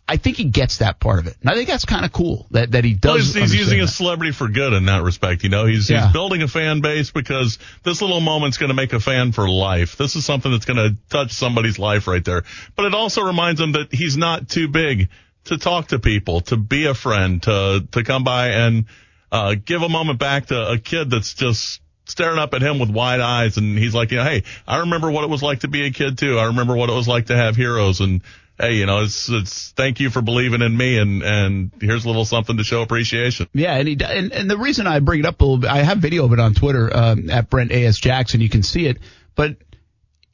I 0.08 0.18
think 0.18 0.38
he 0.38 0.46
gets 0.46 0.78
that 0.78 1.00
part 1.00 1.20
of 1.20 1.28
it. 1.28 1.38
And 1.42 1.52
I 1.52 1.54
think 1.54 1.70
that's 1.70 1.86
kind 1.86 2.04
of 2.04 2.12
cool 2.12 2.48
that, 2.50 2.72
that 2.72 2.84
he 2.84 2.96
does. 2.96 3.36
Well, 3.36 3.44
he's, 3.44 3.52
he's 3.52 3.54
using 3.56 3.78
that. 3.78 3.84
his 3.84 3.96
celebrity 3.96 4.32
for 4.34 4.48
good 4.48 4.74
in 4.74 4.86
that 4.86 5.04
respect. 5.04 5.44
You 5.44 5.50
know, 5.50 5.68
he's, 5.68 5.88
Yeah. 5.88 6.06
he's 6.06 6.14
building 6.14 6.42
a 6.42 6.48
fan 6.48 6.82
base 6.82 7.12
because 7.12 7.60
this 7.84 8.02
little 8.02 8.20
moment's 8.20 8.58
going 8.58 8.70
to 8.70 8.74
make 8.76 8.94
a 8.94 9.00
fan 9.00 9.32
for 9.32 9.48
life. 9.48 9.96
This 9.96 10.16
is 10.16 10.26
something 10.26 10.52
that's 10.52 10.66
going 10.66 10.78
to 10.78 10.98
touch 11.12 11.34
somebody's 11.34 11.78
life 11.78 12.08
right 12.08 12.26
there. 12.26 12.42
But 12.76 12.86
it 12.86 12.96
also 12.96 13.22
reminds 13.22 13.62
him 13.62 13.74
that 13.74 13.94
he's 13.94 14.18
not 14.18 14.50
too 14.50 14.68
big 14.70 15.10
to 15.46 15.58
talk 15.58 15.88
to 15.90 16.00
people, 16.00 16.42
to 16.42 16.58
be 16.58 16.86
a 16.86 16.94
friend, 16.94 17.42
to, 17.44 17.88
to 17.92 18.04
come 18.04 18.24
by 18.24 18.50
and, 18.50 18.86
uh, 19.32 19.56
give 19.64 19.82
a 19.82 19.90
moment 19.90 20.20
back 20.20 20.48
to 20.48 20.72
a 20.72 20.78
kid 20.78 21.10
that's 21.10 21.34
just 21.34 21.82
staring 22.06 22.40
up 22.40 22.54
at 22.54 22.62
him 22.62 22.80
with 22.80 22.90
wide 22.90 23.20
eyes. 23.20 23.58
And 23.58 23.78
he's 23.78 23.94
like, 23.94 24.12
you 24.12 24.18
know, 24.18 24.24
hey, 24.24 24.44
I 24.68 24.80
remember 24.80 25.12
what 25.12 25.24
it 25.24 25.30
was 25.30 25.44
like 25.44 25.60
to 25.60 25.68
be 25.68 25.86
a 25.86 25.92
kid 25.92 26.18
too. 26.18 26.38
I 26.40 26.46
remember 26.46 26.76
what 26.76 26.90
it 26.90 26.94
was 26.94 27.08
like 27.08 27.28
to 27.28 27.36
have 27.36 27.56
heroes 27.56 28.02
and, 28.02 28.22
hey, 28.60 28.74
you 28.74 28.86
know, 28.86 29.04
it's, 29.04 29.30
it's 29.30 29.72
thank 29.72 30.00
you 30.00 30.10
for 30.10 30.22
believing 30.22 30.62
in 30.62 30.76
me 30.76 30.98
and, 30.98 31.22
and 31.22 31.72
here's 31.80 32.06
a 32.06 32.08
little 32.08 32.26
something 32.26 32.58
to 32.58 32.64
show 32.64 32.82
appreciation. 32.82 33.48
Yeah, 33.54 33.76
and 33.76 33.88
he 33.88 33.98
and, 34.04 34.34
and 34.34 34.50
the 34.50 34.58
reason 34.58 34.88
I 34.88 35.00
bring 35.00 35.20
it 35.20 35.26
up 35.26 35.40
a 35.40 35.44
little 35.44 35.60
bit, 35.60 35.70
I 35.70 35.84
have 35.84 36.00
video 36.00 36.26
of 36.26 36.34
it 36.34 36.40
on 36.40 36.56
Twitter 36.56 36.96
um, 36.96 37.30
at 37.30 37.50
Brent 37.50 37.72
AS 37.72 38.00
Jackson. 38.00 38.42
You 38.42 38.50
can 38.50 38.64
see 38.64 38.88
it, 38.88 38.98
but 39.36 39.58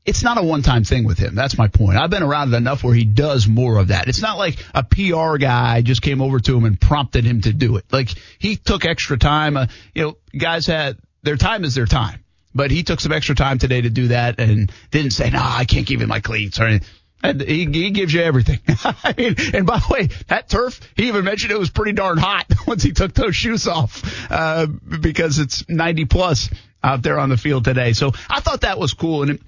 it's 0.06 0.22
not 0.22 0.38
a 0.38 0.44
one-time 0.44 0.84
thing 0.84 1.04
with 1.04 1.18
him. 1.18 1.34
That's 1.34 1.58
my 1.58 1.68
point. 1.68 1.98
I've 1.98 2.12
been 2.12 2.24
around 2.24 2.54
it 2.54 2.58
enough 2.58 2.84
where 2.84 2.94
he 2.94 3.06
does 3.06 3.48
more 3.48 3.78
of 3.78 3.88
that. 3.88 4.08
It's 4.08 4.22
not 4.22 4.38
like 4.38 4.58
a 4.74 4.84
PR 4.84 5.38
guy 5.38 5.82
just 5.82 6.02
came 6.02 6.22
over 6.22 6.40
to 6.40 6.56
him 6.56 6.66
and 6.66 6.80
prompted 6.80 7.26
him 7.26 7.42
to 7.42 7.52
do 7.52 7.78
it. 7.78 7.86
Like 7.92 8.10
he 8.38 8.56
took 8.56 8.86
extra 8.86 9.18
time. 9.18 9.58
Uh, 9.58 9.68
you 9.96 10.04
know, 10.04 10.18
guys 10.38 10.68
had 10.68 10.98
their 11.24 11.38
time 11.38 11.64
is 11.64 11.74
their 11.74 11.88
time, 11.88 12.24
but 12.54 12.70
he 12.70 12.84
took 12.84 13.00
some 13.00 13.12
extra 13.12 13.34
time 13.34 13.58
today 13.58 13.82
to 13.82 13.90
do 13.90 14.10
that 14.10 14.40
and 14.40 14.72
didn't 14.92 15.12
say, 15.12 15.32
"No, 15.32 15.42
I 15.42 15.66
can't 15.66 15.88
give 15.88 16.02
you 16.02 16.08
my 16.08 16.20
cleats." 16.20 16.60
Or 16.60 16.66
anything. 16.66 16.88
He, 17.24 17.66
he 17.66 17.90
gives 17.90 18.14
you 18.14 18.22
everything. 18.22 18.60
I 18.68 19.16
mean, 19.18 19.36
and 19.54 19.66
by 19.66 19.80
the 19.80 19.88
way, 19.90 20.10
that 20.28 20.48
turf, 20.48 20.80
he 20.96 21.08
even 21.08 21.26
mentioned 21.26 21.52
it 21.52 21.58
was 21.58 21.72
pretty 21.72 21.94
darn 21.94 22.20
hot 22.20 22.46
once 22.68 22.84
he 22.84 22.92
took 22.92 23.14
those 23.14 23.36
shoes 23.36 23.68
off, 23.68 24.04
uh, 24.30 24.68
because 24.68 25.40
it's 25.40 25.68
90 25.68 26.06
plus 26.06 26.52
out 26.84 27.02
there 27.02 27.18
on 27.18 27.30
the 27.30 27.38
field 27.38 27.66
today. 27.66 27.94
So 27.94 28.12
I 28.30 28.42
thought 28.42 28.62
that 28.62 28.78
was 28.78 28.94
cool. 28.94 29.24
And 29.24 29.32
it, 29.32 29.42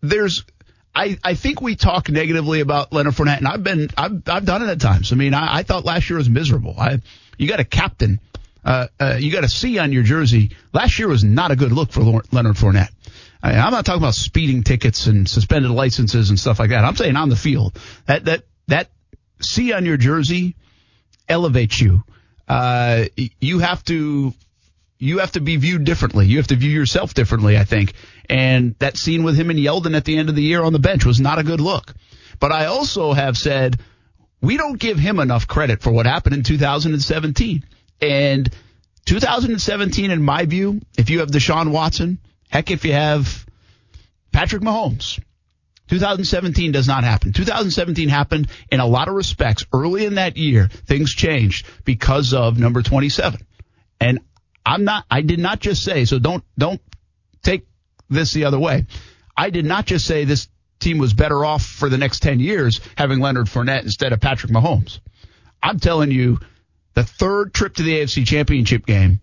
there's, 0.00 0.44
I, 0.94 1.18
I 1.22 1.34
think 1.34 1.60
we 1.60 1.76
talk 1.76 2.08
negatively 2.08 2.60
about 2.60 2.92
Leonard 2.92 3.14
Fournette, 3.14 3.38
and 3.38 3.48
I've 3.48 3.62
been, 3.62 3.90
I've, 3.96 4.22
I've 4.26 4.44
done 4.44 4.62
it 4.62 4.68
at 4.68 4.80
times. 4.80 5.12
I 5.12 5.16
mean, 5.16 5.34
I, 5.34 5.58
I 5.58 5.62
thought 5.62 5.84
last 5.84 6.08
year 6.08 6.18
was 6.18 6.30
miserable. 6.30 6.74
I, 6.78 7.00
you 7.38 7.48
got 7.48 7.60
a 7.60 7.64
captain, 7.64 8.20
uh, 8.64 8.88
uh, 8.98 9.16
you 9.18 9.30
got 9.30 9.44
a 9.44 9.48
C 9.48 9.78
on 9.78 9.92
your 9.92 10.02
jersey. 10.02 10.52
Last 10.72 10.98
year 10.98 11.08
was 11.08 11.22
not 11.22 11.50
a 11.50 11.56
good 11.56 11.72
look 11.72 11.92
for 11.92 12.02
Leonard 12.02 12.56
Fournette. 12.56 12.90
I 13.42 13.52
I'm 13.52 13.72
not 13.72 13.84
talking 13.84 14.02
about 14.02 14.14
speeding 14.14 14.62
tickets 14.62 15.06
and 15.06 15.28
suspended 15.28 15.70
licenses 15.70 16.30
and 16.30 16.38
stuff 16.38 16.58
like 16.58 16.70
that. 16.70 16.84
I'm 16.84 16.96
saying 16.96 17.16
on 17.16 17.28
the 17.28 17.36
field. 17.36 17.78
That 18.06 18.24
that 18.24 18.44
that 18.68 18.88
C 19.40 19.72
on 19.72 19.84
your 19.84 19.96
jersey 19.96 20.56
elevates 21.28 21.80
you. 21.80 22.02
Uh, 22.48 23.04
you 23.40 23.58
have 23.60 23.84
to 23.84 24.32
you 24.98 25.18
have 25.18 25.32
to 25.32 25.40
be 25.40 25.56
viewed 25.56 25.84
differently. 25.84 26.26
You 26.26 26.38
have 26.38 26.46
to 26.48 26.56
view 26.56 26.70
yourself 26.70 27.14
differently, 27.14 27.58
I 27.58 27.64
think. 27.64 27.92
And 28.28 28.74
that 28.78 28.96
scene 28.96 29.22
with 29.22 29.36
him 29.36 29.50
and 29.50 29.58
Yeldon 29.58 29.96
at 29.96 30.04
the 30.04 30.16
end 30.16 30.28
of 30.28 30.34
the 30.34 30.42
year 30.42 30.62
on 30.62 30.72
the 30.72 30.78
bench 30.78 31.04
was 31.04 31.20
not 31.20 31.38
a 31.38 31.44
good 31.44 31.60
look. 31.60 31.94
But 32.38 32.52
I 32.52 32.66
also 32.66 33.12
have 33.12 33.36
said 33.36 33.78
we 34.40 34.56
don't 34.56 34.78
give 34.78 34.98
him 34.98 35.18
enough 35.18 35.46
credit 35.46 35.82
for 35.82 35.90
what 35.90 36.06
happened 36.06 36.36
in 36.36 36.42
2017. 36.42 37.64
And 38.00 38.50
2017, 39.06 40.10
in 40.10 40.22
my 40.22 40.44
view, 40.44 40.80
if 40.98 41.10
you 41.10 41.20
have 41.20 41.30
Deshaun 41.30 41.70
Watson, 41.72 42.18
heck, 42.50 42.70
if 42.70 42.84
you 42.84 42.92
have 42.92 43.46
Patrick 44.32 44.62
Mahomes, 44.62 45.20
2017 45.88 46.72
does 46.72 46.88
not 46.88 47.04
happen. 47.04 47.32
2017 47.32 48.08
happened 48.08 48.48
in 48.70 48.80
a 48.80 48.86
lot 48.86 49.08
of 49.08 49.14
respects. 49.14 49.64
Early 49.72 50.04
in 50.04 50.16
that 50.16 50.36
year, 50.36 50.68
things 50.68 51.14
changed 51.14 51.66
because 51.84 52.34
of 52.34 52.58
number 52.58 52.82
27. 52.82 53.40
And 54.00 54.20
I'm 54.64 54.84
not, 54.84 55.04
I 55.10 55.22
did 55.22 55.38
not 55.38 55.60
just 55.60 55.84
say, 55.84 56.04
so 56.04 56.18
don't, 56.18 56.44
don't 56.58 56.80
take 57.42 57.66
this 58.08 58.32
the 58.32 58.44
other 58.44 58.58
way. 58.58 58.86
I 59.36 59.50
did 59.50 59.64
not 59.64 59.86
just 59.86 60.06
say 60.06 60.24
this 60.24 60.48
team 60.78 60.98
was 60.98 61.12
better 61.14 61.44
off 61.44 61.64
for 61.64 61.88
the 61.88 61.98
next 61.98 62.20
10 62.20 62.40
years 62.40 62.80
having 62.96 63.20
Leonard 63.20 63.46
Fournette 63.46 63.82
instead 63.82 64.12
of 64.12 64.20
Patrick 64.20 64.52
Mahomes. 64.52 65.00
I'm 65.62 65.80
telling 65.80 66.10
you, 66.10 66.38
the 66.94 67.04
third 67.04 67.52
trip 67.52 67.74
to 67.74 67.82
the 67.82 68.00
AFC 68.00 68.26
championship 68.26 68.86
game 68.86 69.20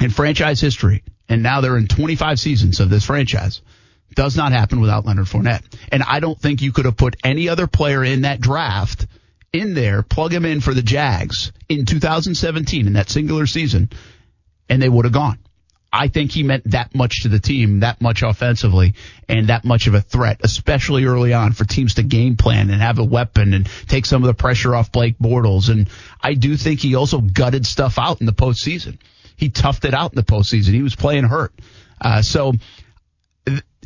in 0.00 0.10
franchise 0.10 0.60
history, 0.60 1.02
and 1.28 1.42
now 1.42 1.60
they're 1.60 1.78
in 1.78 1.86
25 1.86 2.38
seasons 2.38 2.80
of 2.80 2.90
this 2.90 3.06
franchise. 3.06 3.62
Does 4.14 4.36
not 4.36 4.52
happen 4.52 4.80
without 4.80 5.06
Leonard 5.06 5.26
Fournette. 5.26 5.62
And 5.92 6.02
I 6.02 6.18
don't 6.18 6.38
think 6.38 6.62
you 6.62 6.72
could 6.72 6.84
have 6.84 6.96
put 6.96 7.16
any 7.22 7.48
other 7.48 7.68
player 7.68 8.02
in 8.02 8.22
that 8.22 8.40
draft 8.40 9.06
in 9.52 9.74
there, 9.74 10.02
plug 10.02 10.32
him 10.32 10.44
in 10.44 10.60
for 10.60 10.74
the 10.74 10.82
Jags 10.82 11.52
in 11.68 11.86
2017 11.86 12.86
in 12.86 12.92
that 12.94 13.08
singular 13.08 13.46
season, 13.46 13.90
and 14.68 14.82
they 14.82 14.88
would 14.88 15.04
have 15.04 15.14
gone. 15.14 15.38
I 15.92 16.08
think 16.08 16.30
he 16.30 16.42
meant 16.42 16.70
that 16.70 16.94
much 16.94 17.22
to 17.22 17.28
the 17.28 17.40
team, 17.40 17.80
that 17.80 18.00
much 18.00 18.22
offensively, 18.22 18.94
and 19.28 19.48
that 19.48 19.64
much 19.64 19.88
of 19.88 19.94
a 19.94 20.00
threat, 20.00 20.40
especially 20.44 21.04
early 21.04 21.32
on 21.32 21.52
for 21.52 21.64
teams 21.64 21.94
to 21.94 22.02
game 22.02 22.36
plan 22.36 22.70
and 22.70 22.80
have 22.80 22.98
a 22.98 23.04
weapon 23.04 23.54
and 23.54 23.68
take 23.88 24.06
some 24.06 24.22
of 24.22 24.28
the 24.28 24.34
pressure 24.34 24.74
off 24.74 24.92
Blake 24.92 25.18
Bortles. 25.18 25.68
And 25.68 25.88
I 26.22 26.34
do 26.34 26.56
think 26.56 26.80
he 26.80 26.94
also 26.94 27.20
gutted 27.20 27.66
stuff 27.66 27.98
out 27.98 28.20
in 28.20 28.26
the 28.26 28.32
postseason. 28.32 28.98
He 29.36 29.50
toughed 29.50 29.84
it 29.84 29.94
out 29.94 30.12
in 30.12 30.16
the 30.16 30.22
postseason. 30.22 30.74
He 30.74 30.82
was 30.82 30.94
playing 30.94 31.24
hurt. 31.24 31.52
Uh, 32.00 32.22
so 32.22 32.52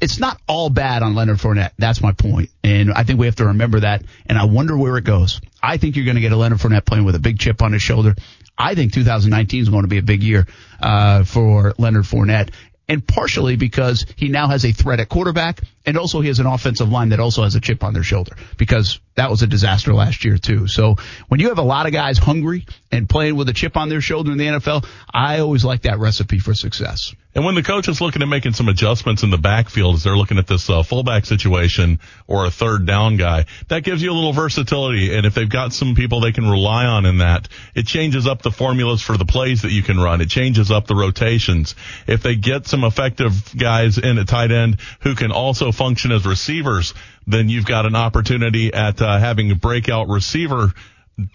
it's 0.01 0.19
not 0.19 0.41
all 0.47 0.69
bad 0.71 1.03
on 1.03 1.15
Leonard 1.15 1.39
Fournette. 1.39 1.73
That's 1.79 2.01
my 2.01 2.13
point. 2.13 2.51
And 2.63 2.93
I 2.93 3.05
think 3.05 3.19
we 3.19 3.27
have 3.27 3.37
to 3.37 3.47
remember 3.47 3.81
that. 3.81 4.03
And 4.27 4.37
I 4.37 4.45
wonder 4.45 4.77
where 4.77 4.97
it 4.99 5.05
goes. 5.05 5.41
I 5.63 5.77
think 5.77 5.97
you're 5.97 6.05
going 6.05 6.17
to 6.17 6.21
get 6.21 6.33
a 6.33 6.37
Leonard 6.37 6.59
Fournette 6.59 6.85
playing 6.85 7.05
with 7.05 7.15
a 7.15 7.21
big 7.21 7.39
chip 7.39 7.63
on 7.63 7.73
his 7.73 7.83
shoulder. 7.83 8.15
I 8.57 8.75
think 8.75 8.93
2019 8.93 9.63
is 9.63 9.69
going 9.69 9.83
to 9.83 9.89
be 9.89 9.99
a 9.99 10.03
big 10.03 10.23
year 10.23 10.47
uh, 10.81 11.25
for 11.25 11.75
Leonard 11.79 12.05
Fournette. 12.05 12.51
And 12.87 13.07
partially 13.07 13.57
because 13.57 14.05
he 14.17 14.29
now 14.29 14.49
has 14.49 14.65
a 14.67 14.73
threat 14.73 15.01
at 15.01 15.09
quarterback, 15.09 15.61
and 15.87 15.97
also 15.97 16.21
he 16.21 16.29
has 16.29 16.39
an 16.39 16.47
offensive 16.47 16.91
line 16.91 17.09
that 17.11 17.21
also 17.21 17.43
has 17.43 17.55
a 17.55 17.61
chip 17.61 17.83
on 17.83 17.95
their 17.95 18.03
shoulder. 18.03 18.37
Because 18.59 19.01
that 19.17 19.31
was 19.31 19.43
a 19.43 19.47
disaster 19.47 19.95
last 19.95 20.25
year 20.25 20.39
too. 20.39 20.67
So 20.67 20.97
when 21.29 21.41
you 21.41 21.49
have 21.49 21.59
a 21.59 21.63
lot 21.63 21.87
of 21.87 21.93
guys 21.93 22.19
hungry 22.19 22.67
and 22.91 23.09
playing 23.09 23.37
with 23.37 23.49
a 23.49 23.53
chip 23.53 23.77
on 23.77 23.89
their 23.89 24.01
shoulder 24.01 24.33
in 24.33 24.39
the 24.39 24.47
NFL, 24.47 24.87
I 25.13 25.41
always 25.41 25.65
like 25.65 25.83
that 25.83 25.99
recipe 25.99 26.39
for 26.39 26.55
success. 26.55 27.15
And 27.35 27.45
when 27.45 27.57
the 27.57 27.65
coach 27.65 27.89
is 27.89 28.01
looking 28.01 28.23
at 28.23 28.29
making 28.29 28.53
some 28.53 28.69
adjustments 28.69 29.25
in 29.25 29.31
the 29.31 29.39
backfield 29.39 29.97
as 29.97 30.05
they're 30.05 30.17
looking 30.17 30.39
at 30.39 30.47
this 30.47 30.71
uh, 30.71 30.85
fullback 30.85 31.27
situation 31.27 31.99
or 32.29 32.47
a 32.47 32.51
third 32.51 32.87
down 32.87 33.17
guy, 33.17 33.47
that 33.69 33.83
gives 33.83 34.01
you 34.01 34.13
a 34.13 34.15
little 34.15 34.33
versatility. 34.33 35.17
And 35.17 35.27
if 35.27 35.35
they've 35.35 35.49
got 35.49 35.73
some 35.73 35.97
people 35.97 36.21
they 36.21 36.31
can 36.31 36.49
rely 36.49 36.85
on 36.87 37.07
in 37.07 37.19
that, 37.19 37.49
it 37.75 37.89
changes 37.89 38.29
up 38.29 38.43
the 38.43 38.53
formulas 38.53 39.03
for 39.03 39.17
the 39.17 39.25
plays 39.25 39.63
that 39.63 39.73
you 39.73 39.83
can 39.83 39.99
run. 39.99 40.21
It 40.21 40.29
changes 40.29 40.71
up 40.71 40.87
the 40.87 40.95
rotations. 40.95 41.75
If 42.07 42.23
they 42.23 42.37
get 42.37 42.69
some 42.69 42.85
effective 42.85 43.53
guys 43.57 43.99
in 43.99 44.19
at 44.19 44.29
tight 44.29 44.53
end 44.53 44.79
who 45.01 45.17
can 45.17 45.33
also 45.33 45.73
function 45.73 46.13
as 46.13 46.25
receivers, 46.25 46.95
then 47.27 47.49
you've 47.49 47.67
got 47.67 47.87
an 47.87 47.97
opportunity 47.97 48.73
at 48.73 49.01
uh, 49.01 49.19
having 49.19 49.55
breakout 49.57 50.09
receiver 50.09 50.73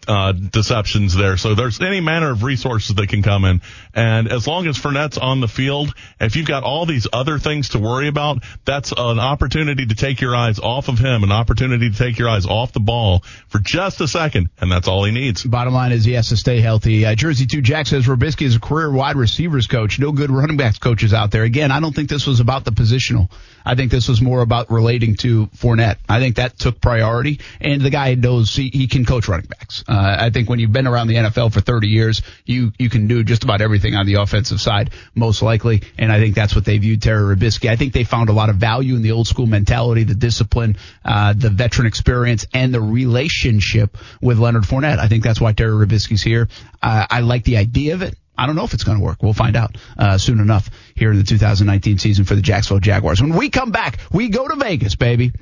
uh, 0.08 0.34
deceptions 0.34 1.16
there. 1.16 1.38
So 1.38 1.56
there's 1.56 1.80
any 1.80 2.02
manner 2.02 2.32
of 2.32 2.44
resources 2.44 2.96
that 2.96 3.08
can 3.08 3.24
come 3.24 3.46
in. 3.46 3.62
And 3.94 4.30
as 4.30 4.46
long 4.46 4.68
as 4.68 4.78
Fournette's 4.78 5.18
on 5.18 5.40
the 5.40 5.48
field, 5.48 5.94
if 6.20 6.36
you've 6.36 6.48
got 6.48 6.64
all 6.64 6.86
these 6.86 7.08
other 7.12 7.40
things 7.40 7.70
to 7.70 7.80
worry 7.80 8.08
about, 8.08 8.44
that's 8.66 8.92
an 8.92 9.20
opportunity 9.20 9.86
to 9.86 9.96
take 9.96 10.20
your 10.20 10.36
eyes 10.36 10.60
off 10.60 10.90
of 10.90 11.00
him, 11.00 11.24
an 11.24 11.32
opportunity 11.32 11.90
to 11.90 11.98
take 11.98 12.20
your 12.20 12.28
eyes 12.28 12.46
off 12.46 12.74
the 12.74 12.80
ball 12.80 13.24
for 13.48 13.60
just 13.60 14.02
a 14.02 14.08
second. 14.08 14.50
And 14.60 14.72
that's 14.72 14.88
all 14.88 15.06
he 15.06 15.12
needs. 15.12 15.44
Bottom 15.44 15.74
line 15.74 15.92
is 15.94 16.04
he 16.04 16.14
has 16.14 16.30
to 16.30 16.38
stay 16.38 16.60
healthy. 16.60 17.06
Uh, 17.06 17.16
Jersey 17.16 17.46
2 17.46 17.62
Jack 17.62 17.88
says 17.88 18.06
Robiskie 18.06 18.46
is 18.46 18.56
a 18.56 18.60
career 18.60 18.92
wide 18.92 19.16
receivers 19.16 19.68
coach. 19.68 19.98
No 19.98 20.12
good 20.12 20.30
running 20.30 20.58
backs 20.58 20.78
coaches 20.78 21.14
out 21.14 21.32
there. 21.32 21.44
Again, 21.44 21.72
I 21.72 21.80
don't 21.80 21.96
think 21.96 22.10
this 22.10 22.28
was 22.28 22.42
about 22.42 22.66
the 22.66 22.72
positional. 22.72 23.30
I 23.70 23.76
think 23.76 23.92
this 23.92 24.08
was 24.08 24.20
more 24.20 24.42
about 24.42 24.72
relating 24.72 25.14
to 25.18 25.46
Fournette. 25.56 25.98
I 26.10 26.20
think 26.20 26.38
that 26.38 26.58
took 26.58 26.82
priority. 26.82 27.40
And 27.62 27.84
the 27.84 27.92
guy 27.92 28.16
knows 28.16 28.56
he, 28.56 28.72
he 28.74 28.88
can 28.88 29.06
coach 29.06 29.28
running 29.28 29.46
backs. 29.46 29.84
Uh, 29.88 30.18
I 30.22 30.32
think 30.32 30.50
when 30.50 30.58
you've 30.58 30.74
been 30.74 30.88
around 30.88 31.06
the 31.06 31.18
NFL 31.18 31.54
for 31.54 31.62
30 31.62 31.88
years, 31.88 32.24
you 32.46 32.72
you 32.80 32.90
can 32.90 33.08
do 33.08 33.24
just 33.24 33.44
about 33.44 33.62
everything 33.62 33.94
on 33.94 34.08
the 34.08 34.16
offensive 34.16 34.60
side, 34.60 34.90
most 35.14 35.44
likely. 35.44 35.84
And 36.00 36.12
I 36.12 36.20
think 36.20 36.34
that's 36.34 36.56
what 36.56 36.66
they 36.66 36.80
viewed 36.80 37.04
Terry 37.04 37.36
Robiskie. 37.36 37.70
I 37.70 37.76
think 37.76 37.94
they 37.94 38.04
found 38.04 38.30
a 38.30 38.34
lot 38.34 38.50
of 38.50 38.56
value 38.56 38.96
in 38.96 39.04
the 39.04 39.12
old 39.12 39.28
school 39.28 39.46
mentality, 39.46 40.04
the 40.04 40.16
discipline, 40.16 40.76
uh, 41.06 41.34
the 41.38 41.52
veteran 41.52 41.86
experience, 41.86 42.48
and 42.52 42.74
the 42.74 42.82
relationship 42.82 44.00
with 44.20 44.40
Leonard 44.40 44.64
Fournette. 44.64 44.98
I 44.98 45.10
think 45.10 45.24
that's 45.24 45.40
why 45.40 45.54
Terry 45.54 45.86
Robiskie's 45.86 46.24
here. 46.24 46.48
Uh, 46.82 47.06
I 47.08 47.20
like 47.20 47.44
the 47.44 47.58
idea 47.58 47.94
of 47.94 48.02
it. 48.02 48.16
I 48.40 48.46
don't 48.46 48.56
know 48.56 48.64
if 48.64 48.74
it's 48.74 48.86
going 48.86 48.98
to 48.98 49.04
work. 49.04 49.22
We'll 49.22 49.34
find 49.34 49.58
out 49.58 49.76
uh, 49.98 50.18
soon 50.18 50.40
enough 50.40 50.70
here 50.96 51.12
in 51.12 51.18
the 51.18 51.24
2019 51.24 51.98
season 51.98 52.24
for 52.24 52.36
the 52.36 52.42
Jacksonville 52.42 52.80
Jaguars. 52.80 53.22
When 53.22 53.36
we 53.36 53.50
come 53.50 53.72
back, 53.72 54.00
we 54.14 54.30
go 54.30 54.48
to 54.48 54.56
Vegas, 54.56 54.96
baby. 54.96 55.34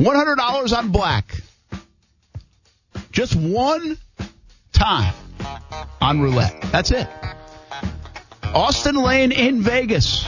$100 0.00 0.76
on 0.78 0.90
black. 0.90 1.38
Just 3.12 3.36
one 3.36 3.98
time 4.72 5.12
on 6.00 6.20
roulette. 6.20 6.62
That's 6.72 6.92
it. 6.92 7.06
Austen 8.42 8.96
Lane 8.96 9.32
in 9.32 9.60
Vegas. 9.60 10.26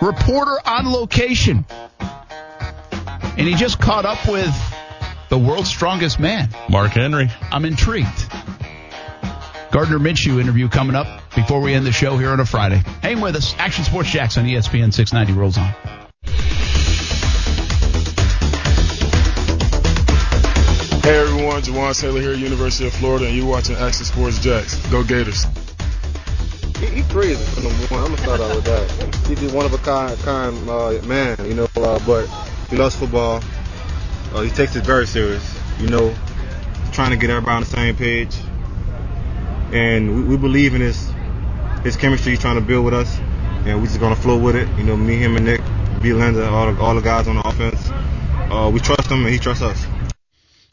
Reporter 0.00 0.56
on 0.64 0.90
location. 0.90 1.66
And 2.00 3.46
he 3.46 3.54
just 3.54 3.78
caught 3.78 4.06
up 4.06 4.26
with 4.26 4.54
the 5.28 5.36
world's 5.36 5.68
strongest 5.68 6.18
man, 6.18 6.48
Mark 6.70 6.92
Henry. 6.92 7.28
I'm 7.50 7.66
intrigued. 7.66 8.30
Gardner 9.76 9.98
Minshew 9.98 10.40
interview 10.40 10.70
coming 10.70 10.96
up 10.96 11.06
before 11.34 11.60
we 11.60 11.74
end 11.74 11.84
the 11.84 11.92
show 11.92 12.16
here 12.16 12.30
on 12.30 12.40
a 12.40 12.46
Friday. 12.46 12.82
Hang 13.02 13.20
with 13.20 13.36
us. 13.36 13.54
Action 13.58 13.84
Sports 13.84 14.08
Jax 14.08 14.38
on 14.38 14.46
ESPN 14.46 14.90
690 14.90 15.38
rolls 15.38 15.58
on. 15.58 15.66
Hey 21.02 21.18
everyone, 21.18 21.60
Jawaan 21.60 22.00
Taylor 22.00 22.22
here, 22.22 22.32
University 22.32 22.86
of 22.86 22.94
Florida, 22.94 23.26
and 23.26 23.36
you're 23.36 23.44
watching 23.44 23.76
Action 23.76 24.06
Sports 24.06 24.38
Jax. 24.38 24.78
Go 24.86 25.04
Gators. 25.04 25.44
He, 26.78 26.86
he 26.86 27.02
crazy 27.12 27.44
for 27.44 27.60
number 27.60 27.86
one. 27.88 28.00
I'm 28.00 28.06
gonna 28.06 28.22
start 28.22 28.40
out 28.40 28.56
with 28.56 28.64
that. 28.64 29.26
He's 29.28 29.40
just 29.40 29.54
one 29.54 29.66
of 29.66 29.74
a 29.74 29.78
kind, 29.78 30.18
kind 30.20 30.70
uh, 30.70 31.02
man, 31.02 31.36
you 31.44 31.52
know. 31.52 31.68
Uh, 31.76 32.00
but 32.06 32.24
he 32.70 32.78
loves 32.78 32.96
football. 32.96 33.42
Uh, 34.32 34.40
he 34.40 34.48
takes 34.48 34.74
it 34.74 34.86
very 34.86 35.06
serious. 35.06 35.54
You 35.78 35.90
know, 35.90 36.14
trying 36.92 37.10
to 37.10 37.18
get 37.18 37.28
everybody 37.28 37.56
on 37.56 37.60
the 37.60 37.68
same 37.68 37.94
page. 37.94 38.34
And 39.72 40.16
we, 40.16 40.22
we 40.22 40.36
believe 40.36 40.74
in 40.74 40.80
his 40.80 41.10
his 41.82 41.96
chemistry 41.96 42.32
he's 42.32 42.40
trying 42.40 42.56
to 42.56 42.60
build 42.60 42.84
with 42.84 42.94
us, 42.94 43.18
and 43.64 43.80
we're 43.80 43.86
just 43.86 44.00
gonna 44.00 44.16
flow 44.16 44.38
with 44.38 44.56
it. 44.56 44.68
You 44.76 44.84
know, 44.84 44.96
me, 44.96 45.16
him, 45.16 45.36
and 45.36 45.44
Nick, 45.44 45.60
B. 46.02 46.12
Linda, 46.12 46.48
all 46.48 46.72
the, 46.72 46.80
all 46.80 46.94
the 46.94 47.00
guys 47.00 47.28
on 47.28 47.36
the 47.36 47.46
offense. 47.46 47.90
Uh, 48.50 48.70
we 48.72 48.80
trust 48.80 49.10
him, 49.10 49.24
and 49.24 49.32
he 49.32 49.38
trusts 49.38 49.62
us. 49.62 49.86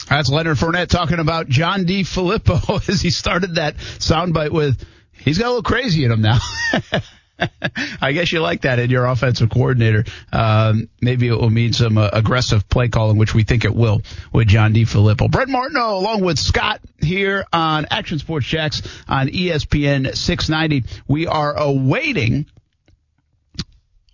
That's 0.09 0.29
Leonard 0.29 0.57
Fournette 0.57 0.89
talking 0.89 1.19
about 1.19 1.47
John 1.47 1.85
DeFilippo 1.85 2.87
as 2.89 3.01
he 3.01 3.09
started 3.09 3.55
that 3.55 3.77
soundbite 3.77 4.51
with, 4.51 4.85
he's 5.13 5.37
got 5.37 5.47
a 5.47 5.49
little 5.49 5.63
crazy 5.63 6.03
in 6.03 6.11
him 6.11 6.21
now. 6.21 6.39
I 8.01 8.11
guess 8.11 8.31
you 8.31 8.39
like 8.39 8.61
that 8.61 8.79
in 8.79 8.89
your 8.89 9.05
offensive 9.05 9.49
coordinator. 9.49 10.05
Um, 10.31 10.89
maybe 11.01 11.27
it 11.27 11.33
will 11.33 11.49
mean 11.49 11.73
some 11.73 11.97
uh, 11.97 12.09
aggressive 12.13 12.69
play 12.69 12.89
calling, 12.89 13.17
which 13.17 13.33
we 13.33 13.43
think 13.43 13.65
it 13.65 13.75
will 13.75 14.01
with 14.31 14.47
John 14.47 14.73
DeFilippo. 14.73 15.29
Brent 15.29 15.49
Martineau 15.49 15.97
along 15.97 16.21
with 16.21 16.39
Scott 16.39 16.81
here 17.01 17.45
on 17.51 17.87
Action 17.89 18.19
Sports 18.19 18.45
Jax 18.45 18.81
on 19.07 19.27
ESPN 19.27 20.15
690. 20.15 20.87
We 21.07 21.27
are 21.27 21.55
awaiting 21.57 22.45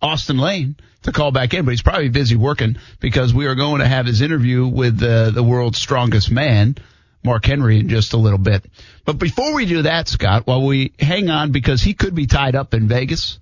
Austen 0.02 0.38
Lane 0.38 0.78
to 1.04 1.12
call 1.12 1.32
back 1.32 1.54
in, 1.54 1.66
but 1.66 1.72
he's 1.72 1.82
probably 1.82 2.10
busy 2.10 2.36
working 2.36 2.78
because 3.00 3.34
we 3.34 3.48
are 3.48 3.56
going 3.56 3.80
to 3.80 3.88
have 3.88 4.06
his 4.06 4.22
interview 4.22 4.68
with 4.68 5.02
uh, 5.02 5.32
the 5.32 5.44
world's 5.44 5.78
strongest 5.78 6.32
man, 6.32 6.76
Mark 7.24 7.46
Henry, 7.46 7.80
in 7.80 7.90
just 7.90 8.14
a 8.14 8.18
little 8.18 8.38
bit. 8.40 8.64
But 9.06 9.20
before 9.20 9.54
we 9.54 9.66
do 9.66 9.82
that, 9.84 10.08
Scott, 10.08 10.48
while 10.48 10.66
we 10.66 10.94
hang 11.00 11.30
on 11.30 11.52
because 11.52 11.82
he 11.82 11.94
could 11.94 12.16
be 12.16 12.28
tied 12.28 12.56
up 12.56 12.74
in 12.74 12.88
Vegas, 12.88 13.40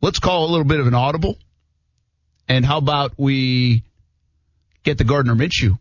let's 0.00 0.18
call 0.18 0.46
a 0.46 0.50
little 0.50 0.64
bit 0.64 0.80
of 0.80 0.86
an 0.86 0.94
audible. 0.94 1.38
And 2.48 2.64
how 2.64 2.78
about 2.78 3.12
we 3.16 3.84
get 4.82 4.98
the 4.98 5.04
Gardner 5.04 5.34
Minshew 5.34 5.78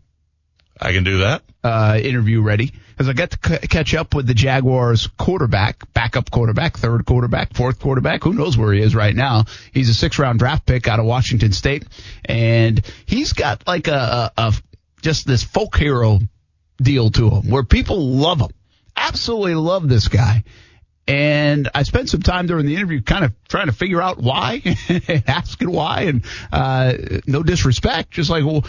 I 0.80 0.92
can 0.94 1.04
do 1.04 1.20
that. 1.20 1.44
uh, 1.64 2.00
interview 2.02 2.42
ready 2.42 2.72
because 2.92 3.08
I 3.10 3.14
got 3.14 3.32
to 3.32 3.40
c- 3.62 3.68
catch 3.68 3.94
up 3.94 4.16
with 4.16 4.26
the 4.28 4.34
Jaguars 4.34 5.08
quarterback, 5.18 5.92
backup 5.94 6.32
quarterback, 6.32 6.78
third 6.78 7.06
quarterback, 7.06 7.54
fourth 7.54 7.80
quarterback. 7.80 8.24
Who 8.24 8.34
knows 8.34 8.58
where 8.58 8.74
he 8.74 8.82
is 8.82 8.96
right 8.96 9.16
now? 9.16 9.46
He's 9.72 9.90
a 9.90 9.94
six 9.94 10.18
round 10.20 10.40
draft 10.40 10.66
pick 10.66 10.88
out 10.88 11.00
of 11.00 11.06
Washington 11.06 11.52
State, 11.54 11.86
and 12.26 12.82
he's 13.06 13.34
got 13.34 13.66
like 13.68 13.88
a, 13.88 14.32
a, 14.38 14.42
a 14.42 14.54
just 15.02 15.28
this 15.28 15.44
folk 15.44 15.78
hero 15.78 16.20
deal 16.82 17.12
to 17.12 17.30
him 17.30 17.50
where 17.50 17.64
people 17.64 18.10
love 18.10 18.40
him, 18.40 18.50
absolutely 18.96 19.56
love 19.56 19.88
this 19.88 20.08
guy. 20.08 20.44
And 21.06 21.70
I 21.76 21.84
spent 21.84 22.10
some 22.10 22.22
time 22.22 22.48
during 22.48 22.66
the 22.66 22.76
interview 22.76 23.02
kind 23.02 23.26
of 23.26 23.34
trying 23.50 23.66
to 23.66 23.74
figure 23.74 24.02
out 24.02 24.20
why, 24.20 24.62
asking 25.28 25.70
why, 25.70 26.04
and 26.04 26.26
uh, 26.52 26.94
no 27.28 27.44
disrespect, 27.44 28.12
just 28.12 28.30
like, 28.30 28.46
well, 28.46 28.66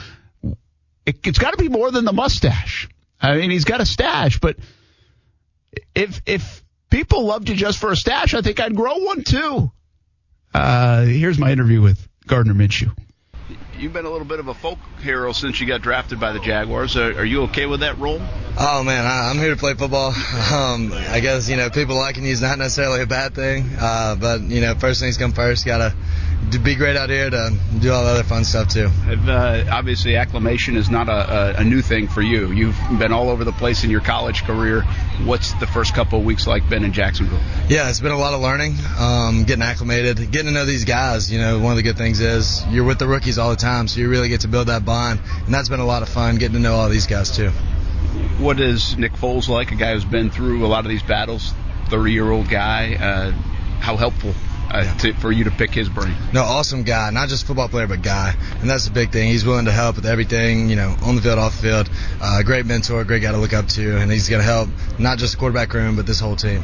it, 1.06 1.24
it's 1.24 1.38
got 1.38 1.52
to 1.52 1.58
be 1.58 1.68
more 1.68 1.92
than 1.92 2.04
the 2.04 2.12
mustache. 2.12 2.88
I 3.20 3.36
mean, 3.36 3.50
he's 3.50 3.64
got 3.64 3.80
a 3.80 3.86
stash, 3.86 4.40
but 4.40 4.56
if 5.94 6.20
if 6.26 6.64
people 6.90 7.24
loved 7.24 7.48
you 7.48 7.54
just 7.54 7.78
for 7.78 7.92
a 7.92 7.96
stash, 7.96 8.34
I 8.34 8.42
think 8.42 8.60
I'd 8.60 8.74
grow 8.74 8.96
one 8.98 9.22
too. 9.22 9.70
Uh, 10.52 11.04
here's 11.04 11.38
my 11.38 11.52
interview 11.52 11.80
with 11.80 12.06
Gardner 12.26 12.54
Minshew. 12.54 12.96
You've 13.78 13.92
been 13.92 14.04
a 14.04 14.10
little 14.10 14.26
bit 14.26 14.38
of 14.38 14.48
a 14.48 14.54
folk 14.54 14.78
hero 15.02 15.32
since 15.32 15.60
you 15.60 15.66
got 15.66 15.82
drafted 15.82 16.20
by 16.20 16.32
the 16.32 16.38
Jaguars. 16.38 16.96
Uh, 16.96 17.14
are 17.16 17.24
you 17.24 17.42
okay 17.44 17.66
with 17.66 17.80
that 17.80 17.98
role? 17.98 18.20
Oh 18.56 18.84
man, 18.84 19.04
I, 19.04 19.30
I'm 19.30 19.38
here 19.38 19.50
to 19.50 19.56
play 19.56 19.74
football. 19.74 20.14
Um, 20.54 20.92
I 20.92 21.20
guess 21.20 21.48
you 21.48 21.56
know 21.56 21.70
people 21.70 21.96
liking 21.96 22.24
you 22.24 22.30
is 22.30 22.42
not 22.42 22.58
necessarily 22.58 23.00
a 23.00 23.06
bad 23.06 23.34
thing, 23.34 23.68
uh, 23.80 24.14
but 24.14 24.42
you 24.42 24.60
know 24.60 24.74
first 24.74 25.00
things 25.00 25.16
come 25.16 25.32
first. 25.32 25.64
Got 25.64 25.78
to 25.78 25.90
to 25.90 25.96
be 26.62 26.74
great 26.74 26.96
out 26.96 27.10
here 27.10 27.28
to 27.30 27.56
do 27.80 27.92
all 27.92 28.04
the 28.04 28.10
other 28.10 28.22
fun 28.22 28.44
stuff 28.44 28.68
too. 28.68 28.90
Uh, 29.06 29.64
obviously, 29.70 30.16
acclimation 30.16 30.76
is 30.76 30.90
not 30.90 31.08
a, 31.08 31.58
a, 31.58 31.60
a, 31.60 31.64
new 31.64 31.82
thing 31.82 32.08
for 32.08 32.22
you. 32.22 32.52
You've 32.52 32.78
been 32.98 33.12
all 33.12 33.28
over 33.28 33.44
the 33.44 33.52
place 33.52 33.84
in 33.84 33.90
your 33.90 34.00
college 34.00 34.44
career. 34.44 34.82
What's 35.24 35.52
the 35.54 35.66
first 35.66 35.94
couple 35.94 36.18
of 36.18 36.24
weeks 36.24 36.46
like 36.46 36.68
been 36.68 36.84
in 36.84 36.92
Jacksonville? 36.92 37.40
Yeah, 37.68 37.88
it's 37.90 38.00
been 38.00 38.12
a 38.12 38.18
lot 38.18 38.34
of 38.34 38.40
learning, 38.40 38.76
um, 38.98 39.44
getting 39.44 39.62
acclimated, 39.62 40.30
getting 40.30 40.46
to 40.46 40.52
know 40.52 40.64
these 40.64 40.84
guys. 40.84 41.30
You 41.30 41.38
know, 41.38 41.58
one 41.58 41.72
of 41.72 41.76
the 41.76 41.82
good 41.82 41.96
things 41.96 42.20
is 42.20 42.64
you're 42.70 42.84
with 42.84 42.98
the 42.98 43.08
rookies 43.08 43.38
all 43.38 43.50
the 43.50 43.56
time, 43.56 43.88
so 43.88 44.00
you 44.00 44.08
really 44.08 44.28
get 44.28 44.42
to 44.42 44.48
build 44.48 44.68
that 44.68 44.84
bond, 44.84 45.20
and 45.44 45.52
that's 45.52 45.68
been 45.68 45.80
a 45.80 45.86
lot 45.86 46.02
of 46.02 46.08
fun 46.08 46.36
getting 46.36 46.56
to 46.56 46.60
know 46.62 46.74
all 46.74 46.88
these 46.88 47.06
guys 47.06 47.30
too. 47.30 47.50
What 48.38 48.60
is 48.60 48.96
Nick 48.96 49.12
Foles 49.12 49.48
like? 49.48 49.72
A 49.72 49.76
guy 49.76 49.92
who's 49.92 50.04
been 50.04 50.30
through 50.30 50.64
a 50.64 50.68
lot 50.68 50.84
of 50.84 50.90
these 50.90 51.02
battles, 51.02 51.52
30 51.88 52.12
year 52.12 52.30
old 52.30 52.48
guy. 52.48 52.94
Uh, 52.94 53.32
how 53.80 53.96
helpful 53.96 54.34
uh, 54.74 54.98
to, 54.98 55.12
for 55.14 55.30
you 55.30 55.44
to 55.44 55.50
pick 55.52 55.70
his 55.70 55.88
brain. 55.88 56.14
No, 56.32 56.42
awesome 56.42 56.82
guy, 56.82 57.10
not 57.10 57.28
just 57.28 57.46
football 57.46 57.68
player, 57.68 57.86
but 57.86 58.02
guy, 58.02 58.34
and 58.60 58.68
that's 58.68 58.86
the 58.86 58.90
big 58.90 59.12
thing. 59.12 59.28
He's 59.28 59.44
willing 59.44 59.66
to 59.66 59.72
help 59.72 59.96
with 59.96 60.06
everything, 60.06 60.68
you 60.68 60.76
know, 60.76 60.96
on 61.02 61.16
the 61.16 61.22
field, 61.22 61.38
off 61.38 61.56
the 61.56 61.62
field. 61.62 61.90
Uh, 62.20 62.42
great 62.42 62.66
mentor, 62.66 63.04
great 63.04 63.22
guy 63.22 63.32
to 63.32 63.38
look 63.38 63.52
up 63.52 63.68
to, 63.68 63.98
and 63.98 64.10
he's 64.10 64.28
going 64.28 64.40
to 64.40 64.46
help 64.46 64.68
not 64.98 65.18
just 65.18 65.34
the 65.34 65.38
quarterback 65.38 65.72
room, 65.72 65.96
but 65.96 66.06
this 66.06 66.18
whole 66.18 66.36
team. 66.36 66.62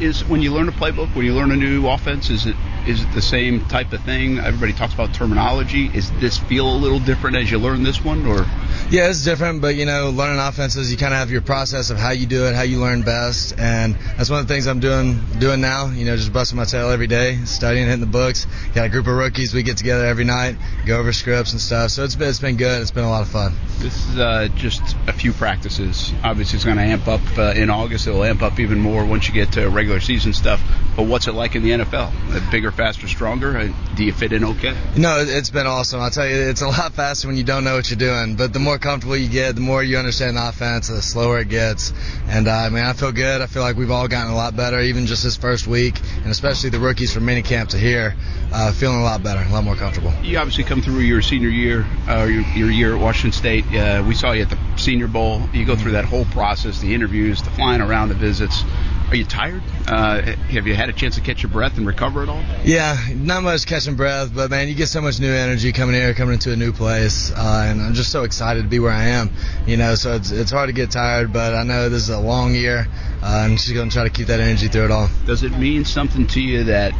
Is 0.00 0.24
when 0.24 0.42
you 0.42 0.52
learn 0.52 0.68
a 0.68 0.72
playbook, 0.72 1.14
when 1.14 1.24
you 1.24 1.34
learn 1.34 1.52
a 1.52 1.56
new 1.56 1.86
offense, 1.88 2.30
is 2.30 2.46
it 2.46 2.56
is 2.86 3.02
it 3.02 3.12
the 3.12 3.22
same 3.22 3.64
type 3.66 3.92
of 3.92 4.02
thing? 4.02 4.38
Everybody 4.38 4.72
talks 4.72 4.94
about 4.94 5.14
terminology. 5.14 5.90
Is 5.92 6.10
this 6.20 6.38
feel 6.38 6.68
a 6.68 6.78
little 6.78 6.98
different 6.98 7.36
as 7.36 7.50
you 7.50 7.58
learn 7.58 7.82
this 7.82 8.02
one, 8.02 8.26
or? 8.26 8.46
Yeah, 8.90 9.10
it's 9.10 9.22
different, 9.22 9.60
but 9.60 9.76
you 9.76 9.84
know, 9.84 10.10
learning 10.10 10.40
offenses, 10.40 10.90
you 10.90 10.96
kind 10.96 11.12
of 11.12 11.18
have 11.18 11.30
your 11.30 11.42
process 11.42 11.90
of 11.90 11.98
how 11.98 12.10
you 12.10 12.26
do 12.26 12.46
it, 12.46 12.54
how 12.54 12.62
you 12.62 12.80
learn 12.80 13.02
best, 13.02 13.58
and 13.58 13.94
that's 14.16 14.30
one 14.30 14.40
of 14.40 14.48
the 14.48 14.54
things 14.54 14.66
I'm 14.66 14.80
doing 14.80 15.20
doing 15.38 15.60
now. 15.60 15.90
You 15.90 16.06
know, 16.06 16.16
just 16.16 16.32
busting 16.32 16.56
my 16.56 16.64
tail 16.64 16.90
every 16.90 17.06
day, 17.06 17.44
studying, 17.48 17.86
hitting 17.86 18.00
the 18.00 18.06
books. 18.06 18.46
Got 18.74 18.86
a 18.86 18.88
group 18.88 19.06
of 19.06 19.14
rookies. 19.14 19.54
We 19.54 19.62
get 19.62 19.76
together 19.76 20.06
every 20.06 20.24
night, 20.24 20.56
go 20.86 20.98
over 20.98 21.12
scripts 21.12 21.52
and 21.52 21.60
stuff. 21.60 21.90
So 21.90 22.04
it's 22.04 22.16
been 22.16 22.28
it's 22.28 22.38
been 22.38 22.56
good. 22.56 22.82
It's 22.82 22.90
been 22.90 23.04
a 23.04 23.10
lot 23.10 23.22
of 23.22 23.28
fun. 23.28 23.54
This 23.78 24.08
is 24.08 24.18
uh, 24.18 24.48
just 24.56 24.96
a 25.06 25.12
few 25.12 25.32
practices. 25.32 26.12
Obviously, 26.24 26.56
it's 26.56 26.64
going 26.64 26.78
to 26.78 26.82
amp 26.82 27.06
up 27.06 27.20
uh, 27.38 27.52
in 27.54 27.70
August. 27.70 28.06
It'll 28.06 28.24
amp 28.24 28.42
up 28.42 28.58
even 28.58 28.78
more 28.78 29.04
once 29.04 29.28
you 29.28 29.34
get 29.34 29.52
to 29.52 29.68
regular 29.68 30.00
season 30.00 30.32
stuff. 30.32 30.60
But 30.96 31.04
what's 31.04 31.28
it 31.28 31.32
like 31.32 31.54
in 31.54 31.62
the 31.62 31.70
NFL? 31.70 32.50
Bigger, 32.50 32.72
faster, 32.72 33.06
stronger. 33.06 33.56
Uh, 33.56 33.72
do 33.94 34.04
you 34.04 34.12
fit 34.12 34.32
in 34.32 34.44
okay? 34.44 34.76
No, 34.96 35.20
it's 35.20 35.50
been 35.50 35.66
awesome. 35.66 36.00
I'll 36.00 36.10
tell 36.10 36.26
you, 36.26 36.34
it's 36.34 36.62
a 36.62 36.66
lot 36.66 36.92
faster 36.94 37.28
when 37.28 37.36
you 37.36 37.44
don't 37.44 37.62
know 37.62 37.76
what 37.76 37.88
you're 37.88 37.98
doing. 37.98 38.34
But 38.34 38.52
the 38.52 38.58
more 38.58 38.78
comfortable 38.78 39.16
you 39.16 39.28
get, 39.28 39.54
the 39.54 39.60
more 39.60 39.82
you 39.82 39.96
understand 39.96 40.36
the 40.36 40.48
offense, 40.48 40.88
the 40.88 41.00
slower 41.00 41.38
it 41.38 41.48
gets. 41.48 41.92
And 42.26 42.48
uh, 42.48 42.52
I 42.52 42.68
mean, 42.70 42.84
I 42.84 42.92
feel 42.94 43.12
good. 43.12 43.40
I 43.40 43.46
feel 43.46 43.62
like 43.62 43.76
we've 43.76 43.90
all 43.90 44.08
gotten 44.08 44.32
a 44.32 44.36
lot 44.36 44.56
better, 44.56 44.80
even 44.80 45.06
just 45.06 45.22
this 45.22 45.36
first 45.36 45.66
week, 45.66 46.00
and 46.16 46.26
especially 46.26 46.70
the 46.70 46.80
rookies 46.80 47.14
from 47.14 47.26
minicamp 47.42 47.68
to 47.68 47.78
here, 47.78 48.14
uh, 48.52 48.72
feeling 48.72 48.98
a 48.98 49.02
lot 49.02 49.22
better, 49.22 49.40
a 49.40 49.52
lot 49.52 49.64
more 49.64 49.76
comfortable. 49.76 50.12
You 50.22 50.38
obviously 50.38 50.64
come 50.64 50.82
through 50.82 51.00
your 51.00 51.22
senior 51.22 51.48
year, 51.48 51.86
uh, 52.08 52.24
your, 52.24 52.42
your 52.54 52.70
year 52.70 52.94
at 52.94 53.00
Washington 53.00 53.32
State. 53.32 53.64
Uh, 53.66 54.04
we 54.06 54.14
saw 54.14 54.32
you 54.32 54.42
at 54.42 54.50
the 54.50 54.58
Senior 54.76 55.08
Bowl. 55.08 55.42
You 55.52 55.64
go 55.64 55.76
through 55.76 55.92
that 55.92 56.04
whole 56.04 56.24
process, 56.26 56.80
the 56.80 56.94
interviews, 56.94 57.42
the 57.42 57.50
flying 57.50 57.80
around, 57.80 58.08
the 58.08 58.14
visits. 58.14 58.62
Are 59.08 59.16
you 59.16 59.24
tired? 59.24 59.62
Uh, 59.86 60.20
have 60.20 60.66
you 60.66 60.74
had 60.74 60.90
a 60.90 60.92
chance 60.92 61.14
to 61.14 61.22
catch 61.22 61.42
your 61.42 61.50
breath 61.50 61.78
and 61.78 61.86
recover 61.86 62.22
at 62.22 62.28
all? 62.28 62.44
Yeah, 62.62 62.94
not 63.14 63.42
much 63.42 63.64
catching 63.64 63.96
breath, 63.96 64.34
but 64.34 64.50
man, 64.50 64.68
you 64.68 64.74
get 64.74 64.88
so 64.88 65.00
much 65.00 65.18
new 65.18 65.32
energy 65.32 65.72
coming 65.72 65.94
here, 65.94 66.12
coming 66.12 66.34
into 66.34 66.52
a 66.52 66.56
new 66.56 66.74
place, 66.74 67.32
uh, 67.32 67.64
and 67.66 67.80
I'm 67.80 67.94
just 67.94 68.12
so 68.12 68.24
excited 68.24 68.64
to 68.64 68.68
be 68.68 68.78
where 68.78 68.92
I 68.92 69.04
am. 69.04 69.30
You 69.66 69.78
know, 69.78 69.94
so 69.94 70.12
it's 70.12 70.30
it's 70.30 70.50
hard 70.50 70.68
to 70.68 70.74
get 70.74 70.90
tired, 70.90 71.32
but 71.32 71.54
I 71.54 71.62
know 71.62 71.88
this 71.88 72.02
is 72.02 72.10
a 72.10 72.18
long 72.18 72.54
year. 72.54 72.86
Uh, 73.22 73.26
I'm 73.26 73.56
just 73.56 73.72
going 73.72 73.88
to 73.88 73.94
try 73.94 74.04
to 74.04 74.10
keep 74.10 74.26
that 74.26 74.40
energy 74.40 74.68
through 74.68 74.84
it 74.84 74.90
all. 74.90 75.08
Does 75.24 75.42
it 75.42 75.56
mean 75.56 75.86
something 75.86 76.26
to 76.28 76.40
you 76.42 76.64
that 76.64 76.92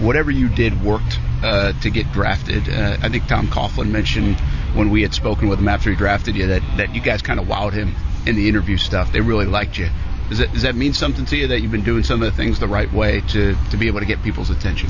whatever 0.00 0.32
you 0.32 0.48
did 0.48 0.82
worked 0.82 1.20
uh, 1.44 1.74
to 1.80 1.90
get 1.90 2.10
drafted? 2.10 2.68
Uh, 2.68 2.96
I 3.00 3.08
think 3.08 3.28
Tom 3.28 3.46
Coughlin 3.46 3.92
mentioned 3.92 4.34
when 4.74 4.90
we 4.90 5.02
had 5.02 5.14
spoken 5.14 5.48
with 5.48 5.60
him 5.60 5.68
after 5.68 5.90
he 5.90 5.96
drafted 5.96 6.34
you 6.34 6.48
that 6.48 6.62
that 6.78 6.92
you 6.92 7.00
guys 7.00 7.22
kind 7.22 7.38
of 7.38 7.46
wowed 7.46 7.72
him 7.72 7.94
in 8.26 8.34
the 8.34 8.48
interview 8.48 8.78
stuff. 8.78 9.12
They 9.12 9.20
really 9.20 9.46
liked 9.46 9.78
you. 9.78 9.88
Does 10.32 10.38
that, 10.38 10.52
does 10.54 10.62
that 10.62 10.74
mean 10.74 10.94
something 10.94 11.26
to 11.26 11.36
you 11.36 11.48
that 11.48 11.60
you've 11.60 11.72
been 11.72 11.84
doing 11.84 12.04
some 12.04 12.22
of 12.22 12.30
the 12.30 12.34
things 12.34 12.58
the 12.58 12.66
right 12.66 12.90
way 12.90 13.20
to, 13.20 13.54
to 13.70 13.76
be 13.76 13.88
able 13.88 14.00
to 14.00 14.06
get 14.06 14.22
people's 14.22 14.48
attention? 14.48 14.88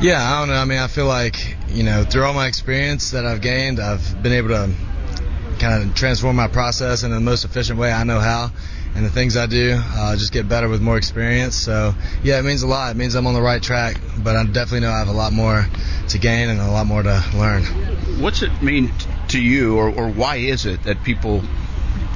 Yeah, 0.00 0.22
I 0.22 0.38
don't 0.38 0.50
know. 0.50 0.54
I 0.54 0.64
mean, 0.66 0.78
I 0.78 0.86
feel 0.86 1.06
like, 1.06 1.56
you 1.66 1.82
know, 1.82 2.04
through 2.04 2.22
all 2.22 2.32
my 2.32 2.46
experience 2.46 3.10
that 3.10 3.26
I've 3.26 3.40
gained, 3.40 3.80
I've 3.80 4.22
been 4.22 4.30
able 4.30 4.50
to 4.50 4.72
kind 5.58 5.82
of 5.82 5.96
transform 5.96 6.36
my 6.36 6.46
process 6.46 7.02
in 7.02 7.10
the 7.10 7.18
most 7.18 7.44
efficient 7.44 7.76
way 7.76 7.92
I 7.92 8.04
know 8.04 8.20
how. 8.20 8.52
And 8.94 9.04
the 9.04 9.10
things 9.10 9.36
I 9.36 9.46
do 9.46 9.76
uh, 9.76 10.14
just 10.14 10.32
get 10.32 10.48
better 10.48 10.68
with 10.68 10.80
more 10.80 10.96
experience. 10.96 11.56
So, 11.56 11.92
yeah, 12.22 12.38
it 12.38 12.44
means 12.44 12.62
a 12.62 12.68
lot. 12.68 12.92
It 12.92 12.96
means 12.96 13.16
I'm 13.16 13.26
on 13.26 13.34
the 13.34 13.42
right 13.42 13.60
track, 13.60 14.00
but 14.18 14.36
I 14.36 14.44
definitely 14.44 14.86
know 14.86 14.92
I 14.92 15.00
have 15.00 15.08
a 15.08 15.12
lot 15.12 15.32
more 15.32 15.66
to 16.10 16.18
gain 16.18 16.50
and 16.50 16.60
a 16.60 16.70
lot 16.70 16.86
more 16.86 17.02
to 17.02 17.24
learn. 17.34 17.64
What's 18.22 18.42
it 18.42 18.62
mean 18.62 18.92
to 19.30 19.42
you, 19.42 19.76
or, 19.76 19.88
or 19.88 20.08
why 20.08 20.36
is 20.36 20.66
it 20.66 20.84
that 20.84 21.02
people 21.02 21.42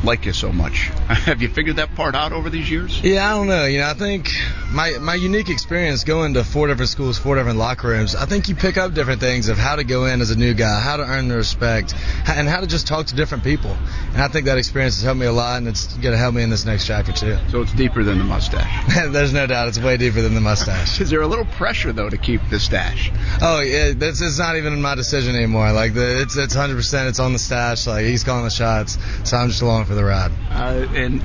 like 0.05 0.27
you 0.27 0.33
so 0.33 0.53
much. 0.53 0.89
Have 1.09 1.43
you 1.43 1.49
figured 1.49 1.77
that 1.77 1.95
part 1.95 2.15
out 2.15 2.33
over 2.33 2.51
these 2.51 2.71
years? 2.71 3.03
Yeah, 3.03 3.27
I 3.27 3.37
don't 3.37 3.47
know. 3.47 3.65
You 3.67 3.79
know, 3.81 3.89
I 3.89 3.95
think 3.95 4.31
my 4.73 4.99
my 4.99 5.15
unique 5.15 5.49
experience 5.49 6.05
going 6.05 6.35
to 6.35 6.45
four 6.45 6.67
different 6.69 6.91
schools, 6.91 7.19
four 7.19 7.37
different 7.37 7.59
locker 7.59 7.89
rooms. 7.89 8.15
I 8.15 8.27
think 8.27 8.49
you 8.49 8.55
pick 8.55 8.77
up 8.77 8.95
different 8.95 9.21
things 9.21 9.49
of 9.49 9.59
how 9.59 9.77
to 9.77 9.85
go 9.85 10.07
in 10.07 10.21
as 10.21 10.31
a 10.31 10.37
new 10.37 10.55
guy, 10.55 10.81
how 10.81 10.97
to 10.97 11.03
earn 11.03 11.29
the 11.29 11.37
respect, 11.37 11.95
and 12.29 12.49
how 12.49 12.61
to 12.61 12.67
just 12.67 12.87
talk 12.87 13.07
to 13.07 13.17
different 13.17 13.45
people. 13.45 13.77
And 14.13 14.23
I 14.23 14.29
think 14.29 14.47
that 14.47 14.59
experience 14.59 14.97
has 14.97 15.05
helped 15.05 15.21
me 15.21 15.27
a 15.27 15.33
lot, 15.33 15.59
and 15.59 15.69
it's 15.69 15.87
going 15.95 16.13
to 16.13 16.19
help 16.19 16.35
me 16.35 16.43
in 16.43 16.51
this 16.51 16.65
next 16.65 16.87
chapter 16.87 17.13
too. 17.13 17.37
So 17.51 17.63
it's 17.63 17.73
deeper 17.73 18.05
than 18.05 18.19
the 18.19 18.25
mustache. 18.25 18.95
There's 19.11 19.33
no 19.33 19.47
doubt, 19.47 19.69
it's 19.69 19.79
way 19.79 19.97
deeper 19.97 20.23
than 20.23 20.35
the 20.35 20.41
mustache. 20.41 21.01
Is 21.01 21.11
there 21.11 21.23
a 21.23 21.27
little 21.27 21.45
pressure 21.45 21.93
though 21.93 22.09
to 22.09 22.19
keep 22.19 22.41
the 22.51 22.61
stash? 22.61 23.11
Oh, 23.43 23.61
yeah, 23.61 23.93
that's 23.95 24.21
it's 24.21 24.39
not 24.39 24.57
even 24.57 24.81
my 24.81 24.95
decision 24.95 25.35
anymore. 25.35 25.73
Like 25.73 25.95
the, 25.95 26.23
it's 26.23 26.37
it's 26.37 26.55
100. 26.55 26.77
percent 26.77 27.09
It's 27.09 27.19
on 27.19 27.33
the 27.33 27.39
stash. 27.39 27.87
Like 27.87 28.05
he's 28.05 28.25
calling 28.25 28.45
the 28.45 28.51
shots, 28.51 28.99
so 29.25 29.37
I'm 29.37 29.49
just 29.49 29.63
along 29.63 29.88
for 29.89 29.95
the 29.95 30.05
ride. 30.05 30.31
Uh, 30.51 30.87
and 30.95 31.25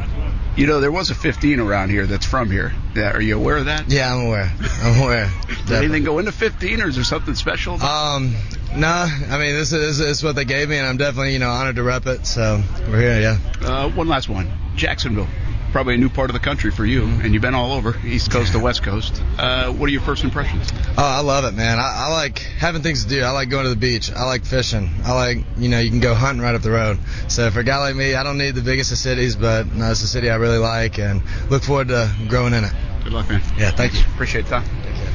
you 0.55 0.67
know, 0.67 0.79
there 0.79 0.91
was 0.91 1.09
a 1.09 1.15
15 1.15 1.59
around 1.59 1.89
here 1.89 2.07
that's 2.07 2.25
from 2.25 2.49
here. 2.49 2.73
Yeah, 2.95 3.11
are 3.11 3.21
you 3.21 3.35
aware 3.35 3.57
of 3.57 3.65
that? 3.65 3.91
Yeah, 3.91 4.13
I'm 4.13 4.27
aware. 4.27 4.51
I'm 4.81 5.01
aware. 5.01 5.31
Did 5.67 5.71
anything 5.71 6.03
go 6.03 6.19
into 6.19 6.31
15, 6.31 6.81
or 6.81 6.87
is 6.87 6.95
there 6.95 7.03
something 7.03 7.35
special? 7.35 7.81
Um, 7.81 8.35
no. 8.75 8.87
I 8.87 9.37
mean, 9.37 9.55
this 9.55 9.73
is, 9.73 9.97
this 9.97 10.17
is 10.17 10.23
what 10.23 10.35
they 10.35 10.45
gave 10.45 10.69
me, 10.69 10.77
and 10.77 10.87
I'm 10.87 10.97
definitely 10.97 11.33
you 11.33 11.39
know 11.39 11.49
honored 11.49 11.75
to 11.75 11.83
rep 11.83 12.07
it. 12.07 12.25
So 12.25 12.63
we're 12.87 13.01
here. 13.01 13.19
Yeah. 13.19 13.67
Uh, 13.67 13.89
one 13.89 14.07
last 14.07 14.29
one. 14.29 14.49
Jacksonville 14.75 15.27
probably 15.73 15.95
a 15.95 15.97
new 15.97 16.07
part 16.07 16.29
of 16.29 16.35
the 16.35 16.39
country 16.39 16.71
for 16.71 16.85
you, 16.85 17.03
and 17.03 17.33
you've 17.33 17.41
been 17.41 17.55
all 17.55 17.73
over, 17.73 17.97
East 18.05 18.31
Coast 18.31 18.53
to 18.53 18.59
West 18.59 18.83
Coast. 18.83 19.21
Uh, 19.37 19.73
what 19.73 19.89
are 19.89 19.91
your 19.91 20.01
first 20.01 20.23
impressions? 20.23 20.71
Oh, 20.97 21.03
I 21.03 21.21
love 21.21 21.45
it, 21.45 21.55
man. 21.55 21.79
I, 21.79 22.05
I, 22.05 22.11
like 22.11 22.37
having 22.37 22.83
things 22.83 23.03
to 23.03 23.09
do. 23.09 23.23
I 23.23 23.31
like 23.31 23.49
going 23.49 23.63
to 23.63 23.71
the 23.71 23.75
beach. 23.75 24.11
I 24.11 24.23
like 24.23 24.45
fishing. 24.45 24.89
I 25.03 25.13
like, 25.13 25.39
you 25.57 25.69
know, 25.69 25.79
you 25.79 25.89
can 25.89 25.99
go 25.99 26.13
hunting 26.13 26.43
right 26.43 26.53
up 26.53 26.61
the 26.61 26.71
road. 26.71 26.99
So 27.27 27.49
for 27.49 27.61
a 27.61 27.63
guy 27.63 27.79
like 27.79 27.95
me, 27.95 28.13
I 28.13 28.23
don't 28.23 28.37
need 28.37 28.51
the 28.51 28.61
biggest 28.61 28.91
of 28.91 28.99
cities, 28.99 29.35
but 29.35 29.73
no, 29.73 29.89
it's 29.89 30.03
a 30.03 30.07
city 30.07 30.29
I 30.29 30.35
really 30.35 30.59
like 30.59 30.99
and 30.99 31.23
look 31.49 31.63
forward 31.63 31.87
to 31.87 32.13
growing 32.27 32.53
in 32.53 32.63
it. 32.63 32.73
Good 33.03 33.13
luck, 33.13 33.27
man. 33.27 33.41
Yeah, 33.57 33.71
thank 33.71 33.95
you. 33.95 34.01
Appreciate 34.13 34.43
the 34.45 34.51
time. 34.51 34.65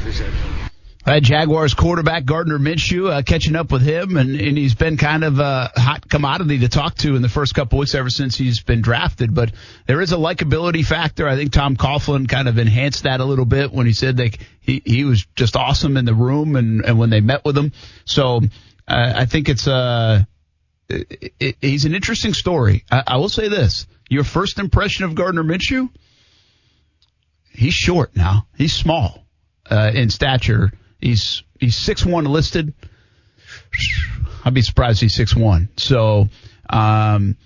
Appreciate 0.00 0.28
it. 0.28 0.57
Uh, 1.08 1.20
Jaguars 1.20 1.72
quarterback 1.72 2.26
Gardner 2.26 2.58
Minshew 2.58 3.10
uh, 3.10 3.22
catching 3.22 3.56
up 3.56 3.72
with 3.72 3.80
him, 3.80 4.18
and, 4.18 4.38
and 4.38 4.58
he's 4.58 4.74
been 4.74 4.98
kind 4.98 5.24
of 5.24 5.38
a 5.38 5.72
hot 5.74 6.06
commodity 6.06 6.58
to 6.58 6.68
talk 6.68 6.96
to 6.96 7.16
in 7.16 7.22
the 7.22 7.30
first 7.30 7.54
couple 7.54 7.78
weeks 7.78 7.94
ever 7.94 8.10
since 8.10 8.36
he's 8.36 8.60
been 8.60 8.82
drafted. 8.82 9.34
But 9.34 9.52
there 9.86 10.02
is 10.02 10.12
a 10.12 10.16
likability 10.16 10.84
factor. 10.84 11.26
I 11.26 11.34
think 11.34 11.50
Tom 11.50 11.76
Coughlin 11.76 12.28
kind 12.28 12.46
of 12.46 12.58
enhanced 12.58 13.04
that 13.04 13.20
a 13.20 13.24
little 13.24 13.46
bit 13.46 13.72
when 13.72 13.86
he 13.86 13.94
said 13.94 14.18
that 14.18 14.36
he, 14.60 14.82
he 14.84 15.04
was 15.04 15.24
just 15.34 15.56
awesome 15.56 15.96
in 15.96 16.04
the 16.04 16.12
room 16.12 16.56
and, 16.56 16.84
and 16.84 16.98
when 16.98 17.08
they 17.08 17.22
met 17.22 17.42
with 17.42 17.56
him. 17.56 17.72
So 18.04 18.42
uh, 18.86 19.12
I 19.16 19.24
think 19.24 19.48
it's 19.48 19.66
uh, 19.66 20.24
it, 20.90 21.32
it, 21.40 21.56
he's 21.62 21.86
an 21.86 21.94
interesting 21.94 22.34
story. 22.34 22.84
I, 22.90 23.04
I 23.06 23.16
will 23.16 23.30
say 23.30 23.48
this: 23.48 23.86
your 24.10 24.24
first 24.24 24.58
impression 24.58 25.06
of 25.06 25.14
Gardner 25.14 25.42
Minshew, 25.42 25.88
he's 27.50 27.72
short 27.72 28.14
now. 28.14 28.46
He's 28.58 28.74
small 28.74 29.24
uh, 29.70 29.90
in 29.94 30.10
stature 30.10 30.70
He's 31.00 31.42
he's 31.58 31.76
six 31.76 32.04
one 32.04 32.24
listed. 32.24 32.74
I'd 34.44 34.54
be 34.54 34.62
surprised 34.62 35.00
he's 35.00 35.14
six 35.14 35.34
one. 35.34 35.68
So, 35.76 36.28
um, 36.68 37.36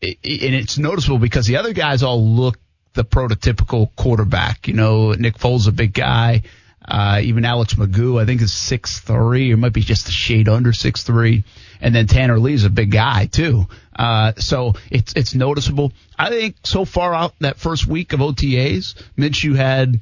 it, 0.00 0.18
and 0.22 0.54
it's 0.54 0.78
noticeable 0.78 1.18
because 1.18 1.46
the 1.46 1.56
other 1.56 1.72
guys 1.72 2.02
all 2.02 2.24
look 2.26 2.58
the 2.94 3.04
prototypical 3.04 3.94
quarterback. 3.96 4.68
You 4.68 4.74
know, 4.74 5.12
Nick 5.12 5.36
Foles 5.38 5.68
a 5.68 5.72
big 5.72 5.92
guy. 5.92 6.42
Uh, 6.84 7.20
even 7.22 7.44
Alex 7.44 7.74
McGough, 7.74 8.20
I 8.20 8.26
think 8.26 8.42
is 8.42 8.52
six 8.52 8.98
three, 8.98 9.52
or 9.52 9.56
might 9.56 9.72
be 9.72 9.82
just 9.82 10.08
a 10.08 10.12
shade 10.12 10.48
under 10.48 10.72
six 10.72 11.04
three. 11.04 11.44
And 11.80 11.94
then 11.94 12.06
Tanner 12.06 12.38
Lee's 12.38 12.64
a 12.64 12.70
big 12.70 12.90
guy 12.90 13.26
too. 13.26 13.66
Uh, 13.94 14.32
so 14.36 14.74
it's 14.90 15.12
it's 15.14 15.34
noticeable. 15.34 15.92
I 16.18 16.30
think 16.30 16.56
so 16.64 16.84
far 16.84 17.14
out 17.14 17.34
that 17.40 17.58
first 17.58 17.86
week 17.86 18.12
of 18.12 18.20
OTAs, 18.20 18.94
Minshew 19.16 19.54
had 19.54 20.00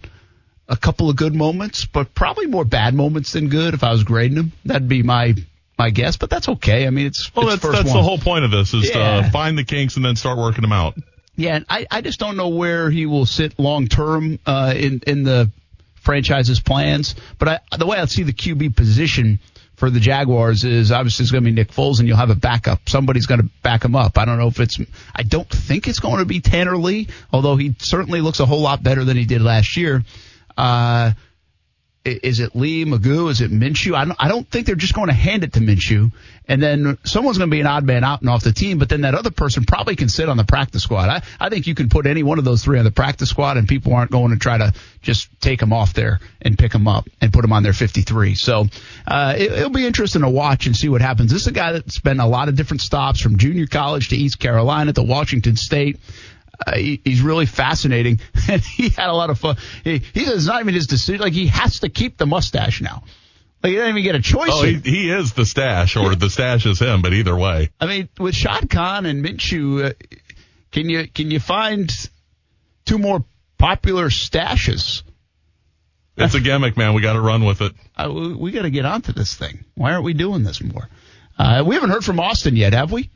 a 0.71 0.77
couple 0.77 1.11
of 1.11 1.17
good 1.17 1.35
moments, 1.35 1.85
but 1.85 2.15
probably 2.15 2.47
more 2.47 2.65
bad 2.65 2.95
moments 2.95 3.33
than 3.33 3.49
good 3.49 3.75
if 3.75 3.83
I 3.83 3.91
was 3.91 4.05
grading 4.05 4.37
them. 4.37 4.53
That'd 4.65 4.89
be 4.89 5.03
my 5.03 5.35
my 5.77 5.91
guess, 5.91 6.17
but 6.17 6.31
that's 6.31 6.49
okay. 6.49 6.87
I 6.87 6.91
mean, 6.91 7.07
it's 7.07 7.35
well, 7.35 7.49
it's 7.49 7.63
that's 7.63 7.75
that's 7.75 7.89
one. 7.89 7.97
the 7.97 8.03
whole 8.03 8.19
point 8.19 8.45
of 8.45 8.51
this 8.51 8.73
is 8.73 8.89
yeah. 8.89 9.23
to 9.23 9.31
find 9.31 9.59
the 9.59 9.65
kinks 9.65 9.97
and 9.97 10.05
then 10.05 10.15
start 10.15 10.39
working 10.39 10.63
them 10.63 10.73
out. 10.73 10.95
Yeah, 11.37 11.57
and 11.57 11.67
I 11.69 11.87
I 11.91 12.01
just 12.01 12.21
don't 12.21 12.37
know 12.37 12.49
where 12.49 12.89
he 12.91 13.07
will 13.07 13.27
sit 13.27 13.59
long 13.59 13.89
term 13.89 14.39
uh, 14.47 14.73
in 14.77 15.01
in 15.07 15.25
the 15.25 15.51
franchise's 15.97 16.61
plans. 16.61 17.17
But 17.39 17.49
I, 17.49 17.77
the 17.77 17.87
way 17.87 17.99
I 17.99 18.05
see 18.07 18.23
the 18.23 18.33
QB 18.33 18.77
position 18.77 19.41
for 19.75 19.91
the 19.91 20.01
Jaguars 20.01 20.65
is 20.65 20.93
obviously 20.93 21.25
it's 21.25 21.33
going 21.33 21.43
to 21.43 21.51
be 21.51 21.55
Nick 21.55 21.73
Foles, 21.73 21.99
and 21.99 22.07
you'll 22.07 22.19
have 22.19 22.31
a 22.31 22.37
backup. 22.37 22.89
Somebody's 22.89 23.27
going 23.27 23.41
to 23.41 23.49
back 23.63 23.85
him 23.85 23.97
up. 23.97 24.19
I 24.19 24.27
don't 24.27 24.39
know 24.39 24.49
if 24.49 24.61
it's. 24.61 24.79
I 25.17 25.23
don't 25.23 25.49
think 25.49 25.89
it's 25.89 25.99
going 25.99 26.19
to 26.19 26.27
be 26.27 26.41
Tanner 26.41 26.77
Lee, 26.77 27.09
although 27.33 27.57
he 27.57 27.75
certainly 27.79 28.21
looks 28.21 28.39
a 28.39 28.47
whole 28.47 28.61
lot 28.61 28.83
better 28.83 29.05
than 29.05 29.17
he 29.17 29.25
did 29.25 29.41
last 29.41 29.77
year. 29.77 30.05
Uh, 30.57 31.13
is 32.05 32.41
it 32.41 32.57
Lee 32.57 32.87
McGough? 32.87 33.31
Is 33.31 33.43
it 33.43 33.51
Minshew? 33.51 33.95
I 33.95 34.07
don't, 34.07 34.17
I 34.19 34.29
don't 34.29 34.49
think 34.49 34.67
they're 34.67 34.75
just 34.75 34.95
going 34.95 35.09
to 35.09 35.15
hand 35.15 35.45
it 35.45 35.53
to 35.55 35.61
Minshew, 35.61 36.11
and 36.49 36.63
then 36.63 36.97
someone's 37.05 37.37
going 37.37 37.51
to 37.51 37.55
be 37.55 37.61
an 37.61 37.67
odd 37.67 37.85
man 37.85 38.05
out 38.05 38.23
and 38.23 38.31
off 38.31 38.43
the 38.43 38.55
team. 38.55 38.79
But 38.79 38.89
then 38.89 39.03
that 39.03 39.15
other 39.15 39.31
person 39.31 39.65
probably 39.65 39.97
can 39.97 40.09
sit 40.09 40.29
on 40.29 40.39
the 40.39 40.45
practice 40.45 40.83
squad. 40.83 41.11
I, 41.11 41.23
I 41.39 41.51
think 41.51 41.67
you 41.67 41.75
can 41.75 41.91
put 41.91 42.07
any 42.07 42.23
one 42.23 42.39
of 42.39 42.45
those 42.47 42.65
three 42.65 42.79
on 42.79 42.87
the 42.87 42.91
practice 42.91 43.29
squad, 43.29 43.59
and 43.59 43.69
people 43.69 43.93
aren't 43.93 44.11
going 44.11 44.31
to 44.31 44.39
try 44.39 44.57
to 44.57 44.73
just 45.03 45.29
take 45.41 45.61
them 45.61 45.75
off 45.75 45.93
there 45.93 46.21
and 46.41 46.59
pick 46.59 46.73
them 46.73 46.89
up 46.89 47.07
and 47.21 47.35
put 47.35 47.43
them 47.43 47.53
on 47.53 47.63
their 47.63 47.75
53. 47.75 48.35
So 48.35 48.67
uh, 49.07 49.35
it, 49.37 49.53
it'll 49.53 49.71
be 49.71 49.87
interesting 49.87 50.23
to 50.23 50.31
watch 50.31 50.67
and 50.67 50.75
see 50.75 50.89
what 50.89 51.03
happens. 51.03 51.31
This 51.31 51.43
is 51.43 51.49
a 51.49 51.53
guy 51.53 51.73
that's 51.73 52.01
been 52.01 52.21
a 52.21 52.27
lot 52.27 52.49
of 52.49 52.57
different 52.57 52.81
stops 52.81 53.21
from 53.21 53.37
junior 53.37 53.67
college 53.67 54.09
to 54.09 54.17
East 54.17 54.39
Carolina 54.39 54.95
to 54.95 55.03
Washington 55.03 55.57
State. 55.57 55.99
Uh, 56.67 56.77
he, 56.77 57.01
he's 57.05 57.23
really 57.23 57.47
fascinating, 57.47 58.21
and 58.49 58.61
he 58.61 58.91
had 58.91 59.09
a 59.09 59.15
lot 59.15 59.31
of 59.31 59.39
fun. 59.39 59.57
He, 59.85 59.99
he 59.99 60.21
it's 60.21 60.47
not 60.47 60.61
even 60.61 60.75
his 60.75 60.87
decision; 60.87 61.21
like 61.21 61.33
he 61.33 61.47
has 61.47 61.81
to 61.81 61.89
keep 61.89 62.19
the 62.19 62.27
mustache 62.27 62.81
now. 62.81 63.03
Like 63.63 63.71
he 63.71 63.77
doesn't 63.77 63.91
even 63.91 64.03
get 64.03 64.15
a 64.15 64.21
choice. 64.21 64.51
Oh, 64.53 64.65
he, 64.65 64.75
he 64.75 65.11
is 65.11 65.33
the 65.33 65.45
stash, 65.45 65.97
or 65.97 66.15
the 66.15 66.31
stash 66.31 66.67
is 66.67 66.79
him. 66.79 67.03
But 67.03 67.13
either 67.13 67.37
way, 67.37 67.71
I 67.81 67.87
mean, 67.87 68.09
with 68.19 68.35
Shad 68.35 68.69
Khan 68.71 69.07
and 69.07 69.25
Minshew, 69.25 69.91
uh, 69.91 69.93
can 70.71 70.89
you 70.89 71.09
can 71.09 71.31
you 71.31 71.41
find 71.41 71.91
two 72.85 72.99
more 72.99 73.25
popular 73.59 74.09
stashes? 74.09 75.03
it's 76.17 76.35
a 76.35 76.41
gimmick, 76.41 76.77
man. 76.77 76.95
We 76.95 77.03
got 77.03 77.15
to 77.15 77.21
run 77.21 77.45
with 77.45 77.63
it. 77.63 77.73
Uh, 77.97 78.11
we, 78.13 78.35
we 78.35 78.51
got 78.51 78.63
to 78.63 78.71
get 78.71 78.85
onto 78.85 79.13
this 79.13 79.35
thing. 79.35 79.65
Why 79.75 79.93
aren't 79.93 80.05
we 80.05 80.13
doing 80.13 80.43
this 80.43 80.63
more? 80.63 80.89
Uh, 81.39 81.65
we 81.67 81.75
haven't 81.75 81.91
heard 81.91 82.05
from 82.05 82.21
Austen 82.21 82.57
yet, 82.57 82.75
have 82.75 82.93
we? 82.93 83.09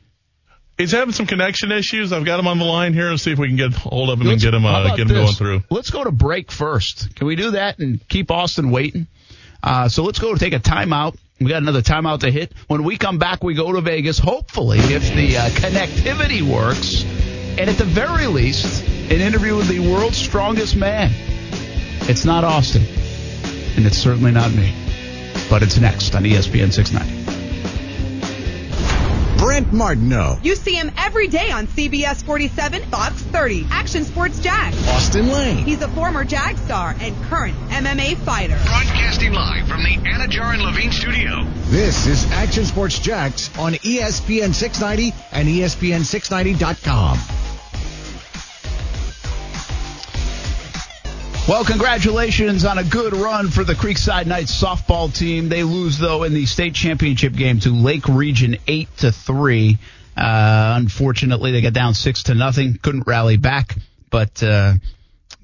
He's 0.77 0.91
having 0.91 1.13
some 1.13 1.25
connection 1.25 1.71
issues. 1.71 2.11
I've 2.11 2.25
got 2.25 2.39
him 2.39 2.47
on 2.47 2.59
the 2.59 2.65
line 2.65 2.93
here 2.93 3.09
and 3.09 3.19
see 3.19 3.31
if 3.31 3.39
we 3.39 3.47
can 3.47 3.55
get 3.55 3.73
hold 3.73 4.09
of 4.09 4.19
him 4.19 4.27
Let's- 4.27 4.43
and 4.43 4.51
get 4.51 4.53
him 4.57 4.65
uh, 4.65 4.89
get 4.89 4.99
him 4.99 5.07
this? 5.07 5.17
going 5.17 5.33
through. 5.33 5.63
Let's 5.69 5.89
go 5.89 6.03
to 6.03 6.11
break 6.11 6.51
first. 6.51 7.15
Can 7.15 7.27
we 7.27 7.35
do 7.37 7.51
that 7.51 7.79
and 7.79 8.05
keep 8.09 8.29
Austen 8.29 8.71
waiting? 8.71 9.07
Uh, 9.63 9.87
so 9.87 10.03
let's 10.03 10.19
go 10.19 10.35
take 10.35 10.53
a 10.53 10.59
timeout. 10.59 11.15
We 11.39 11.47
got 11.47 11.61
another 11.61 11.81
timeout 11.81 12.19
to 12.21 12.31
hit. 12.31 12.53
When 12.67 12.83
we 12.83 12.97
come 12.97 13.17
back, 13.19 13.43
we 13.43 13.55
go 13.55 13.71
to 13.73 13.81
Vegas. 13.81 14.19
Hopefully, 14.19 14.79
if 14.79 15.13
the 15.15 15.37
uh, 15.37 15.49
connectivity 15.49 16.41
works, 16.41 17.03
and 17.57 17.69
at 17.69 17.77
the 17.77 17.83
very 17.85 18.27
least, 18.27 18.83
an 19.11 19.21
interview 19.21 19.55
with 19.55 19.67
the 19.67 19.79
world's 19.79 20.17
strongest 20.17 20.75
man. 20.75 21.11
It's 22.07 22.23
not 22.25 22.43
Austen, 22.43 22.83
and 23.75 23.85
it's 23.85 23.97
certainly 23.97 24.31
not 24.31 24.53
me, 24.53 24.73
but 25.49 25.63
it's 25.63 25.77
next 25.77 26.15
on 26.15 26.23
ESPN 26.23 26.71
690. 26.71 27.24
Brent 29.45 29.71
Martineau. 29.71 30.39
You 30.41 30.55
see 30.55 30.73
him 30.73 30.91
every 30.97 31.27
day 31.27 31.51
on 31.51 31.67
CBS 31.67 32.23
47, 32.23 32.81
Fox 32.85 33.21
30, 33.21 33.67
Action 33.69 34.03
Sports 34.03 34.39
Jax. 34.39 34.75
Austin 34.87 35.27
Lane. 35.27 35.63
He's 35.63 35.83
a 35.83 35.87
former 35.89 36.25
Jag 36.25 36.57
star 36.57 36.95
and 36.99 37.15
current 37.25 37.55
MMA 37.69 38.17
fighter. 38.17 38.57
Broadcasting 38.65 39.33
live 39.33 39.67
from 39.67 39.83
the 39.83 39.97
Anidjar 39.97 40.55
and 40.55 40.63
Levine 40.63 40.91
studio. 40.91 41.45
This 41.67 42.07
is 42.07 42.25
Action 42.31 42.65
Sports 42.65 42.97
Jax 42.97 43.55
on 43.59 43.73
ESPN 43.73 44.51
690 44.51 45.13
and 45.31 45.47
E 45.47 45.59
ESPN690.com. 45.59 47.44
Well, 51.47 51.63
congratulations 51.63 52.65
on 52.65 52.79
a 52.79 52.83
good 52.83 53.13
run 53.13 53.49
for 53.49 53.63
the 53.63 53.73
Creekside 53.73 54.25
Knights 54.25 54.59
softball 54.59 55.15
team. 55.15 55.47
They 55.47 55.61
lose 55.61 55.99
though 55.99 56.23
in 56.23 56.33
the 56.33 56.47
state 56.47 56.73
championship 56.73 57.33
game 57.33 57.59
to 57.59 57.69
Lake 57.69 58.07
Region 58.07 58.57
eight 58.65 58.89
to 58.97 59.11
three. 59.11 59.77
Uh, 60.17 60.73
unfortunately, 60.75 61.51
they 61.51 61.61
got 61.61 61.73
down 61.73 61.93
six 61.93 62.23
to 62.23 62.33
nothing. 62.33 62.79
Couldn't 62.81 63.05
rally 63.05 63.37
back, 63.37 63.77
but 64.09 64.41
uh, 64.41 64.73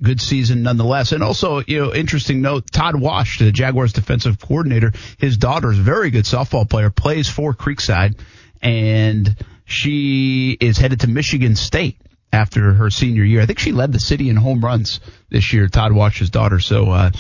good 0.01 0.19
season 0.19 0.63
nonetheless. 0.63 1.11
And 1.11 1.21
also, 1.21 1.61
you 1.67 1.77
know, 1.77 1.93
interesting 1.93 2.41
note: 2.41 2.71
Todd 2.71 2.99
Wash, 2.99 3.37
the 3.37 3.51
Jaguars 3.51 3.93
defensive 3.93 4.39
coordinator, 4.39 4.93
his 5.19 5.37
daughter 5.37 5.71
is 5.71 5.77
a 5.77 5.83
very 5.83 6.09
good 6.09 6.25
softball 6.25 6.67
player, 6.67 6.89
plays 6.89 7.29
for 7.29 7.53
Creekside, 7.53 8.19
and 8.59 9.35
she 9.65 10.57
is 10.59 10.79
headed 10.79 11.01
to 11.01 11.07
Michigan 11.07 11.55
State 11.55 11.99
after 12.33 12.73
her 12.73 12.89
senior 12.89 13.23
year. 13.23 13.41
I 13.41 13.45
think 13.45 13.59
she 13.59 13.71
led 13.71 13.91
the 13.91 13.99
city 13.99 14.29
in 14.29 14.35
home 14.35 14.63
runs 14.63 14.99
this 15.29 15.53
year, 15.53 15.67
Todd 15.67 15.91
Wash's 15.91 16.29
daughter. 16.29 16.59
So, 16.59 16.89
uh, 16.89 17.11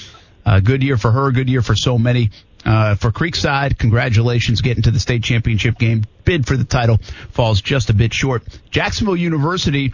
uh, 0.45 0.59
good 0.59 0.83
year 0.83 0.97
for 0.97 1.11
her, 1.11 1.31
good 1.31 1.49
year 1.49 1.61
for 1.61 1.75
so 1.75 1.97
many. 1.97 2.31
Uh, 2.63 2.95
for 2.95 3.11
Creekside, 3.11 3.77
congratulations 3.77 4.61
getting 4.61 4.83
to 4.83 4.91
the 4.91 4.99
state 4.99 5.23
championship 5.23 5.77
game. 5.77 6.03
Bid 6.25 6.45
for 6.45 6.55
the 6.55 6.63
title 6.63 6.99
falls 7.31 7.61
just 7.61 7.89
a 7.89 7.93
bit 7.93 8.13
short. 8.13 8.43
Jacksonville 8.69 9.15
University 9.15 9.93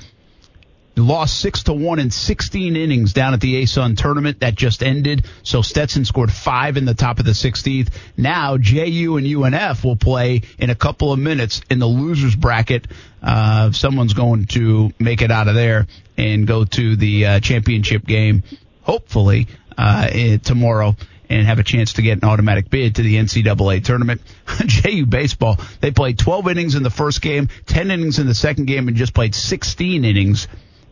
lost 0.97 1.39
six 1.39 1.63
to 1.63 1.73
one 1.73 1.99
in 1.99 2.11
16 2.11 2.75
innings 2.75 3.13
down 3.13 3.33
at 3.33 3.41
the 3.41 3.61
ASUN 3.61 3.95
tournament 3.95 4.39
that 4.39 4.55
just 4.55 4.83
ended. 4.83 5.25
So 5.43 5.61
Stetson 5.61 6.05
scored 6.05 6.31
five 6.31 6.77
in 6.77 6.85
the 6.85 6.93
top 6.93 7.19
of 7.19 7.25
the 7.25 7.31
16th. 7.31 7.89
Now 8.17 8.57
JU 8.57 9.17
and 9.17 9.27
UNF 9.27 9.83
will 9.83 9.95
play 9.95 10.41
in 10.57 10.69
a 10.69 10.75
couple 10.75 11.13
of 11.13 11.19
minutes 11.19 11.61
in 11.69 11.79
the 11.79 11.87
losers 11.87 12.35
bracket. 12.35 12.87
Uh, 13.27 13.73
someone's 13.73 14.13
going 14.13 14.45
to 14.45 14.93
make 14.99 15.21
it 15.21 15.31
out 15.31 15.49
of 15.49 15.55
there 15.55 15.85
and 16.17 16.47
go 16.47 16.63
to 16.63 16.95
the 16.95 17.25
uh, 17.25 17.39
championship 17.41 18.05
game, 18.05 18.41
hopefully 18.83 19.47
uh, 19.77 20.37
tomorrow. 20.37 20.95
And 21.29 21.45
have 21.45 21.59
a 21.59 21.63
chance 21.63 21.91
to 21.93 22.01
get 22.01 22.19
an 22.19 22.23
automatic 22.23 22.69
bid 22.69 22.95
to 22.95 23.01
the 23.01 23.15
NCAA 23.15 23.83
tournament. 23.83 24.21
JU 24.65 25.05
baseball, 25.05 25.57
they 25.81 25.91
played 25.91 26.17
12 26.17 26.47
innings 26.47 26.75
in 26.75 26.83
the 26.83 26.89
first 26.89 27.21
game, 27.21 27.49
10 27.65 27.91
innings 27.91 28.17
in 28.17 28.27
the 28.27 28.33
second 28.33 28.67
game, 28.67 28.87
and 28.87 28.95
just 28.95 29.13
played 29.13 29.35
16 29.35 30.05
innings 30.05 30.47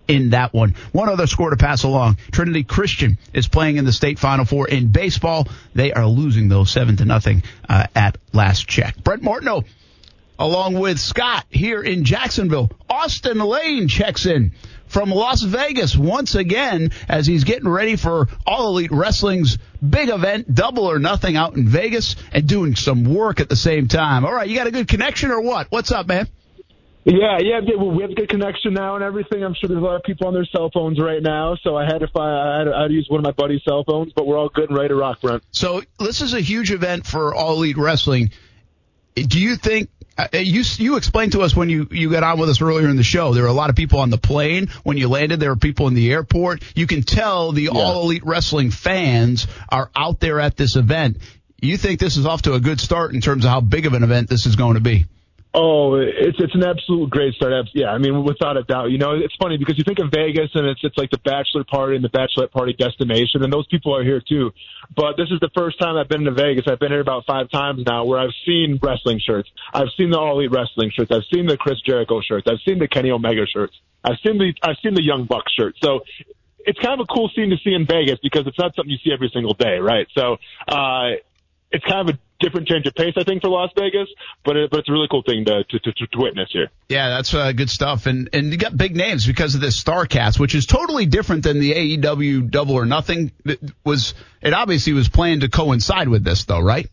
in 0.10 0.32
that 0.32 0.54
one. 0.54 0.76
One 0.92 1.08
other 1.08 1.26
score 1.28 1.52
to 1.52 1.56
pass 1.56 1.84
along. 1.84 2.18
Trinity 2.32 2.66
Christian 2.66 3.18
is 3.34 3.48
playing 3.48 3.78
in 3.78 3.86
the 3.86 3.94
state 3.94 4.20
final 4.20 4.44
four 4.44 4.68
in 4.68 4.90
baseball. 4.90 5.48
They 5.74 5.94
are 5.94 6.06
losing 6.06 6.50
though 6.50 6.66
seven 6.66 6.98
to 6.98 7.06
nothing 7.06 7.44
uh, 7.70 7.88
at 7.96 8.18
last 8.34 8.68
check. 8.68 9.02
Brent 9.04 9.24
Martineau, 9.24 9.64
along 10.38 10.80
with 10.80 11.00
Scott 11.00 11.46
here 11.50 11.82
in 11.82 12.04
Jacksonville. 12.04 12.70
Austen 12.90 13.40
Lane 13.40 13.88
checks 13.88 14.26
in 14.26 14.52
from 14.88 15.10
Las 15.10 15.42
Vegas 15.42 15.96
once 15.96 16.36
again 16.36 16.92
as 17.08 17.28
he's 17.28 17.44
getting 17.44 17.68
ready 17.68 17.96
for 17.96 18.28
All 18.46 18.70
Elite 18.70 18.92
Wrestling's 18.92 19.58
big 19.88 20.10
event, 20.10 20.54
Double 20.54 20.86
or 20.86 21.00
Nothing, 21.00 21.36
out 21.36 21.56
in 21.56 21.68
Vegas, 21.68 22.16
and 22.32 22.48
doing 22.48 22.76
some 22.76 23.04
work 23.04 23.40
at 23.40 23.50
the 23.50 23.56
same 23.56 23.88
time. 23.88 24.26
All 24.26 24.34
right, 24.34 24.48
you 24.48 24.56
got 24.56 24.68
a 24.68 24.72
good 24.72 24.88
connection 24.88 25.32
or 25.32 25.42
what? 25.42 25.68
What's 25.70 25.92
up, 25.92 26.08
man? 26.08 26.28
Yeah, 27.08 27.38
yeah, 27.40 27.60
we 27.60 28.02
have 28.02 28.10
a 28.10 28.16
good 28.16 28.30
connection 28.30 28.74
now 28.74 28.96
and 28.96 29.04
everything. 29.04 29.44
I'm 29.44 29.54
sure 29.54 29.68
there's 29.68 29.82
a 29.82 29.86
lot 29.86 29.96
of 29.96 30.04
people 30.04 30.28
on 30.28 30.34
their 30.34 30.46
cell 30.46 30.72
phones 30.74 31.00
right 31.00 31.22
now, 31.22 31.56
so 31.62 31.76
I 31.78 31.86
had 31.86 32.00
to 32.00 32.08
find, 32.08 32.36
I 32.36 32.58
had 32.58 32.64
to, 32.64 32.74
I 32.74 32.82
had 32.84 32.88
to 32.88 32.94
use 32.96 33.06
one 33.10 33.20
of 33.20 33.24
my 33.24 33.32
buddy's 33.32 33.64
cell 33.64 33.84
phones, 33.84 34.12
but 34.16 34.26
we're 34.26 34.40
all 34.40 34.50
good 34.50 34.70
and 34.70 34.78
ready 34.78 34.90
to 34.90 34.96
rock, 34.96 35.22
Brent. 35.22 35.44
So 35.52 35.84
this 36.00 36.22
is 36.22 36.34
a 36.34 36.42
huge 36.42 36.72
event 36.72 37.06
for 37.06 37.36
All 37.36 37.58
Elite 37.58 37.78
Wrestling. 37.78 38.32
Do 39.14 39.40
you 39.40 39.56
think 39.56 39.90
Uh, 40.18 40.28
you 40.34 40.64
you 40.78 40.96
explained 40.96 41.34
to 41.34 41.42
us 41.42 41.56
when 41.56 41.70
you 41.70 41.88
you 41.92 42.10
got 42.10 42.24
on 42.24 42.40
with 42.40 42.50
us 42.50 42.62
earlier 42.62 42.88
in 42.88 42.96
the 42.96 43.04
show? 43.04 43.34
There 43.34 43.44
were 43.44 43.50
a 43.50 43.54
lot 43.54 43.70
of 43.70 43.76
people 43.76 44.00
on 44.00 44.10
the 44.10 44.18
plane 44.18 44.70
when 44.84 44.98
you 44.98 45.10
landed. 45.10 45.40
There 45.40 45.50
were 45.50 45.58
people 45.58 45.88
in 45.88 45.94
the 45.94 46.12
airport. 46.12 46.64
You 46.76 46.88
can 46.88 47.04
tell 47.04 47.52
the 47.52 47.70
All 47.70 48.04
Elite 48.04 48.26
Wrestling 48.26 48.72
fans 48.72 49.48
are 49.68 49.90
out 49.96 50.22
there 50.22 50.40
at 50.40 50.56
this 50.56 50.78
event. 50.78 51.18
You 51.62 51.78
think 51.78 52.00
this 52.00 52.16
is 52.16 52.26
off 52.26 52.44
to 52.44 52.54
a 52.54 52.60
good 52.60 52.80
start 52.80 53.14
in 53.14 53.22
terms 53.22 53.44
of 53.44 53.52
how 53.52 53.60
big 53.60 53.86
of 53.86 53.94
an 53.94 54.04
event 54.04 54.30
this 54.30 54.46
is 54.46 54.56
going 54.56 54.76
to 54.76 54.82
be? 54.82 55.06
Oh, 55.58 55.96
it's 55.96 56.38
it's 56.38 56.54
an 56.54 56.66
absolute 56.66 57.10
great 57.10 57.34
start. 57.36 57.70
Yeah, 57.74 57.88
I 57.88 57.98
mean, 57.98 58.26
without 58.26 58.58
a 58.58 58.64
doubt. 58.64 58.92
You 58.92 58.98
know, 58.98 59.14
it's 59.16 59.34
funny 59.42 59.56
because 59.56 59.78
you 59.78 59.86
think 59.86 60.00
of 60.00 60.12
Vegas 60.12 60.50
and 60.54 60.68
it's 60.68 60.82
it's 60.84 60.98
like 60.98 61.12
the 61.12 61.18
bachelor 61.20 61.64
party 61.64 61.96
and 61.96 62.04
the 62.04 62.10
bachelorette 62.10 62.52
party 62.52 62.74
destination, 62.74 63.42
and 63.42 63.54
those 63.54 63.66
people 63.68 63.96
are 63.96 64.04
here 64.04 64.20
too. 64.20 64.52
But 64.98 65.16
this 65.16 65.32
is 65.32 65.40
the 65.40 65.50
first 65.56 65.80
time 65.80 65.96
I've 65.96 66.10
been 66.10 66.26
to 66.26 66.32
Vegas. 66.32 66.66
I've 66.68 66.80
been 66.80 66.92
here 66.92 67.00
about 67.00 67.26
five 67.26 67.50
times 67.50 67.84
now, 67.86 68.04
where 68.04 68.20
I've 68.20 68.36
seen 68.46 68.80
wrestling 68.84 69.22
shirts. 69.26 69.50
I've 69.74 69.88
seen 69.96 70.10
the 70.10 70.20
All 70.20 70.38
Elite 70.38 70.52
wrestling 70.52 70.92
shirts. 70.94 71.10
I've 71.10 71.24
seen 71.34 71.46
the 71.46 71.56
Chris 71.56 71.80
Jericho 71.86 72.20
shirts. 72.20 72.48
I've 72.50 72.60
seen 72.68 72.80
the 72.80 72.90
Kenny 72.90 73.12
Omega 73.12 73.46
shirts. 73.48 73.80
I've 74.04 74.18
seen 74.26 74.38
the 74.38 74.54
I've 74.62 74.78
seen 74.84 74.94
the 74.94 75.04
Young 75.04 75.24
Bucks 75.24 75.54
shirts. 75.54 75.80
So 75.82 76.02
it's 76.60 76.80
kind 76.80 77.00
of 77.00 77.08
a 77.10 77.14
cool 77.14 77.30
scene 77.34 77.52
to 77.52 77.58
see 77.64 77.74
in 77.74 77.86
Vegas 77.86 78.20
because 78.22 78.46
it's 78.46 78.60
not 78.60 78.76
something 78.76 78.92
you 78.92 78.98
see 78.98 79.14
every 79.14 79.30
single 79.34 79.54
day, 79.54 79.78
right? 79.78 80.08
So 80.18 80.36
uh, 80.68 81.12
it's 81.72 81.86
kind 81.86 82.10
of 82.10 82.16
a 82.16 82.20
different 82.40 82.68
change 82.68 82.86
of 82.86 82.96
pace, 82.96 83.14
I 83.18 83.24
think, 83.24 83.42
for 83.42 83.50
Las 83.50 83.72
Vegas, 83.78 84.08
but 84.44 84.56
it, 84.58 84.70
but 84.70 84.80
it's 84.80 84.90
a 84.90 84.92
really 84.92 85.08
cool 85.10 85.24
thing 85.24 85.46
to 85.46 85.64
to, 85.64 85.80
to, 85.80 85.94
to 85.94 86.18
witness 86.18 86.50
here. 86.52 86.70
Yeah, 86.90 87.10
that's 87.10 87.34
uh, 87.34 87.52
good 87.52 87.70
stuff. 87.70 88.06
And 88.06 88.30
and 88.34 88.52
you 88.52 88.58
got 88.58 88.76
big 88.76 88.96
names 88.96 89.26
because 89.26 89.56
of 89.56 89.62
this 89.62 89.82
Starrcast, 89.82 90.40
which 90.40 90.56
is 90.56 90.66
totally 90.66 91.06
different 91.06 91.44
than 91.44 91.60
the 91.60 91.98
AEW 91.98 92.50
Double 92.50 92.76
or 92.76 92.86
Nothing. 92.86 93.32
It 93.46 93.60
was 93.84 94.14
it 94.42 94.54
obviously 94.54 94.94
was 94.94 95.10
planned 95.10 95.42
to 95.42 95.50
coincide 95.50 96.10
with 96.10 96.24
this, 96.24 96.46
though, 96.46 96.60
right? 96.62 96.90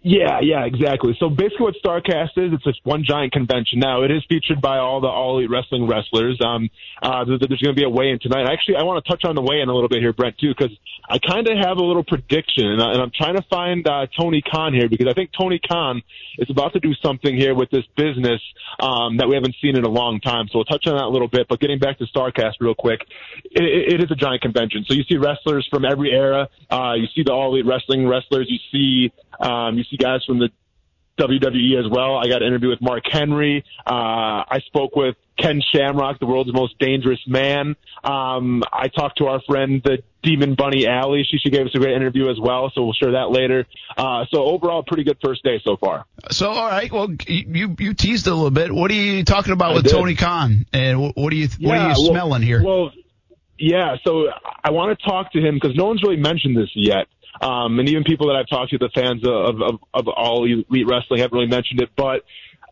Yeah, 0.00 0.38
yeah, 0.40 0.64
exactly. 0.64 1.16
So 1.18 1.28
basically, 1.28 1.66
what 1.66 1.74
Starrcast 1.84 2.38
is, 2.38 2.52
it's 2.52 2.62
just 2.62 2.80
one 2.84 3.02
giant 3.04 3.32
convention. 3.32 3.80
Now, 3.80 4.04
it 4.04 4.12
is 4.12 4.22
featured 4.28 4.60
by 4.60 4.78
all 4.78 5.00
the 5.00 5.08
all 5.08 5.38
elite 5.38 5.50
wrestling 5.50 5.88
wrestlers. 5.88 6.38
Um, 6.40 6.70
uh, 7.02 7.24
there's 7.24 7.40
going 7.40 7.58
to 7.58 7.72
be 7.74 7.82
a 7.82 7.88
weigh-in 7.88 8.20
tonight. 8.20 8.46
Actually, 8.46 8.76
I 8.76 8.84
want 8.84 9.04
to 9.04 9.10
touch 9.10 9.24
on 9.24 9.34
the 9.34 9.42
weigh-in 9.42 9.68
a 9.68 9.74
little 9.74 9.88
bit 9.88 9.98
here, 9.98 10.12
Brent, 10.12 10.38
too, 10.38 10.54
because 10.56 10.70
I 11.10 11.18
kind 11.18 11.48
of 11.48 11.58
have 11.58 11.78
a 11.78 11.82
little 11.82 12.04
prediction, 12.04 12.66
and, 12.66 12.80
I, 12.80 12.92
and 12.92 13.02
I'm 13.02 13.10
trying 13.10 13.36
to 13.36 13.42
find 13.50 13.86
uh, 13.88 14.06
Tony 14.18 14.40
Khan 14.40 14.72
here 14.72 14.88
because 14.88 15.08
I 15.10 15.14
think 15.14 15.30
Tony 15.36 15.58
Khan 15.58 16.00
is 16.38 16.48
about 16.48 16.74
to 16.74 16.80
do 16.80 16.94
something 17.02 17.34
here 17.34 17.54
with 17.56 17.70
this 17.70 17.84
business 17.96 18.40
um, 18.78 19.16
that 19.16 19.28
we 19.28 19.34
haven't 19.34 19.56
seen 19.60 19.76
in 19.76 19.84
a 19.84 19.90
long 19.90 20.20
time. 20.20 20.46
So 20.46 20.58
we'll 20.58 20.64
touch 20.64 20.86
on 20.86 20.94
that 20.94 21.04
a 21.04 21.08
little 21.08 21.28
bit. 21.28 21.48
But 21.48 21.58
getting 21.58 21.80
back 21.80 21.98
to 21.98 22.06
Starrcast 22.06 22.54
real 22.60 22.76
quick, 22.76 23.00
it, 23.50 23.94
it 23.94 24.00
is 24.00 24.10
a 24.12 24.14
giant 24.14 24.42
convention. 24.42 24.84
So 24.86 24.94
you 24.94 25.02
see 25.04 25.16
wrestlers 25.16 25.66
from 25.70 25.84
every 25.84 26.12
era. 26.12 26.48
Uh, 26.70 26.94
you 26.94 27.08
see 27.16 27.24
the 27.24 27.32
all 27.32 27.52
elite 27.52 27.66
wrestling 27.66 28.06
wrestlers. 28.06 28.46
You 28.48 28.58
see 28.70 29.12
um, 29.40 29.76
you 29.78 29.84
see 29.84 29.96
guys 29.96 30.24
from 30.26 30.38
the 30.38 30.50
WWE 31.18 31.84
as 31.84 31.90
well. 31.90 32.16
I 32.16 32.28
got 32.28 32.42
an 32.42 32.48
interview 32.48 32.68
with 32.68 32.80
Mark 32.80 33.02
Henry. 33.10 33.64
Uh, 33.84 33.90
I 34.48 34.60
spoke 34.66 34.94
with 34.94 35.16
Ken 35.36 35.60
Shamrock, 35.74 36.20
the 36.20 36.26
world's 36.26 36.52
most 36.52 36.78
dangerous 36.78 37.18
man. 37.26 37.74
Um, 38.04 38.62
I 38.72 38.86
talked 38.86 39.18
to 39.18 39.26
our 39.26 39.40
friend, 39.48 39.82
the 39.84 39.98
Demon 40.22 40.54
Bunny 40.54 40.86
Alley. 40.86 41.26
She, 41.28 41.38
she 41.38 41.50
gave 41.50 41.66
us 41.66 41.72
a 41.74 41.78
great 41.78 41.96
interview 41.96 42.30
as 42.30 42.38
well, 42.40 42.70
so 42.72 42.84
we'll 42.84 42.92
share 42.92 43.12
that 43.12 43.30
later. 43.30 43.66
Uh, 43.96 44.26
so 44.30 44.44
overall, 44.44 44.84
pretty 44.84 45.02
good 45.02 45.18
first 45.24 45.42
day 45.42 45.60
so 45.64 45.76
far. 45.76 46.04
So, 46.30 46.50
all 46.50 46.68
right. 46.68 46.90
Well, 46.92 47.08
you 47.26 47.74
you 47.78 47.94
teased 47.94 48.28
a 48.28 48.34
little 48.34 48.50
bit. 48.52 48.72
What 48.72 48.90
are 48.92 48.94
you 48.94 49.24
talking 49.24 49.52
about 49.52 49.72
I 49.72 49.74
with 49.74 49.84
did. 49.84 49.92
Tony 49.92 50.14
Khan? 50.14 50.66
And 50.72 51.00
what, 51.16 51.32
are 51.32 51.36
you 51.36 51.48
what 51.60 51.72
are 51.78 51.88
Yeah, 51.88 51.96
you 51.96 52.02
well- 52.02 52.12
smelling 52.12 52.42
here? 52.42 52.62
Well, 52.62 52.92
yeah. 53.58 53.96
So 54.04 54.26
I 54.62 54.70
want 54.70 54.96
to 54.96 55.04
talk 55.04 55.32
to 55.32 55.40
him 55.40 55.54
because 55.60 55.76
no 55.76 55.86
one's 55.86 56.02
really 56.02 56.16
mentioned 56.16 56.56
this 56.56 56.70
yet. 56.74 57.06
Um, 57.40 57.78
and 57.78 57.88
even 57.88 58.04
people 58.04 58.28
that 58.28 58.36
I've 58.36 58.48
talked 58.48 58.70
to, 58.70 58.78
the 58.78 58.90
fans 58.94 59.22
of, 59.24 59.62
of, 59.62 59.80
of 59.94 60.08
all 60.08 60.44
elite 60.44 60.86
wrestling 60.88 61.20
haven't 61.20 61.36
really 61.36 61.50
mentioned 61.50 61.80
it, 61.80 61.90
but, 61.96 62.24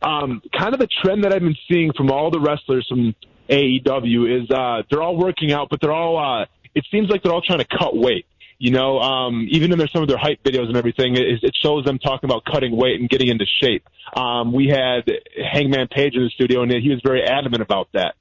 um, 0.03 0.43
kind 0.57 0.75
of 0.75 0.81
the 0.81 0.89
trend 1.03 1.25
that 1.25 1.33
I've 1.33 1.41
been 1.41 1.57
seeing 1.69 1.93
from 1.93 2.11
all 2.11 2.31
the 2.31 2.41
wrestlers 2.41 2.87
from 2.89 3.15
AEW 3.49 4.43
is, 4.43 4.51
uh, 4.51 4.83
they're 4.91 5.03
all 5.03 5.17
working 5.17 5.53
out, 5.53 5.69
but 5.71 5.81
they're 5.81 5.93
all, 5.93 6.19
uh, 6.19 6.47
it 6.75 6.85
seems 6.91 7.09
like 7.09 7.23
they're 7.23 7.33
all 7.33 7.43
trying 7.43 7.61
to 7.61 7.79
cut 7.79 7.97
weight. 7.97 8.27
You 8.59 8.71
know, 8.71 9.01
um, 9.01 9.47
even 9.51 9.71
in 9.71 9.79
their, 9.79 9.89
some 9.89 10.03
of 10.03 10.09
their 10.09 10.17
hype 10.17 10.43
videos 10.43 10.69
and 10.69 10.77
everything, 10.77 11.15
it, 11.15 11.43
it 11.43 11.55
shows 11.63 11.85
them 11.85 11.99
talking 11.99 12.29
about 12.29 12.45
cutting 12.47 12.75
weight 12.75 12.99
and 12.99 13.09
getting 13.09 13.29
into 13.29 13.45
shape. 13.61 13.87
Um, 14.15 14.53
we 14.53 14.69
had 14.69 15.11
Hangman 15.53 15.89
Page 15.89 16.15
in 16.15 16.23
the 16.23 16.31
studio, 16.31 16.63
and 16.63 16.73
he 16.73 16.89
was 16.89 17.01
very 17.05 17.23
adamant 17.23 17.63
about 17.63 17.89
that. 17.93 18.15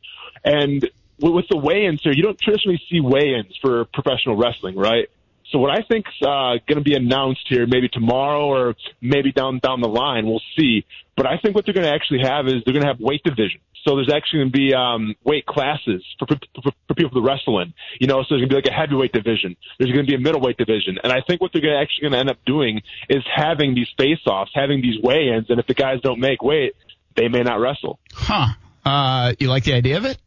And 0.43 0.89
with 1.19 1.45
the 1.49 1.55
weigh-ins 1.57 2.01
here, 2.03 2.11
you 2.11 2.21
don't 2.21 2.39
traditionally 2.39 2.81
see 2.89 2.99
weigh-ins 2.99 3.57
for 3.61 3.85
professional 3.85 4.35
wrestling, 4.35 4.75
right? 4.75 5.09
So 5.51 5.59
what 5.59 5.71
I 5.71 5.83
think's 5.87 6.11
uh, 6.21 6.57
going 6.67 6.77
to 6.77 6.81
be 6.81 6.95
announced 6.95 7.45
here, 7.47 7.67
maybe 7.67 7.87
tomorrow 7.87 8.45
or 8.45 8.75
maybe 9.01 9.31
down 9.31 9.59
down 9.59 9.81
the 9.81 9.87
line, 9.87 10.25
we'll 10.25 10.41
see. 10.57 10.85
But 11.15 11.27
I 11.27 11.37
think 11.37 11.55
what 11.55 11.65
they're 11.65 11.73
going 11.73 11.85
to 11.85 11.93
actually 11.93 12.21
have 12.23 12.47
is 12.47 12.63
they're 12.65 12.73
going 12.73 12.85
to 12.85 12.87
have 12.87 12.99
weight 12.99 13.23
division. 13.23 13.61
So 13.87 13.95
there's 13.95 14.11
actually 14.11 14.39
going 14.39 14.51
to 14.51 14.57
be 14.57 14.73
um, 14.73 15.15
weight 15.23 15.45
classes 15.45 16.03
for, 16.17 16.25
for, 16.25 16.37
for, 16.63 16.71
for 16.87 16.93
people 16.95 17.21
to 17.21 17.25
wrestle 17.25 17.59
in. 17.59 17.73
You 17.99 18.07
know, 18.07 18.23
so 18.23 18.29
there's 18.31 18.41
going 18.41 18.49
to 18.49 18.55
be 18.55 18.55
like 18.55 18.65
a 18.65 18.73
heavyweight 18.73 19.13
division. 19.13 19.55
There's 19.77 19.91
going 19.91 20.05
to 20.05 20.09
be 20.09 20.15
a 20.15 20.19
middleweight 20.19 20.57
division. 20.57 20.97
And 21.03 21.13
I 21.13 21.21
think 21.21 21.39
what 21.39 21.51
they're 21.53 21.61
gonna, 21.61 21.77
actually 21.79 22.09
going 22.09 22.13
to 22.13 22.19
end 22.19 22.29
up 22.31 22.39
doing 22.45 22.81
is 23.09 23.23
having 23.33 23.75
these 23.75 23.87
face-offs, 23.97 24.51
having 24.55 24.81
these 24.81 24.99
weigh-ins, 25.03 25.51
and 25.51 25.59
if 25.59 25.67
the 25.67 25.75
guys 25.75 26.01
don't 26.01 26.19
make 26.19 26.41
weight, 26.41 26.73
they 27.15 27.27
may 27.27 27.43
not 27.43 27.59
wrestle. 27.59 27.99
Huh. 28.11 28.47
Uh, 28.83 29.33
you 29.39 29.49
like 29.49 29.63
the 29.63 29.73
idea 29.73 29.97
of 29.97 30.05
it? 30.05 30.17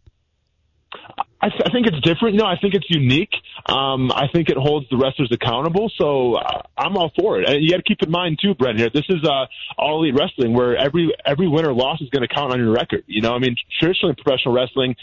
I, 1.40 1.48
th- 1.50 1.62
I 1.64 1.70
think 1.70 1.86
it's 1.86 2.00
different. 2.00 2.36
No, 2.36 2.44
I 2.44 2.56
think 2.60 2.74
it's 2.74 2.86
unique. 2.88 3.32
Um, 3.66 4.10
I 4.10 4.26
think 4.32 4.48
it 4.48 4.56
holds 4.56 4.88
the 4.90 4.96
wrestlers 4.96 5.30
accountable. 5.30 5.90
So 5.96 6.34
uh, 6.34 6.62
I'm 6.76 6.96
all 6.96 7.12
for 7.18 7.40
it. 7.40 7.48
And 7.48 7.62
you 7.62 7.70
got 7.70 7.76
to 7.76 7.82
keep 7.82 8.02
in 8.02 8.10
mind 8.10 8.38
too, 8.42 8.54
Brent. 8.54 8.78
Here, 8.78 8.90
this 8.92 9.04
is 9.08 9.24
uh, 9.24 9.46
all 9.76 10.02
elite 10.02 10.14
wrestling, 10.18 10.52
where 10.52 10.76
every 10.76 11.14
every 11.24 11.46
win 11.46 11.64
or 11.64 11.72
loss 11.72 12.00
is 12.00 12.10
going 12.10 12.26
to 12.26 12.34
count 12.34 12.52
on 12.52 12.58
your 12.58 12.72
record. 12.72 13.04
You 13.06 13.22
know, 13.22 13.34
I 13.34 13.38
mean, 13.38 13.54
traditionally 13.78 14.14
professional 14.14 14.54
wrestling, 14.54 14.96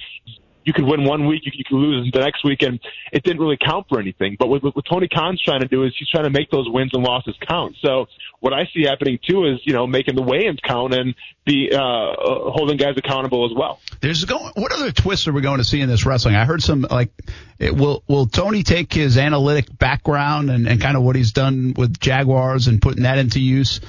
you 0.66 0.74
could 0.74 0.84
win 0.86 1.04
one 1.06 1.26
week, 1.28 1.44
you, 1.46 1.52
you 1.56 1.64
could 1.64 1.78
lose 1.78 2.12
the 2.12 2.20
next 2.20 2.44
week, 2.44 2.62
and 2.64 2.80
it 3.14 3.24
didn't 3.24 3.40
really 3.40 3.58
count 3.58 3.86
for 3.88 4.00
anything. 4.00 4.36
But 4.38 4.48
what, 4.50 4.64
what 4.64 4.84
Tony 4.90 5.08
Khan's 5.08 5.42
trying 5.42 5.62
to 5.62 5.68
do 5.68 5.84
is 5.84 5.94
he's 5.98 6.10
trying 6.10 6.26
to 6.26 6.30
make 6.32 6.50
those 6.52 6.68
wins 6.70 6.92
and 6.94 7.04
losses 7.04 7.36
count. 7.48 7.76
So 7.82 8.08
what 8.40 8.52
I 8.54 8.66
see 8.74 8.84
happening 8.84 9.20
too 9.28 9.46
is 9.46 9.60
you 9.64 9.74
know 9.74 9.88
making 9.88 10.16
the 10.16 10.22
weigh-ins 10.22 10.60
count 10.64 10.94
and 10.94 11.16
be 11.46 11.70
uh, 11.72 11.78
uh, 11.78 12.52
holding 12.52 12.78
guys 12.78 12.96
accountable 12.98 13.46
as 13.46 13.56
well. 13.56 13.80
There's 14.02 14.26
going. 14.26 14.52
What 14.56 14.72
other 14.72 14.92
twists 14.92 15.28
are 15.28 15.34
we 15.34 15.42
going 15.42 15.60
to 15.60 15.64
see 15.64 15.82
in 15.82 15.88
this 15.90 16.06
wrestling? 16.06 16.36
I 16.36 16.46
heard 16.46 16.62
some 16.62 16.82
like, 16.90 17.12
it, 17.60 17.76
will 17.76 18.04
will 18.08 18.26
Tony 18.28 18.64
take 18.64 18.92
his 18.94 19.18
analytic 19.18 19.66
background 19.78 20.50
and, 20.50 20.68
and 20.68 20.82
kind 20.82 20.98
of 20.98 21.04
what 21.04 21.16
he's 21.16 21.32
done 21.32 21.74
with 21.78 22.00
Jaguars 22.00 22.68
and 22.68 22.82
putting 22.82 23.04
that 23.04 23.18
into 23.20 23.40
use? 23.40 23.80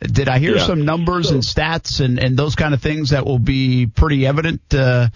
Did 0.00 0.30
I 0.30 0.38
hear 0.38 0.56
Yeah. 0.56 0.66
some 0.66 0.86
numbers 0.86 1.30
and 1.30 1.42
stats 1.42 2.02
and, 2.02 2.18
and 2.18 2.34
those 2.34 2.54
kind 2.54 2.72
of 2.72 2.80
things 2.80 3.10
that 3.10 3.26
will 3.26 3.38
be 3.38 3.86
pretty 3.86 4.26
evident 4.26 4.62
uh, 4.72 5.08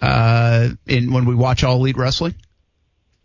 uh, 0.00 0.68
in 0.86 1.12
when 1.12 1.24
we 1.24 1.34
watch 1.34 1.64
all 1.64 1.76
elite 1.76 1.96
wrestling? 1.96 2.34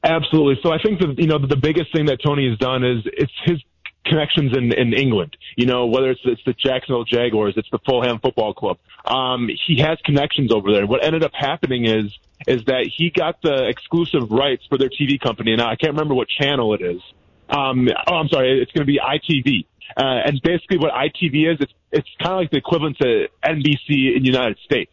Absolutely. 0.03 0.59
So 0.63 0.71
I 0.71 0.77
think 0.81 0.99
that 0.99 1.15
you 1.17 1.27
know 1.27 1.37
the, 1.39 1.55
biggest 1.55 1.91
thing 1.93 2.05
that 2.05 2.19
Tony 2.23 2.49
has 2.49 2.57
done 2.57 2.83
is 2.83 3.03
it's 3.05 3.31
his 3.45 3.61
connections 4.05 4.55
in, 4.55 4.71
in 4.73 4.93
England. 4.93 5.35
You 5.55 5.65
know, 5.65 5.87
whether 5.87 6.11
it's 6.11 6.21
it's 6.23 6.41
the 6.45 6.53
Jacksonville 6.53 7.03
Jaguars, 7.03 7.55
it's 7.57 7.69
the 7.71 7.79
Fulham 7.85 8.19
Football 8.19 8.53
Club. 8.53 8.77
Um, 9.05 9.49
he 9.67 9.79
has 9.81 9.97
connections 10.05 10.53
over 10.53 10.71
there. 10.71 10.85
What 10.85 11.03
ended 11.03 11.23
up 11.23 11.31
happening 11.33 11.85
is 11.85 12.17
is 12.47 12.63
that 12.65 12.89
he 12.95 13.09
got 13.09 13.41
the 13.41 13.67
exclusive 13.67 14.29
rights 14.29 14.63
for 14.69 14.77
their 14.77 14.89
TV 14.89 15.19
company. 15.19 15.53
and 15.53 15.61
I 15.61 15.75
can't 15.75 15.93
remember 15.93 16.13
what 16.13 16.27
channel 16.29 16.73
it 16.73 16.81
is. 16.81 17.01
Um, 17.49 17.87
oh, 18.07 18.15
I'm 18.15 18.27
sorry. 18.29 18.61
It's 18.61 18.71
going 18.71 18.85
to 18.85 18.91
be 18.91 18.99
ITV. 18.99 19.65
Uh, 19.95 20.21
and 20.25 20.39
basically 20.43 20.77
what 20.77 20.91
ITV 20.91 21.53
is, 21.53 21.57
it's, 21.61 21.73
it's 21.91 22.09
kind 22.21 22.33
of 22.33 22.39
like 22.39 22.51
the 22.51 22.57
equivalent 22.57 22.97
to 22.99 23.27
NBC 23.43 24.15
in 24.15 24.21
the 24.21 24.27
United 24.27 24.57
States. 24.63 24.91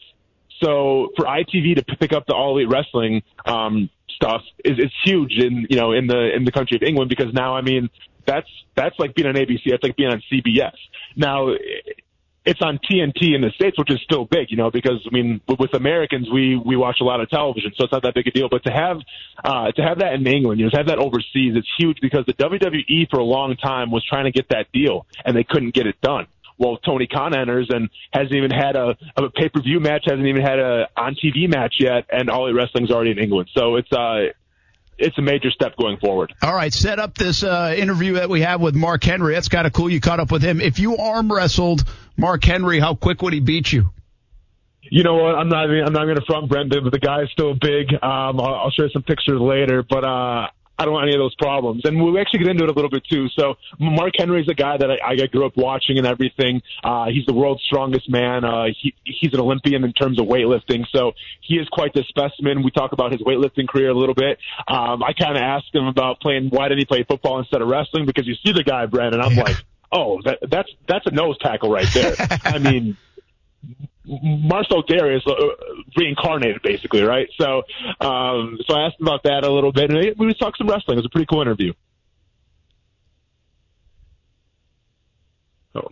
So 0.62 1.10
for 1.16 1.24
ITV 1.24 1.76
to 1.76 1.96
pick 1.96 2.12
up 2.12 2.26
the 2.26 2.34
all 2.34 2.56
elite 2.56 2.68
wrestling 2.70 3.22
um, 3.44 3.90
stuff 4.14 4.42
is 4.64 4.78
is 4.78 4.92
huge 5.04 5.32
in 5.36 5.66
you 5.68 5.76
know 5.76 5.92
in 5.92 6.06
the 6.06 6.34
in 6.34 6.44
the 6.44 6.52
country 6.52 6.76
of 6.76 6.82
England 6.82 7.08
because 7.08 7.32
now 7.32 7.56
I 7.56 7.62
mean 7.62 7.90
that's 8.26 8.48
that's 8.74 8.98
like 8.98 9.14
being 9.14 9.28
on 9.28 9.34
ABC, 9.34 9.60
that's 9.70 9.82
like 9.82 9.96
being 9.96 10.10
on 10.10 10.22
CBS. 10.32 10.74
Now 11.16 11.54
it's 12.46 12.60
on 12.60 12.78
TNT 12.78 13.34
in 13.34 13.40
the 13.40 13.50
states, 13.54 13.78
which 13.78 13.90
is 13.90 14.00
still 14.02 14.26
big, 14.26 14.50
you 14.50 14.56
know, 14.56 14.70
because 14.70 15.00
I 15.06 15.14
mean 15.14 15.40
with 15.48 15.74
Americans 15.74 16.28
we 16.32 16.56
we 16.56 16.76
watch 16.76 16.98
a 17.00 17.04
lot 17.04 17.20
of 17.20 17.28
television, 17.30 17.72
so 17.76 17.84
it's 17.84 17.92
not 17.92 18.02
that 18.02 18.14
big 18.14 18.26
a 18.26 18.30
deal. 18.30 18.48
But 18.48 18.64
to 18.64 18.70
have 18.70 19.00
uh, 19.42 19.72
to 19.72 19.82
have 19.82 19.98
that 19.98 20.14
in 20.14 20.26
England, 20.26 20.60
you 20.60 20.66
know, 20.66 20.70
to 20.70 20.76
have 20.76 20.86
that 20.86 20.98
overseas, 20.98 21.56
it's 21.56 21.68
huge 21.78 21.98
because 22.00 22.26
the 22.26 22.34
WWE 22.34 23.10
for 23.10 23.18
a 23.18 23.24
long 23.24 23.56
time 23.56 23.90
was 23.90 24.04
trying 24.04 24.24
to 24.24 24.32
get 24.32 24.48
that 24.50 24.70
deal 24.72 25.06
and 25.24 25.36
they 25.36 25.44
couldn't 25.44 25.74
get 25.74 25.86
it 25.86 26.00
done 26.00 26.26
well, 26.58 26.76
Tony 26.78 27.06
Khan 27.06 27.36
enters 27.36 27.68
and 27.70 27.88
hasn't 28.12 28.34
even 28.34 28.50
had 28.50 28.76
a, 28.76 28.96
a 29.16 29.30
pay 29.30 29.48
per 29.48 29.60
view 29.60 29.80
match, 29.80 30.04
hasn't 30.06 30.26
even 30.26 30.42
had 30.42 30.58
a 30.58 30.88
on 30.96 31.14
TV 31.14 31.48
match 31.48 31.74
yet, 31.80 32.06
and 32.10 32.30
All 32.30 32.46
Elite 32.46 32.56
Wrestling's 32.56 32.90
already 32.90 33.10
in 33.10 33.18
England. 33.18 33.50
So 33.56 33.76
it's 33.76 33.92
uh, 33.92 34.32
it's 34.98 35.18
a 35.18 35.22
major 35.22 35.50
step 35.50 35.76
going 35.76 35.98
forward. 35.98 36.32
All 36.42 36.54
right, 36.54 36.72
set 36.72 36.98
up 36.98 37.16
this 37.16 37.42
uh, 37.42 37.74
interview 37.76 38.14
that 38.14 38.28
we 38.28 38.42
have 38.42 38.60
with 38.60 38.74
Mark 38.74 39.02
Henry. 39.02 39.34
That's 39.34 39.48
kind 39.48 39.66
of 39.66 39.72
cool. 39.72 39.90
You 39.90 40.00
caught 40.00 40.20
up 40.20 40.30
with 40.30 40.42
him. 40.42 40.60
If 40.60 40.78
you 40.78 40.96
arm 40.96 41.32
wrestled 41.32 41.82
Mark 42.16 42.44
Henry, 42.44 42.78
how 42.78 42.94
quick 42.94 43.22
would 43.22 43.32
he 43.32 43.40
beat 43.40 43.72
you? 43.72 43.90
You 44.82 45.02
know 45.02 45.14
what? 45.14 45.34
I'm 45.34 45.48
not. 45.48 45.70
I'm 45.70 45.92
not 45.92 46.04
going 46.04 46.16
to 46.16 46.24
front 46.26 46.48
Brendan, 46.48 46.84
but 46.84 46.92
the 46.92 46.98
guy's 46.98 47.30
still 47.32 47.54
big. 47.54 47.92
Um, 47.94 48.38
I'll, 48.40 48.54
I'll 48.54 48.70
share 48.70 48.90
some 48.90 49.02
pictures 49.02 49.40
later, 49.40 49.82
but 49.82 50.04
uh, 50.04 50.46
I 50.78 50.84
don't 50.84 50.92
want 50.94 51.06
any 51.06 51.14
of 51.14 51.20
those 51.20 51.34
problems. 51.36 51.82
And 51.84 52.02
we'll 52.02 52.18
actually 52.18 52.40
get 52.40 52.48
into 52.48 52.64
it 52.64 52.70
a 52.70 52.72
little 52.72 52.90
bit 52.90 53.04
too. 53.04 53.28
So 53.38 53.54
Mark 53.78 54.14
Henry's 54.18 54.48
a 54.48 54.54
guy 54.54 54.76
that 54.76 54.90
I, 54.90 55.22
I 55.22 55.26
grew 55.26 55.46
up 55.46 55.56
watching 55.56 55.98
and 55.98 56.06
everything. 56.06 56.62
Uh, 56.82 57.06
he's 57.06 57.26
the 57.26 57.34
world's 57.34 57.62
strongest 57.62 58.10
man. 58.10 58.44
Uh, 58.44 58.66
he, 58.80 58.94
he's 59.04 59.32
an 59.32 59.40
Olympian 59.40 59.84
in 59.84 59.92
terms 59.92 60.20
of 60.20 60.26
weightlifting. 60.26 60.84
So 60.92 61.12
he 61.40 61.56
is 61.56 61.68
quite 61.68 61.94
the 61.94 62.04
specimen. 62.08 62.62
We 62.62 62.70
talk 62.70 62.92
about 62.92 63.12
his 63.12 63.20
weightlifting 63.22 63.68
career 63.68 63.90
a 63.90 63.94
little 63.94 64.14
bit. 64.14 64.38
Um, 64.66 65.02
I 65.02 65.12
kind 65.12 65.36
of 65.36 65.42
asked 65.42 65.74
him 65.74 65.86
about 65.86 66.20
playing, 66.20 66.48
why 66.50 66.68
didn't 66.68 66.80
he 66.80 66.86
play 66.86 67.04
football 67.04 67.38
instead 67.38 67.62
of 67.62 67.68
wrestling? 67.68 68.06
Because 68.06 68.26
you 68.26 68.34
see 68.44 68.52
the 68.52 68.64
guy, 68.64 68.86
Brent, 68.86 69.14
and 69.14 69.22
I'm 69.22 69.36
like, 69.36 69.56
oh, 69.92 70.20
that, 70.24 70.38
that's, 70.50 70.70
that's 70.88 71.06
a 71.06 71.12
nose 71.12 71.38
tackle 71.38 71.70
right 71.70 71.88
there. 71.94 72.14
I 72.44 72.58
mean, 72.58 72.96
Marcell 74.06 74.82
Dareus 74.84 75.26
uh, 75.26 75.34
reincarnated, 75.96 76.62
basically, 76.62 77.02
right? 77.02 77.28
So, 77.38 77.62
um, 78.00 78.58
so 78.66 78.74
I 78.74 78.86
asked 78.86 79.00
him 79.00 79.06
about 79.06 79.22
that 79.24 79.44
a 79.44 79.50
little 79.50 79.72
bit, 79.72 79.90
and 79.90 80.14
we 80.18 80.28
just 80.28 80.40
talked 80.40 80.58
some 80.58 80.68
wrestling. 80.68 80.98
It 80.98 81.00
was 81.00 81.06
a 81.06 81.10
pretty 81.10 81.26
cool 81.26 81.40
interview. 81.40 81.72
Oh. 85.74 85.88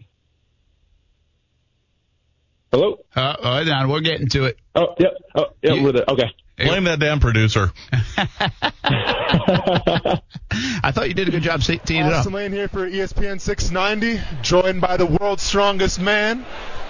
Hello. 2.70 2.98
Uh, 3.14 3.36
hold 3.40 3.68
on, 3.68 3.89
we're 3.89 4.01
getting 4.01 4.28
to 4.28 4.44
it. 4.44 4.59
Oh, 4.74 4.94
yeah. 4.98 5.09
Oh, 5.34 5.47
yeah. 5.62 5.82
We're 5.82 5.93
there. 5.93 6.05
Okay. 6.09 6.30
Blame 6.59 6.84
that 6.84 7.01
damn 7.01 7.18
producer. 7.18 7.72
I 10.84 10.93
thought 10.93 11.09
you 11.09 11.14
did 11.14 11.28
a 11.28 11.30
good 11.30 11.43
job 11.43 11.62
se- 11.62 11.80
teeing 11.84 12.02
it 12.05 12.12
up. 12.12 12.20
Austen 12.20 12.32
Lane 12.34 12.52
here 12.52 12.68
for 12.68 12.89
ESPN 12.89 13.40
690, 13.40 14.22
joined 14.43 14.80
by 14.80 14.97
the 14.97 15.06
world's 15.06 15.43
strongest 15.43 16.01
man, 16.01 16.44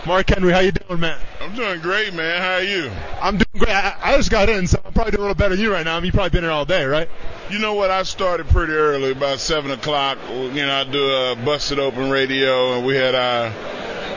Mark 0.06 0.30
Henry. 0.30 0.52
How 0.52 0.58
you 0.58 0.72
doing, 0.72 0.98
man? 0.98 1.18
I'm 1.40 1.54
doing 1.54 1.80
great, 1.80 2.12
man. 2.12 2.40
How 2.40 2.54
are 2.54 2.62
you? 2.62 2.90
I'm 3.20 3.36
doing 3.36 3.64
great. 3.64 3.70
I, 3.70 3.96
I 4.02 4.16
just 4.16 4.30
got 4.30 4.48
in, 4.48 4.66
so 4.66 4.80
I'm 4.84 4.92
probably 4.92 5.12
doing 5.12 5.20
a 5.20 5.22
little 5.22 5.36
better 5.36 5.54
than 5.54 5.64
you 5.64 5.72
right 5.72 5.84
now. 5.84 5.96
I 5.96 6.00
mean, 6.00 6.06
you've 6.06 6.14
probably 6.14 6.30
been 6.30 6.42
here 6.42 6.50
all 6.50 6.64
day, 6.64 6.84
right? 6.84 7.08
You 7.50 7.60
know 7.60 7.74
what? 7.74 7.90
I 7.90 8.02
started 8.02 8.48
pretty 8.48 8.72
early, 8.72 9.12
about 9.12 9.38
seven 9.38 9.70
o'clock. 9.70 10.18
You 10.28 10.50
know, 10.54 10.74
I 10.74 10.84
do 10.84 11.04
a 11.04 11.36
busted 11.36 11.78
open 11.78 12.10
radio, 12.10 12.76
and 12.76 12.84
we 12.84 12.96
had 12.96 13.14
our 13.14 13.52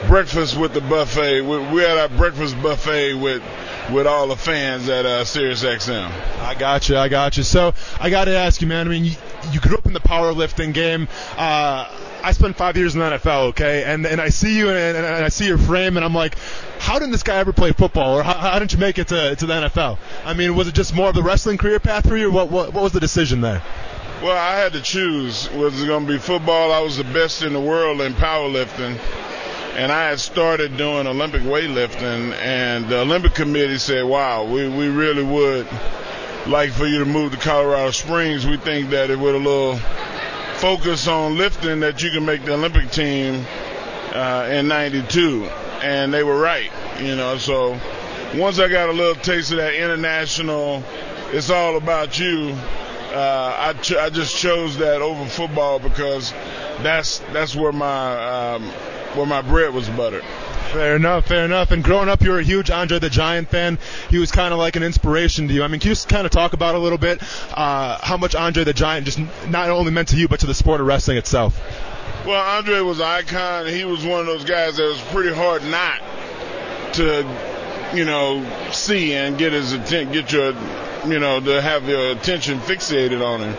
breakfast 0.07 0.57
with 0.57 0.74
the 0.74 0.82
buffet. 0.82 1.41
We, 1.41 1.57
we 1.74 1.82
had 1.82 1.98
our 1.98 2.10
breakfast 2.10 2.60
buffet 2.64 3.14
with 3.14 3.44
with 3.91 4.07
all 4.07 4.28
the 4.28 4.36
fans 4.36 4.90
at 4.90 5.06
uh, 5.06 5.24
Sirius 5.24 5.64
XM. 5.64 6.10
I 6.40 6.56
got 6.56 6.90
you. 6.90 6.98
I 6.98 7.07
got 7.07 7.38
you. 7.38 7.44
So 7.44 7.76
I 7.99 8.10
got 8.10 8.26
to 8.26 8.36
ask 8.36 8.60
you, 8.60 8.68
man. 8.68 8.88
I 8.88 8.90
mean, 8.90 9.16
you, 9.52 9.60
grew 9.60 9.78
up 9.78 9.86
in 9.86 9.94
the 9.94 10.00
powerlifting 10.00 10.74
game. 10.74 11.08
Uh, 11.38 11.90
I 12.24 12.32
spent 12.32 12.56
five 12.56 12.76
years 12.76 12.96
in 12.96 13.02
the 13.02 13.06
NFL, 13.06 13.50
okay, 13.50 13.84
and 13.84 14.06
and 14.06 14.20
I 14.20 14.30
see 14.30 14.58
you 14.58 14.70
and, 14.70 14.98
and 14.98 15.06
I 15.06 15.30
see 15.30 15.46
your 15.46 15.58
frame, 15.58 15.96
and 15.96 16.06
I'm 16.06 16.14
like, 16.14 16.38
how 16.80 16.98
didn't 16.98 17.12
this 17.12 17.24
guy 17.24 17.38
ever 17.38 17.54
play 17.54 17.72
football, 17.72 18.18
or 18.18 18.24
how, 18.24 18.34
how 18.34 18.60
didn't 18.60 18.74
you 18.74 18.80
make 18.80 18.98
it 18.98 19.10
to 19.10 19.36
to 19.36 19.46
the 19.46 19.54
NFL? 19.54 19.98
I 20.24 20.34
mean, 20.34 20.56
was 20.56 20.68
it 20.68 20.74
just 20.74 20.96
more 20.96 21.10
of 21.10 21.16
the 21.16 21.24
wrestling 21.24 21.58
career 21.58 21.80
path 21.80 22.08
for 22.08 22.18
you? 22.18 22.30
Or 22.30 22.32
what 22.32 22.50
what 22.50 22.74
what 22.74 22.84
was 22.84 22.94
the 22.94 23.00
decision 23.00 23.42
there? 23.42 23.62
Well, 24.24 24.38
I 24.38 24.56
had 24.56 24.74
to 24.74 24.82
choose. 24.82 25.50
Was 25.52 25.82
it 25.82 25.88
going 25.88 26.08
to 26.08 26.14
be 26.14 26.18
football? 26.18 26.72
I 26.72 26.80
was 26.80 26.98
the 26.98 27.04
best 27.04 27.44
in 27.44 27.54
the 27.54 27.62
world 27.62 28.02
in 28.02 28.14
powerlifting 28.14 28.98
and 29.76 29.92
I 29.92 30.06
had 30.10 30.20
started 30.20 30.78
doing 30.78 31.06
Olympic 31.06 31.42
weightlifting, 31.42 32.34
and 32.40 32.88
the 32.88 33.02
Olympic 33.02 33.34
Committee 33.34 33.78
said, 33.78 34.06
"Wow, 34.06 34.46
we 34.46 34.70
we 34.70 34.88
really 34.88 35.24
would 35.24 35.68
like 36.48 36.72
for 36.72 36.86
you 36.86 37.00
to 37.00 37.06
move 37.06 37.32
to 37.32 37.38
Colorado 37.38 37.92
Springs. 37.92 38.46
We 38.46 38.58
think 38.58 38.92
that 38.92 39.10
it 39.10 39.20
with 39.20 39.36
a 39.36 39.40
little 39.40 39.78
focus 40.58 41.08
on 41.08 41.38
lifting, 41.38 41.82
that 41.82 42.02
you 42.02 42.12
can 42.12 42.26
make 42.26 42.46
the 42.46 42.54
Olympic 42.54 42.92
team 42.92 43.46
uh, 44.14 44.48
in 44.52 44.68
'92." 44.68 45.46
And 45.82 46.14
they 46.14 46.24
were 46.24 46.40
right, 46.40 46.72
you 47.00 47.16
know. 47.16 47.38
So 47.38 47.80
once 48.36 48.60
I 48.60 48.68
got 48.70 48.90
a 48.90 48.94
little 48.94 49.16
taste 49.16 49.52
of 49.52 49.58
that 49.58 49.76
international, 49.76 50.84
it's 51.32 51.50
all 51.50 51.78
about 51.78 52.18
you. 52.18 52.56
Uh, 53.14 53.56
I, 53.58 53.74
ch- 53.74 53.96
I 53.96 54.10
just 54.10 54.36
chose 54.36 54.78
that 54.78 55.02
over 55.02 55.26
football 55.26 55.80
because 55.80 56.32
that's 56.82 57.20
that's 57.32 57.56
where 57.56 57.72
my 57.72 58.54
um, 58.56 58.64
where 59.16 59.26
my 59.26 59.42
bread 59.42 59.74
was 59.74 59.88
buttered. 59.90 60.24
Fair 60.76 60.97
enough, 60.97 61.27
fair 61.27 61.45
enough. 61.45 61.72
And 61.72 61.81
growing 61.81 62.10
up, 62.10 62.22
you 62.22 62.31
were 62.31 62.39
a 62.39 62.43
huge 62.43 62.69
Andre 62.69 62.99
the 62.99 63.10
Giant 63.10 63.47
fan. 63.47 63.80
He 64.10 64.18
was 64.18 64.30
kind 64.30 64.52
of 64.52 64.60
like 64.60 64.76
an 64.76 64.84
inspiration 64.84 65.47
to 65.47 65.53
you. 65.53 65.64
I 65.64 65.69
mean, 65.69 65.80
can 65.80 65.88
you 65.88 65.95
just 65.95 66.10
kind 66.10 66.26
of 66.26 66.34
talk 66.34 66.52
about 66.52 66.76
a 66.76 66.80
little 66.80 66.97
bit 66.97 67.23
uh, 67.53 67.97
how 68.02 68.18
much 68.18 68.35
Andre 68.35 68.65
the 68.65 68.73
Giant 68.73 69.06
just 69.06 69.22
not 69.47 69.69
only 69.69 69.93
meant 69.93 70.10
to 70.10 70.18
you, 70.18 70.27
but 70.27 70.41
to 70.41 70.47
the 70.47 70.53
sport 70.53 70.81
of 70.81 70.88
wrestling 70.88 71.15
itself? 71.15 71.57
Well, 72.26 72.57
Andre 72.57 72.81
was 72.81 72.99
an 72.99 73.06
icon. 73.06 73.68
He 73.68 73.85
was 73.85 74.03
one 74.03 74.19
of 74.19 74.26
those 74.26 74.43
guys 74.43 74.76
that 74.76 74.84
was 74.84 74.99
pretty 75.14 75.34
hard 75.34 75.64
not 75.64 76.02
to, 76.95 77.26
you 77.95 78.03
know, 78.03 78.45
see 78.73 79.14
and 79.14 79.38
get 79.38 79.53
his 79.53 79.72
attention, 79.72 80.11
get 80.11 80.34
your, 80.34 80.52
you 81.07 81.19
know, 81.19 81.39
to 81.39 81.61
have 81.61 81.88
your 81.88 82.11
attention 82.11 82.60
fixated 82.60 83.26
on 83.26 83.39
him. 83.39 83.56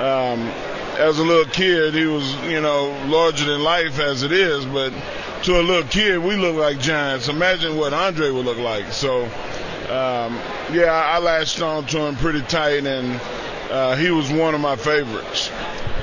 Um, 0.00 0.48
as 0.96 1.18
a 1.18 1.24
little 1.24 1.50
kid, 1.52 1.94
he 1.94 2.06
was, 2.06 2.32
you 2.44 2.60
know, 2.60 2.96
larger 3.08 3.46
than 3.46 3.64
life 3.64 3.98
as 3.98 4.22
it 4.22 4.30
is, 4.30 4.64
but 4.64 4.92
to 5.46 5.60
a 5.60 5.62
little 5.62 5.88
kid, 5.88 6.18
we 6.18 6.34
look 6.34 6.56
like 6.56 6.80
giants. 6.80 7.28
Imagine 7.28 7.76
what 7.76 7.92
Andre 7.92 8.32
would 8.32 8.44
look 8.44 8.58
like. 8.58 8.92
So, 8.92 9.22
um, 9.24 10.40
yeah, 10.72 10.90
I 10.90 11.20
latched 11.20 11.62
on 11.62 11.86
to 11.86 12.00
him 12.00 12.16
pretty 12.16 12.42
tight, 12.42 12.84
and 12.84 13.20
uh, 13.70 13.94
he 13.94 14.10
was 14.10 14.28
one 14.28 14.56
of 14.56 14.60
my 14.60 14.74
favorites. 14.74 15.48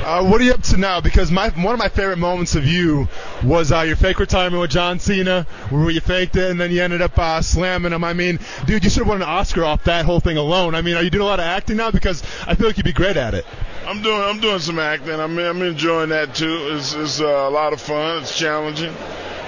Uh, 0.05 0.25
what 0.25 0.39
are 0.39 0.45
you 0.45 0.53
up 0.53 0.61
to 0.61 0.77
now? 0.77 1.01
Because 1.01 1.29
my 1.29 1.49
one 1.49 1.73
of 1.73 1.79
my 1.79 1.89
favorite 1.89 2.19
moments 2.19 2.55
of 2.55 2.65
you 2.65 3.09
was 3.43 3.73
uh, 3.73 3.81
your 3.81 3.97
fake 3.97 4.19
retirement 4.19 4.61
with 4.61 4.71
John 4.71 4.99
Cena, 4.99 5.45
where 5.69 5.89
you 5.89 5.99
faked 5.99 6.37
it 6.37 6.49
and 6.49 6.59
then 6.59 6.71
you 6.71 6.81
ended 6.81 7.01
up 7.01 7.17
uh, 7.17 7.41
slamming 7.41 7.91
him. 7.91 8.03
I 8.03 8.13
mean, 8.13 8.39
dude, 8.65 8.83
you 8.83 8.89
should 8.89 8.99
have 8.99 9.07
won 9.07 9.21
an 9.21 9.27
Oscar 9.27 9.65
off 9.65 9.83
that 9.85 10.05
whole 10.05 10.19
thing 10.21 10.37
alone. 10.37 10.73
I 10.73 10.81
mean, 10.81 10.95
are 10.95 11.03
you 11.03 11.09
doing 11.09 11.21
a 11.21 11.25
lot 11.25 11.39
of 11.39 11.45
acting 11.45 11.77
now? 11.77 11.91
Because 11.91 12.23
I 12.47 12.55
feel 12.55 12.67
like 12.67 12.77
you'd 12.77 12.85
be 12.85 12.93
great 12.93 13.17
at 13.17 13.33
it. 13.33 13.45
I'm 13.85 14.01
doing 14.01 14.22
I'm 14.22 14.39
doing 14.39 14.60
some 14.60 14.80
acting. 14.80 15.19
I'm 15.19 15.38
I'm 15.38 15.61
enjoying 15.61 16.10
that 16.10 16.35
too. 16.35 16.69
It's 16.72 16.93
it's 16.93 17.19
uh, 17.19 17.26
a 17.26 17.49
lot 17.49 17.73
of 17.73 17.81
fun. 17.81 18.23
It's 18.23 18.38
challenging. 18.38 18.93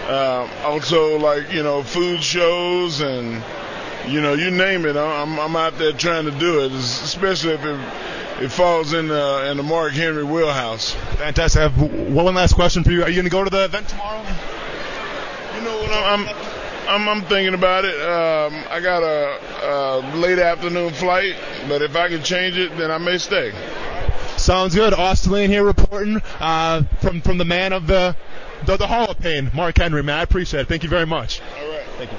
Uh, 0.08 0.48
also, 0.64 1.18
like 1.18 1.52
you 1.52 1.64
know, 1.64 1.82
food 1.84 2.22
shows 2.22 3.02
and 3.02 3.44
you 4.08 4.22
know, 4.22 4.34
you 4.34 4.52
name 4.52 4.86
it. 4.86 4.96
I'm 4.96 5.40
I'm 5.40 5.56
out 5.56 5.78
there 5.78 5.94
trying 5.94 6.26
to 6.26 6.32
do 6.32 6.66
it, 6.66 6.72
especially 6.74 7.54
if 7.54 7.64
it 7.64 7.80
it 8.44 8.52
falls 8.52 8.94
in 8.94 9.08
the 9.08 9.50
in 9.50 9.58
the 9.58 9.64
Mark 9.64 9.94
Henry 9.94 10.24
wheelhouse. 10.24 10.94
Fantastic. 11.18 11.60
I 11.60 11.64
have 11.68 12.14
one 12.14 12.36
last 12.36 12.54
question 12.54 12.84
for 12.84 12.92
you. 12.92 13.04
Are 13.04 13.10
you 13.10 13.16
going 13.16 13.26
to 13.26 13.32
go 13.32 13.44
to 13.44 13.50
the 13.50 13.66
event 13.66 13.88
tomorrow? 13.88 14.22
You 15.56 15.62
know 15.62 15.78
what? 15.78 15.92
I'm 15.92 16.28
I'm, 16.28 16.65
I'm 16.88 17.22
thinking 17.24 17.54
about 17.54 17.86
it. 17.86 17.96
Um, 18.02 18.64
I 18.70 18.80
got 18.82 19.04
a, 19.04 20.12
a 20.12 20.18
late 20.18 20.40
afternoon 20.40 20.94
flight, 20.94 21.36
but 21.68 21.82
if 21.82 21.96
I 21.96 22.10
can 22.10 22.24
change 22.24 22.58
it, 22.58 22.78
then 22.78 22.92
I 22.92 22.98
may 22.98 23.18
stay. 23.18 23.54
Sounds 24.38 24.76
good. 24.76 24.94
Austen 24.94 25.32
Lane 25.32 25.50
here 25.50 25.64
reporting 25.64 26.22
uh, 26.40 26.84
from 27.02 27.22
from 27.22 27.38
the 27.38 27.46
man 27.46 27.74
of 27.74 27.88
the, 27.88 28.16
the 28.66 28.78
the 28.78 28.88
Hall 28.88 29.10
of 29.10 29.20
Pain, 29.20 29.50
Mark 29.54 29.78
Henry. 29.78 30.04
Man, 30.04 30.20
I 30.20 30.24
appreciate 30.24 30.62
it. 30.62 30.68
Thank 30.68 30.84
you 30.84 30.90
very 30.90 31.06
much. 31.06 31.42
All 31.42 31.70
right. 31.70 31.86
Thank 31.98 32.12
you. 32.12 32.18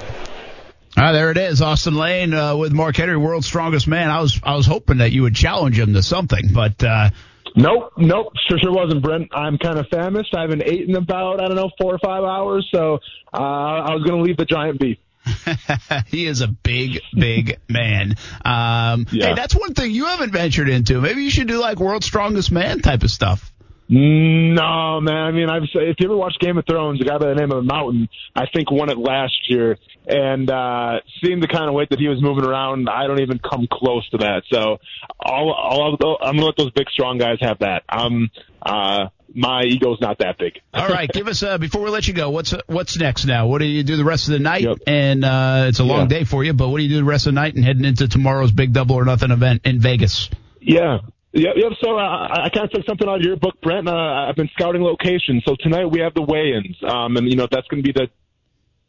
Ah, 0.99 1.11
there 1.11 1.29
it 1.29 1.37
is, 1.37 1.61
Austen 1.61 1.95
Lane 1.95 2.33
uh, 2.33 2.55
with 2.57 2.73
Mark 2.73 2.95
Henry, 2.97 3.17
world's 3.17 3.45
strongest 3.45 3.87
man. 3.87 4.09
I 4.09 4.19
was 4.19 4.39
I 4.41 4.55
was 4.55 4.65
hoping 4.65 4.97
that 4.97 5.11
you 5.11 5.21
would 5.21 5.35
challenge 5.35 5.77
him 5.77 5.93
to 5.93 6.01
something, 6.01 6.49
but 6.51 6.83
uh, 6.83 7.11
Nope, 7.55 7.93
nope, 7.97 8.33
sure, 8.47 8.57
sure 8.59 8.73
wasn't, 8.73 9.01
Brent. 9.01 9.29
I'm 9.33 9.57
kind 9.57 9.79
of 9.79 9.87
famished. 9.87 10.35
I 10.35 10.41
haven't 10.41 10.67
eaten 10.67 10.95
about 10.95 11.41
I 11.41 11.47
don't 11.47 11.55
know 11.55 11.71
four 11.79 11.93
or 11.93 11.99
five 11.99 12.23
hours, 12.23 12.67
so 12.73 12.99
uh, 13.33 13.37
I 13.37 13.93
was 13.93 14.03
going 14.03 14.19
to 14.19 14.23
leave 14.23 14.37
the 14.37 14.45
giant 14.45 14.79
beef. 14.79 14.97
he 16.07 16.25
is 16.25 16.41
a 16.41 16.47
big, 16.47 17.01
big 17.13 17.59
man. 17.69 18.15
Um, 18.45 19.07
Yeah. 19.11 19.27
Hey, 19.27 19.33
that's 19.35 19.55
one 19.55 19.73
thing 19.73 19.91
you 19.91 20.05
haven't 20.05 20.31
ventured 20.31 20.69
into. 20.69 21.01
Maybe 21.01 21.23
you 21.23 21.29
should 21.29 21.47
do 21.47 21.59
like 21.59 21.79
world's 21.79 22.05
strongest 22.05 22.51
man 22.51 22.79
type 22.79 23.03
of 23.03 23.11
stuff. 23.11 23.51
No, 23.89 24.99
man. 25.01 25.15
I 25.15 25.31
mean, 25.31 25.49
I've 25.49 25.63
if 25.63 25.95
you 25.99 26.05
ever 26.07 26.17
watched 26.17 26.39
Game 26.39 26.57
of 26.57 26.65
Thrones, 26.65 26.99
a 27.01 27.05
guy 27.05 27.17
by 27.17 27.27
the 27.29 27.35
name 27.35 27.51
of 27.51 27.63
Mountain, 27.63 28.09
I 28.35 28.45
think 28.53 28.69
won 28.69 28.89
it 28.89 28.97
last 28.97 29.49
year, 29.49 29.77
and 30.05 30.49
uh 30.49 30.99
seeing 31.23 31.39
the 31.39 31.47
kind 31.47 31.69
of 31.69 31.73
weight 31.73 31.89
that 31.91 31.99
he 31.99 32.07
was 32.07 32.21
moving 32.21 32.43
around, 32.45 32.89
I 32.89 33.07
don't 33.07 33.21
even 33.21 33.39
come 33.39 33.67
close 33.71 34.07
to 34.09 34.17
that. 34.17 34.43
So, 34.51 34.77
all 35.19 35.97
I'll, 36.01 36.17
I'm 36.21 36.35
gonna 36.35 36.45
let 36.45 36.57
those 36.57 36.71
big, 36.71 36.89
strong 36.89 37.17
guys 37.17 37.37
have 37.41 37.59
that. 37.59 37.83
Um, 37.87 38.29
uh, 38.61 39.07
my 39.33 39.63
ego's 39.63 39.99
not 40.01 40.17
that 40.19 40.37
big. 40.39 40.53
All 40.73 40.87
right, 40.87 41.09
give 41.11 41.27
us 41.27 41.43
uh, 41.43 41.57
before 41.57 41.81
we 41.83 41.89
let 41.89 42.07
you 42.07 42.13
go. 42.13 42.29
What's 42.31 42.53
what's 42.67 42.97
next 42.97 43.25
now? 43.25 43.47
What 43.47 43.59
do 43.59 43.65
you 43.65 43.83
do 43.83 43.95
the 43.95 44.03
rest 44.05 44.27
of 44.27 44.33
the 44.33 44.39
night? 44.39 44.65
And 44.87 45.23
uh, 45.23 45.65
it's 45.67 45.79
a 45.79 45.83
long 45.83 46.09
Yeah. 46.09 46.19
day 46.19 46.23
for 46.23 46.43
you, 46.43 46.53
but 46.53 46.69
what 46.69 46.77
do 46.77 46.83
you 46.83 46.89
do 46.89 46.97
the 46.97 47.03
rest 47.03 47.27
of 47.27 47.33
the 47.33 47.39
night 47.39 47.53
and 47.55 47.63
heading 47.63 47.85
into 47.85 48.07
tomorrow's 48.07 48.51
big 48.51 48.73
double 48.73 48.95
or 48.95 49.05
nothing 49.05 49.31
event 49.31 49.61
in 49.65 49.79
Vegas? 49.79 50.29
Yeah. 50.59 50.99
Yep, 51.37 51.53
yep. 51.55 51.71
So 51.83 51.95
uh, 51.95 52.01
I, 52.01 52.49
of 52.65 52.71
took 52.71 52.85
something 52.87 53.07
out 53.07 53.17
of 53.17 53.21
your 53.21 53.35
book, 53.35 53.61
Brent. 53.61 53.87
Uh, 53.87 53.93
I've 53.93 54.35
been 54.35 54.49
scouting 54.53 54.81
locations. 54.81 55.43
So 55.45 55.55
tonight 55.59 55.85
we 55.85 55.99
have 55.99 56.15
the 56.15 56.23
weigh-ins, 56.23 56.75
um, 56.81 57.15
and 57.15 57.29
you 57.29 57.35
know 57.35 57.47
that's 57.49 57.67
going 57.67 57.83
to 57.83 57.85
be 57.85 57.93
the 57.93 58.09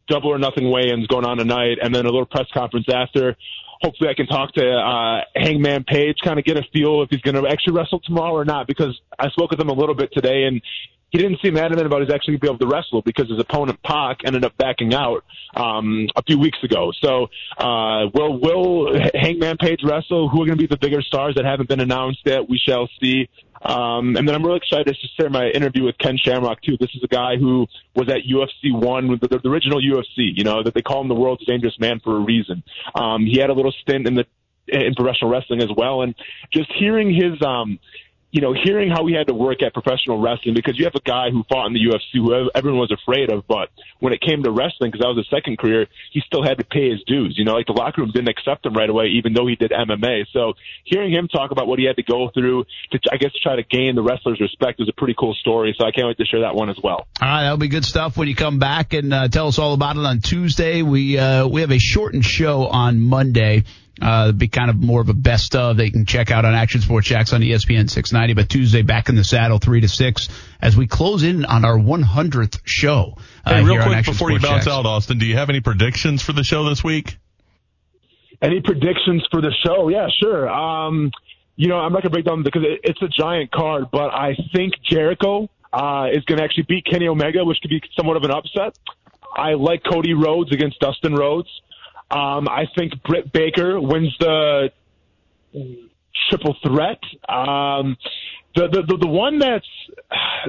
double 0.09 0.31
or 0.31 0.39
nothing 0.39 0.71
weigh-ins 0.71 1.07
going 1.09 1.27
on 1.27 1.37
tonight, 1.37 1.77
and 1.83 1.95
then 1.95 2.07
a 2.07 2.09
little 2.09 2.25
press 2.25 2.47
conference 2.55 2.87
after. 2.91 3.37
Hopefully, 3.83 4.09
I 4.09 4.15
can 4.15 4.27
talk 4.27 4.55
to 4.55 4.65
uh, 4.65 5.21
Hangman 5.37 5.85
Page, 5.85 6.17
kind 6.25 6.39
of 6.39 6.47
get 6.47 6.57
a 6.57 6.63
feel 6.73 7.03
if 7.03 7.11
he's 7.11 7.21
going 7.21 7.35
to 7.35 7.47
actually 7.51 7.75
wrestle 7.75 8.01
tomorrow 8.01 8.33
or 8.33 8.47
not. 8.47 8.67
Because 8.67 8.99
I 9.19 9.29
spoke 9.29 9.51
with 9.51 9.61
him 9.61 9.69
a 9.69 9.75
little 9.75 9.95
bit 9.95 10.09
today, 10.15 10.45
and 10.45 10.63
he 11.11 11.19
didn't 11.19 11.39
seem 11.43 11.57
adamant 11.57 11.87
about 11.87 12.03
he's 12.03 12.13
actually 12.13 12.37
going 12.37 12.41
to 12.41 12.47
be 12.47 12.49
able 12.49 12.71
to 12.71 12.75
wrestle 12.75 13.03
because 13.03 13.29
his 13.29 13.41
opponent 13.41 13.83
Pac 13.83 14.19
ended 14.27 14.45
up 14.45 14.57
backing 14.57 14.95
out 14.95 15.25
um, 15.55 16.09
a 16.17 16.23
few 16.23 16.39
weeks 16.39 16.59
ago. 16.63 16.93
So, 17.03 17.29
uh, 17.57 18.09
will 18.13 18.39
will 18.39 19.01
Hangman 19.15 19.57
Page 19.57 19.81
wrestle? 19.85 20.29
Who 20.29 20.43
are 20.43 20.47
going 20.47 20.59
to 20.59 20.63
be 20.63 20.67
the 20.67 20.79
bigger 20.79 21.03
stars 21.03 21.35
that 21.37 21.45
haven't 21.45 21.69
been 21.69 21.81
announced 21.81 22.21
yet? 22.25 22.49
We 22.49 22.59
shall 22.59 22.89
see. 23.01 23.29
Um, 23.61 24.17
and 24.17 24.29
then 24.29 24.35
I'm 24.35 24.45
really 24.45 24.59
excited 24.59 24.87
to 24.87 25.09
share 25.21 25.31
my 25.31 25.49
interview 25.49 25.85
with 25.85 25.99
Ken 25.99 26.17
Shamrock 26.17 26.63
too. 26.63 26.77
This 26.79 26.91
is 26.95 27.03
a 27.03 27.09
guy 27.09 27.37
who 27.37 27.67
was 27.95 28.09
at 28.09 28.19
UFC 28.23 28.73
one, 28.73 29.09
the, 29.21 29.29
the 29.29 29.49
original 29.49 29.81
UFC. 29.81 30.31
You 30.37 30.45
know 30.45 30.63
that 30.63 30.75
they 30.75 30.83
call 30.83 31.01
him 31.01 31.09
the 31.09 31.15
world's 31.15 31.45
dangerous 31.45 31.79
man 31.81 32.01
for 32.01 32.17
a 32.17 32.21
reason. 32.21 32.63
Um, 32.95 33.25
he 33.25 33.39
had 33.39 33.51
a 33.51 33.55
little 33.55 33.73
stint 33.83 34.07
in 34.07 34.15
the 34.15 34.27
in 34.69 34.95
professional 34.95 35.31
wrestling 35.31 35.63
as 35.63 35.71
well, 35.75 36.03
and 36.03 36.15
just 36.53 36.71
hearing 36.79 37.13
his 37.13 37.43
um, 37.43 37.79
you 38.31 38.43
know, 38.43 38.53
hearing 38.53 38.91
how 38.91 39.07
he 39.07 39.15
had 39.15 39.27
to 39.29 39.35
work 39.35 39.63
at 39.63 39.73
professional 39.73 40.21
wrestling 40.21 40.55
because 40.55 40.79
you 40.79 40.85
have 40.85 40.95
a 40.95 41.01
guy 41.01 41.31
who 41.31 41.45
fought 41.49 41.67
in 41.67 41.73
the 41.73 41.81
UFC 41.81 42.21
who 42.21 42.51
everyone 42.55 42.81
was 42.81 42.93
afraid 42.93 43.33
of, 43.33 43.47
but 43.47 43.71
when 44.01 44.13
it 44.13 44.21
came 44.21 44.43
to 44.43 44.51
wrestling, 44.51 44.91
because 44.91 45.01
that 45.01 45.09
was 45.09 45.17
his 45.17 45.31
second 45.31 45.57
career, 45.59 45.87
he 46.13 46.21
still 46.27 46.43
had 46.43 46.59
to 46.59 46.65
pay 46.65 46.91
his 46.91 47.03
dues. 47.07 47.35
You 47.39 47.45
know, 47.45 47.55
like 47.55 47.67
the 47.67 47.73
locker 47.73 48.03
room 48.03 48.11
didn't 48.13 48.29
accept 48.29 48.67
him 48.67 48.75
right 48.75 48.89
away, 48.89 49.07
even 49.17 49.33
though 49.33 49.47
he 49.47 49.57
did 49.57 49.71
MMA. 49.71 50.27
So 50.33 50.53
hearing 50.85 51.13
him 51.13 51.29
talk 51.29 51.53
about 51.53 51.67
what 51.67 51.79
he 51.79 51.87
had 51.87 51.97
to 51.97 52.03
go 52.03 52.31
through 52.35 52.65
to, 52.93 53.01
I 53.11 53.17
guess, 53.17 53.33
try 53.43 53.57
to 53.57 53.63
gain 53.63 53.95
the 53.95 54.03
wrestler's 54.03 54.41
respect 54.41 54.81
is 54.81 54.89
a 54.89 54.93
pretty 54.93 55.15
cool 55.19 55.35
story. 55.35 55.75
So 55.79 55.87
I 55.87 55.91
can't 55.91 56.07
wait 56.07 56.19
to 56.19 56.27
share 56.27 56.41
that 56.41 56.55
one 56.55 56.69
as 56.69 56.77
well. 56.83 57.07
All 57.23 57.29
right, 57.29 57.43
that'll 57.43 57.57
be 57.57 57.69
good 57.69 57.85
stuff 57.85 58.19
when 58.19 58.29
you 58.29 58.35
come 58.35 58.59
back 58.59 58.93
and 58.93 59.13
uh, 59.13 59.29
tell 59.29 59.49
us 59.49 59.59
all 59.59 59.73
about 59.73 59.97
it 59.97 60.05
on 60.05 60.21
Tuesday. 60.21 60.83
We 60.83 61.19
uh, 61.19 61.47
we 61.49 61.63
have 61.63 61.73
a 61.73 61.79
shortened 61.79 62.27
show 62.27 62.67
on 62.67 63.01
Monday. 63.01 63.65
Uh, 64.01 64.33
be 64.33 64.49
kind 64.49 64.71
of 64.71 64.77
more 64.77 65.01
of 65.01 65.09
a 65.09 65.15
best 65.15 65.55
of 65.57 65.77
they 65.77 65.91
can 65.91 66.07
check 66.07 66.31
out 66.31 66.45
on 66.45 66.55
Action 66.55 66.81
Sports 66.81 67.09
Jax 67.09 67.33
on 67.33 67.41
ESPN 67.41 67.91
690. 67.91 68.35
But 68.35 68.49
Tuesday, 68.49 68.83
back 68.83 69.09
in 69.09 69.17
the 69.17 69.25
saddle, 69.25 69.59
three 69.59 69.81
to 69.81 69.89
six, 69.89 70.29
as 70.61 70.77
we 70.77 70.87
close 70.87 71.23
in 71.23 71.45
on 71.45 71.65
our 71.65 71.77
100th 71.77 72.61
show. 72.65 73.15
Uh, 73.45 73.55
Hey, 73.55 73.63
real 73.63 73.73
here 73.73 73.81
on 73.81 73.87
quick 73.89 73.99
Action 73.99 74.13
before 74.15 74.31
you 74.31 74.39
bounce 74.41 74.65
Jax. 74.65 74.69
out, 74.69 74.87
Austen, 74.87 75.19
do 75.19 75.27
you 75.27 75.37
have 75.37 75.51
any 75.51 75.61
predictions 75.61 76.23
for 76.23 76.33
the 76.33 76.45
show 76.45 76.69
this 76.69 76.85
week? 76.85 77.17
Any 78.41 78.61
predictions 78.61 79.27
for 79.31 79.41
the 79.41 79.53
show? 79.67 79.89
Yeah, 79.89 80.07
sure. 80.23 80.49
Um, 80.49 81.11
you 81.57 81.67
know, 81.69 81.77
I'm 81.77 81.93
not 81.93 82.03
going 82.03 82.11
to 82.11 82.11
break 82.11 82.25
down 82.25 82.45
because 82.45 82.63
it, 82.63 82.81
it's 82.85 83.03
a 83.03 83.09
giant 83.09 83.51
card, 83.51 83.87
but 83.91 84.11
I 84.15 84.37
think 84.55 84.75
Jericho 84.89 85.49
uh, 85.73 86.07
is 86.13 86.25
going 86.25 86.39
to 86.39 86.45
actually 86.45 86.67
beat 86.69 86.85
Kenny 86.89 87.09
Omega, 87.09 87.45
which 87.45 87.59
could 87.61 87.71
be 87.71 87.83
somewhat 87.97 88.17
of 88.17 88.23
an 88.23 88.31
upset. 88.31 88.79
I 89.37 89.55
like 89.55 89.83
Cody 89.83 90.15
Rhodes 90.15 90.53
against 90.53 90.79
Dustin 90.79 91.15
Rhodes. 91.15 91.49
Um, 92.11 92.49
I 92.49 92.65
think 92.77 92.95
Britt 93.03 93.33
Baker 93.33 93.81
wins 93.81 94.15
the 94.19 94.71
triple 96.31 96.57
threat. 96.63 97.01
Um, 97.29 97.97
the, 98.55 98.69
the, 98.69 98.83
the 98.83 98.97
the 99.03 99.07
one 99.07 99.39
that's 99.39 99.67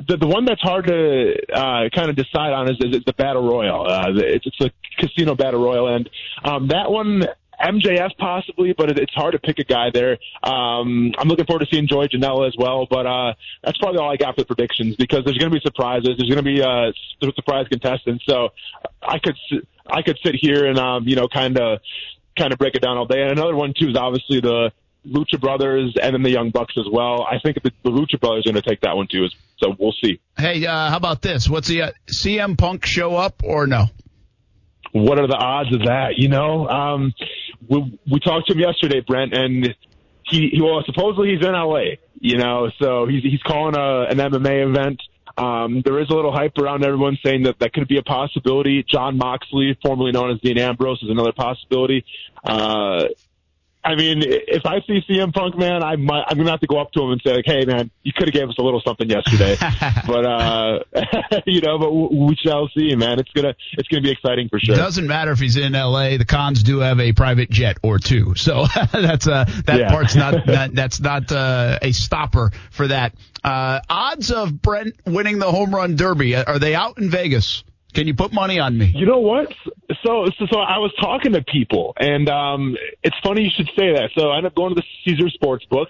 the, 0.07 0.18
the 0.18 0.27
one 0.27 0.45
that's 0.45 0.61
hard 0.61 0.88
to 0.88 1.36
uh, 1.53 1.90
kind 1.94 2.10
of 2.10 2.15
decide 2.15 2.53
on 2.53 2.69
is, 2.69 2.77
is, 2.80 3.03
the 3.06 3.14
battle 3.14 3.48
royal. 3.48 3.86
Uh, 3.88 4.11
it's, 4.15 4.48
it's 4.48 4.61
a 4.61 4.72
casino 4.98 5.36
battle 5.36 5.64
royal, 5.64 5.94
and 5.94 6.10
um, 6.44 6.69
that 6.69 6.90
one 6.90 7.23
MJF 7.61 8.18
possibly, 8.18 8.73
but 8.73 8.98
it's 8.98 9.14
hard 9.14 9.34
to 9.34 9.40
pick 9.40 9.60
a 9.60 9.64
guy 9.64 9.90
there. 9.94 10.18
Um, 10.44 11.14
I'm 11.18 11.27
looking 11.27 11.45
forward 11.45 11.65
to 11.65 11.68
seeing 11.72 11.88
Joey 11.88 12.07
Janela 12.07 12.48
as 12.48 12.56
well, 12.57 12.88
but 12.90 13.06
uh, 13.06 13.34
that's 13.64 13.77
probably 13.77 13.99
all 13.99 14.11
I 14.11 14.15
got 14.15 14.36
for 14.36 14.45
predictions 14.45 14.95
because 14.95 15.26
there's 15.26 15.38
going 15.38 15.52
to 15.52 15.56
be 15.56 15.61
surprises. 15.64 16.15
There's 16.18 16.30
going 16.30 16.44
to 16.44 16.44
be 16.44 16.61
uh, 16.61 16.91
surprise 17.36 17.68
contestants, 17.69 18.23
so 18.27 18.49
I 19.02 19.19
could 19.19 19.36
I 19.88 20.02
could 20.02 20.18
sit 20.23 20.36
here 20.36 20.65
and 20.65 20.77
um, 20.77 21.07
you 21.07 21.15
know 21.15 21.27
kind 21.27 21.57
of 21.57 21.80
kind 22.38 22.53
of 22.53 22.60
break 22.60 22.76
it 22.76 22.81
down 22.81 22.98
all 22.98 23.06
day. 23.06 23.22
And 23.22 23.31
another 23.31 23.56
one 23.56 23.73
too 23.77 23.90
is 23.90 23.98
obviously 23.98 24.40
the 24.40 24.72
Lucha 25.06 25.40
Brothers 25.40 25.95
and 26.02 26.14
then 26.14 26.23
the 26.23 26.30
Young 26.30 26.52
Bucks 26.52 26.76
as 26.77 26.86
well. 26.91 27.26
I 27.30 27.40
think 27.40 27.61
the, 27.64 27.72
the 27.84 27.90
Lucha 27.90 28.19
Brothers 28.19 28.45
are 28.45 28.52
going 28.52 28.61
to 28.61 28.69
take 28.69 28.81
that 28.81 28.95
one 28.95 29.07
too. 29.10 29.27
So 29.57 29.76
we'll 29.77 29.95
see. 30.03 30.19
Hey, 30.38 30.65
uh, 30.65 30.90
how 30.90 30.98
about 30.98 31.22
this? 31.22 31.49
What's 31.49 31.68
the 31.68 31.81
uh, 31.84 31.91
CM 32.07 32.57
Punk 32.57 32.86
show 32.86 33.15
up 33.15 33.44
or 33.44 33.68
no? 33.68 33.86
What 34.91 35.19
are 35.19 35.27
the 35.27 35.36
odds 35.36 35.73
of 35.73 35.81
that? 35.86 36.18
You 36.18 36.30
know, 36.30 36.68
um, 36.68 37.14
we 37.68 37.99
we 38.10 38.19
talked 38.19 38.48
to 38.48 38.53
him 38.53 38.60
yesterday, 38.60 39.02
Brent, 39.06 39.34
and 39.34 39.76
he, 40.26 40.49
he 40.53 40.61
well 40.61 40.84
supposedly 40.86 41.36
he's 41.36 41.45
in 41.45 41.53
LA. 41.53 41.95
You 42.19 42.38
know, 42.38 42.69
so 42.80 43.06
he's 43.06 43.23
he's 43.23 43.41
calling 43.44 43.76
a 43.76 44.03
an 44.10 44.18
MMA 44.18 44.69
event. 44.69 45.02
Um, 45.38 45.81
there 45.86 45.99
is 45.99 46.10
a 46.10 46.14
little 46.14 46.34
hype 46.34 46.57
around 46.57 46.84
everyone 46.84 47.18
saying 47.23 47.44
that 47.44 47.60
that 47.60 47.72
could 47.73 47.88
be 47.88 47.98
a 47.98 48.03
possibility. 48.03 48.84
Jon 48.84 49.18
Moxley, 49.18 49.77
formerly 49.81 50.11
known 50.11 50.31
as 50.31 50.41
Dean 50.41 50.57
Ambrose, 50.57 51.02
is 51.02 51.10
another 51.10 51.31
possibility. 51.31 52.03
Uh, 52.44 53.06
I 53.81 53.95
mean, 53.95 54.22
if 54.26 54.65
I 54.65 54.81
see 54.85 55.01
CM 55.10 55.34
Punk, 55.34 55.57
man, 55.57 55.81
I 55.84 55.95
might, 55.95 56.26
I'm 56.27 56.38
gonna 56.38 56.51
have 56.51 56.60
to 56.60 56.68
go 56.68 56.80
up 56.80 56.91
to 56.93 57.01
him 57.01 57.11
and 57.11 57.22
say, 57.26 57.34
like, 57.35 57.45
"Hey, 57.45 57.64
man, 57.65 57.89
you 58.03 58.11
could 58.14 58.27
have 58.27 58.34
gave 58.34 58.49
us 58.49 58.56
a 58.60 58.61
little 58.61 58.81
something 58.85 59.10
yesterday." 59.10 59.56
but 60.07 60.26
uh, 60.26 60.80
you 61.45 61.61
know, 61.61 61.80
but 61.80 61.91
we 61.93 62.35
shall 62.35 62.69
see, 62.77 62.93
man. 62.95 63.19
It's 63.19 63.31
gonna 63.31 63.56
it's 63.77 63.88
gonna 63.88 64.01
be 64.01 64.11
exciting 64.11 64.49
for 64.49 64.60
sure. 64.60 64.76
It 64.76 64.77
doesn't 64.77 65.07
matter 65.07 65.31
if 65.31 65.39
he's 65.39 65.56
in 65.56 65.76
L.A. 65.76 66.18
The 66.18 66.26
Khans 66.26 66.61
do 66.61 66.80
have 66.80 66.99
a 66.99 67.14
private 67.14 67.49
jet 67.49 67.77
or 67.81 67.99
two, 67.99 68.35
so 68.35 68.65
that's 68.91 69.27
uh 69.27 69.45
that 69.65 69.80
Yeah. 69.80 69.89
part's 69.89 70.15
not 70.15 70.45
that, 70.45 70.76
that's 70.76 70.99
not 70.99 71.31
uh, 71.31 71.80
a 71.81 71.93
stopper 71.93 72.51
for 72.72 72.88
that. 72.89 73.14
Uh, 73.45 73.80
odds 73.89 74.30
of 74.31 74.61
Brent 74.61 74.95
winning 75.06 75.39
the 75.39 75.49
home 75.49 75.73
run 75.73 75.95
derby 75.95 76.35
are 76.35 76.60
they 76.60 76.76
out 76.76 76.97
in 76.97 77.10
Vegas? 77.10 77.64
Can 77.93 78.07
you 78.07 78.13
put 78.13 78.31
money 78.33 78.59
on 78.59 78.77
me? 78.77 78.91
You 78.95 79.05
know 79.05 79.19
what? 79.19 79.51
So, 80.03 80.27
so, 80.37 80.45
so 80.51 80.59
I 80.59 80.77
was 80.77 80.93
talking 81.01 81.33
to 81.33 81.41
people, 81.43 81.93
and 81.99 82.29
um, 82.29 82.75
it's 83.03 83.15
funny 83.23 83.43
you 83.43 83.49
should 83.55 83.69
say 83.77 83.93
that. 83.93 84.11
So 84.17 84.29
I 84.29 84.37
ended 84.37 84.51
up 84.51 84.55
going 84.55 84.75
to 84.75 84.81
the 84.81 84.85
Caesar 85.05 85.27
Sportsbook, 85.41 85.87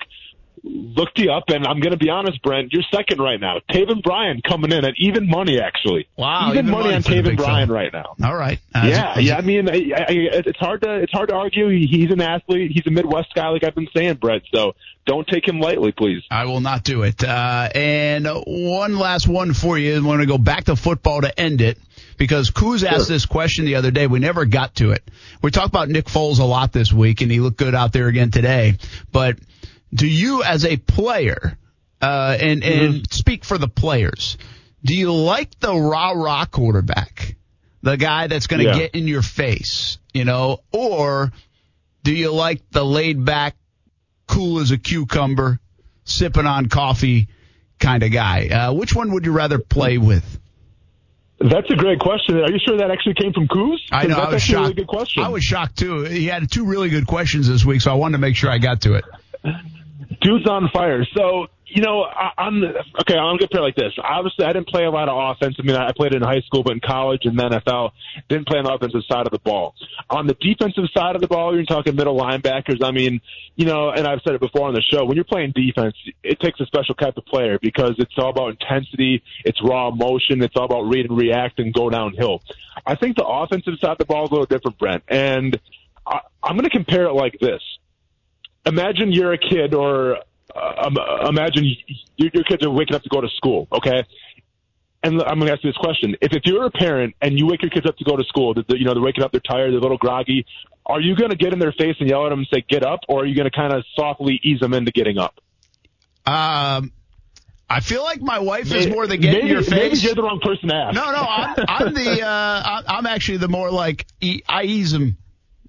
looked 0.64 1.20
you 1.20 1.32
up, 1.32 1.46
and 1.50 1.66
I'm 1.66 1.80
going 1.80 1.92
to 1.92 1.98
be 1.98 2.10
honest, 2.10 2.42
Brent, 2.42 2.72
you're 2.74 2.84
second 2.94 3.20
right 3.22 3.40
now. 3.40 3.60
Taven 3.70 4.02
Bryan 4.04 4.42
coming 4.48 4.72
in 4.72 4.86
at 4.86 4.94
even 4.98 5.28
money, 5.30 5.60
actually. 5.60 6.08
Wow, 6.18 6.52
even, 6.52 6.68
even 6.68 6.72
money, 6.72 6.94
on 6.96 7.04
Taven 7.04 7.36
Bryan 7.38 7.70
right 7.70 7.92
now. 7.94 8.16
All 8.24 8.36
right. 8.36 8.60
Uh, 8.74 8.84
yeah, 8.88 9.20
it- 9.20 9.24
yeah. 9.26 9.38
I 9.38 9.42
mean, 9.42 9.70
I, 9.70 9.74
I, 9.74 10.06
it's 10.10 10.60
hard 10.60 10.82
to 10.84 10.96
it's 11.02 11.12
hard 11.14 11.30
to 11.30 11.36
argue. 11.36 11.68
He's 11.70 12.12
an 12.12 12.22
athlete. 12.22 12.72
He's 12.74 12.88
a 12.88 12.92
Midwest 12.92 13.34
guy, 13.36 13.48
like 13.50 13.64
I've 13.64 13.76
been 13.76 13.90
saying, 13.96 14.16
Brent. 14.16 14.44
So 14.54 14.76
don't 15.06 15.28
take 15.28 15.48
him 15.48 15.60
lightly, 15.60 15.92
please. 15.92 16.24
I 16.30 16.46
will 16.46 16.60
not 16.62 16.84
do 16.84 17.04
it. 17.04 17.24
Uh, 17.24 17.70
and 17.74 18.28
one 18.46 18.98
last 18.98 19.28
one 19.28 19.54
for 19.54 19.78
you. 19.78 19.96
I 19.98 20.00
want 20.02 20.22
to 20.22 20.28
go 20.28 20.38
back 20.38 20.66
to 20.66 20.76
football 20.76 21.22
to 21.22 21.40
end 21.40 21.62
it 21.62 21.78
because 22.20 22.52
Kuz 22.52 22.84
asked 22.84 23.08
this 23.08 23.26
question 23.26 23.66
the 23.66 23.76
other 23.76 23.90
day. 23.90 24.06
We 24.06 24.20
never 24.20 24.46
got 24.46 24.76
to 24.76 24.92
it. 24.92 25.10
We 25.42 25.50
talked 25.50 25.70
about 25.70 25.90
Nick 25.90 26.06
Foles 26.06 26.38
a 26.40 26.44
lot 26.44 26.72
this 26.72 26.94
week, 26.94 27.22
and 27.22 27.32
he 27.32 27.40
looked 27.40 27.58
good 27.58 27.74
out 27.74 27.94
there 27.94 28.08
again 28.08 28.30
today. 28.30 28.78
But 29.12 29.40
do 29.92 30.06
you, 30.06 30.44
as 30.44 30.66
a 30.66 30.78
player, 30.78 31.58
uh, 32.02 32.38
and 32.40 32.64
and 32.64 33.12
speak 33.12 33.46
for 33.46 33.58
the 33.58 33.70
players, 33.70 34.38
do 34.84 34.94
you 34.94 35.12
like 35.14 35.58
the 35.60 35.74
rah 35.74 36.12
rah 36.12 36.46
quarterback, 36.46 37.36
the 37.82 37.98
guy 37.98 38.28
that's 38.28 38.48
going 38.48 38.64
to 38.64 38.70
Yeah. 38.70 38.78
get 38.78 38.96
in 38.96 39.08
your 39.08 39.22
face, 39.22 39.98
you 40.14 40.26
know, 40.26 40.60
or 40.72 41.32
do 42.04 42.14
you 42.14 42.32
like 42.32 42.62
the 42.72 42.84
laid 42.84 43.24
back, 43.24 43.56
cool 44.28 44.60
as 44.60 44.72
a 44.72 44.78
cucumber, 44.78 45.60
sipping 46.04 46.46
on 46.46 46.68
coffee 46.68 47.30
kind 47.80 48.04
of 48.04 48.12
guy? 48.12 48.48
Uh, 48.50 48.74
which 48.74 48.94
one 48.94 49.14
would 49.14 49.26
you 49.26 49.32
rather 49.32 49.58
play 49.60 49.98
with? 49.98 50.40
That's 51.40 51.70
a 51.72 51.76
great 51.76 52.00
question. 52.00 52.38
Are 52.38 52.52
you 52.52 52.60
sure 52.60 52.78
that 52.78 52.92
actually 52.92 53.14
came 53.14 53.32
from 53.32 53.48
Kuz? 53.48 53.78
I 53.92 54.08
know. 54.08 54.16
That's 54.16 54.20
I 54.20 54.26
was 54.26 54.36
actually 54.36 54.56
a 54.56 54.60
really 54.62 54.74
good 54.74 54.88
question. 54.88 55.24
I 55.24 55.30
was 55.30 55.44
shocked 55.44 55.78
too. 55.78 56.04
He 56.04 56.26
had 56.26 56.52
two 56.52 56.66
really 56.66 56.90
good 56.90 57.08
questions 57.08 57.48
this 57.48 57.64
week, 57.64 57.82
so 57.82 57.92
I 57.92 57.94
wanted 57.94 58.14
to 58.14 58.18
make 58.18 58.36
sure 58.36 58.52
I 58.52 58.58
got 58.58 58.82
to 58.82 58.96
it. 58.96 59.06
dude's 60.22 60.48
on 60.50 60.70
fire. 60.74 61.06
So 61.16 61.48
you 61.70 61.82
know, 61.82 62.04
I, 62.04 62.32
I'm 62.38 62.64
okay. 62.64 63.18
I'm 63.18 63.38
gonna 63.38 63.48
put 63.52 63.62
like 63.62 63.76
this. 63.76 63.94
Obviously, 64.04 64.46
I 64.46 64.54
didn't 64.54 64.68
play 64.68 64.86
a 64.86 64.90
lot 64.90 65.08
of 65.08 65.18
offense. 65.18 65.56
I 65.60 65.64
mean, 65.64 65.76
I 65.76 65.92
played 65.92 66.14
in 66.14 66.22
high 66.22 66.42
school, 66.42 66.64
but 66.64 66.74
in 66.74 66.80
college 66.80 67.26
and 67.26 67.38
the 67.38 67.44
NFL, 67.44 67.92
didn't 68.28 68.48
play 68.48 68.58
on 68.58 68.66
the 68.66 68.74
offensive 68.74 69.02
side 69.08 69.26
of 69.26 69.32
the 69.32 69.40
ball. 69.40 69.76
On 70.10 70.28
the 70.28 70.34
defensive 70.34 70.86
side 70.94 71.16
of 71.16 71.22
the 71.22 71.28
ball, 71.28 71.56
you're 71.56 71.66
talking 71.66 71.96
middle 71.96 72.18
linebackers. 72.18 72.84
I 72.84 72.92
mean, 72.92 73.22
you 73.56 73.66
know, 73.66 73.92
and 73.92 74.08
I've 74.08 74.22
said 74.24 74.34
it 74.34 74.42
before 74.42 74.68
on 74.68 74.74
the 74.74 74.82
show. 74.82 75.06
When 75.06 75.16
you're 75.16 75.26
playing 75.26 75.54
defense, 75.56 75.96
it 76.24 76.40
takes 76.40 76.60
a 76.60 76.66
special 76.66 76.96
type 76.96 77.18
of 77.18 77.26
player 77.26 77.60
because 77.62 77.96
it's 78.00 78.14
all 78.18 78.30
about 78.30 78.50
intensity, 78.50 79.22
it's 79.46 79.62
raw 79.64 79.90
emotion, 79.90 80.42
it's 80.42 80.56
all 80.56 80.66
about 80.66 80.84
read 80.84 81.10
and 81.10 81.18
react 81.18 81.60
and 81.60 81.74
go 81.74 81.90
downhill. 81.90 82.42
I 82.86 82.96
think 82.96 83.16
the 83.16 83.26
offensive 83.26 83.76
side 83.80 83.92
of 83.92 83.98
the 84.00 84.06
ball 84.06 84.26
is 84.26 84.32
a 84.32 84.34
little 84.34 84.46
different, 84.46 84.80
Brent, 84.80 85.04
and 85.08 85.60
I, 86.08 86.22
I'm 86.44 86.58
to 86.58 86.70
compare 86.70 87.06
it 87.06 87.14
like 87.14 87.38
this 87.40 87.62
imagine 88.66 89.12
you're 89.12 89.34
a 89.34 89.38
kid 89.38 89.74
or 89.74 90.18
um, 90.56 90.96
imagine 91.28 91.66
your, 92.18 92.30
your 92.34 92.44
kids 92.44 92.66
are 92.66 92.70
waking 92.70 92.96
up 92.96 93.04
to 93.04 93.10
go 93.10 93.22
to 93.22 93.30
school, 93.36 93.68
okay? 93.72 94.04
And 95.04 95.22
I'm 95.22 95.40
going 95.40 95.48
to 95.48 95.54
ask 95.54 95.64
you 95.64 95.70
this 95.72 95.78
question: 95.78 96.16
If 96.22 96.34
if 96.34 96.42
you're 96.46 96.66
a 96.66 96.72
parent 96.72 97.16
and 97.22 97.38
you 97.40 97.46
wake 97.48 97.62
your 97.62 97.72
kids 97.72 97.86
up 97.86 97.96
to 97.98 98.04
go 98.04 98.18
to 98.18 98.24
school, 98.26 98.54
that 98.56 98.66
you 98.70 98.84
know 98.86 98.94
they're 98.94 99.02
waking 99.04 99.24
up, 99.24 99.32
they're 99.32 99.40
tired, 99.42 99.72
they're 99.72 99.80
a 99.80 99.82
little 99.82 99.98
groggy, 99.98 100.46
are 100.86 101.00
you 101.00 101.16
going 101.16 101.30
to 101.30 101.38
get 101.38 101.54
in 101.54 101.60
their 101.60 101.72
face 101.72 101.96
and 102.00 102.10
yell 102.10 102.26
at 102.26 102.30
them 102.30 102.40
and 102.40 102.48
say 102.54 102.66
"get 102.68 102.84
up," 102.84 103.00
or 103.08 103.22
are 103.22 103.26
you 103.26 103.36
going 103.36 103.50
to 103.50 103.56
kind 103.56 103.72
of 103.74 103.86
softly 103.96 104.40
ease 104.44 104.60
them 104.60 104.74
into 104.74 104.92
getting 104.92 105.18
up? 105.18 105.36
Um, 106.26 106.92
I 107.70 107.80
feel 107.82 108.04
like 108.04 108.20
my 108.22 108.40
wife 108.40 108.72
is 108.74 108.88
more 108.88 109.08
the 109.08 109.16
get 109.18 109.34
in 109.36 109.40
maybe- 109.40 109.48
your 109.50 109.62
maybe 109.62 109.90
face. 109.92 110.04
you're 110.04 110.16
the 110.16 110.24
wrong 110.24 110.40
person 110.44 110.70
to 110.70 110.76
ask. 110.76 110.96
No, 110.96 111.12
no, 111.12 111.18
I'm, 111.20 111.56
I'm 111.68 111.94
the 111.94 112.22
uh, 112.28 112.62
I'm- 112.66 112.84
I'm 112.88 113.06
actually 113.06 113.38
the 113.38 113.48
more 113.48 113.72
like 113.72 114.06
e- 114.22 114.42
I 114.50 114.64
ease 114.64 114.92
them 114.92 115.18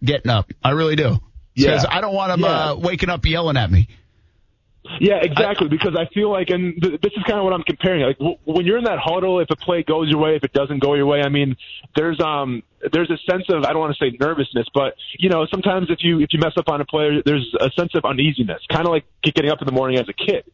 getting 0.02 0.30
up. 0.30 0.50
I 0.64 0.70
really 0.70 0.96
do. 0.96 1.20
Because 1.54 1.84
Yeah. 1.84 1.94
I 1.96 2.00
don't 2.00 2.14
want 2.14 2.30
them 2.32 2.40
Yeah. 2.40 2.70
uh, 2.72 2.76
waking 2.76 3.10
up 3.10 3.24
yelling 3.26 3.56
at 3.58 3.70
me. 3.70 3.88
Yeah, 4.98 5.16
exactly. 5.22 5.68
because 5.68 5.94
I 5.96 6.06
feel 6.12 6.30
like, 6.30 6.50
and 6.50 6.80
th- 6.82 7.00
this 7.00 7.12
is 7.16 7.22
kind 7.24 7.38
of 7.38 7.44
what 7.44 7.52
I'm 7.52 7.62
comparing. 7.62 8.02
Like 8.02 8.18
w- 8.18 8.36
when 8.44 8.66
you're 8.66 8.78
in 8.78 8.84
that 8.84 8.98
huddle, 8.98 9.40
if 9.40 9.48
a 9.50 9.56
play 9.56 9.82
goes 9.82 10.08
your 10.08 10.18
way, 10.18 10.36
if 10.36 10.44
it 10.44 10.52
doesn't 10.52 10.80
go 10.80 10.94
your 10.94 11.06
way, 11.06 11.22
I 11.22 11.28
mean, 11.28 11.56
there's 11.94 12.20
um 12.20 12.62
there's 12.92 13.10
a 13.10 13.18
sense 13.30 13.44
of 13.50 13.64
I 13.64 13.72
don't 13.72 13.80
want 13.80 13.94
to 13.96 14.04
say 14.04 14.16
nervousness, 14.18 14.66
but 14.72 14.94
you 15.18 15.28
know 15.28 15.46
sometimes 15.50 15.88
if 15.90 15.98
you 16.02 16.20
if 16.20 16.32
you 16.32 16.38
mess 16.38 16.52
up 16.56 16.68
on 16.68 16.80
a 16.80 16.84
play, 16.84 17.22
there's 17.24 17.54
a 17.60 17.70
sense 17.78 17.94
of 17.94 18.04
uneasiness, 18.04 18.60
kind 18.70 18.86
of 18.86 18.92
like 18.92 19.04
getting 19.22 19.50
up 19.50 19.60
in 19.60 19.66
the 19.66 19.72
morning 19.72 19.98
as 19.98 20.08
a 20.08 20.12
kid. 20.12 20.44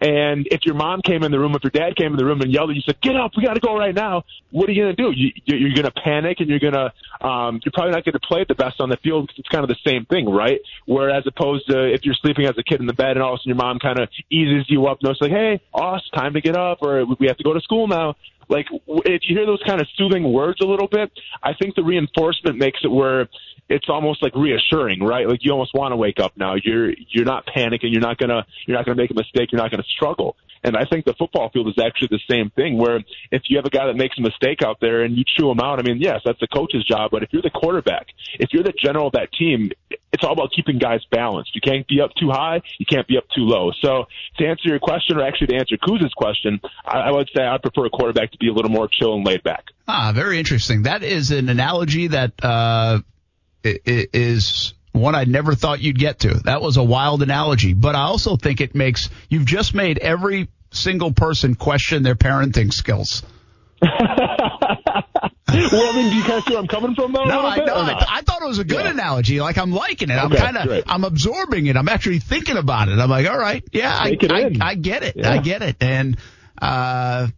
And 0.00 0.46
if 0.50 0.60
your 0.64 0.74
mom 0.74 1.00
came 1.02 1.22
in 1.22 1.30
the 1.30 1.38
room, 1.38 1.54
if 1.54 1.62
your 1.62 1.70
dad 1.70 1.96
came 1.96 2.12
in 2.12 2.16
the 2.16 2.24
room 2.24 2.40
and 2.40 2.52
yelled 2.52 2.70
at 2.70 2.76
you, 2.76 2.82
said, 2.82 3.00
"Get 3.00 3.16
up, 3.16 3.32
we 3.36 3.44
got 3.44 3.54
to 3.54 3.60
go 3.60 3.76
right 3.76 3.94
now," 3.94 4.24
what 4.50 4.68
are 4.68 4.72
you 4.72 4.82
gonna 4.82 4.94
do? 4.96 5.10
You, 5.14 5.30
you- 5.44 5.56
you're 5.56 5.74
gonna 5.74 5.90
panic 5.92 6.40
and 6.40 6.48
you're 6.48 6.58
gonna 6.58 6.92
um 7.20 7.60
you're 7.64 7.72
probably 7.72 7.92
not 7.92 8.04
gonna 8.04 8.18
play 8.20 8.42
it 8.42 8.48
the 8.48 8.54
best 8.54 8.80
on 8.80 8.88
the 8.88 8.96
field 8.98 9.26
because 9.26 9.38
it's 9.38 9.48
kind 9.48 9.62
of 9.64 9.68
the 9.68 9.76
same 9.86 10.04
thing, 10.06 10.28
right? 10.28 10.60
Whereas 10.86 11.24
opposed 11.26 11.68
to 11.70 11.84
if 11.92 12.04
you're 12.04 12.14
sleeping 12.14 12.46
as 12.46 12.56
a 12.58 12.62
kid 12.62 12.80
in 12.80 12.86
the 12.86 12.92
bed 12.94 13.12
and 13.12 13.22
all 13.22 13.34
of 13.34 13.36
a 13.36 13.38
sudden 13.40 13.50
your 13.50 13.56
mom 13.56 13.78
kind 13.78 13.98
of 13.98 14.08
eases 14.30 14.66
you 14.68 14.86
up, 14.86 14.98
and 15.02 15.10
it's 15.10 15.20
like, 15.20 15.30
"Hey, 15.30 15.60
Oz, 15.72 16.02
time 16.14 16.34
to 16.34 16.40
get 16.40 16.56
up," 16.56 16.78
or 16.82 17.04
"We 17.18 17.26
have 17.28 17.36
to 17.38 17.44
go 17.44 17.52
to 17.54 17.60
school 17.60 17.86
now." 17.86 18.16
Like 18.48 18.66
if 18.86 19.22
you 19.28 19.36
hear 19.36 19.46
those 19.46 19.62
kind 19.66 19.80
of 19.80 19.88
soothing 19.96 20.32
words 20.32 20.60
a 20.60 20.66
little 20.66 20.88
bit, 20.88 21.10
I 21.42 21.52
think 21.54 21.74
the 21.74 21.82
reinforcement 21.82 22.58
makes 22.58 22.80
it 22.84 22.88
where 22.88 23.28
it's 23.68 23.88
almost 23.88 24.22
like 24.22 24.34
reassuring, 24.36 25.02
right? 25.02 25.28
Like 25.28 25.40
you 25.42 25.50
almost 25.52 25.74
want 25.74 25.92
to 25.92 25.96
wake 25.96 26.20
up 26.20 26.32
now. 26.36 26.54
You're 26.62 26.92
you're 27.08 27.24
not 27.24 27.46
panicking. 27.46 27.90
You're 27.92 28.00
not 28.00 28.18
gonna 28.18 28.46
you're 28.66 28.76
not 28.76 28.86
gonna 28.86 28.96
make 28.96 29.10
a 29.10 29.14
mistake. 29.14 29.50
You're 29.50 29.60
not 29.60 29.70
gonna 29.70 29.82
struggle. 29.84 30.36
And 30.62 30.76
I 30.76 30.84
think 30.84 31.04
the 31.04 31.14
football 31.14 31.50
field 31.50 31.68
is 31.68 31.82
actually 31.82 32.08
the 32.10 32.20
same 32.28 32.50
thing. 32.50 32.78
Where 32.78 33.00
if 33.30 33.42
you 33.48 33.56
have 33.56 33.66
a 33.66 33.70
guy 33.70 33.86
that 33.86 33.96
makes 33.96 34.18
a 34.18 34.22
mistake 34.22 34.62
out 34.62 34.78
there 34.80 35.02
and 35.02 35.16
you 35.16 35.24
chew 35.24 35.50
him 35.50 35.60
out, 35.60 35.78
I 35.78 35.82
mean, 35.82 35.98
yes, 36.00 36.20
that's 36.24 36.40
the 36.40 36.48
coach's 36.48 36.84
job. 36.84 37.10
But 37.10 37.22
if 37.22 37.32
you're 37.32 37.42
the 37.42 37.50
quarterback, 37.50 38.06
if 38.34 38.50
you're 38.52 38.62
the 38.64 38.72
general 38.72 39.08
of 39.08 39.12
that 39.12 39.32
team, 39.32 39.70
it's 40.12 40.24
all 40.24 40.32
about 40.32 40.50
keeping 40.54 40.78
guys 40.78 41.00
balanced. 41.10 41.54
You 41.54 41.60
can't 41.60 41.86
be 41.86 42.00
up 42.00 42.14
too 42.18 42.30
high. 42.30 42.62
You 42.78 42.86
can't 42.86 43.06
be 43.06 43.16
up 43.18 43.24
too 43.34 43.42
low. 43.42 43.72
So 43.82 44.06
to 44.38 44.46
answer 44.46 44.68
your 44.68 44.78
question, 44.78 45.18
or 45.18 45.22
actually 45.22 45.48
to 45.48 45.56
answer 45.56 45.76
Kuz's 45.76 46.12
question, 46.14 46.60
I, 46.84 46.98
I 46.98 47.10
would 47.10 47.28
say 47.36 47.42
I'd 47.42 47.62
prefer 47.62 47.86
a 47.86 47.90
quarterback 47.90 48.32
to 48.32 48.38
be 48.38 48.48
a 48.48 48.52
little 48.52 48.70
more 48.70 48.88
chill 48.88 49.14
and 49.14 49.26
laid 49.26 49.42
back. 49.42 49.66
Ah, 49.86 50.12
very 50.14 50.38
interesting. 50.38 50.82
That 50.82 51.02
is 51.02 51.30
an 51.30 51.48
analogy 51.48 52.08
that 52.08 52.32
uh, 52.42 53.00
is 53.62 54.74
One 54.96 55.14
I 55.14 55.24
never 55.24 55.54
thought 55.54 55.80
you'd 55.80 55.98
get 55.98 56.20
to. 56.20 56.34
That 56.44 56.60
was 56.62 56.76
a 56.76 56.82
wild 56.82 57.22
analogy, 57.22 57.72
but 57.74 57.94
I 57.94 58.02
also 58.02 58.36
think 58.36 58.60
it 58.60 58.74
makes 58.74 59.10
you've 59.28 59.46
just 59.46 59.74
made 59.74 59.98
every 59.98 60.48
single 60.72 61.12
person 61.12 61.54
question 61.54 62.02
their 62.02 62.14
parenting 62.16 62.72
skills. 62.72 63.22
well, 63.82 63.92
I 65.52 65.92
mean, 65.94 66.10
do 66.10 66.16
you 66.16 66.22
kind 66.22 66.38
of 66.38 66.44
see 66.44 66.52
where 66.52 66.60
I'm 66.60 66.66
coming 66.66 66.94
from, 66.94 67.12
though? 67.12 67.24
No, 67.24 67.40
I, 67.40 67.56
no 67.58 67.74
I, 67.74 67.92
not? 67.92 68.06
I 68.08 68.22
thought 68.22 68.42
it 68.42 68.46
was 68.46 68.58
a 68.58 68.64
good 68.64 68.84
Yeah. 68.84 68.90
analogy. 68.90 69.40
Like 69.40 69.58
I'm 69.58 69.72
liking 69.72 70.10
it. 70.10 70.14
I'm 70.14 70.30
kind 70.30 70.56
of. 70.56 70.84
I'm 70.86 71.04
absorbing 71.04 71.66
it. 71.66 71.76
I'm 71.76 71.88
actually 71.88 72.18
thinking 72.20 72.56
about 72.56 72.88
it. 72.88 72.98
I'm 72.98 73.10
like, 73.10 73.28
all 73.28 73.38
right, 73.38 73.62
yeah, 73.72 73.94
I, 73.94 74.16
I. 74.30 74.50
I 74.60 74.74
get 74.74 75.02
it. 75.02 75.16
Yeah. 75.16 75.30
I 75.30 75.38
get 75.38 75.62
it, 75.62 75.76
and 75.80 76.16
uh, 76.60 77.28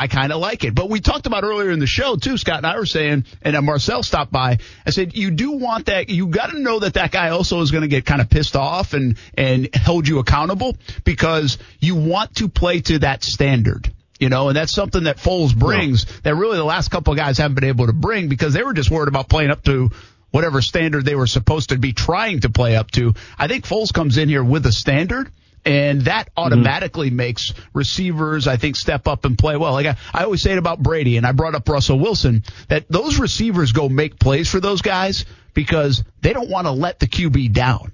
I 0.00 0.06
kind 0.06 0.32
of 0.32 0.40
like 0.40 0.64
it. 0.64 0.74
But 0.74 0.88
we 0.88 1.00
talked 1.00 1.26
about 1.26 1.44
earlier 1.44 1.70
in 1.70 1.78
the 1.78 1.86
show 1.86 2.16
too. 2.16 2.38
Scott 2.38 2.56
and 2.56 2.66
I 2.66 2.78
were 2.78 2.86
saying, 2.86 3.26
and 3.42 3.54
uh, 3.54 3.60
Marcel 3.60 4.02
stopped 4.02 4.32
by. 4.32 4.56
I 4.86 4.90
said, 4.90 5.14
you 5.14 5.30
do 5.30 5.52
want 5.52 5.86
that. 5.86 6.08
You 6.08 6.28
got 6.28 6.52
to 6.52 6.58
know 6.58 6.78
that 6.78 6.94
that 6.94 7.12
guy 7.12 7.28
also 7.28 7.60
is 7.60 7.70
going 7.70 7.82
to 7.82 7.88
get 7.88 8.06
kind 8.06 8.22
of 8.22 8.30
pissed 8.30 8.56
off 8.56 8.94
and 8.94 9.18
and 9.34 9.68
hold 9.76 10.08
you 10.08 10.18
accountable 10.18 10.74
because 11.04 11.58
you 11.80 11.96
want 11.96 12.36
to 12.36 12.48
play 12.48 12.80
to 12.80 13.00
that 13.00 13.22
standard. 13.22 13.92
You 14.18 14.30
know, 14.30 14.48
and 14.48 14.56
that's 14.56 14.72
something 14.72 15.04
that 15.04 15.18
Foles 15.18 15.54
brings 15.54 16.06
that 16.22 16.34
really 16.34 16.56
the 16.56 16.64
last 16.64 16.90
couple 16.90 17.12
of 17.12 17.18
guys 17.18 17.36
haven't 17.36 17.56
been 17.56 17.64
able 17.64 17.86
to 17.86 17.92
bring 17.92 18.28
because 18.30 18.54
they 18.54 18.62
were 18.62 18.72
just 18.72 18.90
worried 18.90 19.08
about 19.08 19.28
playing 19.28 19.50
up 19.50 19.62
to 19.64 19.90
whatever 20.30 20.62
standard 20.62 21.04
they 21.04 21.14
were 21.14 21.26
supposed 21.26 21.70
to 21.70 21.78
be 21.78 21.92
trying 21.92 22.40
to 22.40 22.48
play 22.48 22.74
up 22.74 22.90
to. 22.92 23.12
I 23.38 23.48
think 23.48 23.66
Foles 23.66 23.92
comes 23.92 24.16
in 24.16 24.30
here 24.30 24.44
with 24.44 24.64
a 24.64 24.72
standard. 24.72 25.30
And 25.64 26.02
that 26.02 26.26
mm-hmm. 26.26 26.40
automatically 26.40 27.10
makes 27.10 27.52
receivers, 27.74 28.48
I 28.48 28.56
think, 28.56 28.76
step 28.76 29.06
up 29.06 29.24
and 29.24 29.36
play 29.36 29.56
well. 29.56 29.72
Like 29.72 29.86
I, 29.86 29.96
I 30.12 30.24
always 30.24 30.42
say 30.42 30.52
it 30.52 30.58
about 30.58 30.82
Brady, 30.82 31.16
and 31.16 31.26
I 31.26 31.32
brought 31.32 31.54
up 31.54 31.68
Russell 31.68 31.98
Wilson, 31.98 32.44
that 32.68 32.86
those 32.88 33.18
receivers 33.18 33.72
go 33.72 33.88
make 33.88 34.18
plays 34.18 34.48
for 34.48 34.60
those 34.60 34.82
guys 34.82 35.24
because 35.52 36.02
they 36.22 36.32
don't 36.32 36.48
want 36.48 36.66
to 36.66 36.72
let 36.72 36.98
the 36.98 37.06
QB 37.06 37.52
down. 37.52 37.92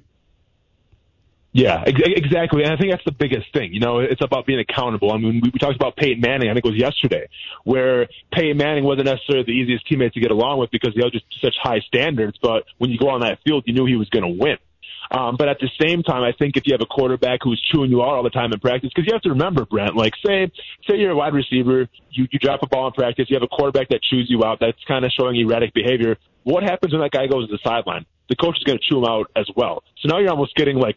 Yeah, 1.56 1.84
ex- 1.86 1.98
exactly. 2.04 2.64
And 2.64 2.72
I 2.74 2.76
think 2.76 2.90
that's 2.92 3.04
the 3.06 3.12
biggest 3.12 3.50
thing. 3.54 3.72
You 3.72 3.80
know, 3.80 4.00
it's 4.00 4.20
about 4.20 4.44
being 4.44 4.60
accountable. 4.60 5.10
I 5.10 5.16
mean, 5.16 5.40
we, 5.42 5.50
we 5.54 5.58
talked 5.58 5.74
about 5.74 5.96
Peyton 5.96 6.20
Manning, 6.20 6.50
I 6.50 6.52
think 6.52 6.66
it 6.66 6.70
was 6.70 6.78
yesterday, 6.78 7.28
where 7.64 8.08
Peyton 8.30 8.58
Manning 8.58 8.84
wasn't 8.84 9.06
necessarily 9.06 9.44
the 9.44 9.52
easiest 9.52 9.88
teammate 9.88 10.12
to 10.12 10.20
get 10.20 10.30
along 10.30 10.58
with 10.58 10.70
because 10.70 10.92
he 10.92 11.00
held 11.00 11.14
just 11.14 11.24
such 11.40 11.54
high 11.58 11.80
standards. 11.80 12.38
But 12.42 12.64
when 12.76 12.90
you 12.90 12.98
go 12.98 13.08
on 13.08 13.22
that 13.22 13.38
field, 13.42 13.64
you 13.66 13.72
knew 13.72 13.86
he 13.86 13.96
was 13.96 14.10
going 14.10 14.24
to 14.24 14.42
win. 14.42 14.58
Um, 15.10 15.36
but 15.38 15.48
at 15.48 15.58
the 15.60 15.70
same 15.80 16.02
time, 16.02 16.22
I 16.22 16.32
think 16.32 16.56
if 16.56 16.64
you 16.66 16.74
have 16.74 16.80
a 16.80 16.86
quarterback 16.86 17.40
who's 17.42 17.62
chewing 17.72 17.90
you 17.90 18.02
out 18.02 18.14
all 18.14 18.22
the 18.22 18.30
time 18.30 18.52
in 18.52 18.60
practice, 18.60 18.90
because 18.94 19.06
you 19.06 19.12
have 19.12 19.22
to 19.22 19.30
remember, 19.30 19.64
Brent, 19.64 19.96
like 19.96 20.14
say, 20.24 20.50
say 20.88 20.96
you're 20.96 21.12
a 21.12 21.16
wide 21.16 21.34
receiver, 21.34 21.88
you, 22.10 22.26
you 22.30 22.38
drop 22.38 22.62
a 22.62 22.66
ball 22.66 22.88
in 22.88 22.92
practice, 22.92 23.26
you 23.28 23.36
have 23.36 23.42
a 23.42 23.48
quarterback 23.48 23.88
that 23.90 24.02
chews 24.02 24.26
you 24.28 24.44
out, 24.44 24.58
that's 24.60 24.82
kind 24.88 25.04
of 25.04 25.12
showing 25.18 25.36
erratic 25.36 25.74
behavior. 25.74 26.16
What 26.44 26.62
happens 26.62 26.92
when 26.92 27.02
that 27.02 27.10
guy 27.10 27.26
goes 27.26 27.48
to 27.48 27.52
the 27.52 27.58
sideline? 27.64 28.06
The 28.28 28.36
coach 28.36 28.56
is 28.58 28.64
going 28.64 28.78
to 28.78 28.84
chew 28.84 28.98
him 28.98 29.04
out 29.04 29.30
as 29.36 29.48
well. 29.54 29.84
So 30.00 30.08
now 30.08 30.18
you're 30.18 30.30
almost 30.30 30.54
getting 30.56 30.76
like 30.76 30.96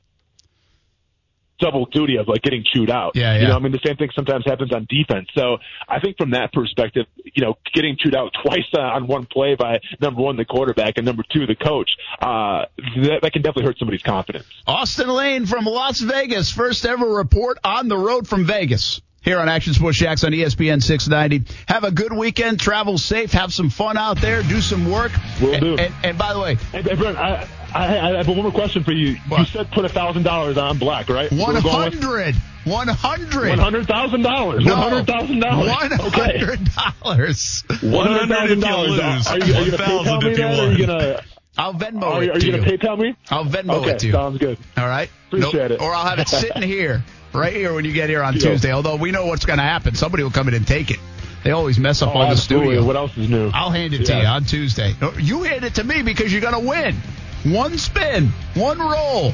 double 1.60 1.86
duty 1.86 2.18
of 2.18 2.28
like 2.28 2.42
getting 2.42 2.64
chewed 2.64 2.90
out. 2.90 3.16
Yeah, 3.16 3.36
You 3.36 3.42
yeah. 3.44 3.48
know, 3.50 3.56
I 3.56 3.60
mean, 3.60 3.72
the 3.72 3.80
same 3.86 3.96
thing 3.98 4.10
sometimes 4.16 4.46
happens 4.46 4.74
on 4.74 4.88
defense. 4.90 5.28
So 5.36 5.58
I 5.88 6.00
think 6.00 6.18
from 6.18 6.32
that 6.32 6.52
perspective, 6.54 7.06
you 7.24 7.44
know, 7.44 7.58
getting 7.74 7.98
chewed 7.98 8.16
out 8.16 8.34
twice 8.44 8.66
uh, 8.74 8.82
on 8.82 9.08
one 9.08 9.26
play 9.26 9.56
by 9.56 9.80
number 10.02 10.22
one, 10.22 10.38
the 10.38 10.46
quarterback, 10.46 10.94
and 10.98 11.06
number 11.06 11.24
two, 11.32 11.46
the 11.46 11.56
coach, 11.56 11.90
uh, 12.22 12.66
that, 12.78 13.20
that 13.22 13.34
can 13.34 13.42
definitely 13.42 13.66
hurt 13.66 13.78
somebody's 13.78 14.04
confidence. 14.04 14.46
Austen 14.68 15.10
Lane 15.10 15.46
from 15.46 15.66
Las 15.66 16.00
Vegas, 16.00 16.52
first 16.52 16.86
ever 16.86 17.06
report 17.06 17.58
on 17.64 17.88
the 17.88 17.98
road 17.98 18.28
from 18.28 18.46
Vegas. 18.46 19.02
Here 19.22 19.38
on 19.38 19.50
Action 19.50 19.74
Sports 19.74 19.98
Jax 19.98 20.24
on 20.24 20.32
ESPN 20.32 20.82
690. 20.82 21.54
Have 21.68 21.84
a 21.84 21.92
good 21.92 22.14
weekend. 22.14 22.58
Travel 22.58 22.98
safe. 22.98 23.34
Have 23.34 23.54
some 23.54 23.70
fun 23.70 23.98
out 23.98 24.22
there. 24.22 24.42
Do 24.44 24.62
some 24.62 24.90
work. 24.90 25.12
Will 25.42 25.60
do. 25.60 25.72
And, 25.74 25.80
and, 25.82 25.94
and 26.04 26.18
by 26.18 26.34
the 26.34 26.40
way, 26.40 26.56
Hey, 26.56 26.82
hey, 26.84 26.96
Brent, 26.96 27.18
I, 27.18 27.46
I, 27.74 28.00
I 28.14 28.18
have 28.18 28.28
one 28.28 28.38
more 28.38 28.52
question 28.52 28.84
for 28.84 28.92
you. 28.92 29.18
You 29.30 29.46
said 29.46 29.72
put 29.72 29.86
a 29.86 29.90
thousand 29.90 30.24
dollars 30.24 30.58
on 30.58 30.78
black, 30.78 31.10
right? 31.10 31.32
one 31.32 31.54
We're 31.56 31.62
going 31.62 31.92
with 31.92 32.02
hundred, 32.02 32.36
one 32.66 32.88
hundred, 32.88 33.50
One 33.50 33.60
hundred 33.60 33.88
thousand 33.88 34.22
dollars. 34.24 34.66
One 34.66 34.76
hundred 34.78 35.08
thousand 35.08 35.40
dollars. 35.40 35.72
Hundred 35.72 36.60
dollars. 36.76 37.64
One 37.82 38.08
hundred 38.08 38.30
thousand 38.30 38.60
dollars. 38.62 39.28
Are 39.28 39.40
you, 39.40 39.46
you 39.46 39.72
gonna 39.72 39.84
PayPal 39.84 40.24
me 40.24 40.36
that? 40.36 40.60
Are 40.60 40.72
you 40.74 40.86
gonna? 40.88 41.24
I'll 41.58 41.74
Venmo 41.74 42.04
Are, 42.04 42.24
it 42.24 42.30
are 42.30 42.40
to 42.40 42.46
you 42.46 42.54
you. 42.54 42.58
gonna 42.60 42.72
PayPal 42.78 42.98
me? 43.00 43.16
I'll 43.30 43.44
Venmo 43.46 43.82
okay, 43.82 43.92
it 43.92 44.00
to 44.00 44.06
you. 44.08 44.14
sounds 44.14 44.38
good. 44.38 44.58
All 44.78 44.88
right. 44.88 45.10
Appreciate 45.28 45.70
No- 45.70 45.76
it. 45.76 45.82
Or 45.82 45.94
I'll 45.94 46.06
have 46.08 46.20
it 46.20 46.28
sitting 46.30 46.62
here, 46.62 47.04
right 47.34 47.54
here 47.54 47.74
when 47.74 47.84
you 47.86 47.92
get 47.92 48.10
here 48.10 48.24
on 48.24 48.34
Yeah. 48.36 48.40
Tuesday. 48.52 48.72
Although 48.72 48.96
we 48.96 49.12
know 49.12 49.26
what's 49.26 49.46
going 49.46 49.58
to 49.60 49.64
happen. 49.64 49.96
Somebody 49.96 50.24
will 50.24 50.32
come 50.32 50.48
in 50.48 50.54
and 50.54 50.66
take 50.66 50.90
it. 50.90 51.00
They 51.44 51.52
always 51.52 51.78
mess 51.78 52.02
up 52.02 52.16
Oh, 52.16 52.20
on 52.20 52.30
the 52.30 52.38
studio. 52.38 52.86
What 52.86 52.96
else 52.96 53.18
is 53.18 53.30
new? 53.30 53.50
I'll 53.54 53.72
hand 53.72 53.94
it 53.94 54.06
to 54.06 54.14
you 54.18 54.26
on 54.26 54.44
Tuesday. 54.46 54.94
You 55.18 55.44
hand 55.44 55.64
it 55.66 55.76
to 55.76 55.84
me 55.84 56.02
because 56.02 56.32
you're 56.32 56.42
going 56.42 56.54
to 56.62 56.68
win. 56.68 56.96
One 57.44 57.78
spin, 57.78 58.28
one 58.54 58.80
roll 58.80 59.34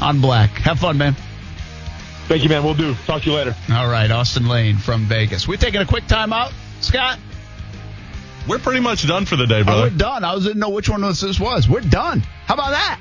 on 0.00 0.20
black. 0.20 0.50
Have 0.50 0.80
fun, 0.80 0.98
man. 0.98 1.14
Thank 2.26 2.42
you, 2.42 2.48
man. 2.48 2.64
We'll 2.64 2.74
do. 2.74 2.94
Talk 3.06 3.22
to 3.22 3.30
you 3.30 3.36
later. 3.36 3.54
All 3.70 3.88
right, 3.88 4.10
Austen 4.10 4.46
Lane 4.48 4.78
from 4.78 5.04
Vegas. 5.04 5.46
We're 5.46 5.58
taking 5.58 5.80
a 5.80 5.86
quick 5.86 6.06
time 6.06 6.32
out. 6.32 6.52
Scott, 6.80 7.18
We're 8.48 8.58
pretty 8.58 8.80
much 8.80 9.06
done 9.06 9.24
for 9.26 9.36
the 9.36 9.46
day, 9.46 9.60
oh, 9.60 9.64
brother. 9.64 9.82
we're 9.84 9.90
done. 9.90 10.24
I 10.24 10.34
was 10.34 10.44
didn't 10.44 10.58
know 10.60 10.70
which 10.70 10.88
one 10.88 11.00
this 11.02 11.20
this 11.20 11.38
was. 11.38 11.68
We're 11.68 11.80
done. 11.80 12.20
How 12.46 12.54
about 12.54 12.70
that? 12.70 12.98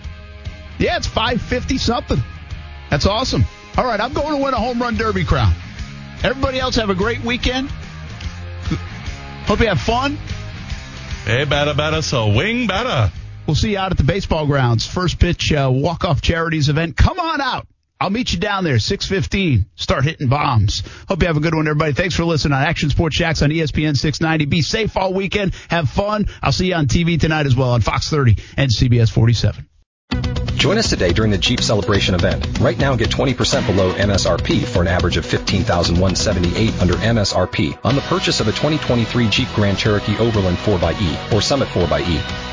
Yeah, 0.78 0.98
it's 0.98 1.08
550 1.08 1.78
something. 1.78 2.22
That's 2.90 3.06
awesome. 3.06 3.44
All 3.78 3.86
right, 3.86 4.00
I'm 4.00 4.14
going 4.14 4.38
to 4.38 4.44
win 4.44 4.54
a 4.54 4.58
home 4.58 4.82
run 4.82 4.96
derby 4.96 5.24
crown. 5.26 5.54
Everybody 6.24 6.60
else 6.60 6.76
have 6.76 6.90
a 6.90 6.96
great 6.96 7.22
weekend. 7.22 7.70
Hope 9.46 9.60
you 9.60 9.68
have 9.68 9.82
fun. 9.82 10.18
Hey, 11.26 11.46
bada 11.46 11.74
bada, 11.74 12.04
so 12.04 12.28
wing 12.30 12.68
bada. 12.68 13.12
We'll 13.54 13.60
see 13.60 13.74
you 13.74 13.78
out 13.78 13.92
at 13.92 14.00
the 14.00 14.04
baseball 14.04 14.48
grounds. 14.48 14.88
First 14.88 15.20
pitch 15.20 15.54
uh, 15.54 15.70
walk 15.72 16.06
off 16.06 16.24
charities 16.24 16.70
event. 16.70 16.98
Come 16.98 17.20
on 17.20 17.40
out. 17.40 17.68
I'll 18.00 18.10
meet 18.10 18.34
you 18.34 18.40
down 18.40 18.64
there, 18.64 18.80
615. 18.80 19.68
Start 19.76 20.06
hitting 20.06 20.28
bombs. 20.28 20.82
Hope 21.08 21.22
you 21.22 21.28
have 21.28 21.38
a 21.38 21.40
good 21.40 21.54
one, 21.54 21.68
everybody. 21.68 21.94
Thanks 21.94 22.16
for 22.16 22.26
listening 22.26 22.54
on 22.54 22.64
Action 22.64 22.90
Sports 22.90 23.16
Jax 23.16 23.44
on 23.44 23.52
ESPN 23.52 23.96
690. 23.96 24.46
Be 24.46 24.64
safe 24.64 24.98
all 24.98 25.14
weekend. 25.14 25.54
Have 25.70 25.88
fun. 25.88 26.30
I'll 26.42 26.52
see 26.52 26.70
you 26.70 26.74
on 26.74 26.88
TV 26.88 27.20
tonight 27.20 27.46
as 27.46 27.56
well 27.56 27.74
on 27.74 27.82
Fox 27.82 28.10
30 28.10 28.40
and 28.58 28.72
CBS 28.72 29.12
47. 29.12 29.70
Join 30.56 30.80
us 30.80 30.90
today 30.90 31.14
during 31.14 31.30
the 31.30 31.38
Jeep 31.38 31.62
Celebration 31.62 32.16
event. 32.16 32.58
Right 32.60 32.80
now, 32.80 32.96
get 32.96 33.12
20% 33.12 33.68
below 33.68 33.94
MSRP 33.94 34.66
for 34.66 34.82
an 34.82 34.88
average 34.88 35.18
of 35.18 35.28
15178 35.28 36.82
under 36.82 36.96
MSRP 36.96 37.78
on 37.86 37.94
the 37.94 38.02
purchase 38.02 38.40
of 38.40 38.48
a 38.48 38.52
2023 38.52 39.30
Jeep 39.30 39.50
Grand 39.54 39.78
Cherokee 39.78 40.18
Overland 40.18 40.58
4xE 40.58 41.32
or 41.32 41.40
Summit 41.40 41.68
4xE. 41.68 42.53